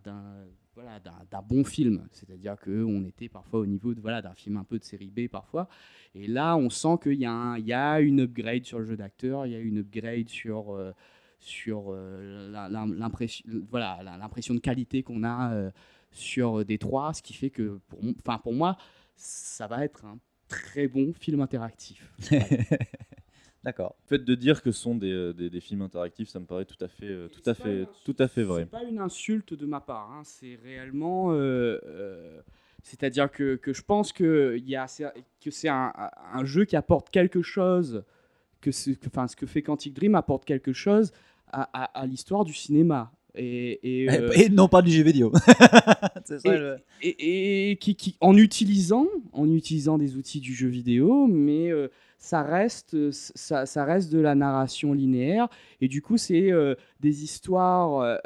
voilà, 0.76 1.00
bon 1.42 1.64
film. 1.64 2.08
C'est-à-dire 2.12 2.56
qu'on 2.60 3.04
était 3.06 3.30
parfois 3.30 3.62
au 3.62 3.66
niveau 3.66 3.96
de, 3.96 4.02
voilà, 4.02 4.22
d'un 4.22 4.36
film 4.36 4.58
un 4.58 4.64
peu 4.64 4.78
de 4.78 4.84
série 4.84 5.10
B 5.10 5.28
parfois. 5.28 5.68
Et 6.14 6.28
là, 6.28 6.56
on 6.56 6.70
sent 6.70 7.00
qu'il 7.02 7.14
y, 7.14 7.22
y 7.22 7.74
a 7.74 8.00
une 8.00 8.22
upgrade 8.22 8.66
sur 8.66 8.78
le 8.80 8.86
jeu 8.86 8.96
d'acteur, 8.96 9.48
il 9.48 9.54
y 9.54 9.56
a 9.56 9.60
une 9.60 9.80
upgrade 9.80 10.30
sur, 10.30 10.76
euh, 10.76 10.92
sur 11.40 11.92
l'impression 11.92 13.44
voilà, 13.70 14.00
de 14.04 14.60
qualité 14.60 15.02
qu'on 15.02 15.24
a 15.24 15.72
sur 16.12 16.64
Détroit, 16.66 17.14
ce 17.14 17.22
qui 17.22 17.34
fait 17.34 17.50
que 17.50 17.80
pour, 17.88 18.00
pour 18.42 18.54
moi, 18.54 18.78
ça 19.16 19.68
va 19.68 19.84
être 19.84 20.06
un 20.06 20.20
très 20.48 20.88
bon 20.88 21.14
film 21.14 21.42
interactif. 21.42 22.12
D'accord. 23.64 23.96
Le 24.06 24.18
fait 24.18 24.24
de 24.24 24.36
dire 24.36 24.62
que 24.62 24.72
ce 24.72 24.80
sont 24.82 24.96
des, 24.96 25.12
euh, 25.12 25.34
des, 25.34 25.50
des 25.50 25.60
films 25.60 25.82
interactifs, 25.82 26.30
ça 26.30 26.40
me 26.40 26.46
paraît 26.46 26.64
tout 26.66 26.78
à 26.84 26.88
fait, 26.88 27.08
euh, 27.10 27.28
tout 27.28 27.48
à 27.50 27.54
fait, 27.54 27.86
tout 28.06 28.16
à 28.18 28.28
fait 28.28 28.44
vrai. 28.44 28.62
C'est 28.64 28.70
pas 28.80 28.84
une 28.84 29.00
insulte 29.00 29.54
de 29.54 29.66
ma 29.66 29.82
part, 29.82 30.10
hein, 30.12 30.22
c'est 30.24 30.58
réellement. 30.64 31.32
euh, 31.34 31.80
euh, 31.86 32.40
C'est-à-dire 32.84 33.30
que, 33.30 33.56
que 33.56 33.74
je 33.74 33.82
pense 33.82 34.14
que, 34.14 34.56
il 34.58 34.70
y 34.70 34.76
a, 34.78 34.88
c'est- 34.88 35.12
que 35.44 35.52
c'est 35.52 35.68
un, 35.70 35.92
un 36.34 36.46
jeu 36.46 36.64
qui 36.64 36.78
apporte 36.78 37.10
quelque 37.10 37.42
chose, 37.42 38.04
que, 38.62 38.72
ce, 38.72 38.92
que, 38.92 39.08
enfin, 39.08 39.28
ce 39.28 39.36
que 39.36 39.46
fait 39.46 39.62
Quantic 39.64 39.94
Dream 39.94 40.16
apporte 40.16 40.46
quelque 40.46 40.72
chose 40.72 41.12
à, 41.52 41.64
à- 41.74 42.00
à 42.00 42.06
l'histoire 42.06 42.46
du 42.46 42.54
cinéma. 42.54 43.12
Et, 43.38 44.04
et, 44.04 44.10
euh, 44.10 44.32
Et 44.36 44.50
non 44.50 44.68
pas 44.68 44.82
du 44.82 44.92
jeu 44.92 45.04
vidéo. 45.04 45.32
Ça, 46.26 46.36
et, 46.44 46.58
le- 46.58 46.78
et- 47.02 47.72
et 47.72 47.76
qui, 47.78 47.96
qui- 47.96 48.16
en 48.20 48.36
utilisant 48.36 49.08
en 49.32 49.50
utilisant 49.52 49.98
des 49.98 50.16
outils 50.18 50.40
du 50.42 50.54
jeu 50.54 50.68
vidéo 50.68 51.26
mais 51.28 51.72
euh, 51.72 51.88
ça 52.18 52.42
reste 52.44 53.12
ça, 53.12 53.66
ça 53.66 53.86
reste 53.86 54.12
de 54.12 54.20
la 54.20 54.36
narration 54.36 54.92
linéaire 54.92 55.48
et 55.80 55.88
du 55.88 56.02
coup 56.02 56.18
c'est 56.18 56.52
euh, 56.52 56.76
des 57.00 57.24
histoires 57.24 58.20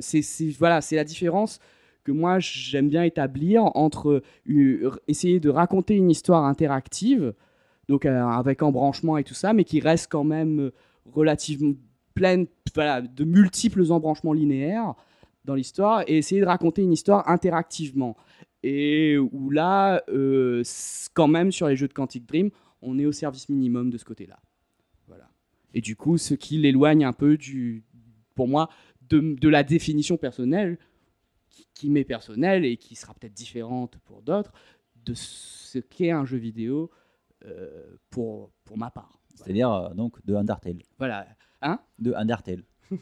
c'est 0.00 0.22
voilà 0.58 0.80
c'est 0.80 0.96
la 0.96 1.04
différence 1.04 1.58
que 2.04 2.12
moi 2.12 2.38
j'aime 2.38 2.88
bien 2.88 3.02
établir 3.02 3.64
entre 3.76 4.22
essayer 5.08 5.40
de 5.40 5.50
raconter 5.50 5.94
une 5.96 6.10
histoire 6.10 6.44
interactive 6.44 7.34
donc 7.88 8.06
avec 8.06 8.62
embranchement 8.62 9.18
et 9.18 9.24
tout 9.24 9.34
ça 9.34 9.52
mais 9.52 9.64
qui 9.64 9.80
reste 9.80 10.10
quand 10.10 10.24
même 10.24 10.70
relativement 11.12 11.74
pleine 12.14 12.46
voilà, 12.74 13.00
de 13.02 13.24
multiples 13.24 13.90
embranchements 13.92 14.32
linéaires 14.32 14.94
dans 15.44 15.54
l'histoire 15.54 16.02
et 16.06 16.16
essayer 16.16 16.40
de 16.40 16.46
raconter 16.46 16.82
une 16.82 16.92
histoire 16.92 17.28
interactivement. 17.28 18.16
Et 18.62 19.18
où 19.18 19.50
là, 19.50 20.02
euh, 20.08 20.62
quand 21.12 21.28
même, 21.28 21.52
sur 21.52 21.68
les 21.68 21.76
jeux 21.76 21.88
de 21.88 21.92
Quantic 21.92 22.26
Dream, 22.26 22.50
on 22.80 22.98
est 22.98 23.04
au 23.04 23.12
service 23.12 23.48
minimum 23.48 23.90
de 23.90 23.98
ce 23.98 24.04
côté-là. 24.04 24.40
Voilà. 25.06 25.28
Et 25.74 25.82
du 25.82 25.96
coup, 25.96 26.16
ce 26.16 26.34
qui 26.34 26.56
l'éloigne 26.56 27.04
un 27.04 27.12
peu 27.12 27.36
du, 27.36 27.84
pour 28.34 28.48
moi, 28.48 28.70
de, 29.02 29.36
de 29.38 29.48
la 29.48 29.62
définition 29.62 30.16
personnelle, 30.16 30.78
qui, 31.50 31.68
qui 31.74 31.90
m'est 31.90 32.04
personnelle 32.04 32.64
et 32.64 32.78
qui 32.78 32.94
sera 32.94 33.12
peut-être 33.12 33.34
différente 33.34 33.98
pour 34.04 34.22
d'autres, 34.22 34.52
de 35.04 35.12
ce 35.14 35.78
qu'est 35.78 36.10
un 36.10 36.24
jeu 36.24 36.38
vidéo 36.38 36.90
euh, 37.44 37.98
pour, 38.08 38.50
pour 38.64 38.78
ma 38.78 38.90
part. 38.90 39.20
C'est-à-dire 39.34 39.70
euh, 39.70 39.94
donc 39.94 40.24
de 40.24 40.34
Undertale. 40.34 40.82
Voilà. 40.98 41.26
Hein 41.64 41.80
De 41.98 42.12
Undertale. 42.14 42.62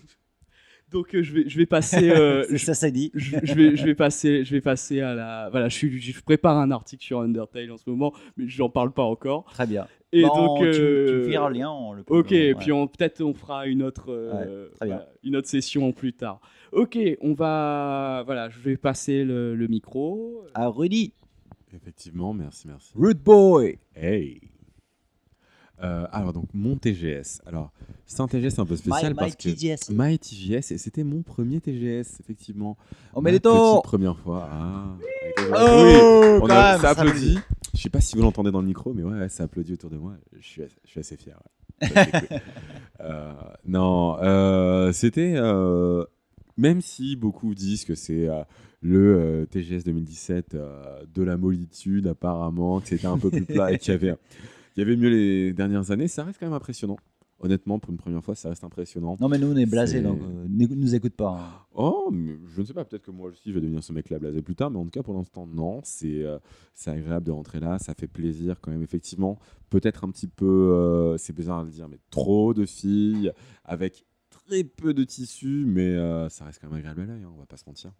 Donc 0.90 1.14
euh, 1.14 1.22
je 1.22 1.32
vais 1.32 1.48
je 1.48 1.56
vais 1.56 1.64
passer 1.66 2.10
euh, 2.10 2.44
ça, 2.58 2.74
c'est 2.74 2.90
dit. 2.92 3.10
je, 3.14 3.36
je 3.42 3.54
vais 3.54 3.76
je 3.76 3.84
vais 3.86 3.94
passer 3.94 4.44
je 4.44 4.54
vais 4.54 4.60
passer 4.60 5.00
à 5.00 5.14
la 5.14 5.48
voilà 5.50 5.70
je 5.70 5.74
suis 5.76 5.98
je 6.00 6.22
prépare 6.22 6.58
un 6.58 6.70
article 6.70 7.02
sur 7.02 7.20
Undertale 7.20 7.70
en 7.72 7.78
ce 7.78 7.88
moment 7.88 8.12
mais 8.36 8.46
j'en 8.46 8.68
parle 8.68 8.92
pas 8.92 9.02
encore 9.02 9.44
Très 9.46 9.66
bien. 9.66 9.86
et 10.12 10.20
Bon, 10.22 10.28
donc 10.36 10.58
tu, 10.58 10.64
tu 10.72 10.80
euh, 10.82 11.30
feras 11.32 11.48
le 11.48 11.54
lien. 11.58 11.70
on 11.70 11.94
le 11.94 12.04
Ok, 12.08 12.32
ouais. 12.32 12.48
et 12.48 12.54
puis 12.54 12.66
peut-être 12.72 13.22
on 13.22 13.32
fera 13.32 13.66
une 13.66 13.82
autre, 13.82 14.10
euh, 14.12 14.66
Ouais, 14.66 14.70
très 14.76 14.86
bien. 14.86 14.96
voilà, 14.96 15.12
une 15.24 15.36
autre 15.36 15.48
session 15.48 15.92
plus 15.92 16.12
tard. 16.12 16.40
Ok, 16.72 16.98
on 17.22 17.32
va, 17.32 18.22
voilà, 18.26 18.50
je 18.50 18.58
vais 18.58 18.76
passer 18.76 19.24
le, 19.24 19.54
le 19.56 19.66
micro. 19.68 20.44
À 20.52 20.68
Rudy. 20.68 21.14
Effectivement, 21.74 22.34
merci, 22.34 22.68
merci. 22.68 22.92
Rude 22.94 23.18
Boy. 23.22 23.78
Hey 23.96 24.40
Euh, 25.82 26.06
alors 26.12 26.32
donc 26.32 26.46
mon 26.54 26.76
TGS. 26.76 27.40
Alors 27.46 27.72
c'est 28.06 28.20
un 28.20 28.28
TGS 28.28 28.58
un 28.58 28.66
peu 28.66 28.76
spécial 28.76 29.12
My- 29.12 29.16
parce 29.18 29.30
my 29.32 29.36
que 29.36 29.42
TGS. 29.58 29.90
My 29.90 30.18
TGS 30.18 30.72
et 30.72 30.78
c'était 30.78 31.02
mon 31.04 31.22
premier 31.22 31.60
TGS 31.60 32.20
effectivement. 32.20 32.76
On 33.14 33.20
Ma 33.20 33.30
met 33.30 33.32
les 33.32 33.40
première 33.40 34.16
fois. 34.18 34.48
Ah. 34.50 34.84
Oh, 35.38 35.42
Oui, 35.50 36.40
on 36.42 36.46
a- 36.50 36.72
même, 36.72 36.80
ça 36.80 36.90
applaudit. 36.90 37.38
Je 37.74 37.80
sais 37.80 37.88
pas 37.90 38.00
si 38.00 38.14
vous 38.16 38.22
l'entendez 38.22 38.50
dans 38.50 38.60
le 38.60 38.66
micro, 38.66 38.92
mais 38.94 39.02
ouais, 39.02 39.28
ça 39.28 39.44
applaudit 39.44 39.72
autour 39.72 39.90
de 39.90 39.96
moi. 39.96 40.12
Je 40.38 40.46
suis, 40.46 40.62
assez- 40.62 40.76
je 40.84 40.90
suis 40.90 41.00
assez 41.00 41.16
fier. 41.16 41.36
ouais. 41.82 41.88
Cool. 41.88 41.92
Euh, 43.00 43.32
non, 43.66 44.16
euh, 44.22 44.92
c'était 44.92 45.34
même 46.56 46.80
si 46.80 47.16
beaucoup 47.16 47.52
disent 47.54 47.84
que 47.84 47.96
c'est 47.96 48.28
le 48.80 49.16
euh, 49.16 49.46
TGS 49.46 49.82
2017 49.84 50.54
euh, 50.54 51.02
de 51.12 51.22
la 51.24 51.36
molitude 51.36 52.06
apparemment, 52.06 52.80
que 52.80 52.88
c'était 52.88 53.06
un 53.08 53.18
peu 53.18 53.30
plus 53.30 53.44
plat 53.44 53.72
et 53.72 53.78
qu'il 53.78 53.92
y 53.92 53.96
avait, 53.96 54.14
il 54.76 54.80
y 54.80 54.82
avait 54.82 54.96
mieux 54.96 55.10
les 55.10 55.52
dernières 55.52 55.90
années, 55.90 56.08
ça 56.08 56.24
reste 56.24 56.38
quand 56.40 56.46
même 56.46 56.52
impressionnant. 56.54 56.96
Honnêtement, 57.44 57.80
pour 57.80 57.90
une 57.90 57.96
première 57.98 58.22
fois, 58.22 58.36
ça 58.36 58.50
reste 58.50 58.62
impressionnant. 58.62 59.16
Non, 59.20 59.28
mais 59.28 59.36
nous, 59.36 59.50
on 59.50 59.56
est 59.56 59.66
blasés, 59.66 60.00
donc 60.00 60.20
euh, 60.22 60.44
n'écoute- 60.48 60.76
nous 60.78 60.94
écoute 60.94 61.14
pas. 61.14 61.40
hein. 61.40 61.66
Oh, 61.74 62.08
mais 62.12 62.36
je 62.54 62.60
ne 62.60 62.66
sais 62.66 62.72
pas, 62.72 62.84
peut-être 62.84 63.02
que 63.02 63.10
moi 63.10 63.30
aussi 63.30 63.40
je 63.46 63.52
vais 63.54 63.60
devenir 63.60 63.82
ce 63.82 63.92
mec-là 63.92 64.20
blasé 64.20 64.42
plus 64.42 64.54
tard, 64.54 64.70
mais 64.70 64.78
en 64.78 64.84
tout 64.84 64.90
cas 64.90 65.02
pour 65.02 65.14
l'instant, 65.14 65.44
non. 65.48 65.80
C'est 65.82 66.22
euh, 66.22 66.38
agréable 66.86 67.26
de 67.26 67.32
rentrer 67.32 67.58
là, 67.58 67.80
ça 67.80 67.94
fait 67.94 68.06
plaisir 68.06 68.60
quand 68.60 68.70
même, 68.70 68.82
effectivement. 68.82 69.40
Peut-être 69.70 70.04
un 70.04 70.10
petit 70.10 70.28
peu, 70.28 70.46
euh, 70.46 71.16
c'est 71.18 71.32
bizarre 71.34 71.58
à 71.58 71.64
le 71.64 71.70
dire, 71.70 71.88
mais 71.88 71.98
trop 72.10 72.54
de 72.54 72.64
filles 72.64 73.32
avec 73.64 74.04
très 74.30 74.62
peu 74.62 74.94
de 74.94 75.02
tissu, 75.02 75.64
mais 75.66 75.88
euh, 75.96 76.28
ça 76.28 76.44
reste 76.44 76.60
quand 76.60 76.68
même 76.68 76.78
agréable 76.78 77.00
à 77.00 77.06
l'œil, 77.06 77.22
hein, 77.24 77.30
on 77.34 77.40
va 77.40 77.46
pas 77.46 77.56
se 77.56 77.64
mentir. 77.66 77.90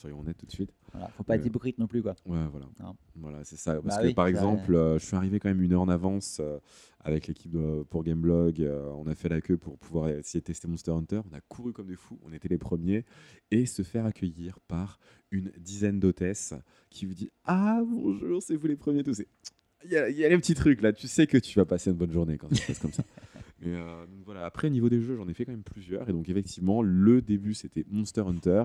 Soyons 0.00 0.20
honnêtes 0.20 0.38
tout 0.38 0.46
de 0.46 0.50
suite. 0.50 0.72
Voilà, 0.92 1.08
faut 1.08 1.22
pas 1.24 1.34
être 1.36 1.42
Euh, 1.42 1.48
hypocrite 1.48 1.76
non 1.78 1.86
plus, 1.86 2.00
quoi. 2.02 2.16
Ouais, 2.24 2.46
voilà. 2.50 2.66
Non. 2.80 2.96
Voilà, 3.16 3.44
c'est 3.44 3.56
ça. 3.56 3.74
Parce 3.82 3.96
Bah 3.96 4.02
que 4.02 4.06
oui, 4.08 4.14
par 4.14 4.24
ça- 4.24 4.30
exemple, 4.30 4.74
euh, 4.74 4.98
je 4.98 5.04
suis 5.04 5.14
arrivé 5.14 5.38
quand 5.38 5.50
même 5.50 5.60
une 5.60 5.74
heure 5.74 5.82
en 5.82 5.90
avance 5.90 6.38
euh, 6.40 6.58
avec 7.00 7.26
l'équipe 7.26 7.54
pour 7.90 8.02
Gameblog. 8.02 8.62
euh, 8.62 8.90
on 8.96 9.06
a 9.06 9.14
fait 9.14 9.28
la 9.28 9.42
queue 9.42 9.58
pour 9.58 9.76
pouvoir 9.78 10.08
essayer 10.08 10.40
de 10.40 10.44
tester 10.46 10.68
Monster 10.68 10.92
Hunter. 10.92 11.20
On 11.30 11.36
a 11.36 11.40
couru 11.42 11.74
comme 11.74 11.86
des 11.88 11.96
fous. 11.96 12.18
On 12.24 12.32
était 12.32 12.48
les 12.48 12.56
premiers. 12.56 13.04
Et 13.50 13.66
se 13.66 13.82
faire 13.82 14.06
accueillir 14.06 14.58
par 14.68 14.98
une 15.30 15.52
dizaine 15.58 16.00
d'hôtesses 16.00 16.54
qui 16.88 17.04
vous 17.04 17.12
dit 17.14 17.30
Ah, 17.44 17.82
bonjour, 17.86 18.42
c'est 18.42 18.56
vous 18.56 18.66
les 18.68 18.76
premiers. 18.76 19.02
Tout 19.04 19.12
c'est. 19.12 19.28
Il 19.84 19.90
y, 19.92 19.96
a, 19.96 20.10
il 20.10 20.16
y 20.18 20.24
a 20.26 20.28
les 20.28 20.36
petits 20.36 20.54
trucs 20.54 20.82
là. 20.82 20.92
Tu 20.92 21.08
sais 21.08 21.26
que 21.26 21.38
tu 21.38 21.58
vas 21.58 21.64
passer 21.64 21.88
une 21.90 21.96
bonne 21.96 22.12
journée 22.12 22.36
quand 22.36 22.48
ça 22.50 22.56
se 22.56 22.66
passe 22.66 22.78
comme 22.80 22.92
ça. 22.92 23.02
Et, 23.62 23.72
donc 23.74 24.24
voilà. 24.26 24.44
Après, 24.46 24.68
niveau 24.70 24.88
des 24.90 25.00
jeux, 25.00 25.16
j'en 25.16 25.26
ai 25.28 25.32
fait 25.34 25.44
quand 25.46 25.52
même 25.52 25.62
plusieurs. 25.62 26.06
Et 26.08 26.12
donc, 26.12 26.28
effectivement, 26.28 26.80
le 26.82 27.20
début, 27.22 27.54
c'était 27.54 27.84
Monster 27.90 28.20
Hunter. 28.26 28.64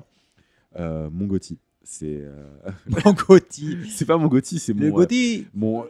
Euh, 0.78 1.10
mon 1.12 1.26
Gotti. 1.26 1.58
C'est. 1.84 2.22
euh, 2.22 2.44
Mon 3.06 3.14
Gotti. 3.14 3.78
c'est 3.90 4.06
pas 4.06 4.18
mon 4.18 4.28
Gotti, 4.28 4.60
c'est 4.60 4.74
mon. 4.74 4.82
Le 4.82 4.88
euh, 4.88 4.92
Gotti. 4.92 5.48
mon 5.54 5.86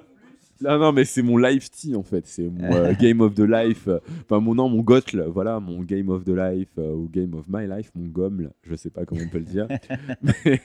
non 0.62 0.80
non 0.80 0.94
mais 0.94 1.04
c'est 1.04 1.22
mon 1.22 1.36
life 1.38 1.70
tea 1.70 1.98
en 1.98 2.04
fait 2.04 2.26
c'est 2.26 2.48
mon 2.48 2.64
euh, 2.74 2.94
game 3.00 3.20
of 3.20 3.36
the 3.36 3.42
life 3.42 3.90
euh, 3.90 4.00
enfin 4.22 4.40
mon 4.40 4.56
nom 4.56 4.70
mon 4.70 4.80
gotle 4.84 5.24
voilà 5.24 5.60
mon 5.60 5.82
game 5.84 6.08
of 6.08 6.24
the 6.24 6.30
life 6.30 6.70
euh, 6.78 6.94
ou 6.94 7.10
game 7.10 7.34
of 7.34 7.44
my 7.50 7.68
life 7.68 7.92
mon 7.94 8.08
gomme 8.08 8.50
je 8.64 8.74
sais 8.76 8.90
pas 8.90 9.04
comment 9.06 9.20
on 9.22 9.28
peut 9.28 9.40
le 9.40 9.44
dire 9.44 9.68
Mais- 10.22 10.62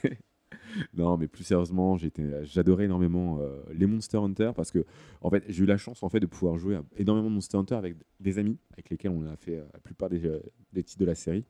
non 0.93 1.17
mais 1.17 1.27
plus 1.27 1.43
sérieusement 1.43 1.97
j'adorais 2.43 2.85
énormément 2.85 3.39
euh, 3.41 3.61
les 3.73 3.85
Monster 3.85 4.15
Hunter 4.17 4.51
parce 4.55 4.71
que 4.71 4.85
en 5.19 5.29
fait 5.29 5.43
j'ai 5.49 5.63
eu 5.63 5.67
la 5.67 5.75
chance 5.75 6.01
en 6.03 6.07
fait 6.09 6.21
de 6.21 6.25
pouvoir 6.25 6.57
jouer 6.57 6.77
à 6.77 6.83
énormément 6.97 7.27
de 7.29 7.33
Monster 7.33 7.57
Hunter 7.57 7.75
avec 7.75 7.97
des 8.21 8.37
amis 8.39 8.57
avec 8.71 8.89
lesquels 8.91 9.11
on 9.11 9.25
a 9.27 9.35
fait 9.35 9.57
euh, 9.57 9.63
la 9.73 9.79
plupart 9.81 10.07
des, 10.09 10.25
euh, 10.25 10.39
des 10.71 10.83
titres 10.83 11.01
de 11.01 11.05
la 11.05 11.15
série 11.15 11.43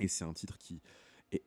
et 0.00 0.08
c'est 0.08 0.24
un 0.24 0.32
titre 0.32 0.58
qui 0.58 0.80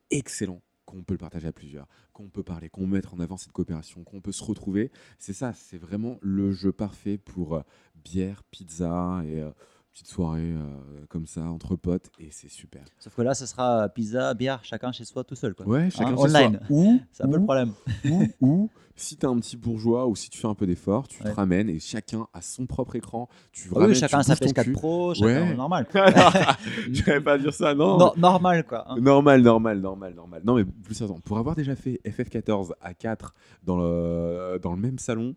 excellent 0.09 0.61
qu'on 0.85 1.03
peut 1.03 1.13
le 1.13 1.19
partager 1.19 1.47
à 1.47 1.51
plusieurs, 1.51 1.87
qu'on 2.13 2.29
peut 2.29 2.43
parler, 2.43 2.69
qu'on 2.69 2.81
peut 2.81 2.95
mettre 2.95 3.13
en 3.13 3.19
avant 3.19 3.37
cette 3.37 3.51
coopération, 3.51 4.03
qu'on 4.03 4.21
peut 4.21 4.31
se 4.31 4.43
retrouver. 4.43 4.89
C'est 5.19 5.33
ça, 5.33 5.51
c'est 5.53 5.77
vraiment 5.77 6.17
le 6.21 6.51
jeu 6.51 6.71
parfait 6.71 7.17
pour 7.17 7.55
euh, 7.55 7.61
bière, 7.95 8.43
pizza 8.45 9.21
et 9.25 9.41
euh, 9.41 9.51
petite 9.97 10.11
soirée 10.13 10.41
euh, 10.53 11.05
comme 11.09 11.25
ça 11.25 11.41
entre 11.41 11.75
potes 11.75 12.11
et 12.19 12.27
c'est 12.29 12.49
super. 12.49 12.83
Sauf 12.99 13.15
que 13.15 13.21
là, 13.23 13.33
ce 13.33 13.47
sera 13.47 13.89
pizza, 13.89 14.33
bière, 14.35 14.59
chacun 14.63 14.91
chez 14.91 15.05
soi 15.05 15.23
tout 15.23 15.33
seul. 15.33 15.55
Quoi. 15.55 15.65
Ouais, 15.65 15.89
chacun 15.89 16.11
Hein, 16.13 16.15
chez 16.23 16.29
soi. 16.29 16.39
online. 16.39 16.59
Ou, 16.69 16.99
C'est 17.11 17.23
un 17.23 17.29
peu 17.29 17.37
le 17.37 17.43
problème. 17.43 17.71
ou, 18.11 18.23
ou 18.41 18.69
si 18.95 19.17
t'es 19.17 19.25
un 19.25 19.37
petit 19.39 19.57
bourgeois 19.57 20.05
ou 20.07 20.15
si 20.15 20.29
tu 20.29 20.37
fais 20.37 20.47
un 20.47 20.53
peu 20.53 20.67
d'effort, 20.67 21.07
tu 21.07 21.23
Ouais. 21.23 21.31
te 21.31 21.35
ramènes 21.35 21.69
et 21.69 21.79
chacun 21.79 22.27
a 22.33 22.41
son 22.41 22.67
propre 22.67 22.95
écran. 22.95 23.27
Tu 23.51 23.69
Ah 23.71 23.73
oui, 23.75 23.81
ramènes, 23.81 23.95
chacun 23.95 24.19
tu 24.19 24.25
sa 24.25 24.35
bouges 24.35 24.39
ton 24.53 24.61
PS4 24.61 24.63
cul. 24.65 24.71
Pro, 24.73 25.13
chacun 25.15 25.25
Ouais. 25.25 25.55
normal. 25.55 25.87
Je 26.91 27.03
vais 27.03 27.21
pas 27.21 27.37
dire 27.39 27.53
ça, 27.53 27.73
non. 27.73 27.97
No- 27.97 28.13
normal, 28.17 28.65
quoi. 28.67 28.85
hein. 28.91 28.99
Normal, 28.99 29.41
normal, 29.41 29.79
normal, 29.79 30.13
normal. 30.13 30.41
Non, 30.45 30.55
mais 30.55 30.65
plus 30.65 30.93
sérieusement, 30.93 31.19
pour 31.21 31.39
avoir 31.39 31.55
déjà 31.55 31.75
fait 31.75 31.99
FF14 32.05 32.73
à 32.81 32.93
4 32.93 33.33
dans 33.63 33.77
le, 33.77 34.59
dans 34.61 34.73
le 34.73 34.79
même 34.79 34.99
salon 34.99 35.35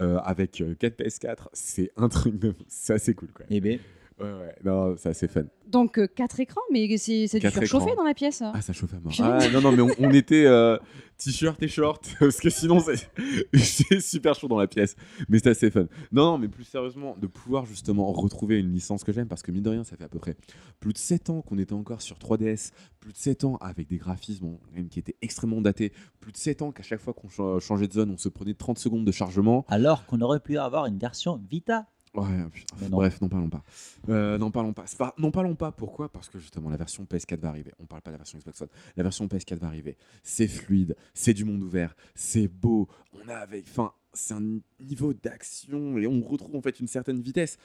euh, 0.00 0.18
avec 0.18 0.62
4 0.78 0.98
PS4, 0.98 1.48
c'est 1.52 1.90
un 1.96 2.08
truc 2.08 2.38
de. 2.38 2.54
C'est 2.68 2.94
assez 2.94 3.14
cool, 3.14 3.28
quoi. 3.32 3.44
Eh 3.50 3.60
ben, 3.60 3.78
Ouais, 4.22 4.32
ouais, 4.32 4.54
non, 4.64 4.94
c'est 4.96 5.08
assez 5.08 5.28
fun. 5.28 5.44
Donc, 5.66 5.98
euh, 5.98 6.06
quatre 6.06 6.38
écrans, 6.40 6.60
mais 6.70 6.96
c'est 6.98 7.26
c'est 7.26 7.38
dû 7.38 7.42
Quatre 7.42 7.54
faire 7.54 7.66
chauffer 7.66 7.86
écrans. 7.92 7.96
dans 8.02 8.06
la 8.08 8.14
pièce. 8.14 8.42
Ah, 8.54 8.60
ça 8.62 8.72
chauffe 8.72 8.92
à 8.94 9.00
mort. 9.00 9.12
Ah, 9.20 9.48
non, 9.52 9.60
non, 9.60 9.72
mais 9.72 9.80
on, 9.82 9.88
on 9.98 10.10
était 10.12 10.44
euh, 10.44 10.76
t-shirt 11.16 11.62
et 11.62 11.68
short, 11.68 12.14
parce 12.20 12.38
que 12.38 12.50
sinon, 12.50 12.78
c'est 12.80 13.10
c'est 13.54 14.00
super 14.00 14.34
chaud 14.34 14.48
dans 14.48 14.58
la 14.58 14.66
pièce. 14.66 14.96
Mais 15.28 15.38
c'était 15.38 15.50
assez 15.50 15.70
fun. 15.70 15.86
Non, 16.12 16.32
non, 16.32 16.38
mais 16.38 16.48
plus 16.48 16.64
sérieusement, 16.64 17.16
de 17.20 17.26
pouvoir 17.26 17.64
justement 17.64 18.12
retrouver 18.12 18.58
une 18.60 18.72
licence 18.72 19.02
que 19.02 19.12
j'aime, 19.12 19.28
parce 19.28 19.42
que 19.42 19.50
mine 19.50 19.62
de 19.62 19.70
rien, 19.70 19.84
ça 19.84 19.96
fait 19.96 20.04
à 20.04 20.08
peu 20.08 20.18
près 20.18 20.36
plus 20.78 20.92
de 20.92 20.98
7 20.98 21.30
ans 21.30 21.40
qu'on 21.42 21.58
était 21.58 21.72
encore 21.72 22.02
sur 22.02 22.16
3DS, 22.18 22.72
plus 23.00 23.12
de 23.12 23.18
7 23.18 23.44
ans 23.44 23.56
avec 23.60 23.88
des 23.88 23.96
graphismes 23.96 24.44
bon, 24.46 24.60
même 24.74 24.88
qui 24.88 24.98
étaient 24.98 25.16
extrêmement 25.22 25.60
datés, 25.62 25.92
plus 26.20 26.32
de 26.32 26.36
7 26.36 26.62
ans 26.62 26.70
qu'à 26.72 26.82
chaque 26.82 27.00
fois 27.00 27.14
qu'on 27.14 27.28
cha- 27.28 27.58
changeait 27.60 27.88
de 27.88 27.92
zone, 27.94 28.10
on 28.10 28.18
se 28.18 28.28
prenait 28.28 28.54
30 28.54 28.78
secondes 28.78 29.04
de 29.06 29.12
chargement. 29.12 29.64
alors 29.68 30.04
qu'on 30.06 30.20
aurait 30.20 30.40
pu 30.40 30.58
avoir 30.58 30.86
une 30.86 30.98
version 30.98 31.40
Vita. 31.50 31.86
Ouais, 32.14 32.28
putain. 32.52 32.76
Mais 32.80 32.88
non. 32.90 32.98
Bref, 32.98 33.20
n'en 33.22 33.28
parlons 33.30 33.48
pas. 33.48 33.62
Euh, 34.10 34.36
n'en 34.36 34.50
parlons 34.50 34.72
pas. 34.74 34.84
N'en 35.18 35.30
parlons 35.30 35.54
pas. 35.54 35.72
Pourquoi? 35.72 36.10
Parce 36.12 36.28
que 36.28 36.38
justement, 36.38 36.68
la 36.68 36.76
version 36.76 37.04
PS4 37.04 37.38
va 37.40 37.48
arriver. 37.48 37.72
On 37.78 37.86
parle 37.86 38.02
pas 38.02 38.10
de 38.10 38.14
la 38.14 38.18
version 38.18 38.38
Xbox 38.38 38.60
One. 38.60 38.68
La 38.96 39.02
version 39.02 39.26
PS4 39.26 39.56
va 39.58 39.68
arriver. 39.68 39.96
C'est 40.22 40.46
fluide, 40.48 40.94
c'est 41.14 41.32
du 41.32 41.44
monde 41.46 41.62
ouvert, 41.62 41.96
c'est 42.14 42.48
beau. 42.48 42.86
On 43.14 43.28
a 43.28 43.36
avec, 43.36 43.64
enfin, 43.70 43.92
c'est 44.12 44.34
un 44.34 44.58
niveau 44.80 45.14
d'action 45.14 45.96
et 45.96 46.06
on 46.06 46.20
retrouve 46.20 46.54
en 46.54 46.60
fait 46.60 46.80
une 46.80 46.86
certaine 46.88 47.20
vitesse. 47.22 47.56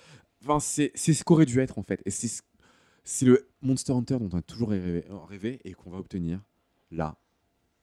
Enfin, 0.45 0.60
c'est 0.62 0.91
ce 0.95 1.24
qu'aurait 1.26 1.45
dû 1.45 1.60
être 1.60 1.78
en 1.78 1.84
fait. 1.84 2.02
Et 2.06 2.12
c'est 2.12 2.30
ce- 2.30 2.41
c'est 3.04 3.26
le 3.26 3.50
Monster 3.62 3.91
Hunter 3.93 4.18
dont 4.20 4.30
on 4.32 4.38
a 4.38 4.41
toujours 4.41 4.70
rêvé, 4.70 5.04
rêvé 5.28 5.60
et 5.66 5.74
qu'on 5.74 5.89
va 5.89 5.98
obtenir 5.98 6.39
là 6.91 7.18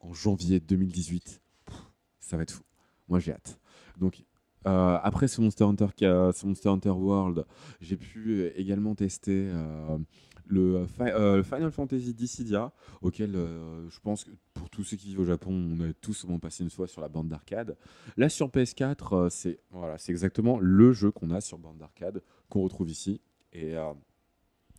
en 0.01 0.15
janvier 0.15 0.61
2018. 0.61 1.43
Pff, 1.67 1.77
Ça 2.21 2.37
va 2.39 2.43
être 2.45 2.53
fou. 2.53 2.63
Moi, 3.09 3.21
j'ai 3.21 3.33
hâte. 3.33 3.59
Donc, 3.99 4.25
euh, 4.67 4.99
après 5.03 5.29
ce 5.29 5.41
Monster 5.41 5.65
Hunter, 5.65 6.91
World, 6.91 7.45
j'ai 7.81 7.97
pu 7.97 8.41
euh, 8.41 8.51
également 8.57 8.95
tester 8.95 9.49
euh, 9.53 9.99
le 10.47 10.87
Fi- 10.87 11.45
Final 11.45 11.71
Fantasy 11.71 12.15
Dissidia, 12.15 12.73
auquel 13.03 13.33
je 13.33 14.01
pense 14.01 14.25
que 14.25 14.31
pour 14.53 14.71
tous 14.71 14.85
ceux 14.85 14.97
qui 14.97 15.09
vivent 15.09 15.21
au 15.21 15.25
Japon, 15.25 15.53
on 15.53 15.81
a 15.89 15.93
tous 15.95 16.25
au 16.25 16.29
moins 16.29 16.39
passé 16.39 16.63
une 16.65 16.71
fois 16.71 16.87
sur 16.87 17.01
la 17.01 17.09
bande 17.09 17.29
d'arcade. 17.29 17.77
Là, 18.17 18.29
sur 18.29 18.51
PS4, 18.51 19.15
euh, 19.15 19.29
c'est 19.31 19.59
voilà, 19.71 19.97
exactement 20.09 20.59
le 20.61 20.93
jeu 20.93 21.11
qu'on 21.11 21.31
a 21.31 21.41
sur 21.41 21.59
bande 21.59 21.79
d'arcade, 21.79 22.23
qu'on 22.49 22.63
retrouve 22.63 22.91
ici. 22.91 23.21
Et, 23.53 23.75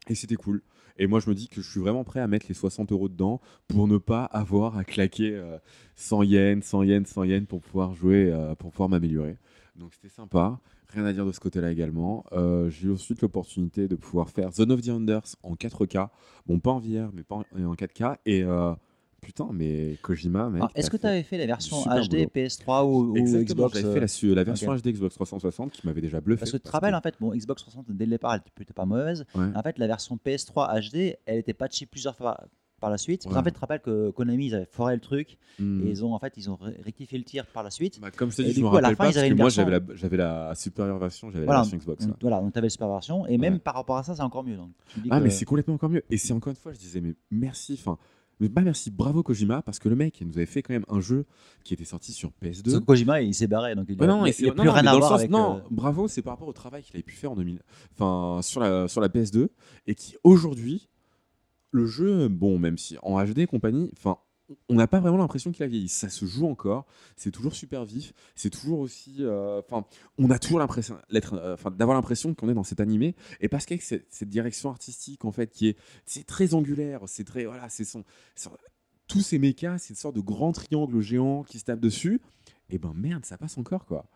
et 0.07 0.15
c'était 0.15 0.35
cool. 0.35 0.61
Et 0.97 1.07
moi, 1.07 1.19
je 1.19 1.29
me 1.29 1.35
dis 1.35 1.49
que 1.49 1.61
je 1.61 1.69
suis 1.69 1.79
vraiment 1.79 2.03
prêt 2.03 2.21
à 2.21 2.27
mettre 2.27 2.45
les 2.47 2.53
60 2.53 2.91
euros 2.91 3.09
dedans 3.09 3.41
pour 3.67 3.87
ne 3.87 3.97
pas 3.97 4.23
avoir 4.25 4.77
à 4.77 4.83
claquer 4.85 5.35
euh, 5.35 5.57
100 5.95 6.23
yens, 6.23 6.63
100 6.63 6.83
yens, 6.83 7.07
100 7.07 7.23
yens 7.25 7.45
pour 7.47 7.59
pouvoir 7.61 7.93
jouer, 7.93 8.33
pour 8.59 8.71
pouvoir 8.71 8.89
m'améliorer. 8.89 9.37
Donc 9.75 9.93
c'était 9.93 10.09
sympa. 10.09 10.59
Rien 10.89 11.05
à 11.05 11.13
dire 11.13 11.25
de 11.25 11.31
ce 11.31 11.39
côté-là 11.39 11.71
également. 11.71 12.23
Euh, 12.31 12.69
j'ai 12.69 12.87
eu 12.87 12.93
ensuite 12.93 13.21
l'opportunité 13.21 13.87
de 13.87 13.95
pouvoir 13.95 14.29
faire 14.29 14.51
Zone 14.51 14.71
of 14.71 14.81
the 14.81 14.89
Enders 14.89 15.35
en 15.43 15.55
4K. 15.55 16.09
Bon, 16.45 16.59
pas 16.59 16.71
en 16.71 16.79
VR, 16.79 17.11
mais 17.13 17.23
pas 17.23 17.35
en, 17.35 17.43
en 17.63 17.73
4K. 17.73 18.17
Et 18.25 18.43
euh, 18.43 18.73
putain, 19.21 19.49
mais 19.51 19.97
Kojima, 20.01 20.49
mec. 20.49 20.61
Alors, 20.61 20.71
Est-ce 20.75 20.89
que 20.89 20.97
tu 20.97 21.05
avais 21.07 21.23
fait 21.23 21.37
la 21.37 21.45
version 21.45 21.81
HD 21.83 22.09
boulot. 22.09 22.31
PS3 22.35 22.85
ou, 22.85 23.11
ou 23.11 23.13
Xbox 23.43 23.75
j'avais 23.75 23.87
euh, 23.87 24.07
fait 24.07 24.27
la, 24.27 24.35
la 24.35 24.43
version. 24.45 24.73
HD 24.75 24.87
Xbox 24.93 25.15
360 25.15 25.71
qui 25.71 25.85
m'avait 25.85 26.01
déjà 26.01 26.21
bluffé. 26.21 26.39
Parce 26.39 26.51
que 26.51 26.57
tu 26.57 26.63
te 26.63 26.71
rappelles, 26.71 26.95
en 26.95 27.01
fait, 27.01 27.15
bon, 27.19 27.35
Xbox 27.35 27.63
360, 27.63 27.97
dès 27.97 28.05
le 28.05 28.11
départ, 28.11 28.35
elle 28.35 28.41
était 28.61 28.73
pas 28.73 28.85
mauvaise. 28.85 29.25
Ouais. 29.35 29.47
En 29.55 29.61
fait, 29.61 29.77
la 29.77 29.87
version 29.87 30.17
PS3 30.23 30.89
HD, 30.89 31.17
elle 31.25 31.39
était 31.39 31.53
patchée 31.53 31.85
plusieurs 31.85 32.15
fois 32.15 32.37
par 32.85 32.91
la 32.91 32.97
suite. 32.99 33.25
Ouais. 33.25 33.33
qu'en 33.33 33.41
fait, 33.43 33.49
tu 33.49 33.55
te 33.55 33.59
rappelles 33.61 33.79
que 33.81 34.11
Konami, 34.11 34.45
ils 34.45 34.55
avaient 34.55 34.67
foré 34.71 34.93
le 34.93 35.01
truc 35.01 35.37
Hmm. 35.57 35.81
et 35.87 35.89
ils 35.89 36.05
ont, 36.05 36.13
en 36.13 36.19
fait, 36.19 36.33
ils 36.37 36.49
ont 36.51 36.59
rectifié 36.83 37.17
le 37.17 37.23
tir 37.23 37.45
par 37.47 37.63
la 37.63 37.71
suite. 37.71 37.99
Bah, 37.99 38.11
comme 38.11 38.29
je 38.31 38.41
me 38.43 38.67
rappelle 38.67 38.95
pas 38.95 39.05
parce 39.05 39.15
que 39.15 39.25
une 39.27 39.35
moi 39.35 39.45
version- 39.45 39.65
j'avais 39.95 40.17
la, 40.17 40.49
la 40.49 40.55
supérieure 40.55 40.99
version, 40.99 41.31
j'avais 41.31 41.45
Voilà, 41.45 41.61
la 41.61 41.63
version 41.63 41.77
Xbox. 41.79 42.05
donc, 42.05 42.17
voilà, 42.21 42.41
donc 42.41 42.51
tu 42.53 42.59
avais 42.59 42.65
la 42.67 42.69
super 42.69 42.89
version. 42.89 43.25
Et 43.25 43.31
Ouais. 43.31 43.37
même 43.37 43.59
par 43.59 43.73
rapport 43.73 43.97
à 43.97 44.03
ça, 44.03 44.13
c'est 44.15 44.21
encore 44.21 44.43
mieux. 44.43 44.57
Donc, 44.57 44.69
dis 44.97 45.07
Ah, 45.09 45.17
que- 45.19 45.23
mais 45.23 45.29
c'est 45.31 45.45
complètement 45.45 45.73
encore 45.73 45.89
mieux. 45.89 46.03
Et 46.11 46.17
c'est 46.17 46.33
encore 46.33 46.51
une 46.51 46.57
fois, 46.57 46.73
je 46.73 46.77
disais, 46.79 47.01
mais 47.01 47.15
merci. 47.31 47.73
Enfin, 47.79 47.97
mais 48.41 48.49
pas 48.49 48.61
merci, 48.61 48.91
bravo 48.91 49.23
Kojima, 49.23 49.61
parce 49.61 49.79
que 49.79 49.87
le 49.87 49.95
mec 49.95 50.19
il 50.19 50.27
nous 50.27 50.35
avait 50.37 50.45
fait 50.45 50.61
quand 50.61 50.73
même 50.73 50.83
un 50.89 50.99
jeu 50.99 51.25
qui 51.63 51.73
était 51.73 51.85
sorti 51.85 52.11
sur 52.11 52.31
PS2. 52.41 52.71
Parce 52.71 52.81
que 52.81 52.85
Kojima, 52.85 53.21
il 53.21 53.33
s'est 53.33 53.47
barré. 53.47 53.75
Donc 53.75 53.85
il 53.87 53.97
Ouais, 53.99 54.05
non, 54.07 54.25
il- 54.25 54.27
et 54.27 54.31
il 54.31 54.33
c'est- 54.33 54.43
n'y 54.43 54.49
a 54.49 54.51
non, 54.51 54.57
plus 54.63 54.67
non, 54.67 54.73
rien 54.73 54.85
à 54.87 54.97
voir 54.97 55.09
sens- 55.11 55.19
avec. 55.19 55.31
non, 55.31 55.55
euh, 55.55 55.59
bravo, 55.71 56.07
c'est 56.09 56.21
par 56.21 56.33
rapport 56.33 56.47
au 56.49 56.53
travail 56.53 56.83
qu'il 56.83 56.95
avait 56.97 57.03
pu 57.03 57.15
faire 57.15 57.31
en 57.31 57.35
2000, 57.35 57.61
enfin 57.97 58.41
sur 58.41 58.59
la 58.59 58.89
sur 58.89 58.99
la 58.99 59.07
PS2 59.07 59.47
et 59.87 59.95
qui 59.95 60.17
aujourd'hui 60.25 60.89
le 61.75 61.85
jeu, 61.85 62.27
bon, 62.27 62.57
même 62.57 62.77
si 62.77 62.97
en 63.01 63.23
HD 63.23 63.39
et 63.39 63.47
compagnie, 63.47 63.91
enfin, 63.97 64.17
on 64.69 64.75
n'a 64.75 64.87
pas 64.87 64.99
vraiment 64.99 65.17
l'impression 65.17 65.51
qu'il 65.51 65.63
a 65.63 65.67
vieilli. 65.67 65.89
Ça 65.89 66.09
se 66.09 66.25
joue 66.25 66.47
encore, 66.47 66.85
c'est 67.15 67.31
toujours 67.31 67.53
super 67.53 67.83
vif, 67.85 68.13
c'est 68.35 68.49
toujours 68.49 68.79
aussi, 68.79 69.17
euh, 69.19 69.61
enfin, 69.67 69.85
on 70.17 70.29
a 70.29 70.39
toujours 70.39 70.59
l'impression 70.59 70.97
euh, 71.13 71.57
d'avoir 71.71 71.95
l'impression 71.95 72.33
qu'on 72.33 72.49
est 72.49 72.53
dans 72.53 72.63
cet 72.63 72.79
animé. 72.79 73.15
Et 73.41 73.49
parce 73.49 73.65
qu'avec 73.65 73.81
cette, 73.81 74.05
cette 74.09 74.29
direction 74.29 74.69
artistique 74.69 75.25
en 75.25 75.31
fait, 75.31 75.51
qui 75.51 75.67
est, 75.67 75.77
c'est 76.05 76.25
très 76.25 76.53
angulaire, 76.53 77.01
c'est 77.07 77.23
très, 77.23 77.45
voilà, 77.45 77.69
c'est 77.69 77.85
son, 77.85 78.03
tous 79.07 79.21
ces 79.21 79.39
mechas, 79.39 79.77
c'est 79.77 79.89
une 79.89 79.97
sorte 79.97 80.15
de 80.15 80.21
grand 80.21 80.51
triangle 80.51 80.99
géant 81.01 81.43
qui 81.43 81.59
se 81.59 81.65
tape 81.65 81.79
dessus. 81.79 82.21
Et 82.69 82.77
ben 82.77 82.93
merde, 82.95 83.25
ça 83.25 83.37
passe 83.37 83.57
encore 83.57 83.85
quoi. 83.85 84.07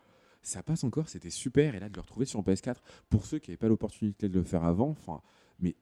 Ça 0.41 0.63
passe 0.63 0.83
encore, 0.83 1.09
c'était 1.09 1.29
super. 1.29 1.75
Et 1.75 1.79
là, 1.79 1.89
de 1.89 1.95
le 1.95 2.01
retrouver 2.01 2.25
sur 2.25 2.41
PS4, 2.41 2.77
pour 3.09 3.25
ceux 3.25 3.39
qui 3.39 3.51
n'avaient 3.51 3.57
pas 3.57 3.67
l'opportunité 3.67 4.29
de 4.29 4.39
le 4.39 4.45
faire 4.45 4.63
avant, 4.63 4.89
enfin, 4.89 5.21
mais 5.59 5.75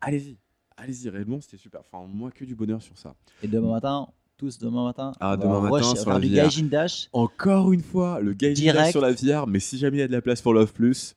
allez-y, 0.00 0.38
allez-y, 0.78 1.08
réellement, 1.10 1.40
c'était 1.40 1.56
super. 1.58 1.80
Enfin, 1.80 2.06
moi, 2.12 2.30
que 2.30 2.44
du 2.44 2.54
bonheur 2.54 2.80
sur 2.82 2.96
ça. 2.96 3.14
Et 3.42 3.48
demain 3.48 3.70
matin, 3.70 4.08
tous 4.36 4.58
demain 4.58 4.84
matin, 4.84 5.12
Ah, 5.20 5.36
demain 5.36 5.60
matin, 5.60 5.76
rush- 5.92 6.00
sur 6.00 6.10
la 6.10 6.20
du. 6.20 6.28
Gaijin 6.30 6.66
Dash. 6.66 7.08
Encore 7.12 7.72
une 7.72 7.82
fois, 7.82 8.20
le 8.20 8.32
gaijin 8.32 8.54
Direct. 8.62 8.78
dash 8.78 8.90
sur 8.92 9.00
la 9.00 9.12
VR, 9.12 9.46
mais 9.46 9.60
si 9.60 9.78
jamais 9.78 9.98
il 9.98 10.00
y 10.00 10.02
a 10.04 10.08
de 10.08 10.12
la 10.12 10.22
place 10.22 10.40
pour 10.40 10.54
Love 10.54 10.72
Plus, 10.72 11.14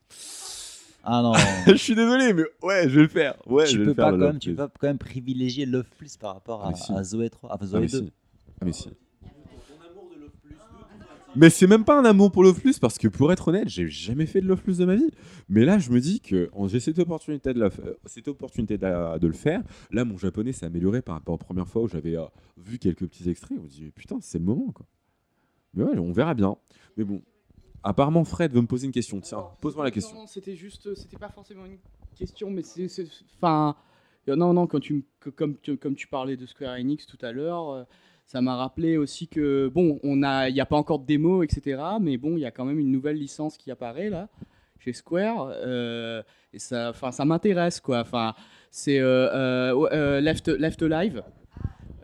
Ah 1.04 1.22
non, 1.24 1.34
je 1.68 1.76
suis 1.76 1.96
désolé, 1.96 2.34
mais 2.34 2.44
ouais, 2.62 2.88
je 2.90 2.96
vais 2.96 3.02
le 3.04 3.08
faire. 3.08 3.36
Ouais, 3.48 3.66
je 3.66 3.72
tu 3.72 3.78
vais 3.80 3.84
peux 3.86 3.90
le 3.90 3.96
faire, 3.96 4.06
pas 4.06 4.12
le 4.12 4.18
quand 4.20 4.26
même, 4.28 4.40
tu 4.40 4.54
peux 4.56 4.68
quand 4.80 4.88
même 4.88 4.98
privilégier 5.00 5.66
Love 5.66 5.88
Plus 5.98 6.16
par 6.18 6.34
rapport 6.36 6.64
Ah, 6.64 6.70
à, 6.70 6.74
si. 6.76 6.94
à 6.94 7.04
Zoé 7.04 7.30
3, 7.30 7.50
enfin 7.54 7.60
Ah, 7.64 7.66
Zoé 7.68 7.80
mais 7.82 7.88
2. 7.88 7.98
si. 8.00 8.12
Ah, 8.62 8.66
mais 8.66 8.74
si. 8.74 8.90
Mais 11.36 11.50
c'est 11.50 11.68
même 11.68 11.86
pas 11.86 11.98
un 11.98 12.04
amour 12.04 12.32
pour 12.32 12.44
Love 12.44 12.60
Plus 12.60 12.80
parce 12.80 12.98
que 12.98 13.08
pour 13.08 13.32
être 13.32 13.48
honnête, 13.48 13.70
j'ai 13.70 13.88
jamais 13.88 14.26
fait 14.26 14.42
de 14.42 14.48
Love 14.48 14.62
Plus 14.62 14.78
de 14.78 14.86
ma 14.86 14.96
vie. 14.96 15.10
Mais 15.48 15.64
là, 15.64 15.80
je 15.80 15.92
me 15.92 16.00
dis 16.00 16.20
que 16.20 16.50
j'ai 16.68 16.80
cette 16.80 17.00
opportunité 17.00 17.54
de, 17.54 17.60
la 17.60 17.68
euh, 17.68 17.96
cette 18.06 18.28
opportunité 18.28 18.78
de, 18.78 19.28
le 19.28 19.34
faire. 19.34 19.62
Là, 19.92 20.04
mon 20.04 20.18
japonais 20.18 20.52
s'est 20.52 20.66
amélioré 20.66 21.02
par 21.02 21.16
rapport 21.16 21.36
aux 21.36 21.38
premières 21.38 21.68
fois 21.68 21.84
où 21.84 21.88
j'avais 21.88 22.18
euh, 22.18 22.26
vu 22.58 22.80
quelques 22.80 23.08
petits 23.08 23.30
extraits. 23.30 23.58
On 23.60 23.64
me 23.64 23.68
dit, 23.68 23.84
mais 23.84 23.92
putain, 23.92 24.18
c'est 24.22 24.40
le 24.40 24.46
moment 24.46 24.72
quoi. 24.72 24.86
Mais 25.74 25.84
ouais, 25.86 25.98
on 25.98 26.12
verra 26.12 26.34
bien. 26.34 26.58
Mais 26.98 27.06
bon, 27.06 27.22
apparemment, 27.84 28.26
Fred 28.26 28.52
veut 28.52 28.62
me 28.62 28.68
poser 28.68 28.88
une 28.88 28.92
question. 28.92 29.22
Tiens, 29.22 29.46
pose-moi 29.62 29.86
la 29.86 29.92
question. 29.92 30.16
Non, 30.16 30.28
c'était 30.28 30.56
juste, 30.56 30.94
c'était 30.96 31.18
pas 31.18 31.30
forcément 31.30 31.66
une 31.66 31.78
question, 32.16 32.52
mais 32.52 32.62
c'est, 32.62 32.88
enfin, 33.38 33.76
euh, 34.28 34.36
non, 34.36 34.54
non, 34.54 34.68
quand 34.68 34.80
tu, 34.80 35.06
comme, 35.36 35.58
tu, 35.62 35.78
comme 35.78 35.96
tu 35.96 36.08
parlais 36.08 36.38
de 36.38 36.46
Square 36.46 36.76
Enix 36.76 37.06
tout 37.06 37.18
à 37.22 37.32
l'heure, 37.32 37.70
euh, 37.70 37.84
ça 38.32 38.40
m'a 38.40 38.56
rappelé 38.56 38.96
aussi 38.96 39.28
que 39.28 39.68
bon, 39.68 40.00
il 40.04 40.16
n'y 40.54 40.62
a 40.62 40.66
pas 40.66 40.78
encore 40.78 41.00
de 41.00 41.06
démo, 41.06 41.44
etc. 41.44 41.82
Mais 42.00 42.16
bon, 42.16 42.38
il 42.38 42.40
y 42.40 42.46
a 42.46 42.52
quand 42.52 42.64
même 42.64 42.80
une 42.80 42.90
nouvelle 42.90 43.18
licence 43.18 43.58
qui 43.58 43.72
apparaît 43.72 44.10
là 44.10 44.30
chez 44.80 44.94
Square, 44.94 45.52
euh, 45.52 46.24
et 46.54 46.58
ça, 46.60 46.94
ça 47.12 47.26
m'intéresse 47.26 47.82
quoi. 47.82 48.00
Enfin, 48.00 48.34
c'est 48.72 49.00
euh, 49.00 49.76
euh, 49.92 50.22
Left, 50.22 50.48
Left 50.48 50.82
Alive. 50.82 51.24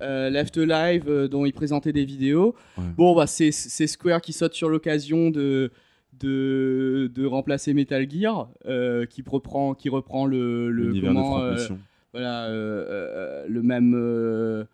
Euh, 0.01 0.29
Left 0.29 0.57
Alive 0.57 1.05
euh, 1.07 1.29
dont 1.29 1.45
il 1.45 1.53
présentait 1.53 1.93
des 1.93 2.03
vidéos. 2.03 2.55
Ouais. 2.77 2.83
Bon, 2.97 3.15
bah, 3.15 3.25
c'est, 3.25 3.51
Square 3.51 4.19
qui 4.19 4.33
saute 4.33 4.53
sur 4.53 4.67
l'occasion 4.67 5.29
de, 5.31 5.71
de, 6.19 7.09
de 7.15 7.25
remplacer 7.25 7.73
Metal 7.73 8.05
Gear, 8.11 8.49
euh, 8.65 9.05
qui 9.05 9.23
reprend, 9.25 9.73
qui 9.75 9.87
reprend 9.87 10.25
le, 10.25 10.69
le 10.71 10.93
de 10.93 10.99
comment, 10.99 11.51
Mission. 11.51 11.79
voilà, 12.11 12.49
le 12.49 13.61
même, 13.63 14.67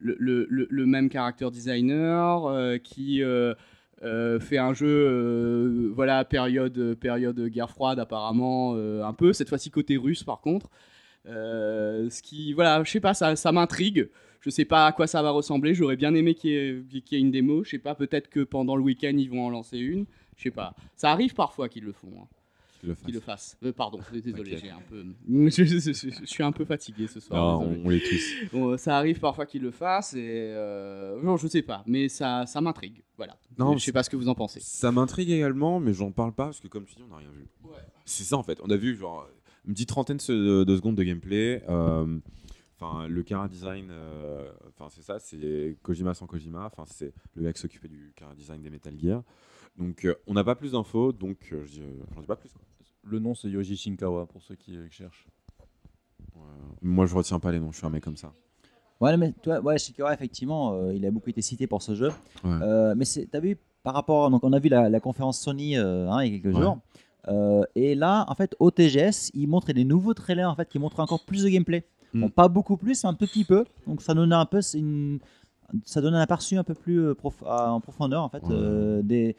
le, 0.00 0.86
même 0.86 1.10
character 1.10 1.50
designer 1.50 2.46
euh, 2.46 2.78
qui 2.78 3.22
euh, 3.22 3.54
euh, 4.02 4.40
fait 4.40 4.58
un 4.58 4.72
jeu, 4.72 5.90
voilà, 5.94 6.24
période, 6.24 6.94
période 6.94 7.40
guerre 7.48 7.70
froide 7.70 7.98
apparemment, 7.98 8.74
un 8.76 9.12
peu, 9.12 9.32
cette 9.32 9.48
fois-ci 9.48 9.70
côté 9.70 9.96
russe 9.96 10.22
par 10.24 10.40
contre. 10.40 10.68
Ce 11.26 12.22
qui, 12.22 12.52
voilà, 12.52 12.82
je 12.84 12.90
sais 12.90 13.00
pas, 13.00 13.14
ça, 13.14 13.36
ça 13.36 13.52
m'intrigue. 13.52 14.08
Je 14.40 14.48
sais 14.48 14.64
pas 14.64 14.86
à 14.86 14.92
quoi 14.92 15.06
ça 15.06 15.20
va 15.22 15.30
ressembler. 15.32 15.74
J'aurais 15.74 15.96
bien 15.96 16.14
aimé 16.14 16.34
qu'il 16.34 16.50
y, 16.50 16.54
ait- 16.54 16.82
y 16.92 17.14
ait 17.16 17.20
une 17.20 17.30
démo. 17.30 17.62
Je 17.62 17.70
sais 17.70 17.78
pas, 17.78 17.94
peut-être 17.94 18.30
que 18.30 18.40
pendant 18.40 18.74
le 18.74 18.82
week-end 18.82 19.12
ils 19.14 19.28
vont 19.28 19.44
en 19.44 19.50
lancer 19.50 19.76
une. 19.76 20.06
Je 20.36 20.44
sais 20.44 20.50
pas. 20.50 20.74
Ça 20.96 21.10
arrive 21.10 21.34
parfois 21.34 21.68
qu'ils 21.68 21.84
le 21.84 21.92
font. 21.92 22.08
hein 22.22 22.26
le 22.88 22.94
fasse. 22.94 23.04
qu'il 23.04 23.14
le 23.14 23.20
fasse. 23.20 23.56
Euh, 23.62 23.72
pardon, 23.72 23.98
désolé, 24.12 24.56
j'ai 24.56 24.70
un 24.70 24.80
peu, 24.88 25.04
je, 25.28 25.64
je- 25.64 25.78
je- 25.92 26.10
je 26.20 26.24
suis 26.26 26.42
un 26.42 26.52
peu 26.52 26.64
fatigué 26.64 27.06
ce 27.06 27.20
soir. 27.20 27.60
Non, 27.60 27.76
on, 27.84 27.88
les 27.88 28.00
tous. 28.00 28.34
Bon, 28.52 28.76
ça 28.76 28.96
arrive 28.96 29.20
parfois 29.20 29.46
qu'il 29.46 29.62
le 29.62 29.70
fasse 29.70 30.14
et 30.14 30.18
euh, 30.54 31.20
non, 31.22 31.36
je 31.36 31.46
sais 31.48 31.62
pas, 31.62 31.82
mais 31.86 32.08
ça, 32.08 32.46
ça 32.46 32.60
m'intrigue. 32.60 33.02
Voilà. 33.16 33.36
Non, 33.58 33.76
je 33.76 33.84
sais 33.84 33.92
pas 33.92 34.02
ce 34.02 34.10
que 34.10 34.16
vous 34.16 34.28
en 34.28 34.34
pensez. 34.34 34.60
Ça 34.62 34.90
m'intrigue 34.92 35.30
également, 35.30 35.78
mais 35.80 35.92
j'en 35.92 36.10
parle 36.10 36.32
pas 36.32 36.44
parce 36.46 36.60
que, 36.60 36.68
comme 36.68 36.84
tu 36.86 36.94
dis, 36.94 37.02
on 37.02 37.08
n'a 37.10 37.16
rien 37.18 37.30
vu. 37.30 37.46
C'est 38.04 38.24
ça 38.24 38.36
en 38.36 38.42
fait. 38.42 38.58
On 38.62 38.70
a 38.70 38.76
vu 38.76 38.96
genre 38.96 39.28
une 39.66 39.74
petite 39.74 39.88
trentaine 39.90 40.16
de, 40.28 40.64
de 40.64 40.76
secondes 40.76 40.96
de 40.96 41.02
gameplay. 41.02 41.62
euh, 41.68 42.18
Enfin, 42.82 43.06
le 43.08 43.22
Kara 43.22 43.46
design, 43.46 43.88
euh, 43.90 44.50
enfin 44.68 44.88
c'est 44.90 45.02
ça, 45.02 45.18
c'est 45.18 45.76
Kojima 45.82 46.14
sans 46.14 46.26
Kojima. 46.26 46.64
Enfin, 46.64 46.84
c'est 46.86 47.12
le 47.34 47.42
gars 47.42 47.52
qui 47.52 47.60
s'occupait 47.60 47.88
du 47.88 48.10
Kara 48.16 48.34
design 48.34 48.62
des 48.62 48.70
Metal 48.70 48.94
Gear. 48.98 49.22
Donc, 49.76 50.06
euh, 50.06 50.14
on 50.26 50.32
n'a 50.32 50.42
pas 50.44 50.54
plus 50.54 50.72
d'infos, 50.72 51.12
donc 51.12 51.50
euh, 51.52 51.56
euh, 51.78 51.92
j'en 52.14 52.20
dis 52.22 52.26
pas 52.26 52.36
plus. 52.36 52.48
quoi. 52.48 52.62
Le 53.04 53.18
nom, 53.18 53.34
c'est 53.34 53.48
Yoji 53.48 53.76
Shinkawa, 53.76 54.26
pour 54.26 54.42
ceux 54.42 54.54
qui, 54.54 54.76
euh, 54.76 54.86
cherchent. 54.90 55.26
Ouais. 56.36 56.42
Moi, 56.82 57.06
je 57.06 57.14
retiens 57.14 57.38
pas 57.38 57.50
les 57.52 57.58
noms. 57.58 57.72
Je 57.72 57.78
suis 57.78 57.86
un 57.86 57.90
mec 57.90 58.04
comme 58.04 58.16
ça. 58.16 58.32
Ouais, 59.00 59.16
mais 59.16 59.32
toi, 59.42 59.60
ouais, 59.60 59.78
Shikara, 59.78 60.12
effectivement, 60.12 60.74
euh, 60.74 60.94
il 60.94 61.04
a 61.06 61.10
beaucoup 61.10 61.30
été 61.30 61.40
cité 61.40 61.66
pour 61.66 61.80
ce 61.82 61.94
jeu. 61.94 62.08
Ouais. 62.44 62.50
Euh, 62.62 62.94
mais 62.96 63.06
c'est- 63.06 63.26
t'as 63.30 63.40
vu 63.40 63.56
par 63.82 63.94
rapport, 63.94 64.28
donc 64.30 64.44
on 64.44 64.52
a 64.52 64.58
vu 64.58 64.68
la, 64.68 64.90
la 64.90 65.00
conférence 65.00 65.40
Sony 65.40 65.78
euh, 65.78 66.10
hein, 66.10 66.22
il 66.22 66.32
y 66.34 66.36
a 66.36 66.38
quelques 66.40 66.54
Ouais. 66.54 66.62
jours. 66.62 66.78
Euh, 67.28 67.62
et 67.74 67.94
là, 67.94 68.26
en 68.28 68.34
fait, 68.34 68.54
au 68.58 68.70
TGS, 68.70 69.30
ils 69.32 69.46
montraient 69.46 69.72
des 69.72 69.84
nouveaux 69.84 70.12
trailers 70.12 70.50
en 70.50 70.54
fait 70.54 70.68
qui 70.68 70.78
montrent 70.78 71.00
encore 71.00 71.24
plus 71.24 71.44
de 71.44 71.48
gameplay. 71.48 71.84
Mm. 72.12 72.20
Bon, 72.22 72.28
pas 72.28 72.48
beaucoup 72.48 72.76
plus, 72.76 73.02
mais 73.04 73.08
un 73.10 73.14
tout 73.14 73.26
petit 73.26 73.44
peu. 73.44 73.64
Donc 73.86 74.02
ça 74.02 74.12
donnait 74.12 74.34
un 74.34 74.44
peu, 74.46 74.60
une, 74.74 75.18
ça 75.84 76.02
donne 76.02 76.14
un 76.14 76.20
aperçu 76.20 76.56
un 76.58 76.64
peu 76.64 76.74
plus 76.74 77.00
euh, 77.00 77.14
prof- 77.14 77.42
à- 77.46 77.72
en 77.72 77.80
profondeur 77.80 78.22
en 78.22 78.28
fait 78.28 78.42
Ouais. 78.42 78.50
euh, 78.52 79.00
des, 79.02 79.34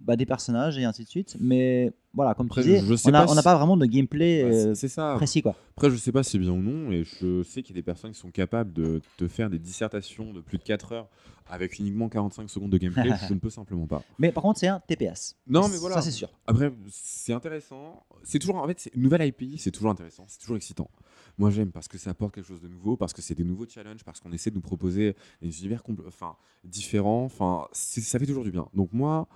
bah, 0.00 0.16
des 0.16 0.26
personnages 0.26 0.78
et 0.78 0.84
ainsi 0.84 1.04
de 1.04 1.08
suite. 1.08 1.36
Mais 1.40 1.92
voilà, 2.14 2.34
comme 2.34 2.48
tu 2.48 2.60
disais, 2.60 2.80
on 3.04 3.10
n'a 3.10 3.24
pas 3.24 3.52
si- 3.52 3.58
vraiment 3.58 3.76
de 3.76 3.86
gameplay 3.86 4.42
Bah, 4.42 4.48
euh, 4.50 4.74
ça. 4.74 5.14
précis 5.16 5.42
quoi. 5.42 5.54
Après, 5.76 5.90
je 5.90 5.96
sais 5.96 6.12
pas 6.12 6.22
si 6.22 6.30
c'est 6.32 6.38
bien 6.38 6.52
ou 6.52 6.62
non, 6.62 6.90
et 6.90 7.04
je 7.04 7.42
sais 7.42 7.62
qu'il 7.62 7.74
y 7.74 7.78
a 7.78 7.80
des 7.80 7.84
personnes 7.84 8.12
qui 8.12 8.18
sont 8.18 8.30
capables 8.30 8.72
de 8.72 9.00
te 9.18 9.28
faire 9.28 9.50
des 9.50 9.58
dissertations 9.58 10.32
de 10.32 10.40
plus 10.40 10.58
de 10.58 10.62
4 10.62 10.92
heures 10.92 11.08
avec 11.48 11.78
uniquement 11.78 12.08
45 12.08 12.48
secondes 12.50 12.70
de 12.70 12.78
gameplay. 12.78 13.10
je 13.28 13.34
ne 13.34 13.38
peux 13.38 13.50
simplement 13.50 13.86
pas. 13.86 14.02
Mais 14.18 14.32
par 14.32 14.42
contre, 14.42 14.58
c'est 14.58 14.66
un 14.68 14.80
TPS. 14.80 15.36
Non, 15.46 15.68
mais 15.68 15.76
voilà. 15.76 15.96
Ça 15.96 16.02
c'est 16.02 16.10
sûr. 16.10 16.30
Après, 16.46 16.72
c'est 16.90 17.32
intéressant. 17.32 18.04
C'est 18.24 18.38
toujours, 18.38 18.56
en 18.56 18.66
fait, 18.66 18.80
c'est 18.80 18.94
une 18.94 19.02
nouvelle 19.02 19.22
IP, 19.26 19.58
c'est 19.58 19.70
toujours 19.70 19.90
intéressant, 19.90 20.24
c'est 20.28 20.40
toujours 20.40 20.56
excitant. 20.56 20.90
Moi, 21.38 21.50
j'aime 21.50 21.70
parce 21.70 21.86
que 21.86 21.98
ça 21.98 22.10
apporte 22.10 22.34
quelque 22.34 22.46
chose 22.48 22.62
de 22.62 22.68
nouveau, 22.68 22.96
parce 22.96 23.12
que 23.12 23.20
c'est 23.20 23.34
des 23.34 23.44
nouveaux 23.44 23.66
challenges, 23.68 24.02
parce 24.04 24.20
qu'on 24.20 24.32
essaie 24.32 24.50
de 24.50 24.54
nous 24.54 24.62
proposer 24.62 25.14
des 25.42 25.58
univers 25.60 25.82
enfin, 26.08 26.34
différents. 26.64 27.24
Enfin, 27.24 27.66
ça 27.72 28.18
fait 28.18 28.26
toujours 28.26 28.44
du 28.44 28.50
bien. 28.50 28.66
Donc 28.74 28.92
moi, 28.94 29.28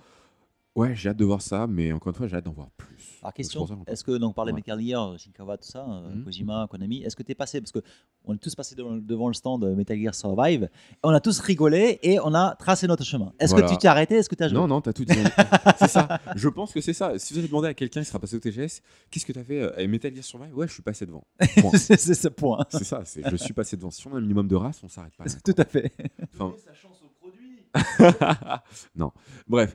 ouais, 0.75 0.95
j'ai 0.95 1.09
hâte 1.09 1.17
de 1.17 1.25
voir 1.25 1.41
ça, 1.41 1.67
mais 1.67 1.91
encore 1.91 2.09
une 2.11 2.15
fois, 2.17 2.27
j'ai 2.27 2.35
hâte 2.35 2.45
d'en 2.45 2.51
voir 2.53 2.69
plus. 2.77 2.87
Alors 3.21 3.33
question, 3.33 3.65
qu'on- 3.67 3.83
est-ce 3.85 4.03
que 4.03 4.17
donc 4.17 4.33
par 4.35 4.45
les 4.45 4.51
Ouais. 4.51 4.57
Metal 4.57 4.81
Gear, 4.81 5.17
Shinkawa, 5.19 5.57
tout 5.57 5.67
ça, 5.67 5.85
euh, 5.87 6.09
Mhm. 6.15 6.23
Kojima, 6.23 6.67
Konami, 6.69 7.03
est-ce 7.03 7.15
que 7.15 7.21
tu 7.23 7.31
es 7.31 7.35
passé 7.35 7.61
parce 7.61 7.71
que 7.71 7.79
on 8.25 8.33
est 8.33 8.37
tous 8.37 8.55
passés 8.55 8.73
devant, 8.75 8.95
devant 8.95 9.27
le 9.27 9.33
stand 9.33 9.61
de 9.63 9.73
Metal 9.75 9.97
Gear 9.99 10.15
Survive, 10.15 10.69
on 11.03 11.09
a 11.09 11.19
tous 11.19 11.39
rigolé 11.39 11.99
et 12.01 12.19
on 12.19 12.33
a 12.33 12.55
tracé 12.55 12.87
notre 12.87 13.03
chemin. 13.03 13.31
Est-ce 13.39 13.51
Voilà. 13.51 13.67
que 13.67 13.71
tu 13.73 13.77
t'es 13.77 13.87
arrêté 13.87 14.15
Est-ce 14.15 14.29
que 14.29 14.35
tu 14.35 14.43
as 14.43 14.47
joué? 14.47 14.57
Non, 14.57 14.67
non, 14.67 14.81
t'as 14.81 14.93
tout 14.93 15.05
dit. 15.05 15.13
c'est 15.77 15.87
ça. 15.87 16.19
Je 16.35 16.49
pense 16.49 16.71
que 16.73 16.81
c'est 16.81 16.93
ça. 16.93 17.17
Si 17.19 17.33
vous 17.33 17.39
allez 17.39 17.47
demander 17.47 17.67
à 17.67 17.73
quelqu'un 17.73 18.01
qui 18.01 18.07
sera 18.07 18.19
passé 18.19 18.35
au 18.35 18.39
TGS, 18.39 18.81
qu'est-ce 19.11 19.25
que 19.25 19.33
t'as 19.33 19.43
fait 19.43 19.61
euh, 19.61 19.87
Metal 19.87 20.13
Gear 20.13 20.23
Survive? 20.23 20.55
Ouais, 20.57 20.67
je 20.67 20.73
suis 20.73 20.81
passé 20.83 21.05
devant. 21.05 21.23
Point. 21.61 21.71
c'est 21.77 21.97
ce 21.97 22.27
point. 22.27 22.65
c'est 22.69 22.83
ça. 22.83 23.03
Je 23.05 23.35
suis 23.35 23.53
passé 23.53 23.77
devant. 23.77 23.91
Si 23.91 24.07
on 24.07 24.13
a 24.15 24.17
un 24.17 24.21
minimum 24.21 24.47
de 24.47 24.55
race, 24.55 24.79
on 24.83 24.87
s'arrête 24.87 25.13
pas. 25.15 25.25
Tout 25.45 25.55
à 25.57 25.65
fait. 25.65 25.91
Enfin- 26.33 26.53
non. 28.95 29.11
Bref. 29.47 29.73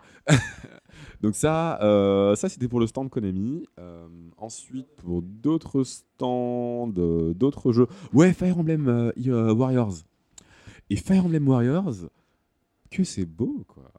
Donc 1.21 1.35
ça, 1.35 1.81
euh, 1.83 2.35
ça 2.35 2.49
c'était 2.49 2.69
pour 2.69 2.81
le 2.81 2.87
stand 2.87 3.11
Konami. 3.11 3.67
Euh, 3.79 4.07
ensuite, 4.37 4.87
pour 4.97 5.23
d'autres 5.23 5.85
stands, 5.85 6.93
euh, 6.99 7.35
d'autres 7.35 7.73
jeux. 7.73 7.87
Ouais, 8.13 8.33
Fire 8.33 8.59
Emblem 8.59 9.13
Warriors. 9.17 9.95
Et 10.91 10.97
Fire 10.97 11.25
Emblem 11.25 11.49
Warriors, 11.49 11.95
que 12.91 13.05
c'est 13.05 13.25
beau, 13.25 13.65
quoi. 13.67 13.91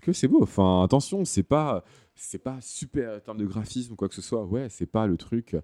Que 0.00 0.12
c'est 0.12 0.28
beau. 0.28 0.42
Enfin, 0.42 0.84
attention, 0.84 1.24
c'est 1.24 1.42
pas, 1.42 1.82
c'est 2.14 2.38
pas 2.38 2.58
super 2.60 3.16
en 3.16 3.20
termes 3.20 3.38
de 3.38 3.46
graphisme 3.46 3.94
ou 3.94 3.96
quoi 3.96 4.08
que 4.08 4.14
ce 4.14 4.22
soit. 4.22 4.44
Ouais, 4.44 4.68
c'est 4.68 4.86
pas 4.86 5.06
le 5.06 5.16
truc 5.16 5.56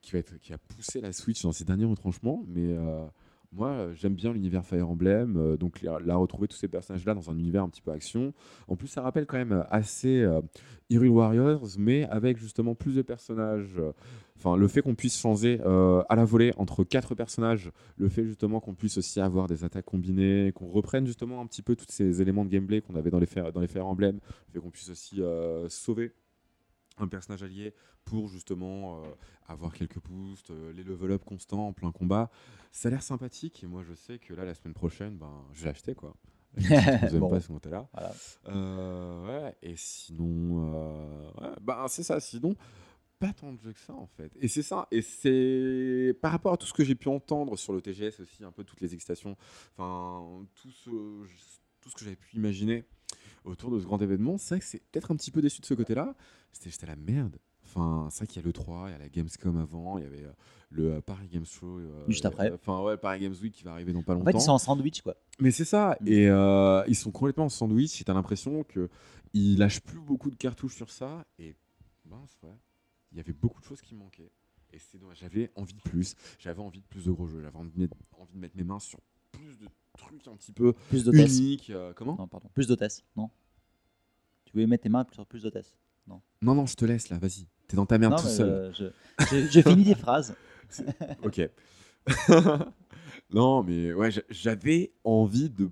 qui 0.00 0.12
va 0.12 0.18
être, 0.18 0.38
qui 0.38 0.52
a 0.52 0.58
poussé 0.58 1.00
la 1.00 1.12
Switch 1.12 1.42
dans 1.42 1.50
ses 1.50 1.64
derniers 1.64 1.86
retranchements, 1.86 2.44
mais 2.46 2.76
moi, 3.52 3.68
euh, 3.70 3.94
j'aime 3.94 4.14
bien 4.14 4.32
l'univers 4.32 4.64
Fire 4.64 4.88
Emblem, 4.88 5.36
euh, 5.36 5.56
donc 5.56 5.80
la, 5.82 6.16
retrouver 6.16 6.48
tous 6.48 6.56
ces 6.56 6.68
personnages-là 6.68 7.14
dans 7.14 7.30
un 7.30 7.38
univers 7.38 7.62
un 7.62 7.68
petit 7.68 7.80
peu 7.82 7.90
action. 7.90 8.34
En 8.68 8.76
plus, 8.76 8.88
ça 8.88 9.02
rappelle 9.02 9.26
quand 9.26 9.38
même 9.38 9.64
assez 9.70 10.20
euh, 10.20 10.40
Hyrule 10.90 11.08
Warriors, 11.08 11.66
mais 11.78 12.04
avec 12.10 12.36
justement 12.38 12.74
plus 12.74 12.94
de 12.94 13.02
personnages. 13.02 13.76
euh, 13.78 13.92
Enfin, 14.38 14.56
le 14.56 14.68
fait 14.68 14.82
qu'on 14.82 14.94
puisse 14.94 15.18
changer 15.18 15.60
euh, 15.66 16.02
à 16.08 16.14
la 16.14 16.24
volée 16.24 16.52
entre 16.58 16.84
quatre 16.84 17.16
personnages, 17.16 17.72
le 17.96 18.08
fait 18.08 18.24
justement 18.24 18.60
qu'on 18.60 18.74
puisse 18.74 18.96
aussi 18.96 19.18
avoir 19.18 19.48
des 19.48 19.64
attaques 19.64 19.86
combinées, 19.86 20.52
qu'on 20.54 20.68
reprenne 20.68 21.06
justement 21.06 21.40
un 21.40 21.46
petit 21.46 21.60
peu 21.62 21.74
tous 21.74 21.86
ces 21.88 22.22
éléments 22.22 22.44
de 22.44 22.50
gameplay 22.50 22.80
qu'on 22.80 22.94
avait 22.94 23.10
dans 23.10 23.18
les 23.18 23.26
Fire, 23.26 23.52
dans 23.52 23.60
les 23.60 23.66
Fire 23.66 23.86
Emblem, 23.86 24.20
le 24.46 24.52
fait 24.52 24.60
qu'on 24.60 24.70
puisse 24.70 24.90
aussi 24.90 25.20
euh, 25.20 25.68
sauver 25.68 26.12
un 27.00 27.08
personnage 27.08 27.42
allié 27.42 27.74
pour 28.04 28.28
justement 28.28 29.02
euh, 29.04 29.08
avoir 29.46 29.72
quelques 29.72 30.00
boosts, 30.00 30.50
euh, 30.50 30.72
les 30.72 30.82
level 30.84 31.12
up 31.12 31.24
constants 31.24 31.68
en 31.68 31.72
plein 31.72 31.92
combat. 31.92 32.30
Ça 32.72 32.88
a 32.88 32.90
l'air 32.90 33.02
sympathique 33.02 33.62
et 33.64 33.66
moi 33.66 33.82
je 33.82 33.94
sais 33.94 34.18
que 34.18 34.34
là 34.34 34.44
la 34.44 34.54
semaine 34.54 34.74
prochaine, 34.74 35.16
ben, 35.16 35.44
je 35.52 35.64
vais 35.64 35.70
acheter 35.70 35.94
quoi. 35.94 36.14
Je 36.56 36.62
vous 36.66 37.14
aime 37.14 37.20
Bon. 37.20 37.28
pas 37.30 37.40
ce 37.40 37.48
moment 37.52 37.60
là. 37.66 37.88
Voilà. 37.92 38.12
Euh, 38.48 39.26
ouais, 39.44 39.56
et 39.62 39.74
sinon, 39.76 40.74
euh, 40.74 41.30
ouais, 41.42 41.54
bah, 41.60 41.84
c'est 41.88 42.02
ça. 42.02 42.18
Sinon, 42.20 42.56
pas 43.18 43.32
tant 43.32 43.52
de 43.52 43.60
jeux 43.60 43.72
que 43.72 43.80
ça 43.80 43.92
en 43.94 44.06
fait. 44.06 44.32
Et 44.40 44.48
c'est 44.48 44.62
ça. 44.62 44.88
Et 44.90 45.02
c'est 45.02 46.16
par 46.22 46.32
rapport 46.32 46.54
à 46.54 46.56
tout 46.56 46.66
ce 46.66 46.72
que 46.72 46.84
j'ai 46.84 46.94
pu 46.94 47.08
entendre 47.08 47.56
sur 47.56 47.72
le 47.72 47.80
TGS 47.82 48.20
aussi, 48.20 48.44
un 48.44 48.52
peu 48.52 48.64
toutes 48.64 48.80
les 48.80 48.94
excitations, 48.94 49.36
enfin 49.76 50.46
tout 50.54 50.70
ce, 50.70 50.90
tout 51.80 51.90
ce 51.90 51.94
que 51.94 52.04
j'avais 52.04 52.16
pu 52.16 52.36
imaginer 52.36 52.84
autour 53.44 53.70
de 53.70 53.78
ce 53.80 53.84
grand 53.84 54.00
événement, 54.00 54.38
c'est 54.38 54.54
vrai 54.54 54.60
que 54.60 54.66
c'est 54.66 54.82
peut-être 54.90 55.10
un 55.10 55.16
petit 55.16 55.30
peu 55.30 55.40
déçu 55.42 55.60
de 55.60 55.66
ce 55.66 55.74
côté-là. 55.74 56.14
C'était 56.52 56.70
juste 56.70 56.84
à 56.84 56.86
la 56.86 56.96
merde. 56.96 57.36
Enfin, 57.64 58.08
c'est 58.10 58.18
vrai 58.20 58.26
qu'il 58.28 58.40
y 58.40 58.44
a 58.44 58.46
le 58.46 58.52
3, 58.52 58.88
il 58.88 58.92
y 58.92 58.94
a 58.94 58.98
la 58.98 59.08
Gamescom 59.10 59.58
avant, 59.58 59.98
il 59.98 60.04
y 60.04 60.06
avait 60.06 60.24
euh, 60.24 60.32
le 60.70 60.92
euh, 60.94 61.00
Paris 61.02 61.28
Games 61.28 61.44
Show. 61.44 61.78
euh, 61.80 62.04
Juste 62.08 62.24
après. 62.24 62.50
Enfin, 62.52 62.80
ouais, 62.82 62.96
Paris 62.96 63.20
Games 63.20 63.34
Week 63.42 63.52
qui 63.52 63.62
va 63.62 63.72
arriver 63.72 63.92
dans 63.92 64.02
pas 64.02 64.14
En 64.14 64.18
longtemps. 64.20 64.30
fait, 64.32 64.38
ils 64.38 64.40
sont 64.40 64.52
en 64.52 64.58
sandwich, 64.58 65.02
quoi. 65.02 65.16
Mais 65.38 65.50
c'est 65.50 65.66
ça, 65.66 65.96
Mm. 66.00 66.08
et 66.08 66.88
ils 66.90 66.96
sont 66.96 67.10
complètement 67.10 67.44
en 67.44 67.48
sandwich. 67.50 68.00
Et 68.00 68.04
t'as 68.04 68.14
l'impression 68.14 68.64
que 68.64 68.88
ils 69.34 69.58
lâchent 69.58 69.80
plus 69.82 70.00
beaucoup 70.00 70.30
de 70.30 70.36
cartouches 70.36 70.76
sur 70.76 70.90
ça. 70.90 71.26
Et 71.38 71.54
mince, 72.06 72.38
ouais, 72.42 72.56
il 73.12 73.18
y 73.18 73.20
avait 73.20 73.34
beaucoup 73.34 73.60
de 73.60 73.66
choses 73.66 73.82
qui 73.82 73.94
me 73.94 74.00
manquaient. 74.00 74.30
Et 74.72 74.78
c'est 74.78 74.96
dommage. 74.98 75.18
J'avais 75.20 75.50
envie 75.54 75.74
de 75.74 75.80
plus. 75.82 76.14
J'avais 76.38 76.60
envie 76.60 76.80
de 76.80 76.86
plus 76.86 77.04
de 77.04 77.10
gros 77.10 77.26
jeux. 77.26 77.42
J'avais 77.42 77.56
envie 77.58 77.70
de 77.70 77.88
mettre 78.34 78.56
mes 78.56 78.64
mains 78.64 78.78
sur 78.80 78.98
plus 79.32 79.58
de 79.58 79.66
trucs 79.96 80.26
un 80.28 80.36
petit 80.36 80.52
peu 80.52 80.72
Plus 80.88 81.06
uniques. 81.06 81.70
euh, 81.70 81.92
comment 81.94 82.16
Non, 82.18 82.26
pardon. 82.28 82.48
Plus 82.54 82.66
d'hôtesse, 82.66 83.04
non 83.16 83.30
Tu 84.44 84.52
voulais 84.52 84.66
mettre 84.66 84.82
tes 84.84 84.88
mains 84.88 85.06
sur 85.12 85.26
plus 85.26 85.42
d'hôtesse 85.42 85.76
Non. 86.06 86.20
Non, 86.42 86.54
non, 86.54 86.66
je 86.66 86.74
te 86.74 86.84
laisse 86.84 87.08
là. 87.10 87.18
Vas-y. 87.18 87.46
T'es 87.66 87.76
dans 87.76 87.86
ta 87.86 87.98
merde 87.98 88.12
Non, 88.12 88.18
tout 88.18 88.28
seul. 88.28 88.48
euh, 88.48 88.72
je, 88.72 88.84
je, 89.30 89.46
je 89.48 89.60
finis 89.60 89.84
des 89.84 89.94
phrases. 89.94 90.34
Ok. 91.22 91.40
non, 93.30 93.62
mais 93.62 93.92
ouais, 93.92 94.10
j'a- 94.10 94.22
j'avais 94.30 94.92
envie 95.04 95.50
de 95.50 95.70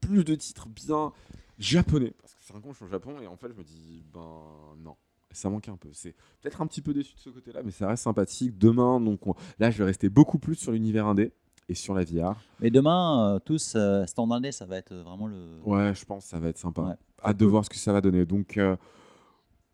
plus 0.00 0.24
de 0.24 0.34
titres 0.34 0.68
bien 0.68 1.12
japonais. 1.58 2.14
Parce 2.20 2.34
que 2.34 2.40
c'est 2.42 2.54
un 2.54 2.60
con, 2.60 2.70
je 2.72 2.76
suis 2.76 2.84
au 2.84 2.88
Japon 2.88 3.20
et 3.20 3.26
en 3.26 3.36
fait, 3.36 3.48
je 3.48 3.54
me 3.54 3.62
dis, 3.64 4.04
ben 4.12 4.42
non. 4.78 4.96
Ça 5.30 5.50
manquait 5.50 5.70
un 5.70 5.76
peu. 5.76 5.90
C'est 5.92 6.14
peut-être 6.40 6.62
un 6.62 6.66
petit 6.66 6.80
peu 6.80 6.94
déçu 6.94 7.14
de 7.14 7.20
ce 7.20 7.28
côté-là, 7.30 7.62
mais 7.62 7.70
ça 7.70 7.86
reste 7.88 8.02
sympathique. 8.04 8.56
Demain, 8.58 8.98
donc, 9.00 9.26
on- 9.26 9.34
là, 9.58 9.70
je 9.70 9.78
vais 9.78 9.84
rester 9.84 10.08
beaucoup 10.08 10.38
plus 10.38 10.54
sur 10.54 10.72
l'univers 10.72 11.06
indé 11.06 11.32
et 11.68 11.74
sur 11.74 11.94
la 11.94 12.04
VR. 12.04 12.36
Mais 12.60 12.70
demain, 12.70 13.34
euh, 13.34 13.38
tous, 13.38 13.74
euh, 13.76 14.06
stand 14.06 14.32
année, 14.32 14.52
ça 14.52 14.64
va 14.66 14.76
être 14.78 14.94
vraiment 14.94 15.26
le. 15.26 15.58
Ouais, 15.64 15.94
je 15.94 16.04
pense 16.04 16.24
que 16.24 16.30
ça 16.30 16.38
va 16.38 16.48
être 16.48 16.58
sympa. 16.58 16.82
Ouais. 16.82 16.94
Hâte 17.24 17.36
de 17.36 17.44
voir 17.46 17.64
ce 17.64 17.70
que 17.70 17.76
ça 17.76 17.92
va 17.92 18.00
donner. 18.00 18.24
Donc, 18.24 18.56
euh, 18.56 18.76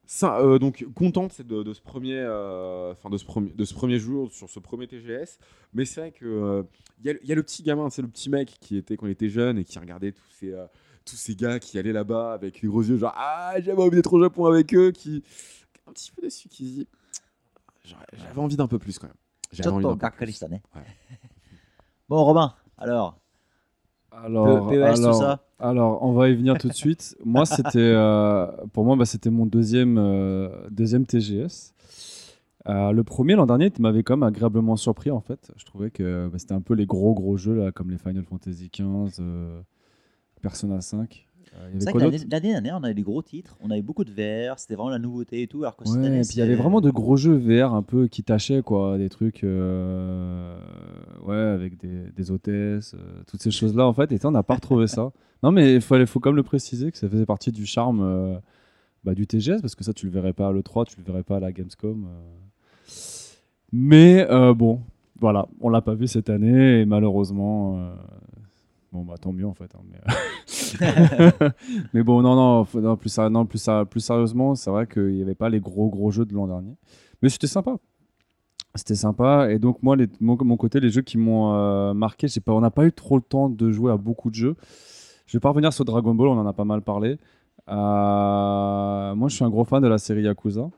ça, 0.06 0.38
euh, 0.40 0.58
donc 0.58 0.84
contente 0.94 1.40
de, 1.40 1.62
de 1.62 1.72
ce 1.72 1.80
premier, 1.80 2.16
euh, 2.18 2.92
enfin 2.92 3.08
de 3.10 3.16
ce 3.16 3.24
premier, 3.24 3.50
de 3.52 3.64
ce 3.64 3.72
premier 3.74 3.98
jour 3.98 4.30
sur 4.32 4.50
ce 4.50 4.58
premier 4.60 4.86
TGS. 4.86 5.38
Mais 5.72 5.84
c'est 5.86 6.00
vrai 6.00 6.10
que 6.12 6.26
euh, 6.26 6.62
il 7.00 7.06
y, 7.06 7.10
a- 7.10 7.18
il 7.22 7.28
y 7.28 7.32
a 7.32 7.34
le 7.34 7.42
petit 7.42 7.62
gamin, 7.62 7.88
c'est 7.90 8.02
le 8.02 8.08
petit 8.08 8.28
mec 8.28 8.54
qui 8.60 8.76
était 8.76 8.96
quand 8.96 9.06
il 9.06 9.12
était 9.12 9.30
jeune 9.30 9.56
et 9.58 9.64
qui 9.64 9.78
regardait 9.78 10.12
tous 10.12 10.30
ces, 10.38 10.52
euh, 10.52 10.66
tous 11.06 11.16
ces 11.16 11.34
gars 11.34 11.58
qui 11.58 11.78
allaient 11.78 11.92
là-bas 11.92 12.32
avec 12.34 12.60
les 12.60 12.68
gros 12.68 12.82
yeux, 12.82 12.96
genre 12.98 13.14
ah 13.16 13.54
j'avais 13.60 13.80
envie 13.82 13.96
d'être 13.96 14.12
au 14.12 14.20
Japon 14.22 14.44
avec 14.46 14.74
eux, 14.74 14.90
qui 14.90 15.22
un 15.86 15.92
petit 15.92 16.10
peu 16.12 16.20
déçu, 16.22 16.48
qui 16.48 16.64
dit 16.64 16.88
j'aurais- 17.84 18.04
j'avais 18.12 18.40
envie 18.40 18.56
d'un 18.56 18.68
peu 18.68 18.78
plus 18.78 18.98
quand 18.98 19.06
même. 19.06 19.16
J'avais 19.52 19.68
envie 19.76 19.82
d'un 19.84 19.96
peu 19.96 20.06
plus. 20.26 20.32
Ouais. 20.74 20.82
Bon, 22.14 22.22
Robin, 22.22 22.54
alors, 22.78 23.18
Alors, 24.12 24.68
PES, 24.68 24.74
tout 24.74 24.82
alors, 24.82 25.14
ça 25.16 25.40
alors, 25.58 26.00
on 26.04 26.12
va 26.12 26.28
y 26.28 26.34
venir 26.36 26.56
tout 26.58 26.68
de 26.68 26.72
suite. 26.72 27.16
Moi, 27.24 27.44
c'était, 27.44 27.80
euh, 27.80 28.46
pour 28.72 28.84
moi, 28.84 28.94
bah, 28.94 29.04
c'était 29.04 29.30
mon 29.30 29.46
deuxième, 29.46 29.98
euh, 29.98 30.48
deuxième 30.70 31.06
TGS. 31.06 31.74
Euh, 32.68 32.92
le 32.92 33.02
premier 33.02 33.34
l'an 33.34 33.46
dernier, 33.46 33.72
m'avait 33.80 34.04
quand 34.04 34.16
même 34.16 34.28
agréablement 34.28 34.76
surpris 34.76 35.10
en 35.10 35.20
fait. 35.20 35.50
Je 35.56 35.64
trouvais 35.64 35.90
que 35.90 36.28
bah, 36.28 36.38
c'était 36.38 36.54
un 36.54 36.60
peu 36.60 36.74
les 36.74 36.86
gros 36.86 37.14
gros 37.14 37.36
jeux 37.36 37.56
là, 37.56 37.72
comme 37.72 37.90
les 37.90 37.98
Final 37.98 38.22
Fantasy 38.22 38.70
XV, 38.72 39.20
Persona 40.40 40.80
5. 40.80 41.28
Euh, 41.56 41.70
c'est 41.78 41.90
vrai 41.90 42.10
que 42.10 42.30
l'année 42.30 42.52
dernière, 42.52 42.76
on 42.80 42.84
avait 42.84 42.94
des 42.94 43.02
gros 43.02 43.22
titres, 43.22 43.56
on 43.60 43.70
avait 43.70 43.82
beaucoup 43.82 44.04
de 44.04 44.10
VR, 44.10 44.58
c'était 44.58 44.74
vraiment 44.74 44.90
la 44.90 44.98
nouveauté 44.98 45.42
et 45.42 45.46
tout. 45.46 45.62
Alors 45.62 45.76
que 45.76 45.84
cette 45.84 46.00
Ouais, 46.00 46.06
année, 46.06 46.20
et 46.20 46.22
puis 46.22 46.34
il 46.36 46.38
y 46.38 46.42
avait 46.42 46.54
vraiment 46.54 46.80
de 46.80 46.90
gros 46.90 47.16
jeux 47.16 47.36
VR 47.36 47.74
un 47.74 47.82
peu 47.82 48.08
qui 48.08 48.22
tâchaient, 48.24 48.62
quoi. 48.62 48.98
Des 48.98 49.08
trucs, 49.08 49.44
euh, 49.44 50.58
ouais, 51.24 51.36
avec 51.36 51.76
des, 51.78 52.10
des 52.16 52.30
hôtesses, 52.30 52.94
euh, 52.94 53.22
toutes 53.26 53.42
ces 53.42 53.50
choses-là, 53.50 53.86
en 53.86 53.92
fait. 53.92 54.10
Et 54.12 54.18
ça, 54.18 54.28
on 54.28 54.32
n'a 54.32 54.42
pas 54.42 54.54
retrouvé 54.54 54.86
ça. 54.86 55.12
Non, 55.42 55.52
mais 55.52 55.74
il 55.74 55.80
faut, 55.82 56.06
faut 56.06 56.20
quand 56.20 56.30
même 56.30 56.36
le 56.36 56.42
préciser 56.42 56.90
que 56.90 56.96
ça 56.96 57.06
faisait 57.06 57.26
partie 57.26 57.52
du 57.52 57.66
charme 57.66 58.00
euh, 58.02 58.38
bah, 59.04 59.14
du 59.14 59.26
TGS, 59.26 59.60
parce 59.60 59.74
que 59.74 59.84
ça, 59.84 59.92
tu 59.92 60.06
le 60.06 60.12
verrais 60.12 60.32
pas 60.32 60.48
à 60.48 60.52
l'E3, 60.52 60.86
tu 60.86 60.96
le 60.96 61.04
verrais 61.04 61.22
pas 61.22 61.36
à 61.36 61.40
la 61.40 61.52
Gamescom. 61.52 62.08
Mais 63.70 64.26
bon, 64.54 64.80
voilà, 65.20 65.46
on 65.60 65.68
l'a 65.68 65.82
pas 65.82 65.92
vu 65.94 66.06
cette 66.06 66.30
année, 66.30 66.80
et 66.80 66.86
malheureusement. 66.86 67.78
Euh, 68.94 68.98
Bon, 68.98 69.04
bah 69.04 69.14
tant 69.20 69.32
mieux 69.32 69.46
en 69.46 69.54
fait. 69.54 69.70
hein, 69.74 69.80
mais, 69.90 71.48
mais 71.94 72.02
bon, 72.02 72.22
non, 72.22 72.34
non, 72.36 72.66
non, 72.80 72.96
plus, 72.96 73.18
non, 73.18 73.46
plus, 73.46 73.68
plus 73.90 74.00
sérieusement, 74.00 74.54
c'est 74.54 74.70
vrai 74.70 74.86
qu'il 74.86 75.14
n'y 75.14 75.22
avait 75.22 75.34
pas 75.34 75.48
les 75.48 75.60
gros, 75.60 75.88
gros 75.88 76.10
jeux 76.10 76.24
de 76.24 76.34
l'an 76.34 76.46
dernier. 76.46 76.74
Mais 77.22 77.28
c'était 77.28 77.46
sympa. 77.46 77.76
C'était 78.74 78.94
sympa. 78.96 79.50
Et 79.50 79.58
donc, 79.58 79.82
moi, 79.82 79.96
les, 79.96 80.08
mon, 80.20 80.36
mon 80.44 80.56
côté, 80.56 80.80
les 80.80 80.90
jeux 80.90 81.02
qui 81.02 81.16
m'ont 81.16 81.54
euh, 81.54 81.94
marqué, 81.94 82.26
pas, 82.44 82.52
on 82.52 82.60
n'a 82.60 82.70
pas 82.70 82.84
eu 82.86 82.92
trop 82.92 83.16
le 83.16 83.22
temps 83.22 83.48
de 83.48 83.70
jouer 83.70 83.92
à 83.92 83.96
beaucoup 83.96 84.30
de 84.30 84.34
jeux. 84.34 84.56
Je 85.26 85.36
vais 85.36 85.40
pas 85.40 85.48
revenir 85.50 85.72
sur 85.72 85.84
Dragon 85.84 86.14
Ball, 86.14 86.28
on 86.28 86.38
en 86.38 86.46
a 86.46 86.52
pas 86.52 86.64
mal 86.64 86.82
parlé. 86.82 87.18
Euh, 87.70 89.14
moi, 89.14 89.28
je 89.28 89.34
suis 89.36 89.44
un 89.44 89.50
gros 89.50 89.64
fan 89.64 89.82
de 89.82 89.88
la 89.88 89.98
série 89.98 90.22
Yakuza. 90.22 90.68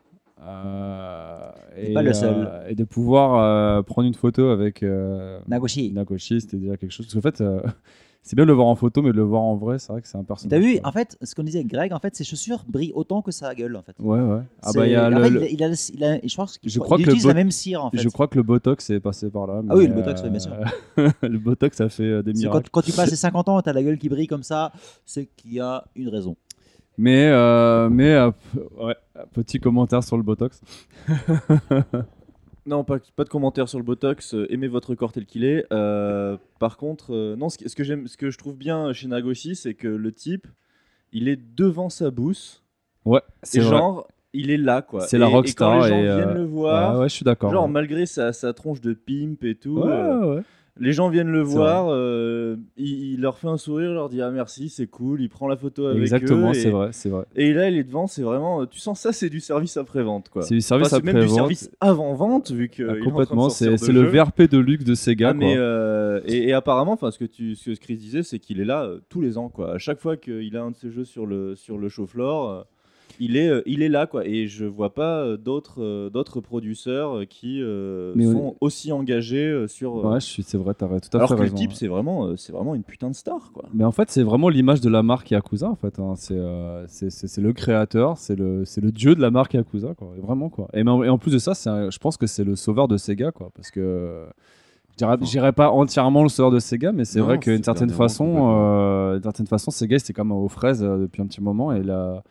Euh, 0.41 1.51
T'es 1.75 1.93
pas 1.93 2.03
le 2.03 2.13
seul. 2.13 2.63
et 2.69 2.75
de 2.75 2.83
pouvoir 2.83 3.35
euh, 3.35 3.81
prendre 3.81 4.07
une 4.07 4.13
photo 4.13 4.49
avec 4.49 4.83
euh, 4.83 5.39
Nagoshi. 5.47 5.91
Nagoshi, 5.91 6.39
c'était 6.41 6.57
déjà 6.57 6.77
quelque 6.77 6.91
chose. 6.91 7.07
Parce 7.07 7.15
qu'en 7.15 7.21
fait, 7.21 7.41
euh, 7.41 7.61
c'est 8.23 8.35
bien 8.35 8.43
de 8.45 8.49
le 8.49 8.53
voir 8.55 8.67
en 8.67 8.75
photo, 8.75 9.01
mais 9.01 9.11
de 9.11 9.15
le 9.15 9.23
voir 9.23 9.41
en 9.41 9.55
vrai, 9.55 9.79
c'est 9.79 9.91
vrai 9.93 10.01
que 10.01 10.07
c'est 10.07 10.17
un 10.17 10.23
personnage. 10.23 10.59
T'as 10.59 10.65
vu, 10.65 10.79
en 10.83 10.91
fait, 10.91 11.17
ce 11.21 11.33
qu'on 11.33 11.43
disait 11.43 11.59
avec 11.59 11.71
Greg, 11.71 11.93
en 11.93 11.99
fait, 11.99 12.15
ses 12.15 12.23
chaussures 12.25 12.65
brillent 12.67 12.91
autant 12.93 13.21
que 13.21 13.31
sa 13.31 13.55
gueule, 13.55 13.75
en 13.77 13.81
fait. 13.83 13.95
Ouais, 13.99 14.19
ouais. 14.19 14.41
Ah 14.61 14.71
bah, 14.75 14.85
il 14.85 14.91
y 14.91 14.95
a 14.95 15.09
le- 15.09 15.49
il 15.49 15.63
a, 15.63 15.67
il 15.69 15.73
a- 15.73 15.75
il 15.93 16.03
a- 16.03 16.19
je 16.27 16.35
pense 16.35 16.57
qu'il 16.57 16.69
utilise 16.99 17.25
la 17.25 17.33
même 17.33 17.51
cire, 17.51 17.85
en 17.85 17.91
fait. 17.91 17.97
Je 17.99 18.09
crois 18.09 18.27
que 18.27 18.35
le 18.35 18.43
Botox 18.43 18.89
est 18.89 18.99
passé 18.99 19.29
par 19.29 19.47
là. 19.47 19.61
Ah 19.69 19.75
oui, 19.75 19.87
le 19.87 19.93
Botox, 19.93 20.21
oui, 20.23 20.29
bien 20.29 20.39
sûr. 20.39 20.51
euh, 20.97 21.09
le 21.21 21.37
Botox, 21.39 21.77
ça 21.77 21.87
fait 21.89 22.03
euh, 22.03 22.21
des 22.23 22.33
miracles. 22.33 22.69
quand, 22.71 22.81
quand 22.81 22.85
tu 22.85 22.91
passes 22.91 23.09
les 23.11 23.15
50 23.15 23.47
ans 23.49 23.61
t'as 23.61 23.71
la 23.73 23.83
gueule 23.83 23.97
qui 23.97 24.09
brille 24.09 24.27
comme 24.27 24.43
ça, 24.43 24.71
c'est 25.05 25.27
qu'il 25.37 25.53
y 25.53 25.59
a 25.59 25.85
une 25.95 26.09
raison. 26.09 26.35
Mais, 26.97 27.27
euh, 27.27 27.89
mais 27.89 28.11
euh, 28.13 28.31
ouais, 28.79 28.95
petit 29.31 29.59
commentaire 29.59 30.03
sur 30.03 30.17
le 30.17 30.23
Botox. 30.23 30.59
Non, 32.67 32.83
pas, 32.83 32.97
pas 33.15 33.23
de 33.23 33.29
commentaire 33.29 33.69
sur 33.69 33.77
le 33.79 33.83
Botox. 33.85 34.33
euh, 34.35 34.45
aimez 34.51 34.67
votre 34.67 34.93
corps 34.93 35.13
tel 35.13 35.25
qu'il 35.25 35.45
est. 35.45 35.65
Euh, 35.71 36.35
par 36.59 36.75
contre, 36.77 37.13
euh, 37.15 37.35
non, 37.37 37.47
ce, 37.49 37.57
que- 37.57 37.69
ce 37.69 37.75
que 37.75 37.83
j'aime, 37.83 38.07
ce 38.07 38.17
que 38.17 38.29
je 38.29 38.37
trouve 38.37 38.57
bien 38.57 38.91
chez 38.91 39.07
Nagoshi, 39.07 39.55
c'est 39.55 39.73
que 39.73 39.87
le 39.87 40.11
type, 40.11 40.47
il 41.13 41.29
est 41.29 41.39
devant 41.55 41.89
sa 41.89 42.11
bousse. 42.11 42.63
Ouais, 43.05 43.21
c'est 43.41 43.61
genre, 43.61 44.05
il 44.33 44.51
est 44.51 44.57
là, 44.57 44.81
quoi. 44.81 44.99
C'est 45.01 45.17
la 45.17 45.27
rockstar 45.27 45.75
Et 45.75 45.79
quand 45.79 45.83
les 45.85 45.89
gens 45.89 45.99
et, 45.99 46.15
viennent 46.17 46.33
le 46.33 46.43
voir, 46.45 46.95
ouais, 46.95 46.99
ouais, 47.03 47.09
je 47.09 47.13
suis 47.15 47.23
d'accord, 47.23 47.51
Genre, 47.51 47.63
ouais. 47.65 47.71
malgré 47.71 48.05
sa, 48.05 48.33
sa 48.33 48.51
tronche 48.51 48.81
de 48.81 48.93
pimp 48.93 49.45
et 49.45 49.55
tout, 49.55 49.79
Ouais, 49.79 49.85
ouais. 50.35 50.41
Les 50.79 50.91
gens 50.93 51.09
viennent 51.09 51.31
le 51.31 51.41
voir, 51.41 51.87
euh, 51.89 52.55
il, 52.77 53.13
il 53.13 53.21
leur 53.21 53.37
fait 53.37 53.47
un 53.47 53.57
sourire, 53.57 53.91
leur 53.93 54.09
dit 54.09 54.21
ah 54.21 54.31
merci, 54.31 54.69
c'est 54.69 54.87
cool, 54.87 55.21
il 55.21 55.29
prend 55.29 55.47
la 55.47 55.57
photo 55.57 55.85
avec 55.87 55.97
eux. 55.97 56.01
Exactement, 56.01 56.53
c'est 56.53 56.69
vrai, 56.69 56.89
c'est 56.91 57.09
vrai. 57.09 57.25
Et 57.35 57.53
là, 57.53 57.69
il 57.69 57.77
est 57.77 57.83
devant, 57.83 58.07
c'est 58.07 58.21
vraiment, 58.21 58.65
tu 58.65 58.79
sens 58.79 58.99
ça, 58.99 59.11
c'est 59.11 59.29
du 59.29 59.39
service 59.39 59.77
après-vente, 59.77 60.29
quoi. 60.29 60.41
C'est 60.41 60.55
du 60.55 60.61
service 60.61 60.87
Enfin, 60.87 60.97
c'est 61.03 61.13
même 61.13 61.23
du 61.23 61.29
service 61.29 61.69
avant-vente, 61.81 62.51
vu 62.51 62.69
que 62.69 62.83
Ah, 62.89 63.03
complètement, 63.03 63.49
c'est 63.49 63.69
le 63.69 63.77
jeu. 63.77 64.09
VRP 64.09 64.43
de 64.49 64.57
luxe 64.57 64.83
de 64.85 64.95
Sega. 64.95 65.29
Ah, 65.29 65.33
mais, 65.33 65.53
quoi. 65.55 65.63
euh, 65.63 66.21
et, 66.25 66.49
et 66.49 66.53
apparemment, 66.53 66.93
enfin, 66.93 67.11
ce 67.11 67.19
que 67.19 67.25
tu, 67.25 67.55
ce 67.55 67.71
que 67.71 67.75
Chris 67.79 67.97
disait, 67.97 68.23
c'est 68.23 68.39
qu'il 68.39 68.59
est 68.59 68.65
là 68.65 68.83
euh, 68.83 68.99
tous 69.09 69.21
les 69.21 69.37
ans, 69.37 69.49
quoi. 69.49 69.73
À 69.75 69.77
chaque 69.77 69.99
fois 69.99 70.17
qu'il 70.17 70.55
a 70.55 70.63
un 70.63 70.71
de 70.71 70.75
ses 70.75 70.91
jeux 70.91 71.05
sur 71.05 71.25
le 71.25 71.55
sur 71.55 71.77
le 71.77 71.89
show 71.89 72.05
floor, 72.05 72.49
euh, 72.49 72.61
il 73.19 73.35
est, 73.37 73.47
euh, 73.49 73.61
il 73.65 73.81
est 73.81 73.89
là 73.89 74.05
quoi. 74.07 74.25
Et 74.27 74.47
je 74.47 74.65
vois 74.65 74.93
pas 74.93 75.21
euh, 75.21 75.37
d'autres, 75.37 75.81
euh, 75.81 76.09
d'autres 76.09 76.39
producteurs 76.41 77.27
qui 77.29 77.61
euh, 77.61 78.13
Mais 78.15 78.25
sont 78.25 78.55
aussi 78.61 78.91
engagés 78.91 79.65
sur. 79.67 79.95
Ouais, 80.05 80.19
c'est 80.19 80.57
vrai, 80.57 80.73
t'as 80.73 80.87
tout 80.87 80.95
à 80.95 80.99
fait 80.99 81.17
alors 81.17 81.29
que 81.29 81.35
raison. 81.35 81.53
le 81.53 81.59
type, 81.59 81.69
ouais. 81.71 81.75
c'est 81.77 81.87
vraiment, 81.87 82.35
c'est 82.37 82.51
vraiment 82.51 82.75
une 82.75 82.83
putain 82.83 83.09
de 83.09 83.15
star 83.15 83.51
quoi. 83.53 83.65
Mais 83.73 83.83
en 83.83 83.91
fait, 83.91 84.09
c'est 84.11 84.23
vraiment 84.23 84.49
l'image 84.49 84.81
de 84.81 84.89
la 84.89 85.03
marque 85.03 85.31
Yakuza. 85.31 85.69
En 85.69 85.75
fait, 85.75 85.99
hein. 85.99 86.13
c'est, 86.15 86.35
euh, 86.37 86.85
c'est, 86.87 87.37
le 87.41 87.53
créateur, 87.53 88.17
c'est 88.17 88.35
le, 88.35 88.65
c'est 88.65 88.81
le 88.81 88.91
dieu 88.91 89.15
de 89.15 89.21
la 89.21 89.31
marque 89.31 89.53
Yakuza, 89.53 89.93
quoi. 89.95 90.09
Et 90.17 90.21
Vraiment 90.21 90.49
quoi. 90.49 90.67
Et, 90.73 90.81
en- 90.87 91.03
et 91.03 91.09
en 91.09 91.17
plus 91.17 91.31
de 91.31 91.37
ça, 91.39 91.53
un- 91.69 91.89
je 91.89 91.97
pense 91.99 92.17
que 92.17 92.27
c'est 92.27 92.43
le 92.43 92.55
sauveur 92.55 92.87
de 92.87 92.97
Sega, 92.97 93.31
quoi, 93.31 93.49
parce 93.55 93.71
que 93.71 94.25
dirais 94.97 95.51
pas 95.51 95.69
entièrement 95.69 96.23
le 96.23 96.29
sauveur 96.29 96.51
de 96.51 96.59
Sega, 96.59 96.91
mais 96.91 97.05
c'est 97.05 97.19
vrai 97.19 97.37
qu'une 97.39 97.63
certaine 97.63 97.89
façon, 97.89 98.51
euh, 98.51 99.13
d'une 99.13 99.23
certaine 99.23 99.47
façon, 99.47 99.71
Sega 99.71 99.99
c'était 99.99 100.13
comme 100.13 100.31
aux 100.31 100.47
fraises 100.49 100.81
depuis 100.81 101.21
un 101.21 101.27
petit 101.27 101.41
moment, 101.41 101.71
et 101.71 101.83
la, 101.83 102.23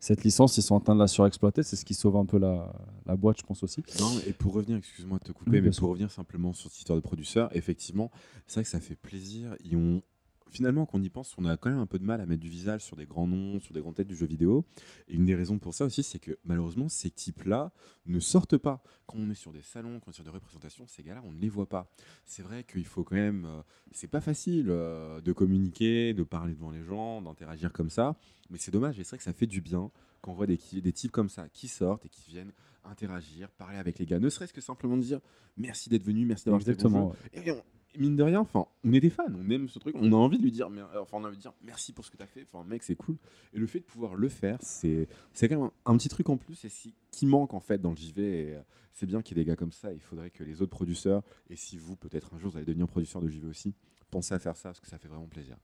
cette 0.00 0.24
licence, 0.24 0.56
ils 0.56 0.62
sont 0.62 0.74
en 0.74 0.80
train 0.80 0.94
de 0.94 1.00
la 1.00 1.06
surexploiter. 1.06 1.62
C'est 1.62 1.76
ce 1.76 1.84
qui 1.84 1.94
sauve 1.94 2.16
un 2.16 2.24
peu 2.24 2.38
la, 2.38 2.72
la 3.06 3.16
boîte, 3.16 3.38
je 3.38 3.44
pense 3.44 3.62
aussi. 3.62 3.82
Non, 4.00 4.10
et 4.26 4.32
pour 4.32 4.54
revenir, 4.54 4.78
excuse-moi 4.78 5.18
de 5.18 5.24
te 5.24 5.32
couper, 5.32 5.50
Oui, 5.50 5.60
mais 5.60 5.70
pour 5.70 5.90
revenir 5.90 6.10
simplement 6.10 6.52
sur 6.54 6.70
cette 6.70 6.78
histoire 6.78 6.96
de 6.96 7.02
producteur, 7.02 7.54
effectivement, 7.54 8.10
c'est 8.46 8.54
vrai 8.54 8.62
que 8.64 8.70
ça 8.70 8.80
fait 8.80 8.96
plaisir. 8.96 9.54
Ils 9.62 9.76
ont 9.76 10.02
finalement, 10.50 10.86
quand 10.86 10.98
on 10.98 11.02
y 11.02 11.08
pense, 11.08 11.34
on 11.38 11.44
a 11.44 11.56
quand 11.56 11.70
même 11.70 11.78
un 11.78 11.86
peu 11.86 11.98
de 11.98 12.04
mal 12.04 12.20
à 12.20 12.26
mettre 12.26 12.40
du 12.42 12.48
visage 12.48 12.82
sur 12.82 12.96
des 12.96 13.06
grands 13.06 13.26
noms, 13.26 13.60
sur 13.60 13.72
des 13.74 13.80
grandes 13.80 13.94
têtes 13.94 14.08
du 14.08 14.16
jeu 14.16 14.26
vidéo. 14.26 14.64
Et 15.08 15.14
une 15.14 15.24
des 15.24 15.34
raisons 15.34 15.58
pour 15.58 15.74
ça 15.74 15.84
aussi, 15.84 16.02
c'est 16.02 16.18
que 16.18 16.38
malheureusement, 16.44 16.88
ces 16.88 17.10
types-là 17.10 17.72
ne 18.06 18.20
sortent 18.20 18.58
pas. 18.58 18.82
Quand 19.06 19.16
on 19.18 19.30
est 19.30 19.34
sur 19.34 19.52
des 19.52 19.62
salons, 19.62 20.00
quand 20.00 20.08
on 20.08 20.10
est 20.10 20.14
sur 20.14 20.24
des 20.24 20.30
représentations, 20.30 20.86
ces 20.86 21.02
gars-là, 21.02 21.22
on 21.24 21.32
ne 21.32 21.40
les 21.40 21.48
voit 21.48 21.68
pas. 21.68 21.90
C'est 22.24 22.42
vrai 22.42 22.64
qu'il 22.64 22.86
faut 22.86 23.04
quand 23.04 23.16
même. 23.16 23.44
euh, 23.44 23.62
c'est 23.92 24.08
pas 24.08 24.20
facile 24.20 24.66
euh, 24.68 25.20
de 25.20 25.32
communiquer, 25.32 26.14
de 26.14 26.22
parler 26.22 26.54
devant 26.54 26.70
les 26.70 26.82
gens, 26.84 27.22
d'interagir 27.22 27.72
comme 27.72 27.90
ça. 27.90 28.16
Mais 28.50 28.58
c'est 28.58 28.70
dommage, 28.70 28.98
et 28.98 29.04
c'est 29.04 29.10
vrai 29.10 29.18
que 29.18 29.24
ça 29.24 29.32
fait 29.32 29.46
du 29.46 29.60
bien 29.60 29.90
quand 30.20 30.32
on 30.32 30.34
voit 30.34 30.46
des, 30.46 30.58
types 30.58 31.10
comme 31.10 31.28
ça 31.28 31.48
qui 31.48 31.68
sortent 31.68 32.04
et 32.04 32.08
qui 32.08 32.30
viennent 32.30 32.52
interagir, 32.84 33.50
parler 33.50 33.78
avec 33.78 33.98
les 33.98 34.06
gars, 34.06 34.18
ne 34.18 34.28
serait-ce 34.28 34.52
que 34.52 34.60
simplement 34.60 34.96
dire 34.96 35.20
merci 35.56 35.88
d'être 35.88 36.04
venu, 36.04 36.24
merci 36.24 36.44
d'avoir 36.44 36.62
fait 36.62 36.70
Exactement. 36.70 37.12
jeu. 37.34 37.40
Et 37.44 37.50
on- 37.50 37.62
mine 37.98 38.16
de 38.16 38.22
rien, 38.22 38.40
enfin, 38.40 38.66
on 38.84 38.92
est 38.92 39.00
des 39.00 39.10
fans, 39.10 39.24
on 39.28 39.50
aime 39.50 39.68
ce 39.68 39.78
truc, 39.78 39.94
on 39.98 40.12
a 40.12 40.16
envie 40.16 40.38
de 40.38 40.42
lui 40.42 40.52
dire, 40.52 40.68
enfin, 41.00 41.18
on 41.18 41.24
a 41.24 41.28
envie 41.28 41.36
de 41.36 41.42
dire 41.42 41.52
merci 41.62 41.92
pour 41.92 42.04
ce 42.04 42.10
que 42.10 42.16
tu 42.16 42.22
as 42.22 42.26
fait, 42.26 42.46
enfin, 42.52 42.64
mec, 42.68 42.82
c'est 42.82 42.96
cool. 42.96 43.16
Et 43.52 43.58
le 43.58 43.66
fait 43.66 43.80
de 43.80 43.84
pouvoir 43.84 44.14
le 44.14 44.28
faire, 44.28 44.58
c'est, 44.60 45.08
c'est 45.32 45.48
quand 45.48 45.60
même 45.60 45.70
un, 45.84 45.96
petit 45.96 46.08
truc 46.08 46.28
en 46.28 46.36
plus 46.36 46.64
et 46.64 46.68
si- 46.68 46.94
qui 47.10 47.26
manque 47.26 47.54
en 47.54 47.60
fait 47.60 47.80
dans 47.80 47.90
le 47.90 47.96
JV. 47.96 48.54
Euh, 48.54 48.60
c'est 48.92 49.06
bien 49.06 49.22
qu'il 49.22 49.36
y 49.36 49.40
ait 49.40 49.44
des 49.44 49.48
gars 49.48 49.56
comme 49.56 49.72
ça. 49.72 49.92
Il 49.92 50.00
faudrait 50.00 50.30
que 50.30 50.44
les 50.44 50.62
autres 50.62 50.72
producteurs, 50.72 51.22
et 51.48 51.56
si 51.56 51.78
vous, 51.78 51.96
peut-être 51.96 52.34
un 52.34 52.38
jour, 52.38 52.50
vous 52.50 52.56
allez 52.56 52.66
devenir 52.66 52.88
producteur 52.88 53.22
de 53.22 53.28
JV 53.28 53.46
aussi, 53.46 53.74
pensez 54.10 54.34
à 54.34 54.38
faire 54.38 54.56
ça 54.56 54.70
parce 54.70 54.80
que 54.80 54.88
ça 54.88 54.98
fait 54.98 55.08
vraiment 55.08 55.26
plaisir. 55.28 55.56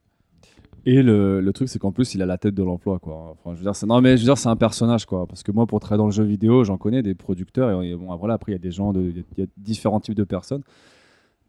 Et 0.85 1.01
le, 1.01 1.41
le 1.41 1.53
truc, 1.53 1.67
c'est 1.67 1.79
qu'en 1.79 1.91
plus, 1.91 2.15
il 2.15 2.21
a 2.21 2.25
la 2.25 2.37
tête 2.37 2.55
de 2.55 2.63
l'emploi, 2.63 2.99
quoi. 2.99 3.31
Enfin, 3.31 3.53
je 3.53 3.57
veux 3.57 3.63
dire, 3.63 3.75
c'est, 3.75 3.85
non, 3.85 3.99
mais 3.99 4.15
je 4.15 4.21
veux 4.21 4.27
dire, 4.27 4.37
c'est 4.37 4.47
un 4.47 4.55
personnage, 4.55 5.05
quoi. 5.05 5.25
Parce 5.27 5.43
que 5.43 5.51
moi, 5.51 5.67
pour 5.67 5.79
travailler 5.79 5.97
dans 5.97 6.05
le 6.05 6.11
jeu 6.11 6.23
vidéo, 6.23 6.63
j'en 6.63 6.77
connais 6.77 7.03
des 7.03 7.13
producteurs. 7.13 7.83
Et, 7.83 7.93
bon, 7.95 8.11
après, 8.11 8.51
il 8.51 8.53
y 8.53 8.55
a 8.55 8.59
des 8.59 8.71
gens, 8.71 8.93
il 8.93 9.25
y, 9.37 9.41
a 9.41 9.45
différents 9.57 9.99
types 9.99 10.15
de 10.15 10.23
personnes. 10.23 10.63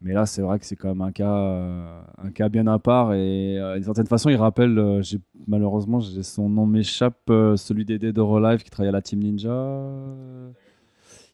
Mais 0.01 0.13
là, 0.13 0.25
c'est 0.25 0.41
vrai 0.41 0.57
que 0.59 0.65
c'est 0.65 0.77
quand 0.77 0.87
même 0.89 1.01
un 1.01 1.11
cas, 1.11 1.35
euh, 1.35 2.01
un 2.23 2.31
cas 2.31 2.47
bien 2.47 2.65
à 2.67 2.79
part. 2.79 3.13
Et 3.13 3.57
euh, 3.59 3.75
d'une 3.75 3.83
certaine 3.83 4.07
façon, 4.07 4.29
il 4.29 4.37
rappelle, 4.37 4.77
euh, 4.79 5.01
malheureusement, 5.45 5.99
son 5.99 6.47
nom 6.49 6.65
m'échappe, 6.65 7.17
euh, 7.29 7.57
celui 7.57 7.83
des 7.83 7.99
Dead 7.99 8.17
or 8.17 8.37
Alive 8.37 8.63
qui 8.63 8.69
travaille 8.69 8.89
à 8.89 8.93
la 8.93 9.01
Team 9.01 9.19
Ninja. 9.19 9.49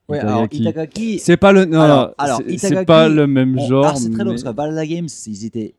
Ouais, 0.07 0.19
alors, 0.19 0.47
Itagaki. 0.51 1.19
C'est 1.19 1.37
pas 1.37 1.51
le, 1.51 1.65
non, 1.65 1.79
Alors- 1.79 2.13
alors, 2.17 2.41
c'est, 2.57 2.85
pas 2.85 3.07
le 3.09 3.25
même 3.27 3.57
on- 3.57 3.65
genre. 3.67 3.97
c'est 3.97 4.09
très 4.11 4.23
mais- 4.23 4.31
parce 4.31 4.43
que 4.43 4.49
Valhalla 4.49 4.85
Games, 4.85 5.07
ils 5.27 5.45
étaient 5.45 5.75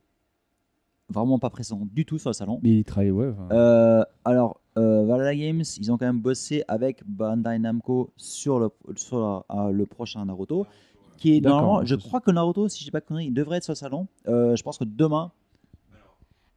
vraiment 1.09 1.39
pas 1.39 1.51
présents 1.51 1.81
du 1.93 2.05
tout 2.05 2.19
sur 2.19 2.31
le 2.31 2.35
salon. 2.35 2.59
Mais 2.63 2.79
il 2.79 2.85
travaille, 2.85 3.11
ouais. 3.13 3.31
enfin. 3.37 4.05
Alors, 4.25 4.61
Valhalla 4.77 5.35
Games, 5.35 5.63
ils 5.79 5.91
ont 5.93 5.97
quand 5.97 6.07
même 6.07 6.21
bossé 6.21 6.63
avec 6.69 7.03
Bandai 7.07 7.59
Namco 7.59 8.11
sur 8.17 8.59
le, 8.61 8.69
sur 8.97 9.45
la- 9.49 9.71
le 9.73 9.87
prochain 9.87 10.25
Naruto. 10.25 10.67
Qui 11.17 11.37
est 11.37 11.41
normalement, 11.41 11.85
je 11.85 11.95
crois 11.95 12.21
que 12.21 12.31
Naruto, 12.31 12.69
si 12.69 12.81
je 12.81 12.85
dis 12.85 12.91
pas 12.91 13.01
de 13.01 13.07
conneries, 13.07 13.27
il 13.27 13.35
devrait 13.35 13.59
être 13.59 13.65
sur 13.65 13.73
le 13.73 13.77
salon. 13.77 14.09
Euh, 14.29 14.57
je 14.57 14.63
pense 14.63 14.79
que 14.79 14.85
demain, 14.85 15.33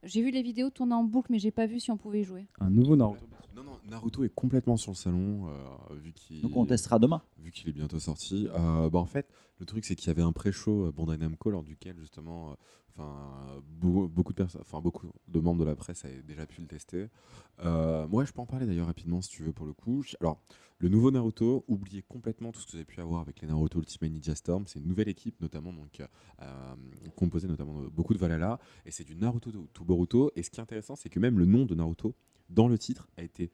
J'ai 0.04 0.22
vu 0.22 0.32
les 0.32 0.42
vidéos 0.42 0.70
tourner 0.70 0.94
en 0.94 1.04
boucle, 1.04 1.32
mais 1.32 1.40
j'ai 1.40 1.52
pas 1.52 1.66
vu 1.66 1.80
si 1.80 1.92
on 1.92 1.98
pouvait 1.98 2.22
y 2.22 2.24
jouer. 2.24 2.48
Un 2.60 2.70
nouveau 2.70 2.96
Naruto. 2.96 3.26
Non, 3.56 3.64
non, 3.64 3.80
Naruto 3.90 4.24
est 4.24 4.34
complètement 4.34 4.78
sur 4.78 4.92
le 4.92 4.96
salon, 4.96 5.48
euh, 5.48 5.96
vu 5.96 6.14
qu'il 6.14 6.42
donc 6.42 6.56
on 6.56 6.66
testera 6.66 7.00
demain. 7.00 7.22
vu 7.40 7.52
qu'il 7.52 7.68
est 7.68 7.74
bientôt 7.74 8.00
sorti. 8.00 8.48
Euh, 8.54 8.90
bah, 8.90 9.00
en 9.00 9.06
fait, 9.06 9.28
le 9.60 9.66
truc, 9.66 9.84
c'est 9.84 9.96
qu'il 9.96 10.08
y 10.08 10.12
avait 10.12 10.22
un 10.22 10.32
pré-show 10.32 10.92
Bandai 10.94 11.18
Namco 11.18 11.50
lors 11.52 11.64
duquel, 11.64 11.98
justement, 12.00 12.56
enfin, 12.96 13.62
beaucoup, 13.82 14.32
de 14.32 14.38
personnes, 14.38 14.62
enfin, 14.62 14.80
beaucoup 14.80 15.08
de 15.28 15.40
membres 15.40 15.60
de 15.60 15.66
la 15.66 15.76
presse 15.76 16.06
avaient 16.06 16.22
déjà 16.22 16.46
pu 16.46 16.62
le 16.62 16.68
tester. 16.68 17.08
Euh, 17.66 18.08
moi, 18.08 18.26
je 18.26 18.32
peux 18.32 18.42
en 18.42 18.46
parler 18.46 18.66
d'ailleurs 18.66 18.88
rapidement 18.88 19.22
si 19.22 19.30
tu 19.30 19.44
veux 19.44 19.52
pour 19.52 19.66
le 19.66 19.74
coup. 19.74 20.04
Alors, 20.22 20.40
le 20.80 20.88
nouveau 20.88 21.12
Naruto, 21.12 21.66
oubliez 21.68 22.02
complètement 22.02 22.54
tout 22.54 22.62
ce 22.62 22.66
que 22.66 22.72
vous 22.72 22.78
avez 22.78 22.86
pu 22.86 23.02
avoir 23.02 23.20
avec 23.20 23.42
les 23.42 23.48
Naruto 23.48 23.80
Ultimate 23.80 24.12
Ninja 24.12 24.34
Storm. 24.34 24.64
C'est 24.66 24.80
une 24.80 24.88
nouvelle 24.88 25.10
équipe, 25.10 25.40
notamment 25.42 25.74
donc 25.74 26.02
euh, 26.42 26.76
composée 27.18 27.50
notamment 27.50 27.82
de 27.82 27.90
beaucoup 27.90 28.14
de 28.14 28.20
Valhalla, 28.20 28.60
et 28.86 28.92
c'est 28.92 29.04
du 29.04 29.16
Naruto 29.16 29.52
to 29.52 29.68
to 29.74 29.84
Boruto. 29.84 30.32
Et 30.38 30.44
ce 30.44 30.50
qui 30.50 30.60
est 30.60 30.64
intéressant, 30.64 30.96
c'est 30.96 31.10
que 31.10 31.20
même 31.20 31.38
le 31.38 31.46
nom 31.46 31.66
de 31.66 31.76
Naruto 31.76 32.16
dans 32.50 32.70
le 32.70 32.78
titre 32.78 33.10
a 33.18 33.24
été, 33.24 33.52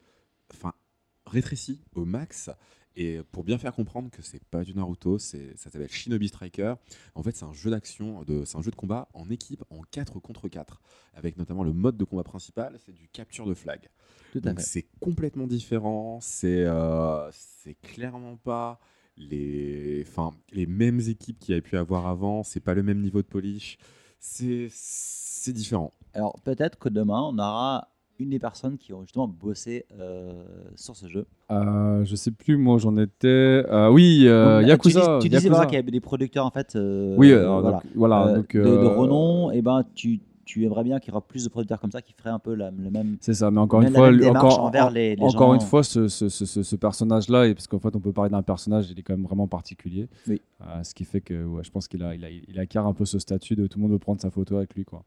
rétréci 1.26 1.82
au 1.94 2.04
max. 2.04 2.50
Et 2.96 3.20
pour 3.30 3.44
bien 3.44 3.58
faire 3.58 3.74
comprendre 3.74 4.10
que 4.10 4.22
c'est 4.22 4.42
pas 4.44 4.64
du 4.64 4.74
Naruto, 4.74 5.18
c'est 5.18 5.56
ça 5.56 5.70
s'appelle 5.70 5.90
Shinobi 5.90 6.28
Striker. 6.28 6.74
En 7.14 7.22
fait, 7.22 7.36
c'est 7.36 7.44
un 7.44 7.52
jeu 7.52 7.70
d'action, 7.70 8.22
de, 8.24 8.44
c'est 8.46 8.56
un 8.56 8.62
jeu 8.62 8.70
de 8.70 8.76
combat 8.76 9.08
en 9.12 9.28
équipe 9.28 9.62
en 9.70 9.82
4 9.82 10.18
contre 10.18 10.48
4, 10.48 10.80
avec 11.14 11.36
notamment 11.36 11.62
le 11.62 11.74
mode 11.74 11.98
de 11.98 12.04
combat 12.04 12.24
principal, 12.24 12.78
c'est 12.84 12.92
du 12.92 13.08
capture 13.08 13.46
de 13.46 13.52
flag. 13.54 13.90
Tout 14.32 14.40
à 14.44 14.52
Donc 14.52 14.60
fait. 14.60 14.62
c'est 14.62 14.86
complètement 15.00 15.46
différent, 15.46 16.20
c'est 16.22 16.64
euh, 16.64 17.30
c'est 17.32 17.74
clairement 17.74 18.36
pas 18.36 18.80
les, 19.18 20.02
enfin, 20.06 20.30
les 20.52 20.66
mêmes 20.66 21.00
équipes 21.00 21.38
qu'il 21.38 21.50
y 21.50 21.54
avait 21.54 21.62
pu 21.62 21.76
avoir 21.76 22.06
avant, 22.06 22.42
c'est 22.42 22.60
pas 22.60 22.74
le 22.74 22.82
même 22.82 23.00
niveau 23.00 23.20
de 23.22 23.26
polish, 23.26 23.78
c'est 24.18 24.68
c'est 24.70 25.52
différent. 25.52 25.92
Alors 26.14 26.40
peut-être 26.40 26.78
que 26.78 26.88
demain, 26.88 27.20
on 27.22 27.38
aura 27.38 27.88
une 28.18 28.30
des 28.30 28.38
personnes 28.38 28.76
qui 28.78 28.92
ont 28.92 29.02
justement 29.02 29.28
bossé 29.28 29.84
euh, 30.00 30.42
sur 30.74 30.96
ce 30.96 31.06
jeu. 31.08 31.26
Euh, 31.50 32.04
je 32.04 32.16
sais 32.16 32.30
plus, 32.30 32.56
moi 32.56 32.78
j'en 32.78 32.96
étais. 32.96 33.26
euh, 33.28 33.90
oui, 33.90 34.24
Donc, 34.26 34.62
tu 34.62 34.68
Yakuza. 34.68 35.18
dis- 35.18 35.22
Tu, 35.24 35.28
disais 35.28 35.48
voilà, 35.48 35.66
qu'il 35.66 35.74
y 35.76 35.78
avait 35.78 35.90
des 35.90 36.00
producteurs 36.00 36.46
en 36.46 36.50
fait. 36.50 36.76
Oui, 37.16 37.32
voilà. 37.32 37.70
donc, 37.72 37.82
voilà, 37.94 38.34
donc, 38.34 38.56
de, 38.56 38.62
de 38.62 38.86
renom. 38.86 39.50
Et 39.52 39.62
ben 39.62 39.84
tu, 39.94 40.20
tu 40.44 40.64
aimerais 40.64 40.84
bien 40.84 41.00
qu'il 41.00 41.08
y 41.08 41.10
aura 41.12 41.26
plus 41.26 41.44
de 41.44 41.48
producteurs 41.48 41.80
comme 41.80 41.90
ça 41.90 42.00
qui 42.00 42.12
feraient 42.12 42.30
un 42.30 42.38
peu 42.38 42.54
la, 42.54 42.70
le 42.70 42.90
même. 42.90 43.16
C'est 43.20 43.34
ça, 43.34 43.50
mais 43.50 43.58
encore 43.60 43.82
une 43.82 43.92
fois, 43.92 44.10
encore, 44.30 44.60
envers 44.62 44.86
en- 44.86 44.90
les, 44.90 45.16
les 45.16 45.22
encore 45.22 45.48
gens. 45.48 45.54
une 45.54 45.60
fois, 45.60 45.82
ce, 45.82 46.06
ce, 46.08 46.28
ce, 46.28 46.76
personnage-là, 46.76 47.48
et 47.48 47.54
parce 47.54 47.66
qu'en 47.66 47.80
fait, 47.80 47.94
on 47.96 48.00
peut 48.00 48.12
parler 48.12 48.30
d'un 48.30 48.42
personnage, 48.42 48.88
il 48.90 48.98
est 48.98 49.02
quand 49.02 49.14
même 49.16 49.26
vraiment 49.26 49.48
particulier. 49.48 50.08
Oui. 50.28 50.40
Ce 50.82 50.94
qui 50.94 51.04
fait 51.04 51.20
que 51.20 51.44
ouais, 51.44 51.64
je 51.64 51.70
pense 51.70 51.88
qu'il 51.88 52.02
a, 52.04 52.14
il 52.14 52.24
a, 52.24 52.28
il 52.30 52.58
acquiert 52.60 52.86
un 52.86 52.92
peu 52.94 53.04
ce 53.04 53.18
statut 53.18 53.56
de 53.56 53.66
tout 53.66 53.78
le 53.78 53.82
monde 53.82 53.92
veut 53.92 53.98
prendre 53.98 54.20
sa 54.20 54.30
photo 54.30 54.56
avec 54.56 54.74
lui. 54.74 54.84
Quoi. 54.84 55.02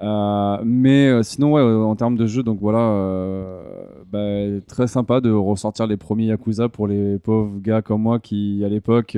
Euh, 0.00 0.58
mais 0.64 1.08
euh, 1.08 1.22
sinon, 1.22 1.52
ouais, 1.52 1.60
euh, 1.60 1.82
en 1.82 1.94
termes 1.96 2.16
de 2.16 2.26
jeu, 2.26 2.42
donc 2.42 2.58
voilà, 2.60 3.60
bah, 4.10 4.60
très 4.66 4.86
sympa 4.86 5.20
de 5.20 5.30
ressortir 5.30 5.86
les 5.86 5.96
premiers 5.96 6.26
Yakuza 6.26 6.68
pour 6.68 6.86
les 6.88 7.18
pauvres 7.18 7.60
gars 7.60 7.82
comme 7.82 8.02
moi 8.02 8.18
qui, 8.18 8.62
à 8.64 8.68
l'époque. 8.68 9.16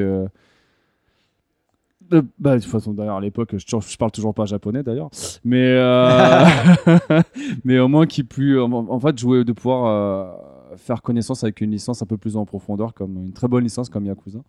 bah, 2.38 2.56
de 2.56 2.62
toute 2.62 2.70
façon, 2.70 2.92
d'ailleurs, 2.92 3.16
à 3.16 3.20
l'époque, 3.20 3.56
je, 3.56 3.64
je 3.66 3.96
parle 3.96 4.10
toujours 4.10 4.34
pas 4.34 4.44
japonais 4.44 4.82
d'ailleurs, 4.82 5.10
mais 5.44 5.76
mais 7.64 7.78
au 7.78 7.88
moins 7.88 8.06
qui 8.06 8.22
plus, 8.22 8.60
en, 8.60 8.70
en 8.72 9.00
fait, 9.00 9.18
jouer 9.18 9.44
de 9.44 9.52
pouvoir 9.52 10.38
faire 10.76 11.00
connaissance 11.00 11.42
avec 11.42 11.60
une 11.62 11.70
licence 11.70 12.02
un 12.02 12.06
peu 12.06 12.18
plus 12.18 12.36
en 12.36 12.44
profondeur, 12.44 12.92
comme 12.92 13.16
une 13.16 13.32
très 13.32 13.48
bonne 13.48 13.64
licence 13.64 13.88
comme 13.88 14.04
Yakuza, 14.04 14.40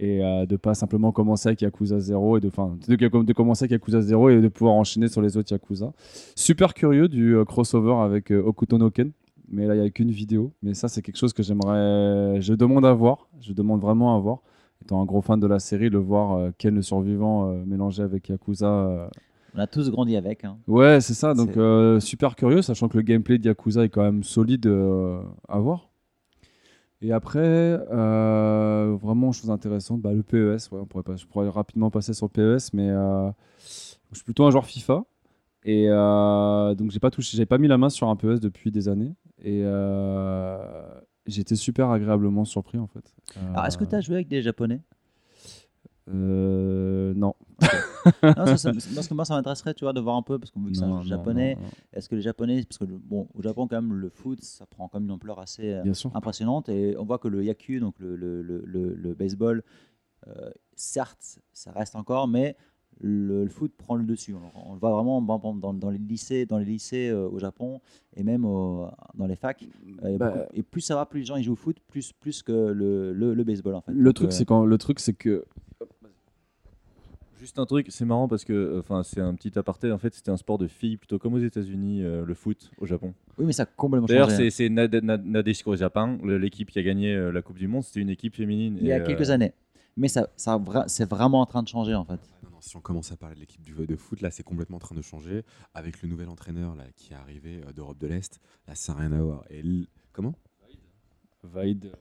et 0.00 0.24
euh, 0.24 0.46
de 0.46 0.56
pas 0.56 0.74
simplement 0.74 1.10
commencer 1.12 1.48
avec 1.48 1.62
Yakuza 1.62 1.98
0 1.98 2.38
et 2.38 2.40
de, 2.40 2.48
enfin, 2.48 2.76
de, 2.86 2.94
de 2.96 3.32
commencer 3.32 3.64
avec 3.64 3.72
Yakuza 3.72 4.00
0 4.00 4.30
et 4.30 4.40
de 4.40 4.48
pouvoir 4.48 4.74
enchaîner 4.74 5.08
sur 5.08 5.20
les 5.22 5.36
autres 5.36 5.52
Yakuza. 5.52 5.92
Super 6.36 6.74
curieux 6.74 7.08
du 7.08 7.34
euh, 7.36 7.44
crossover 7.44 7.94
avec 7.94 8.30
euh, 8.30 8.40
Okuto 8.42 8.78
no 8.78 8.90
Ken. 8.90 9.10
Mais 9.50 9.66
là, 9.66 9.74
il 9.74 9.80
n'y 9.80 9.86
a 9.86 9.90
qu'une 9.90 10.10
vidéo. 10.10 10.52
Mais 10.62 10.74
ça, 10.74 10.88
c'est 10.88 11.00
quelque 11.02 11.16
chose 11.16 11.32
que 11.32 11.42
j'aimerais. 11.42 12.40
Je 12.40 12.52
demande 12.54 12.84
à 12.84 12.92
voir. 12.92 13.28
Je 13.40 13.52
demande 13.54 13.80
vraiment 13.80 14.14
à 14.14 14.18
voir 14.20 14.40
étant 14.82 15.02
un 15.02 15.04
gros 15.06 15.22
fan 15.22 15.40
de 15.40 15.46
la 15.48 15.58
série, 15.58 15.88
le 15.90 15.98
voir 15.98 16.36
euh, 16.36 16.50
Ken 16.56 16.74
le 16.74 16.82
survivant 16.82 17.50
euh, 17.50 17.64
mélangé 17.66 18.02
avec 18.02 18.28
Yakuza. 18.28 19.08
On 19.54 19.58
a 19.58 19.66
tous 19.66 19.90
grandi 19.90 20.14
avec. 20.16 20.44
hein. 20.44 20.58
Ouais, 20.68 21.00
c'est 21.00 21.14
ça. 21.14 21.34
Donc 21.34 21.58
super 22.00 22.36
curieux, 22.36 22.62
sachant 22.62 22.88
que 22.88 22.96
le 22.98 23.02
gameplay 23.02 23.38
de 23.38 23.46
Yakuza 23.46 23.84
est 23.84 23.88
quand 23.88 24.02
même 24.02 24.22
solide 24.22 24.70
à 25.48 25.58
voir. 25.58 25.87
Et 27.00 27.12
après, 27.12 27.38
euh, 27.40 28.96
vraiment 29.00 29.32
chose 29.32 29.50
intéressante, 29.50 30.00
bah, 30.00 30.12
le 30.12 30.22
PES. 30.22 30.70
Ouais, 30.72 30.80
on 30.80 30.86
pourrait 30.86 31.04
pas, 31.04 31.16
je 31.16 31.26
pourrais 31.26 31.48
rapidement 31.48 31.90
passer 31.90 32.12
sur 32.12 32.26
le 32.26 32.30
PES, 32.32 32.72
mais 32.72 32.90
euh, 32.90 33.30
je 33.58 34.16
suis 34.16 34.24
plutôt 34.24 34.44
un 34.44 34.50
joueur 34.50 34.66
FIFA. 34.66 35.04
Et 35.64 35.86
euh, 35.88 36.74
donc 36.74 36.90
j'ai 36.90 37.00
pas 37.00 37.10
touché, 37.10 37.36
j'ai 37.36 37.46
pas 37.46 37.58
mis 37.58 37.68
la 37.68 37.78
main 37.78 37.90
sur 37.90 38.08
un 38.08 38.16
PES 38.16 38.40
depuis 38.40 38.70
des 38.70 38.88
années. 38.88 39.14
Et 39.42 39.62
été 41.26 41.56
super 41.56 41.90
agréablement 41.90 42.44
surpris 42.44 42.78
en 42.78 42.86
fait. 42.86 43.14
Alors 43.52 43.66
est-ce 43.66 43.78
que 43.78 43.84
tu 43.84 43.94
as 43.94 44.00
joué 44.00 44.16
avec 44.16 44.28
des 44.28 44.42
japonais? 44.42 44.80
Euh, 46.08 47.12
non. 47.14 47.34
Non, 48.22 48.46
ça, 48.46 48.56
ça- 48.56 48.72
parce 48.94 49.08
que 49.08 49.14
moi, 49.14 49.24
ça 49.24 49.34
m'intéresserait, 49.34 49.74
tu 49.74 49.84
vois, 49.84 49.92
de 49.92 50.00
voir 50.00 50.16
un 50.16 50.22
peu, 50.22 50.38
parce 50.38 50.50
qu'on 50.50 50.60
vu 50.60 50.72
que 50.72 50.78
c'est 50.78 50.84
un 50.84 51.02
japonais. 51.02 51.56
Est-ce 51.92 52.08
que 52.08 52.14
les 52.14 52.22
japonais, 52.22 52.64
parce 52.64 52.78
que 52.78 52.84
le- 52.84 52.96
bon, 52.96 53.28
au 53.34 53.42
Japon 53.42 53.66
quand 53.68 53.76
même, 53.82 53.92
le 53.92 54.08
foot, 54.08 54.40
ça 54.42 54.64
prend 54.66 54.88
quand 54.88 54.98
même 54.98 55.06
une 55.08 55.12
ampleur 55.14 55.38
assez 55.40 55.72
euh, 55.72 55.82
impressionnante, 56.16 56.68
et 56.68 56.96
on 56.98 57.04
voit 57.04 57.18
que 57.18 57.28
le 57.28 57.44
yaku, 57.44 57.80
donc 57.80 57.96
le, 57.98 58.16
le, 58.16 58.40
le, 58.40 59.14
baseball, 59.14 59.62
euh, 60.28 60.50
certes, 60.76 61.40
ça 61.52 61.72
reste 61.72 61.96
encore, 61.96 62.28
mais 62.28 62.56
le, 63.00 63.44
le 63.44 63.50
foot 63.50 63.72
prend 63.76 63.94
le 63.96 64.04
dessus. 64.04 64.34
On, 64.34 64.70
on 64.70 64.72
le 64.74 64.78
voit 64.80 64.92
vraiment 64.92 65.20
dans, 65.20 65.38
dans- 65.54 65.74
dans 65.74 65.90
les 65.90 65.98
lycées, 65.98 66.46
dans 66.46 66.58
les 66.58 66.64
lycées 66.64 67.08
euh, 67.10 67.28
au 67.28 67.38
Japon 67.38 67.80
et 68.16 68.22
même 68.24 68.44
au- 68.44 68.88
dans 69.14 69.26
les 69.26 69.36
facs. 69.36 69.64
Euh, 70.04 70.16
Bah, 70.18 70.30
beaucoup- 70.30 70.46
et 70.54 70.62
plus 70.62 70.80
ça 70.80 70.94
va, 70.96 71.04
plus 71.06 71.20
les 71.20 71.26
gens 71.26 71.36
ils 71.36 71.44
jouent 71.44 71.52
au 71.52 71.56
foot, 71.56 71.76
plus 71.88 72.12
plus 72.12 72.42
que 72.42 72.52
le, 72.52 73.12
le, 73.12 73.34
le 73.34 73.44
baseball 73.44 73.74
en 73.74 73.80
fait. 73.82 73.92
Le 73.92 74.04
Donc, 74.04 74.14
truc, 74.14 74.28
euh, 74.28 74.32
c'est 74.32 74.44
quand 74.46 74.64
le 74.64 74.78
truc, 74.78 74.98
c'est 75.00 75.12
que 75.14 75.44
Juste 77.38 77.58
un 77.58 77.66
truc, 77.66 77.86
c'est 77.90 78.04
marrant 78.04 78.26
parce 78.26 78.44
que, 78.44 78.52
euh, 78.52 78.80
enfin, 78.80 79.02
c'est 79.04 79.20
un 79.20 79.32
petit 79.34 79.56
aparté. 79.58 79.92
En 79.92 79.98
fait, 79.98 80.12
c'était 80.14 80.30
un 80.30 80.36
sport 80.36 80.58
de 80.58 80.66
filles, 80.66 80.96
plutôt 80.96 81.18
comme 81.20 81.34
aux 81.34 81.38
États-Unis, 81.38 82.02
euh, 82.02 82.24
le 82.24 82.34
foot 82.34 82.70
au 82.78 82.86
Japon. 82.86 83.14
Oui, 83.38 83.46
mais 83.46 83.52
ça 83.52 83.62
a 83.62 83.66
complètement 83.66 84.06
D'ailleurs, 84.06 84.28
changé. 84.30 84.46
hein. 84.46 84.50
c'est 84.50 84.68
Nade- 84.68 85.02
Nadeshiko 85.04 85.76
Japan, 85.76 86.18
le- 86.24 86.36
l'équipe 86.38 86.70
qui 86.70 86.78
a 86.78 86.82
gagné 86.82 87.14
euh, 87.14 87.30
la 87.30 87.40
Coupe 87.42 87.58
du 87.58 87.68
Monde, 87.68 87.84
c'était 87.84 88.00
une 88.00 88.10
équipe 88.10 88.34
féminine. 88.34 88.76
Il 88.80 88.86
y 88.86 88.90
et, 88.90 88.92
a 88.94 88.96
euh, 89.00 89.06
quelques 89.06 89.30
années. 89.30 89.52
Mais 89.96 90.08
ça, 90.08 90.28
ça 90.36 90.54
a 90.54 90.58
vra- 90.58 90.88
c'est 90.88 91.08
vraiment 91.08 91.40
en 91.40 91.46
train 91.46 91.62
de 91.62 91.68
changer 91.68 91.94
en 91.94 92.04
fait. 92.04 92.20
Non, 92.42 92.50
non, 92.50 92.60
si 92.60 92.76
on 92.76 92.80
commence 92.80 93.12
à 93.12 93.16
parler 93.16 93.34
de 93.36 93.40
l'équipe 93.40 93.62
du 93.62 93.72
de 93.74 93.96
foot, 93.96 94.20
là, 94.20 94.30
c'est 94.30 94.42
complètement 94.44 94.76
en 94.76 94.80
train 94.80 94.94
de 94.96 95.02
changer 95.02 95.44
avec 95.74 96.02
le 96.02 96.08
nouvel 96.08 96.28
entraîneur 96.28 96.74
là, 96.74 96.84
qui 96.96 97.12
est 97.12 97.16
arrivé 97.16 97.60
euh, 97.68 97.72
d'Europe 97.72 97.98
de 97.98 98.06
l'Est. 98.08 98.40
Là, 98.66 98.74
ça 98.74 98.94
n'a 98.94 99.00
rien 99.00 99.12
à 99.12 99.20
voir. 99.22 99.44
Et 99.50 99.60
l- 99.60 99.86
comment? 100.12 100.34
Vaid, 101.44 101.84
l'entraîneur- 101.84 101.98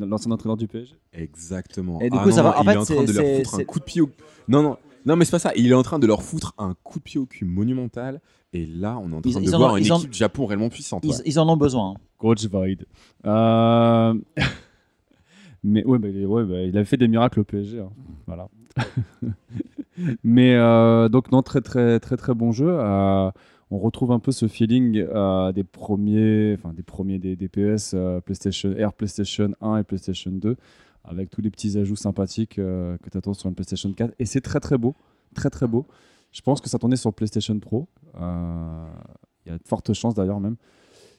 l'ancien 0.00 0.30
entraîneur 0.32 0.56
du 0.56 0.66
PSG. 0.68 0.94
Exactement. 1.12 2.00
Et 2.00 2.10
du 2.10 2.16
Ah 2.18 2.22
coup, 2.22 2.30
non, 2.30 2.34
ça 2.36 2.42
va- 2.42 2.58
en 2.58 2.62
il 2.62 2.66
fait, 2.66 2.72
est 2.74 2.76
en 2.78 2.84
train 2.84 3.04
de 3.04 3.12
leur 3.12 3.36
foutre 3.36 3.54
un 3.60 3.64
coup 3.64 3.78
de 3.78 3.84
pied 3.84 4.00
au. 4.00 4.10
Non, 4.48 4.62
non, 4.62 4.76
non, 5.06 5.16
mais 5.16 5.24
c'est 5.24 5.30
pas 5.30 5.38
ça. 5.38 5.52
Il 5.56 5.70
est 5.70 5.74
en 5.74 5.82
train 5.82 5.98
de 5.98 6.06
leur 6.06 6.22
foutre 6.22 6.54
un 6.58 6.74
coup 6.82 6.98
de 6.98 7.04
pied 7.04 7.20
au 7.20 7.26
cul 7.26 7.44
monumental. 7.44 8.20
Et 8.52 8.64
là, 8.66 8.98
on 8.98 9.12
est 9.12 9.16
en 9.16 9.20
train 9.20 9.30
Ils- 9.30 9.36
de 9.36 9.40
ils 9.42 9.54
en 9.54 9.58
voir 9.58 9.76
une 9.76 9.92
en- 9.92 9.98
équipe 9.98 10.10
du 10.10 10.18
Japon 10.18 10.46
réellement 10.46 10.68
puissante. 10.70 11.04
Ils, 11.04 11.10
ouais. 11.10 11.16
ils 11.26 11.38
en 11.38 11.48
ont 11.48 11.56
besoin. 11.56 11.94
Coach 12.16 12.46
Vaid. 12.46 12.86
Euh, 13.26 14.14
mais 15.64 15.84
ouais, 15.84 15.98
bah, 15.98 16.08
ouais, 16.08 16.44
bah, 16.44 16.62
il 16.62 16.76
a 16.78 16.84
fait 16.84 16.96
des 16.96 17.08
miracles 17.08 17.40
au 17.40 17.44
PSG. 17.44 17.80
hein. 17.80 17.90
Voilà. 18.26 18.48
mais 20.24 20.54
euh, 20.54 21.08
donc 21.08 21.32
non, 21.32 21.42
très 21.42 21.60
très 21.60 22.00
très 22.00 22.16
très 22.16 22.34
bon 22.34 22.52
jeu. 22.52 22.68
Euh, 22.70 23.30
on 23.70 23.78
retrouve 23.78 24.12
un 24.12 24.18
peu 24.18 24.32
ce 24.32 24.48
feeling 24.48 24.96
euh, 24.96 25.52
des 25.52 25.64
premiers, 25.64 26.54
enfin 26.58 26.72
des 26.72 26.82
premiers 26.82 27.18
des, 27.18 27.36
PS 27.48 27.92
euh, 27.94 28.20
PlayStation 28.20 28.72
Air, 28.72 28.92
PlayStation 28.92 29.50
1 29.60 29.78
et 29.78 29.84
PlayStation 29.84 30.30
2, 30.30 30.56
avec 31.04 31.30
tous 31.30 31.42
les 31.42 31.50
petits 31.50 31.78
ajouts 31.78 31.96
sympathiques 31.96 32.58
euh, 32.58 32.96
que 33.02 33.10
tu 33.10 33.18
attends 33.18 33.34
sur 33.34 33.48
une 33.48 33.54
PlayStation 33.54 33.92
4. 33.92 34.14
Et 34.18 34.24
c'est 34.24 34.40
très 34.40 34.60
très 34.60 34.78
beau, 34.78 34.94
très 35.34 35.50
très 35.50 35.66
beau. 35.66 35.86
Je 36.32 36.40
pense 36.40 36.60
que 36.60 36.68
ça 36.68 36.78
tournait 36.78 36.96
sur 36.96 37.12
PlayStation 37.12 37.58
Pro. 37.58 37.88
Il 38.14 39.50
y 39.50 39.54
a 39.54 39.58
de 39.58 39.66
fortes 39.66 39.92
chances 39.92 40.14
d'ailleurs 40.14 40.40
même. 40.40 40.56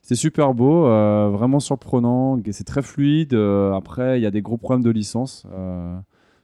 C'est 0.02 0.16
super 0.16 0.54
beau, 0.54 0.84
vraiment 0.84 1.60
surprenant, 1.60 2.40
c'est 2.52 2.64
très 2.64 2.82
fluide. 2.82 3.34
Après, 3.34 4.20
il 4.20 4.24
y 4.24 4.26
a 4.26 4.32
des 4.32 4.42
gros 4.42 4.58
problèmes 4.58 4.84
de 4.84 4.92
licence. 4.92 5.46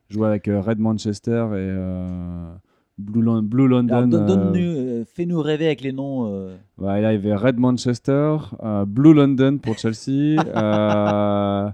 Jouer 0.10 0.28
avec 0.28 0.48
Red 0.48 0.80
Manchester 0.80 1.48
et 1.54 1.72
Blue, 2.98 3.22
Lon- 3.22 3.42
Blue 3.44 3.68
London. 3.68 4.10
Euh, 4.14 4.54
euh, 4.56 5.04
fais-nous 5.06 5.42
rêver 5.42 5.66
avec 5.66 5.82
les 5.82 5.92
noms. 5.92 6.28
euh. 6.32 6.56
ouais, 6.78 7.02
là, 7.02 7.12
il 7.14 7.16
y 7.16 7.18
avait 7.18 7.36
Red 7.36 7.58
Manchester, 7.58 8.38
Blue 8.88 9.14
London 9.14 9.58
pour 9.62 9.78
Chelsea. 9.78 10.42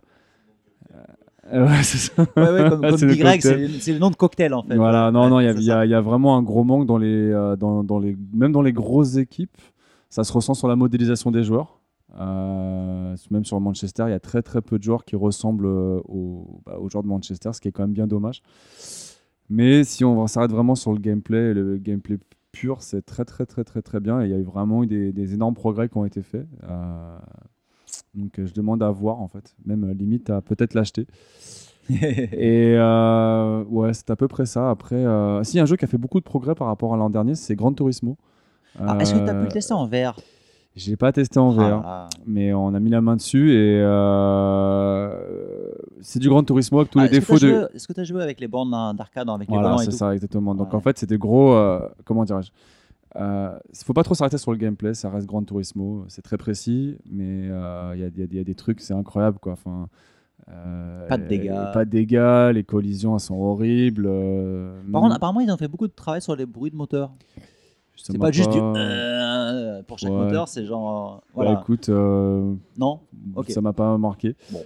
ouais, 1.54 1.84
c'est 1.84 1.98
ça. 1.98 2.24
Ouais, 2.38 2.52
ouais, 2.52 2.70
comme, 2.70 2.82
comme 2.82 2.98
C'est 2.98 3.06
le 3.06 3.12
Big 3.14 3.22
Greg, 3.22 3.42
cocktail. 3.42 3.70
c'est 3.74 3.80
c'est 3.82 3.94
le 3.94 4.00
nom 4.00 4.10
de 4.10 4.16
cocktail 4.16 4.54
en 4.54 4.64
fait. 4.64 4.76
Voilà, 4.76 5.12
non, 5.12 5.30
non, 5.30 5.40
il 5.40 5.46
y, 5.62 5.72
a- 5.72 5.86
y 5.86 5.90
y 5.90 6.02
vraiment 6.02 6.38
un 6.38 6.44
gros 6.44 6.64
manque 6.64 6.86
dans 6.88 6.98
les, 6.98 7.32
dans, 7.60 7.84
dans 7.84 8.00
les, 8.00 8.16
même 8.34 8.52
dans 8.52 8.62
les 8.62 8.74
grosses 8.74 9.18
équipes. 9.18 9.58
Ça 10.10 10.24
se 10.24 10.34
ressent 10.34 10.54
sur 10.54 10.68
la 10.68 10.76
modélisation 10.76 11.32
des 11.32 11.44
joueurs. 11.44 11.80
Euh, 12.20 13.16
même 13.30 13.46
sur 13.46 13.60
Manchester, 13.62 14.04
il 14.08 14.12
y 14.12 14.14
a 14.14 14.20
très 14.20 14.42
très 14.42 14.62
peu 14.62 14.78
de 14.78 14.84
joueurs 14.84 15.06
qui 15.06 15.16
ressemblent 15.16 15.66
aux, 15.66 16.62
bah, 16.66 16.78
aux 16.80 16.90
joueurs 16.90 17.04
de 17.04 17.08
Manchester, 17.08 17.52
ce 17.54 17.62
qui 17.62 17.70
est 17.70 17.72
quand 17.72 17.84
même 17.84 17.94
bien 17.94 18.08
dommage. 18.08 18.42
Mais 19.52 19.84
si 19.84 20.06
on 20.06 20.26
s'arrête 20.28 20.52
vraiment 20.52 20.76
sur 20.76 20.94
le 20.94 21.00
gameplay, 21.00 21.54
le 21.54 21.78
gameplay 21.78 22.18
pur, 22.54 22.82
c'est 22.82 23.06
très 23.06 23.26
très 23.26 23.46
très 23.46 23.66
très 23.66 23.82
très 23.82 24.00
bien. 24.00 24.22
Et 24.22 24.26
il 24.26 24.32
y 24.32 24.34
a 24.34 24.38
eu 24.38 24.44
vraiment 24.44 24.84
eu 24.84 24.88
des, 24.88 25.12
des 25.12 25.34
énormes 25.34 25.56
progrès 25.56 25.90
qui 25.90 25.98
ont 25.98 26.06
été 26.06 26.22
faits. 26.22 26.48
Euh, 26.64 27.18
donc 28.16 28.32
je 28.38 28.54
demande 28.54 28.82
à 28.82 28.90
voir 28.90 29.20
en 29.20 29.28
fait, 29.28 29.54
même 29.66 29.84
euh, 29.84 29.94
limite 29.94 30.30
à 30.30 30.42
peut-être 30.42 30.74
l'acheter. 30.74 31.06
Et 31.90 32.76
euh, 32.78 33.64
ouais, 33.66 33.94
c'est 33.94 34.10
à 34.10 34.16
peu 34.16 34.28
près 34.28 34.46
ça. 34.46 34.70
Après, 34.70 34.96
euh, 34.96 35.44
si 35.44 35.60
un 35.60 35.66
jeu 35.66 35.76
qui 35.76 35.84
a 35.84 35.88
fait 35.88 35.98
beaucoup 35.98 36.20
de 36.20 36.26
progrès 36.26 36.56
par 36.56 36.68
rapport 36.68 36.94
à 36.94 36.98
l'an 36.98 37.10
dernier, 37.10 37.36
c'est 37.36 37.56
Gran 37.56 37.74
Turismo. 37.74 38.18
Ah, 38.80 38.98
Est-ce 39.00 39.14
que 39.14 39.20
tu 39.20 39.30
as 39.30 39.34
pu 39.34 39.44
le 39.44 39.52
tester 39.52 39.74
en 39.74 39.86
VR 39.86 40.16
J'ai 40.76 40.96
pas 40.96 41.12
testé 41.12 41.38
en 41.38 41.50
VR, 41.50 41.62
Ah, 41.62 41.82
ah. 41.86 42.10
mais 42.26 42.54
on 42.54 42.74
a 42.74 42.80
mis 42.80 42.90
la 42.90 43.02
main 43.02 43.18
dessus 43.18 43.52
et 43.52 43.82
euh, 43.82 45.72
c'est 46.02 46.20
du 46.20 46.30
Gran 46.30 46.44
Turismo 46.44 46.80
avec 46.80 46.92
tous 46.92 47.00
Ah, 47.00 47.04
les 47.04 47.10
défauts 47.10 47.34
de. 47.36 47.40
joué- 47.40 47.66
Est-ce 47.76 47.88
que 47.88 47.94
tu 47.94 48.00
as 48.00 48.04
joué 48.04 48.22
avec 48.24 48.40
les 48.40 48.48
bornes 48.48 48.72
d'ar- 48.72 48.94
d'arcade 48.94 49.30
avec 49.30 49.50
les 49.50 49.54
Voilà, 49.58 49.78
c'est 49.80 49.86
tout 49.88 49.92
ça 49.92 50.14
exactement. 50.14 50.56
Donc 50.56 50.70
Ouais. 50.70 50.76
en 50.76 50.80
fait, 50.82 50.98
c'était 50.98 51.18
gros. 51.18 51.54
euh, 51.54 51.80
comment 52.06 52.24
dirais-je 52.24 52.52
euh, 53.18 53.52
faut 53.84 53.92
pas 53.92 54.04
trop 54.04 54.14
s'arrêter 54.16 54.38
sur 54.38 54.52
le 54.54 54.58
gameplay, 54.58 54.94
ça 54.94 55.10
reste 55.10 55.28
Gran 55.28 55.44
Turismo, 55.44 56.06
c'est 56.08 56.22
très 56.22 56.38
précis, 56.38 56.96
mais 57.12 57.50
euh, 57.52 57.92
il 57.94 58.00
y, 58.00 58.04
a- 58.06 58.08
il 58.08 58.18
y 58.20 58.24
a- 58.24 58.28
il 58.32 58.38
y 58.38 58.40
a 58.40 58.44
des 58.46 58.56
trucs, 58.56 58.80
c'est 58.80 58.94
incroyable 58.94 59.38
quoi. 59.40 59.52
Enfin, 59.52 59.90
euh, 60.50 61.08
Pas 61.10 61.18
de 61.18 61.28
dégâts. 61.28 61.52
Pas 61.74 61.84
de 61.84 61.90
dégâts, 61.90 62.52
les 62.54 62.64
collisions 62.64 63.16
elles 63.16 63.20
sont 63.20 63.36
horribles. 63.36 64.06
euh, 64.08 64.80
Par 64.94 65.02
contre, 65.02 65.16
apparemment, 65.16 65.42
ils 65.42 65.52
ont 65.52 65.58
fait 65.58 65.68
beaucoup 65.68 65.88
de 65.90 65.94
travail 65.94 66.22
sur 66.22 66.38
les 66.38 66.46
bruits 66.46 66.72
de 66.72 66.78
moteur. 66.78 67.12
C'est 67.96 68.18
pas 68.18 68.32
juste 68.32 68.52
du 68.52 68.60
euh, 68.60 69.84
pour 69.84 70.00
chaque 70.00 70.10
Ouais. 70.12 70.18
moteur, 70.18 70.48
c'est 70.48 70.66
genre. 70.66 71.14
euh, 71.14 71.16
Bah, 71.18 71.24
voilà. 71.34 71.60
écoute, 71.62 71.90
euh, 71.90 72.54
Non? 72.78 73.00
ça 73.48 73.62
m'a 73.62 73.74
pas 73.74 73.98
marqué. 73.98 74.36
Bon. 74.52 74.64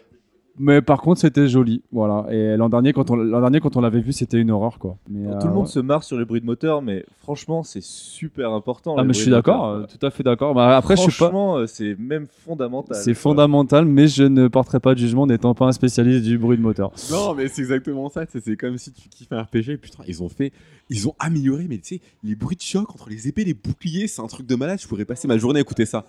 Mais 0.57 0.81
par 0.81 1.01
contre, 1.01 1.19
c'était 1.19 1.47
joli, 1.47 1.81
voilà. 1.91 2.27
Et 2.31 2.55
l'an 2.55 2.69
dernier, 2.69 2.93
quand 2.93 3.09
on 3.11 3.15
l'an 3.15 3.41
dernier, 3.41 3.59
quand 3.59 3.75
on 3.75 3.81
l'avait 3.81 3.99
vu, 3.99 4.13
c'était 4.13 4.39
une 4.39 4.51
horreur, 4.51 4.79
quoi. 4.79 4.97
Mais, 5.09 5.27
Tout 5.27 5.35
euh, 5.35 5.49
le 5.49 5.53
monde 5.53 5.65
ouais. 5.65 5.71
se 5.71 5.79
marre 5.79 6.03
sur 6.03 6.17
les 6.17 6.23
bruits 6.23 6.39
de 6.39 6.45
moteur, 6.45 6.81
mais 6.81 7.05
franchement, 7.19 7.63
c'est 7.63 7.83
super 7.83 8.51
important. 8.51 8.95
Ah, 8.97 9.03
mais 9.03 9.13
je 9.13 9.21
suis 9.21 9.31
d'accord, 9.31 9.67
euh, 9.67 9.83
tout 9.83 10.03
à 10.05 10.11
fait 10.11 10.23
d'accord. 10.23 10.53
Bah, 10.53 10.77
après, 10.77 10.95
je 10.95 11.01
suis 11.01 11.11
pas. 11.11 11.29
Franchement, 11.29 11.57
euh, 11.57 11.67
c'est 11.67 11.97
même 11.99 12.27
fondamental. 12.45 12.97
C'est 12.97 13.13
fondamental, 13.13 13.85
mais 13.85 14.07
je 14.07 14.23
ne 14.23 14.47
porterai 14.47 14.79
pas 14.79 14.93
de 14.93 14.99
jugement 14.99 15.27
n'étant 15.27 15.53
pas 15.55 15.65
un 15.65 15.71
spécialiste 15.73 16.23
du 16.23 16.37
bruit 16.37 16.57
de 16.57 16.61
moteur. 16.61 16.91
Non, 17.11 17.33
mais 17.33 17.49
c'est 17.49 17.61
exactement 17.61 18.09
ça. 18.09 18.23
C'est 18.27 18.55
comme 18.55 18.77
si 18.77 18.93
tu 18.93 19.09
kiffes 19.09 19.31
un 19.31 19.43
RPG. 19.43 19.77
Putain, 19.81 20.03
ils 20.07 20.23
ont 20.23 20.29
fait, 20.29 20.53
ils 20.89 21.07
ont 21.07 21.15
amélioré. 21.19 21.65
Mais 21.69 21.79
tu 21.79 21.95
sais, 21.95 22.01
les 22.23 22.35
bruits 22.35 22.55
de 22.55 22.61
choc 22.61 22.89
entre 22.91 23.09
les 23.09 23.27
épées 23.27 23.43
les 23.43 23.53
boucliers, 23.53 24.07
c'est 24.07 24.21
un 24.21 24.27
truc 24.27 24.47
de 24.47 24.55
malade. 24.55 24.79
Je 24.81 24.87
pourrais 24.87 25.05
passer 25.05 25.27
ma 25.27 25.37
journée 25.37 25.59
à 25.59 25.61
écouter 25.61 25.85
ça. 25.85 26.05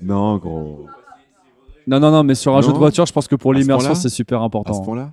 Non, 0.00 0.38
gros. 0.38 0.86
Non, 1.90 1.98
non, 2.00 2.10
non, 2.12 2.22
mais 2.22 2.34
sur 2.36 2.56
un 2.56 2.60
jeu 2.60 2.68
Non. 2.68 2.74
de 2.74 2.78
voiture, 2.78 3.04
je 3.04 3.12
pense 3.12 3.26
que 3.26 3.34
pour 3.34 3.50
À 3.50 3.54
ce 3.56 3.60
l'immersion, 3.60 3.88
point-là 3.88 4.00
c'est 4.00 4.08
super 4.08 4.40
À 4.40 4.44
important. 4.44 4.72
ce 4.74 4.82
point-là 4.84 5.12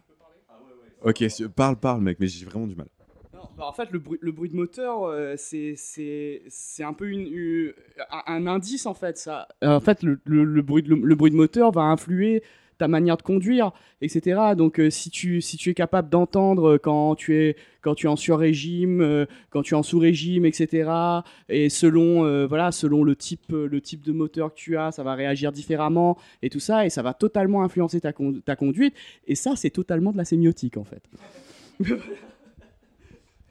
Ok, 1.03 1.23
si- 1.29 1.47
parle, 1.49 1.75
parle, 1.77 2.01
mec, 2.01 2.17
mais 2.19 2.27
j'ai 2.27 2.45
vraiment 2.45 2.67
du 2.67 2.75
mal. 2.75 2.87
Non, 3.33 3.39
bah, 3.57 3.65
en 3.67 3.71
fait, 3.73 3.89
le 3.91 3.99
bruit, 3.99 4.19
le 4.21 4.31
bruit 4.31 4.49
de 4.49 4.55
moteur, 4.55 5.03
euh, 5.05 5.33
c'est 5.37 5.73
c'est 5.75 6.43
c'est 6.47 6.83
un 6.83 6.93
peu 6.93 7.07
une, 7.09 7.21
une- 7.27 7.73
un, 8.11 8.45
un 8.45 8.47
indice 8.47 8.85
en 8.85 8.93
fait. 8.93 9.17
Ça. 9.17 9.47
Euh, 9.63 9.75
en 9.77 9.79
fait, 9.79 10.03
le, 10.03 10.19
le- 10.25 10.43
le 10.43 10.61
bruit 10.61 10.83
de, 10.83 10.93
le, 10.93 11.15
bruit 11.15 11.31
de 11.31 11.35
moteur 11.35 11.71
va 11.71 11.81
influer 11.83 12.43
ta 12.77 12.87
manière 12.87 13.17
de 13.17 13.21
conduire, 13.21 13.71
etc. 14.01 14.55
Donc, 14.55 14.79
euh, 14.79 14.89
si 14.89 15.09
tu 15.09 15.41
si 15.41 15.57
tu 15.57 15.69
es 15.69 15.73
capable 15.73 16.09
d'entendre 16.09 16.77
quand 16.77 17.15
tu 17.15 17.35
es 17.35 17.55
quand 17.81 17.95
tu 17.95 18.07
es 18.07 18.09
en 18.09 18.15
sur-régime, 18.15 19.01
euh, 19.01 19.25
quand 19.49 19.61
tu 19.61 19.73
es 19.73 19.77
en 19.77 19.83
sous-régime, 19.83 20.45
etc. 20.45 20.91
Et 21.49 21.69
selon 21.69 22.25
euh, 22.25 22.45
voilà 22.47 22.71
selon 22.71 23.03
le 23.03 23.15
type 23.15 23.53
euh, 23.53 23.67
le 23.67 23.81
type 23.81 24.03
de 24.03 24.11
moteur 24.11 24.53
que 24.53 24.59
tu 24.59 24.77
as, 24.77 24.91
ça 24.91 25.03
va 25.03 25.15
réagir 25.15 25.51
différemment 25.51 26.17
et 26.41 26.49
tout 26.49 26.59
ça, 26.59 26.85
et 26.85 26.89
ça 26.89 27.01
va 27.01 27.13
totalement 27.13 27.63
influencer 27.63 28.01
ta, 28.01 28.13
ta 28.45 28.55
conduite. 28.55 28.95
Et 29.25 29.35
ça, 29.35 29.55
c'est 29.55 29.69
totalement 29.69 30.11
de 30.11 30.17
la 30.17 30.25
sémiotique 30.25 30.77
en 30.77 30.83
fait. 30.83 31.03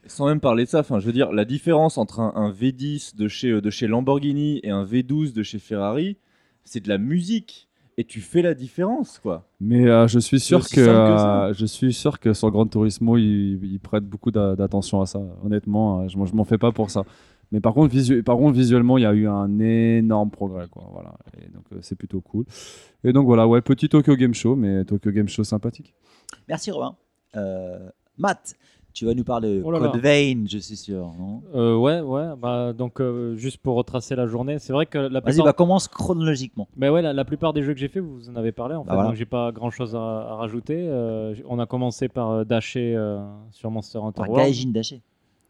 Sans 0.08 0.26
même 0.26 0.40
parler 0.40 0.64
de 0.64 0.68
ça, 0.68 0.82
je 0.88 1.06
veux 1.06 1.12
dire, 1.12 1.32
la 1.32 1.44
différence 1.44 1.98
entre 1.98 2.20
un, 2.20 2.32
un 2.36 2.52
V10 2.52 3.16
de 3.16 3.26
chez, 3.26 3.50
euh, 3.50 3.60
de 3.60 3.70
chez 3.70 3.86
Lamborghini 3.88 4.60
et 4.62 4.70
un 4.70 4.84
V12 4.84 5.32
de 5.32 5.42
chez 5.42 5.58
Ferrari, 5.58 6.16
c'est 6.64 6.80
de 6.80 6.88
la 6.88 6.98
musique. 6.98 7.68
Et 7.98 8.04
tu 8.04 8.20
fais 8.20 8.42
la 8.42 8.52
différence, 8.52 9.18
quoi. 9.18 9.48
Mais 9.58 9.88
euh, 9.88 10.06
je 10.06 10.18
suis 10.18 10.38
sûr 10.38 10.68
que, 10.68 10.80
euh, 10.80 11.52
je 11.54 11.64
suis 11.64 11.94
sûr 11.94 12.20
que 12.20 12.34
sur 12.34 12.50
Gran 12.50 12.66
Turismo, 12.66 13.16
ils, 13.16 13.58
ils 13.64 13.80
prêtent 13.80 14.04
beaucoup 14.04 14.30
d'a- 14.30 14.54
d'attention 14.54 15.00
à 15.00 15.06
ça. 15.06 15.20
Honnêtement, 15.42 16.00
euh, 16.02 16.08
je, 16.08 16.18
m'en- 16.18 16.26
je 16.26 16.34
m'en 16.34 16.44
fais 16.44 16.58
pas 16.58 16.72
pour 16.72 16.90
ça. 16.90 17.04
Mais 17.52 17.60
par 17.60 17.72
contre, 17.72 17.94
visu- 17.94 18.22
par 18.22 18.36
contre, 18.36 18.54
visuellement, 18.54 18.98
il 18.98 19.02
y 19.02 19.06
a 19.06 19.14
eu 19.14 19.26
un 19.26 19.58
énorme 19.60 20.30
progrès, 20.30 20.66
quoi. 20.70 20.86
Voilà. 20.92 21.14
Et 21.40 21.48
donc, 21.48 21.64
euh, 21.72 21.78
c'est 21.80 21.94
plutôt 21.96 22.20
cool. 22.20 22.44
Et 23.02 23.12
donc 23.14 23.24
voilà, 23.24 23.48
ouais, 23.48 23.62
petit 23.62 23.88
Tokyo 23.88 24.14
Game 24.16 24.34
Show, 24.34 24.56
mais 24.56 24.84
Tokyo 24.84 25.10
Game 25.10 25.28
Show 25.28 25.44
sympathique. 25.44 25.94
Merci 26.48 26.70
Robin. 26.72 26.96
Euh, 27.36 27.88
Matt, 28.18 28.56
Tu 28.96 29.04
vas 29.04 29.12
nous 29.12 29.24
parler 29.24 29.58
de 29.58 29.62
Oh 29.62 29.70
là 29.70 29.78
là. 29.78 29.90
Code 29.90 30.00
Vein, 30.00 30.44
je 30.48 30.56
suis 30.56 30.74
sûr, 30.74 31.12
non 31.18 31.42
Euh, 31.54 31.76
ouais, 31.76 32.00
ouais. 32.00 32.28
Bah, 32.40 32.72
donc, 32.72 32.98
euh, 33.02 33.36
juste 33.36 33.58
pour 33.58 33.76
retracer 33.76 34.16
la 34.16 34.26
journée, 34.26 34.58
c'est 34.58 34.72
vrai 34.72 34.86
que 34.86 34.96
la 34.96 35.20
Vas-y, 35.20 35.32
plupart... 35.34 35.44
bah 35.44 35.52
commence 35.52 35.86
chronologiquement. 35.86 36.66
Bah 36.78 36.90
ouais, 36.90 37.02
la, 37.02 37.12
la 37.12 37.26
plupart 37.26 37.52
des 37.52 37.62
jeux 37.62 37.74
que 37.74 37.78
j'ai 37.78 37.88
fait, 37.88 38.00
vous 38.00 38.30
en 38.30 38.36
avez 38.36 38.52
parlé 38.52 38.74
en 38.74 38.84
fait, 38.84 38.88
Bah 38.88 38.94
voilà. 38.94 39.10
donc 39.10 39.18
j'ai 39.18 39.26
pas 39.26 39.52
grand 39.52 39.68
chose 39.70 39.94
à, 39.94 39.98
à 40.00 40.34
rajouter. 40.36 40.76
Euh, 40.88 41.34
on 41.46 41.58
a 41.58 41.66
commencé 41.66 42.08
par 42.08 42.46
dasher 42.46 42.94
euh, 42.96 43.22
sur 43.50 43.70
Monster 43.70 43.98
Hunter 43.98 44.16
Par 44.22 44.30
World. 44.30 44.46
Gaijin 44.48 44.70
Dashi. 44.70 45.02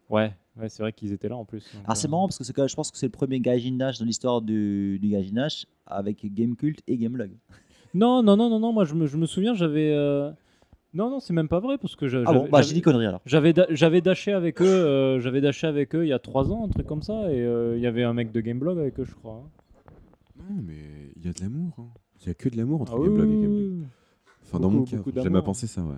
Ouais, 0.09 0.33
ouais 0.59 0.67
c'est 0.67 0.83
vrai 0.83 0.91
qu'ils 0.91 1.13
étaient 1.13 1.29
là 1.29 1.37
en 1.37 1.45
plus. 1.45 1.63
donc, 1.73 1.83
Ah, 1.87 1.95
c'est 1.95 2.09
marrant 2.09 2.27
parce 2.27 2.39
que 2.51 2.67
je 2.67 2.75
pense 2.75 2.91
que 2.91 2.97
c'est 2.97 3.05
le 3.05 3.11
premier 3.13 3.39
Gaijin 3.39 3.77
Dash 3.77 3.97
dans 3.97 4.05
l'histoire 4.05 4.41
du, 4.41 4.99
du 5.01 5.07
Gaijin 5.07 5.35
Dash 5.35 5.65
avec 5.85 6.17
Gamecult 6.33 6.81
et 6.85 6.97
Gamelog. 6.97 7.31
Non, 7.93 8.21
non, 8.21 8.35
non, 8.35 8.49
non, 8.49 8.59
non, 8.59 8.73
moi 8.73 8.83
je 8.83 8.93
me, 8.93 9.07
je 9.07 9.15
me 9.15 9.25
souviens, 9.25 9.53
j'avais. 9.53 9.95
Non, 10.97 11.09
non, 11.09 11.19
c'est 11.19 11.33
même 11.33 11.47
pas 11.47 11.59
vrai 11.59 11.77
parce 11.77 11.95
que 11.95 12.07
j'a- 12.07 12.23
Ah 12.25 12.33
bon, 12.33 12.39
j'avais- 12.39 12.49
bah 12.49 12.57
j'avais- 12.57 12.67
j'ai 12.69 12.73
dit 12.73 12.81
connerie 12.81 13.05
alors. 13.05 13.21
J'avais 13.25 13.53
da- 13.53 13.67
j'avais 13.69 14.01
dashé 14.01 14.31
avec 14.33 14.61
eux, 14.61 14.65
euh, 14.65 15.19
j'avais 15.21 15.39
dashé 15.41 15.67
avec 15.67 15.93
eux 15.95 16.05
il 16.05 16.09
y 16.09 16.13
a 16.13 16.19
3 16.19 16.51
ans, 16.51 16.65
un 16.65 16.69
truc 16.69 16.85
comme 16.87 17.01
ça, 17.03 17.31
et 17.31 17.39
euh, 17.41 17.77
il 17.77 17.81
y 17.83 17.87
avait 17.87 18.03
un 18.03 18.13
mec 18.13 18.31
de 18.31 18.41
Gameblog 18.41 18.77
avec 18.79 18.99
eux, 18.99 19.05
je 19.05 19.13
crois. 19.13 19.43
hein. 19.45 19.49
Non, 20.39 20.61
mais 20.65 20.73
il 21.15 21.25
y 21.25 21.29
a 21.29 21.33
de 21.33 21.41
l'amour. 21.41 21.73
hein. 21.77 21.87
Il 22.21 22.27
y 22.27 22.31
a 22.31 22.33
que 22.33 22.49
de 22.49 22.57
l'amour 22.57 22.81
entre 22.81 22.93
Ah 22.97 23.03
Gameblog 23.03 23.27
oui, 23.29 23.35
et 23.37 23.41
Gameblog. 23.41 23.87
Enfin, 24.43 24.59
dans 24.59 24.69
mon 24.69 24.83
cas, 24.85 24.97
beaucoup 24.97 25.11
j'ai 25.11 25.15
jamais 25.17 25.29
d'amour. 25.29 25.43
pensé 25.43 25.67
ça, 25.67 25.81
ouais. 25.83 25.95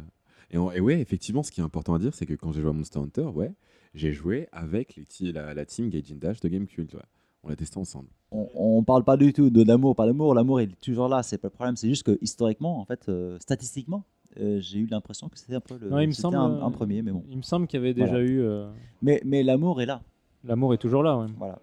Et, 0.51 0.55
et 0.57 0.79
ouais, 0.81 0.99
effectivement, 0.99 1.43
ce 1.43 1.51
qui 1.51 1.61
est 1.61 1.63
important 1.63 1.93
à 1.93 1.99
dire, 1.99 2.13
c'est 2.13 2.25
que 2.25 2.33
quand 2.33 2.51
j'ai 2.51 2.61
joué 2.61 2.69
à 2.69 2.73
Monster 2.73 2.99
Hunter, 2.99 3.25
ouais, 3.33 3.53
j'ai 3.93 4.11
joué 4.11 4.47
avec 4.51 4.99
les 5.21 5.31
la, 5.31 5.53
la 5.53 5.65
team 5.65 5.89
Gaijin 5.89 6.15
Dash 6.15 6.39
de 6.41 6.47
Gamecult. 6.49 6.93
Ouais. 6.93 6.99
On 7.43 7.49
l'a 7.49 7.55
testé 7.55 7.77
ensemble. 7.77 8.09
On, 8.31 8.47
on 8.55 8.83
parle 8.83 9.03
pas 9.05 9.15
du 9.15 9.31
tout 9.31 9.49
de 9.49 9.63
l'amour, 9.63 9.95
pas 9.95 10.05
l'amour. 10.05 10.33
L'amour 10.33 10.59
est 10.59 10.69
toujours 10.81 11.07
là, 11.07 11.23
c'est 11.23 11.37
pas 11.37 11.47
le 11.47 11.53
problème. 11.53 11.75
C'est 11.77 11.87
juste 11.87 12.03
que 12.03 12.17
historiquement, 12.21 12.79
en 12.81 12.85
fait, 12.85 13.07
euh, 13.07 13.37
statistiquement, 13.39 14.03
euh, 14.39 14.59
j'ai 14.59 14.79
eu 14.79 14.85
l'impression 14.85 15.27
que 15.29 15.37
c'était 15.39 15.55
un 15.55 15.59
peu 15.59 15.77
le. 15.79 15.89
Non, 15.89 15.99
il 15.99 16.07
me 16.07 16.11
semble, 16.13 16.35
un, 16.37 16.51
euh, 16.51 16.63
un 16.63 16.71
premier, 16.71 17.01
mais 17.01 17.11
bon. 17.11 17.23
Il 17.29 17.37
me 17.37 17.41
semble 17.41 17.67
qu'il 17.67 17.79
y 17.79 17.83
avait 17.83 17.93
déjà 17.93 18.07
Voilà. 18.09 18.23
eu. 18.25 18.41
euh, 18.41 18.69
Mais, 19.01 19.21
mais 19.25 19.43
l'amour 19.43 19.81
est 19.81 19.85
là. 19.85 20.01
L'amour 20.43 20.73
est 20.73 20.77
toujours 20.77 21.03
là, 21.03 21.17
ouais. 21.17 21.27
Voilà. 21.37 21.59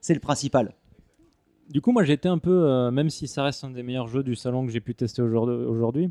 C'est 0.00 0.14
le 0.14 0.20
principal. 0.20 0.74
Du 1.68 1.80
coup, 1.80 1.92
moi 1.92 2.02
j'étais 2.04 2.28
un 2.28 2.38
peu, 2.38 2.64
euh, 2.66 2.90
même 2.90 3.10
si 3.10 3.28
ça 3.28 3.44
reste 3.44 3.62
un 3.64 3.70
des 3.70 3.82
meilleurs 3.82 4.08
jeux 4.08 4.22
du 4.22 4.34
salon 4.34 4.64
que 4.66 4.72
j'ai 4.72 4.80
pu 4.80 4.94
tester 4.94 5.22
aujourd'hui- 5.22 6.10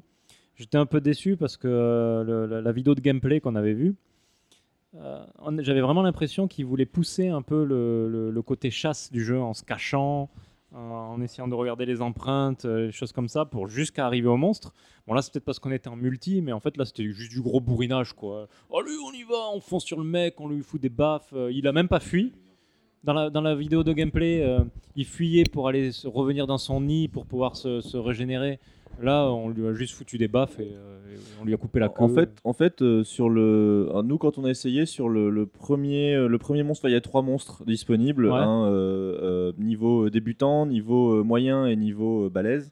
j'étais 0.56 0.78
un 0.78 0.86
peu 0.86 1.02
déçu 1.02 1.36
parce 1.38 1.58
que 1.58 1.68
le- 2.26 2.46
la, 2.46 2.62
la 2.62 2.72
vidéo 2.72 2.94
de 2.96 3.02
gameplay 3.02 3.40
qu'on 3.42 3.56
avait 3.56 3.74
vue, 3.74 3.96
j'avais 5.60 5.82
vraiment 5.82 6.02
l'impression 6.02 6.48
qu'il 6.48 6.66
voulait 6.66 6.86
pousser 6.86 7.28
un 7.30 7.42
peu 7.42 7.64
le, 7.64 8.08
le- 8.10 8.32
le 8.32 8.42
côté 8.42 8.72
chasse 8.72 9.12
du 9.12 9.24
jeu 9.24 9.40
en 9.40 9.54
se 9.54 9.64
cachant, 9.64 10.30
en, 10.74 11.22
essayant 11.22 11.48
de 11.48 11.56
regarder 11.56 11.86
les 11.86 12.02
empreintes, 12.02 12.66
euh, 12.66 12.88
des 12.88 12.92
choses 12.92 13.12
comme 13.12 13.28
ça, 13.28 13.46
pour 13.46 13.68
jusqu'à 13.68 14.06
arriver 14.06 14.28
au 14.28 14.38
monstre. 14.38 14.74
Bon 15.08 15.14
là 15.14 15.22
c'est 15.22 15.34
peut-être 15.34 15.46
parce 15.46 15.60
qu'on 15.60 15.72
était 15.72 15.90
en 15.90 15.96
multi, 15.96 16.42
mais 16.42 16.52
en 16.52 16.60
fait 16.60 16.78
là 16.78 16.86
c'était 16.86 17.10
juste 17.10 17.32
du 17.32 17.42
gros 17.42 17.60
bourrinage 17.60 18.14
quoi. 18.14 18.48
Allez 18.72 18.98
on 19.06 19.12
y 19.12 19.24
va, 19.24 19.50
on 19.54 19.60
fonce 19.60 19.84
sur 19.84 19.98
le 19.98 20.06
mec, 20.06 20.40
on 20.40 20.48
lui 20.48 20.62
fout 20.62 20.80
des 20.80 20.90
baffes, 20.90 21.34
euh, 21.34 21.52
il 21.52 21.68
a 21.68 21.72
même 21.72 21.88
pas 21.88 22.00
fui. 22.00 22.34
Dans 23.04 23.14
la, 23.14 23.56
vidéo 23.56 23.82
de 23.86 23.94
gameplay, 23.94 24.42
euh, 24.42 24.60
il 24.98 25.06
fuyait 25.06 25.46
pour 25.46 25.70
aller 25.70 25.94
se 25.94 26.06
revenir 26.06 26.48
dans 26.48 26.58
son 26.58 26.82
nid 26.82 27.08
pour 27.08 27.26
pouvoir 27.26 27.56
se 27.56 27.96
régénérer. 27.96 28.60
Là, 29.02 29.30
on 29.32 29.50
lui 29.50 29.66
a 29.68 29.74
juste 29.74 29.94
foutu 29.96 30.18
des 30.18 30.28
baffes 30.28 30.60
et, 30.60 30.74
euh, 30.76 31.00
et 31.14 31.18
on 31.42 31.46
lui 31.46 31.54
a 31.54 31.58
coupé 31.58 31.80
la 31.80 31.88
queue. 31.90 32.04
En 32.04 32.10
fait, 32.10 32.30
en 32.44 32.54
fait 32.54 32.82
euh, 32.82 33.04
sur 33.04 33.30
le, 33.30 33.88
alors, 33.90 34.04
nous 34.04 34.18
quand 34.18 34.38
on 34.38 34.44
a 34.46 34.50
essayé 34.50 34.86
sur 34.86 35.08
le, 35.10 35.30
le 35.30 35.46
premier, 35.46 36.14
euh, 36.16 36.28
le 36.28 36.38
premier 36.38 36.64
monstre, 36.64 36.90
il 36.90 36.92
y 36.92 36.96
a 36.96 37.02
trois 37.02 37.22
monstres 37.22 37.64
disponibles, 37.66 38.28
Ouais. 38.28 38.38
hein, 38.38 38.66
euh, 38.68 39.20
euh, 39.22 39.54
niveau 39.58 40.10
débutant, 40.10 40.66
niveau 40.66 41.20
euh, 41.20 41.24
moyen 41.24 41.66
et 41.66 41.76
niveau 41.76 42.26
euh, 42.26 42.30
balèze. 42.30 42.72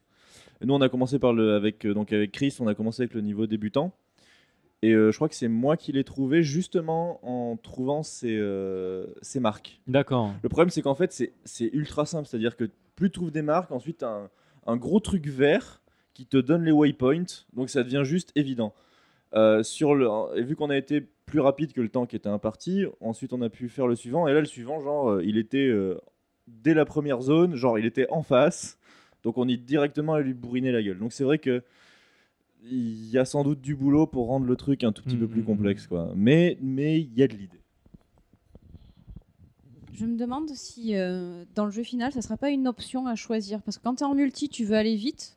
Et 0.62 0.66
nous 0.66 0.74
on 0.74 0.82
a 0.82 0.90
commencé 0.90 1.20
par 1.20 1.34
le, 1.34 1.54
avec 1.54 1.86
euh, 1.86 1.94
donc 1.94 2.12
avec 2.12 2.32
Chris, 2.32 2.56
on 2.60 2.68
a 2.68 2.76
commencé 2.76 3.04
avec 3.04 3.14
le 3.14 3.22
niveau 3.22 3.48
débutant. 3.48 3.94
Et 4.84 4.92
euh, 4.94 5.12
je 5.12 5.18
crois 5.18 5.28
que 5.30 5.34
c'est 5.36 5.48
moi 5.48 5.76
qui 5.76 5.92
l'ai 5.92 6.04
trouvé 6.04 6.44
justement 6.44 7.20
en 7.28 7.58
trouvant 7.58 8.04
ces, 8.04 8.36
euh, 8.38 9.08
ces 9.24 9.40
marques. 9.40 9.80
D'accord. 9.88 10.34
Le 10.44 10.50
problème, 10.50 10.70
c'est 10.70 10.84
qu'en 10.84 10.94
fait, 10.94 11.12
c'est- 11.46 11.70
ultra 11.74 12.06
simple. 12.06 12.28
C'est-à-dire 12.28 12.56
que 12.56 12.66
plus 12.96 13.10
tu 13.10 13.14
trouves 13.20 13.32
des 13.32 13.42
marques, 13.42 13.72
ensuite, 13.72 14.04
un, 14.04 14.30
un 14.68 14.78
gros 14.78 15.00
truc 15.00 15.26
vert 15.28 15.82
qui 16.18 16.26
te 16.26 16.38
donne 16.38 16.64
les 16.64 16.72
waypoints. 16.72 17.46
Donc, 17.54 17.70
ça 17.70 17.84
devient 17.84 18.02
juste 18.04 18.32
évident. 18.36 18.74
Euh, 19.36 19.62
sur 19.62 19.94
le, 19.94 20.10
et 20.36 20.42
vu 20.42 20.56
qu'on 20.56 20.72
a 20.72 20.76
été 20.76 21.06
plus 21.28 21.40
rapide 21.40 21.74
que 21.74 21.82
le 21.82 21.90
temps 21.90 22.08
qui 22.08 22.16
était 22.16 22.28
imparti, 22.28 22.86
ensuite, 23.02 23.34
on 23.34 23.42
a 23.44 23.50
pu 23.50 23.70
faire 23.70 23.86
le 23.86 23.96
suivant. 23.96 24.28
Et 24.28 24.34
là, 24.34 24.40
le 24.40 24.48
suivant, 24.48 24.82
genre, 24.82 25.12
euh, 25.12 25.24
il 25.24 25.38
était 25.38 25.68
euh, 25.68 26.00
dès 26.48 26.74
la 26.74 26.86
première 26.86 27.22
zone, 27.22 27.54
genre, 27.54 27.78
il 27.78 27.86
était 27.86 28.08
en 28.10 28.24
face. 28.24 28.80
Donc, 29.22 29.38
on 29.38 29.48
est 29.48 29.58
directement 29.58 30.16
à 30.16 30.22
lui 30.22 30.34
bourriner 30.34 30.72
la 30.72 30.82
gueule. 30.82 30.98
Donc, 30.98 31.14
c'est 31.14 31.24
vrai 31.24 31.38
que 31.38 31.62
il 32.64 33.12
y 33.12 33.20
a 33.20 33.26
sans 33.26 33.44
doute 33.44 33.62
du 33.62 33.76
boulot 33.76 34.08
pour 34.08 34.26
rendre 34.26 34.48
le 34.48 34.56
truc 34.56 34.84
un 34.84 34.92
tout 34.92 35.04
petit 35.04 35.18
peu 35.18 35.28
plus 35.28 35.44
complexe, 35.44 35.86
quoi. 35.86 36.12
Mais 36.16 36.58
mais 36.60 37.00
il 37.00 37.14
y 37.14 37.22
a 37.22 37.28
de 37.28 37.36
l'idée. 37.36 37.62
Je 39.94 40.08
me 40.08 40.18
demande 40.18 40.50
si 40.50 40.96
euh, 40.96 41.46
dans 41.54 41.66
le 41.66 41.72
jeu 41.72 41.84
final, 41.84 42.12
ça 42.12 42.24
sera 42.24 42.38
pas 42.38 42.50
une 42.50 42.68
option 42.68 43.06
à 43.06 43.14
choisir. 43.14 43.62
Parce 43.62 43.78
que 43.78 43.84
quand 43.84 43.96
tu 43.96 44.04
es 44.04 44.08
en 44.08 44.16
multi, 44.16 44.50
tu 44.50 44.66
veux 44.66 44.76
aller 44.76 44.96
vite. 44.96 45.37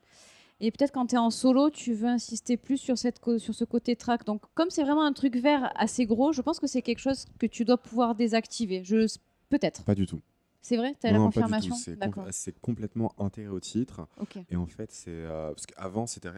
Et 0.61 0.71
peut-être 0.71 0.93
quand 0.93 1.07
tu 1.07 1.15
es 1.15 1.19
en 1.19 1.31
solo, 1.31 1.71
tu 1.71 1.95
veux 1.95 2.09
insister 2.09 2.57
plus 2.57 2.77
sur, 2.77 2.99
cette 2.99 3.21
sur 3.39 3.55
ce 3.55 3.65
côté 3.65 3.97
track. 3.97 4.25
Donc, 4.25 4.43
comme 4.55 4.71
c'est 4.71 4.83
vraiment 4.83 5.05
un 5.05 5.13
truc 5.13 5.37
vert 5.37 5.73
assez 5.75 6.05
gros, 6.07 6.33
je 6.33 6.43
pense 6.43 6.61
que 6.61 6.67
c'est 6.67 6.83
quelque 6.83 6.99
chose 6.99 7.27
que 7.39 7.47
tu 7.47 7.65
dois 7.65 7.79
pouvoir 7.79 8.15
désactiver. 8.15 8.85
Je... 8.85 9.07
Peut-être. 9.49 9.85
Pas 9.85 9.95
du 9.95 10.07
tout. 10.07 10.21
C'est 10.63 10.77
vrai? 10.77 10.95
Tu 11.01 11.07
as 11.07 11.11
Non, 11.13 11.15
la 11.15 11.19
non, 11.21 11.25
confirmation? 11.27 11.75
C'est 11.75 11.99
com- 12.11 12.31
complètement 12.61 13.13
intégré 13.19 13.51
au 13.51 13.61
titre. 13.61 14.07
Ok. 14.21 14.39
Et 14.51 14.57
en 14.57 14.67
fait, 14.67 14.93
c'est 14.93 15.11
euh, 15.11 15.49
parce 15.53 15.67
qu'avant, 15.67 16.07
c'était 16.07 16.29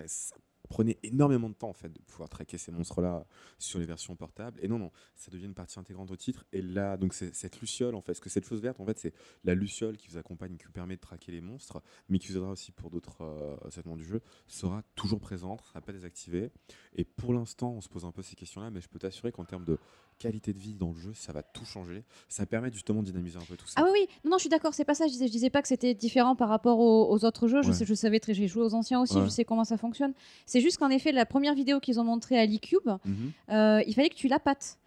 prenait 0.72 0.98
énormément 1.02 1.50
de 1.50 1.54
temps 1.54 1.68
en 1.68 1.74
fait 1.74 1.90
de 1.90 1.98
pouvoir 2.00 2.30
traquer 2.30 2.56
ces 2.56 2.72
monstres-là 2.72 3.26
sur 3.58 3.78
les 3.78 3.84
versions 3.84 4.16
portables. 4.16 4.58
Et 4.62 4.68
non, 4.68 4.78
non, 4.78 4.90
ça 5.16 5.30
devient 5.30 5.44
une 5.44 5.52
partie 5.52 5.78
intégrante 5.78 6.10
au 6.10 6.16
titre. 6.16 6.46
Et 6.54 6.62
là, 6.62 6.96
donc 6.96 7.12
cette 7.12 7.60
luciole 7.60 7.94
en 7.94 8.00
fait, 8.00 8.06
parce 8.12 8.20
que 8.20 8.30
cette 8.30 8.46
chose 8.46 8.62
verte, 8.62 8.80
en 8.80 8.86
fait, 8.86 8.98
c'est 8.98 9.12
la 9.44 9.54
luciole 9.54 9.98
qui 9.98 10.08
vous 10.08 10.16
accompagne, 10.16 10.56
qui 10.56 10.64
vous 10.64 10.72
permet 10.72 10.96
de 10.96 11.00
traquer 11.02 11.30
les 11.30 11.42
monstres, 11.42 11.82
mais 12.08 12.18
qui 12.18 12.28
vous 12.28 12.38
aidera 12.38 12.50
aussi 12.52 12.72
pour 12.72 12.88
d'autres 12.88 13.22
euh, 13.22 13.56
segments 13.70 13.96
du 13.96 14.04
jeu, 14.04 14.22
sera 14.46 14.82
toujours 14.94 15.20
présente, 15.20 15.60
ne 15.60 15.66
sera 15.66 15.80
pas 15.82 15.92
désactivée. 15.92 16.50
Et 16.96 17.04
pour 17.04 17.34
l'instant, 17.34 17.72
on 17.72 17.82
se 17.82 17.90
pose 17.90 18.06
un 18.06 18.12
peu 18.12 18.22
ces 18.22 18.34
questions-là, 18.34 18.70
mais 18.70 18.80
je 18.80 18.88
peux 18.88 18.98
t'assurer 18.98 19.30
qu'en 19.30 19.44
termes 19.44 19.64
de 19.66 19.78
qualité 20.18 20.52
de 20.52 20.58
vie 20.58 20.74
dans 20.74 20.90
le 20.92 20.96
jeu, 20.98 21.12
ça 21.14 21.32
va 21.32 21.42
tout 21.42 21.64
changer. 21.64 22.04
Ça 22.28 22.46
permet 22.46 22.70
justement 22.72 23.00
de 23.02 23.06
dynamiser 23.06 23.38
un 23.38 23.44
peu 23.44 23.56
tout 23.56 23.66
ça. 23.66 23.74
Ah 23.76 23.84
oui, 23.84 23.90
oui, 23.92 24.06
non, 24.24 24.30
non, 24.32 24.36
je 24.38 24.42
suis 24.42 24.48
d'accord, 24.50 24.72
c'est 24.72 24.84
pas 24.84 24.94
ça. 24.94 25.06
Je 25.06 25.12
disais, 25.12 25.26
je 25.26 25.32
disais 25.32 25.50
pas 25.50 25.62
que 25.62 25.68
c'était 25.68 25.94
différent 25.94 26.36
par 26.36 26.48
rapport 26.48 26.78
aux, 26.78 27.10
aux 27.12 27.24
autres 27.24 27.48
jeux. 27.48 27.62
Je, 27.62 27.72
sais, 27.72 27.84
je 27.84 27.94
savais 27.94 28.20
très, 28.20 28.32
j'ai 28.32 28.46
joué 28.46 28.62
aux 28.62 28.74
anciens 28.74 29.00
aussi, 29.00 29.16
Ouais. 29.16 29.24
je 29.24 29.28
sais 29.28 29.44
comment 29.44 29.64
ça 29.64 29.76
fonctionne. 29.76 30.14
C'est 30.46 30.60
juste 30.62 30.78
qu'en 30.78 30.88
effet, 30.88 31.12
la 31.12 31.26
première 31.26 31.54
vidéo 31.54 31.78
qu'ils 31.80 32.00
ont 32.00 32.04
montrée 32.04 32.38
à 32.38 32.46
l'eCube, 32.46 32.88
Mhm. 33.04 33.32
euh, 33.50 33.82
il 33.86 33.94
fallait 33.94 34.08
que 34.08 34.14
tu 34.14 34.28
la 34.28 34.38
pattes. 34.38 34.78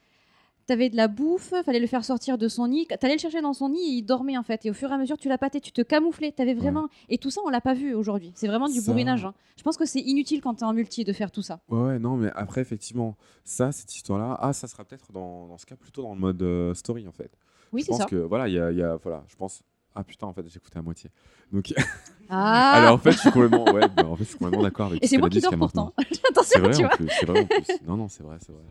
T'avais 0.68 0.90
de 0.90 0.96
la 0.96 1.08
bouffe, 1.08 1.54
fallait 1.64 1.80
le 1.80 1.86
faire 1.86 2.04
sortir 2.04 2.40
de 2.40 2.48
son 2.48 2.68
nid. 2.68 2.88
T'allais 3.00 3.14
le 3.14 3.20
chercher 3.20 3.40
dans 3.40 3.54
son 3.54 3.70
nid 3.70 3.80
et 3.82 3.98
il 3.98 4.02
dormait 4.02 4.36
en 4.36 4.42
fait. 4.42 4.66
Et 4.66 4.72
au 4.72 4.74
fur 4.74 4.90
et 4.90 4.94
à 4.96 4.98
mesure, 4.98 5.16
tu 5.16 5.30
la 5.30 5.38
pâtais, 5.38 5.60
tu 5.60 5.72
te 5.72 5.84
camouflais. 5.84 6.32
T'avais 6.32 6.56
vraiment. 6.56 6.88
Et 7.08 7.20
tout 7.20 7.30
ça, 7.30 7.42
on 7.46 7.50
l'a 7.50 7.62
pas 7.62 7.76
vu 7.76 7.94
aujourd'hui. 7.94 8.32
C'est 8.34 8.48
vraiment 8.48 8.68
du 8.68 8.80
Ça- 8.80 8.92
bourrinage. 8.92 9.26
hein. 9.26 9.36
Je 9.58 9.62
pense 9.62 9.78
que 9.78 9.86
c'est 9.86 10.00
inutile 10.00 10.42
quand 10.42 10.56
t'es 10.56 10.64
en 10.66 10.74
multi 10.74 11.04
de 11.04 11.14
faire 11.14 11.30
tout 11.30 11.44
ça. 11.44 11.60
Ouais, 11.70 11.80
ouais, 11.80 12.00
non, 12.00 12.18
mais 12.18 12.32
après, 12.34 12.62
effectivement, 12.62 13.16
ça, 13.44 13.72
cette 13.72 13.96
histoire-là, 13.96 14.40
ah, 14.42 14.54
ça 14.54 14.68
sera 14.68 14.84
peut-être 14.86 15.12
dans, 15.12 15.46
dans 15.46 15.60
ce 15.60 15.68
cas 15.68 15.76
plutôt 15.76 16.02
dans 16.02 16.16
le 16.16 16.20
mode 16.20 16.42
euh, 16.42 16.74
story, 16.74 17.08
en 17.08 17.12
fait. 17.12 17.30
Oui, 17.72 17.82
je 17.82 17.86
c'est 17.86 17.92
pense 17.92 18.00
ça. 18.00 18.06
que, 18.06 18.16
voilà, 18.16 18.46
a, 18.46 18.48
y 18.72 18.82
a- 18.82 18.96
voilà, 18.96 19.24
je 19.28 19.36
pense. 19.36 19.62
Ah 19.96 20.04
putain, 20.04 20.28
en 20.28 20.34
fait, 20.34 20.46
j'ai 20.48 20.58
écouté 20.58 20.78
à 20.78 20.82
moitié. 20.82 21.10
Donc, 21.52 21.74
Ah 22.30 22.72
alors 22.76 22.94
en 22.96 22.98
fait, 22.98 23.12
je 23.12 23.18
suis 23.20 23.32
complètement, 23.32 23.64
ouais, 23.66 23.88
bah, 23.96 24.06
en 24.06 24.16
fait, 24.16 24.24
je 24.24 24.30
suis 24.30 24.38
complètement 24.38 24.64
d'accord 24.64 24.88
avec. 24.88 25.04
Et 25.04 25.08
ce 25.08 25.12
c'est 25.12 25.18
moi 25.18 25.28
a 25.28 25.30
qui 25.30 25.40
dors 25.42 25.56
pourtant. 25.56 25.94
maintenant. 25.98 26.06
Attention, 26.30 26.44
C'est 26.44 26.60
vrai 26.60 26.72
tu 26.72 26.84
en 26.84 26.88
vois. 26.88 26.98
plus, 26.98 27.08
c'est 27.20 27.26
vrai 27.26 27.40
en 27.42 27.46
plus. 27.46 27.68
Non, 27.88 27.98
non, 27.98 28.08
c'est 28.08 28.24
vrai, 28.24 28.38
c'est 28.42 28.52
vrai. 28.52 28.62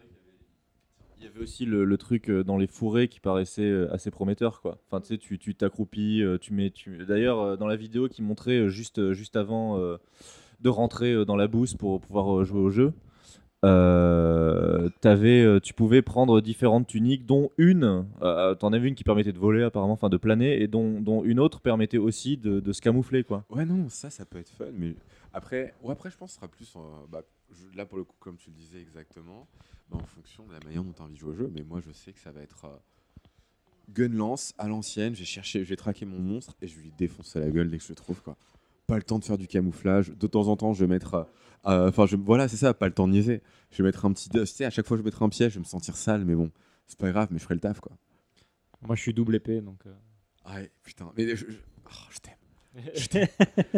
Il 1.19 1.25
y 1.25 1.27
avait 1.27 1.41
aussi 1.41 1.65
le, 1.65 1.85
le 1.85 1.97
truc 1.97 2.29
euh, 2.29 2.45
dans 2.45 2.59
les 2.59 2.67
fourrés 2.67 3.09
qui 3.09 3.19
paraissait 3.21 3.63
euh, 3.63 3.93
assez 3.95 4.11
prometteur 4.11 4.61
quoi. 4.61 4.77
Enfin 4.87 5.01
tu 5.01 5.07
sais 5.09 5.17
tu 5.19 5.39
tu 5.39 5.55
t'accroupis, 5.55 6.23
euh, 6.23 6.37
tu 6.39 6.53
mets 6.53 6.71
tu 6.71 7.07
d'ailleurs 7.07 7.57
dans 7.57 7.67
la 7.67 7.77
vidéo 7.77 8.09
qui 8.09 8.21
montrait 8.21 8.69
juste 8.69 9.13
juste 9.13 9.35
avant 9.37 9.79
euh, 9.79 9.97
de 10.61 10.69
rentrer 10.69 11.25
dans 11.25 11.37
la 11.37 11.47
bouse 11.49 11.75
pour 11.77 11.99
pouvoir 12.03 12.45
jouer 12.45 12.61
au 12.61 12.69
jeu. 12.69 12.93
Euh, 13.65 14.89
euh, 15.05 15.61
tu 15.61 15.75
pouvais 15.75 16.03
prendre 16.03 16.41
différentes 16.41 16.87
tuniques, 16.87 17.27
dont 17.27 17.51
une, 17.59 18.07
euh, 18.23 18.55
t'en 18.55 18.73
avais 18.73 18.89
une 18.89 18.95
qui 18.95 19.05
permettait 19.05 19.33
de 19.33 19.39
voler 19.39 19.63
apparemment, 19.63 19.95
enfin 19.95 20.09
de 20.09 20.17
planer, 20.17 20.63
et 20.63 20.69
dont, 20.69 21.01
dont 21.01 21.25
une 21.25 21.41
autre 21.41 21.61
permettait 21.61 21.99
aussi 21.99 22.37
de, 22.37 22.73
se 22.73 22.81
camoufler 22.81 23.25
quoi. 23.25 23.45
Ouais, 23.51 23.65
non, 23.65 23.89
ça, 23.89 24.11
ça 24.11 24.25
peut 24.25 24.39
être 24.39 24.51
fun, 24.51 24.67
mais 24.73 24.95
après, 25.33 25.75
ou 25.83 25.91
après, 25.91 26.11
je 26.11 26.17
pense 26.17 26.31
que 26.31 26.35
ce 26.35 26.41
sera 26.41 26.49
plus, 26.49 26.77
bah, 27.11 27.23
là 27.75 27.87
pour 27.87 27.99
le 27.99 28.05
coup, 28.05 28.17
comme 28.19 28.37
tu 28.37 28.51
le 28.51 28.57
disais 28.57 28.81
exactement, 28.81 29.47
bah, 29.91 29.99
en 30.01 30.07
fonction 30.07 30.47
de 30.47 30.53
la 30.53 30.61
manière 30.61 30.83
dont 30.83 30.93
tu 30.93 31.03
as 31.03 31.05
envie 31.05 31.15
de 31.15 31.19
jouer 31.19 31.33
au 31.33 31.37
jeu. 31.37 31.51
Mais 31.55 31.63
moi, 31.63 31.81
je 31.85 31.93
sais 31.93 32.13
que 32.13 32.21
ça 32.21 32.33
va 32.33 32.41
être 32.41 32.65
euh, 32.65 32.77
gun 33.91 34.09
lance 34.09 34.55
à 34.59 34.69
l'ancienne. 34.69 35.15
Chercher, 35.15 35.65
je 35.65 35.69
vais 35.69 35.77
traquer 35.77 36.07
mon 36.07 36.19
monstre 36.19 36.55
et 36.63 36.69
je 36.69 36.79
lui 36.79 36.93
défoncer 36.97 37.41
la 37.41 37.51
gueule 37.51 37.71
dès 37.71 37.79
que 37.79 37.85
je 37.85 37.91
le 37.91 37.95
trouve, 37.95 38.23
quoi. 38.23 38.37
Pas 38.87 38.97
le 38.97 39.03
temps 39.03 39.19
de 39.19 39.25
faire 39.25 39.39
du 39.39 39.47
camouflage. 39.49 40.11
De 40.11 40.27
temps 40.27 40.49
en 40.49 40.57
temps, 40.57 40.73
je 40.75 40.85
vais 40.85 40.87
mettre, 40.93 41.15
euh, 41.15 41.25
euh, 41.67 41.89
enfin, 41.89 42.05
voilà, 42.25 42.49
c'est 42.49 42.57
ça, 42.59 42.75
pas 42.75 42.87
le 42.87 42.95
temps 42.95 43.07
de 43.09 43.13
niaiser. 43.13 43.41
Je 43.71 43.83
vais 43.83 43.89
mettre 43.89 44.05
un 44.05 44.13
petit, 44.13 44.29
tu 44.29 44.45
sais, 44.47 44.65
à 44.65 44.71
chaque 44.71 44.87
fois, 44.87 44.97
je 44.97 45.03
vais 45.03 45.07
mettre 45.07 45.23
un 45.23 45.29
piège, 45.29 45.53
je 45.53 45.55
vais 45.59 45.61
me 45.61 45.65
sentir 45.65 45.97
sale, 45.97 46.25
mais 46.25 46.35
bon, 46.35 46.51
c'est 46.87 46.99
pas 46.99 47.11
grave, 47.11 47.29
mais 47.31 47.39
je 47.39 47.45
ferai 47.45 47.55
le 47.55 47.61
taf, 47.61 47.81
quoi. 47.81 47.93
Moi, 48.87 48.95
je 48.97 49.01
suis 49.01 49.15
double 49.15 49.35
épée, 49.37 49.61
donc. 49.63 49.79
euh, 49.87 49.95
Ouais, 50.55 50.71
putain, 50.83 51.11
mais 51.17 51.35
je, 51.35 51.47
je- 51.47 51.57
oh, 51.87 51.91
je 52.11 52.19
t'aime. 52.19 52.85
Je 52.95 53.07
t'aime. 53.07 53.29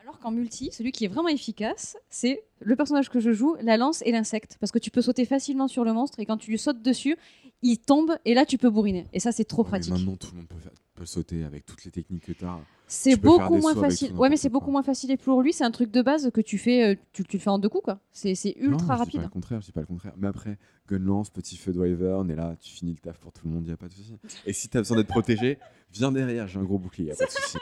Alors 0.00 0.18
qu'en 0.18 0.30
multi, 0.32 0.64
ulti, 0.64 0.76
celui 0.76 0.90
qui 0.92 1.04
est 1.04 1.08
vraiment 1.08 1.28
efficace, 1.28 1.96
c'est 2.10 2.42
le 2.60 2.76
personnage 2.76 3.08
que 3.08 3.20
je 3.20 3.32
joue, 3.32 3.56
la 3.62 3.76
lance 3.76 4.02
et 4.04 4.10
l'insecte. 4.12 4.56
Parce 4.60 4.72
que 4.72 4.78
tu 4.78 4.90
peux 4.90 5.00
sauter 5.02 5.24
facilement 5.24 5.68
sur 5.68 5.84
le 5.84 5.92
monstre 5.92 6.18
et 6.20 6.26
quand 6.26 6.36
tu 6.36 6.50
lui 6.50 6.58
sautes 6.58 6.82
dessus, 6.82 7.16
il 7.62 7.78
tombe 7.78 8.12
et 8.24 8.34
là 8.34 8.44
tu 8.44 8.58
peux 8.58 8.68
bourriner. 8.70 9.06
Et 9.12 9.20
ça, 9.20 9.32
c'est 9.32 9.44
trop 9.44 9.62
Mais 9.64 9.68
pratique. 9.70 9.92
Maintenant, 9.92 10.16
tout 10.16 10.30
le 10.32 10.38
monde 10.38 10.48
peut, 10.48 10.58
faire- 10.58 10.72
peut 10.94 11.04
sauter 11.06 11.44
avec 11.44 11.66
toutes 11.66 11.84
les 11.84 11.90
techniques 11.90 12.24
que 12.26 12.32
tu 12.32 12.44
as. 12.44 12.58
C'est 12.86 13.10
tu 13.10 13.16
beaucoup 13.18 13.56
moins 13.56 13.74
facile. 13.74 14.12
Ouais, 14.14 14.28
mais 14.28 14.36
c'est 14.36 14.48
beaucoup 14.48 14.70
moins 14.70 14.82
facile 14.82 15.10
et 15.10 15.16
pour 15.16 15.42
lui, 15.42 15.52
c'est 15.52 15.64
un 15.64 15.70
truc 15.70 15.90
de 15.90 16.02
base 16.02 16.30
que 16.32 16.40
tu 16.40 16.58
fais, 16.58 16.94
euh, 16.94 16.96
tu, 17.12 17.24
tu 17.24 17.36
le 17.36 17.42
fais 17.42 17.50
en 17.50 17.58
deux 17.58 17.68
coups 17.68 17.84
quoi. 17.84 17.98
C'est 18.12 18.34
c'est 18.34 18.54
Non, 18.60 18.72
ultra 18.72 18.94
je 18.94 18.98
dis 18.98 18.98
rapide. 19.00 19.20
pas 19.20 19.26
le 19.26 19.30
contraire, 19.30 19.60
je 19.60 19.66
dis 19.66 19.72
pas 19.72 19.80
le 19.80 19.86
contraire. 19.86 20.12
Mais 20.16 20.28
après, 20.28 20.58
gun 20.88 20.98
lance, 20.98 21.30
petit 21.30 21.56
feu 21.56 21.72
de 21.72 21.78
wyvern, 21.80 22.30
et 22.30 22.34
là, 22.36 22.56
tu 22.60 22.70
finis 22.72 22.92
le 22.92 22.98
taf 22.98 23.18
pour 23.18 23.32
tout 23.32 23.46
le 23.48 23.52
monde, 23.54 23.66
y 23.66 23.72
a 23.72 23.76
pas 23.76 23.88
de 23.88 23.92
souci. 23.92 24.16
Et 24.46 24.52
si 24.52 24.68
t'as 24.68 24.80
besoin 24.80 24.96
d'être 24.98 25.08
protégé, 25.08 25.58
viens 25.92 26.12
derrière, 26.12 26.46
j'ai 26.46 26.58
un 26.60 26.64
gros 26.64 26.78
bouclier, 26.78 27.08
y 27.08 27.12
a 27.12 27.16
pas 27.16 27.26
de 27.26 27.30
souci. 27.30 27.58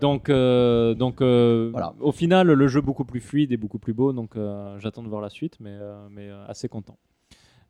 Donc, 0.00 0.30
euh, 0.30 0.94
donc 0.94 1.20
euh, 1.20 1.70
au 2.00 2.12
final, 2.12 2.46
le 2.50 2.68
jeu 2.68 2.80
beaucoup 2.80 3.04
plus 3.04 3.20
fluide 3.20 3.52
et 3.52 3.58
beaucoup 3.58 3.78
plus 3.78 3.92
beau. 3.92 4.12
Donc, 4.14 4.34
euh, 4.34 4.78
j'attends 4.78 5.02
de 5.02 5.08
voir 5.08 5.20
la 5.20 5.28
suite, 5.28 5.58
mais, 5.60 5.76
euh, 5.78 6.08
mais 6.10 6.30
euh, 6.30 6.46
assez 6.46 6.68
content. 6.68 6.96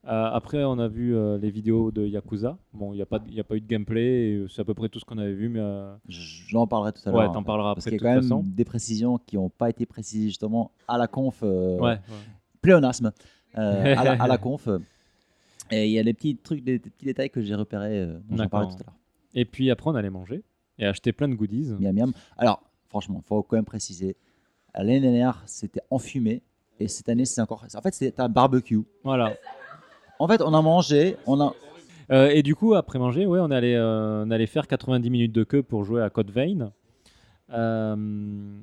Euh, 0.06 0.30
après, 0.32 0.64
on 0.64 0.78
a 0.78 0.88
vu 0.88 1.14
euh, 1.14 1.36
les 1.36 1.50
vidéos 1.50 1.90
de 1.90 2.06
Yakuza. 2.06 2.56
Bon, 2.72 2.92
il 2.94 2.96
n'y 2.96 3.02
a, 3.02 3.06
pas 3.06 3.20
y 3.28 3.38
a 3.38 3.44
pas 3.44 3.56
eu 3.56 3.60
de 3.60 3.66
gameplay, 3.66 4.46
c'est 4.48 4.62
à 4.62 4.64
peu 4.64 4.72
près 4.72 4.88
tout 4.88 4.98
ce 4.98 5.04
qu'on 5.04 5.18
avait 5.18 5.34
vu. 5.34 5.48
Mais, 5.50 5.60
euh, 5.60 5.94
J'en 6.08 6.66
parlerai 6.66 6.92
tout 6.92 7.02
à 7.04 7.10
l'heure. 7.10 7.20
Ouais, 7.20 7.26
en 7.26 7.32
t'en 7.32 7.42
parleras 7.42 7.74
Parce 7.74 7.86
après 7.86 7.98
qu'il 7.98 8.00
de 8.00 8.04
y 8.04 8.08
a 8.08 8.10
quand 8.10 8.20
même 8.20 8.22
façon. 8.22 8.42
des 8.46 8.64
précisions 8.64 9.18
qui 9.18 9.36
n'ont 9.36 9.50
pas 9.50 9.68
été 9.68 9.84
précisées 9.84 10.28
justement 10.28 10.72
à 10.88 10.96
la 10.96 11.06
conf. 11.06 11.42
Ouais, 11.42 11.76
ouais. 11.80 12.00
Pléonasme. 12.62 13.12
à, 13.54 14.04
la, 14.04 14.12
à 14.22 14.26
la 14.26 14.38
conf. 14.38 14.68
Et 15.70 15.86
il 15.86 15.92
y 15.92 15.98
a 15.98 16.02
des 16.02 16.14
petits 16.14 16.36
trucs, 16.36 16.64
des, 16.64 16.78
des 16.78 16.90
petits 16.90 17.04
détails 17.04 17.30
que 17.30 17.42
j'ai 17.42 17.54
repérés. 17.54 18.06
dont 18.28 18.36
j'en 18.38 18.48
parlais 18.48 18.68
tout 18.68 18.74
à 18.80 18.84
l'heure. 18.86 18.94
Et 19.34 19.44
puis 19.44 19.70
après, 19.70 19.90
on 19.90 19.94
allait 19.94 20.10
manger 20.10 20.42
et 20.78 20.86
acheter 20.86 21.12
plein 21.12 21.28
de 21.28 21.34
goodies. 21.34 21.72
Miam 21.78 21.94
miam. 21.94 22.12
Alors, 22.38 22.62
franchement, 22.88 23.22
faut 23.26 23.42
quand 23.42 23.56
même 23.56 23.64
préciser. 23.66 24.16
L'année 24.74 25.00
dernière, 25.00 25.42
c'était 25.46 25.82
enfumé. 25.90 26.42
Et 26.80 26.88
cette 26.88 27.08
année, 27.10 27.26
c'est 27.26 27.42
encore. 27.42 27.64
En 27.74 27.80
fait, 27.82 27.92
c'était 27.94 28.20
un 28.22 28.28
barbecue. 28.30 28.80
Voilà. 29.04 29.34
En 30.20 30.28
fait, 30.28 30.42
on 30.42 30.52
a 30.52 30.60
mangé. 30.60 31.16
On 31.26 31.40
a. 31.40 31.54
Euh, 32.12 32.28
et 32.28 32.42
du 32.42 32.54
coup, 32.54 32.74
après 32.74 32.98
manger, 32.98 33.24
ouais, 33.24 33.40
on 33.40 33.50
allait, 33.50 33.74
euh, 33.74 34.24
on 34.26 34.30
allait 34.30 34.46
faire 34.46 34.66
90 34.66 35.08
minutes 35.08 35.32
de 35.32 35.44
queue 35.44 35.62
pour 35.62 35.82
jouer 35.84 36.02
à 36.02 36.10
Code 36.10 36.30
Vein. 36.30 36.72
Euh, 37.50 38.60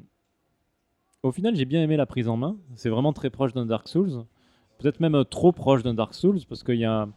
au 1.23 1.31
final, 1.31 1.55
j'ai 1.55 1.65
bien 1.65 1.81
aimé 1.81 1.97
la 1.97 2.05
prise 2.05 2.27
en 2.27 2.37
main. 2.37 2.57
C'est 2.75 2.89
vraiment 2.89 3.11
très 3.11 3.31
proche 3.31 3.53
d'un 3.53 3.65
Dark 3.65 3.87
Souls. 3.87 4.23
Peut-être 4.77 4.99
même 4.99 5.25
trop 5.25 5.51
proche 5.51 5.81
d'un 5.81 5.95
Dark 5.95 6.13
Souls 6.13 6.41
parce 6.47 6.61
qu'il 6.61 6.75
y, 6.75 6.81
y 6.81 6.85
a 6.85 7.07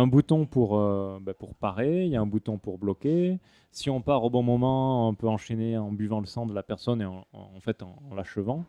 un 0.00 0.06
bouton 0.08 0.44
pour, 0.44 0.76
bah, 1.20 1.34
pour 1.38 1.54
parer, 1.54 2.04
il 2.06 2.10
y 2.10 2.16
a 2.16 2.20
un 2.20 2.26
bouton 2.26 2.58
pour 2.58 2.78
bloquer. 2.78 3.38
Si 3.70 3.90
on 3.90 4.00
part 4.00 4.24
au 4.24 4.30
bon 4.30 4.42
moment, 4.42 5.08
on 5.08 5.14
peut 5.14 5.28
enchaîner 5.28 5.78
en 5.78 5.92
buvant 5.92 6.18
le 6.18 6.26
sang 6.26 6.46
de 6.46 6.54
la 6.54 6.64
personne 6.64 7.00
et 7.00 7.04
en, 7.04 7.24
fait 7.60 7.84
en 7.84 7.94
l'achevant. 8.16 8.64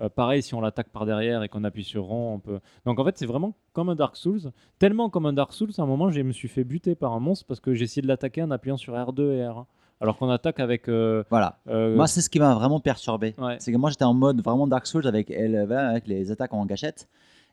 Euh, 0.00 0.08
pareil, 0.08 0.42
si 0.42 0.54
on 0.54 0.60
l'attaque 0.60 0.88
par 0.90 1.06
derrière 1.06 1.42
et 1.42 1.48
qu'on 1.48 1.64
appuie 1.64 1.84
sur 1.84 2.04
rond, 2.04 2.34
on 2.34 2.38
peut. 2.38 2.60
Donc 2.84 2.98
en 2.98 3.04
fait, 3.04 3.16
c'est 3.16 3.26
vraiment 3.26 3.54
comme 3.72 3.88
un 3.88 3.94
Dark 3.94 4.16
Souls. 4.16 4.50
Tellement 4.78 5.08
comme 5.08 5.24
un 5.26 5.32
Dark 5.32 5.52
Souls, 5.52 5.70
à 5.78 5.82
un 5.82 5.86
moment, 5.86 6.10
je 6.10 6.20
me 6.20 6.32
suis 6.32 6.48
fait 6.48 6.64
buter 6.64 6.94
par 6.94 7.12
un 7.14 7.20
monstre 7.20 7.46
parce 7.46 7.60
que 7.60 7.74
j'ai 7.74 7.84
essayé 7.84 8.02
de 8.02 8.08
l'attaquer 8.08 8.42
en 8.42 8.50
appuyant 8.50 8.76
sur 8.76 8.92
R2 8.94 9.20
et 9.32 9.40
R1. 9.42 9.64
Alors 10.02 10.18
qu'on 10.18 10.28
attaque 10.28 10.60
avec. 10.60 10.88
euh, 10.88 11.24
Voilà. 11.30 11.58
euh, 11.68 11.96
Moi, 11.96 12.06
c'est 12.06 12.20
ce 12.20 12.28
qui 12.28 12.38
m'a 12.38 12.54
vraiment 12.54 12.80
perturbé. 12.80 13.34
Ouais. 13.38 13.56
C'est 13.58 13.72
que 13.72 13.78
moi, 13.78 13.88
j'étais 13.88 14.04
en 14.04 14.12
mode 14.12 14.42
vraiment 14.42 14.66
Dark 14.66 14.86
Souls 14.86 15.06
avec, 15.06 15.30
avec 15.30 16.06
les 16.06 16.30
attaques 16.30 16.52
en 16.52 16.66
gâchette. 16.66 17.08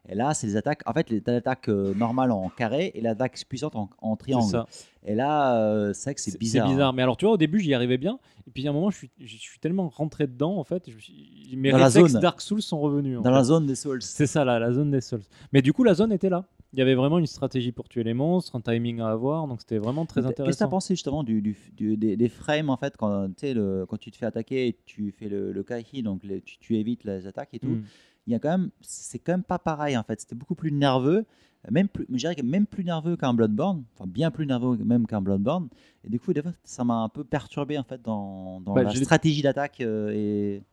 Et 0.09 0.15
là, 0.15 0.33
c'est 0.33 0.47
les 0.47 0.57
attaques. 0.57 0.81
En 0.85 0.91
fait, 0.93 1.09
l'attaque 1.25 1.69
euh, 1.69 1.93
normale 1.93 2.31
en 2.31 2.49
carré 2.49 2.91
et 2.93 2.99
l'attaque 2.99 3.41
puissante 3.47 3.75
en, 3.77 3.89
en 3.99 4.15
triangle. 4.17 4.49
ça. 4.51 4.65
Et 5.05 5.15
là, 5.15 5.57
euh, 5.61 5.93
c'est 5.93 6.03
vrai 6.09 6.15
que 6.15 6.21
c'est 6.21 6.37
bizarre. 6.37 6.67
C'est 6.67 6.73
bizarre. 6.73 6.91
Mais 6.93 7.01
alors, 7.03 7.15
tu 7.15 7.23
vois, 7.23 7.33
au 7.35 7.37
début, 7.37 7.59
j'y 7.61 7.73
arrivais 7.73 7.97
bien. 7.97 8.19
Et 8.45 8.51
puis, 8.51 8.67
à 8.67 8.71
un 8.71 8.73
moment, 8.73 8.89
je 8.91 8.97
suis, 8.97 9.11
je 9.19 9.37
suis 9.37 9.59
tellement 9.59 9.87
rentré 9.87 10.27
dedans, 10.27 10.57
en 10.57 10.63
fait. 10.65 10.89
je 10.89 11.55
mes 11.55 11.71
Dans 11.71 11.77
la 11.77 11.89
zone. 11.89 12.11
Dark 12.19 12.41
Souls 12.41 12.61
sont 12.61 12.81
revenus. 12.81 13.17
en 13.17 13.21
Dans 13.21 13.29
fait. 13.29 13.35
la 13.35 13.43
zone 13.45 13.65
des 13.65 13.75
Souls. 13.75 14.01
C'est 14.01 14.27
ça, 14.27 14.43
là, 14.43 14.59
la 14.59 14.73
zone 14.73 14.91
des 14.91 14.99
Souls. 14.99 15.21
Mais 15.53 15.61
du 15.61 15.71
coup, 15.71 15.85
la 15.85 15.93
zone 15.93 16.11
était 16.11 16.29
là. 16.29 16.45
Il 16.73 16.79
y 16.79 16.81
avait 16.81 16.95
vraiment 16.95 17.19
une 17.19 17.27
stratégie 17.27 17.71
pour 17.71 17.87
tuer 17.87 18.03
les 18.03 18.15
monstres, 18.15 18.55
un 18.57 18.61
timing 18.61 18.99
à 18.99 19.09
avoir. 19.09 19.47
Donc, 19.47 19.61
c'était 19.61 19.77
vraiment 19.77 20.05
très 20.05 20.19
Qu'est-ce 20.21 20.31
que 20.31 20.35
tu 20.35 20.41
as 20.41 20.43
intéressant. 20.45 20.69
pensé 20.69 20.95
justement 20.95 21.23
du, 21.23 21.41
du- 21.41 21.55
du- 21.77 21.95
des, 21.97 22.17
des 22.17 22.29
frames 22.29 22.69
en 22.71 22.77
fait 22.77 22.97
quand, 22.97 23.27
tu 23.27 23.33
sais, 23.37 23.53
le, 23.53 23.85
quand 23.87 23.97
tu 23.97 24.09
te 24.09 24.17
fais 24.17 24.25
attaquer 24.25 24.67
et 24.69 24.77
tu 24.85 25.11
fais 25.17 25.29
le, 25.29 25.51
le 25.51 25.63
kaihi, 25.63 26.01
donc 26.01 26.23
les- 26.23 26.41
tu, 26.41 26.57
tu 26.57 26.75
évites 26.77 27.03
les 27.03 27.27
attaques 27.27 27.53
et 27.53 27.59
tout. 27.59 27.67
Mm. 27.67 27.83
Il 28.27 28.33
y 28.33 28.35
a 28.35 28.39
quand 28.39 28.49
même, 28.57 28.69
c'est 28.81 29.19
quand 29.19 29.33
même 29.33 29.43
pas 29.43 29.59
pareil 29.59 29.97
en 29.97 30.03
fait. 30.03 30.21
C'était 30.21 30.35
beaucoup 30.35 30.55
plus 30.55 30.71
nerveux, 30.71 31.25
même 31.69 31.87
plus, 31.89 32.05
je 32.09 32.15
dirais 32.17 32.35
même 32.43 32.65
plus 32.65 32.83
nerveux 32.85 33.17
qu'un 33.17 33.33
Bloodborne, 33.33 33.83
enfin 33.95 34.05
bien 34.07 34.31
plus 34.31 34.45
nerveux 34.45 34.77
même 34.77 35.05
qu'un 35.07 35.21
Bloodborne. 35.21 35.67
Et 36.05 36.09
du 36.09 36.19
coup, 36.19 36.31
des 36.33 36.41
fois, 36.41 36.51
ça 36.63 36.83
m'a 36.83 36.95
un 36.95 37.09
peu 37.09 37.23
perturbé 37.23 37.77
en 37.77 37.83
fait 37.83 38.01
dans, 38.01 38.61
dans 38.61 38.73
Bah, 38.73 38.83
la 38.83 38.93
stratégie 38.95 39.41
d'attaque 39.41 39.81
euh, 39.81 40.11
et 40.13 40.63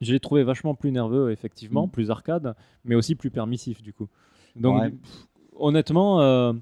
Je 0.00 0.12
l'ai 0.12 0.20
trouvé 0.20 0.42
vachement 0.42 0.74
plus 0.74 0.90
nerveux, 0.92 1.30
effectivement, 1.30 1.86
Mm. 1.86 1.90
plus 1.90 2.10
arcade, 2.10 2.54
mais 2.84 2.94
aussi 2.94 3.14
plus 3.14 3.30
permissif, 3.30 3.82
du 3.82 3.92
coup. 3.92 4.08
Donc, 4.56 4.80
Ouais. 4.80 4.90
pff, 4.90 5.26
honnêtement, 5.56 6.22
euh, 6.22 6.54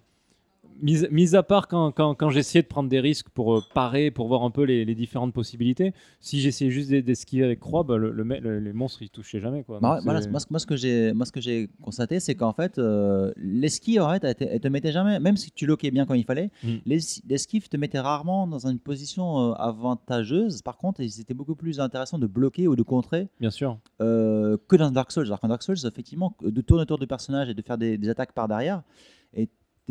mis, 0.83 1.05
mis 1.11 1.35
à 1.37 1.43
part 1.43 1.69
quand, 1.69 1.93
quand, 1.93 2.15
quand 2.15 2.31
j'essayais 2.31 2.63
de 2.63 2.69
prendre 2.69 2.89
des 2.89 3.01
risques 3.01 3.29
pour 3.31 3.57
euh, 3.57 3.63
parer, 3.75 4.11
pour 4.11 4.29
voir 4.29 4.43
un 4.43 4.51
peu 4.51 4.63
les, 4.65 4.85
les 4.85 4.95
différentes 4.95 5.33
possibilités, 5.33 5.93
si 6.21 6.41
j'essayais 6.41 6.71
juste 6.71 6.91
d'es- 6.91 7.03
d'esquiver 7.03 7.45
avec 7.45 7.61
croix, 7.61 7.83
bah, 7.83 7.97
le, 7.97 8.11
le 8.13 8.23
le- 8.25 8.59
les 8.61 8.73
monstres, 8.73 9.03
ils 9.03 9.11
touchaient 9.11 9.41
jamais. 9.41 9.63
Quoi. 9.65 9.81
Bah, 9.81 10.01
voilà, 10.05 10.21
moi, 10.29 10.41
ce- 10.41 10.47
moi, 10.51 10.59
ce 10.61 10.67
que 10.67 11.41
j'ai, 11.41 11.69
constaté, 11.83 12.21
c'est 12.21 12.35
qu'en 12.35 12.53
fait, 12.53 12.79
euh, 12.79 13.33
l'esquive, 13.37 14.03
en 14.03 14.11
fait, 14.11 14.25
elle 14.25 14.35
te, 14.35 14.45
elle 14.45 14.61
te 14.61 14.69
mettait 14.69 14.93
jamais, 14.93 15.19
même 15.21 15.37
si 15.37 15.51
tu 15.51 15.67
loquais 15.67 15.91
bien 15.91 16.07
quand 16.07 16.15
il 16.15 16.25
fallait, 16.25 16.51
Mm. 16.63 16.69
l'es- 16.87 17.23
l'esquive 17.29 17.69
te 17.69 17.77
mettait 17.77 18.01
rarement 18.01 18.47
dans 18.47 18.67
une 18.67 18.79
position 18.79 19.51
euh, 19.51 19.53
avantageuse. 19.55 20.63
Par 20.63 20.77
contre, 20.77 21.03
c'était 21.09 21.35
beaucoup 21.35 21.55
plus 21.55 21.81
intéressant 21.81 22.19
de 22.19 22.27
bloquer 22.27 22.69
ou 22.69 22.77
de 22.77 22.83
contrer 22.83 23.29
Bien 23.41 23.51
sûr. 23.51 23.79
euh, 24.01 24.57
que 24.69 24.77
dans 24.77 24.91
Dark 24.91 25.11
Souls. 25.13 25.27
Alors 25.27 25.41
qu'en 25.41 25.49
Dark 25.49 25.63
Souls, 25.63 25.77
effectivement, 25.87 26.35
de 26.43 26.61
tourner 26.61 26.83
autour 26.83 26.99
du 26.99 27.07
personnage 27.07 27.49
et 27.49 27.55
de 27.55 27.63
faire 27.63 27.79
des, 27.79 27.99
des 27.99 28.09
attaques 28.09 28.33
par 28.33 28.49
derrière 28.49 28.83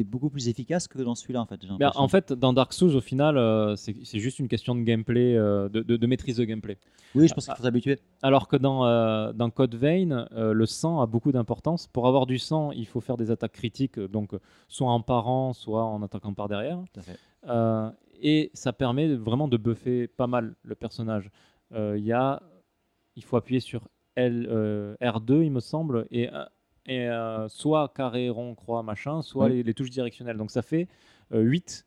beaucoup 0.03 0.29
plus 0.29 0.47
efficace 0.49 0.87
que 0.87 0.97
dans 1.01 1.15
celui-là, 1.15 1.41
en 1.41 1.45
fait. 1.45 1.61
l'impression. 1.63 2.01
en 2.01 2.07
fait, 2.07 2.33
dans 2.33 2.53
Dark 2.53 2.73
Souls, 2.73 2.95
au 2.95 3.01
final, 3.01 3.37
euh, 3.37 3.75
c'est 3.75 4.19
juste 4.19 4.39
une 4.39 4.47
question 4.47 4.75
de 4.75 4.81
gameplay, 4.81 5.35
euh, 5.35 5.69
de, 5.69 5.81
de- 5.81 5.97
de 5.97 6.07
maîtrise 6.07 6.37
de 6.37 6.43
gameplay. 6.45 6.77
Oui, 7.15 7.27
je 7.27 7.33
pense 7.33 7.45
qu'il 7.45 7.55
faut 7.55 7.63
s'habituer. 7.63 7.99
Alors 8.21 8.47
que 8.47 8.55
dans, 8.57 8.85
euh, 8.85 9.33
dans 9.33 9.49
Code 9.49 9.75
Vein, 9.75 10.27
le 10.31 10.65
sang 10.65 11.01
a 11.01 11.05
beaucoup 11.07 11.31
d'importance. 11.31 11.87
Pour 11.87 12.07
avoir 12.07 12.25
du 12.25 12.37
sang, 12.39 12.71
il 12.71 12.85
faut 12.85 12.99
faire 13.01 13.17
des 13.17 13.31
attaques 13.31 13.53
critiques, 13.53 13.99
donc 13.99 14.31
soit 14.67 14.91
en 14.91 15.01
parant, 15.01 15.53
soit 15.53 15.83
en 15.83 16.01
attaquant 16.03 16.33
par 16.33 16.47
derrière. 16.49 16.79
Tout 16.93 16.99
à 16.99 17.03
fait. 17.03 17.17
Et 18.21 18.49
ça 18.53 18.73
permet 18.73 19.13
vraiment 19.15 19.47
de 19.47 19.57
buffer 19.57 20.07
pas 20.07 20.27
mal 20.27 20.55
le 20.63 20.75
personnage. 20.75 21.29
Il 21.75 22.03
y 22.03 22.11
a, 22.13 22.41
il 23.15 23.23
faut 23.23 23.37
appuyer 23.37 23.59
sur 23.59 23.87
L, 24.15 24.47
euh, 24.49 24.95
R2, 25.01 25.43
il 25.43 25.51
me 25.51 25.59
semble, 25.59 26.07
et, 26.11 26.27
et 26.87 27.07
euh, 27.07 27.47
soit 27.49 27.91
carré, 27.93 28.29
rond, 28.29 28.55
croix, 28.55 28.81
machin, 28.83 29.21
soit 29.21 29.45
Oui. 29.45 29.51
les, 29.57 29.63
les 29.63 29.73
touches 29.73 29.89
directionnelles. 29.89 30.37
Donc 30.37 30.51
ça 30.51 30.61
fait 30.61 30.87
8 31.31 31.85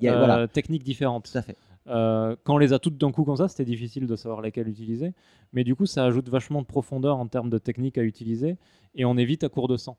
Il 0.00 0.06
y 0.06 0.08
a- 0.08 0.16
voilà. 0.18 0.46
techniques 0.48 0.82
différentes. 0.84 1.26
Fait. 1.28 1.56
Euh, 1.88 2.36
quand 2.44 2.54
on 2.54 2.58
les 2.58 2.72
a 2.72 2.78
toutes 2.78 2.96
d'un 2.98 3.10
coup 3.12 3.24
comme 3.24 3.36
ça, 3.36 3.48
c'était 3.48 3.64
difficile 3.64 4.06
de 4.06 4.14
savoir 4.14 4.40
lesquelles 4.42 4.68
utiliser. 4.68 5.14
Mais 5.52 5.64
du 5.64 5.74
coup, 5.74 5.86
ça 5.86 6.04
ajoute 6.04 6.28
vachement 6.28 6.60
de 6.62 6.66
profondeur 6.66 7.16
en 7.18 7.26
termes 7.26 7.50
de 7.50 7.58
technique 7.58 7.98
à 7.98 8.02
utiliser. 8.02 8.56
Et 8.94 9.04
on 9.04 9.16
évite 9.16 9.42
à 9.44 9.48
court 9.48 9.68
de 9.68 9.76
sang. 9.76 9.96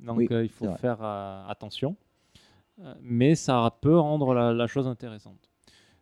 Donc 0.00 0.16
Oui, 0.16 0.28
euh, 0.30 0.42
il 0.44 0.48
faut 0.48 0.70
faire 0.76 0.98
euh, 1.02 1.46
attention. 1.48 1.94
Euh, 2.82 2.94
mais 3.02 3.34
ça 3.34 3.76
peut 3.82 3.98
rendre 3.98 4.32
la, 4.32 4.52
la 4.54 4.66
chose 4.66 4.88
intéressante. 4.88 5.49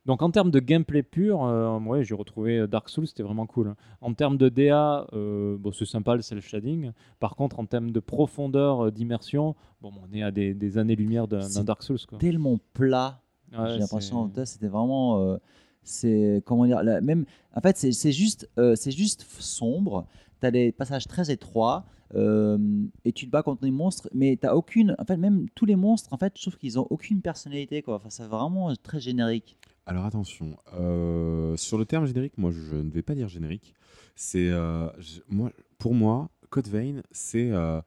Donc 0.08 0.22
en 0.22 0.30
termes 0.30 0.50
de 0.50 0.58
gameplay 0.58 1.02
pur, 1.02 1.44
euh, 1.44 1.78
ouais, 1.80 2.02
j'ai 2.02 2.14
retrouvé 2.14 2.66
Dark 2.66 2.88
Souls, 2.88 3.06
c'était 3.06 3.22
vraiment 3.22 3.44
cool. 3.46 3.74
En 4.00 4.14
termes 4.14 4.38
de 4.38 4.48
DA, 4.48 5.06
euh, 5.12 5.58
bon, 5.58 5.70
c'est 5.70 5.84
sympa 5.84 6.16
le 6.16 6.22
cel 6.22 6.40
shading. 6.40 6.92
Par 7.20 7.36
contre, 7.36 7.60
en 7.60 7.66
termes 7.66 7.90
de 7.90 8.00
profondeur, 8.00 8.86
euh, 8.86 8.90
d'immersion, 8.90 9.54
bon, 9.82 9.92
on 10.02 10.12
est 10.16 10.22
à 10.22 10.30
des, 10.30 10.54
des 10.54 10.78
années-lumière 10.78 11.28
d'un 11.28 11.46
Dark 11.62 11.82
Souls. 11.82 11.98
Quoi. 12.08 12.18
tellement 12.18 12.58
plat. 12.72 13.20
Ouais, 13.52 13.74
J'ai 13.74 13.78
l'impression 13.80 14.28
que 14.30 14.44
c'était 14.46 14.68
vraiment. 14.68 15.20
euh, 15.20 15.36
c'est 15.82 16.42
comment 16.44 16.66
dire 16.66 16.82
la, 16.82 17.00
même 17.00 17.24
en 17.54 17.60
fait 17.62 17.76
c'est 17.78 18.12
juste 18.12 18.48
euh, 18.58 18.74
c'est 18.76 18.90
juste 18.90 19.24
sombre 19.38 20.06
tu 20.40 20.46
as 20.46 20.50
des 20.50 20.70
passages 20.70 21.06
très 21.06 21.30
étroits 21.30 21.86
euh, 22.14 22.58
et 23.06 23.12
tu 23.12 23.24
te 23.26 23.30
bats 23.30 23.42
contre 23.42 23.62
des 23.62 23.70
monstres 23.70 24.08
mais 24.12 24.36
t'as 24.36 24.52
aucune 24.54 24.94
en 24.98 25.04
fait 25.04 25.16
même 25.16 25.48
tous 25.54 25.64
les 25.64 25.76
monstres 25.76 26.12
en 26.12 26.18
fait 26.18 26.34
je 26.36 26.42
trouve 26.42 26.58
qu'ils 26.58 26.78
ont 26.78 26.86
aucune 26.90 27.22
personnalité 27.22 27.80
quoi 27.80 27.94
enfin 27.96 28.10
c'est 28.10 28.26
vraiment 28.26 28.70
très 28.82 29.00
générique 29.00 29.56
Alors 29.88 30.04
attention, 30.04 30.56
euh, 30.74 31.56
sur 31.56 31.78
le 31.78 31.84
terme 31.86 32.06
générique, 32.06 32.36
moi 32.38 32.50
je 32.50 32.76
ne 32.76 32.90
vais 32.90 33.02
pas 33.02 33.14
dire 33.14 33.28
générique. 33.28 33.74
C'est 34.16 34.50
euh, 34.50 34.88
je- 35.00 35.20
moi, 35.28 35.50
pour 35.78 35.94
moi, 35.94 36.30
Code 36.50 36.68
Vein, 36.68 37.02
c'est 37.10 37.50
euh, 37.50 37.80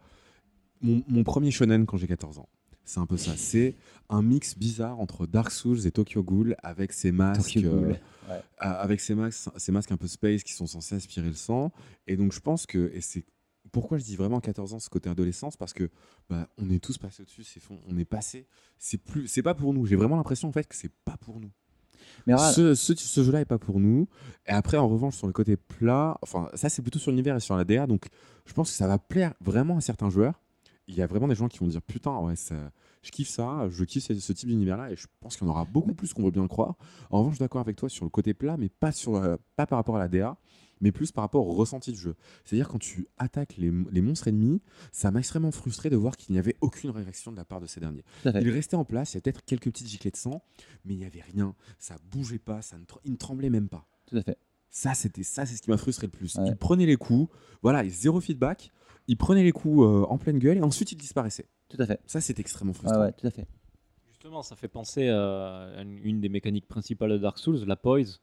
mon, 0.81 1.03
mon 1.07 1.23
premier 1.23 1.51
shonen 1.51 1.85
quand 1.85 1.97
j'ai 1.97 2.07
14 2.07 2.39
ans. 2.39 2.49
C'est 2.85 2.99
un 2.99 3.05
peu 3.05 3.17
ça. 3.17 3.37
C'est 3.37 3.75
un 4.09 4.21
mix 4.23 4.57
bizarre 4.57 4.99
entre 4.99 5.25
Dark 5.27 5.51
Souls 5.51 5.85
et 5.85 5.91
Tokyo 5.91 6.23
Ghoul 6.23 6.55
avec 6.63 6.91
ses 6.91 7.11
masques, 7.11 7.53
Tokyo 7.53 7.69
Ghoul, 7.69 7.99
euh, 8.29 8.33
ouais. 8.33 8.41
avec 8.57 8.99
ces 8.99 9.13
masques, 9.15 9.49
ces 9.57 9.71
masques 9.71 9.91
un 9.91 9.97
peu 9.97 10.07
space 10.07 10.43
qui 10.43 10.53
sont 10.53 10.65
censés 10.67 10.95
aspirer 10.95 11.27
le 11.27 11.33
sang. 11.35 11.71
Et 12.07 12.17
donc 12.17 12.33
je 12.33 12.39
pense 12.39 12.65
que 12.65 12.91
et 12.93 13.01
c'est 13.01 13.23
pourquoi 13.71 13.97
je 13.99 14.03
dis 14.03 14.15
vraiment 14.15 14.39
14 14.41 14.73
ans 14.73 14.79
ce 14.79 14.89
côté 14.89 15.09
adolescence 15.09 15.55
parce 15.55 15.71
que 15.73 15.89
bah, 16.29 16.49
on 16.57 16.69
est 16.71 16.79
tous 16.83 16.97
passés 16.97 17.21
au-dessus, 17.21 17.43
c'est 17.43 17.59
fond, 17.61 17.79
on 17.87 17.97
est 17.97 18.05
passé. 18.05 18.47
C'est 18.79 18.97
plus, 18.97 19.27
c'est 19.27 19.43
pas 19.43 19.53
pour 19.53 19.73
nous. 19.73 19.85
J'ai 19.85 19.95
vraiment 19.95 20.15
l'impression 20.17 20.49
en 20.49 20.51
fait 20.51 20.67
que 20.67 20.75
c'est 20.75 20.91
pas 21.05 21.15
pour 21.17 21.39
nous. 21.39 21.51
Mais 22.27 22.37
ce, 22.37 23.23
jeu-là 23.23 23.41
est 23.41 23.45
pas 23.45 23.57
pour 23.57 23.79
nous. 23.79 24.07
Et 24.47 24.51
après, 24.51 24.77
en 24.77 24.87
revanche, 24.87 25.15
sur 25.15 25.27
le 25.27 25.33
côté 25.33 25.57
plat, 25.57 26.17
enfin, 26.21 26.49
ça 26.53 26.69
c'est 26.69 26.81
plutôt 26.81 26.99
sur 26.99 27.11
l'univers 27.11 27.35
et 27.35 27.39
sur 27.39 27.55
la 27.55 27.63
DA, 27.63 27.87
donc 27.87 28.07
je 28.45 28.53
pense 28.53 28.69
que 28.69 28.75
ça 28.75 28.87
va 28.87 28.97
plaire 28.97 29.33
vraiment 29.41 29.77
à 29.77 29.81
certains 29.81 30.09
joueurs. 30.09 30.39
Il 30.87 30.95
y 30.95 31.01
a 31.01 31.07
vraiment 31.07 31.27
des 31.27 31.35
gens 31.35 31.47
qui 31.47 31.59
vont 31.59 31.67
dire 31.67 31.81
putain, 31.81 32.17
ouais, 32.19 32.33
je 33.01 33.11
kiffe 33.11 33.29
ça, 33.29 33.67
je 33.69 33.83
kiffe 33.83 34.03
ce, 34.03 34.13
ce 34.13 34.33
type 34.33 34.49
d'univers-là, 34.49 34.91
et 34.91 34.95
je 34.95 35.07
pense 35.19 35.37
qu'il 35.37 35.47
y 35.47 35.49
en 35.49 35.53
aura 35.53 35.65
beaucoup 35.65 35.93
plus 35.93 36.13
qu'on 36.13 36.23
veut 36.23 36.31
bien 36.31 36.41
le 36.41 36.47
croire. 36.47 36.75
En 37.09 37.19
revanche, 37.19 37.37
d'accord 37.37 37.61
avec 37.61 37.77
toi 37.77 37.89
sur 37.89 38.05
le 38.05 38.09
côté 38.09 38.33
plat, 38.33 38.57
mais 38.57 38.69
pas, 38.69 38.91
sur, 38.91 39.15
euh, 39.15 39.37
pas 39.55 39.65
par 39.65 39.77
rapport 39.77 39.95
à 39.95 39.99
la 39.99 40.07
DA, 40.07 40.37
mais 40.81 40.91
plus 40.91 41.11
par 41.11 41.23
rapport 41.23 41.47
au 41.47 41.53
ressenti 41.53 41.91
du 41.91 41.97
jeu. 41.97 42.15
C'est-à-dire 42.43 42.67
quand 42.67 42.79
tu 42.79 43.07
attaques 43.17 43.55
les, 43.57 43.71
les 43.91 44.01
monstres 44.01 44.27
ennemis, 44.27 44.61
ça 44.91 45.11
m'a 45.11 45.19
extrêmement 45.19 45.51
frustré 45.51 45.89
de 45.89 45.95
voir 45.95 46.17
qu'il 46.17 46.33
n'y 46.33 46.39
avait 46.39 46.55
aucune 46.61 46.89
réaction 46.89 47.31
de 47.31 47.37
la 47.37 47.45
part 47.45 47.61
de 47.61 47.67
ces 47.67 47.79
derniers. 47.79 48.03
tout 48.23 48.29
à 48.29 48.31
fait. 48.33 48.41
Il 48.41 48.49
restait 48.49 48.75
en 48.75 48.83
place, 48.85 49.13
il 49.13 49.15
y 49.15 49.19
a 49.19 49.21
peut-être 49.21 49.43
quelques 49.45 49.65
petites 49.71 49.87
giclées 49.87 50.11
de 50.11 50.17
sang, 50.17 50.43
mais 50.83 50.93
il 50.93 50.97
n'y 50.97 51.05
avait 51.05 51.21
rien. 51.21 51.55
Ça 51.79 51.95
bougeait 52.11 52.39
pas, 52.39 52.61
ça 52.61 52.77
ne, 52.77 52.83
il 53.05 53.11
ne 53.11 53.17
tremblait 53.17 53.49
même 53.49 53.69
pas. 53.69 53.87
Tout 54.07 54.17
à 54.17 54.23
fait. 54.23 54.37
Ça, 54.69 54.93
c'était 54.93 55.23
ça, 55.23 55.45
c'est 55.45 55.55
ce 55.55 55.61
qui 55.61 55.69
m'a 55.69 55.77
frustré 55.77 56.07
le 56.07 56.11
plus. 56.11 56.35
Ouais. 56.35 56.47
Il 56.47 56.55
prenait 56.55 56.85
les 56.85 56.95
coups, 56.95 57.29
voilà, 57.61 57.87
zéro 57.87 58.19
feedback. 58.21 58.71
Il 59.07 59.17
prenait 59.17 59.43
les 59.43 59.51
coups 59.51 59.83
euh, 59.83 60.05
en 60.07 60.17
pleine 60.17 60.39
gueule 60.39 60.57
et 60.57 60.61
ensuite 60.61 60.91
il 60.91 60.95
disparaissait. 60.97 61.47
Tout 61.69 61.77
à 61.79 61.85
fait. 61.85 61.99
Ça, 62.05 62.21
c'est 62.21 62.39
extrêmement 62.39 62.73
frustrant. 62.73 63.01
ouais, 63.01 63.11
tout 63.13 63.27
à 63.27 63.31
fait. 63.31 63.47
Justement, 64.09 64.41
ça 64.43 64.55
fait 64.55 64.67
penser 64.67 65.09
à 65.09 65.81
une, 65.81 65.97
une 66.03 66.21
des 66.21 66.29
mécaniques 66.29 66.67
principales 66.67 67.09
de 67.11 67.17
Dark 67.17 67.37
Souls, 67.37 67.63
la 67.65 67.75
poise. 67.75 68.21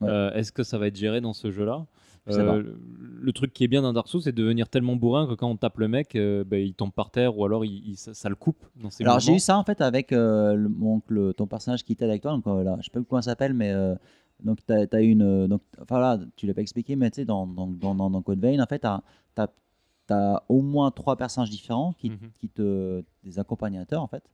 Ouais. 0.00 0.08
Euh, 0.10 0.32
Est-ce 0.34 0.52
que 0.52 0.62
ça 0.62 0.78
va 0.78 0.86
être 0.88 0.96
géré 0.96 1.20
dans 1.20 1.32
ce 1.32 1.50
jeu-là 1.50 1.86
pas. 2.26 2.56
le, 2.58 3.32
truc 3.32 3.52
qui 3.52 3.62
est 3.62 3.68
bien 3.68 3.82
dans 3.82 3.92
Dark 3.92 4.08
Souls, 4.08 4.20
c'est 4.22 4.32
de 4.32 4.42
devenir 4.42 4.68
tellement 4.68 4.96
bourrin 4.96 5.28
que 5.28 5.34
quand 5.34 5.48
on 5.48 5.56
tape 5.56 5.78
le 5.78 5.86
mec, 5.86 6.16
euh, 6.16 6.42
ben, 6.44 6.60
il 6.60 6.74
tombe 6.74 6.90
par 6.92 7.10
terre 7.12 7.38
ou 7.38 7.44
alors 7.44 7.64
il, 7.64 7.88
il- 7.90 7.96
ça, 7.96 8.14
ça 8.14 8.28
le 8.28 8.34
coupe 8.34 8.64
dans 8.74 8.90
ses 8.90 9.04
Alors 9.04 9.20
j'ai 9.20 9.34
eu 9.34 9.38
ça 9.38 9.56
en 9.56 9.62
fait 9.62 9.80
avec 9.80 10.12
euh, 10.12 10.54
le- 10.54 10.68
mon 10.68 11.00
ton 11.36 11.46
personnage 11.46 11.84
qui 11.84 11.92
était 11.92 12.04
avec 12.04 12.22
toi. 12.22 12.32
Donc 12.32 12.46
euh, 12.48 12.64
là, 12.64 12.76
je 12.80 12.84
sais 12.86 12.90
pas 12.90 13.00
comment 13.08 13.22
ça 13.22 13.30
s'appelle, 13.30 13.54
mais 13.54 13.70
euh, 13.70 13.94
donc 14.42 14.58
tu 14.66 14.72
as, 14.72 15.00
une. 15.00 15.22
euh, 15.22 15.46
donc, 15.46 15.62
enfin 15.80 16.00
là, 16.00 16.18
tu 16.34 16.46
l'as 16.46 16.54
pas 16.54 16.62
expliqué, 16.62 16.96
mais 16.96 17.10
tu 17.10 17.16
sais, 17.20 17.24
dans, 17.24 17.46
dans, 17.46 17.68
dans, 17.68 17.94
dans, 17.94 18.10
dans 18.10 18.22
Code 18.22 18.40
Vein, 18.40 18.60
en 18.60 18.66
fait, 18.66 18.80
tu 18.80 20.12
as, 20.12 20.42
au 20.48 20.62
moins 20.62 20.90
trois 20.90 21.16
personnages 21.16 21.50
différents 21.50 21.92
qui, 21.92 22.10
Mhm. 22.10 22.18
qui 22.40 22.48
te. 22.48 23.02
des 23.24 23.38
accompagnateurs 23.38 24.02
en 24.02 24.08
fait. 24.08 24.24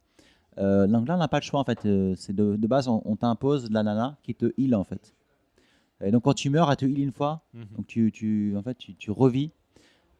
Euh, 0.58 0.86
donc 0.86 1.08
là, 1.08 1.14
on 1.14 1.18
n'a 1.18 1.28
pas 1.28 1.38
le 1.38 1.44
choix 1.44 1.60
en 1.60 1.64
fait. 1.64 1.84
Euh, 1.86 2.14
c'est 2.16 2.34
de, 2.34 2.56
de 2.56 2.66
base, 2.66 2.88
on, 2.88 3.00
on 3.04 3.16
t'impose 3.16 3.70
la 3.70 3.82
nana 3.82 4.16
qui 4.22 4.34
te 4.34 4.52
heal 4.58 4.74
en 4.74 4.84
fait. 4.84 5.14
Et 6.04 6.10
donc 6.10 6.22
quand 6.24 6.34
tu 6.34 6.50
meurs, 6.50 6.70
elle 6.70 6.76
te 6.76 6.84
heal 6.84 6.98
une 6.98 7.12
fois. 7.12 7.42
Mhm. 7.54 7.64
Donc 7.76 7.86
tu, 7.86 8.10
tu, 8.12 8.54
en 8.56 8.62
fait, 8.62 8.76
tu, 8.76 8.94
tu 8.94 9.10
revis. 9.10 9.50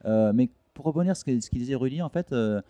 Euh, 0.05 0.33
mais 0.35 0.49
pour 0.75 0.85
rebondir 0.87 1.17
ce 1.17 1.25
que- 1.25 1.39
ce 1.41 1.51
qu'il 1.51 1.59
disait 1.61 1.75
Rudy, 1.75 2.03
en 2.03 2.09
fait, 2.09 2.33
euh, 2.33 2.61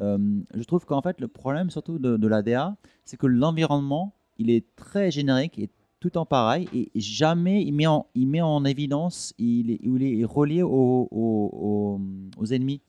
euh, 0.00 0.18
je 0.54 0.62
trouve 0.64 0.84
qu'en 0.86 1.02
fait, 1.02 1.20
le 1.20 1.28
problème 1.28 1.70
surtout 1.70 1.98
de, 1.98 2.16
de 2.16 2.28
la 2.28 2.42
DA, 2.42 2.76
c'est 3.04 3.16
que 3.16 3.26
l'environnement, 3.26 4.14
il 4.38 4.50
est 4.50 4.64
très 4.76 5.10
générique 5.10 5.58
et 5.58 5.68
tout 6.00 6.16
en 6.16 6.24
pareil 6.24 6.68
et 6.72 6.88
jamais 6.94 7.64
il 7.64 7.72
met 7.72 7.88
en, 7.88 8.06
il 8.14 8.26
met 8.28 8.40
en 8.40 8.64
évidence, 8.64 9.34
il 9.38 9.72
est, 9.72 9.80
il 9.82 10.02
est 10.20 10.24
relié 10.24 10.62
aux- 10.62 11.08
aux 11.10 12.46
ennemis. 12.52 12.80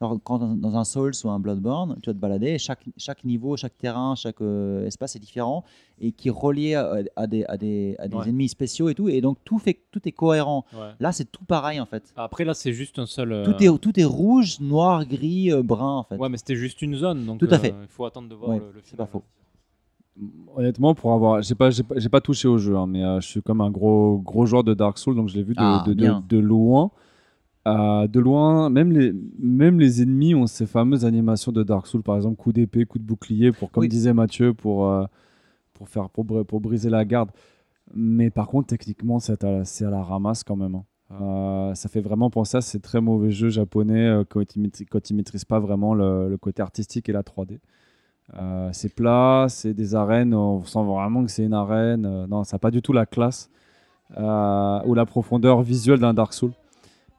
Alors, 0.00 0.18
quand 0.22 0.38
dans- 0.38 0.76
un 0.76 0.84
Souls 0.84 1.12
ou 1.24 1.30
un 1.30 1.38
Bloodborne, 1.40 1.96
tu 2.02 2.10
vas 2.10 2.14
te 2.14 2.18
balader, 2.18 2.48
et 2.48 2.58
chaque, 2.58 2.84
chaque 2.98 3.24
niveau, 3.24 3.56
chaque 3.56 3.78
terrain, 3.78 4.14
chaque 4.14 4.42
euh, 4.42 4.84
espace 4.86 5.16
est 5.16 5.18
différent 5.18 5.64
et 5.98 6.12
qui 6.12 6.28
est 6.28 6.30
relié 6.30 6.74
à, 6.74 6.98
à 7.16 7.26
des, 7.26 7.44
à 7.46 7.56
des, 7.56 7.96
à 7.98 8.06
des 8.06 8.16
Ouais. 8.16 8.28
ennemis 8.28 8.50
spéciaux 8.50 8.90
et 8.90 8.94
tout. 8.94 9.08
Et 9.08 9.22
donc, 9.22 9.38
tout, 9.42 9.58
fait, 9.58 9.80
tout 9.90 10.06
est 10.06 10.12
cohérent. 10.12 10.66
Ouais. 10.74 10.90
Là, 11.00 11.12
c'est 11.12 11.24
tout 11.32 11.44
pareil 11.46 11.80
en 11.80 11.86
fait. 11.86 12.12
Après, 12.14 12.44
là, 12.44 12.52
c'est 12.52 12.74
juste 12.74 12.98
un 12.98 13.06
seul. 13.06 13.32
euh, 13.32 13.44
Tout, 13.44 13.62
est, 13.64 13.78
tout 13.78 13.98
est 13.98 14.04
rouge, 14.04 14.60
noir, 14.60 15.06
gris, 15.06 15.50
euh, 15.50 15.62
brun 15.62 15.96
en 15.96 16.02
fait. 16.02 16.16
Ouais, 16.16 16.28
mais 16.28 16.36
c'était 16.36 16.56
juste 16.56 16.82
une 16.82 16.94
zone, 16.96 17.24
donc 17.24 17.38
Tout 17.40 17.48
à 17.50 17.54
euh, 17.54 17.58
fait. 17.58 17.74
il 17.80 17.88
faut 17.88 18.04
attendre 18.04 18.28
de 18.28 18.34
voir 18.34 18.50
Ouais, 18.50 18.58
le, 18.58 18.72
le 18.72 18.80
c'est 18.84 18.96
pas 18.98 19.06
faux. 19.06 19.22
Honnêtement, 20.54 20.94
pour 20.94 21.12
avoir, 21.12 21.40
j'ai 21.42 21.54
pas, 21.54 21.70
j'ai 21.70 21.82
pas, 21.82 21.94
j'ai 21.98 22.08
pas 22.08 22.20
touché 22.22 22.48
au 22.48 22.56
jeu, 22.56 22.76
hein, 22.76 22.86
mais 22.86 23.02
euh, 23.04 23.20
je 23.20 23.26
suis 23.28 23.42
comme 23.42 23.60
un 23.62 23.70
gros, 23.70 24.18
gros 24.18 24.46
joueur 24.46 24.64
de 24.64 24.72
Dark 24.72 24.96
Souls, 24.98 25.14
donc 25.14 25.28
je 25.28 25.36
l'ai 25.36 25.42
vu 25.42 25.54
de, 25.54 25.60
Ah, 25.60 25.82
de, 25.86 25.92
de, 25.92 25.98
bien. 25.98 26.24
de 26.28 26.38
loin. 26.38 26.90
Euh, 27.66 28.06
de 28.06 28.20
loin, 28.20 28.70
même 28.70 28.92
les, 28.92 29.12
même 29.40 29.80
les 29.80 30.00
ennemis 30.02 30.34
ont 30.36 30.46
ces 30.46 30.66
fameuses 30.66 31.04
animations 31.04 31.50
de 31.50 31.62
Dark 31.64 31.86
Souls, 31.88 32.02
par 32.02 32.14
exemple 32.16 32.36
coup 32.36 32.52
d'épée, 32.52 32.84
coup 32.86 32.98
de 32.98 33.04
bouclier, 33.04 33.50
pour, 33.50 33.70
comme 33.72 33.80
Oui. 33.82 33.88
disait 33.88 34.12
Mathieu, 34.14 34.54
pour, 34.54 34.88
euh, 34.88 35.04
pour 35.74 35.88
faire, 35.88 36.08
pour, 36.10 36.24
br- 36.24 36.44
pour 36.44 36.60
briser 36.60 36.90
la 36.90 37.04
garde. 37.04 37.30
Mais 37.94 38.30
par 38.30 38.46
contre, 38.48 38.68
techniquement, 38.68 39.18
c'est 39.18 39.42
à, 39.44 39.50
la- 39.50 39.64
c'est 39.64 39.84
à 39.84 39.90
la 39.90 40.02
ramasse 40.02 40.44
quand 40.44 40.56
même. 40.56 40.76
hein. 40.76 40.84
Euh, 41.20 41.74
ça 41.74 41.88
fait 41.88 42.00
vraiment 42.00 42.30
penser 42.30 42.56
à 42.56 42.60
ces 42.60 42.80
très 42.80 43.00
mauvais 43.00 43.30
jeux 43.30 43.48
japonais 43.48 44.22
quand 44.28 44.40
ils 44.56 44.70
ils 45.10 45.16
maîtrisent 45.16 45.44
pas 45.44 45.60
vraiment 45.60 45.94
le, 45.94 46.28
le 46.28 46.36
côté 46.36 46.62
artistique 46.62 47.08
et 47.08 47.12
la 47.12 47.22
3D. 47.22 47.58
Euh, 48.38 48.70
c'est 48.72 48.92
plat, 48.92 49.46
c'est 49.48 49.72
des 49.72 49.94
arènes, 49.94 50.34
on 50.34 50.64
sent 50.64 50.82
vraiment 50.84 51.24
que 51.24 51.30
c'est 51.30 51.44
une 51.44 51.54
arène. 51.54 52.26
non, 52.28 52.42
ça 52.44 52.56
n'a 52.56 52.58
pas 52.58 52.70
du 52.72 52.82
tout 52.82 52.92
la 52.92 53.06
classe 53.06 53.50
ou 54.16 54.94
la 54.94 55.04
profondeur 55.06 55.62
visuelle 55.62 56.00
d'un 56.00 56.14
Dark 56.14 56.32
Souls. 56.32 56.52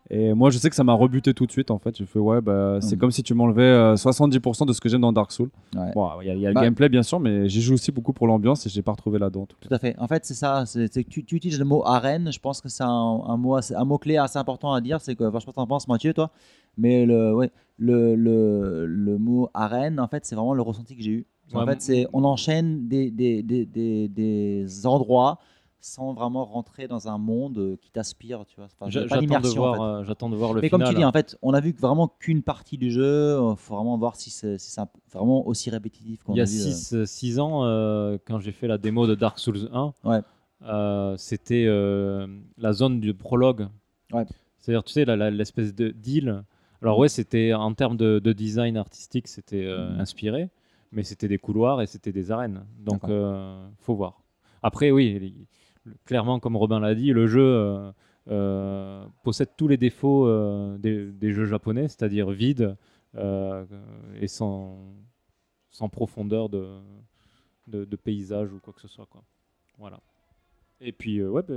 Et 0.09 0.34
moi, 0.34 0.49
je 0.51 0.57
sais 0.57 0.69
que 0.69 0.75
ça 0.75 0.84
m'a 0.85 0.93
rebuté 0.93 1.34
tout 1.34 1.45
de 1.45 1.51
suite. 1.51 1.69
En 1.69 1.79
fait, 1.79 1.97
je 1.97 2.05
fais 2.05 2.19
ouais, 2.19 2.39
bah, 2.39 2.77
c'est 2.81 2.95
Mhm. 2.95 2.99
comme 3.01 3.11
si 3.11 3.23
tu 3.23 3.34
m'enlevais 3.34 3.61
euh, 3.63 3.95
70% 3.97 4.65
de 4.65 4.71
ce 4.71 4.79
que 4.79 4.88
j'aime 4.88 5.01
dans 5.01 5.11
Dark 5.11 5.31
Souls. 5.34 5.49
Ouais. 5.75 5.91
Bon, 5.93 6.09
il 6.21 6.27
y 6.27 6.29
a, 6.29 6.34
il 6.34 6.39
y 6.39 6.45
a 6.45 6.49
le 6.49 6.55
Bah- 6.55 6.61
gameplay 6.61 6.88
bien 6.88 7.03
sûr, 7.03 7.19
mais 7.19 7.49
j'y 7.49 7.61
joue 7.61 7.73
aussi 7.73 7.91
beaucoup 7.91 8.13
pour 8.13 8.25
l'ambiance 8.27 8.65
et 8.65 8.69
j'ai 8.69 8.81
pas 8.81 8.91
retrouvé 8.93 9.19
là-dedans. 9.19 9.41
en 9.41 9.45
tout 9.45 9.73
à 9.73 9.77
fait. 9.79 9.95
En 9.99 10.07
fait, 10.07 10.25
c'est 10.25 10.34
ça. 10.34 10.63
C'est 10.65 10.89
tu, 11.07 11.25
tu 11.25 11.35
utilises 11.35 11.59
le 11.59 11.65
mot 11.65 11.84
arène. 11.85 12.31
Je 12.31 12.39
pense 12.39 12.61
que 12.61 12.69
c'est 12.69 12.84
un, 12.84 12.88
un 13.27 13.35
mot, 13.38 13.55
assez- 13.55 13.75
un 13.75 13.84
mot 13.85 13.97
clé 13.97 14.15
assez 14.17 14.39
important 14.39 14.71
à 14.71 14.79
dire. 14.79 15.01
C'est 15.01 15.15
que, 15.15 15.25
enfin, 15.25 15.39
je 15.39 15.41
sais 15.41 15.45
pas 15.45 15.51
ce 15.51 15.55
que 15.55 15.61
t'en 15.61 15.67
penses, 15.67 15.88
Mathieu, 15.89 16.13
toi. 16.13 16.31
Mais 16.77 17.05
le, 17.05 17.34
ouais, 17.35 17.51
le, 17.77 18.15
le, 18.15 18.85
le 18.85 19.17
mot 19.17 19.49
arène, 19.53 19.99
en 19.99 20.07
fait, 20.07 20.25
c'est 20.25 20.35
vraiment 20.35 20.53
le 20.53 20.61
ressenti 20.61 20.95
que 20.95 21.01
j'ai 21.03 21.11
eu. 21.11 21.25
En 21.53 21.65
fait, 21.65 21.81
c'est 21.81 22.07
on 22.13 22.23
enchaîne 22.23 22.88
des, 22.88 23.09
des, 23.09 23.41
des, 23.41 23.65
des, 23.65 24.07
des 24.09 24.85
endroits 24.88 25.39
sans 25.79 26.13
vraiment 26.13 26.43
rentrer 26.45 26.87
dans 26.87 27.07
un 27.07 27.17
monde 27.17 27.57
euh, 27.59 27.75
qui 27.81 27.91
t'aspire, 27.91 28.45
tu 28.45 28.55
vois. 28.57 28.65
Enfin, 28.65 28.85
pas 28.85 28.89
J'attends 28.89 29.15
de, 29.15 29.19
d'immersion, 29.21 29.63
en 29.63 29.75
voir, 29.75 29.75
fait. 29.75 29.81
euh, 29.81 30.03
j'attends 30.05 30.29
de 30.29 30.35
voir 30.35 30.53
le 30.53 30.61
Mais 30.61 30.69
final. 30.69 30.81
comme 30.81 30.89
tu 30.89 30.95
dis, 30.99 31.05
en 31.05 31.11
fait, 31.11 31.37
on 31.41 31.53
a 31.53 31.59
vu 31.59 31.71
vraiment 31.79 32.07
qu'une 32.07 32.41
partie 32.43 32.77
du 32.77 32.91
jeu. 32.91 33.37
Il 33.51 33.55
faut 33.57 33.75
vraiment 33.75 33.97
voir 33.97 34.15
si 34.15 34.29
c'est 34.29 34.57
si 34.57 34.79
vraiment 35.11 35.45
aussi 35.47 35.69
répétitif 35.69 36.23
qu'on 36.23 36.33
Il 36.33 36.37
y 36.37 36.41
a 36.41 36.43
a 36.43 36.45
vu. 36.45 36.61
euh. 36.93 37.05
6 37.05 37.39
ans, 37.39 37.63
euh, 37.65 38.17
quand 38.25 38.39
j'ai 38.39 38.51
fait 38.51 38.67
la 38.67 38.77
démo 38.77 39.07
de 39.07 39.15
Dark 39.15 39.39
Souls 39.39 39.69
1, 39.71 39.93
Ouais. 40.03 40.21
euh, 40.63 41.15
c'était 41.17 41.65
euh, 41.67 42.27
la 42.57 42.73
zone 42.73 42.99
du 42.99 43.13
prologue. 43.13 43.67
Ouais. 44.11 44.25
C'est-à-dire, 44.59 44.83
tu 44.83 44.93
sais, 44.93 45.05
l'espèce 45.05 45.73
de 45.75 45.89
d'île. 45.89 46.43
Alors, 46.81 46.99
ouais, 46.99 47.07
c'était 47.09 47.53
en 47.53 47.73
termes 47.73 47.97
de, 47.97 48.19
de 48.19 48.33
design 48.33 48.77
artistique, 48.77 49.27
c'était 49.27 49.63
euh, 49.65 49.93
Mhm. 49.93 49.99
inspiré, 50.01 50.49
mais 50.91 51.03
c'était 51.03 51.27
des 51.27 51.37
couloirs 51.37 51.81
et 51.81 51.87
c'était 51.87 52.11
des 52.11 52.31
arènes. 52.31 52.65
Donc, 52.79 53.03
euh, 53.05 53.67
faut 53.79 53.95
voir. 53.95 54.21
Après, 54.61 54.91
oui, 54.91 55.47
clairement, 56.05 56.39
comme 56.39 56.55
Robin 56.55 56.80
l'a 56.80 56.95
dit, 56.95 57.11
le 57.11 57.27
jeu 57.27 57.41
euh, 57.41 57.91
euh, 58.30 59.05
possède 59.23 59.49
tous 59.57 59.68
les 59.68 59.77
défauts 59.77 60.27
euh, 60.27 60.77
des, 60.77 61.34
jeux 61.34 61.45
japonais, 61.45 61.88
c'est-à-dire 61.88 62.30
vide 62.30 62.76
et 63.15 64.27
sans, 64.27 64.77
profondeur 65.91 66.49
de, 66.49 67.95
paysage 68.03 68.51
ou 68.53 68.59
quoi 68.59 68.73
que 68.73 68.81
ce 68.81 68.88
soit. 68.88 69.05
Quoi. 69.07 69.23
Voilà. 69.77 69.99
Et 70.80 70.91
puis, 70.91 71.23
ouais, 71.23 71.41
bah, 71.47 71.55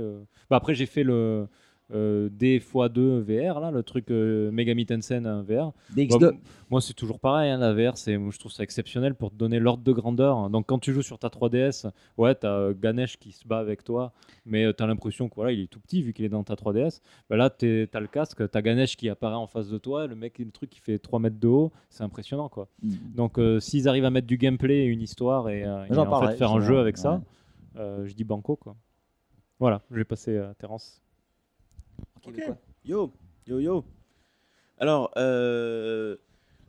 bah 0.49 0.55
après, 0.55 0.73
j'ai 0.73 0.87
fait 0.87 1.03
le 1.03 1.47
euh, 1.93 2.29
D 2.31 2.59
x2 2.59 3.19
VR, 3.19 3.59
là, 3.59 3.71
le 3.71 3.83
truc 3.83 4.11
euh, 4.11 4.51
Megami 4.51 4.85
Tensei 4.85 5.17
en 5.17 5.43
VR. 5.43 5.73
DX2. 5.95 6.19
Bah, 6.19 6.31
moi, 6.69 6.79
c'est 6.79 6.93
toujours 6.93 7.19
pareil, 7.19 7.51
hein, 7.51 7.57
la 7.57 7.73
VR, 7.73 7.97
c'est, 7.97 8.17
moi, 8.17 8.31
je 8.31 8.39
trouve 8.39 8.51
ça 8.51 8.63
exceptionnel 8.63 9.13
pour 9.15 9.31
te 9.31 9.35
donner 9.35 9.59
l'ordre 9.59 9.83
de 9.83 9.91
grandeur. 9.91 10.49
Donc, 10.49 10.67
quand 10.67 10.79
tu 10.79 10.93
joues 10.93 11.01
sur 11.01 11.19
ta 11.19 11.27
3DS, 11.27 11.89
ouais, 12.17 12.35
tu 12.35 12.47
as 12.47 12.71
Ganesh 12.73 13.17
qui 13.17 13.31
se 13.33 13.47
bat 13.47 13.59
avec 13.59 13.83
toi, 13.83 14.13
mais 14.45 14.73
tu 14.73 14.81
as 14.81 14.87
l'impression 14.87 15.27
que 15.27 15.35
voilà, 15.35 15.51
il 15.51 15.61
est 15.61 15.67
tout 15.67 15.79
petit 15.79 16.01
vu 16.01 16.13
qu'il 16.13 16.23
est 16.25 16.29
dans 16.29 16.43
ta 16.43 16.55
3DS. 16.55 17.01
Bah, 17.29 17.35
là, 17.35 17.49
tu 17.49 17.89
as 17.91 17.99
le 17.99 18.07
casque, 18.07 18.49
tu 18.49 18.57
as 18.57 18.61
Ganesh 18.61 18.95
qui 18.95 19.09
apparaît 19.09 19.35
en 19.35 19.47
face 19.47 19.69
de 19.69 19.77
toi, 19.77 20.07
le 20.07 20.15
mec, 20.15 20.39
le 20.39 20.51
truc 20.51 20.69
qui 20.69 20.79
fait 20.79 20.97
3 20.97 21.19
mètres 21.19 21.39
de 21.39 21.47
haut, 21.47 21.71
c'est 21.89 22.03
impressionnant, 22.03 22.49
quoi. 22.49 22.67
Mm. 22.81 22.95
Donc, 23.15 23.37
euh, 23.37 23.59
s'ils 23.59 23.87
arrivent 23.87 24.05
à 24.05 24.09
mettre 24.09 24.27
du 24.27 24.37
gameplay 24.37 24.79
et 24.79 24.85
une 24.85 25.01
histoire 25.01 25.49
et, 25.49 25.63
euh, 25.63 25.85
en 25.89 26.05
parlerai, 26.05 26.33
fait 26.33 26.39
faire 26.39 26.51
un 26.51 26.61
jeu 26.61 26.79
avec 26.79 26.97
ça, 26.97 27.15
ouais. 27.15 27.81
euh, 27.81 28.05
je 28.05 28.13
dis 28.13 28.23
banco, 28.23 28.55
quoi. 28.55 28.75
Voilà, 29.59 29.81
je 29.91 29.97
vais 29.97 30.05
passer 30.05 30.37
à 30.37 30.53
Terence. 30.55 31.01
Ok, 32.25 32.33
mais 32.37 32.45
quoi 32.45 32.57
Yo, 32.85 33.13
yo, 33.47 33.59
yo. 33.59 33.85
Alors, 34.77 35.11
euh, 35.17 36.17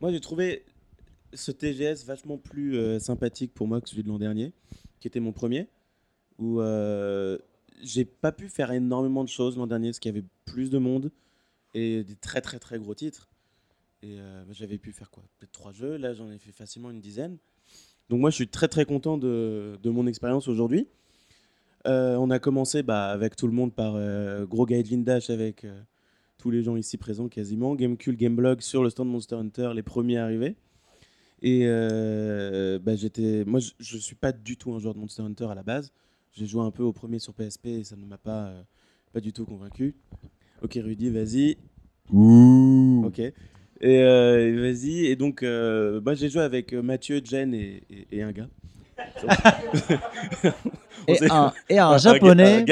moi 0.01 0.11
j'ai 0.11 0.19
trouvé 0.19 0.65
ce 1.33 1.51
TGS 1.51 2.05
vachement 2.05 2.37
plus 2.37 2.77
euh, 2.77 2.99
sympathique 2.99 3.53
pour 3.53 3.67
moi 3.67 3.81
que 3.81 3.89
celui 3.89 4.03
de 4.03 4.09
l'an 4.09 4.19
dernier, 4.19 4.53
qui 4.99 5.07
était 5.07 5.19
mon 5.19 5.31
premier, 5.31 5.67
où 6.37 6.61
euh, 6.61 7.37
j'ai 7.81 8.05
pas 8.05 8.31
pu 8.31 8.49
faire 8.49 8.71
énormément 8.71 9.23
de 9.23 9.29
choses 9.29 9.57
l'an 9.57 9.67
dernier, 9.67 9.89
parce 9.89 9.99
qu'il 9.99 10.13
y 10.13 10.17
avait 10.17 10.27
plus 10.45 10.69
de 10.69 10.77
monde 10.77 11.11
et 11.73 12.03
des 12.03 12.15
très 12.15 12.41
très 12.41 12.59
très 12.59 12.77
gros 12.77 12.93
titres. 12.93 13.29
Et 14.01 14.19
euh, 14.19 14.43
j'avais 14.51 14.77
pu 14.77 14.91
faire 14.91 15.09
quoi? 15.09 15.23
Peut-être 15.39 15.51
trois 15.51 15.71
jeux, 15.71 15.97
là 15.97 16.13
j'en 16.13 16.29
ai 16.29 16.37
fait 16.37 16.51
facilement 16.51 16.91
une 16.91 16.99
dizaine. 16.99 17.37
Donc 18.09 18.19
moi 18.19 18.29
je 18.29 18.35
suis 18.35 18.47
très 18.47 18.67
très 18.67 18.85
content 18.85 19.17
de, 19.17 19.79
de 19.81 19.89
mon 19.89 20.05
expérience 20.07 20.47
aujourd'hui. 20.47 20.87
Euh, 21.85 22.15
on 22.15 22.29
a 22.29 22.39
commencé 22.39 22.81
bah, 22.83 23.07
avec 23.07 23.35
tout 23.35 23.47
le 23.47 23.53
monde 23.53 23.73
par 23.73 23.95
euh, 23.95 24.45
gros 24.45 24.65
Gaijin 24.65 24.99
Dash 24.99 25.29
avec 25.29 25.65
euh, 25.65 25.81
tous 26.37 26.49
les 26.49 26.63
gens 26.63 26.75
ici 26.77 26.97
présents 26.97 27.27
quasiment. 27.27 27.75
Gamecube, 27.75 28.15
Gameblog 28.15 28.61
sur 28.61 28.83
le 28.83 28.89
stand 28.89 29.09
Monster 29.09 29.35
Hunter, 29.35 29.71
les 29.75 29.83
premiers 29.83 30.17
arrivés. 30.17 30.55
Et 31.41 31.63
euh, 31.65 32.79
bah, 32.79 32.95
j'étais, 32.95 33.43
moi 33.45 33.59
je, 33.59 33.71
je 33.79 33.97
suis 33.97 34.15
pas 34.15 34.31
du 34.31 34.55
tout 34.55 34.73
un 34.73 34.79
joueur 34.79 34.93
de 34.93 34.99
Monster 34.99 35.23
Hunter 35.23 35.47
à 35.49 35.55
la 35.55 35.63
base. 35.63 35.91
J'ai 36.31 36.45
joué 36.45 36.61
un 36.63 36.71
peu 36.71 36.83
au 36.83 36.93
premier 36.93 37.19
sur 37.19 37.33
PSP 37.33 37.65
et 37.67 37.83
ça 37.83 37.95
ne 37.97 38.05
m'a 38.05 38.17
pas, 38.17 38.53
pas 39.11 39.19
du 39.19 39.33
tout 39.33 39.45
convaincu. 39.45 39.93
Ok, 40.63 40.79
Rudy, 40.81 41.09
vas-y. 41.09 41.57
Ouh. 42.11 43.03
Ok. 43.05 43.19
Et 43.19 44.03
vas-y. 44.55 45.05
Et 45.07 45.15
donc, 45.17 45.41
moi, 45.43 46.13
j'ai 46.13 46.29
joué 46.29 46.41
avec 46.41 46.73
Mathieu, 46.73 47.21
Jen 47.23 47.53
et, 47.53 47.83
et- 47.89 48.07
et 48.11 48.21
un 48.23 48.31
gars. 48.31 48.47
Et 51.07 51.17
un, 51.29 51.51
et 51.69 51.79
un 51.79 51.91
gars- 51.91 51.97
japonais. 51.97 52.65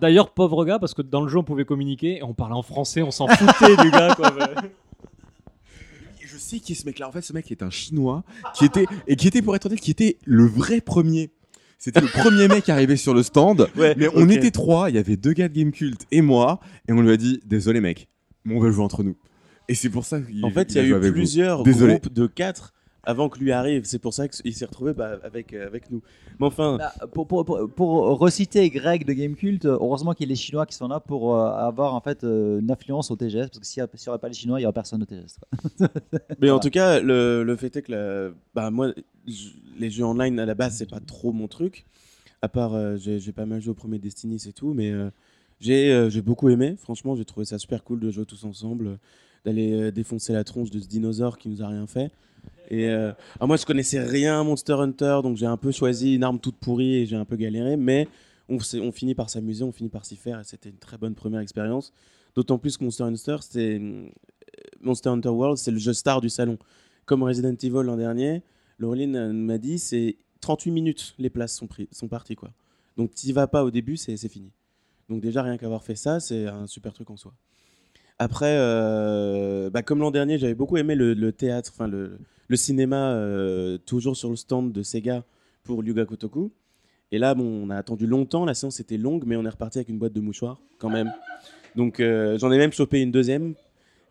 D'ailleurs, 0.00 0.30
pauvre 0.30 0.64
gars, 0.64 0.78
parce 0.78 0.94
que 0.94 1.02
dans 1.02 1.22
le 1.22 1.28
jeu, 1.28 1.38
on 1.38 1.44
pouvait 1.44 1.64
communiquer 1.64 2.18
et 2.18 2.22
on 2.22 2.34
parlait 2.34 2.54
en 2.54 2.62
français, 2.62 3.02
on 3.02 3.10
s'en 3.10 3.26
foutait 3.28 3.76
du 3.82 3.90
gars. 3.90 4.14
Quoi. 4.14 4.32
Je 6.20 6.36
sais 6.38 6.58
qui 6.58 6.72
est 6.72 6.76
ce 6.76 6.86
mec-là. 6.86 7.08
En 7.08 7.12
fait, 7.12 7.22
ce 7.22 7.32
mec 7.32 7.50
est 7.50 7.62
un 7.62 7.70
chinois 7.70 8.24
qui 8.54 8.64
était 8.64 8.86
et 9.06 9.16
qui 9.16 9.28
était 9.28 9.42
pour 9.42 9.54
être 9.56 9.66
honnête, 9.66 9.80
qui 9.80 9.90
était 9.90 10.18
le 10.24 10.46
vrai 10.46 10.80
premier. 10.80 11.30
C'était 11.78 12.00
le 12.00 12.06
premier 12.08 12.48
mec 12.48 12.68
arrivé 12.68 12.96
sur 12.96 13.12
le 13.14 13.22
stand. 13.22 13.68
Ouais, 13.76 13.94
Mais 13.96 14.08
on 14.14 14.28
était 14.28 14.50
trois. 14.50 14.88
Il 14.90 14.96
y 14.96 14.98
avait 14.98 15.16
deux 15.16 15.32
gars 15.32 15.48
de 15.48 15.54
Gamecult 15.54 16.06
et 16.10 16.22
moi. 16.22 16.60
Et 16.88 16.92
on 16.92 17.00
lui 17.00 17.10
a 17.12 17.16
dit 17.16 17.40
Désolé, 17.44 17.80
mec, 17.80 18.08
mais 18.44 18.54
on 18.56 18.60
va 18.60 18.70
jouer 18.70 18.84
entre 18.84 19.02
nous. 19.02 19.16
Et 19.68 19.74
c'est 19.74 19.90
pour 19.90 20.04
ça 20.04 20.20
qu'il 20.20 20.44
En 20.44 20.50
fait, 20.50 20.74
il 20.74 20.76
y 20.76 20.92
a 20.92 20.98
eu 20.98 21.12
plusieurs 21.12 21.62
groupes 21.62 22.12
de 22.12 22.26
quatre 22.26 22.72
avant 23.06 23.28
que 23.30 23.38
lui 23.38 23.52
arrive. 23.52 23.84
C'est 23.84 23.98
pour 23.98 24.12
ça 24.12 24.28
qu'il 24.28 24.54
s'est 24.54 24.64
retrouvé 24.66 24.92
bah, 24.92 25.18
avec, 25.22 25.54
euh, 25.54 25.66
avec 25.66 25.90
nous. 25.90 26.02
Mais 26.38 26.46
enfin, 26.46 26.76
Bah, 26.76 26.92
pour, 27.14 27.26
pour, 27.26 27.44
pour, 27.44 27.70
pour 27.72 28.18
reciter 28.18 28.68
Greg 28.68 29.06
de 29.06 29.12
Gamecult, 29.14 29.64
heureusement 29.64 30.12
qu'il 30.12 30.26
y 30.26 30.28
a 30.28 30.30
les 30.30 30.36
Chinois 30.36 30.66
qui 30.66 30.74
sont 30.74 30.88
là 30.88 31.00
pour 31.00 31.34
euh, 31.34 31.48
avoir 31.50 31.94
en 31.94 32.00
fait 32.00 32.24
euh, 32.24 32.58
une 32.60 32.70
influence 32.70 33.10
au 33.10 33.16
TGS 33.16 33.48
parce 33.48 33.58
que 33.60 33.66
s'il 33.66 33.82
n'y 33.82 34.08
aurait 34.08 34.18
pas 34.18 34.28
les 34.28 34.34
Chinois, 34.34 34.58
il 34.58 34.62
n'y 34.62 34.66
aurait 34.66 34.74
personne 34.74 35.02
au 35.02 35.06
TGS. 35.06 35.38
mais 36.40 36.50
en 36.50 36.58
tout 36.58 36.70
cas, 36.70 37.00
le, 37.00 37.42
le 37.44 37.56
fait 37.56 37.74
est 37.76 37.82
que 37.82 37.92
la- 37.92 38.30
bah, 38.54 38.70
moi, 38.70 38.92
les 39.78 39.90
jeux 39.90 40.04
online 40.04 40.38
à 40.40 40.46
la 40.46 40.54
base, 40.54 40.76
c'est 40.76 40.90
pas 40.90 41.00
trop 41.00 41.32
mon 41.32 41.48
truc. 41.48 41.86
À 42.42 42.48
part, 42.48 42.74
euh, 42.74 42.96
j'ai 42.96 43.32
pas 43.32 43.46
mal 43.46 43.60
joué 43.60 43.70
au 43.70 43.74
premier 43.74 43.98
Destiny, 43.98 44.38
c'est 44.38 44.52
tout. 44.52 44.74
Mais 44.74 44.90
euh, 44.90 45.10
j'ai 45.60 45.92
euh, 45.92 46.10
beaucoup 46.22 46.48
aimé. 46.48 46.74
Franchement, 46.78 47.16
j'ai 47.16 47.24
trouvé 47.24 47.46
ça 47.46 47.58
super 47.58 47.82
cool 47.82 48.00
de 48.00 48.10
jouer 48.10 48.26
tous 48.26 48.44
ensemble, 48.44 48.86
euh, 48.86 48.96
d'aller 49.44 49.72
euh, 49.72 49.90
défoncer 49.92 50.32
la 50.32 50.44
tronche 50.44 50.70
de 50.70 50.78
ce 50.80 50.86
dinosaure 50.86 51.38
qui 51.38 51.48
nous 51.48 51.62
a 51.62 51.68
rien 51.68 51.86
fait. 51.86 52.10
Et 52.68 52.88
euh, 52.88 53.12
alors 53.36 53.48
moi, 53.48 53.56
je 53.56 53.64
connaissais 53.64 54.00
rien 54.00 54.40
à 54.40 54.44
Monster 54.44 54.74
Hunter, 54.74 55.20
donc 55.22 55.36
j'ai 55.36 55.46
un 55.46 55.56
peu 55.56 55.72
choisi 55.72 56.14
une 56.14 56.24
arme 56.24 56.40
toute 56.40 56.56
pourrie 56.56 56.96
et 56.96 57.06
j'ai 57.06 57.16
un 57.16 57.24
peu 57.24 57.36
galéré. 57.36 57.76
Mais 57.76 58.08
on, 58.48 58.58
finit 58.92 59.14
par 59.14 59.30
s'amuser, 59.30 59.64
on 59.64 59.72
finit 59.72 59.88
par 59.88 60.04
s'y 60.04 60.16
faire 60.16 60.40
et 60.40 60.44
c'était 60.44 60.70
une 60.70 60.78
très 60.78 60.98
bonne 60.98 61.14
première 61.14 61.40
expérience. 61.40 61.92
D'autant 62.34 62.58
plus 62.58 62.76
que 62.76 62.84
Monster 62.84 63.04
Hunter, 63.04 63.36
c'est 63.40 63.78
euh, 63.78 64.08
Monster 64.80 65.10
Hunter 65.10 65.28
World, 65.28 65.58
c'est 65.58 65.70
le 65.70 65.78
jeu 65.78 65.92
star 65.92 66.20
du 66.20 66.28
salon. 66.28 66.58
Comme 67.04 67.22
Resident 67.22 67.54
Evil 67.54 67.82
l'an 67.84 67.96
dernier, 67.96 68.42
Laureline 68.78 69.16
euh, 69.16 69.32
m'a 69.32 69.58
dit 69.58 69.78
c'est 69.78 70.16
38 70.40 70.70
minutes 70.70 71.14
les 71.18 71.30
places 71.30 71.54
sont, 71.54 71.66
pris, 71.66 71.88
sont 71.92 72.08
parties 72.08 72.34
quoi. 72.34 72.50
Donc 72.96 73.14
t'y 73.14 73.32
vas 73.32 73.46
pas 73.46 73.64
au 73.64 73.70
début, 73.70 73.96
c'est 73.96 74.16
fini. 74.28 74.50
Donc 75.08 75.20
déjà 75.20 75.42
rien 75.42 75.56
qu'avoir 75.56 75.84
fait 75.84 75.94
ça, 75.94 76.18
c'est 76.18 76.46
un 76.46 76.66
super 76.66 76.92
truc 76.92 77.10
en 77.10 77.16
soi. 77.16 77.32
Après, 78.18 78.56
bah, 79.70 79.82
comme 79.82 80.00
l'an 80.00 80.10
dernier, 80.10 80.38
j'avais 80.38 80.54
beaucoup 80.54 80.78
aimé 80.78 80.94
le, 80.94 81.12
le 81.12 81.32
théâtre, 81.32 81.70
enfin 81.74 81.86
le, 81.86 82.18
le 82.48 82.56
cinéma, 82.56 83.12
euh, 83.12 83.78
toujours 83.78 84.16
sur 84.16 84.30
le 84.30 84.36
stand 84.36 84.72
de 84.72 84.82
Sega 84.82 85.24
pour 85.64 85.80
Ryuga 85.80 86.04
Kotoku. 86.04 86.50
Et 87.12 87.18
là, 87.18 87.34
bon, 87.34 87.44
on 87.44 87.70
a 87.70 87.76
attendu 87.76 88.06
longtemps, 88.06 88.44
la 88.44 88.54
séance 88.54 88.80
était 88.80 88.96
longue, 88.98 89.24
mais 89.26 89.36
on 89.36 89.44
est 89.44 89.48
reparti 89.48 89.78
avec 89.78 89.88
une 89.88 89.98
boîte 89.98 90.12
de 90.12 90.20
mouchoirs 90.20 90.60
quand 90.78 90.90
même. 90.90 91.12
Donc 91.76 92.00
euh, 92.00 92.38
j'en 92.38 92.50
ai 92.52 92.58
même 92.58 92.72
chopé 92.72 93.00
une 93.00 93.10
deuxième. 93.12 93.54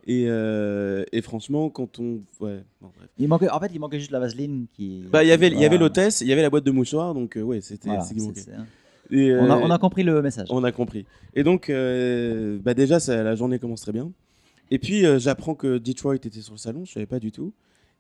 Et, 0.08 0.26
euh, 0.28 1.04
et 1.12 1.22
franchement, 1.24 1.70
quand 1.72 1.98
on. 2.00 2.22
Ouais, 2.40 2.64
bon, 2.80 2.92
bref. 2.96 3.10
Il 3.18 3.28
manquait, 3.28 3.50
en 3.50 3.60
fait, 3.60 3.72
il 3.74 3.80
manquait 3.80 4.00
juste 4.00 4.12
la 4.12 4.20
vaseline 4.20 4.68
qui. 4.76 5.04
Bah, 5.12 5.24
il 5.24 5.28
y 5.28 5.32
avait, 5.32 5.50
Voilà. 5.50 5.78
l'hôtesse, 5.78 6.22
il 6.22 6.28
y 6.28 6.32
avait 6.32 6.44
la 6.44 6.52
boîte 6.52 6.64
de 6.64 6.70
mouchoirs, 6.70 7.16
donc 7.16 7.40
ouais, 7.42 7.60
c'était 7.62 7.88
Voilà, 7.90 8.04
c'est 8.04 8.10
ce 8.10 8.14
qui 8.14 8.20
c'est- 8.20 8.28
manquait. 8.28 8.42
c'est-. 8.42 9.16
Et, 9.18 9.36
on, 9.36 9.50
a, 9.50 9.58
on 9.58 9.70
a 9.72 9.78
compris 9.80 10.04
le 10.04 10.22
message. 10.22 10.48
on 10.52 10.64
a 10.64 10.72
compris. 10.72 11.06
Et 11.36 11.44
donc, 11.44 11.72
bah 12.64 12.74
déjà, 12.76 13.00
ça- 13.00 13.24
la 13.24 13.36
journée 13.36 13.58
commence 13.60 13.82
très 13.82 13.92
bien. 13.94 14.12
Et 14.72 14.78
puis, 14.80 15.04
j'apprends 15.20 15.56
que 15.56 15.80
Detroit 15.80 16.16
était 16.16 16.30
sur 16.40 16.54
le 16.54 16.60
salon, 16.60 16.86
je 16.86 16.94
savais 16.94 17.06
pas 17.08 17.20
du 17.20 17.32
tout. 17.32 17.52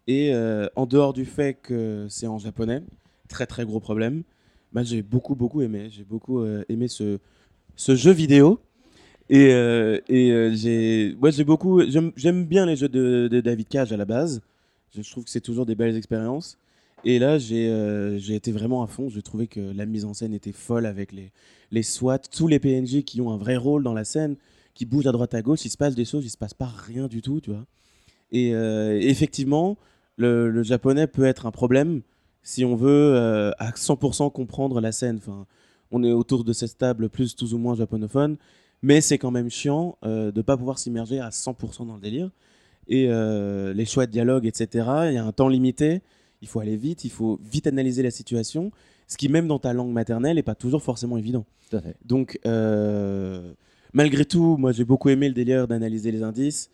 Et 0.07 0.33
euh, 0.33 0.67
en 0.75 0.85
dehors 0.85 1.13
du 1.13 1.25
fait 1.25 1.55
que 1.55 2.05
c'est 2.09 2.27
en 2.27 2.37
japonais, 2.37 2.81
très 3.27 3.47
très 3.47 3.65
gros 3.65 3.79
problème, 3.79 4.23
bah, 4.71 4.83
j'ai 4.83 5.01
beaucoup 5.01 5.35
beaucoup 5.35 5.61
aimé. 5.61 5.89
J'ai 5.89 6.03
beaucoup 6.03 6.41
euh, 6.41 6.63
aimé 6.69 6.87
ce, 6.87 7.19
ce 7.75 7.95
jeu 7.95 8.11
vidéo. 8.11 8.59
Et, 9.29 9.53
euh, 9.53 9.99
et 10.07 10.51
j'ai, 10.55 11.15
moi 11.19 11.31
j'ai 11.31 11.43
beaucoup, 11.43 11.81
j'aime 12.15 12.45
bien 12.45 12.67
les 12.67 12.75
jeux 12.75 12.89
de, 12.89 13.41
David 13.43 13.67
Cage 13.67 13.91
à 13.91 13.97
la 13.97 14.05
base. 14.05 14.41
Je 14.95 15.09
trouve 15.09 15.23
que 15.23 15.31
c'est 15.31 15.41
toujours 15.41 15.65
des 15.65 15.75
belles 15.75 15.95
expériences. 15.95 16.57
Et 17.03 17.19
là, 17.19 17.37
j'ai 17.37 18.35
été 18.35 18.51
vraiment 18.51 18.83
à 18.83 18.87
fond. 18.87 19.09
J'ai 19.09 19.21
trouvé 19.21 19.47
que 19.47 19.59
la 19.59 19.85
mise 19.85 20.05
en 20.05 20.13
scène 20.13 20.33
était 20.33 20.51
folle 20.51 20.85
avec 20.85 21.11
les, 21.11 21.31
les 21.71 21.83
SWAT, 21.83 22.19
tous 22.19 22.47
les 22.47 22.59
PNJ 22.59 23.03
qui 23.03 23.21
ont 23.21 23.31
un 23.31 23.37
vrai 23.37 23.57
rôle 23.57 23.83
dans 23.83 23.93
la 23.93 24.03
scène, 24.03 24.35
qui 24.73 24.85
bougent 24.85 25.07
à 25.07 25.11
droite 25.11 25.33
à 25.33 25.41
gauche. 25.41 25.65
Il 25.65 25.69
se 25.69 25.77
passe 25.77 25.95
des 25.95 26.05
choses, 26.05 26.25
il 26.25 26.29
se 26.29 26.37
passe 26.37 26.53
pas 26.53 26.65
rien 26.67 27.07
du 27.07 27.21
tout, 27.21 27.41
tu 27.41 27.51
vois. 27.51 27.65
Et 28.31 28.51
effectivement, 28.51 29.77
le, 30.17 30.49
le 30.49 30.63
japonais 30.63 31.07
peut 31.07 31.25
être 31.25 31.45
un 31.45 31.51
problème 31.51 32.01
si 32.45 32.63
on 32.63 32.75
veut 32.75 33.15
euh, 33.15 33.51
à 33.57 33.71
100% 33.71 34.31
comprendre 34.31 34.79
la 34.79 34.93
scène. 34.93 35.17
Enfin, 35.17 35.47
on 35.91 36.03
est 36.03 36.11
autour 36.11 36.43
de 36.43 36.53
cette 36.53 36.77
table 36.77 37.09
plus 37.09 37.35
tous 37.35 37.53
ou 37.53 37.57
moins 37.57 37.75
japonophone, 37.75 38.37
mais 38.83 39.01
c'est 39.01 39.17
quand 39.17 39.31
même 39.31 39.49
chiant 39.49 39.97
euh, 40.05 40.31
de 40.31 40.41
pas 40.41 40.55
pouvoir 40.55 40.77
s'immerger 40.77 41.19
à 41.19 41.29
100% 41.29 41.87
dans 41.87 41.95
le 41.95 42.01
délire. 42.01 42.29
Et 42.87 43.07
euh, 43.09 43.73
les 43.73 43.85
choix 43.85 44.05
de 44.05 44.11
dialogue, 44.11 44.45
etc. 44.45 44.87
Il 45.07 45.13
y 45.13 45.17
a 45.17 45.25
un 45.25 45.31
temps 45.31 45.47
limité. 45.47 46.01
Il 46.43 46.47
faut 46.47 46.59
aller 46.59 46.77
vite, 46.77 47.03
il 47.03 47.09
faut 47.09 47.39
vite 47.43 47.65
analyser 47.65 48.03
la 48.03 48.11
situation, 48.11 48.71
ce 49.07 49.17
qui 49.17 49.27
même 49.27 49.47
dans 49.47 49.57
ta 49.57 49.73
langue 49.73 49.91
maternelle 49.91 50.35
n'est 50.35 50.43
pas 50.43 50.53
toujours 50.53 50.83
forcément 50.83 51.17
évident. 51.17 51.45
Tout 51.67 51.77
à 51.77 51.81
fait. 51.81 51.95
Donc, 52.05 52.37
malgré 53.93 54.25
tout, 54.25 54.55
moi 54.57 54.71
j'ai 54.71 54.85
beaucoup 54.85 55.09
aimé 55.09 55.27
le 55.29 55.33
délire 55.33 55.67
d'analyser 55.67 56.11
les 56.11 56.21
indices, 56.21 56.69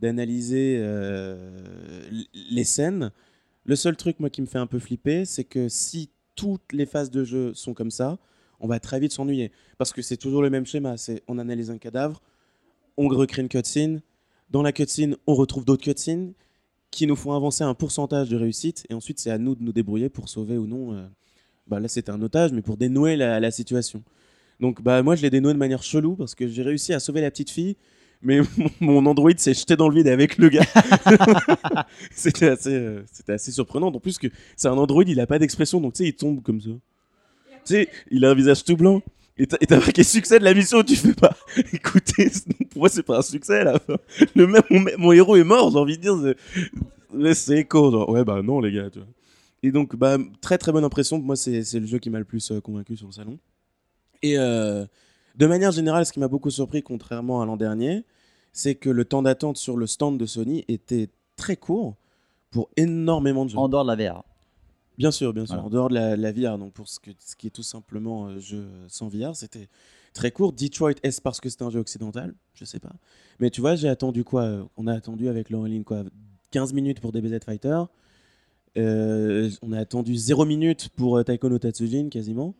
d'analyser 0.00 0.78
euh, 0.80 2.10
les 2.50 2.64
scènes. 2.64 3.10
Le 3.64 3.76
seul 3.76 3.96
truc 3.96 4.20
moi 4.20 4.30
qui 4.30 4.42
me 4.42 4.46
fait 4.46 4.58
un 4.58 4.66
peu 4.66 4.78
flipper, 4.78 5.24
c'est 5.24 5.44
que 5.44 5.68
si 5.68 6.10
toutes 6.34 6.72
les 6.72 6.86
phases 6.86 7.10
de 7.10 7.24
jeu 7.24 7.54
sont 7.54 7.74
comme 7.74 7.90
ça, 7.90 8.18
on 8.60 8.66
va 8.66 8.80
très 8.80 9.00
vite 9.00 9.12
s'ennuyer. 9.12 9.52
Parce 9.78 9.92
que 9.92 10.02
c'est 10.02 10.16
toujours 10.16 10.42
le 10.42 10.50
même 10.50 10.66
schéma, 10.66 10.96
c'est 10.96 11.22
on 11.28 11.38
analyse 11.38 11.70
un 11.70 11.78
cadavre, 11.78 12.22
on 12.96 13.08
recrée 13.08 13.42
une 13.42 13.48
cutscene, 13.48 14.00
dans 14.50 14.62
la 14.62 14.72
cutscene 14.72 15.16
on 15.26 15.34
retrouve 15.34 15.64
d'autres 15.64 15.82
cutscenes 15.82 16.34
qui 16.90 17.06
nous 17.06 17.16
font 17.16 17.32
avancer 17.32 17.64
un 17.64 17.74
pourcentage 17.74 18.28
de 18.28 18.36
réussite, 18.36 18.86
et 18.88 18.94
ensuite 18.94 19.18
c'est 19.18 19.30
à 19.30 19.38
nous 19.38 19.54
de 19.54 19.62
nous 19.62 19.72
débrouiller 19.72 20.08
pour 20.08 20.28
sauver 20.28 20.58
ou 20.58 20.66
non. 20.66 20.94
euh, 20.94 21.06
bah 21.66 21.80
là 21.80 21.88
c'était 21.88 22.10
un 22.10 22.20
otage, 22.22 22.52
mais 22.52 22.62
pour 22.62 22.76
dénouer 22.76 23.16
la, 23.16 23.40
la 23.40 23.50
situation. 23.50 24.02
Donc 24.60 24.82
bah 24.82 25.02
moi 25.02 25.16
je 25.16 25.22
l'ai 25.22 25.30
dénoué 25.30 25.52
de 25.52 25.58
manière 25.58 25.82
chelou 25.82 26.14
parce 26.14 26.34
que 26.34 26.46
j'ai 26.46 26.62
réussi 26.62 26.92
à 26.92 27.00
sauver 27.00 27.20
la 27.20 27.30
petite 27.30 27.50
fille, 27.50 27.76
mais 28.24 28.40
mon, 28.80 29.04
Android 29.06 29.30
s'est 29.36 29.54
jeté 29.54 29.76
dans 29.76 29.88
le 29.88 29.94
vide 29.94 30.08
avec 30.08 30.38
le 30.38 30.48
gars. 30.48 30.64
c'était 32.10 32.48
assez, 32.48 32.72
euh, 32.72 33.02
c'était 33.12 33.34
assez 33.34 33.52
surprenant. 33.52 33.88
En 33.88 34.00
plus 34.00 34.18
que 34.18 34.28
c'est 34.56 34.68
un 34.68 34.76
Android, 34.78 35.04
il 35.06 35.20
a 35.20 35.26
pas 35.26 35.38
d'expression, 35.38 35.80
donc 35.80 35.94
tu 35.94 36.02
sais 36.04 36.08
il 36.10 36.14
tombe 36.14 36.42
comme 36.42 36.60
ça. 36.60 36.70
Tu 37.64 37.74
sais, 37.74 37.88
il 38.10 38.24
a 38.24 38.30
un 38.30 38.34
visage 38.34 38.64
tout 38.64 38.76
blanc. 38.76 39.02
Et 39.36 39.46
t'as 39.48 39.76
marqué 39.78 40.04
succès 40.04 40.38
de 40.38 40.44
la 40.44 40.54
mission, 40.54 40.84
tu 40.84 40.94
fais 40.94 41.12
pas. 41.12 41.36
Écoutez, 41.72 42.30
pour 42.70 42.82
moi 42.82 42.88
c'est 42.88 43.02
pas 43.02 43.18
un 43.18 43.22
succès 43.22 43.58
à 43.58 43.64
la 43.64 43.78
fin. 43.80 43.96
Le 44.36 44.46
même, 44.46 44.62
mon, 44.70 44.84
mon 44.96 45.12
héros 45.12 45.34
est 45.36 45.42
mort, 45.44 45.72
j'ai 45.72 45.78
envie 45.78 45.96
de 45.98 46.02
dire. 46.02 46.16
c'est- 46.22 46.70
mais 47.12 47.34
C'est 47.34 47.64
con. 47.64 48.04
Ouais 48.12 48.24
bah 48.24 48.42
non 48.42 48.60
les 48.60 48.70
gars, 48.72 48.90
tu 48.90 49.00
vois. 49.00 49.08
Et 49.64 49.72
donc 49.72 49.96
bah 49.96 50.18
très 50.40 50.56
très 50.56 50.70
bonne 50.70 50.84
impression. 50.84 51.18
Moi 51.18 51.34
c'est 51.34 51.64
c'est 51.64 51.80
le 51.80 51.86
jeu 51.86 51.98
qui 51.98 52.10
m'a 52.10 52.20
le 52.20 52.24
plus 52.24 52.52
euh, 52.52 52.60
convaincu 52.60 52.96
sur 52.96 53.06
le 53.06 53.12
salon. 53.12 53.38
Et 54.22 54.38
euh, 54.38 54.86
de 55.34 55.46
manière 55.46 55.72
générale, 55.72 56.06
ce 56.06 56.12
qui 56.12 56.20
m'a 56.20 56.28
beaucoup 56.28 56.50
surpris, 56.50 56.82
contrairement 56.84 57.42
à 57.42 57.46
l'an 57.46 57.56
dernier, 57.56 58.04
c'est 58.54 58.74
que 58.76 58.88
le 58.88 59.04
temps 59.04 59.20
d'attente 59.20 59.58
sur 59.58 59.76
le 59.76 59.86
stand 59.86 60.16
de 60.18 60.24
Sony 60.24 60.64
était 60.68 61.10
très 61.36 61.56
court 61.56 61.96
pour 62.50 62.70
énormément 62.78 63.44
de 63.44 63.50
jeux. 63.50 63.58
En 63.58 63.68
dehors 63.68 63.84
de 63.84 63.92
la 63.92 64.12
VR. 64.12 64.24
Bien 64.96 65.10
sûr, 65.10 65.34
bien 65.34 65.44
sûr. 65.44 65.56
Voilà. 65.56 65.66
En 65.66 65.70
dehors 65.70 65.88
de 65.90 65.94
la, 65.94 66.16
la 66.16 66.32
VR, 66.32 66.56
donc 66.56 66.72
pour 66.72 66.88
ce, 66.88 66.98
que- 67.00 67.10
ce 67.18 67.34
qui 67.36 67.48
est 67.48 67.50
tout 67.50 67.64
simplement 67.64 68.28
euh, 68.28 68.38
jeu 68.38 68.64
sans 68.88 69.08
VR, 69.08 69.34
c'était 69.34 69.68
très 70.12 70.30
court. 70.30 70.52
Detroit, 70.52 70.92
est-ce 71.02 71.20
parce 71.20 71.40
que 71.40 71.48
c'était 71.50 71.64
un 71.64 71.70
jeu 71.70 71.80
occidental? 71.80 72.32
Je 72.54 72.64
sais 72.64 72.78
pas. 72.78 72.92
Mais 73.40 73.50
tu 73.50 73.60
vois, 73.60 73.74
j'ai 73.74 73.88
attendu 73.88 74.22
quoi 74.24 74.42
euh, 74.44 74.62
On 74.76 74.86
a 74.86 74.94
attendu 74.94 75.28
avec 75.28 75.50
Laureline 75.50 75.82
quoi 75.82 76.04
15 76.52 76.72
minutes 76.72 77.00
pour 77.00 77.10
DBZ 77.10 77.40
Fighter. 77.44 77.82
Euh, 78.76 79.50
on 79.62 79.72
a 79.72 79.78
attendu 79.78 80.14
0 80.16 80.44
minutes 80.44 80.88
pour 80.96 81.16
euh, 81.18 81.22
Taiko 81.22 81.48
no 81.48 81.58
Tatsujin 81.58 82.08
quasiment. 82.08 82.54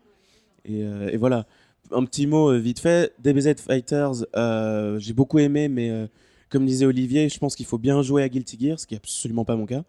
Et, 0.65 0.83
euh, 0.85 1.11
et 1.11 1.17
voilà. 1.17 1.47
Un 1.91 2.05
petit 2.05 2.27
mot 2.27 2.51
euh, 2.51 2.59
vite 2.59 2.81
fait. 2.81 3.15
DBZ 3.23 3.55
Fighters, 3.61 4.25
euh, 4.37 4.99
j'ai 4.99 5.13
beaucoup 5.13 5.39
aimé, 5.39 5.69
mais 5.69 5.91
euh, 5.91 6.07
comme 6.49 6.67
disait 6.67 6.87
Olivier, 6.87 7.29
je 7.29 7.39
pense 7.39 7.55
qu'il 7.57 7.67
faut 7.67 7.79
bien 7.79 8.03
jouer 8.03 8.23
à 8.23 8.29
Guilty 8.29 8.59
Gear, 8.59 8.81
ce 8.81 8.87
qui 8.87 8.95
est 8.95 8.99
absolument 8.99 9.45
pas 9.45 9.57
mon 9.57 9.67
cas. 9.67 9.85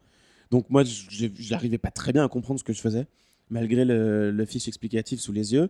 Donc 0.51 0.69
moi, 0.69 0.83
j'arrivais 0.85 1.77
pas 1.77 1.91
très 1.91 2.13
bien 2.13 2.23
à 2.23 2.27
comprendre 2.27 2.59
ce 2.59 2.63
que 2.63 2.73
je 2.73 2.81
faisais, 2.81 3.07
malgré 3.49 3.85
le, 3.85 4.31
le 4.31 4.45
fiche 4.45 4.67
explicatif 4.67 5.19
sous 5.19 5.31
les 5.31 5.53
yeux. 5.53 5.69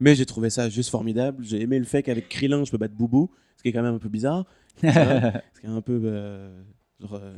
Mais 0.00 0.14
j'ai 0.14 0.26
trouvé 0.26 0.50
ça 0.50 0.68
juste 0.68 0.90
formidable. 0.90 1.44
J'ai 1.44 1.60
aimé 1.60 1.78
le 1.78 1.84
fait 1.84 2.02
qu'avec 2.02 2.28
Krillin, 2.28 2.64
je 2.64 2.70
peux 2.70 2.78
battre 2.78 2.94
Boubou, 2.94 3.30
ce 3.56 3.62
qui 3.62 3.68
est 3.68 3.72
quand 3.72 3.82
même 3.82 3.94
un 3.94 3.98
peu 3.98 4.08
bizarre. 4.08 4.44
Ce 4.82 5.60
qui 5.60 5.66
est 5.66 5.70
un 5.70 5.80
peu... 5.80 6.00
euh, 6.04 6.62
genre, 7.00 7.14
euh, 7.14 7.32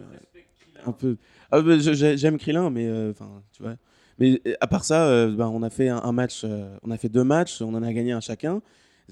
un 0.87 0.93
peu... 0.93 1.19
Ah, 1.51 1.61
J'aime 1.79 2.39
Krillin, 2.39 2.71
mais 2.71 2.87
euh, 2.87 3.11
enfin, 3.11 3.43
tu 3.53 3.63
vois. 3.63 3.77
Mais 4.19 4.41
euh, 4.47 4.55
à 4.61 4.67
part 4.67 4.85
ça, 4.85 5.07
euh, 5.07 5.35
ben, 5.35 5.49
on 5.49 5.63
a 5.63 5.71
fait 5.71 5.89
un, 5.89 6.13
match, 6.13 6.43
euh, 6.45 6.77
on 6.83 6.91
a 6.91 6.97
fait 6.97 7.09
deux 7.09 7.25
matchs, 7.25 7.61
on 7.61 7.75
en 7.75 7.83
a 7.83 7.93
gagné 7.93 8.13
un 8.13 8.21
chacun. 8.21 8.63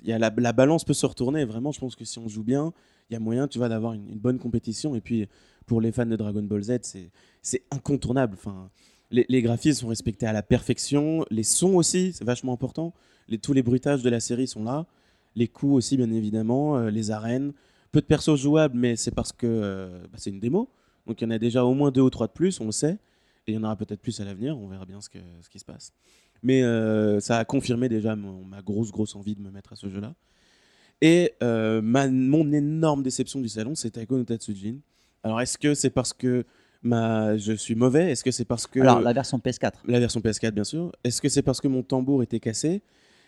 Y 0.05 0.13
a 0.13 0.19
la, 0.19 0.33
la 0.37 0.53
balance 0.53 0.85
peut 0.85 0.95
se 0.95 1.07
retourner. 1.07 1.45
Vraiment, 1.45 1.73
je 1.73 1.81
pense 1.81 1.95
que 1.95 2.05
si 2.05 2.19
on 2.19 2.29
joue 2.29 2.43
bien, 2.43 2.73
il 3.11 3.15
y 3.15 3.17
a 3.17 3.21
moyen, 3.21 3.47
tu 3.47 3.59
vois, 3.59 3.69
d'avoir 3.69 3.93
une, 3.93 4.19
bonne 4.19 4.39
compétition. 4.39 4.97
Et 4.97 5.01
puis, 5.01 5.29
pour 5.67 5.81
les 5.81 5.93
fans 5.93 6.07
de 6.07 6.17
Dragon 6.17 6.43
Ball 6.43 6.63
Z, 6.63 6.79
c'est 7.43 7.63
incontournable. 7.71 8.35
Enfin, 8.39 8.71
les, 9.11 9.43
graphismes 9.43 9.83
sont 9.83 9.89
respectés 9.89 10.27
à 10.27 10.33
la 10.33 10.43
perfection. 10.43 11.25
Les 11.31 11.43
sons 11.43 11.75
aussi, 11.75 12.13
c'est 12.13 12.25
vachement 12.25 12.53
important. 12.53 12.93
Tous 13.43 13.53
les 13.53 13.63
bruitages 13.63 14.03
de 14.03 14.11
la 14.11 14.21
série 14.21 14.47
sont 14.49 14.65
là. 14.65 14.87
Les 15.37 15.49
coups 15.49 15.75
aussi, 15.75 15.97
bien 15.97 16.11
évidemment. 16.11 16.77
euh, 16.79 16.91
les 16.91 17.11
arènes. 17.11 17.53
Peu 17.93 18.01
de 18.01 18.07
persos 18.07 18.37
jouables, 18.37 18.77
mais 18.77 18.97
c'est 18.97 19.13
parce 19.13 19.33
que 19.33 20.01
bah, 20.11 20.19
c'est 20.19 20.31
une 20.31 20.41
démo. 20.41 20.69
Donc 21.07 21.21
il 21.21 21.25
y 21.25 21.27
en 21.29 21.31
a 21.31 21.39
déjà 21.39 21.65
au 21.65 21.75
moins 21.75 21.93
deux 21.93 22.01
ou 22.01 22.11
trois 22.11 22.27
de 22.27 22.33
plus, 22.33 22.61
on 22.61 22.67
le 22.67 22.73
sait. 22.73 22.99
Et 23.47 23.53
il 23.53 23.55
y 23.57 23.59
en 23.59 23.65
aura 23.65 23.77
peut-être 23.77 24.01
plus 24.01 24.19
à 24.21 24.25
l'avenir, 24.25 24.59
on 24.59 24.69
verra 24.69 24.87
bien 24.87 25.01
ce, 25.01 25.09
que, 25.11 25.19
ce 25.43 25.49
qui 25.51 25.59
se 25.59 25.65
passe. 25.65 25.93
Mais 26.43 26.63
euh, 26.63 27.21
ça 27.21 27.39
a 27.39 27.45
confirmé 27.45 27.89
déjà 27.89 28.17
mon- 28.17 28.45
ma 28.45 28.63
grosse, 28.63 28.91
grosse 28.91 29.15
envie 29.17 29.35
de 29.35 29.41
me 29.41 29.51
mettre 29.51 29.73
à 29.73 29.77
ce 29.77 29.89
jeu-là. 29.89 30.15
Et 31.03 31.33
euh, 31.43 31.83
ma, 31.83 32.09
mon 32.09 32.51
énorme 32.53 33.03
déception 33.03 33.41
du 33.41 33.49
salon, 33.49 33.75
c'est 33.75 33.91
Taiko 33.91 34.17
no 34.17 34.25
Tatsujin. 34.25 34.77
Alors 35.23 35.41
est-ce 35.41 35.59
que 35.59 35.75
c'est 35.75 35.91
parce 35.91 36.13
que 36.13 36.45
ma, 36.83 37.37
je 37.37 37.53
suis 37.53 37.75
mauvais? 37.75 38.11
Est-ce 38.13 38.25
que 38.25 38.31
c'est 38.31 38.45
parce 38.45 38.67
que... 38.67 38.81
Alors, 38.81 39.01
la 39.01 39.13
version 39.13 39.39
PS4. 39.39 39.73
La 39.87 40.01
version 40.01 40.21
PS4, 40.21 40.53
bien 40.53 40.65
sûr. 40.65 40.93
Est-ce 41.03 41.21
que 41.21 41.29
c'est 41.29 41.43
parce 41.43 41.61
que 41.61 41.69
mon 41.69 41.83
tambour 41.83 42.23
était 42.23 42.41
cassé? 42.41 42.83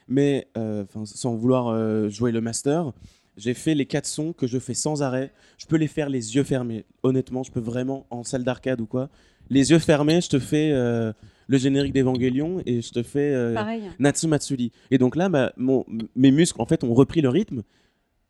Mais 0.08 0.48
euh, 0.56 0.84
sans 1.04 1.34
vouloir 1.34 2.08
jouer 2.08 2.32
le 2.32 2.40
master, 2.40 2.92
j'ai 3.36 3.54
fait 3.54 3.74
les 3.74 3.84
quatre 3.86 4.06
sons 4.06 4.32
que 4.32 4.46
je 4.46 4.58
fais 4.58 4.72
sans 4.74 5.02
arrêt. 5.02 5.32
Je 5.58 5.66
peux 5.66 5.76
les 5.76 5.88
faire 5.88 6.08
les 6.08 6.36
yeux 6.36 6.44
fermés. 6.44 6.86
Honnêtement, 7.02 7.42
je 7.42 7.50
peux 7.50 7.60
vraiment, 7.60 8.06
en 8.10 8.24
salle 8.24 8.44
d'arcade 8.44 8.80
ou 8.80 8.86
quoi, 8.86 9.10
les 9.50 9.70
yeux 9.70 9.78
fermés, 9.78 10.20
je 10.20 10.28
te 10.28 10.38
fais 10.38 10.70
euh, 10.72 11.12
le 11.48 11.58
générique 11.58 11.92
d'Evangelion 11.92 12.62
et 12.66 12.82
je 12.82 12.92
te 12.92 13.02
fais 13.02 13.32
euh, 13.32 13.54
Pareil. 13.54 13.82
Natsu 13.98 14.26
Matsuri. 14.26 14.72
Et 14.90 14.98
donc 14.98 15.16
là, 15.16 15.28
ma- 15.28 15.52
mon- 15.56 15.84
mes 16.14 16.30
muscles, 16.30 16.60
en 16.60 16.66
fait, 16.66 16.82
ont 16.84 16.94
repris 16.94 17.20
le 17.20 17.28
rythme. 17.28 17.62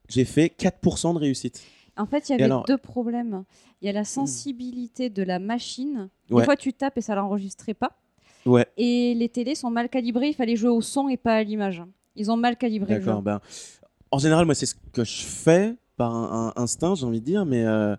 J'ai 0.09 0.25
fait 0.25 0.47
4% 0.59 1.15
de 1.15 1.19
réussite. 1.19 1.63
En 1.97 2.07
fait, 2.07 2.29
il 2.29 2.33
y 2.33 2.35
avait 2.35 2.45
alors- 2.45 2.65
deux 2.65 2.77
problèmes. 2.79 3.45
Il 3.83 3.87
y 3.87 3.89
a 3.89 3.93
la 3.93 4.05
sensibilité 4.05 5.11
de 5.11 5.23
la 5.23 5.39
machine. 5.39 6.09
Ouais. 6.31 6.43
Des 6.43 6.45
fois, 6.45 6.57
tu 6.57 6.73
tapes 6.73 6.99
et 6.99 7.01
ça 7.01 7.15
l'enregistrait 7.15 7.75
pas. 7.75 7.99
Ouais. 8.45 8.67
Et 8.77 9.15
les 9.15 9.29
télés 9.29 9.55
sont 9.55 9.71
mal 9.71 9.89
calibrées. 9.89 10.29
Il 10.29 10.35
fallait 10.35 10.57
jouer 10.57 10.71
au 10.71 10.81
son 10.81 11.09
et 11.09 11.17
pas 11.17 11.35
à 11.37 11.43
l'image. 11.43 11.83
Ils 12.15 12.31
ont 12.31 12.37
mal 12.37 12.57
calibré 12.57 12.95
le 12.95 13.01
jeu. 13.01 13.07
D'accord. 13.07 13.23
Ben, 13.23 13.41
en 14.11 14.19
général, 14.19 14.45
moi, 14.47 14.55
c'est 14.55 14.67
ce 14.67 14.75
que 14.93 15.05
je 15.05 15.23
fais 15.23 15.75
par 15.97 16.15
un, 16.15 16.53
un 16.57 16.63
instinct, 16.63 16.95
j'ai 16.95 17.05
envie 17.07 17.21
de 17.21 17.25
dire, 17.25 17.45
mais 17.47 17.65
euh, 17.65 17.97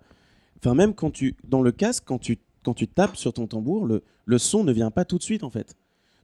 enfin, 0.59 0.73
même 0.75 0.93
quand 0.93 1.09
tu, 1.11 1.35
dans 1.47 1.61
le 1.61 1.71
casque, 1.71 2.03
quand 2.05 2.19
tu, 2.19 2.37
quand 2.67 2.73
tu 2.73 2.85
tapes 2.87 3.15
sur 3.15 3.31
ton 3.31 3.47
tambour, 3.47 3.85
le, 3.85 4.03
le 4.25 4.37
son 4.37 4.65
ne 4.65 4.73
vient 4.73 4.91
pas 4.91 5.05
tout 5.05 5.17
de 5.17 5.23
suite, 5.23 5.43
en 5.45 5.49
fait. 5.49 5.75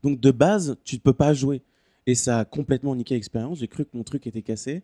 Donc, 0.02 0.20
de 0.20 0.30
base, 0.30 0.76
tu 0.84 0.96
ne 0.96 1.00
peux 1.00 1.14
pas 1.14 1.32
jouer. 1.32 1.62
Et 2.06 2.14
ça 2.14 2.40
a 2.40 2.44
complètement 2.44 2.94
niqué 2.94 3.14
l'expérience. 3.14 3.60
J'ai 3.60 3.66
cru 3.68 3.84
que 3.86 3.90
mon 3.94 4.02
truc 4.02 4.26
était 4.26 4.42
cassé. 4.42 4.82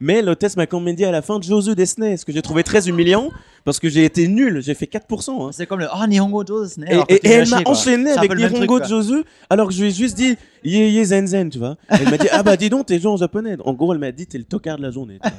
Mais 0.00 0.20
l'hôtesse 0.20 0.56
m'a 0.56 0.66
quand 0.66 0.80
même 0.80 0.96
dit 0.96 1.04
à 1.04 1.12
la 1.12 1.22
fin 1.22 1.40
Josu 1.40 1.76
Desney, 1.76 2.16
ce 2.16 2.24
que 2.24 2.32
j'ai 2.32 2.42
trouvé 2.42 2.64
très 2.64 2.88
humiliant 2.88 3.30
parce 3.64 3.78
que 3.78 3.88
j'ai 3.88 4.04
été 4.04 4.26
nul, 4.26 4.60
j'ai 4.60 4.74
fait 4.74 4.86
4%. 4.86 5.46
hein. 5.46 5.52
C'est 5.52 5.66
comme 5.66 5.78
le 5.78 5.86
Oh, 5.94 6.04
Nihongo 6.08 6.44
Josu. 6.44 6.80
Et, 6.90 6.96
et- 7.14 7.14
et 7.24 7.30
elle 7.30 7.48
m'a 7.48 7.58
enchaîné 7.66 8.10
avec 8.10 8.32
Nihongo 8.36 8.78
Josu 8.88 9.22
alors 9.48 9.68
que 9.68 9.74
je 9.74 9.82
lui 9.82 9.90
ai 9.90 9.92
juste 9.92 10.16
dit 10.16 10.34
Ye 10.64 10.90
Ye 10.90 11.04
Zen 11.04 11.28
Zen, 11.28 11.50
tu 11.50 11.58
vois. 11.58 11.76
Elle 11.88 12.10
m'a 12.10 12.18
dit 12.18 12.26
Ah 12.32 12.42
bah 12.42 12.56
dis 12.56 12.68
donc, 12.68 12.86
t'es 12.86 12.98
joué 12.98 13.12
en 13.12 13.16
japonais. 13.16 13.56
En 13.64 13.74
gros, 13.74 13.92
elle 13.92 14.00
m'a 14.00 14.10
dit 14.10 14.26
T'es 14.26 14.38
le 14.38 14.44
tocard 14.44 14.76
de 14.78 14.82
la 14.82 14.90
journée. 14.90 15.20
tu 15.22 15.30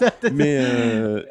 vois. 0.00 0.10
mais. 0.32 0.58
euh, 0.60 1.22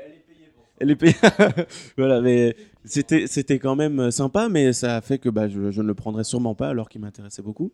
Elle 0.79 0.91
est 0.91 0.95
payée. 0.95 1.15
voilà, 1.97 2.21
mais 2.21 2.55
c'était 2.83 3.27
c'était 3.27 3.59
quand 3.59 3.75
même 3.75 4.11
sympa, 4.11 4.49
mais 4.49 4.73
ça 4.73 4.97
a 4.97 5.01
fait 5.01 5.19
que 5.19 5.29
bah, 5.29 5.47
je, 5.47 5.71
je 5.71 5.81
ne 5.81 5.87
le 5.87 5.95
prendrais 5.95 6.23
sûrement 6.23 6.55
pas 6.55 6.69
alors 6.69 6.89
qu'il 6.89 7.01
m'intéressait 7.01 7.41
beaucoup. 7.41 7.71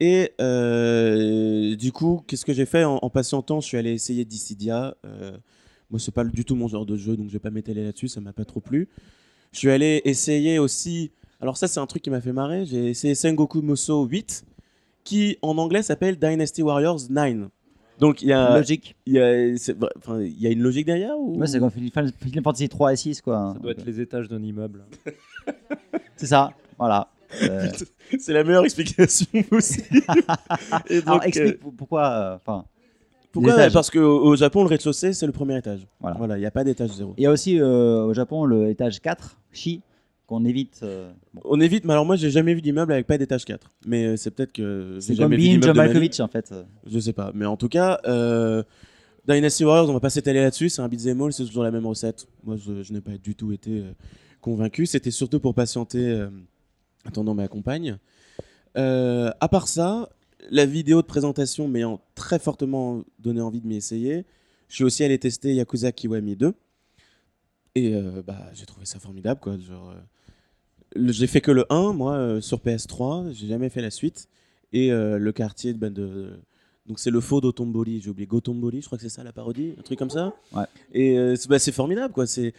Et 0.00 0.32
euh, 0.40 1.74
du 1.76 1.92
coup, 1.92 2.22
qu'est-ce 2.26 2.44
que 2.44 2.52
j'ai 2.52 2.66
fait 2.66 2.84
en, 2.84 2.98
en 3.00 3.10
patientant? 3.10 3.60
Je 3.60 3.66
suis 3.66 3.78
allé 3.78 3.92
essayer 3.92 4.24
Dissidia. 4.24 4.96
Euh, 5.04 5.36
moi, 5.90 6.00
c'est 6.00 6.12
pas 6.12 6.24
du 6.24 6.44
tout 6.44 6.54
mon 6.54 6.68
genre 6.68 6.84
de 6.84 6.96
jeu, 6.96 7.16
donc 7.16 7.28
je 7.28 7.32
vais 7.32 7.38
pas 7.38 7.50
m'étaler 7.50 7.84
là-dessus, 7.84 8.08
ça 8.08 8.20
m'a 8.20 8.32
pas 8.32 8.44
trop 8.44 8.60
plu. 8.60 8.88
Je 9.52 9.58
suis 9.58 9.70
allé 9.70 10.02
essayer 10.04 10.58
aussi. 10.58 11.12
Alors, 11.40 11.56
ça, 11.56 11.68
c'est 11.68 11.80
un 11.80 11.86
truc 11.86 12.02
qui 12.02 12.10
m'a 12.10 12.20
fait 12.20 12.32
marrer. 12.32 12.66
J'ai 12.66 12.90
essayé 12.90 13.14
Sengoku 13.14 13.62
Muso 13.62 14.04
8, 14.04 14.44
qui 15.04 15.38
en 15.42 15.56
anglais 15.58 15.82
s'appelle 15.82 16.18
Dynasty 16.18 16.62
Warriors 16.62 17.00
9. 17.08 17.48
Donc, 17.98 18.22
il 18.22 18.28
y 18.28 18.32
a. 18.32 18.56
Logique. 18.58 18.94
Il 19.06 19.14
y 19.14 19.18
a, 19.20 19.46
il 19.46 19.56
y 20.38 20.52
une 20.52 20.62
logique 20.62 20.86
derrière 20.86 21.18
ou... 21.18 21.38
Ouais, 21.38 21.46
c'est 21.46 21.58
comme 21.58 21.70
Final 21.70 22.12
Fantasy 22.44 22.68
3 22.68 22.92
et 22.92 22.96
6, 22.96 23.20
quoi. 23.22 23.52
Ça 23.54 23.58
doit 23.60 23.70
être 23.72 23.84
les 23.86 24.00
étages 24.00 24.28
d'un 24.28 24.42
immeuble. 24.42 24.84
C'est 26.16 26.26
ça, 26.26 26.50
voilà. 26.78 27.08
Euh, 27.42 27.68
C'est 28.18 28.32
la 28.32 28.44
meilleure 28.44 28.64
explication 28.64 29.26
aussi. 29.50 29.82
Et 30.88 30.98
Alors, 31.02 31.16
donc, 31.16 31.26
explique 31.26 31.54
euh, 31.54 31.58
pour- 31.60 31.74
pourquoi. 31.74 32.08
euh, 32.10 32.36
Enfin, 32.36 32.64
Pourquoi? 33.32 33.52
les 33.52 33.58
étages. 33.58 33.72
Parce 33.72 33.90
qu'au 33.90 34.00
au 34.24 34.36
Japon, 34.36 34.62
le 34.62 34.68
rez-de-chaussée, 34.68 35.12
c'est 35.12 35.26
le 35.26 35.32
premier 35.32 35.56
étage. 35.58 35.86
Voilà. 36.00 36.16
Voilà, 36.16 36.36
il 36.36 36.40
n'y 36.40 36.46
a 36.46 36.50
pas 36.50 36.64
d'étage 36.64 36.90
zéro. 36.90 37.14
Il 37.18 37.24
y 37.24 37.26
a 37.26 37.30
aussi 37.30 37.58
euh, 37.60 38.04
au 38.04 38.14
Japon 38.14 38.44
le 38.44 38.68
étage 38.70 39.00
4, 39.00 39.36
Shi, 39.52 39.82
qu'on 40.26 40.44
évite. 40.44 40.80
euh, 40.82 41.12
bon. 41.34 41.40
On 41.44 41.60
évite, 41.60 41.84
mais 41.84 41.92
alors 41.92 42.04
moi, 42.04 42.16
j'ai 42.16 42.30
jamais 42.30 42.54
vu 42.54 42.60
d'immeuble 42.62 42.92
avec 42.92 43.06
pas 43.06 43.16
d'étage 43.18 43.44
4. 43.44 43.70
Mais 43.86 44.06
euh, 44.06 44.16
c'est 44.16 44.30
peut-être 44.30 44.52
que 44.52 44.98
C'est 45.00 45.16
comme 45.16 45.30
Bean 45.36 45.60
John. 45.62 45.76
Malkovich, 45.76 46.20
en 46.20 46.28
fait. 46.28 46.52
Je 46.86 46.98
sais 46.98 47.12
pas. 47.12 47.30
Mais 47.34 47.46
en 47.46 47.56
tout 47.56 47.68
cas, 47.68 48.00
euh, 48.06 48.62
Dynasty 49.28 49.64
Warriors, 49.64 49.88
on 49.88 49.92
va 49.92 50.00
pas 50.00 50.10
s'étaler 50.10 50.40
là-dessus. 50.40 50.68
C'est 50.68 50.82
un 50.82 50.88
beat'em 50.88 51.20
all, 51.22 51.32
c'est 51.32 51.44
toujours 51.44 51.62
la 51.64 51.70
même 51.70 51.86
recette. 51.86 52.26
Moi, 52.44 52.56
je, 52.56 52.82
je 52.82 52.92
n'ai 52.92 53.00
pas 53.00 53.16
du 53.18 53.34
tout 53.34 53.52
été 53.52 53.80
euh, 53.80 53.92
convaincu. 54.40 54.86
C'était 54.86 55.10
surtout 55.10 55.40
pour 55.40 55.54
patienter 55.54 56.26
attendant 57.04 57.34
ma 57.34 57.48
compagne. 57.48 57.98
À 58.74 59.48
part 59.50 59.68
ça, 59.68 60.08
la 60.50 60.66
vidéo 60.66 61.02
de 61.02 61.06
présentation 61.06 61.66
m'ayant 61.68 62.00
très 62.14 62.38
fortement 62.38 63.02
donné 63.18 63.40
envie 63.40 63.60
de 63.60 63.66
m'y 63.66 63.76
essayer, 63.76 64.24
je 64.68 64.74
suis 64.76 64.84
aussi 64.84 65.02
allé 65.04 65.18
tester 65.18 65.54
Yakuza 65.54 65.92
Kiwami 65.92 66.36
2. 66.36 66.52
Et 67.74 67.94
euh, 67.94 68.22
bah, 68.26 68.46
j'ai 68.54 68.64
trouvé 68.66 68.86
ça 68.86 68.98
formidable. 68.98 69.40
Quoi. 69.40 69.58
Genre, 69.58 69.90
euh, 69.90 70.00
j'ai 71.08 71.26
fait 71.26 71.40
que 71.40 71.50
le 71.50 71.64
1, 71.72 71.92
moi, 71.92 72.14
euh, 72.14 72.40
sur 72.40 72.58
PS3. 72.58 73.32
J'ai 73.32 73.46
jamais 73.46 73.68
fait 73.68 73.82
la 73.82 73.90
suite. 73.90 74.28
Et 74.72 74.90
euh, 74.92 75.18
le 75.18 75.32
quartier 75.32 75.72
de, 75.72 75.78
ben, 75.78 75.92
de, 75.92 76.30
donc 76.86 76.98
c'est 76.98 77.10
le 77.10 77.20
faux 77.20 77.40
d'Otomboli, 77.40 78.00
j'ai 78.00 78.10
oublié 78.10 78.26
Gotomboli, 78.26 78.80
je 78.80 78.86
crois 78.86 78.98
que 78.98 79.02
c'est 79.02 79.08
ça 79.10 79.22
la 79.22 79.32
parodie, 79.32 79.74
un 79.78 79.82
truc 79.82 79.98
comme 79.98 80.10
ça. 80.10 80.34
Ouais. 80.54 80.64
Et 80.92 81.16
euh, 81.18 81.36
c'est 81.36 81.48
bah, 81.48 81.58
c'est 81.60 81.72
formidable 81.72 82.12
quoi. 82.12 82.26
C'est 82.26 82.52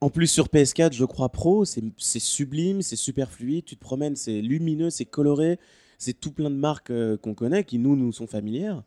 en 0.00 0.08
plus 0.10 0.26
sur 0.26 0.46
PS4, 0.48 0.92
je 0.94 1.04
crois 1.04 1.28
pro, 1.28 1.64
c'est 1.64 1.82
sublime, 2.18 2.80
c'est 2.82 2.96
super 2.96 3.30
fluide, 3.30 3.64
tu 3.66 3.76
te 3.76 3.80
promènes, 3.80 4.16
c'est 4.16 4.40
lumineux, 4.40 4.88
c'est 4.90 5.04
coloré, 5.04 5.58
c'est 5.98 6.18
tout 6.18 6.30
plein 6.32 6.50
de 6.50 6.56
marques 6.56 6.90
euh, 6.90 7.16
qu'on 7.18 7.34
connaît, 7.34 7.62
qui 7.64 7.78
nous 7.78 7.94
nous 7.94 8.12
sont 8.12 8.26
familières. 8.26 8.82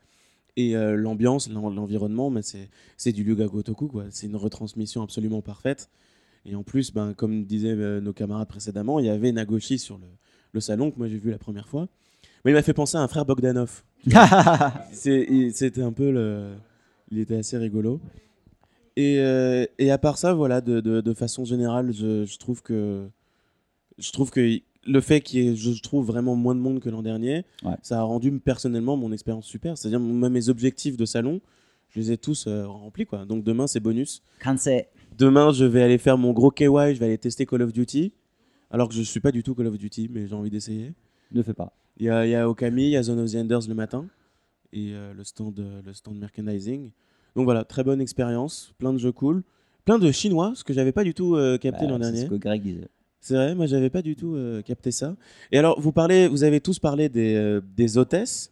Et 0.57 0.75
euh, 0.75 0.95
l'ambiance, 0.95 1.49
l'en- 1.49 1.69
l'environnement, 1.69 2.31
mais 2.31 2.41
c'est 2.41 3.11
du 3.11 3.21
Ryuga 3.23 3.45
Gotoku 3.45 3.87
quoi. 3.87 4.05
C'est 4.09 4.25
une 4.25 4.35
retransmission 4.35 5.03
absolument 5.03 5.41
parfaite. 5.41 5.89
Et 6.47 6.55
en 6.55 6.63
plus, 6.63 6.91
ben, 6.93 7.13
comme 7.13 7.45
disaient 7.45 7.73
euh, 7.75 7.99
nos 8.01 8.13
camarades 8.13 8.47
précédemment, 8.47 8.99
il 8.99 9.05
y 9.05 9.09
avait 9.09 9.31
Nagoshi 9.31 9.77
sur 9.77 9.97
le, 9.97 10.07
le 10.53 10.59
salon 10.61 10.91
que 10.91 10.97
moi 10.97 11.07
j'ai 11.07 11.17
vu 11.17 11.29
la 11.29 11.37
première 11.37 11.67
fois. 11.67 11.87
Mais 12.45 12.51
il 12.51 12.53
m'a 12.53 12.61
fait 12.63 12.73
penser 12.73 12.97
à 12.97 13.01
un 13.01 13.07
frère 13.07 13.25
Bogdanov. 13.25 13.83
C'est- 14.91 15.49
C'était 15.53 15.81
un 15.81 15.91
peu 15.91 16.11
le. 16.11 16.53
Il 17.11 17.19
était 17.19 17.35
assez 17.37 17.57
rigolo. 17.57 17.99
Et, 18.95 19.19
euh, 19.19 19.65
et 19.77 19.91
à 19.91 19.97
part 19.97 20.17
ça, 20.17 20.33
voilà, 20.33 20.61
de, 20.61 20.79
de- 20.79 21.01
de 21.01 21.13
façon 21.13 21.45
générale, 21.45 21.91
je, 21.93 22.25
je 22.25 22.37
trouve 22.37 22.61
que. 22.61 23.07
Je 23.97 24.11
trouve 24.11 24.29
que 24.29 24.59
le 24.85 25.01
fait 25.01 25.21
qu'il 25.21 25.43
y 25.43 25.47
ait, 25.49 25.55
je 25.55 25.81
trouve, 25.81 26.05
vraiment 26.05 26.35
moins 26.35 26.55
de 26.55 26.59
monde 26.61 26.79
que 26.79 26.89
l'an 26.89 27.01
dernier, 27.01 27.43
Ouais. 27.63 27.73
ça 27.81 27.99
a 27.99 28.03
rendu 28.03 28.31
personnellement 28.39 28.95
mon 28.95 29.11
expérience 29.11 29.45
super. 29.45 29.77
C'est-à-dire, 29.77 29.99
moi, 29.99 30.29
mes 30.29 30.47
objectifs 30.49 30.95
de 30.97 31.05
salon, 31.05 31.41
je 31.89 31.99
les 31.99 32.11
ai 32.11 32.17
tous 32.17 32.45
euh, 32.47 32.65
remplis, 32.67 33.05
quoi. 33.05 33.25
Donc 33.25 33.43
demain, 33.43 33.67
c'est 33.67 33.79
bonus. 33.81 34.21
Kansei. 34.39 34.85
Demain, 35.17 35.51
je 35.51 35.65
vais 35.65 35.81
aller 35.81 35.97
faire 35.97 36.17
mon 36.17 36.31
gros 36.33 36.51
KY, 36.51 36.65
je 36.65 36.99
vais 36.99 37.05
aller 37.05 37.17
tester 37.17 37.45
Call 37.45 37.61
of 37.63 37.73
Duty. 37.73 38.13
Alors 38.69 38.89
que 38.89 38.93
je 38.93 39.01
suis 39.01 39.19
pas 39.19 39.31
du 39.31 39.43
tout 39.43 39.55
Call 39.55 39.67
of 39.67 39.77
Duty, 39.77 40.09
mais 40.11 40.27
j'ai 40.27 40.35
envie 40.35 40.49
d'essayer. 40.49 40.93
Ne 41.31 41.41
fais 41.41 41.53
pas. 41.53 41.73
Il 41.97 42.05
y 42.05 42.09
a, 42.09 42.25
y 42.27 42.35
a 42.35 42.47
Okami, 42.47 42.83
il 42.83 42.89
y 42.89 42.97
a 42.97 43.03
Zone 43.03 43.19
of 43.19 43.31
the 43.31 43.35
Enders 43.35 43.67
le 43.67 43.73
matin 43.73 44.05
et 44.73 44.91
euh, 44.93 45.13
le 45.13 45.23
stand 45.23 45.57
euh, 45.59 45.81
le 45.83 45.93
stand 45.93 46.17
merchandising. 46.17 46.91
Donc 47.35 47.45
voilà, 47.45 47.63
très 47.63 47.83
bonne 47.83 48.01
expérience, 48.01 48.73
plein 48.77 48.93
de 48.93 48.97
jeux 48.99 49.11
cool, 49.11 49.43
plein 49.85 49.97
de 49.97 50.11
chinois, 50.11 50.51
ce 50.55 50.63
que 50.63 50.73
j'avais 50.73 50.91
pas 50.91 51.03
du 51.03 51.13
tout 51.13 51.35
euh, 51.35 51.57
capté 51.57 51.85
Bah, 51.85 51.91
l'an 51.91 51.95
c'est 51.97 52.11
dernier. 52.11 52.21
ce 52.25 52.29
que 52.29 52.35
Greg 52.35 52.61
disait. 52.61 52.87
C'est 53.21 53.33
vrai, 53.35 53.55
moi 53.55 53.65
j'avais 53.65 53.89
pas 53.89 54.01
du 54.03 54.15
tout 54.15 54.37
capté 54.65 54.91
ça. 54.91 55.15
Et 55.51 55.57
alors 55.57 55.79
vous 55.81 55.91
parlez, 55.91 56.27
vous 56.27 56.43
avez 56.43 56.61
tous 56.61 56.77
parlé 56.79 57.09
des, 57.09 57.59
des 57.75 57.97
hôtesses. 57.97 58.51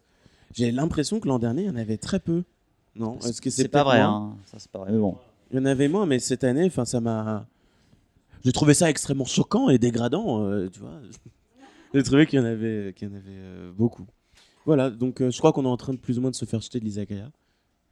J'ai 0.52 0.72
l'impression 0.72 1.20
que 1.20 1.28
l'an 1.28 1.38
dernier 1.38 1.62
il 1.62 1.66
y 1.66 1.70
en 1.70 1.76
avait 1.76 1.96
très 1.98 2.18
peu. 2.18 2.42
Non, 2.96 3.18
est-ce 3.20 3.40
que 3.40 3.50
c'est 3.50 3.62
C'est 3.62 3.68
pas 3.68 3.84
vrai, 3.84 4.00
hein. 4.00 4.34
Ça, 4.46 4.58
c'est 4.58 4.70
pas 4.70 4.80
vrai. 4.80 4.90
Mais 4.92 4.98
bon. 4.98 5.16
Il 5.50 5.56
y 5.58 5.60
en 5.60 5.64
avait 5.64 5.88
moins, 5.88 6.06
mais 6.06 6.18
cette 6.18 6.44
année, 6.44 6.64
enfin, 6.66 6.84
ça 6.84 7.00
m'a. 7.00 7.46
J'ai 8.44 8.52
trouvé 8.52 8.74
ça 8.74 8.88
extrêmement 8.90 9.24
choquant 9.24 9.68
et 9.68 9.78
dégradant, 9.78 10.42
euh, 10.44 10.68
tu 10.68 10.80
vois. 10.80 11.00
J'ai 11.94 12.02
trouvé 12.02 12.26
qu'il 12.26 12.38
y 12.38 12.42
en 12.42 12.44
avait, 12.44 12.92
qu'il 12.96 13.08
y 13.08 13.10
en 13.10 13.14
avait 13.14 13.24
euh, 13.28 13.70
beaucoup. 13.72 14.06
Voilà, 14.66 14.90
donc 14.90 15.20
euh, 15.22 15.30
je 15.30 15.38
crois 15.38 15.52
qu'on 15.52 15.64
est 15.64 15.68
en 15.68 15.76
train 15.76 15.92
de 15.94 15.98
plus 15.98 16.18
ou 16.18 16.20
moins 16.20 16.30
de 16.30 16.36
se 16.36 16.44
faire 16.44 16.60
jeter 16.60 16.78
de 16.80 16.84
l'izakaya. 16.84 17.30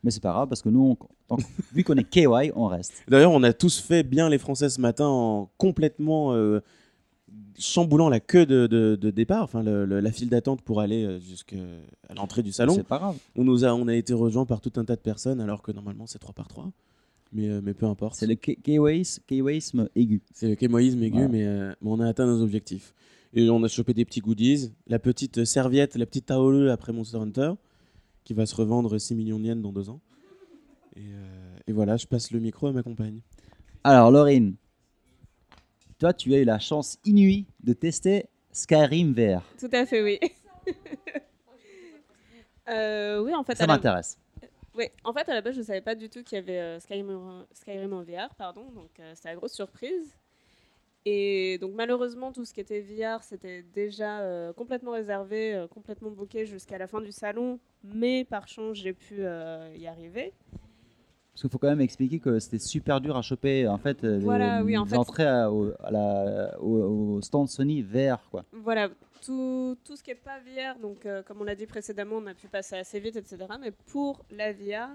Mais 0.02 0.10
c'est 0.10 0.20
pas 0.20 0.32
grave 0.32 0.48
parce 0.48 0.60
que 0.60 0.68
nous, 0.68 0.96
on- 1.00 1.06
tant 1.28 1.36
que- 1.36 1.42
vu 1.72 1.82
qu'on 1.84 1.94
est 1.96 2.04
KY, 2.04 2.26
on 2.56 2.66
reste. 2.66 2.92
D'ailleurs, 3.08 3.30
on 3.32 3.42
a 3.42 3.52
tous 3.52 3.78
fait 3.80 4.02
bien 4.02 4.28
les 4.28 4.38
Français 4.38 4.68
ce 4.68 4.80
matin 4.80 5.06
en 5.06 5.48
complètement 5.56 6.34
euh, 6.34 6.60
chamboulant 7.58 8.08
la 8.10 8.20
queue 8.20 8.44
de, 8.44 8.66
de- 8.66 8.96
de 9.00 9.10
départ, 9.10 9.44
enfin 9.44 9.62
le- 9.62 9.86
le- 9.86 10.00
la 10.00 10.12
file 10.12 10.28
d'attente 10.28 10.60
pour 10.62 10.80
aller 10.80 11.04
euh, 11.04 11.20
jusqu'à 11.20 11.56
l'entrée 12.14 12.42
du 12.42 12.52
salon. 12.52 12.74
C'est 12.74 12.82
pas 12.82 12.98
grave. 12.98 13.16
On, 13.36 13.44
nous 13.44 13.64
a, 13.64 13.72
on 13.74 13.88
a 13.88 13.94
été 13.94 14.12
rejoint 14.12 14.44
par 14.44 14.60
tout 14.60 14.72
un 14.76 14.84
tas 14.84 14.96
de 14.96 15.00
personnes 15.00 15.40
alors 15.40 15.62
que 15.62 15.72
normalement 15.72 16.06
c'est 16.06 16.18
3 16.18 16.34
par 16.34 16.48
3. 16.48 16.70
Mais, 17.34 17.48
euh, 17.48 17.60
mais 17.62 17.74
peu 17.74 17.86
importe. 17.86 18.14
C'est 18.14 18.26
le 18.28 18.34
K- 18.34 18.56
K-Ways- 18.62 19.18
K-Waysme 19.26 19.88
aigu. 19.96 20.22
C'est 20.32 20.48
le 20.48 20.54
kémoïsme 20.54 21.02
aigu, 21.02 21.14
Voilà. 21.16 21.28
mais, 21.28 21.44
euh, 21.44 21.72
mais 21.82 21.90
on 21.90 21.98
a 22.00 22.06
atteint 22.08 22.26
nos 22.26 22.40
objectifs. 22.42 22.94
Et 23.32 23.50
on 23.50 23.60
a 23.64 23.68
chopé 23.68 23.92
des 23.92 24.04
petits 24.04 24.20
goodies. 24.20 24.72
La 24.86 25.00
petite 25.00 25.44
serviette, 25.44 25.96
la 25.96 26.06
petite 26.06 26.26
taolu 26.26 26.70
après 26.70 26.92
Monster 26.92 27.16
Hunter, 27.18 27.52
qui 28.22 28.34
va 28.34 28.46
se 28.46 28.54
revendre 28.54 28.96
6 29.00 29.16
millions 29.16 29.40
de 29.40 29.46
yens 29.46 29.60
dans 29.60 29.72
deux 29.72 29.90
ans. 29.90 30.00
Et, 30.94 31.00
euh, 31.00 31.56
et 31.66 31.72
voilà, 31.72 31.96
je 31.96 32.06
passe 32.06 32.30
le 32.30 32.38
micro 32.38 32.68
à 32.68 32.72
ma 32.72 32.84
compagne. 32.84 33.18
Alors, 33.82 34.12
Laurine, 34.12 34.54
toi, 35.98 36.12
tu 36.12 36.32
as 36.34 36.38
eu 36.38 36.44
la 36.44 36.60
chance 36.60 36.98
inouïe 37.04 37.46
de 37.64 37.72
tester 37.72 38.26
Skyrim 38.52 39.12
VR. 39.12 39.42
Tout 39.58 39.68
à 39.72 39.84
fait, 39.86 40.02
oui. 40.04 40.18
Euh, 42.68 43.22
oui, 43.22 43.34
en 43.34 43.44
fait, 43.44 43.56
Ça 43.56 43.66
m'intéresse. 43.66 44.18
Oui, 44.76 44.86
en 45.04 45.12
fait, 45.12 45.28
à 45.28 45.34
la 45.34 45.40
base, 45.40 45.54
je 45.54 45.62
savais 45.62 45.80
pas 45.80 45.94
du 45.94 46.08
tout 46.08 46.22
qu'il 46.24 46.36
y 46.36 46.40
avait 46.40 46.58
euh, 46.60 46.80
Skyrim, 46.80 47.10
en- 47.10 47.44
Skyrim 47.52 47.92
en 47.92 48.02
VR, 48.02 48.34
pardon, 48.36 48.70
donc 48.74 48.90
euh, 49.00 49.12
c'était 49.14 49.28
la 49.28 49.36
grosse 49.36 49.52
surprise. 49.52 50.16
Et 51.06 51.58
donc, 51.58 51.72
malheureusement, 51.74 52.32
tout 52.32 52.44
ce 52.44 52.54
qui 52.54 52.60
était 52.60 52.80
VR, 52.80 53.22
c'était 53.22 53.62
déjà 53.62 54.20
euh, 54.20 54.52
complètement 54.54 54.92
réservé, 54.92 55.54
euh, 55.54 55.68
complètement 55.68 56.10
booké 56.10 56.46
jusqu'à 56.46 56.78
la 56.78 56.86
fin 56.86 57.00
du 57.00 57.12
salon, 57.12 57.60
mais 57.84 58.24
par 58.24 58.48
chance, 58.48 58.78
j'ai 58.78 58.94
pu 58.94 59.20
y 59.20 59.86
arriver. 59.86 60.32
Parce 61.32 61.42
qu'il 61.42 61.50
faut 61.50 61.58
quand 61.58 61.68
même 61.68 61.80
expliquer 61.80 62.20
que 62.20 62.38
c'était 62.38 62.58
super 62.60 63.00
dur 63.00 63.16
à 63.16 63.22
choper 63.22 63.66
en 63.66 63.76
fait 63.76 64.04
Voilà, 64.04 64.58
les, 64.60 64.64
oui, 64.64 64.78
en 64.78 64.84
les 64.84 64.90
fait. 64.90 64.96
entrées 64.96 65.26
à- 65.26 65.50
au, 65.52 65.72
à 65.82 65.90
la- 65.90 66.56
au- 66.60 67.16
au 67.16 67.20
stand 67.22 67.48
Sony 67.48 67.82
VR 67.82 68.18
quoi. 68.30 68.44
Voilà, 68.52 68.88
tout, 69.24 69.96
ce 69.96 70.02
qui 70.02 70.10
est 70.10 70.14
pas 70.14 70.38
VR, 70.40 70.78
donc 70.78 71.06
euh, 71.06 71.22
comme 71.22 71.40
on 71.40 71.44
l'a 71.44 71.54
dit 71.54 71.66
précédemment, 71.66 72.16
on 72.16 72.26
a 72.26 72.34
pu 72.34 72.48
passer 72.48 72.76
assez 72.76 73.00
vite, 73.00 73.16
etc. 73.16 73.38
Mais 73.60 73.70
pour 73.70 74.24
la 74.30 74.52
VR, 74.52 74.90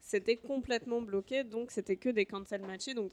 c'était 0.00 0.36
complètement 0.36 1.00
bloqué, 1.00 1.44
donc 1.44 1.70
c'était 1.70 1.96
que 1.96 2.08
des 2.08 2.26
cancel 2.26 2.62
matchés. 2.62 2.94
Donc 2.94 3.12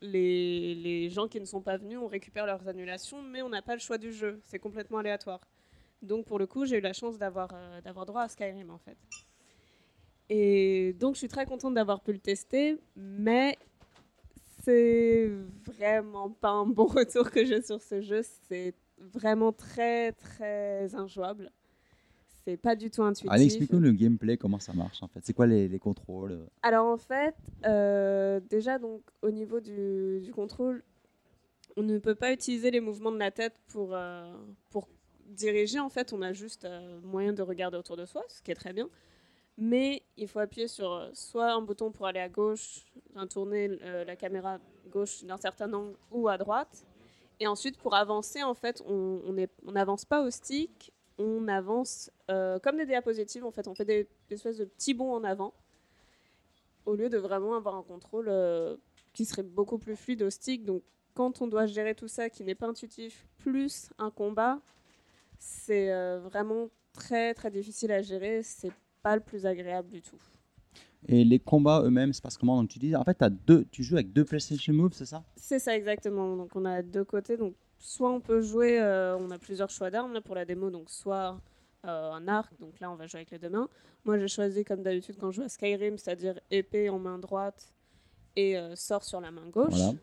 les, 0.00 0.74
les 0.74 1.10
gens 1.10 1.28
qui 1.28 1.40
ne 1.40 1.44
sont 1.44 1.60
pas 1.60 1.76
venus, 1.76 1.98
on 1.98 2.06
récupère 2.06 2.46
leurs 2.46 2.66
annulations, 2.68 3.22
mais 3.22 3.42
on 3.42 3.48
n'a 3.48 3.62
pas 3.62 3.74
le 3.74 3.80
choix 3.80 3.98
du 3.98 4.12
jeu. 4.12 4.40
C'est 4.44 4.58
complètement 4.58 4.98
aléatoire. 4.98 5.40
Donc 6.02 6.26
pour 6.26 6.38
le 6.38 6.46
coup, 6.46 6.64
j'ai 6.64 6.78
eu 6.78 6.80
la 6.80 6.92
chance 6.92 7.18
d'avoir 7.18 7.50
euh, 7.52 7.80
d'avoir 7.82 8.06
droit 8.06 8.22
à 8.22 8.28
Skyrim 8.28 8.70
en 8.70 8.78
fait. 8.78 8.96
Et 10.28 10.94
donc 10.94 11.14
je 11.14 11.18
suis 11.20 11.28
très 11.28 11.44
contente 11.44 11.74
d'avoir 11.74 12.00
pu 12.00 12.12
le 12.12 12.18
tester, 12.18 12.78
mais 12.96 13.58
c'est 14.62 15.30
vraiment 15.66 16.30
pas 16.30 16.50
un 16.50 16.66
bon 16.66 16.86
retour 16.86 17.30
que 17.30 17.44
j'ai 17.44 17.62
sur 17.62 17.80
ce 17.80 18.00
jeu. 18.00 18.22
C'est 18.48 18.74
vraiment 19.00 19.52
très 19.52 20.12
très 20.12 20.94
injouable. 20.94 21.50
C'est 22.44 22.56
pas 22.56 22.74
du 22.74 22.90
tout 22.90 23.02
intuitif. 23.02 23.30
Allez, 23.30 23.44
explique-nous 23.44 23.80
le 23.80 23.92
gameplay, 23.92 24.36
comment 24.36 24.58
ça 24.58 24.72
marche 24.72 25.02
en 25.02 25.08
fait. 25.08 25.20
C'est 25.22 25.34
quoi 25.34 25.46
les, 25.46 25.68
les 25.68 25.78
contrôles 25.78 26.32
euh 26.32 26.46
Alors 26.62 26.86
en 26.86 26.96
fait, 26.96 27.34
euh, 27.66 28.40
déjà 28.48 28.78
donc 28.78 29.02
au 29.22 29.30
niveau 29.30 29.60
du, 29.60 30.20
du 30.22 30.32
contrôle, 30.32 30.82
on 31.76 31.82
ne 31.82 31.98
peut 31.98 32.14
pas 32.14 32.32
utiliser 32.32 32.70
les 32.70 32.80
mouvements 32.80 33.12
de 33.12 33.18
la 33.18 33.30
tête 33.30 33.54
pour, 33.68 33.94
euh, 33.94 34.32
pour 34.70 34.88
diriger. 35.26 35.78
En 35.78 35.90
fait, 35.90 36.12
on 36.12 36.22
a 36.22 36.32
juste 36.32 36.64
euh, 36.64 37.00
moyen 37.02 37.32
de 37.32 37.42
regarder 37.42 37.76
autour 37.76 37.96
de 37.96 38.06
soi, 38.06 38.24
ce 38.28 38.42
qui 38.42 38.50
est 38.50 38.56
très 38.56 38.72
bien. 38.72 38.88
Mais 39.58 40.02
il 40.16 40.26
faut 40.26 40.38
appuyer 40.38 40.68
sur 40.68 41.10
soit 41.12 41.52
un 41.52 41.60
bouton 41.60 41.90
pour 41.92 42.06
aller 42.06 42.20
à 42.20 42.30
gauche, 42.30 42.86
tourner 43.28 43.68
la 43.68 44.16
caméra 44.16 44.58
gauche 44.90 45.22
d'un 45.24 45.36
certain 45.36 45.70
angle 45.74 45.96
ou 46.10 46.28
à 46.28 46.38
droite. 46.38 46.86
Et 47.40 47.46
ensuite, 47.46 47.78
pour 47.78 47.94
avancer, 47.94 48.42
en 48.42 48.54
fait, 48.54 48.82
on 48.86 49.34
n'avance 49.64 50.04
pas 50.04 50.22
au 50.22 50.30
stick, 50.30 50.92
on 51.18 51.48
avance 51.48 52.10
euh, 52.30 52.58
comme 52.58 52.76
des 52.76 52.86
diapositives. 52.86 53.44
En 53.44 53.50
fait, 53.50 53.66
on 53.68 53.74
fait 53.74 53.84
des, 53.84 54.08
des 54.28 54.34
espèces 54.34 54.58
de 54.58 54.64
petits 54.64 54.94
bonds 54.94 55.12
en 55.12 55.24
avant 55.24 55.54
au 56.86 56.94
lieu 56.94 57.08
de 57.08 57.18
vraiment 57.18 57.54
avoir 57.54 57.76
un 57.76 57.82
contrôle 57.82 58.28
euh, 58.28 58.76
qui 59.12 59.24
serait 59.24 59.42
beaucoup 59.42 59.78
plus 59.78 59.96
fluide 59.96 60.22
au 60.22 60.30
stick. 60.30 60.64
Donc, 60.64 60.82
quand 61.14 61.42
on 61.42 61.46
doit 61.46 61.66
gérer 61.66 61.94
tout 61.94 62.08
ça 62.08 62.30
qui 62.30 62.44
n'est 62.44 62.54
pas 62.54 62.66
intuitif, 62.66 63.26
plus 63.38 63.90
un 63.98 64.10
combat, 64.10 64.60
c'est 65.38 65.92
euh, 65.92 66.20
vraiment 66.20 66.68
très 66.92 67.34
très 67.34 67.50
difficile 67.50 67.92
à 67.92 68.02
gérer. 68.02 68.42
C'est 68.42 68.72
pas 69.02 69.14
le 69.16 69.22
plus 69.22 69.46
agréable 69.46 69.88
du 69.88 70.02
tout. 70.02 70.20
Et 71.08 71.24
les 71.24 71.38
combats 71.38 71.82
eux-mêmes, 71.82 72.12
c'est 72.12 72.22
parce 72.22 72.36
comment 72.36 72.60
donc 72.60 72.68
tu 72.68 72.78
dis 72.78 72.94
en 72.94 73.04
fait 73.04 73.14
t'as 73.14 73.30
deux, 73.30 73.64
tu 73.70 73.82
joues 73.82 73.94
avec 73.94 74.12
deux 74.12 74.24
PlayStation 74.24 74.72
Move, 74.72 74.92
c'est 74.92 75.06
ça? 75.06 75.24
C'est 75.36 75.58
ça 75.58 75.74
exactement. 75.74 76.36
Donc 76.36 76.54
on 76.54 76.64
a 76.64 76.82
deux 76.82 77.04
côtés. 77.04 77.36
Donc 77.36 77.54
soit 77.78 78.10
on 78.10 78.20
peut 78.20 78.42
jouer, 78.42 78.80
euh, 78.80 79.16
on 79.16 79.30
a 79.30 79.38
plusieurs 79.38 79.70
choix 79.70 79.90
d'armes 79.90 80.12
là 80.12 80.20
pour 80.20 80.34
la 80.34 80.44
démo. 80.44 80.70
Donc 80.70 80.90
soit 80.90 81.40
euh, 81.86 82.12
un 82.12 82.28
arc. 82.28 82.52
Donc 82.60 82.78
là 82.80 82.90
on 82.90 82.96
va 82.96 83.06
jouer 83.06 83.20
avec 83.20 83.30
les 83.30 83.38
deux 83.38 83.48
mains. 83.48 83.68
Moi 84.04 84.18
j'ai 84.18 84.28
choisi 84.28 84.64
comme 84.64 84.82
d'habitude 84.82 85.16
quand 85.18 85.30
je 85.30 85.36
joue 85.36 85.42
à 85.42 85.48
Skyrim, 85.48 85.96
c'est-à-dire 85.96 86.38
épée 86.50 86.90
en 86.90 86.98
main 86.98 87.18
droite 87.18 87.72
et 88.36 88.58
euh, 88.58 88.76
sort 88.76 89.04
sur 89.04 89.20
la 89.20 89.30
main 89.30 89.48
gauche. 89.48 89.72
Voilà. 89.72 89.94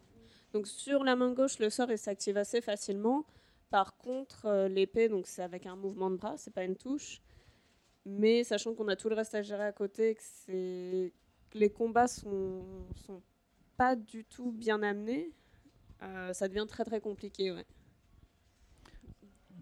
Donc 0.53 0.67
sur 0.67 1.03
la 1.03 1.15
main 1.15 1.31
gauche, 1.31 1.59
le 1.59 1.69
sort 1.69 1.91
il 1.91 1.97
s'active 1.97 2.37
assez 2.37 2.61
facilement. 2.61 3.23
Par 3.69 3.97
contre, 3.97 4.67
l'épée, 4.67 5.09
donc 5.09 5.27
c'est 5.27 5.43
avec 5.43 5.65
un 5.65 5.75
mouvement 5.75 6.09
de 6.09 6.15
bras, 6.15 6.35
c'est 6.37 6.53
pas 6.53 6.63
une 6.63 6.77
touche. 6.77 7.21
Mais 8.09 8.45
sachant 8.45 8.73
qu'on 8.73 8.87
a 8.87 8.95
tout 8.95 9.09
le 9.09 9.15
reste 9.15 9.35
à 9.35 9.41
gérer 9.41 9.65
à 9.65 9.73
côté, 9.73 10.15
que 10.47 11.11
les 11.53 11.69
combats 11.69 12.07
sont, 12.07 12.63
sont 12.95 13.21
pas 13.75 13.97
du 13.97 14.23
tout 14.23 14.53
bien 14.53 14.81
amenés, 14.81 15.29
euh, 16.01 16.31
ça 16.31 16.47
devient 16.47 16.65
très 16.69 16.85
très 16.85 17.01
compliqué. 17.01 17.53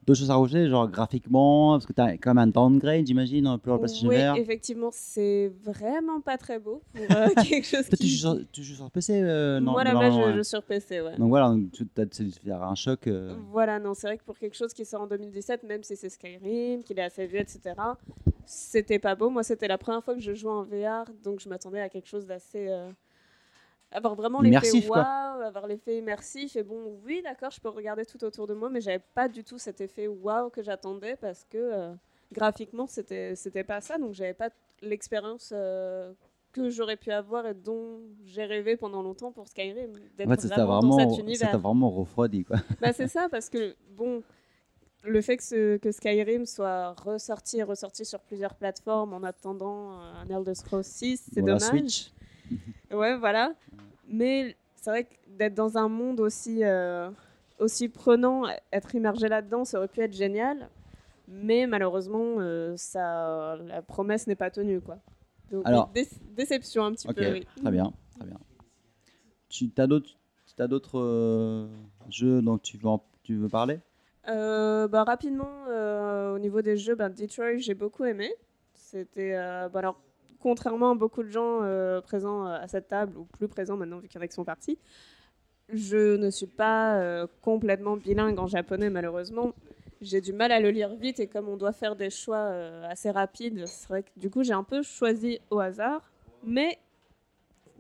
D'autres 0.06 0.20
choses 0.20 0.30
à 0.30 0.36
rajouter, 0.36 0.70
genre 0.70 0.88
graphiquement, 0.88 1.74
parce 1.74 1.86
que 1.88 1.94
t'as 1.94 2.12
quand 2.18 2.36
même 2.36 2.38
un 2.38 2.48
downgrade, 2.48 3.08
j'imagine, 3.08 3.48
un 3.48 3.58
peu 3.58 3.72
en 3.72 3.80
PlayStation 3.80 4.08
Oui, 4.10 4.18
VR. 4.18 4.36
effectivement, 4.38 4.90
c'est 4.92 5.52
vraiment 5.64 6.22
pas 6.22 6.38
très 6.38 6.60
beau 6.60 6.82
pour 6.94 7.18
euh, 7.18 7.28
quelque 7.44 7.66
chose 7.66 7.88
Toi, 7.90 7.98
tu 8.00 8.06
joues 8.08 8.18
sur, 8.18 8.38
tu 8.52 8.64
joues 8.64 8.76
sur 8.76 8.92
PC 8.92 9.20
euh, 9.22 9.60
non, 9.60 9.72
Moi 9.72 9.84
là-bas, 9.84 10.12
je 10.12 10.18
ouais. 10.18 10.34
joue 10.36 10.44
sur 10.44 10.62
PC, 10.62 11.02
ouais. 11.02 11.18
Donc 11.18 11.30
voilà, 11.30 11.50
donc 11.50 11.72
tu 11.72 11.88
as 12.52 12.68
un 12.68 12.76
choc. 12.76 13.08
euh, 13.08 13.36
Voilà, 13.52 13.80
non, 13.80 13.94
c'est 13.96 14.06
vrai 14.08 14.18
que 14.20 14.24
pour 14.24 14.38
quelque 14.38 14.56
chose 14.56 14.74
qui 14.74 14.86
sort 14.86 15.02
en 15.02 15.08
2017, 15.08 15.64
même 15.64 15.82
si 15.82 15.96
c'est 15.96 16.10
Skyrim, 16.10 16.84
qu'il 16.84 17.00
est 17.00 17.04
assez 17.04 17.26
vieux, 17.26 17.40
etc., 17.40 17.74
c'était 18.46 19.00
pas 19.00 19.16
beau. 19.16 19.32
Moi, 19.32 19.42
c'était 19.42 19.68
la 19.68 19.80
première 19.80 20.04
fois 20.04 20.14
que 20.14 20.22
je 20.22 20.36
jouais 20.36 20.52
en 20.52 20.64
VR, 20.64 21.06
donc 21.24 21.40
je 21.40 21.50
m'attendais 21.50 21.82
à 21.82 21.90
quelque 21.90 22.08
chose 22.08 22.28
d'assez. 22.28 22.70
Avoir 23.92 24.16
vraiment 24.16 24.42
l'effet 24.42 24.72
waouh, 24.90 25.42
avoir 25.42 25.68
l'effet 25.68 25.98
immersif. 25.98 26.56
Et 26.56 26.64
bon, 26.64 27.00
oui, 27.06 27.22
d'accord, 27.24 27.52
je 27.52 27.60
peux 27.62 27.70
regarder 27.70 28.06
tout 28.06 28.24
autour 28.24 28.48
de 28.48 28.54
moi, 28.54 28.70
mais 28.70 28.82
j'avais 28.82 29.04
pas 29.14 29.28
du 29.28 29.44
tout 29.44 29.58
cet 29.58 29.82
effet 29.82 30.08
waouh 30.08 30.50
que 30.50 30.62
j'attendais 30.64 31.16
parce 31.16 31.46
que 31.50 31.58
euh, 31.58 31.94
graphiquement, 32.32 32.88
c'était 32.88 33.36
c'était 33.36 33.64
pas 33.64 33.82
ça, 33.82 33.98
donc 33.98 34.14
j'avais 34.14 34.34
pas 34.34 34.50
l'expérience. 34.82 35.52
euh, 35.56 36.14
que 36.52 36.70
j'aurais 36.70 36.96
pu 36.96 37.12
avoir 37.12 37.46
et 37.48 37.54
dont 37.54 38.00
j'ai 38.24 38.46
rêvé 38.46 38.78
pendant 38.78 39.02
longtemps 39.04 39.30
pour 39.34 39.46
Skyrim, 39.46 39.92
d'être 40.18 40.40
ça 40.40 40.48
t'a 40.48 40.66
vraiment, 40.66 40.80
dans 40.88 40.92
vraiment, 40.92 41.00
cet 41.10 41.18
ça 41.18 41.22
univers. 41.22 41.52
t'a 41.52 41.58
vraiment 41.58 41.90
refroidi 41.92 42.46
quoi. 42.46 42.56
Bah, 42.80 42.94
c'est 42.94 43.10
ça, 43.10 43.28
parce 43.30 43.50
que, 43.50 43.76
bon, 43.98 44.24
le 45.04 45.22
fait 45.22 45.38
que, 45.38 45.44
ce- 45.44 45.78
que 45.78 45.92
Skyrim 45.92 46.46
soit 46.46 46.94
ressorti 46.94 47.58
et 47.60 47.64
ressorti 47.64 48.06
sur 48.06 48.22
plusieurs 48.22 48.56
plateformes 48.56 49.14
en 49.14 49.24
attendant 49.24 50.00
euh, 50.00 50.14
un 50.24 50.30
Elder 50.30 50.56
Scrolls 50.56 50.84
6, 50.86 51.30
c'est 51.34 51.42
la 51.42 51.60
dommage. 51.60 51.62
Switch. 51.62 52.12
Ouais, 52.92 53.18
voilà. 53.18 53.54
Mais 54.08 54.56
c'est 54.76 54.90
vrai 54.90 55.04
que 55.06 55.14
d'être 55.28 55.56
dans 55.56 55.78
un 55.78 55.88
monde 55.90 56.20
aussi, 56.20 56.64
euh, 56.64 57.10
aussi 57.60 57.90
prenant, 57.90 58.44
être 58.72 58.94
immergé 58.96 59.28
là-dedans, 59.28 59.66
ça 59.66 59.78
aurait 59.80 59.88
pu 59.88 60.02
être 60.02 60.14
génial. 60.14 60.70
Mais 61.28 61.66
malheureusement, 61.66 62.36
euh, 62.40 62.76
ça, 62.78 63.58
la 63.66 63.82
promesse 63.82 64.28
n'est 64.28 64.36
pas 64.36 64.52
tenue, 64.52 64.80
quoi. 64.80 65.00
Donc, 65.52 65.64
Alors- 65.66 65.90
dé- 65.90 66.08
déception 66.36 66.86
un 66.86 66.94
petit 66.94 67.08
peu, 67.08 67.32
oui. 67.32 67.48
très 67.62 67.72
bien, 67.72 67.92
très 68.18 68.28
bien. 68.28 68.38
Tu 69.50 69.72
as 69.78 69.88
d'autres, 69.88 70.10
t'as 70.56 70.68
d'autres 70.68 71.00
euh, 71.00 71.68
jeux 72.10 72.42
dont 72.42 72.58
tu 72.58 72.78
veux, 72.78 72.88
en- 72.88 73.04
tu 73.24 73.36
veux 73.36 73.50
parler? 73.50 73.80
Euh, 74.28 74.88
bah, 74.88 75.04
rapidement, 75.04 75.50
au 76.34 76.40
niveau 76.40 76.62
des 76.62 76.78
jeux, 76.78 76.96
ben, 76.96 77.10
Detroit, 77.10 77.58
j'ai 77.58 77.74
beaucoup 77.74 78.06
aimé. 78.06 78.32
C'était. 78.74 79.34
bah, 79.34 79.80
alors, 79.80 80.00
contrairement 80.46 80.92
à 80.92 80.94
beaucoup 80.94 81.24
de 81.24 81.30
gens 81.30 81.64
euh, 81.64 82.02
présents 82.02 82.46
euh, 82.46 82.60
à 82.62 82.68
cette 82.68 82.88
table, 82.88 83.18
ou 83.18 83.24
plus 83.24 83.48
présents 83.48 83.78
maintenant 83.78 83.98
vu 83.98 84.08
qu'il 84.08 84.32
sont 84.32 84.44
partis, 84.44 84.78
je 85.70 86.18
ne 86.18 86.30
suis 86.30 86.46
pas 86.46 87.00
euh, 87.00 87.26
complètement 87.42 87.98
bilingue 87.98 88.38
en 88.38 88.46
japonais, 88.46 88.92
malheureusement. 88.92 89.56
J'ai 90.02 90.22
du 90.22 90.34
mal 90.34 90.52
à 90.52 90.60
le 90.60 90.70
lire 90.70 90.94
vite 90.94 91.20
et 91.20 91.26
comme 91.26 91.50
on 91.50 91.58
doit 91.58 91.72
faire 91.72 91.96
des 91.96 92.12
choix 92.12 92.46
assez 92.88 93.10
rapides, 93.10 93.66
c'est 93.66 93.88
vrai 93.88 94.04
que 94.04 94.10
du 94.18 94.30
coup 94.30 94.44
j'ai 94.44 94.54
un 94.54 94.64
peu 94.64 94.84
choisi 94.84 95.40
au 95.50 95.60
hasard. 95.60 96.12
Mais 96.44 96.78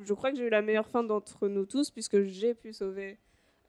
je 0.02 0.16
crois 0.16 0.32
que 0.32 0.38
j'ai 0.38 0.48
eu 0.48 0.50
la 0.50 0.64
meilleure 0.64 0.88
fin 0.88 1.04
d'entre 1.04 1.48
nous 1.48 1.68
tous 1.68 1.92
puisque 1.92 2.24
j'ai 2.24 2.56
pu 2.56 2.74
sauver 2.74 3.20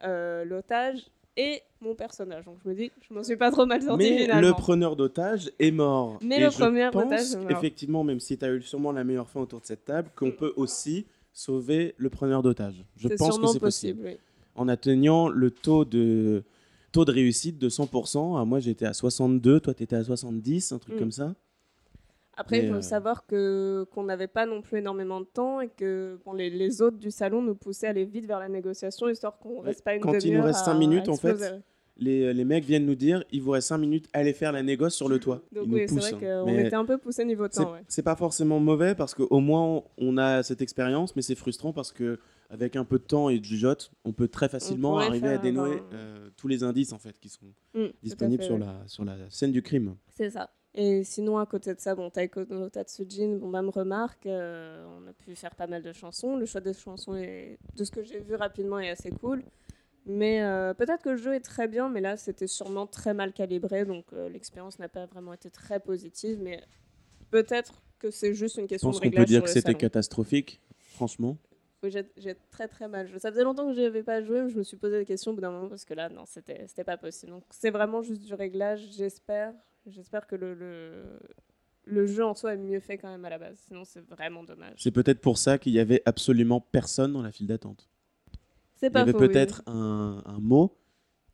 l'otage 0.03 1.11
et 1.37 1.63
mon 1.81 1.95
personnage. 1.95 2.45
Donc 2.45 2.57
je 2.65 2.69
me 2.71 2.75
dis, 2.75 2.91
je 3.07 3.13
m'en 3.15 3.23
suis 3.23 3.37
pas 3.37 3.51
trop 3.51 3.67
mal 3.67 3.83
sorti 3.83 4.11
Mais 4.11 4.23
finalement. 4.23 4.49
le 4.49 4.53
preneur 4.55 4.97
d'otage 4.97 5.51
est 5.59 5.71
mort. 5.71 6.19
Mais 6.23 6.37
Et 6.37 6.41
le 6.41 6.51
je 6.51 6.57
premier 6.57 6.89
pense, 6.91 7.37
effectivement, 7.51 8.05
même 8.05 8.21
si 8.21 8.39
tu 8.39 8.45
as 8.45 8.53
eu 8.53 8.63
sûrement 8.63 8.93
la 8.93 9.05
meilleure 9.05 9.29
fin 9.29 9.41
autour 9.41 9.61
de 9.61 9.67
cette 9.67 9.85
table, 9.85 10.11
qu'on 10.17 10.31
peut 10.33 10.53
aussi 10.57 11.07
sauver 11.33 11.95
le 11.99 12.09
preneur 12.09 12.43
d'otage. 12.43 12.85
Je 12.97 13.09
pense 13.09 13.39
que 13.39 13.47
c'est 13.47 13.61
possible. 13.61 14.01
possible, 14.01 14.01
oui. 14.05 14.17
En 14.55 14.69
atteignant 14.69 15.29
le 15.29 15.51
taux 15.51 15.85
de 15.85 16.43
taux 16.93 17.05
de 17.05 17.13
réussite 17.13 17.59
de 17.59 17.69
100%. 17.69 18.39
Ah, 18.41 18.45
moi, 18.47 18.59
j'étais 18.59 18.87
à 18.87 18.95
62, 18.95 19.61
toi, 19.61 19.75
tu 19.75 19.83
étais 19.83 19.97
à 19.97 20.03
70, 20.05 20.73
un 20.73 20.79
truc 20.79 20.95
Mm. 20.95 20.99
comme 20.99 21.13
ça. 21.13 21.35
Après, 22.37 22.63
il 22.63 22.69
faut 22.69 22.75
euh, 22.77 22.81
savoir 22.83 23.27
que 23.27 23.87
qu'on 23.93 24.05
n'avait 24.05 24.27
pas 24.27 24.45
non 24.47 24.61
plus 24.63 24.79
énormément 24.79 25.21
de 25.21 25.27
temps 25.27 25.61
et 25.61 25.69
que 25.69 26.19
bon, 26.25 26.33
les, 26.35 26.51
les 26.51 26.83
autres 26.83 26.99
du 26.99 27.11
salon 27.11 27.41
nous 27.43 27.55
poussaient 27.55 27.87
à 27.87 27.91
aller 27.91 28.05
vite 28.05 28.27
vers 28.27 28.39
la 28.41 28.49
négociation 28.49 29.09
histoire 29.09 29.39
qu'on 29.39 29.61
Ouais, 29.61 29.67
reste 29.67 29.83
pas 29.85 29.95
une 29.95 30.01
quand 30.03 30.13
il 30.23 30.35
nous 30.37 30.43
reste 30.43 30.61
à- 30.61 30.65
cinq 30.67 30.75
minutes, 30.79 31.09
à 31.09 31.13
en 31.13 31.17
fait. 31.17 31.63
Les, 31.99 32.35
les 32.35 32.45
mecs 32.45 32.65
viennent 32.67 32.85
nous 32.85 32.95
dire 32.95 33.25
il 33.33 33.41
vous 33.41 33.53
reste 33.53 33.69
5 33.69 33.79
minutes, 33.79 34.07
allez 34.13 34.35
faire 34.35 34.53
la 34.53 34.63
négoce 34.63 34.95
sur 34.95 35.09
le 35.09 35.19
toit. 35.19 35.41
Donc 35.51 35.65
Ils 35.69 35.73
oui, 35.73 35.85
c'est 35.89 35.95
vrai 35.95 36.27
hein. 36.27 36.43
qu'on 36.45 36.59
était 36.59 36.75
un 36.77 36.85
peu 36.85 36.99
poussé 36.99 37.25
niveau 37.25 37.47
c'est 37.51 37.63
temps. 37.65 37.73
ouais. 37.73 37.81
c'est 37.89 38.03
pas 38.03 38.17
forcément 38.17 38.61
mauvais 38.61 38.95
parce 38.95 39.15
qu'au 39.15 39.41
moins 39.41 39.83
on 39.97 40.19
a 40.19 40.43
cette 40.43 40.61
expérience, 40.61 41.17
mais 41.17 41.23
c'est 41.23 41.35
frustrant 41.35 41.73
parce 41.73 41.93
que 41.93 42.19
avec 42.51 42.77
un 42.77 42.85
peu 42.85 42.99
de 42.99 43.05
temps 43.05 43.31
et 43.31 43.39
de 43.39 43.45
jugeote, 43.47 43.91
on 44.05 44.13
peut 44.13 44.29
très 44.29 44.51
facilement 44.51 44.99
arriver 44.99 45.29
à 45.31 45.39
dénouer 45.39 45.79
un- 45.91 45.95
euh, 45.97 46.29
tous 46.37 46.49
les 46.49 46.63
indices 46.65 46.93
en 46.93 46.99
fait 46.99 47.19
qui 47.19 47.31
sont 47.31 47.47
Mm, 47.75 47.87
disponibles 48.03 48.43
sur, 48.45 48.55
ouais. 48.57 48.61
la, 48.61 48.75
sur 48.87 49.05
la 49.07 49.17
scène 49.31 49.53
du 49.53 49.63
crime. 49.63 49.97
C'est 50.15 50.29
ça. 50.29 50.51
Et 50.79 51.05
sinon, 51.05 51.39
à 51.39 51.47
côté 51.47 51.75
de 51.75 51.81
ça, 51.81 51.95
bon, 51.95 52.11
Taiko 52.11 52.45
no 52.51 52.69
Tatsujin, 52.69 53.37
bon, 53.37 53.49
même 53.49 53.71
remarque, 53.71 54.27
euh, 54.27 54.85
on 54.99 55.09
a 55.09 55.13
pu 55.15 55.35
faire 55.35 55.55
pas 55.55 55.67
mal 55.67 55.83
de 55.83 55.93
chansons. 55.93 56.37
Le 56.37 56.45
choix 56.45 56.61
des 56.61 56.75
chansons, 56.75 57.17
est, 57.17 57.59
de 57.75 57.83
ce 57.85 57.91
que 57.91 58.03
j'ai 58.03 58.21
vu 58.21 58.35
rapidement, 58.35 58.79
est 58.79 58.91
assez 58.91 59.11
cool. 59.11 59.43
Mais 60.05 60.43
euh, 60.43 60.75
peut-être 60.75 61.03
que 61.03 61.09
le 61.09 61.17
jeu 61.17 61.35
est 61.35 61.41
très 61.41 61.67
bien, 61.67 61.89
mais 61.89 62.03
là, 62.03 62.19
c'était 62.19 62.47
sûrement 62.47 62.87
très 62.87 63.15
mal 63.15 63.33
calibré, 63.33 63.87
donc 63.87 64.05
euh, 64.13 64.29
l'expérience 64.29 64.79
n'a 64.79 64.89
pas 64.89 65.07
vraiment 65.07 65.33
été 65.33 65.51
très 65.51 65.81
positive. 65.81 66.39
Mais 66.43 66.63
peut-être 67.31 67.83
que 67.99 68.11
c'est 68.11 68.35
juste 68.35 68.59
une 68.59 68.65
Je 68.65 68.69
question 68.69 68.89
pense 68.89 68.97
de 68.97 69.01
qu'on 69.01 69.11
peut 69.11 69.17
réglage 69.17 69.29
dire 69.29 69.43
que 69.43 69.49
c'était 69.49 69.75
catastrophique, 69.75 70.61
franchement. 70.79 71.39
Oui, 71.83 71.91
j'ai 72.19 72.35
très 72.51 72.69
très 72.69 72.87
mal 72.87 73.09
joué. 73.09 73.19
Ça 73.19 73.31
faisait 73.31 73.45
longtemps 73.45 73.67
que 73.67 73.73
je 73.73 73.81
n'y 73.81 73.87
avais 73.87 74.03
pas 74.03 74.23
joué, 74.23 74.43
mais 74.43 74.51
je 74.51 74.59
me 74.59 74.63
suis 74.63 74.77
posé 74.77 74.99
des 74.99 75.07
questions 75.07 75.33
au 75.33 75.35
bout 75.35 75.41
d'un 75.41 75.51
moment 75.51 75.69
parce 75.69 75.87
que 75.87 75.95
là, 75.95 76.11
non, 76.11 76.25
c'était 76.27 76.85
pas 76.85 76.99
possible. 76.99 77.33
Donc 77.33 77.45
c'est 77.51 77.71
vraiment 77.71 78.03
juste 78.03 78.23
du 78.23 78.35
réglage, 78.35 78.87
j'espère. 78.93 79.55
J'espère 79.87 80.27
que 80.27 80.35
le, 80.37 80.55
le, 80.55 81.19
le 81.85 82.07
jeu 82.07 82.25
en 82.25 82.35
soi 82.35 82.55
est 82.55 82.57
mieux 82.59 82.81
fait 82.81 82.99
quand 82.99 83.09
même 83.09 83.25
à 83.25 83.31
la 83.31 83.39
base. 83.39 83.57
Sinon, 83.69 83.85
c'est 83.85 84.01
vraiment 84.01 84.43
dommage. 84.43 84.75
C'est 84.79 84.91
peut-être 84.91 85.21
pour 85.21 85.39
ça 85.39 85.59
qu'il 85.59 85.73
y 85.73 85.79
avait 85.79 86.03
absolument 86.07 86.61
personne 86.61 87.13
dans 87.13 87.23
la 87.23 87.31
file 87.33 87.47
d'attente. 87.47 87.89
C'est 88.75 88.87
Il 88.87 88.91
y 88.91 88.93
pas 88.93 89.01
avait 89.03 89.13
oui. 89.15 89.19
peut-être 89.29 89.63
un, 89.67 90.23
un 90.27 90.39
mot 90.41 90.77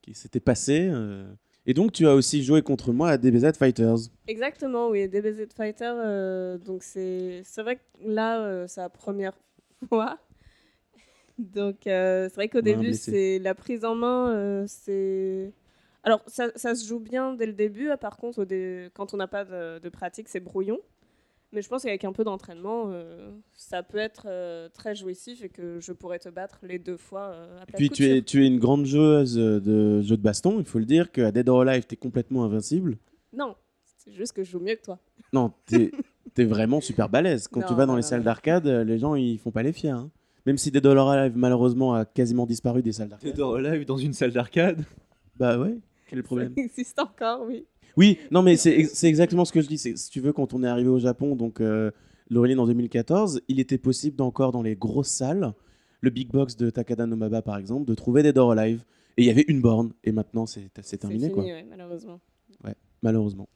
qui 0.03 0.15
s'était 0.15 0.41
passé. 0.41 0.89
euh, 0.93 1.33
Et 1.67 1.75
donc 1.75 1.93
tu 1.93 2.07
as 2.07 2.15
aussi 2.15 2.43
joué 2.43 2.63
contre 2.63 2.93
moi 2.93 3.09
à 3.11 3.19
DBZ 3.19 3.57
Fighters. 3.57 3.97
Exactement, 4.27 4.89
oui. 4.91 5.09
DBZ 5.09 5.47
Fighter, 5.57 5.93
euh, 5.97 6.59
donc 6.59 6.83
c'est 6.83 7.43
vrai 7.59 7.77
que 7.77 7.83
là, 8.05 8.41
euh, 8.45 8.67
c'est 8.69 8.81
la 8.81 8.89
première 8.91 9.37
fois. 9.89 10.19
Donc 11.39 11.79
c'est 11.85 12.35
vrai 12.35 12.49
qu'au 12.49 12.61
début, 12.61 12.95
c'est 12.95 13.39
la 13.39 13.55
prise 13.55 13.85
en 13.85 13.95
main, 13.95 14.65
c'est. 14.69 15.53
Alors 16.05 16.23
ça, 16.27 16.51
ça 16.57 16.75
se 16.75 16.87
joue 16.87 16.99
bien 17.01 17.35
dès 17.35 17.47
le 17.47 17.53
début. 17.53 17.91
ah, 17.91 17.97
Par 17.97 18.17
contre, 18.17 18.41
au 18.41 18.45
dé- 18.45 18.89
quand 18.95 19.15
on 19.15 19.17
n'a 19.17 19.29
pas 19.29 19.45
de, 19.45 19.79
de 19.79 19.89
pratique, 19.89 20.29
c'est 20.29 20.41
brouillon. 20.41 20.79
Mais 21.55 21.61
je 21.61 21.69
pense 21.69 21.83
qu'avec 21.83 22.05
un 22.05 22.13
peu 22.13 22.25
d'entraînement, 22.25 22.85
euh, 22.89 23.31
ça 23.53 23.83
peut 23.83 23.99
être 23.99 24.25
euh, 24.27 24.71
très 24.71 24.95
jouissif 24.95 25.45
et 25.45 25.51
que 25.51 25.81
je 25.81 25.93
pourrais 25.93 26.19
te 26.19 26.31
battre 26.31 26.61
les 26.63 26.79
deux 26.79 26.97
fois 26.97 27.33
euh, 27.35 27.61
à 27.61 27.67
de 27.67 27.73
Puis 27.77 27.91
tu 27.91 28.07
es, 28.07 28.23
tu 28.23 28.43
es 28.43 28.47
une 28.47 28.59
grande 28.59 28.87
joueuse 28.87 29.35
de 29.35 30.01
jeux 30.01 30.17
de 30.17 30.23
baston, 30.23 30.61
il 30.61 30.65
faut 30.65 30.79
le 30.79 30.87
dire, 30.87 31.13
qu'à 31.13 31.31
Dead 31.31 31.47
or 31.51 31.61
Alive, 31.61 31.85
tu 31.87 31.93
es 31.93 31.97
complètement 31.99 32.45
invincible. 32.45 32.97
Non, 33.35 33.55
c'est 33.99 34.13
juste 34.13 34.33
que 34.33 34.43
je 34.43 34.51
joue 34.51 34.61
mieux 34.61 34.77
que 34.77 34.83
toi. 34.83 34.99
Non, 35.35 35.53
tu 35.67 35.93
es, 36.39 36.45
vraiment 36.45 36.81
super 36.81 37.11
balèze. 37.11 37.49
Quand 37.49 37.63
tu 37.63 37.75
vas 37.75 37.85
dans 37.85 37.97
les 37.97 38.03
salles 38.03 38.25
d'arcade, 38.25 38.67
les 38.67 38.99
gens 38.99 39.15
ils 39.15 39.39
font 39.39 39.51
pas 39.51 39.63
les 39.63 39.75
fiers. 39.75 39.91
hein. 39.91 40.11
Même 40.47 40.57
si 40.57 40.71
Dead 40.71 40.85
or 40.87 41.11
Alive, 41.11 41.37
malheureusement, 41.37 41.93
a 41.95 42.07
quasiment 42.07 42.47
disparu 42.47 42.83
des 42.83 42.93
salles 42.93 43.11
d'arcade. 43.11 43.31
Dead 43.31 43.41
or 43.41 43.57
Alive 43.57 43.85
dans 43.85 43.99
une 43.99 44.15
salle 44.15 44.33
d'arcade? 44.33 44.85
Bah 45.37 45.59
ouais, 45.59 45.77
quel 46.13 46.19
est 46.19 46.23
le 46.23 46.27
problème 46.27 46.53
Ça 46.57 46.63
existe 46.63 46.99
encore, 46.99 47.43
oui. 47.47 47.67
Oui, 47.97 48.19
non, 48.31 48.43
mais 48.43 48.57
c'est 48.57 48.79
ex- 48.79 48.93
c'est 48.95 49.09
exactement 49.09 49.45
ce 49.45 49.53
que 49.53 49.61
je 49.61 49.69
dis. 49.69 49.79
C'est- 49.79 49.97
Si 49.97 50.11
tu 50.11 50.21
veux, 50.21 50.33
quand 50.33 50.55
on 50.55 50.63
est 50.63 50.69
arrivé 50.69 50.89
au 50.89 50.99
Japon, 50.99 51.37
donc 51.37 51.61
euh, 51.61 51.91
Laureline 52.31 52.59
en 52.61 52.67
2014, 52.67 53.43
il 53.49 53.61
était 53.61 53.79
possible 53.79 54.17
d'encore 54.17 54.53
dans 54.53 54.63
les 54.63 54.77
grosses 54.77 55.09
salles, 55.11 55.53
le 56.01 56.11
big 56.11 56.31
box 56.31 56.57
de 56.57 56.71
Takada 56.71 57.07
Nomaba 57.07 57.43
par 57.43 57.57
exemple, 57.59 57.85
de 57.87 57.95
trouver 57.95 58.23
des 58.23 58.33
Door 58.33 58.53
Alive. 58.53 58.85
Et 59.19 59.23
il 59.25 59.27
y 59.27 59.31
avait 59.31 59.45
une 59.47 59.61
borne. 59.61 59.93
Et 60.05 60.13
maintenant, 60.13 60.47
c'est 60.47 60.71
terminé, 60.99 61.25
fini, 61.27 61.33
quoi. 61.35 61.45
ouais, 61.45 61.67
malheureusement. 61.69 62.19
Ouais, 62.65 62.75
malheureusement. 63.03 63.47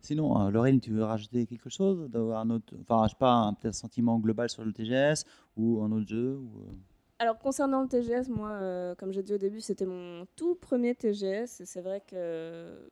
Sinon, 0.00 0.40
euh, 0.40 0.50
Lorraine, 0.50 0.80
tu 0.80 0.92
veux 0.92 1.02
rajouter 1.02 1.46
quelque 1.46 1.70
chose? 1.70 2.08
D'avoir 2.10 2.40
un 2.40 2.50
autre, 2.50 2.74
enfin, 2.82 3.04
je 3.06 3.10
sais 3.10 3.16
pas, 3.18 3.32
un 3.32 3.54
peut-être 3.54 3.74
sentiment 3.74 4.18
global 4.20 4.48
sur 4.50 4.64
le 4.64 4.72
TGS 4.72 5.24
ou 5.56 5.82
un 5.82 5.90
autre 5.90 6.06
jeu 6.06 6.36
ou, 6.38 6.60
euh, 6.60 6.72
Alors 7.18 7.38
concernant 7.38 7.82
le 7.82 7.88
TGS, 7.88 8.28
moi, 8.28 8.50
euh, 8.50 8.94
comme 8.96 9.12
j'ai 9.12 9.22
dit 9.22 9.34
au 9.34 9.38
début, 9.38 9.60
c'était 9.60 9.86
mon 9.86 10.26
tout 10.36 10.56
premier 10.56 10.94
TGS 10.94 11.60
et 11.60 11.64
c'est 11.64 11.80
vrai 11.80 12.02
que 12.04 12.88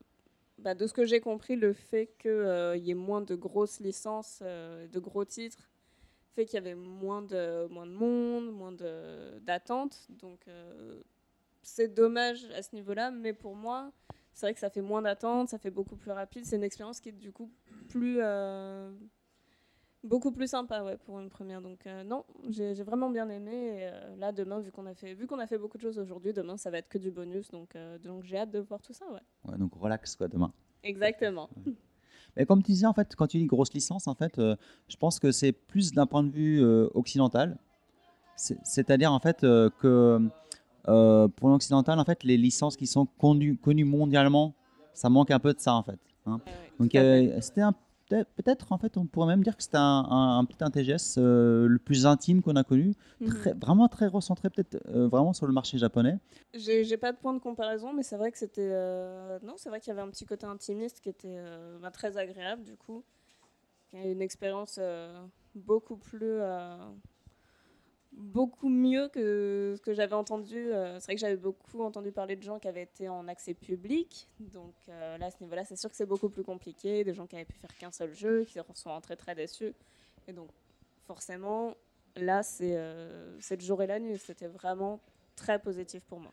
bah, 0.59 0.75
de 0.75 0.87
ce 0.87 0.93
que 0.93 1.05
j'ai 1.05 1.21
compris, 1.21 1.57
le 1.57 1.73
fait 1.73 2.15
qu'il 2.19 2.83
y 2.85 2.91
ait 2.91 2.95
moins 2.95 3.21
de 3.21 3.35
grosses 3.35 3.81
licences, 3.81 4.41
euh, 4.43 4.87
de 4.87 5.01
gros 5.01 5.25
titres, 5.25 5.69
fait 6.35 6.47
qu'il 6.47 6.55
y 6.55 6.59
avait 6.59 6.77
moins 6.77 7.23
de, 7.23 7.67
moins 7.67 7.87
de 7.87 7.93
monde, 7.93 8.53
moins 8.53 8.73
d'attentes. 9.41 10.07
Donc 10.09 10.47
euh, 10.47 11.01
c'est 11.63 11.89
dommage 11.89 12.45
à 12.57 12.63
ce 12.63 12.77
niveau-là, 12.77 13.11
mais 13.11 13.33
pour 13.33 13.57
moi, 13.57 13.91
c'est 14.35 14.47
vrai 14.47 14.55
que 14.55 14.61
ça 14.61 14.71
fait 14.71 14.83
moins 14.83 15.03
d'attentes, 15.03 15.49
ça 15.49 15.59
fait 15.59 15.71
beaucoup 15.71 15.97
plus 15.97 16.13
rapide. 16.13 16.47
C'est 16.47 16.57
une 16.57 16.63
expérience 16.63 17.01
qui 17.01 17.09
est 17.09 17.13
du 17.13 17.33
coup 17.33 17.51
plus... 17.89 18.21
beaucoup 20.05 20.33
plus 20.33 20.49
sympa 20.49 20.83
ouais, 20.83 20.97
pour 21.05 21.19
une 21.21 21.31
première. 21.31 21.61
Donc 21.63 21.87
euh, 21.87 22.03
non, 22.05 22.25
j'ai 22.49 22.75
vraiment 22.83 23.11
bien 23.11 23.29
aimé. 23.29 23.53
Et, 23.53 23.87
euh, 23.87 24.17
là, 24.17 24.33
demain, 24.33 24.61
vu 24.61 24.71
qu'on 24.73 24.87
a 24.87 24.95
fait, 24.95 25.15
vu 25.15 25.27
qu'on 25.27 25.39
a 25.39 25.47
fait 25.47 25.59
beaucoup 25.59 25.77
de 25.79 25.83
choses 25.83 25.99
aujourd'hui, 25.99 26.33
demain, 26.33 26.57
ça 26.57 26.71
va 26.71 26.79
être 26.79 26.89
que 26.89 26.99
du 26.99 27.11
bonus. 27.11 27.51
Donc, 27.51 27.75
euh, 27.77 27.99
donc 27.99 28.25
j'ai 28.25 28.39
hâte 28.39 28.51
de 28.51 28.59
voir 28.61 28.81
tout 28.81 28.93
ça. 28.93 29.05
Ouais. 29.11 29.21
ouais, 29.51 29.59
donc 29.59 29.73
relax 29.75 30.17
quoi 30.17 30.29
demain. 30.29 30.53
Exactement. 30.83 31.49
Mais 32.37 32.47
comme 32.47 32.63
tu 32.63 32.73
disais, 32.73 32.87
en 32.87 32.95
fait, 32.95 33.15
quand 33.15 33.27
tu 33.27 33.39
dis 33.39 33.47
grosse 33.47 33.73
licence, 33.75 34.07
en 34.09 34.15
fait, 34.15 34.35
je 34.39 34.97
pense 34.97 35.19
que 35.19 35.31
c'est 35.33 35.53
plus 35.53 35.93
d'un 35.93 36.07
point 36.07 36.23
de 36.23 36.31
vue 36.31 36.63
occidental. 36.95 37.59
C'est- 38.37 38.59
C'est-à-dire, 38.65 39.13
en 39.13 39.19
fait, 39.21 39.41
que 39.43 40.29
pour 40.85 41.49
l'occidental, 41.51 41.99
en 41.99 42.05
fait, 42.05 42.25
les 42.25 42.37
licences 42.37 42.77
qui 42.77 42.87
sont 42.87 43.07
connues, 43.07 43.57
connues 43.57 43.85
mondialement, 43.85 44.55
ça 44.95 45.09
manque 45.11 45.31
un 45.31 45.39
peu 45.39 45.53
de 45.53 45.61
ça, 45.61 45.75
en 45.75 45.83
fait. 45.83 45.99
hein. 46.27 46.41
Donc, 46.79 46.91
c'était 47.41 47.61
un- 47.61 47.75
peut-être- 48.37 48.73
en 48.73 48.79
fait, 48.79 48.97
on 48.97 49.07
pourrait 49.07 49.27
même 49.29 49.43
dire 49.43 49.57
que 49.57 49.63
c'était 49.63 49.77
un, 49.79 50.07
un, 50.11 50.47
un 50.61 50.71
TGS 50.71 51.17
euh, 51.19 51.67
le 51.67 51.79
plus 51.79 52.07
intime 52.07 52.43
qu'on 52.43 52.57
a 52.57 52.65
connu. 52.65 52.95
Mhm. 53.21 53.29
Très- 53.29 53.53
Vraiment 53.55 53.89
très 53.89 54.07
recentré, 54.07 54.51
peut-être, 54.51 54.79
euh, 54.89 55.09
vraiment 55.09 55.33
sur 55.33 55.47
le 55.47 55.53
marché 55.53 55.79
japonais. 55.79 56.19
J'ai 56.55 56.97
pas 56.97 57.13
de 57.13 57.17
point 57.19 57.33
de 57.35 57.39
comparaison, 57.39 57.93
mais 57.93 58.03
c'est 58.03 58.17
vrai 58.17 58.31
que 58.33 58.39
c'était. 58.39 58.71
euh, 58.73 59.39
Non, 59.43 59.55
c'est 59.57 59.69
vrai 59.69 59.81
qu'il 59.81 59.89
y 59.89 59.93
avait 59.93 60.03
un 60.07 60.11
petit 60.11 60.27
côté 60.27 60.47
intimiste 60.47 61.01
qui 61.01 61.09
était 61.09 61.39
bah, 61.81 61.91
très 61.91 62.17
agréable, 62.17 62.63
du 62.65 62.77
coup. 62.77 63.03
Une 63.93 64.23
expérience 64.23 64.79
beaucoup 65.55 65.97
plus. 65.97 66.41
Beaucoup 68.13 68.69
mieux 68.69 69.09
que 69.09 69.75
ce 69.77 69.83
que 69.83 69.95
j'avais 69.95 70.15
entendu. 70.15 70.57
euh, 70.57 70.99
c'est 71.01 71.07
vrai 71.07 71.15
que 71.15 71.21
j'avais 71.21 71.37
beaucoup 71.37 71.83
entendu 71.83 72.13
parler 72.13 72.37
de 72.37 72.43
gens 72.43 72.59
qui 72.59 72.69
avaient 72.69 72.83
été 72.83 73.09
en 73.09 73.27
accès 73.29 73.55
public. 73.55 74.29
Donc 74.41 74.75
euh, 74.89 75.19
là, 75.19 75.27
à 75.27 75.31
ce 75.31 75.37
niveau-là, 75.41 75.65
c'est 75.65 75.77
sûr 75.77 75.91
que 75.91 75.97
c'est 75.97 76.07
beaucoup 76.07 76.29
plus 76.29 76.45
compliqué. 76.45 77.05
Des 77.05 77.15
gens 77.15 77.27
qui 77.27 77.37
avaient 77.37 77.45
pu 77.45 77.57
faire 77.57 77.75
qu'un 77.77 77.91
seul 77.91 78.15
jeu, 78.15 78.45
qui 78.45 78.59
sont 78.75 78.91
rentrés 78.91 79.17
très 79.17 79.35
déçus. 79.35 79.75
Et 80.29 80.33
donc, 80.33 80.49
forcément, 81.07 81.75
là, 82.17 82.43
c'est 82.43 82.77
euh, 82.77 83.39
le 83.51 83.61
jour 83.61 83.83
et 83.83 83.87
la 83.87 83.99
nuit. 83.99 84.19
C'était 84.19 84.49
vraiment 84.49 85.01
très 85.37 85.59
positif 85.59 86.03
pour 86.05 86.21
moi. 86.21 86.33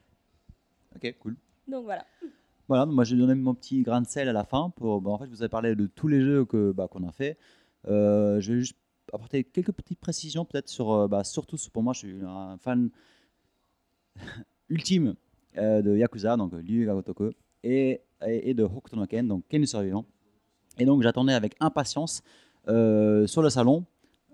Ok, 0.96 1.16
cool. 1.20 1.36
Donc 1.68 1.86
voilà. 1.86 2.06
Voilà, 2.68 2.86
moi 2.86 3.04
j'ai 3.04 3.16
donné 3.16 3.34
mon 3.34 3.56
petit 3.56 3.82
grain 3.82 4.02
de 4.02 4.08
sel 4.08 4.30
à 4.30 4.34
la 4.34 4.44
fin. 4.44 4.70
Pour, 4.72 5.02
bah, 5.02 5.12
en 5.12 5.18
fait, 5.18 5.28
vous 5.28 5.42
avez 5.42 5.50
parlé 5.50 5.76
de 5.76 5.88
tous 5.88 6.08
les 6.08 6.22
jeux 6.22 6.46
que 6.46 6.72
bah, 6.72 6.88
qu'on 6.88 7.08
a 7.08 7.12
fait. 7.12 7.38
Euh, 7.88 8.40
je 8.42 8.54
vais 8.54 8.60
juste 8.60 8.78
apporter 9.14 9.44
quelques 9.44 9.72
petites 9.72 10.00
précisions, 10.00 10.46
peut-être 10.46 10.70
sur, 10.70 10.92
euh, 10.92 11.08
bah, 11.08 11.24
surtout 11.24 11.58
sur- 11.58 11.72
pour 11.72 11.84
moi, 11.84 11.94
je 11.94 12.00
suis 12.00 12.16
un 12.26 12.58
fan 12.58 12.90
ultime 14.70 15.16
euh, 15.58 15.82
de 15.82 15.96
Yakuza, 15.98 16.38
donc 16.38 16.54
Ryu 16.54 16.86
ga 16.86 16.94
Gotoku, 16.94 17.32
et, 17.64 18.02
et, 18.26 18.54
de 18.54 18.64
Hokuto 18.64 18.96
no 18.96 19.06
Ken, 19.06 19.28
donc 19.28 19.44
Ken 19.50 19.66
survivant. 19.66 20.06
Et 20.78 20.86
donc 20.86 21.02
j'attendais 21.02 21.34
avec 21.34 21.56
impatience 21.60 22.22
euh, 22.68 23.28
sur 23.28 23.42
le 23.42 23.50
salon 23.50 23.86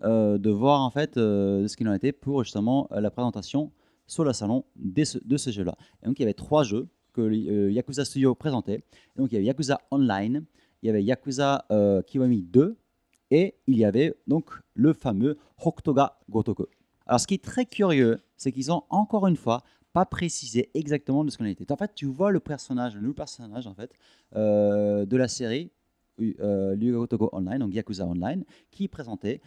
euh, 0.03 0.37
de 0.37 0.49
voir 0.49 0.81
en 0.81 0.91
fait 0.91 1.17
euh, 1.17 1.67
ce 1.67 1.75
qu'il 1.77 1.87
en 1.87 1.93
était 1.93 2.11
pour 2.11 2.43
justement 2.43 2.87
euh, 2.91 2.99
la 3.01 3.09
présentation 3.09 3.71
sur 4.07 4.23
le 4.23 4.33
salon 4.33 4.65
des 4.75 5.05
ce- 5.05 5.17
de 5.23 5.37
ce 5.37 5.49
jeu-là. 5.49 5.75
Donc 6.03 6.19
il 6.19 6.21
y 6.21 6.25
avait 6.25 6.33
trois 6.33 6.63
jeux 6.63 6.87
que 7.13 7.21
euh, 7.21 7.71
Yakuza 7.71 8.05
Studio 8.05 8.35
présentait. 8.35 8.83
Donc 9.15 9.31
il 9.31 9.35
y 9.35 9.37
avait 9.37 9.45
Yakuza 9.45 9.79
Online, 9.89 10.45
il 10.83 10.87
y 10.87 10.89
avait 10.89 11.03
Yakuza 11.03 11.65
euh, 11.71 12.01
Kiwami 12.03 12.43
2 12.43 12.75
et 13.31 13.55
il 13.67 13.77
y 13.77 13.85
avait 13.85 14.15
donc 14.27 14.49
le 14.73 14.93
fameux 14.93 15.37
Hokutoga 15.63 16.17
Gotoku. 16.29 16.65
Alors 17.05 17.19
ce 17.19 17.27
qui 17.27 17.35
est 17.35 17.43
très 17.43 17.65
curieux, 17.65 18.19
c'est 18.37 18.51
qu'ils 18.51 18.71
ont 18.71 18.83
encore 18.89 19.27
une 19.27 19.37
fois 19.37 19.63
pas 19.93 20.05
précisé 20.05 20.69
exactement 20.73 21.23
de 21.23 21.29
ce 21.29 21.37
qu'on 21.37 21.45
était. 21.45 21.71
En 21.71 21.77
fait, 21.77 21.91
tu 21.95 22.05
vois 22.05 22.31
le 22.31 22.39
personnage, 22.39 22.95
le 22.95 23.01
nouveau 23.01 23.13
personnage 23.13 23.67
en 23.67 23.73
fait 23.73 23.93
euh, 24.35 25.05
de 25.05 25.17
la 25.17 25.27
série 25.27 25.71
euh, 26.19 26.75
Gotoku 26.75 27.29
Online, 27.31 27.59
donc 27.59 27.73
Yakuza 27.73 28.05
Online, 28.05 28.43
qui 28.71 28.85
est 28.85 28.89
présenté 28.89 29.41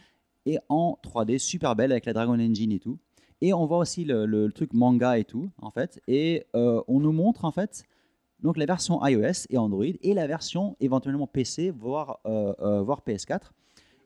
et 0.45 0.57
en 0.69 0.97
3D 1.03 1.37
super 1.37 1.75
belle 1.75 1.91
avec 1.91 2.05
la 2.05 2.13
Dragon 2.13 2.33
Engine 2.33 2.71
et 2.71 2.79
tout. 2.79 2.97
Et 3.41 3.53
on 3.53 3.65
voit 3.65 3.77
aussi 3.77 4.03
le, 4.03 4.49
truc 4.49 4.73
manga 4.73 5.17
et 5.17 5.23
tout, 5.23 5.49
en 5.61 5.71
fait. 5.71 6.01
Et 6.07 6.45
euh, 6.55 6.81
on 6.87 6.99
nous 6.99 7.11
montre, 7.11 7.45
en 7.45 7.51
fait, 7.51 7.83
donc 8.41 8.57
la 8.57 8.65
version 8.65 9.05
iOS 9.05 9.45
et 9.49 9.57
Android 9.57 9.85
et 10.01 10.13
la 10.13 10.27
version 10.27 10.75
éventuellement 10.79 11.27
PC, 11.27 11.69
voire, 11.69 12.19
euh, 12.25 12.81
voire 12.81 13.01
PS4. 13.05 13.51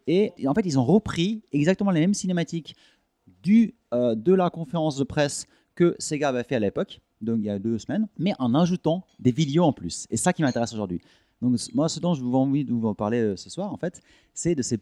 Et, 0.08 0.34
en 0.48 0.54
fait, 0.54 0.66
ils 0.66 0.78
ont 0.78 0.86
repris 0.86 1.44
exactement 1.52 1.92
les 1.92 2.00
mêmes 2.00 2.14
cinématiques 2.14 2.76
euh, 3.94 4.16
de 4.16 4.34
la 4.34 4.50
conférence 4.50 4.98
de 4.98 5.04
presse 5.04 5.46
que 5.76 5.96
Sega 6.00 6.30
avait 6.30 6.44
fait 6.44 6.56
à 6.56 6.60
l'époque, 6.60 7.02
donc 7.22 7.38
il 7.40 7.46
y 7.46 7.50
a 7.50 7.60
deux 7.60 7.78
semaines, 7.78 8.08
mais 8.18 8.34
en 8.40 8.54
ajoutant 8.56 9.06
des 9.20 9.32
vidéos 9.32 9.64
en 9.64 9.74
plus. 9.74 10.08
Et 10.12 10.18
ça 10.18 10.34
qui 10.34 10.42
m'intéresse 10.44 10.74
aujourd'hui. 10.74 11.02
Donc 11.42 11.58
moi, 11.74 11.90
ce 11.90 12.00
dont 12.00 12.14
je 12.14 12.22
vous 12.22 12.36
envie 12.36 12.64
de 12.64 12.72
vous 12.72 12.94
parler 12.94 13.20
euh, 13.20 13.36
ce 13.36 13.50
soir, 13.50 13.72
en 13.74 13.78
fait, 13.78 14.02
c'est 14.34 14.56
de 14.56 14.62
ces, 14.62 14.78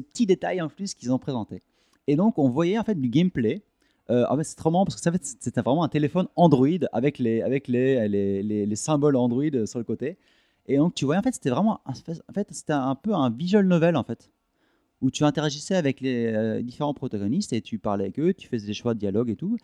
petits 0.00 0.26
détails 0.26 0.62
en 0.62 0.68
plus 0.68 0.94
qu'ils 0.94 1.12
ont 1.12 1.18
présentés. 1.18 1.62
Et 2.06 2.16
donc, 2.16 2.38
on 2.38 2.48
voyait 2.48 2.78
en 2.78 2.84
fait 2.84 2.98
du 2.98 3.08
gameplay. 3.08 3.62
Euh, 4.10 4.24
en 4.30 4.36
fait, 4.38 4.44
c'est 4.44 4.64
marrant 4.64 4.86
parce 4.86 4.98
que 4.98 5.18
c'était 5.22 5.60
vraiment 5.60 5.84
un 5.84 5.88
téléphone 5.88 6.26
Android 6.36 6.66
avec 6.92 7.18
les, 7.18 7.42
avec 7.42 7.68
les, 7.68 8.08
les- 8.08 8.64
les 8.64 8.76
symboles 8.76 9.16
Android 9.16 9.42
euh, 9.52 9.66
sur 9.66 9.78
le 9.78 9.84
côté. 9.84 10.16
Et 10.68 10.76
donc, 10.76 10.94
tu 10.94 11.04
voyais, 11.06 11.18
en 11.18 11.22
fait, 11.22 11.32
c'était 11.34 11.50
vraiment, 11.50 11.80
en 11.86 11.94
fait, 12.32 12.46
c'était 12.50 12.74
un 12.74 12.94
peu 12.94 13.14
un 13.14 13.30
visual 13.30 13.66
novel, 13.66 13.96
en 13.96 14.04
fait, 14.04 14.30
où 15.00 15.10
tu 15.10 15.24
interagissais 15.24 15.74
avec 15.74 16.00
les 16.00 16.26
euh, 16.26 16.62
différents 16.62 16.94
protagonistes 16.94 17.52
et 17.54 17.62
tu 17.62 17.78
parlais 17.78 18.04
avec 18.04 18.20
eux, 18.20 18.34
tu 18.34 18.48
faisais 18.48 18.66
des 18.66 18.74
choix 18.74 18.94
de 18.94 18.98
dialogue 18.98 19.30
et 19.30 19.36
tout. 19.36 19.56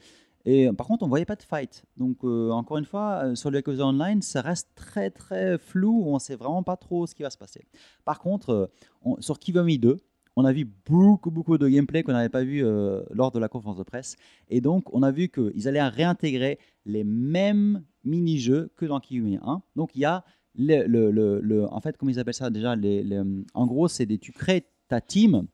Et 0.46 0.68
euh, 0.68 0.72
par 0.72 0.86
contre, 0.86 1.04
on 1.04 1.08
voyait 1.08 1.26
pas 1.26 1.36
de 1.36 1.42
fight. 1.42 1.84
Donc, 1.98 2.18
euh, 2.24 2.50
encore 2.50 2.78
une 2.78 2.84
fois, 2.86 3.34
sur 3.36 3.50
le 3.50 3.58
Yakuza 3.58 3.86
Online, 3.86 4.22
ça 4.22 4.40
reste 4.40 4.70
très 4.74 5.10
très 5.10 5.58
flou. 5.58 6.04
On 6.06 6.18
sait 6.18 6.36
vraiment 6.36 6.62
pas 6.62 6.76
trop 6.76 7.06
ce 7.06 7.14
qui 7.14 7.22
va 7.22 7.30
se 7.30 7.38
passer. 7.38 7.66
Par 8.04 8.18
contre, 8.18 8.70
on- 9.02 9.20
sur 9.20 9.38
Kiwami 9.38 9.78
2, 9.78 9.98
on 10.36 10.44
a 10.44 10.52
vu 10.52 10.64
beaucoup 10.86 11.30
beaucoup 11.30 11.58
de 11.58 11.68
gameplay 11.68 12.02
qu'on 12.02 12.12
n'avait 12.12 12.28
pas 12.28 12.42
vu 12.44 12.62
lors 13.10 13.30
de 13.30 13.38
la 13.38 13.48
conférence 13.48 13.76
de 13.78 13.84
presse. 13.84 14.16
Et 14.48 14.60
donc, 14.60 14.92
on 14.92 15.02
a 15.02 15.12
vu 15.12 15.28
qu'ils 15.28 15.68
allaient 15.68 15.86
réintégrer 15.88 16.58
les 16.86 17.04
mêmes 17.04 17.84
mini-jeux 18.04 18.70
que 18.76 18.84
dans 18.84 19.00
Kiwami 19.00 19.38
1. 19.42 19.62
Donc, 19.76 19.92
il 19.94 20.00
y 20.00 20.04
a 20.04 20.24
en 20.58 21.80
fait, 21.80 21.96
comment 21.96 22.10
ils 22.10 22.18
appellent 22.18 22.34
ça 22.34 22.50
déjà 22.50 22.76
En 23.54 23.66
gros, 23.66 23.88
c'est 23.88 24.06
des, 24.06 24.18
tu 24.18 24.32
crées 24.32 24.66
ta 24.88 25.00
team 25.00 25.46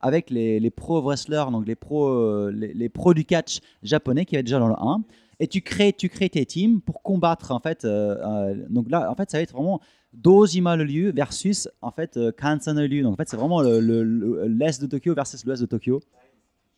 avec 0.00 0.28
les, 0.28 0.60
les 0.60 0.70
pro 0.70 1.00
wrestlers, 1.00 1.46
donc 1.50 1.66
euh, 1.66 2.50
les, 2.52 2.88
pros 2.90 3.14
du 3.14 3.24
catch 3.24 3.60
japonais 3.82 4.26
qui 4.26 4.36
avaient 4.36 4.42
déjà 4.42 4.58
dans 4.58 4.68
le 4.68 4.74
1. 4.78 5.02
Et 5.40 5.48
tu 5.48 5.62
crées, 5.62 5.94
tu 5.94 6.10
crées 6.10 6.28
tes 6.28 6.44
teams 6.44 6.80
pour 6.82 7.02
combattre 7.02 7.50
en 7.52 7.58
fait. 7.58 7.84
euh, 7.84 8.16
euh, 8.22 8.54
donc 8.68 8.90
là, 8.90 9.10
en 9.10 9.14
fait, 9.14 9.30
ça 9.30 9.38
va 9.38 9.42
être 9.42 9.52
vraiment 9.52 9.80
Dojima 10.12 10.76
le 10.76 10.84
lieu 10.84 11.10
versus 11.10 11.68
en 11.80 11.90
fait 11.90 12.18
Kansan 12.38 12.78
le 12.78 12.86
lieu. 12.86 13.02
Donc 13.02 13.14
en 13.14 13.16
fait, 13.16 13.28
c'est 13.28 13.36
vraiment 13.38 13.62
le- 13.62 13.80
le- 13.80 14.04
le- 14.04 14.46
l'est 14.46 14.80
de 14.80 14.86
Tokyo 14.86 15.14
versus 15.14 15.44
l'ouest 15.44 15.62
de 15.62 15.66
Tokyo. 15.66 16.00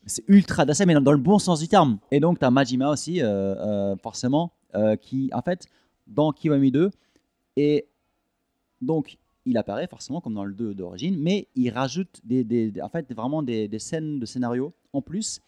C'est 0.06 0.24
ultra 0.28 0.64
dassé, 0.64 0.86
mais 0.86 0.94
dans, 0.94 1.12
le 1.12 1.18
bon 1.18 1.40
sens 1.40 1.59
du 1.59 1.66
terme. 1.66 1.98
Et 2.12 2.20
donc, 2.20 2.38
tu 2.38 2.44
as 2.44 2.51
Majima 2.52 2.90
aussi, 2.90 3.20
forcément, 4.01 4.52
qui, 5.01 5.30
en 5.32 5.43
fait, 5.43 5.66
dans 6.06 6.30
Kiwami 6.30 6.70
2, 6.70 6.93
et 7.57 7.87
donc, 8.81 9.19
il 9.47 9.57
apparaît 9.57 9.87
forcément 9.87 10.20
comme 10.20 10.35
dans 10.35 10.45
le 10.45 10.55
2 10.55 10.74
d'origine, 10.74 11.16
mais 11.19 11.49
il 11.55 11.70
rajoute 11.70 12.20
des, 12.24 12.73
en 12.83 12.89
fait, 12.89 13.12
vraiment 13.15 13.43
des, 13.43 13.78
scènes 13.78 14.19
de 14.19 14.27
scénario 14.27 14.74
en 14.93 15.01
plus, 15.01 15.41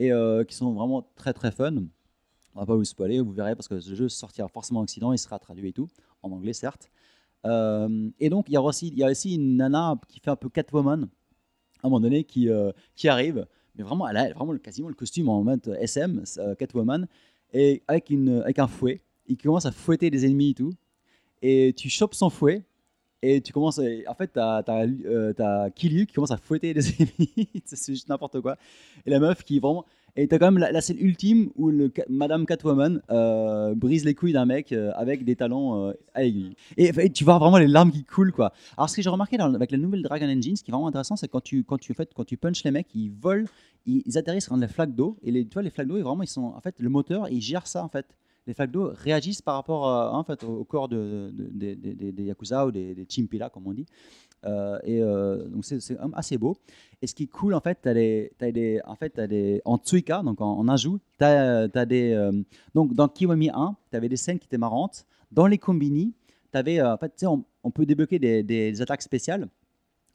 et 0.00 0.12
euh, 0.12 0.44
qui 0.44 0.54
sont 0.54 0.72
vraiment 0.72 1.06
très 1.14 1.32
très 1.32 1.52
fun. 1.52 1.74
On 2.54 2.60
va 2.60 2.66
pas 2.66 2.74
vous 2.74 2.84
spoiler, 2.84 3.20
vous 3.20 3.32
verrez, 3.32 3.54
parce 3.54 3.68
que 3.68 3.74
le 3.74 3.80
jeu 3.80 4.08
sortira 4.08 4.48
forcément 4.48 4.80
en 4.80 4.84
Occident, 4.84 5.12
il 5.12 5.18
sera 5.18 5.38
traduit 5.38 5.68
et 5.68 5.72
tout, 5.72 5.88
en 6.22 6.32
anglais 6.32 6.52
certes. 6.52 6.90
Euh, 7.46 8.10
et 8.18 8.30
donc, 8.30 8.48
il 8.48 8.52
y, 8.52 8.56
a 8.56 8.62
aussi, 8.62 8.88
il 8.88 8.98
y 8.98 9.04
a 9.04 9.10
aussi 9.10 9.34
une 9.34 9.56
nana 9.56 10.00
qui 10.08 10.20
fait 10.20 10.30
un 10.30 10.36
peu 10.36 10.48
Catwoman, 10.48 11.04
à 11.82 11.86
un 11.86 11.90
moment 11.90 12.00
donné, 12.00 12.24
qui, 12.24 12.48
euh, 12.48 12.72
qui 12.94 13.08
arrive, 13.08 13.46
mais 13.76 13.84
vraiment, 13.84 14.08
elle 14.08 14.16
a 14.16 14.32
vraiment 14.32 14.56
quasiment 14.56 14.88
le 14.88 14.94
costume 14.94 15.28
en 15.28 15.44
mode 15.44 15.76
SM, 15.80 16.24
Catwoman, 16.58 17.06
et 17.52 17.82
avec, 17.86 18.08
une, 18.08 18.40
avec 18.40 18.58
un 18.58 18.68
fouet, 18.68 19.02
il 19.26 19.36
commence 19.36 19.66
à 19.66 19.72
fouetter 19.72 20.10
des 20.10 20.24
ennemis 20.24 20.50
et 20.50 20.54
tout, 20.54 20.72
et 21.42 21.72
tu 21.76 21.88
chopes 21.88 22.14
son 22.14 22.30
fouet, 22.30 22.62
et 23.22 23.40
tu 23.40 23.52
commences, 23.52 23.78
à- 23.78 24.10
en 24.10 24.14
fait, 24.14 24.28
t'as 24.34 24.62
as, 24.66 24.86
euh, 24.86 25.70
qui 25.74 26.06
commence 26.14 26.30
à 26.30 26.36
fouetter 26.36 26.74
des 26.74 26.86
ennemis, 27.00 27.48
c'est 27.64 27.92
juste 27.92 28.08
n'importe 28.08 28.40
quoi, 28.40 28.56
et 29.06 29.10
la 29.10 29.18
meuf 29.18 29.42
qui 29.44 29.58
vraiment... 29.60 29.84
Et 30.16 30.28
t'as 30.28 30.38
quand 30.38 30.46
même 30.46 30.58
la, 30.58 30.70
la 30.70 30.80
scène 30.80 30.98
ultime 31.00 31.50
où 31.56 31.70
le, 31.70 31.92
Madame 32.08 32.46
Catwoman 32.46 33.02
euh, 33.10 33.74
brise 33.74 34.04
les 34.04 34.14
couilles 34.14 34.32
d'un 34.32 34.46
mec 34.46 34.72
euh, 34.72 34.92
avec 34.94 35.24
des 35.24 35.34
talons 35.34 35.88
euh, 35.88 35.92
à 36.14 36.22
aiguille. 36.22 36.54
Et, 36.76 37.10
tu 37.10 37.24
vois 37.24 37.38
vraiment 37.38 37.58
les 37.58 37.66
larmes 37.66 37.90
qui 37.90 38.04
coulent 38.04 38.30
quoi. 38.30 38.52
Alors 38.76 38.88
ce 38.88 38.94
que 38.94 39.02
j'ai 39.02 39.10
remarqué 39.10 39.36
avec 39.40 39.72
la 39.72 39.78
nouvelle 39.78 40.02
Dragon 40.02 40.26
Engine, 40.28 40.54
ce 40.54 40.62
qui 40.62 40.70
est 40.70 40.72
vraiment 40.72 40.86
intéressant, 40.86 41.16
c'est 41.16 41.26
quand 41.26 41.42
tu 41.42 41.64
quand 41.64 41.78
tu 41.78 41.90
en 41.90 41.94
fait, 41.96 42.12
quand 42.14 42.24
tu 42.24 42.36
punches 42.36 42.62
les 42.62 42.70
mecs, 42.70 42.94
ils 42.94 43.10
volent, 43.10 43.46
ils, 43.86 44.02
ils 44.06 44.16
atterrissent 44.16 44.48
dans 44.50 44.56
les 44.56 44.68
flaques 44.68 44.94
d'eau 44.94 45.16
et 45.24 45.32
les 45.32 45.44
tu 45.44 45.54
vois 45.54 45.62
les 45.62 45.70
flaques 45.70 45.88
d'eau, 45.88 45.96
ils 45.96 46.04
vraiment 46.04 46.22
ils 46.22 46.28
sont 46.28 46.44
en 46.44 46.60
fait 46.60 46.76
le 46.78 46.88
moteur, 46.88 47.28
il 47.28 47.40
gère 47.40 47.66
ça 47.66 47.82
en 47.82 47.88
fait. 47.88 48.06
Les 48.46 48.52
flaques 48.54 48.70
d'eau 48.72 48.90
réagissent 48.94 49.40
par 49.42 49.54
rapport 49.54 49.88
à, 49.88 50.12
en 50.16 50.22
fait, 50.22 50.44
au, 50.44 50.64
corps 50.64 50.88
de, 50.88 51.30
de- 51.32 51.74
de- 51.74 52.10
des 52.10 52.24
yakuza 52.24 52.66
ou 52.66 52.70
des, 52.70 52.94
des 52.94 53.06
chimpila 53.08 53.48
comme 53.48 53.66
on 53.66 53.72
dit. 53.72 53.86
Euh, 54.44 54.78
et 54.84 55.00
euh, 55.02 55.48
donc 55.48 55.64
c'est 55.64 55.96
assez 56.12 56.36
beau. 56.36 56.56
Et 57.00 57.06
ce 57.06 57.14
qui 57.14 57.22
est 57.24 57.26
cool, 57.28 57.54
en 57.54 57.60
fait, 57.60 57.78
tu 57.82 57.88
as 57.88 57.94
des, 57.94 58.30
des, 58.52 58.80
en 58.86 58.96
fait, 58.96 59.10
t'as 59.10 59.26
des, 59.26 59.62
en 59.64 59.78
Tsuika, 59.78 60.22
donc 60.22 60.40
en, 60.42 60.58
en 60.58 60.68
ajout, 60.68 60.98
tu 61.18 61.24
as, 61.24 61.68
des, 61.86 62.12
euh, 62.12 62.32
donc 62.74 62.92
dans 62.94 63.08
Kiwami 63.08 63.48
1, 63.50 63.76
tu 63.90 63.96
avais 63.96 64.08
des 64.10 64.16
scènes 64.18 64.38
qui 64.38 64.46
étaient 64.46 64.58
marrantes. 64.58 65.06
Dans 65.32 65.46
les 65.46 65.58
combini, 65.58 66.12
tu 66.52 66.58
en 66.82 66.96
fait, 66.98 67.24
on, 67.26 67.44
on 67.62 67.70
peut 67.70 67.86
débloquer 67.86 68.18
des, 68.18 68.42
des 68.42 68.82
attaques 68.82 69.02
spéciales. 69.02 69.48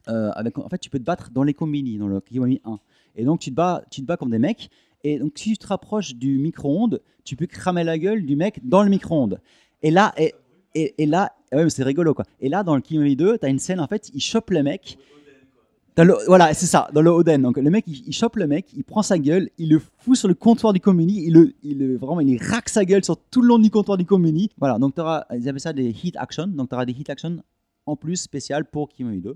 euh, 0.08 0.30
en 0.56 0.68
fait, 0.68 0.78
tu 0.78 0.90
peux 0.90 0.98
te 1.00 1.04
battre 1.04 1.30
dans 1.30 1.42
les 1.42 1.54
combini, 1.54 1.98
dans 1.98 2.08
le 2.08 2.20
Kiwami 2.20 2.60
1. 2.64 2.78
Et 3.16 3.24
donc, 3.24 3.40
tu 3.40 3.50
te 3.50 3.56
bats, 3.56 3.84
tu 3.90 4.00
te 4.02 4.06
bats 4.06 4.16
comme 4.16 4.30
des 4.30 4.38
mecs. 4.38 4.70
Et 5.04 5.18
donc, 5.18 5.32
si 5.36 5.52
tu 5.52 5.58
te 5.58 5.66
rapproches 5.66 6.14
du 6.14 6.38
micro-ondes, 6.38 7.00
tu 7.24 7.36
peux 7.36 7.46
cramer 7.46 7.84
la 7.84 7.98
gueule 7.98 8.24
du 8.24 8.36
mec 8.36 8.60
dans 8.62 8.82
le 8.82 8.90
micro-ondes. 8.90 9.40
Et 9.82 9.90
là, 9.90 10.14
et, 10.74 11.06
là, 11.06 11.32
mais 11.52 11.68
c'est 11.70 11.82
rigolo 11.82 12.14
quoi. 12.14 12.24
Et 12.40 12.48
là, 12.48 12.62
dans 12.62 12.74
le 12.74 12.80
Kiwami 12.80 13.16
2, 13.16 13.38
tu 13.38 13.46
as 13.46 13.48
une 13.48 13.58
scène, 13.58 13.80
en 13.80 13.86
fait, 13.86 14.10
il 14.14 14.20
chope 14.20 14.50
le 14.50 14.62
mec. 14.62 14.98
Voilà, 16.26 16.54
c'est 16.54 16.66
ça, 16.66 16.88
dans 16.94 17.02
le 17.02 17.10
Oden. 17.10 17.42
Donc 17.42 17.58
le 17.58 17.68
mec, 17.70 17.84
il, 17.86 18.06
il 18.06 18.12
chope 18.12 18.36
le 18.36 18.46
mec, 18.46 18.72
il 18.74 18.84
prend 18.84 19.02
sa 19.02 19.18
gueule, 19.18 19.50
il 19.58 19.70
le 19.70 19.78
fout 19.98 20.16
sur 20.16 20.28
le 20.28 20.34
comptoir 20.34 20.72
du 20.72 20.80
Combini, 20.80 21.26
il 21.26 21.32
le, 21.78 21.96
vraiment, 21.96 22.20
il 22.20 22.42
raque 22.42 22.68
sa 22.68 22.84
gueule 22.84 23.04
sur 23.04 23.18
tout 23.18 23.42
le 23.42 23.48
long 23.48 23.58
du 23.58 23.70
comptoir 23.70 23.98
du 23.98 24.06
Combini. 24.06 24.48
Voilà, 24.58 24.78
donc 24.78 24.94
t'auras, 24.94 25.24
ils 25.34 25.48
avaient 25.48 25.58
ça 25.58 25.72
des 25.72 25.88
hit 25.90 26.16
action, 26.16 26.46
donc 26.46 26.70
tu 26.70 26.74
auras 26.74 26.86
des 26.86 26.92
hit 26.92 27.10
action 27.10 27.42
en 27.84 27.96
plus 27.96 28.16
spécial 28.16 28.64
pour 28.64 28.88
Kiwami 28.88 29.20
2. 29.20 29.34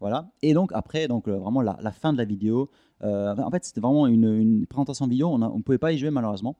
Voilà. 0.00 0.28
Et 0.42 0.52
donc 0.52 0.70
après, 0.74 1.08
donc 1.08 1.28
euh, 1.28 1.38
vraiment 1.38 1.62
la 1.62 1.92
fin 1.92 2.12
de 2.12 2.18
la 2.18 2.24
vidéo. 2.24 2.70
Euh, 3.04 3.34
en 3.36 3.50
fait, 3.50 3.64
c'était 3.64 3.80
vraiment 3.80 4.06
une, 4.06 4.32
une 4.34 4.66
présentation 4.66 5.06
vidéo. 5.06 5.28
On 5.28 5.38
ne 5.38 5.62
pouvait 5.62 5.78
pas 5.78 5.92
y 5.92 5.98
jouer 5.98 6.10
malheureusement. 6.10 6.56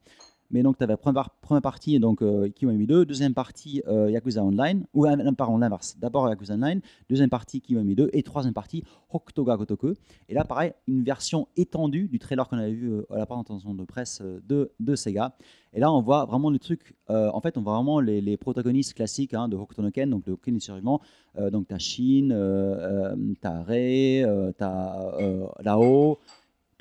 Mais 0.53 0.63
donc, 0.63 0.77
tu 0.77 0.85
avais 0.85 0.97
première, 0.97 1.31
première 1.41 1.63
partie, 1.63 1.99
donc 1.99 2.21
euh, 2.23 2.49
Kiwami 2.51 2.87
2, 2.87 3.07
deuxième 3.07 3.33
partie 3.33 3.83
euh, 3.89 4.11
Yakuza 4.11 4.45
Online, 4.45 4.85
ou 4.93 5.07
euh, 5.07 5.33
pardon, 5.33 5.57
l'inverse. 5.57 5.97
D'abord 5.99 6.29
Yakuza 6.29 6.55
Online, 6.55 6.81
deuxième 7.09 7.31
partie 7.31 7.63
Kiwami 7.63 7.95
2, 7.95 8.11
et 8.13 8.23
troisième 8.23 8.53
partie 8.53 8.85
Hokutoga 9.11 9.57
Gotoku. 9.57 9.95
Et 10.29 10.35
là, 10.35 10.45
pareil, 10.45 10.73
une 10.87 11.03
version 11.05 11.49
étendue 11.57 12.07
du 12.09 12.19
trailer 12.19 12.47
qu'on 12.49 12.59
avait 12.59 12.73
vu 12.73 12.93
euh, 12.93 13.07
à 13.11 13.19
la 13.19 13.27
présentation 13.27 13.73
de 13.75 13.85
presse 13.85 14.21
euh, 14.23 14.41
de, 14.47 14.71
de 14.79 14.95
Sega. 14.95 15.35
Et 15.73 15.81
là, 15.81 15.91
on 15.91 16.03
voit 16.03 16.27
vraiment 16.27 16.51
le 16.51 16.59
truc. 16.59 16.95
en 17.09 17.41
fait, 17.41 17.57
on 17.57 17.63
voit 17.63 17.75
vraiment 17.75 17.99
les, 17.99 18.21
les 18.21 18.37
protagonistes 18.37 18.93
classiques 18.93 19.33
hein, 19.33 19.49
de 19.49 19.57
Hokuto 19.57 19.81
no 19.81 19.91
Ken, 19.91 20.11
donc 20.11 20.27
de 20.27 20.35
Ken 20.35 20.61
Survivant. 20.61 21.01
Euh, 21.39 21.51
donc, 21.51 21.67
tu 21.69 21.75
as 21.75 21.79
Shin, 21.79 22.29
euh, 22.31 23.17
tu 23.41 23.47
as 23.47 23.63
Rei, 23.63 24.23
tu 24.59 24.65
as 24.65 25.17
Lao, 25.63 26.19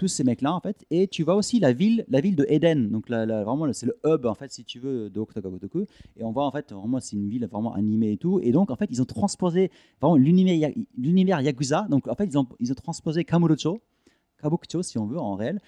tous 0.01 0.07
ces 0.07 0.23
mecs-là, 0.23 0.51
en 0.55 0.59
fait. 0.59 0.83
Et 0.89 1.07
tu 1.07 1.21
vois 1.21 1.35
aussi 1.35 1.59
la 1.59 1.73
ville, 1.73 2.05
la 2.09 2.21
ville 2.21 2.35
de 2.35 2.43
Eden. 2.49 2.89
Donc, 2.89 3.07
la- 3.07 3.43
vraiment, 3.43 3.71
c'est 3.71 3.85
le 3.85 3.95
hub, 4.03 4.25
en 4.25 4.33
fait, 4.33 4.51
si 4.51 4.63
tu 4.65 4.79
veux, 4.79 5.11
de 5.11 5.19
Gotoku. 5.21 5.85
Et 6.17 6.23
on 6.23 6.31
voit, 6.31 6.45
en 6.47 6.51
fait, 6.51 6.73
vraiment, 6.73 6.99
c'est 6.99 7.15
une 7.15 7.29
ville 7.29 7.45
vraiment 7.45 7.73
animée 7.75 8.13
et 8.13 8.17
tout. 8.17 8.39
Et 8.41 8.51
donc, 8.51 8.71
en 8.71 8.75
fait, 8.75 8.87
ils 8.89 8.99
ont 8.99 9.05
transposé 9.05 9.69
vraiment 10.01 10.15
l'univers 10.17 10.55
Ya- 10.55 10.73
l'univers 10.97 11.39
Yakuza. 11.41 11.85
Donc, 11.87 12.07
en 12.07 12.15
fait, 12.15 12.25
ils 12.25 12.35
ont, 12.39 12.47
ils 12.59 12.71
ont 12.71 12.75
transposé 12.75 13.23
Kamurocho, 13.23 13.79
Kabukicho, 14.41 14.81
si 14.81 14.97
on 14.97 15.05
veut, 15.05 15.19
en 15.19 15.35
réel, 15.35 15.59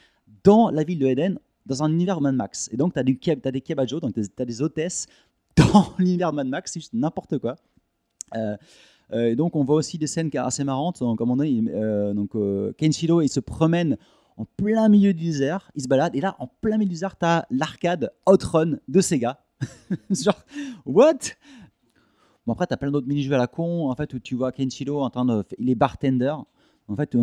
dans 0.43 0.72
la 0.72 0.84
ville 0.84 0.97
de 0.97 1.05
Eden, 1.05 1.38
dans 1.68 1.84
un 1.84 1.91
univers 1.91 2.19
Mad 2.22 2.34
Max. 2.34 2.69
Et 2.73 2.77
donc, 2.77 2.93
tu 2.93 2.99
as, 2.99 3.35
as 3.47 3.51
des 3.51 3.61
kebajo, 3.61 3.99
donc 3.99 4.15
tu 4.15 4.22
as 4.39 4.45
des 4.45 4.61
hôtesses 4.64 5.05
dans 5.57 5.85
l'univers 5.99 6.34
Mad 6.34 6.47
Max, 6.47 6.72
c'est 6.73 6.80
juste 6.80 6.93
n'importe 6.95 7.38
quoi. 7.38 7.55
Euh, 8.35 8.57
euh, 9.11 9.35
donc, 9.35 9.55
on 9.55 9.64
voit 9.64 9.76
aussi 9.76 9.99
des 9.99 10.07
scènes 10.07 10.31
qui 10.31 10.38
sont 10.38 10.43
assez 10.43 10.64
marrantes. 10.64 11.01
Donc, 11.01 11.22
on 11.22 11.35
dit, 11.38 11.64
euh, 11.69 12.15
donc, 12.15 12.35
euh, 12.35 12.73
Kenshiro, 12.80 13.22
il 13.22 13.30
se 13.30 13.39
promène 13.39 13.97
en 14.38 14.45
plein 14.45 14.89
milieu 14.89 15.14
du 15.14 15.26
désert, 15.26 15.72
il 15.76 15.84
se 15.84 15.88
balade, 15.88 16.15
et 16.15 16.22
là, 16.22 16.35
en 16.39 16.47
plein 16.47 16.77
milieu 16.77 16.89
du 16.89 16.95
désert, 16.95 17.18
tu 17.18 17.26
as 17.26 17.45
l'arcade 17.49 18.11
Outrun 18.27 18.77
de 18.88 19.01
Sega. 19.01 19.43
Genre, 20.10 20.43
what? 20.85 21.19
Bon, 22.45 22.53
après, 22.53 22.68
tu 22.68 22.73
as 22.73 22.77
plein 22.77 22.91
d'autres 22.91 23.07
mini-jeux 23.07 23.34
à 23.34 23.38
la 23.38 23.47
con, 23.47 23.89
en 23.89 23.95
fait, 23.95 24.14
où 24.14 24.19
tu 24.19 24.35
vois 24.35 24.51
Kenshiro 24.51 25.01
en 25.01 25.10
train 25.10 25.26
de. 25.26 25.43
Il 25.57 25.69
est 25.69 25.76
bartender. 25.76 26.35
En 26.88 26.95
fait, 26.95 27.10
tu 27.11 27.18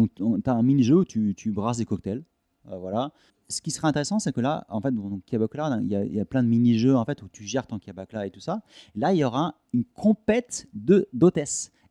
as 0.47 0.53
un 0.53 0.63
mini-jeu 0.63 0.97
où 0.97 1.05
tu, 1.05 1.35
tu 1.35 1.51
brasses 1.51 1.79
des 1.79 1.85
cocktails. 1.85 2.23
Euh, 2.71 2.79
voilà. 2.79 3.13
Ce 3.51 3.61
qui 3.61 3.71
serait 3.73 3.89
intéressant, 3.89 4.19
c'est 4.21 4.33
que 4.33 4.41
là, 4.41 4.65
en 4.69 4.81
fait, 4.81 4.93
dans 4.93 5.21
Kiabakla, 5.27 5.81
il 5.83 5.93
il 6.07 6.15
y 6.15 6.21
a 6.21 6.25
plein 6.25 6.43
de 6.43 6.49
mini-jeux 6.49 6.97
en 6.97 7.05
fait, 7.05 7.21
où 7.23 7.29
tu 7.29 7.45
gères 7.45 7.67
ton 7.67 7.79
Kiabakla 7.79 8.27
et 8.27 8.31
tout 8.31 8.41
ça. 8.41 8.63
Là, 8.95 9.13
il 9.13 9.19
y 9.19 9.25
aura 9.25 9.57
une 9.73 9.85
compète 9.85 10.69
de-. 10.73 11.09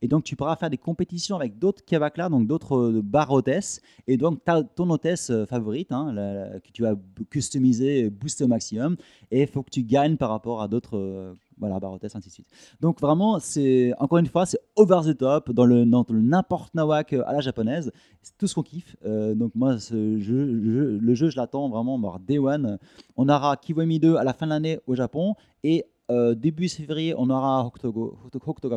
Et 0.02 0.08
donc, 0.08 0.24
tu 0.24 0.38
pourras 0.38 0.56
faire 0.56 0.70
des 0.70 0.78
compétitions 0.78 1.36
avec 1.36 1.60
d'autres 1.60 1.84
Kiabakla, 1.84 2.30
donc 2.30 2.48
d'autres 2.48 2.78
euh, 2.78 3.02
bars 3.04 3.32
hôtesses. 3.32 3.82
Et 4.08 4.16
donc, 4.16 4.40
as 4.48 4.64
ton 4.64 4.90
hôtesse 4.90 5.30
euh, 5.30 5.46
favorite, 5.46 5.92
hein, 5.92 6.14
la- 6.14 6.60
que 6.62 6.72
tu 6.72 6.84
vas 6.84 6.96
customiser, 7.30 8.10
booster 8.10 8.46
au 8.46 8.48
maximum. 8.48 8.96
Et 9.30 9.42
il 9.42 9.48
faut 9.48 9.62
que 9.62 9.70
tu 9.70 9.84
gagnes 9.84 10.16
par 10.16 10.30
rapport 10.30 10.62
à 10.62 10.70
d'autres 10.70 10.98
euh, 10.98 11.34
voilà, 11.60 11.80
Barotes, 11.80 12.04
ainsi 12.04 12.30
de 12.30 12.34
suite. 12.34 12.48
Donc 12.80 13.00
vraiment, 13.02 13.40
c'est 13.40 13.94
encore 14.00 14.18
une 14.18 14.28
fois, 14.28 14.46
c'est 14.46 14.60
over 14.76 15.02
the 15.06 15.18
top 15.18 15.52
dans 15.52 15.66
le 15.66 15.84
n'importe 15.86 16.74
nawak 16.74 17.14
à 17.14 17.34
la 17.34 17.42
japonaise. 17.42 17.92
C'est 18.22 18.38
tout 18.38 18.48
ce 18.48 18.56
qu'on 18.56 18.64
kiffe. 18.64 18.96
Euh, 19.06 19.36
donc 19.36 19.52
moi, 19.56 19.74
le 19.92 20.20
jeu, 20.20 21.30
je 21.30 21.36
l'attends 21.38 21.70
vraiment. 21.70 22.00
Bon, 22.00 22.14
day 22.26 22.40
one. 22.40 22.80
On 23.18 23.28
aura 23.30 23.58
Kiwami 23.58 24.00
2 24.00 24.16
à 24.16 24.24
la 24.24 24.34
fin 24.34 24.46
de 24.46 24.52
l'année 24.52 24.80
au 24.88 24.96
Japon 24.96 25.36
et 25.64 25.86
euh, 26.10 26.34
début 26.34 26.68
février, 26.70 27.14
on 27.18 27.30
aura 27.30 27.66
Hokutogo, 27.66 28.18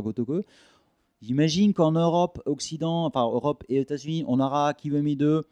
Gotoku. 0.02 0.42
J'imagine 1.22 1.72
qu'en 1.72 1.92
Europe, 1.92 2.42
Occident, 2.46 3.06
enfin 3.06 3.22
Europe 3.22 3.62
et 3.68 3.78
États-Unis, 3.78 4.24
on 4.26 4.40
aura 4.40 4.74
Kiwami 4.74 5.16
2 5.16 5.44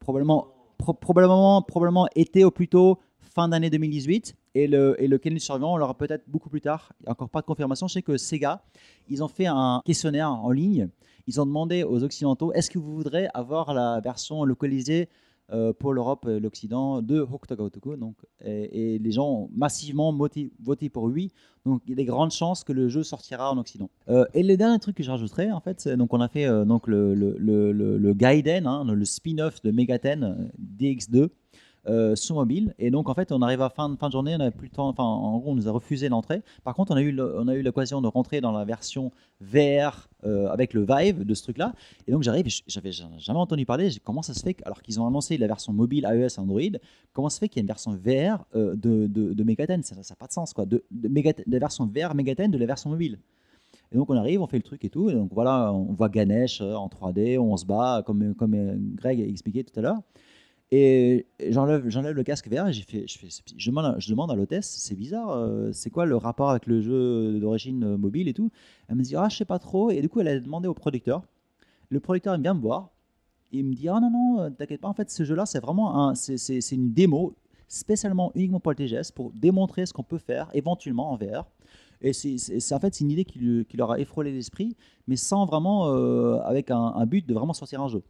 probablement, 0.00 0.48
pro- 0.78 0.94
probablement, 0.94 1.62
probablement 1.62 2.08
été 2.16 2.44
au 2.44 2.50
plus 2.50 2.68
tôt 2.68 2.98
fin 3.20 3.48
d'année 3.48 3.70
2018. 3.70 4.34
Et 4.54 4.66
le, 4.68 4.94
et 5.02 5.08
le 5.08 5.18
Kenny 5.18 5.40
Survivant, 5.40 5.74
on 5.74 5.76
l'aura 5.76 5.96
peut-être 5.96 6.24
beaucoup 6.28 6.48
plus 6.48 6.60
tard. 6.60 6.92
Encore 7.06 7.28
pas 7.28 7.40
de 7.40 7.46
confirmation. 7.46 7.88
Je 7.88 7.94
sais 7.94 8.02
que 8.02 8.16
Sega, 8.16 8.62
ils 9.08 9.22
ont 9.22 9.28
fait 9.28 9.46
un 9.46 9.82
questionnaire 9.84 10.30
en 10.30 10.50
ligne. 10.50 10.88
Ils 11.26 11.40
ont 11.40 11.46
demandé 11.46 11.82
aux 11.84 12.04
Occidentaux 12.04 12.52
est-ce 12.52 12.70
que 12.70 12.78
vous 12.78 12.94
voudrez 12.94 13.28
avoir 13.34 13.74
la 13.74 14.00
version 14.00 14.44
localisée 14.44 15.08
euh, 15.52 15.72
pour 15.74 15.92
l'Europe 15.92 16.26
et 16.26 16.40
l'Occident 16.40 17.02
de 17.02 17.20
Hokutoga 17.20 17.64
Otoku 17.64 17.96
donc, 17.96 18.16
et, 18.42 18.98
les 18.98 19.10
gens 19.10 19.28
ont 19.28 19.50
massivement 19.54 20.10
voté 20.12 20.88
pour 20.88 21.04
oui. 21.04 21.32
Donc 21.66 21.82
il 21.86 21.90
y 21.90 21.92
a 21.92 21.96
des 21.96 22.06
grandes 22.06 22.30
chances 22.30 22.64
que 22.64 22.72
le 22.72 22.88
jeu 22.88 23.02
sortira 23.02 23.52
en 23.52 23.58
Occident. 23.58 23.90
Euh, 24.08 24.24
et 24.32 24.42
le 24.42 24.56
dernier 24.56 24.78
truc 24.78 24.96
que 24.96 25.02
je 25.02 25.10
rajouterais, 25.10 25.50
en 25.50 25.60
fait, 25.60 25.86
donc 25.88 26.14
on 26.14 26.20
a 26.20 26.28
fait 26.28 26.46
euh, 26.46 26.64
donc 26.64 26.86
le, 26.86 27.14
le, 27.14 27.36
le, 27.38 27.72
le- 27.72 28.14
Gaiden, 28.14 28.66
hein, 28.66 28.84
le 28.84 29.04
spin-off 29.04 29.60
de 29.62 29.70
Megaten 29.70 30.24
euh, 30.24 30.48
DX2 30.78 31.28
euh, 31.86 32.14
sur 32.16 32.36
mobile. 32.36 32.74
Et 32.78 32.90
donc 32.90 33.08
en 33.08 33.14
fait, 33.14 33.32
on 33.32 33.42
arrive 33.42 33.62
à 33.62 33.68
fin, 33.70 33.94
fin 33.96 34.08
de 34.08 34.12
journée, 34.12 34.34
on 34.34 34.38
n'avait 34.38 34.50
plus 34.50 34.68
le 34.68 34.72
temps. 34.74 34.88
Enfin, 34.88 35.04
en 35.04 35.38
gros, 35.38 35.52
on 35.52 35.54
nous 35.54 35.68
a 35.68 35.72
refusé 35.72 36.08
l'entrée. 36.08 36.42
Par 36.64 36.74
contre, 36.74 36.92
on 36.92 36.96
a 36.96 37.02
eu 37.02 37.18
on 37.20 37.48
a 37.48 37.54
eu 37.54 37.62
l'occasion 37.62 38.00
de 38.00 38.08
rentrer 38.08 38.40
dans 38.40 38.52
la 38.52 38.64
version 38.64 39.10
VR 39.40 40.08
euh, 40.24 40.48
avec 40.48 40.72
le 40.74 40.84
Vive 40.88 41.24
de 41.24 41.34
ce 41.34 41.42
truc-là. 41.42 41.74
Et 42.06 42.12
donc 42.12 42.22
j'arrive, 42.22 42.46
j'avais 42.66 42.92
jamais 42.92 43.38
entendu 43.38 43.66
parler. 43.66 43.90
Comment 44.02 44.22
ça 44.22 44.34
se 44.34 44.42
fait 44.42 44.56
alors 44.64 44.80
qu'ils 44.82 45.00
ont 45.00 45.06
annoncé 45.06 45.36
la 45.36 45.46
version 45.46 45.72
mobile 45.72 46.06
iOS 46.10 46.40
Android, 46.40 46.60
comment 47.12 47.28
ça 47.28 47.36
se 47.36 47.40
fait 47.40 47.48
qu'il 47.48 47.58
y 47.58 47.60
a 47.60 47.64
une 47.64 47.66
version 47.66 47.92
VR 47.92 48.44
euh, 48.54 48.74
de, 48.76 49.06
de, 49.06 49.32
de 49.34 49.44
Megaten? 49.44 49.82
Ça 49.82 49.94
n'a 49.96 50.02
pas 50.18 50.26
de 50.26 50.32
sens 50.32 50.52
quoi. 50.52 50.66
De, 50.66 50.84
de, 50.90 51.08
Megaten- 51.08 51.44
de 51.46 51.52
la 51.52 51.58
version 51.58 51.86
VR 51.86 52.14
Megaten 52.14 52.50
de 52.50 52.58
la 52.58 52.66
version 52.66 52.90
mobile. 52.90 53.18
Et 53.92 53.96
donc 53.96 54.10
on 54.10 54.16
arrive, 54.16 54.40
on 54.40 54.46
fait 54.46 54.56
le 54.56 54.62
truc 54.62 54.84
et 54.84 54.90
tout. 54.90 55.10
Et 55.10 55.14
donc 55.14 55.30
voilà, 55.32 55.72
on 55.72 55.92
voit 55.92 56.08
Ganesh 56.08 56.60
euh, 56.60 56.74
en 56.74 56.88
3D, 56.88 57.38
on 57.38 57.56
se 57.56 57.66
bat 57.66 58.02
comme, 58.06 58.34
comme 58.34 58.56
Greg 58.94 59.20
a 59.20 59.24
expliqué 59.24 59.64
tout 59.64 59.78
à 59.78 59.82
l'heure. 59.82 59.98
Et 60.70 61.26
j'enlève, 61.50 61.84
le 61.86 62.22
casque 62.22 62.48
VR 62.48 62.68
et 62.68 62.72
je, 62.72 63.70
demande, 63.70 64.30
à- 64.30 64.34
l'hôtesse, 64.34 64.66
c'est 64.66 64.96
bizarre, 64.96 65.30
euh, 65.30 65.70
c'est 65.72 65.90
quoi 65.90 66.06
le 66.06 66.16
rapport 66.16 66.50
avec 66.50 66.66
le 66.66 66.80
jeu 66.80 67.38
d'origine 67.38 67.84
euh, 67.84 67.96
mobile 67.96 68.28
et 68.28 68.34
tout? 68.34 68.50
Elle 68.88 68.96
me 68.96 69.02
dit, 69.02 69.14
ah, 69.14 69.28
je 69.28 69.36
sais 69.36 69.44
pas 69.44 69.58
trop. 69.58 69.90
Et 69.90 70.00
du 70.00 70.08
coup, 70.08 70.20
elle 70.20 70.28
a 70.28 70.40
demandé 70.40 70.66
au 70.66 70.74
producteur. 70.74 71.22
Le 71.90 72.00
producteur, 72.00 72.34
il 72.34 72.42
vient 72.42 72.54
me 72.54 72.60
voir. 72.60 72.90
Il 73.52 73.66
me 73.66 73.74
dit, 73.74 73.88
ah 73.88 74.00
non, 74.00 74.10
non, 74.10 74.40
euh, 74.40 74.50
t'inquiète 74.50 74.80
pas, 74.80 74.88
en 74.88 74.94
fait, 74.94 75.10
ce 75.10 75.22
jeu-là, 75.22 75.46
c'est 75.46 75.60
vraiment 75.60 76.14
c'est, 76.14 76.72
une 76.72 76.92
démo 76.92 77.34
spécialement 77.68 78.32
uniquement 78.34 78.60
pour 78.60 78.72
le 78.72 78.76
TGS 78.76 79.12
pour 79.14 79.30
démontrer 79.32 79.86
ce 79.86 79.92
qu'on 79.92 80.02
peut 80.02 80.18
faire 80.18 80.50
éventuellement 80.54 81.12
en 81.12 81.16
VR. 81.16 81.46
Et 82.00 82.12
c'est, 82.12 82.74
en 82.74 82.80
fait, 82.80 82.94
c'est 82.94 83.04
une 83.04 83.10
idée 83.10 83.24
qui, 83.24 83.76
leur 83.76 83.92
a 83.92 84.00
effrolé 84.00 84.32
l'esprit, 84.32 84.76
mais 85.06 85.16
sans 85.16 85.46
vraiment, 85.46 85.86
avec 86.42 86.70
un 86.70 87.06
but 87.06 87.26
de 87.26 87.32
vraiment 87.32 87.54
sortir 87.54 87.80
un 87.80 87.88
jeu. 87.88 88.02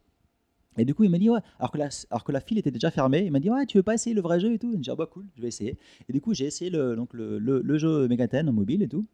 Et 0.77 0.85
du 0.85 0.93
coup, 0.93 1.03
il 1.03 1.09
m'a 1.09 1.17
dit, 1.17 1.29
ouais, 1.29 1.39
alors 1.59 1.71
que, 1.71 1.77
la, 1.77 1.89
alors 2.09 2.23
que 2.23 2.31
la 2.31 2.39
file 2.39 2.57
était 2.57 2.71
déjà 2.71 2.91
fermée, 2.91 3.23
il 3.25 3.31
m'a 3.31 3.39
dit, 3.39 3.49
ouais, 3.49 3.65
tu 3.65 3.77
veux 3.77 3.83
pas 3.83 3.93
essayer 3.93 4.13
le 4.13 4.21
vrai 4.21 4.39
jeu 4.39 4.53
et 4.53 4.59
tout? 4.59 4.71
J'ai 4.73 4.77
dit, 4.77 4.89
ah 4.89 4.95
bah 4.95 5.07
cool, 5.11 5.25
je 5.35 5.41
vais 5.41 5.47
essayer. 5.47 5.77
Et 6.09 6.13
du 6.13 6.21
coup, 6.21 6.33
j'ai 6.33 6.45
essayé 6.45 6.69
le, 6.69 6.95
donc 6.95 7.13
le, 7.13 7.39
le, 7.39 7.77
jeu 7.77 8.07
Megaten 8.07 8.47
en 8.49 8.53
mobile 8.53 8.81
et 8.83 8.87
tout. 8.87 9.05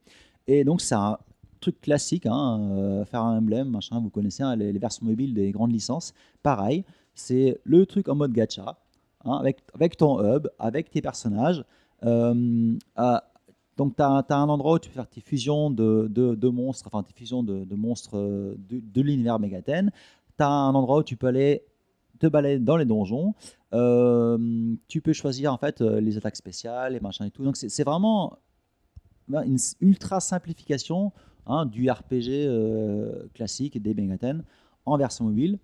Et 0.48 0.64
donc, 0.64 0.82
c'est 0.82 0.96
un 0.96 1.18
truc 1.60 1.80
classique, 1.80 2.26
hein, 2.26 2.60
euh, 2.72 3.06
faire 3.06 3.22
un 3.22 3.38
emblème, 3.38 3.70
machin, 3.70 4.00
vous 4.00 4.10
connaissez 4.10 4.44
hein, 4.44 4.56
les, 4.56 4.72
versions 4.74 5.06
mobiles 5.06 5.34
des 5.34 5.52
grandes 5.52 5.72
licences. 5.72 6.14
Pareil, 6.42 6.84
c'est 7.14 7.60
le 7.64 7.86
truc 7.86 8.10
en 8.10 8.16
mode 8.16 8.34
gacha, 8.34 8.78
hein, 9.26 9.42
avec, 9.76 9.98
ton 9.98 10.20
hub, 10.24 10.48
avec 10.58 10.90
tes 10.90 11.02
personnages. 11.02 11.64
Euh, 12.04 12.74
à- 12.96 13.26
donc, 13.78 13.96
tu 13.96 14.04
as, 14.04 14.26
un 14.30 14.50
endroit 14.50 14.74
où 14.74 14.80
tu 14.80 14.90
peux 14.90 14.96
faire 14.96 15.08
tes 15.08 15.22
fusions 15.22 15.72
de, 15.72 16.08
de, 16.08 16.50
monstres, 16.50 16.88
enfin 16.92 17.04
tes 17.04 17.14
fusions 17.14 17.42
de, 17.42 17.64
de 17.64 17.76
monstres 17.76 18.18
euh, 18.18 18.56
de 18.70 19.02
l'univers 19.02 19.40
Megaten. 19.40 19.92
Un 20.50 20.74
endroit 20.74 21.00
où 21.00 21.04
tu 21.04 21.18
peux 21.18 21.28
aller 21.28 21.64
te 22.22 22.28
balader 22.28 22.60
dans 22.60 22.78
les 22.78 22.86
donjons. 22.86 23.34
Euh, 23.74 24.38
tu 24.88 25.02
peux 25.02 25.14
choisir 25.14 25.52
en 25.54 25.58
fait 25.58 25.82
euh, 25.82 26.00
les 26.00 26.18
attaques 26.18 26.36
spéciales, 26.36 26.94
les 26.94 27.00
machins 27.00 27.26
et 27.26 27.32
tout. 27.32 27.44
Donc, 27.44 27.58
c'est 27.58 27.84
vraiment 27.84 28.38
ben, 29.28 29.44
une 29.44 29.58
ultra 29.82 30.20
simplification 30.20 31.12
hein, 31.48 31.66
du 31.66 31.90
RPG 31.90 32.30
euh, 32.30 33.28
classique 33.34 33.82
des 33.82 33.94
Megaten 33.94 34.44
en 34.86 34.98
version 34.98 35.26
mobile. 35.26 35.60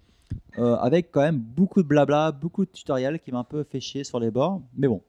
avec 0.58 1.12
quand 1.12 1.22
même 1.22 1.40
beaucoup 1.40 1.82
de 1.82 1.88
blabla, 1.88 2.32
beaucoup 2.32 2.66
de 2.66 2.72
tutoriels 2.72 3.20
qui 3.20 3.32
m'a 3.32 3.40
un 3.40 3.44
peu 3.44 3.64
fait 3.64 3.80
chier 3.80 4.04
sur 4.04 4.20
les 4.20 4.32
bords. 4.32 4.62
Mais 4.76 4.88
bon. 4.88 5.02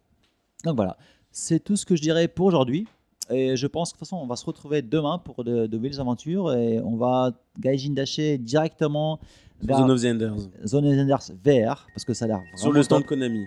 Donc 0.64 0.76
voilà. 0.76 0.96
C'est 1.30 1.62
tout 1.62 1.76
ce 1.76 1.86
que 1.86 1.96
je 1.96 2.02
dirais 2.02 2.28
pour 2.28 2.46
aujourd'hui. 2.46 2.86
Et 3.30 3.56
je 3.56 3.66
pense 3.66 3.92
que 3.92 3.96
de 3.96 3.98
toute 3.98 4.08
façon, 4.08 4.16
on 4.16 4.26
va 4.26 4.36
se 4.36 4.46
retrouver 4.46 4.80
demain 4.80 5.18
pour 5.18 5.44
de, 5.44 5.66
de 5.66 5.76
nouvelles 5.76 6.00
aventures. 6.00 6.52
Et 6.54 6.80
on 6.80 6.96
va 6.96 7.32
Gaijin 7.58 7.92
dasher 7.92 8.38
directement 8.38 9.20
Zone 9.66 9.90
of 9.90 10.00
the 10.00 10.04
Enders. 10.04 10.48
Zone 10.66 10.84
of 10.86 10.92
the 10.94 10.98
Enders 11.00 11.32
VR. 11.44 11.86
Parce 11.94 12.04
que 12.04 12.14
ça 12.14 12.24
a 12.26 12.28
l'air 12.28 12.42
Sur 12.54 12.66
vraiment 12.68 12.74
le 12.78 12.82
stand 12.82 12.98
top. 13.00 13.08
Konami. 13.08 13.46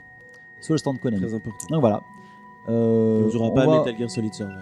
Sur 0.61 0.73
le 0.73 0.77
stand 0.77 0.99
Konami. 0.99 1.21
Très 1.25 1.33
important. 1.35 1.65
Donc 1.69 1.79
voilà. 1.81 1.99
Euh, 2.69 3.23
On 3.25 3.29
jouera 3.29 3.47
on 3.47 3.51
pas 3.55 3.65
va- 3.65 3.73
à 3.73 3.77
Metal 3.79 3.97
Gear 3.97 4.09
Solid 4.11 4.33
Survive. 4.33 4.57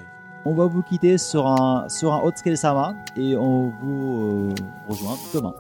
on 0.46 0.54
va 0.54 0.66
vous 0.68 0.82
quitter 0.84 1.18
sur 1.18 1.46
un, 1.48 1.90
sur 1.90 2.14
un 2.14 2.22
Otsuke 2.24 2.56
Sama 2.56 2.96
et 3.18 3.36
on 3.36 3.72
vous 3.82 4.52
euh, 4.52 4.54
rejoint 4.88 5.18
demain. 5.34 5.54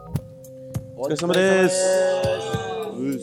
Otsuke-sama 0.97 1.33
desu. 1.33 3.19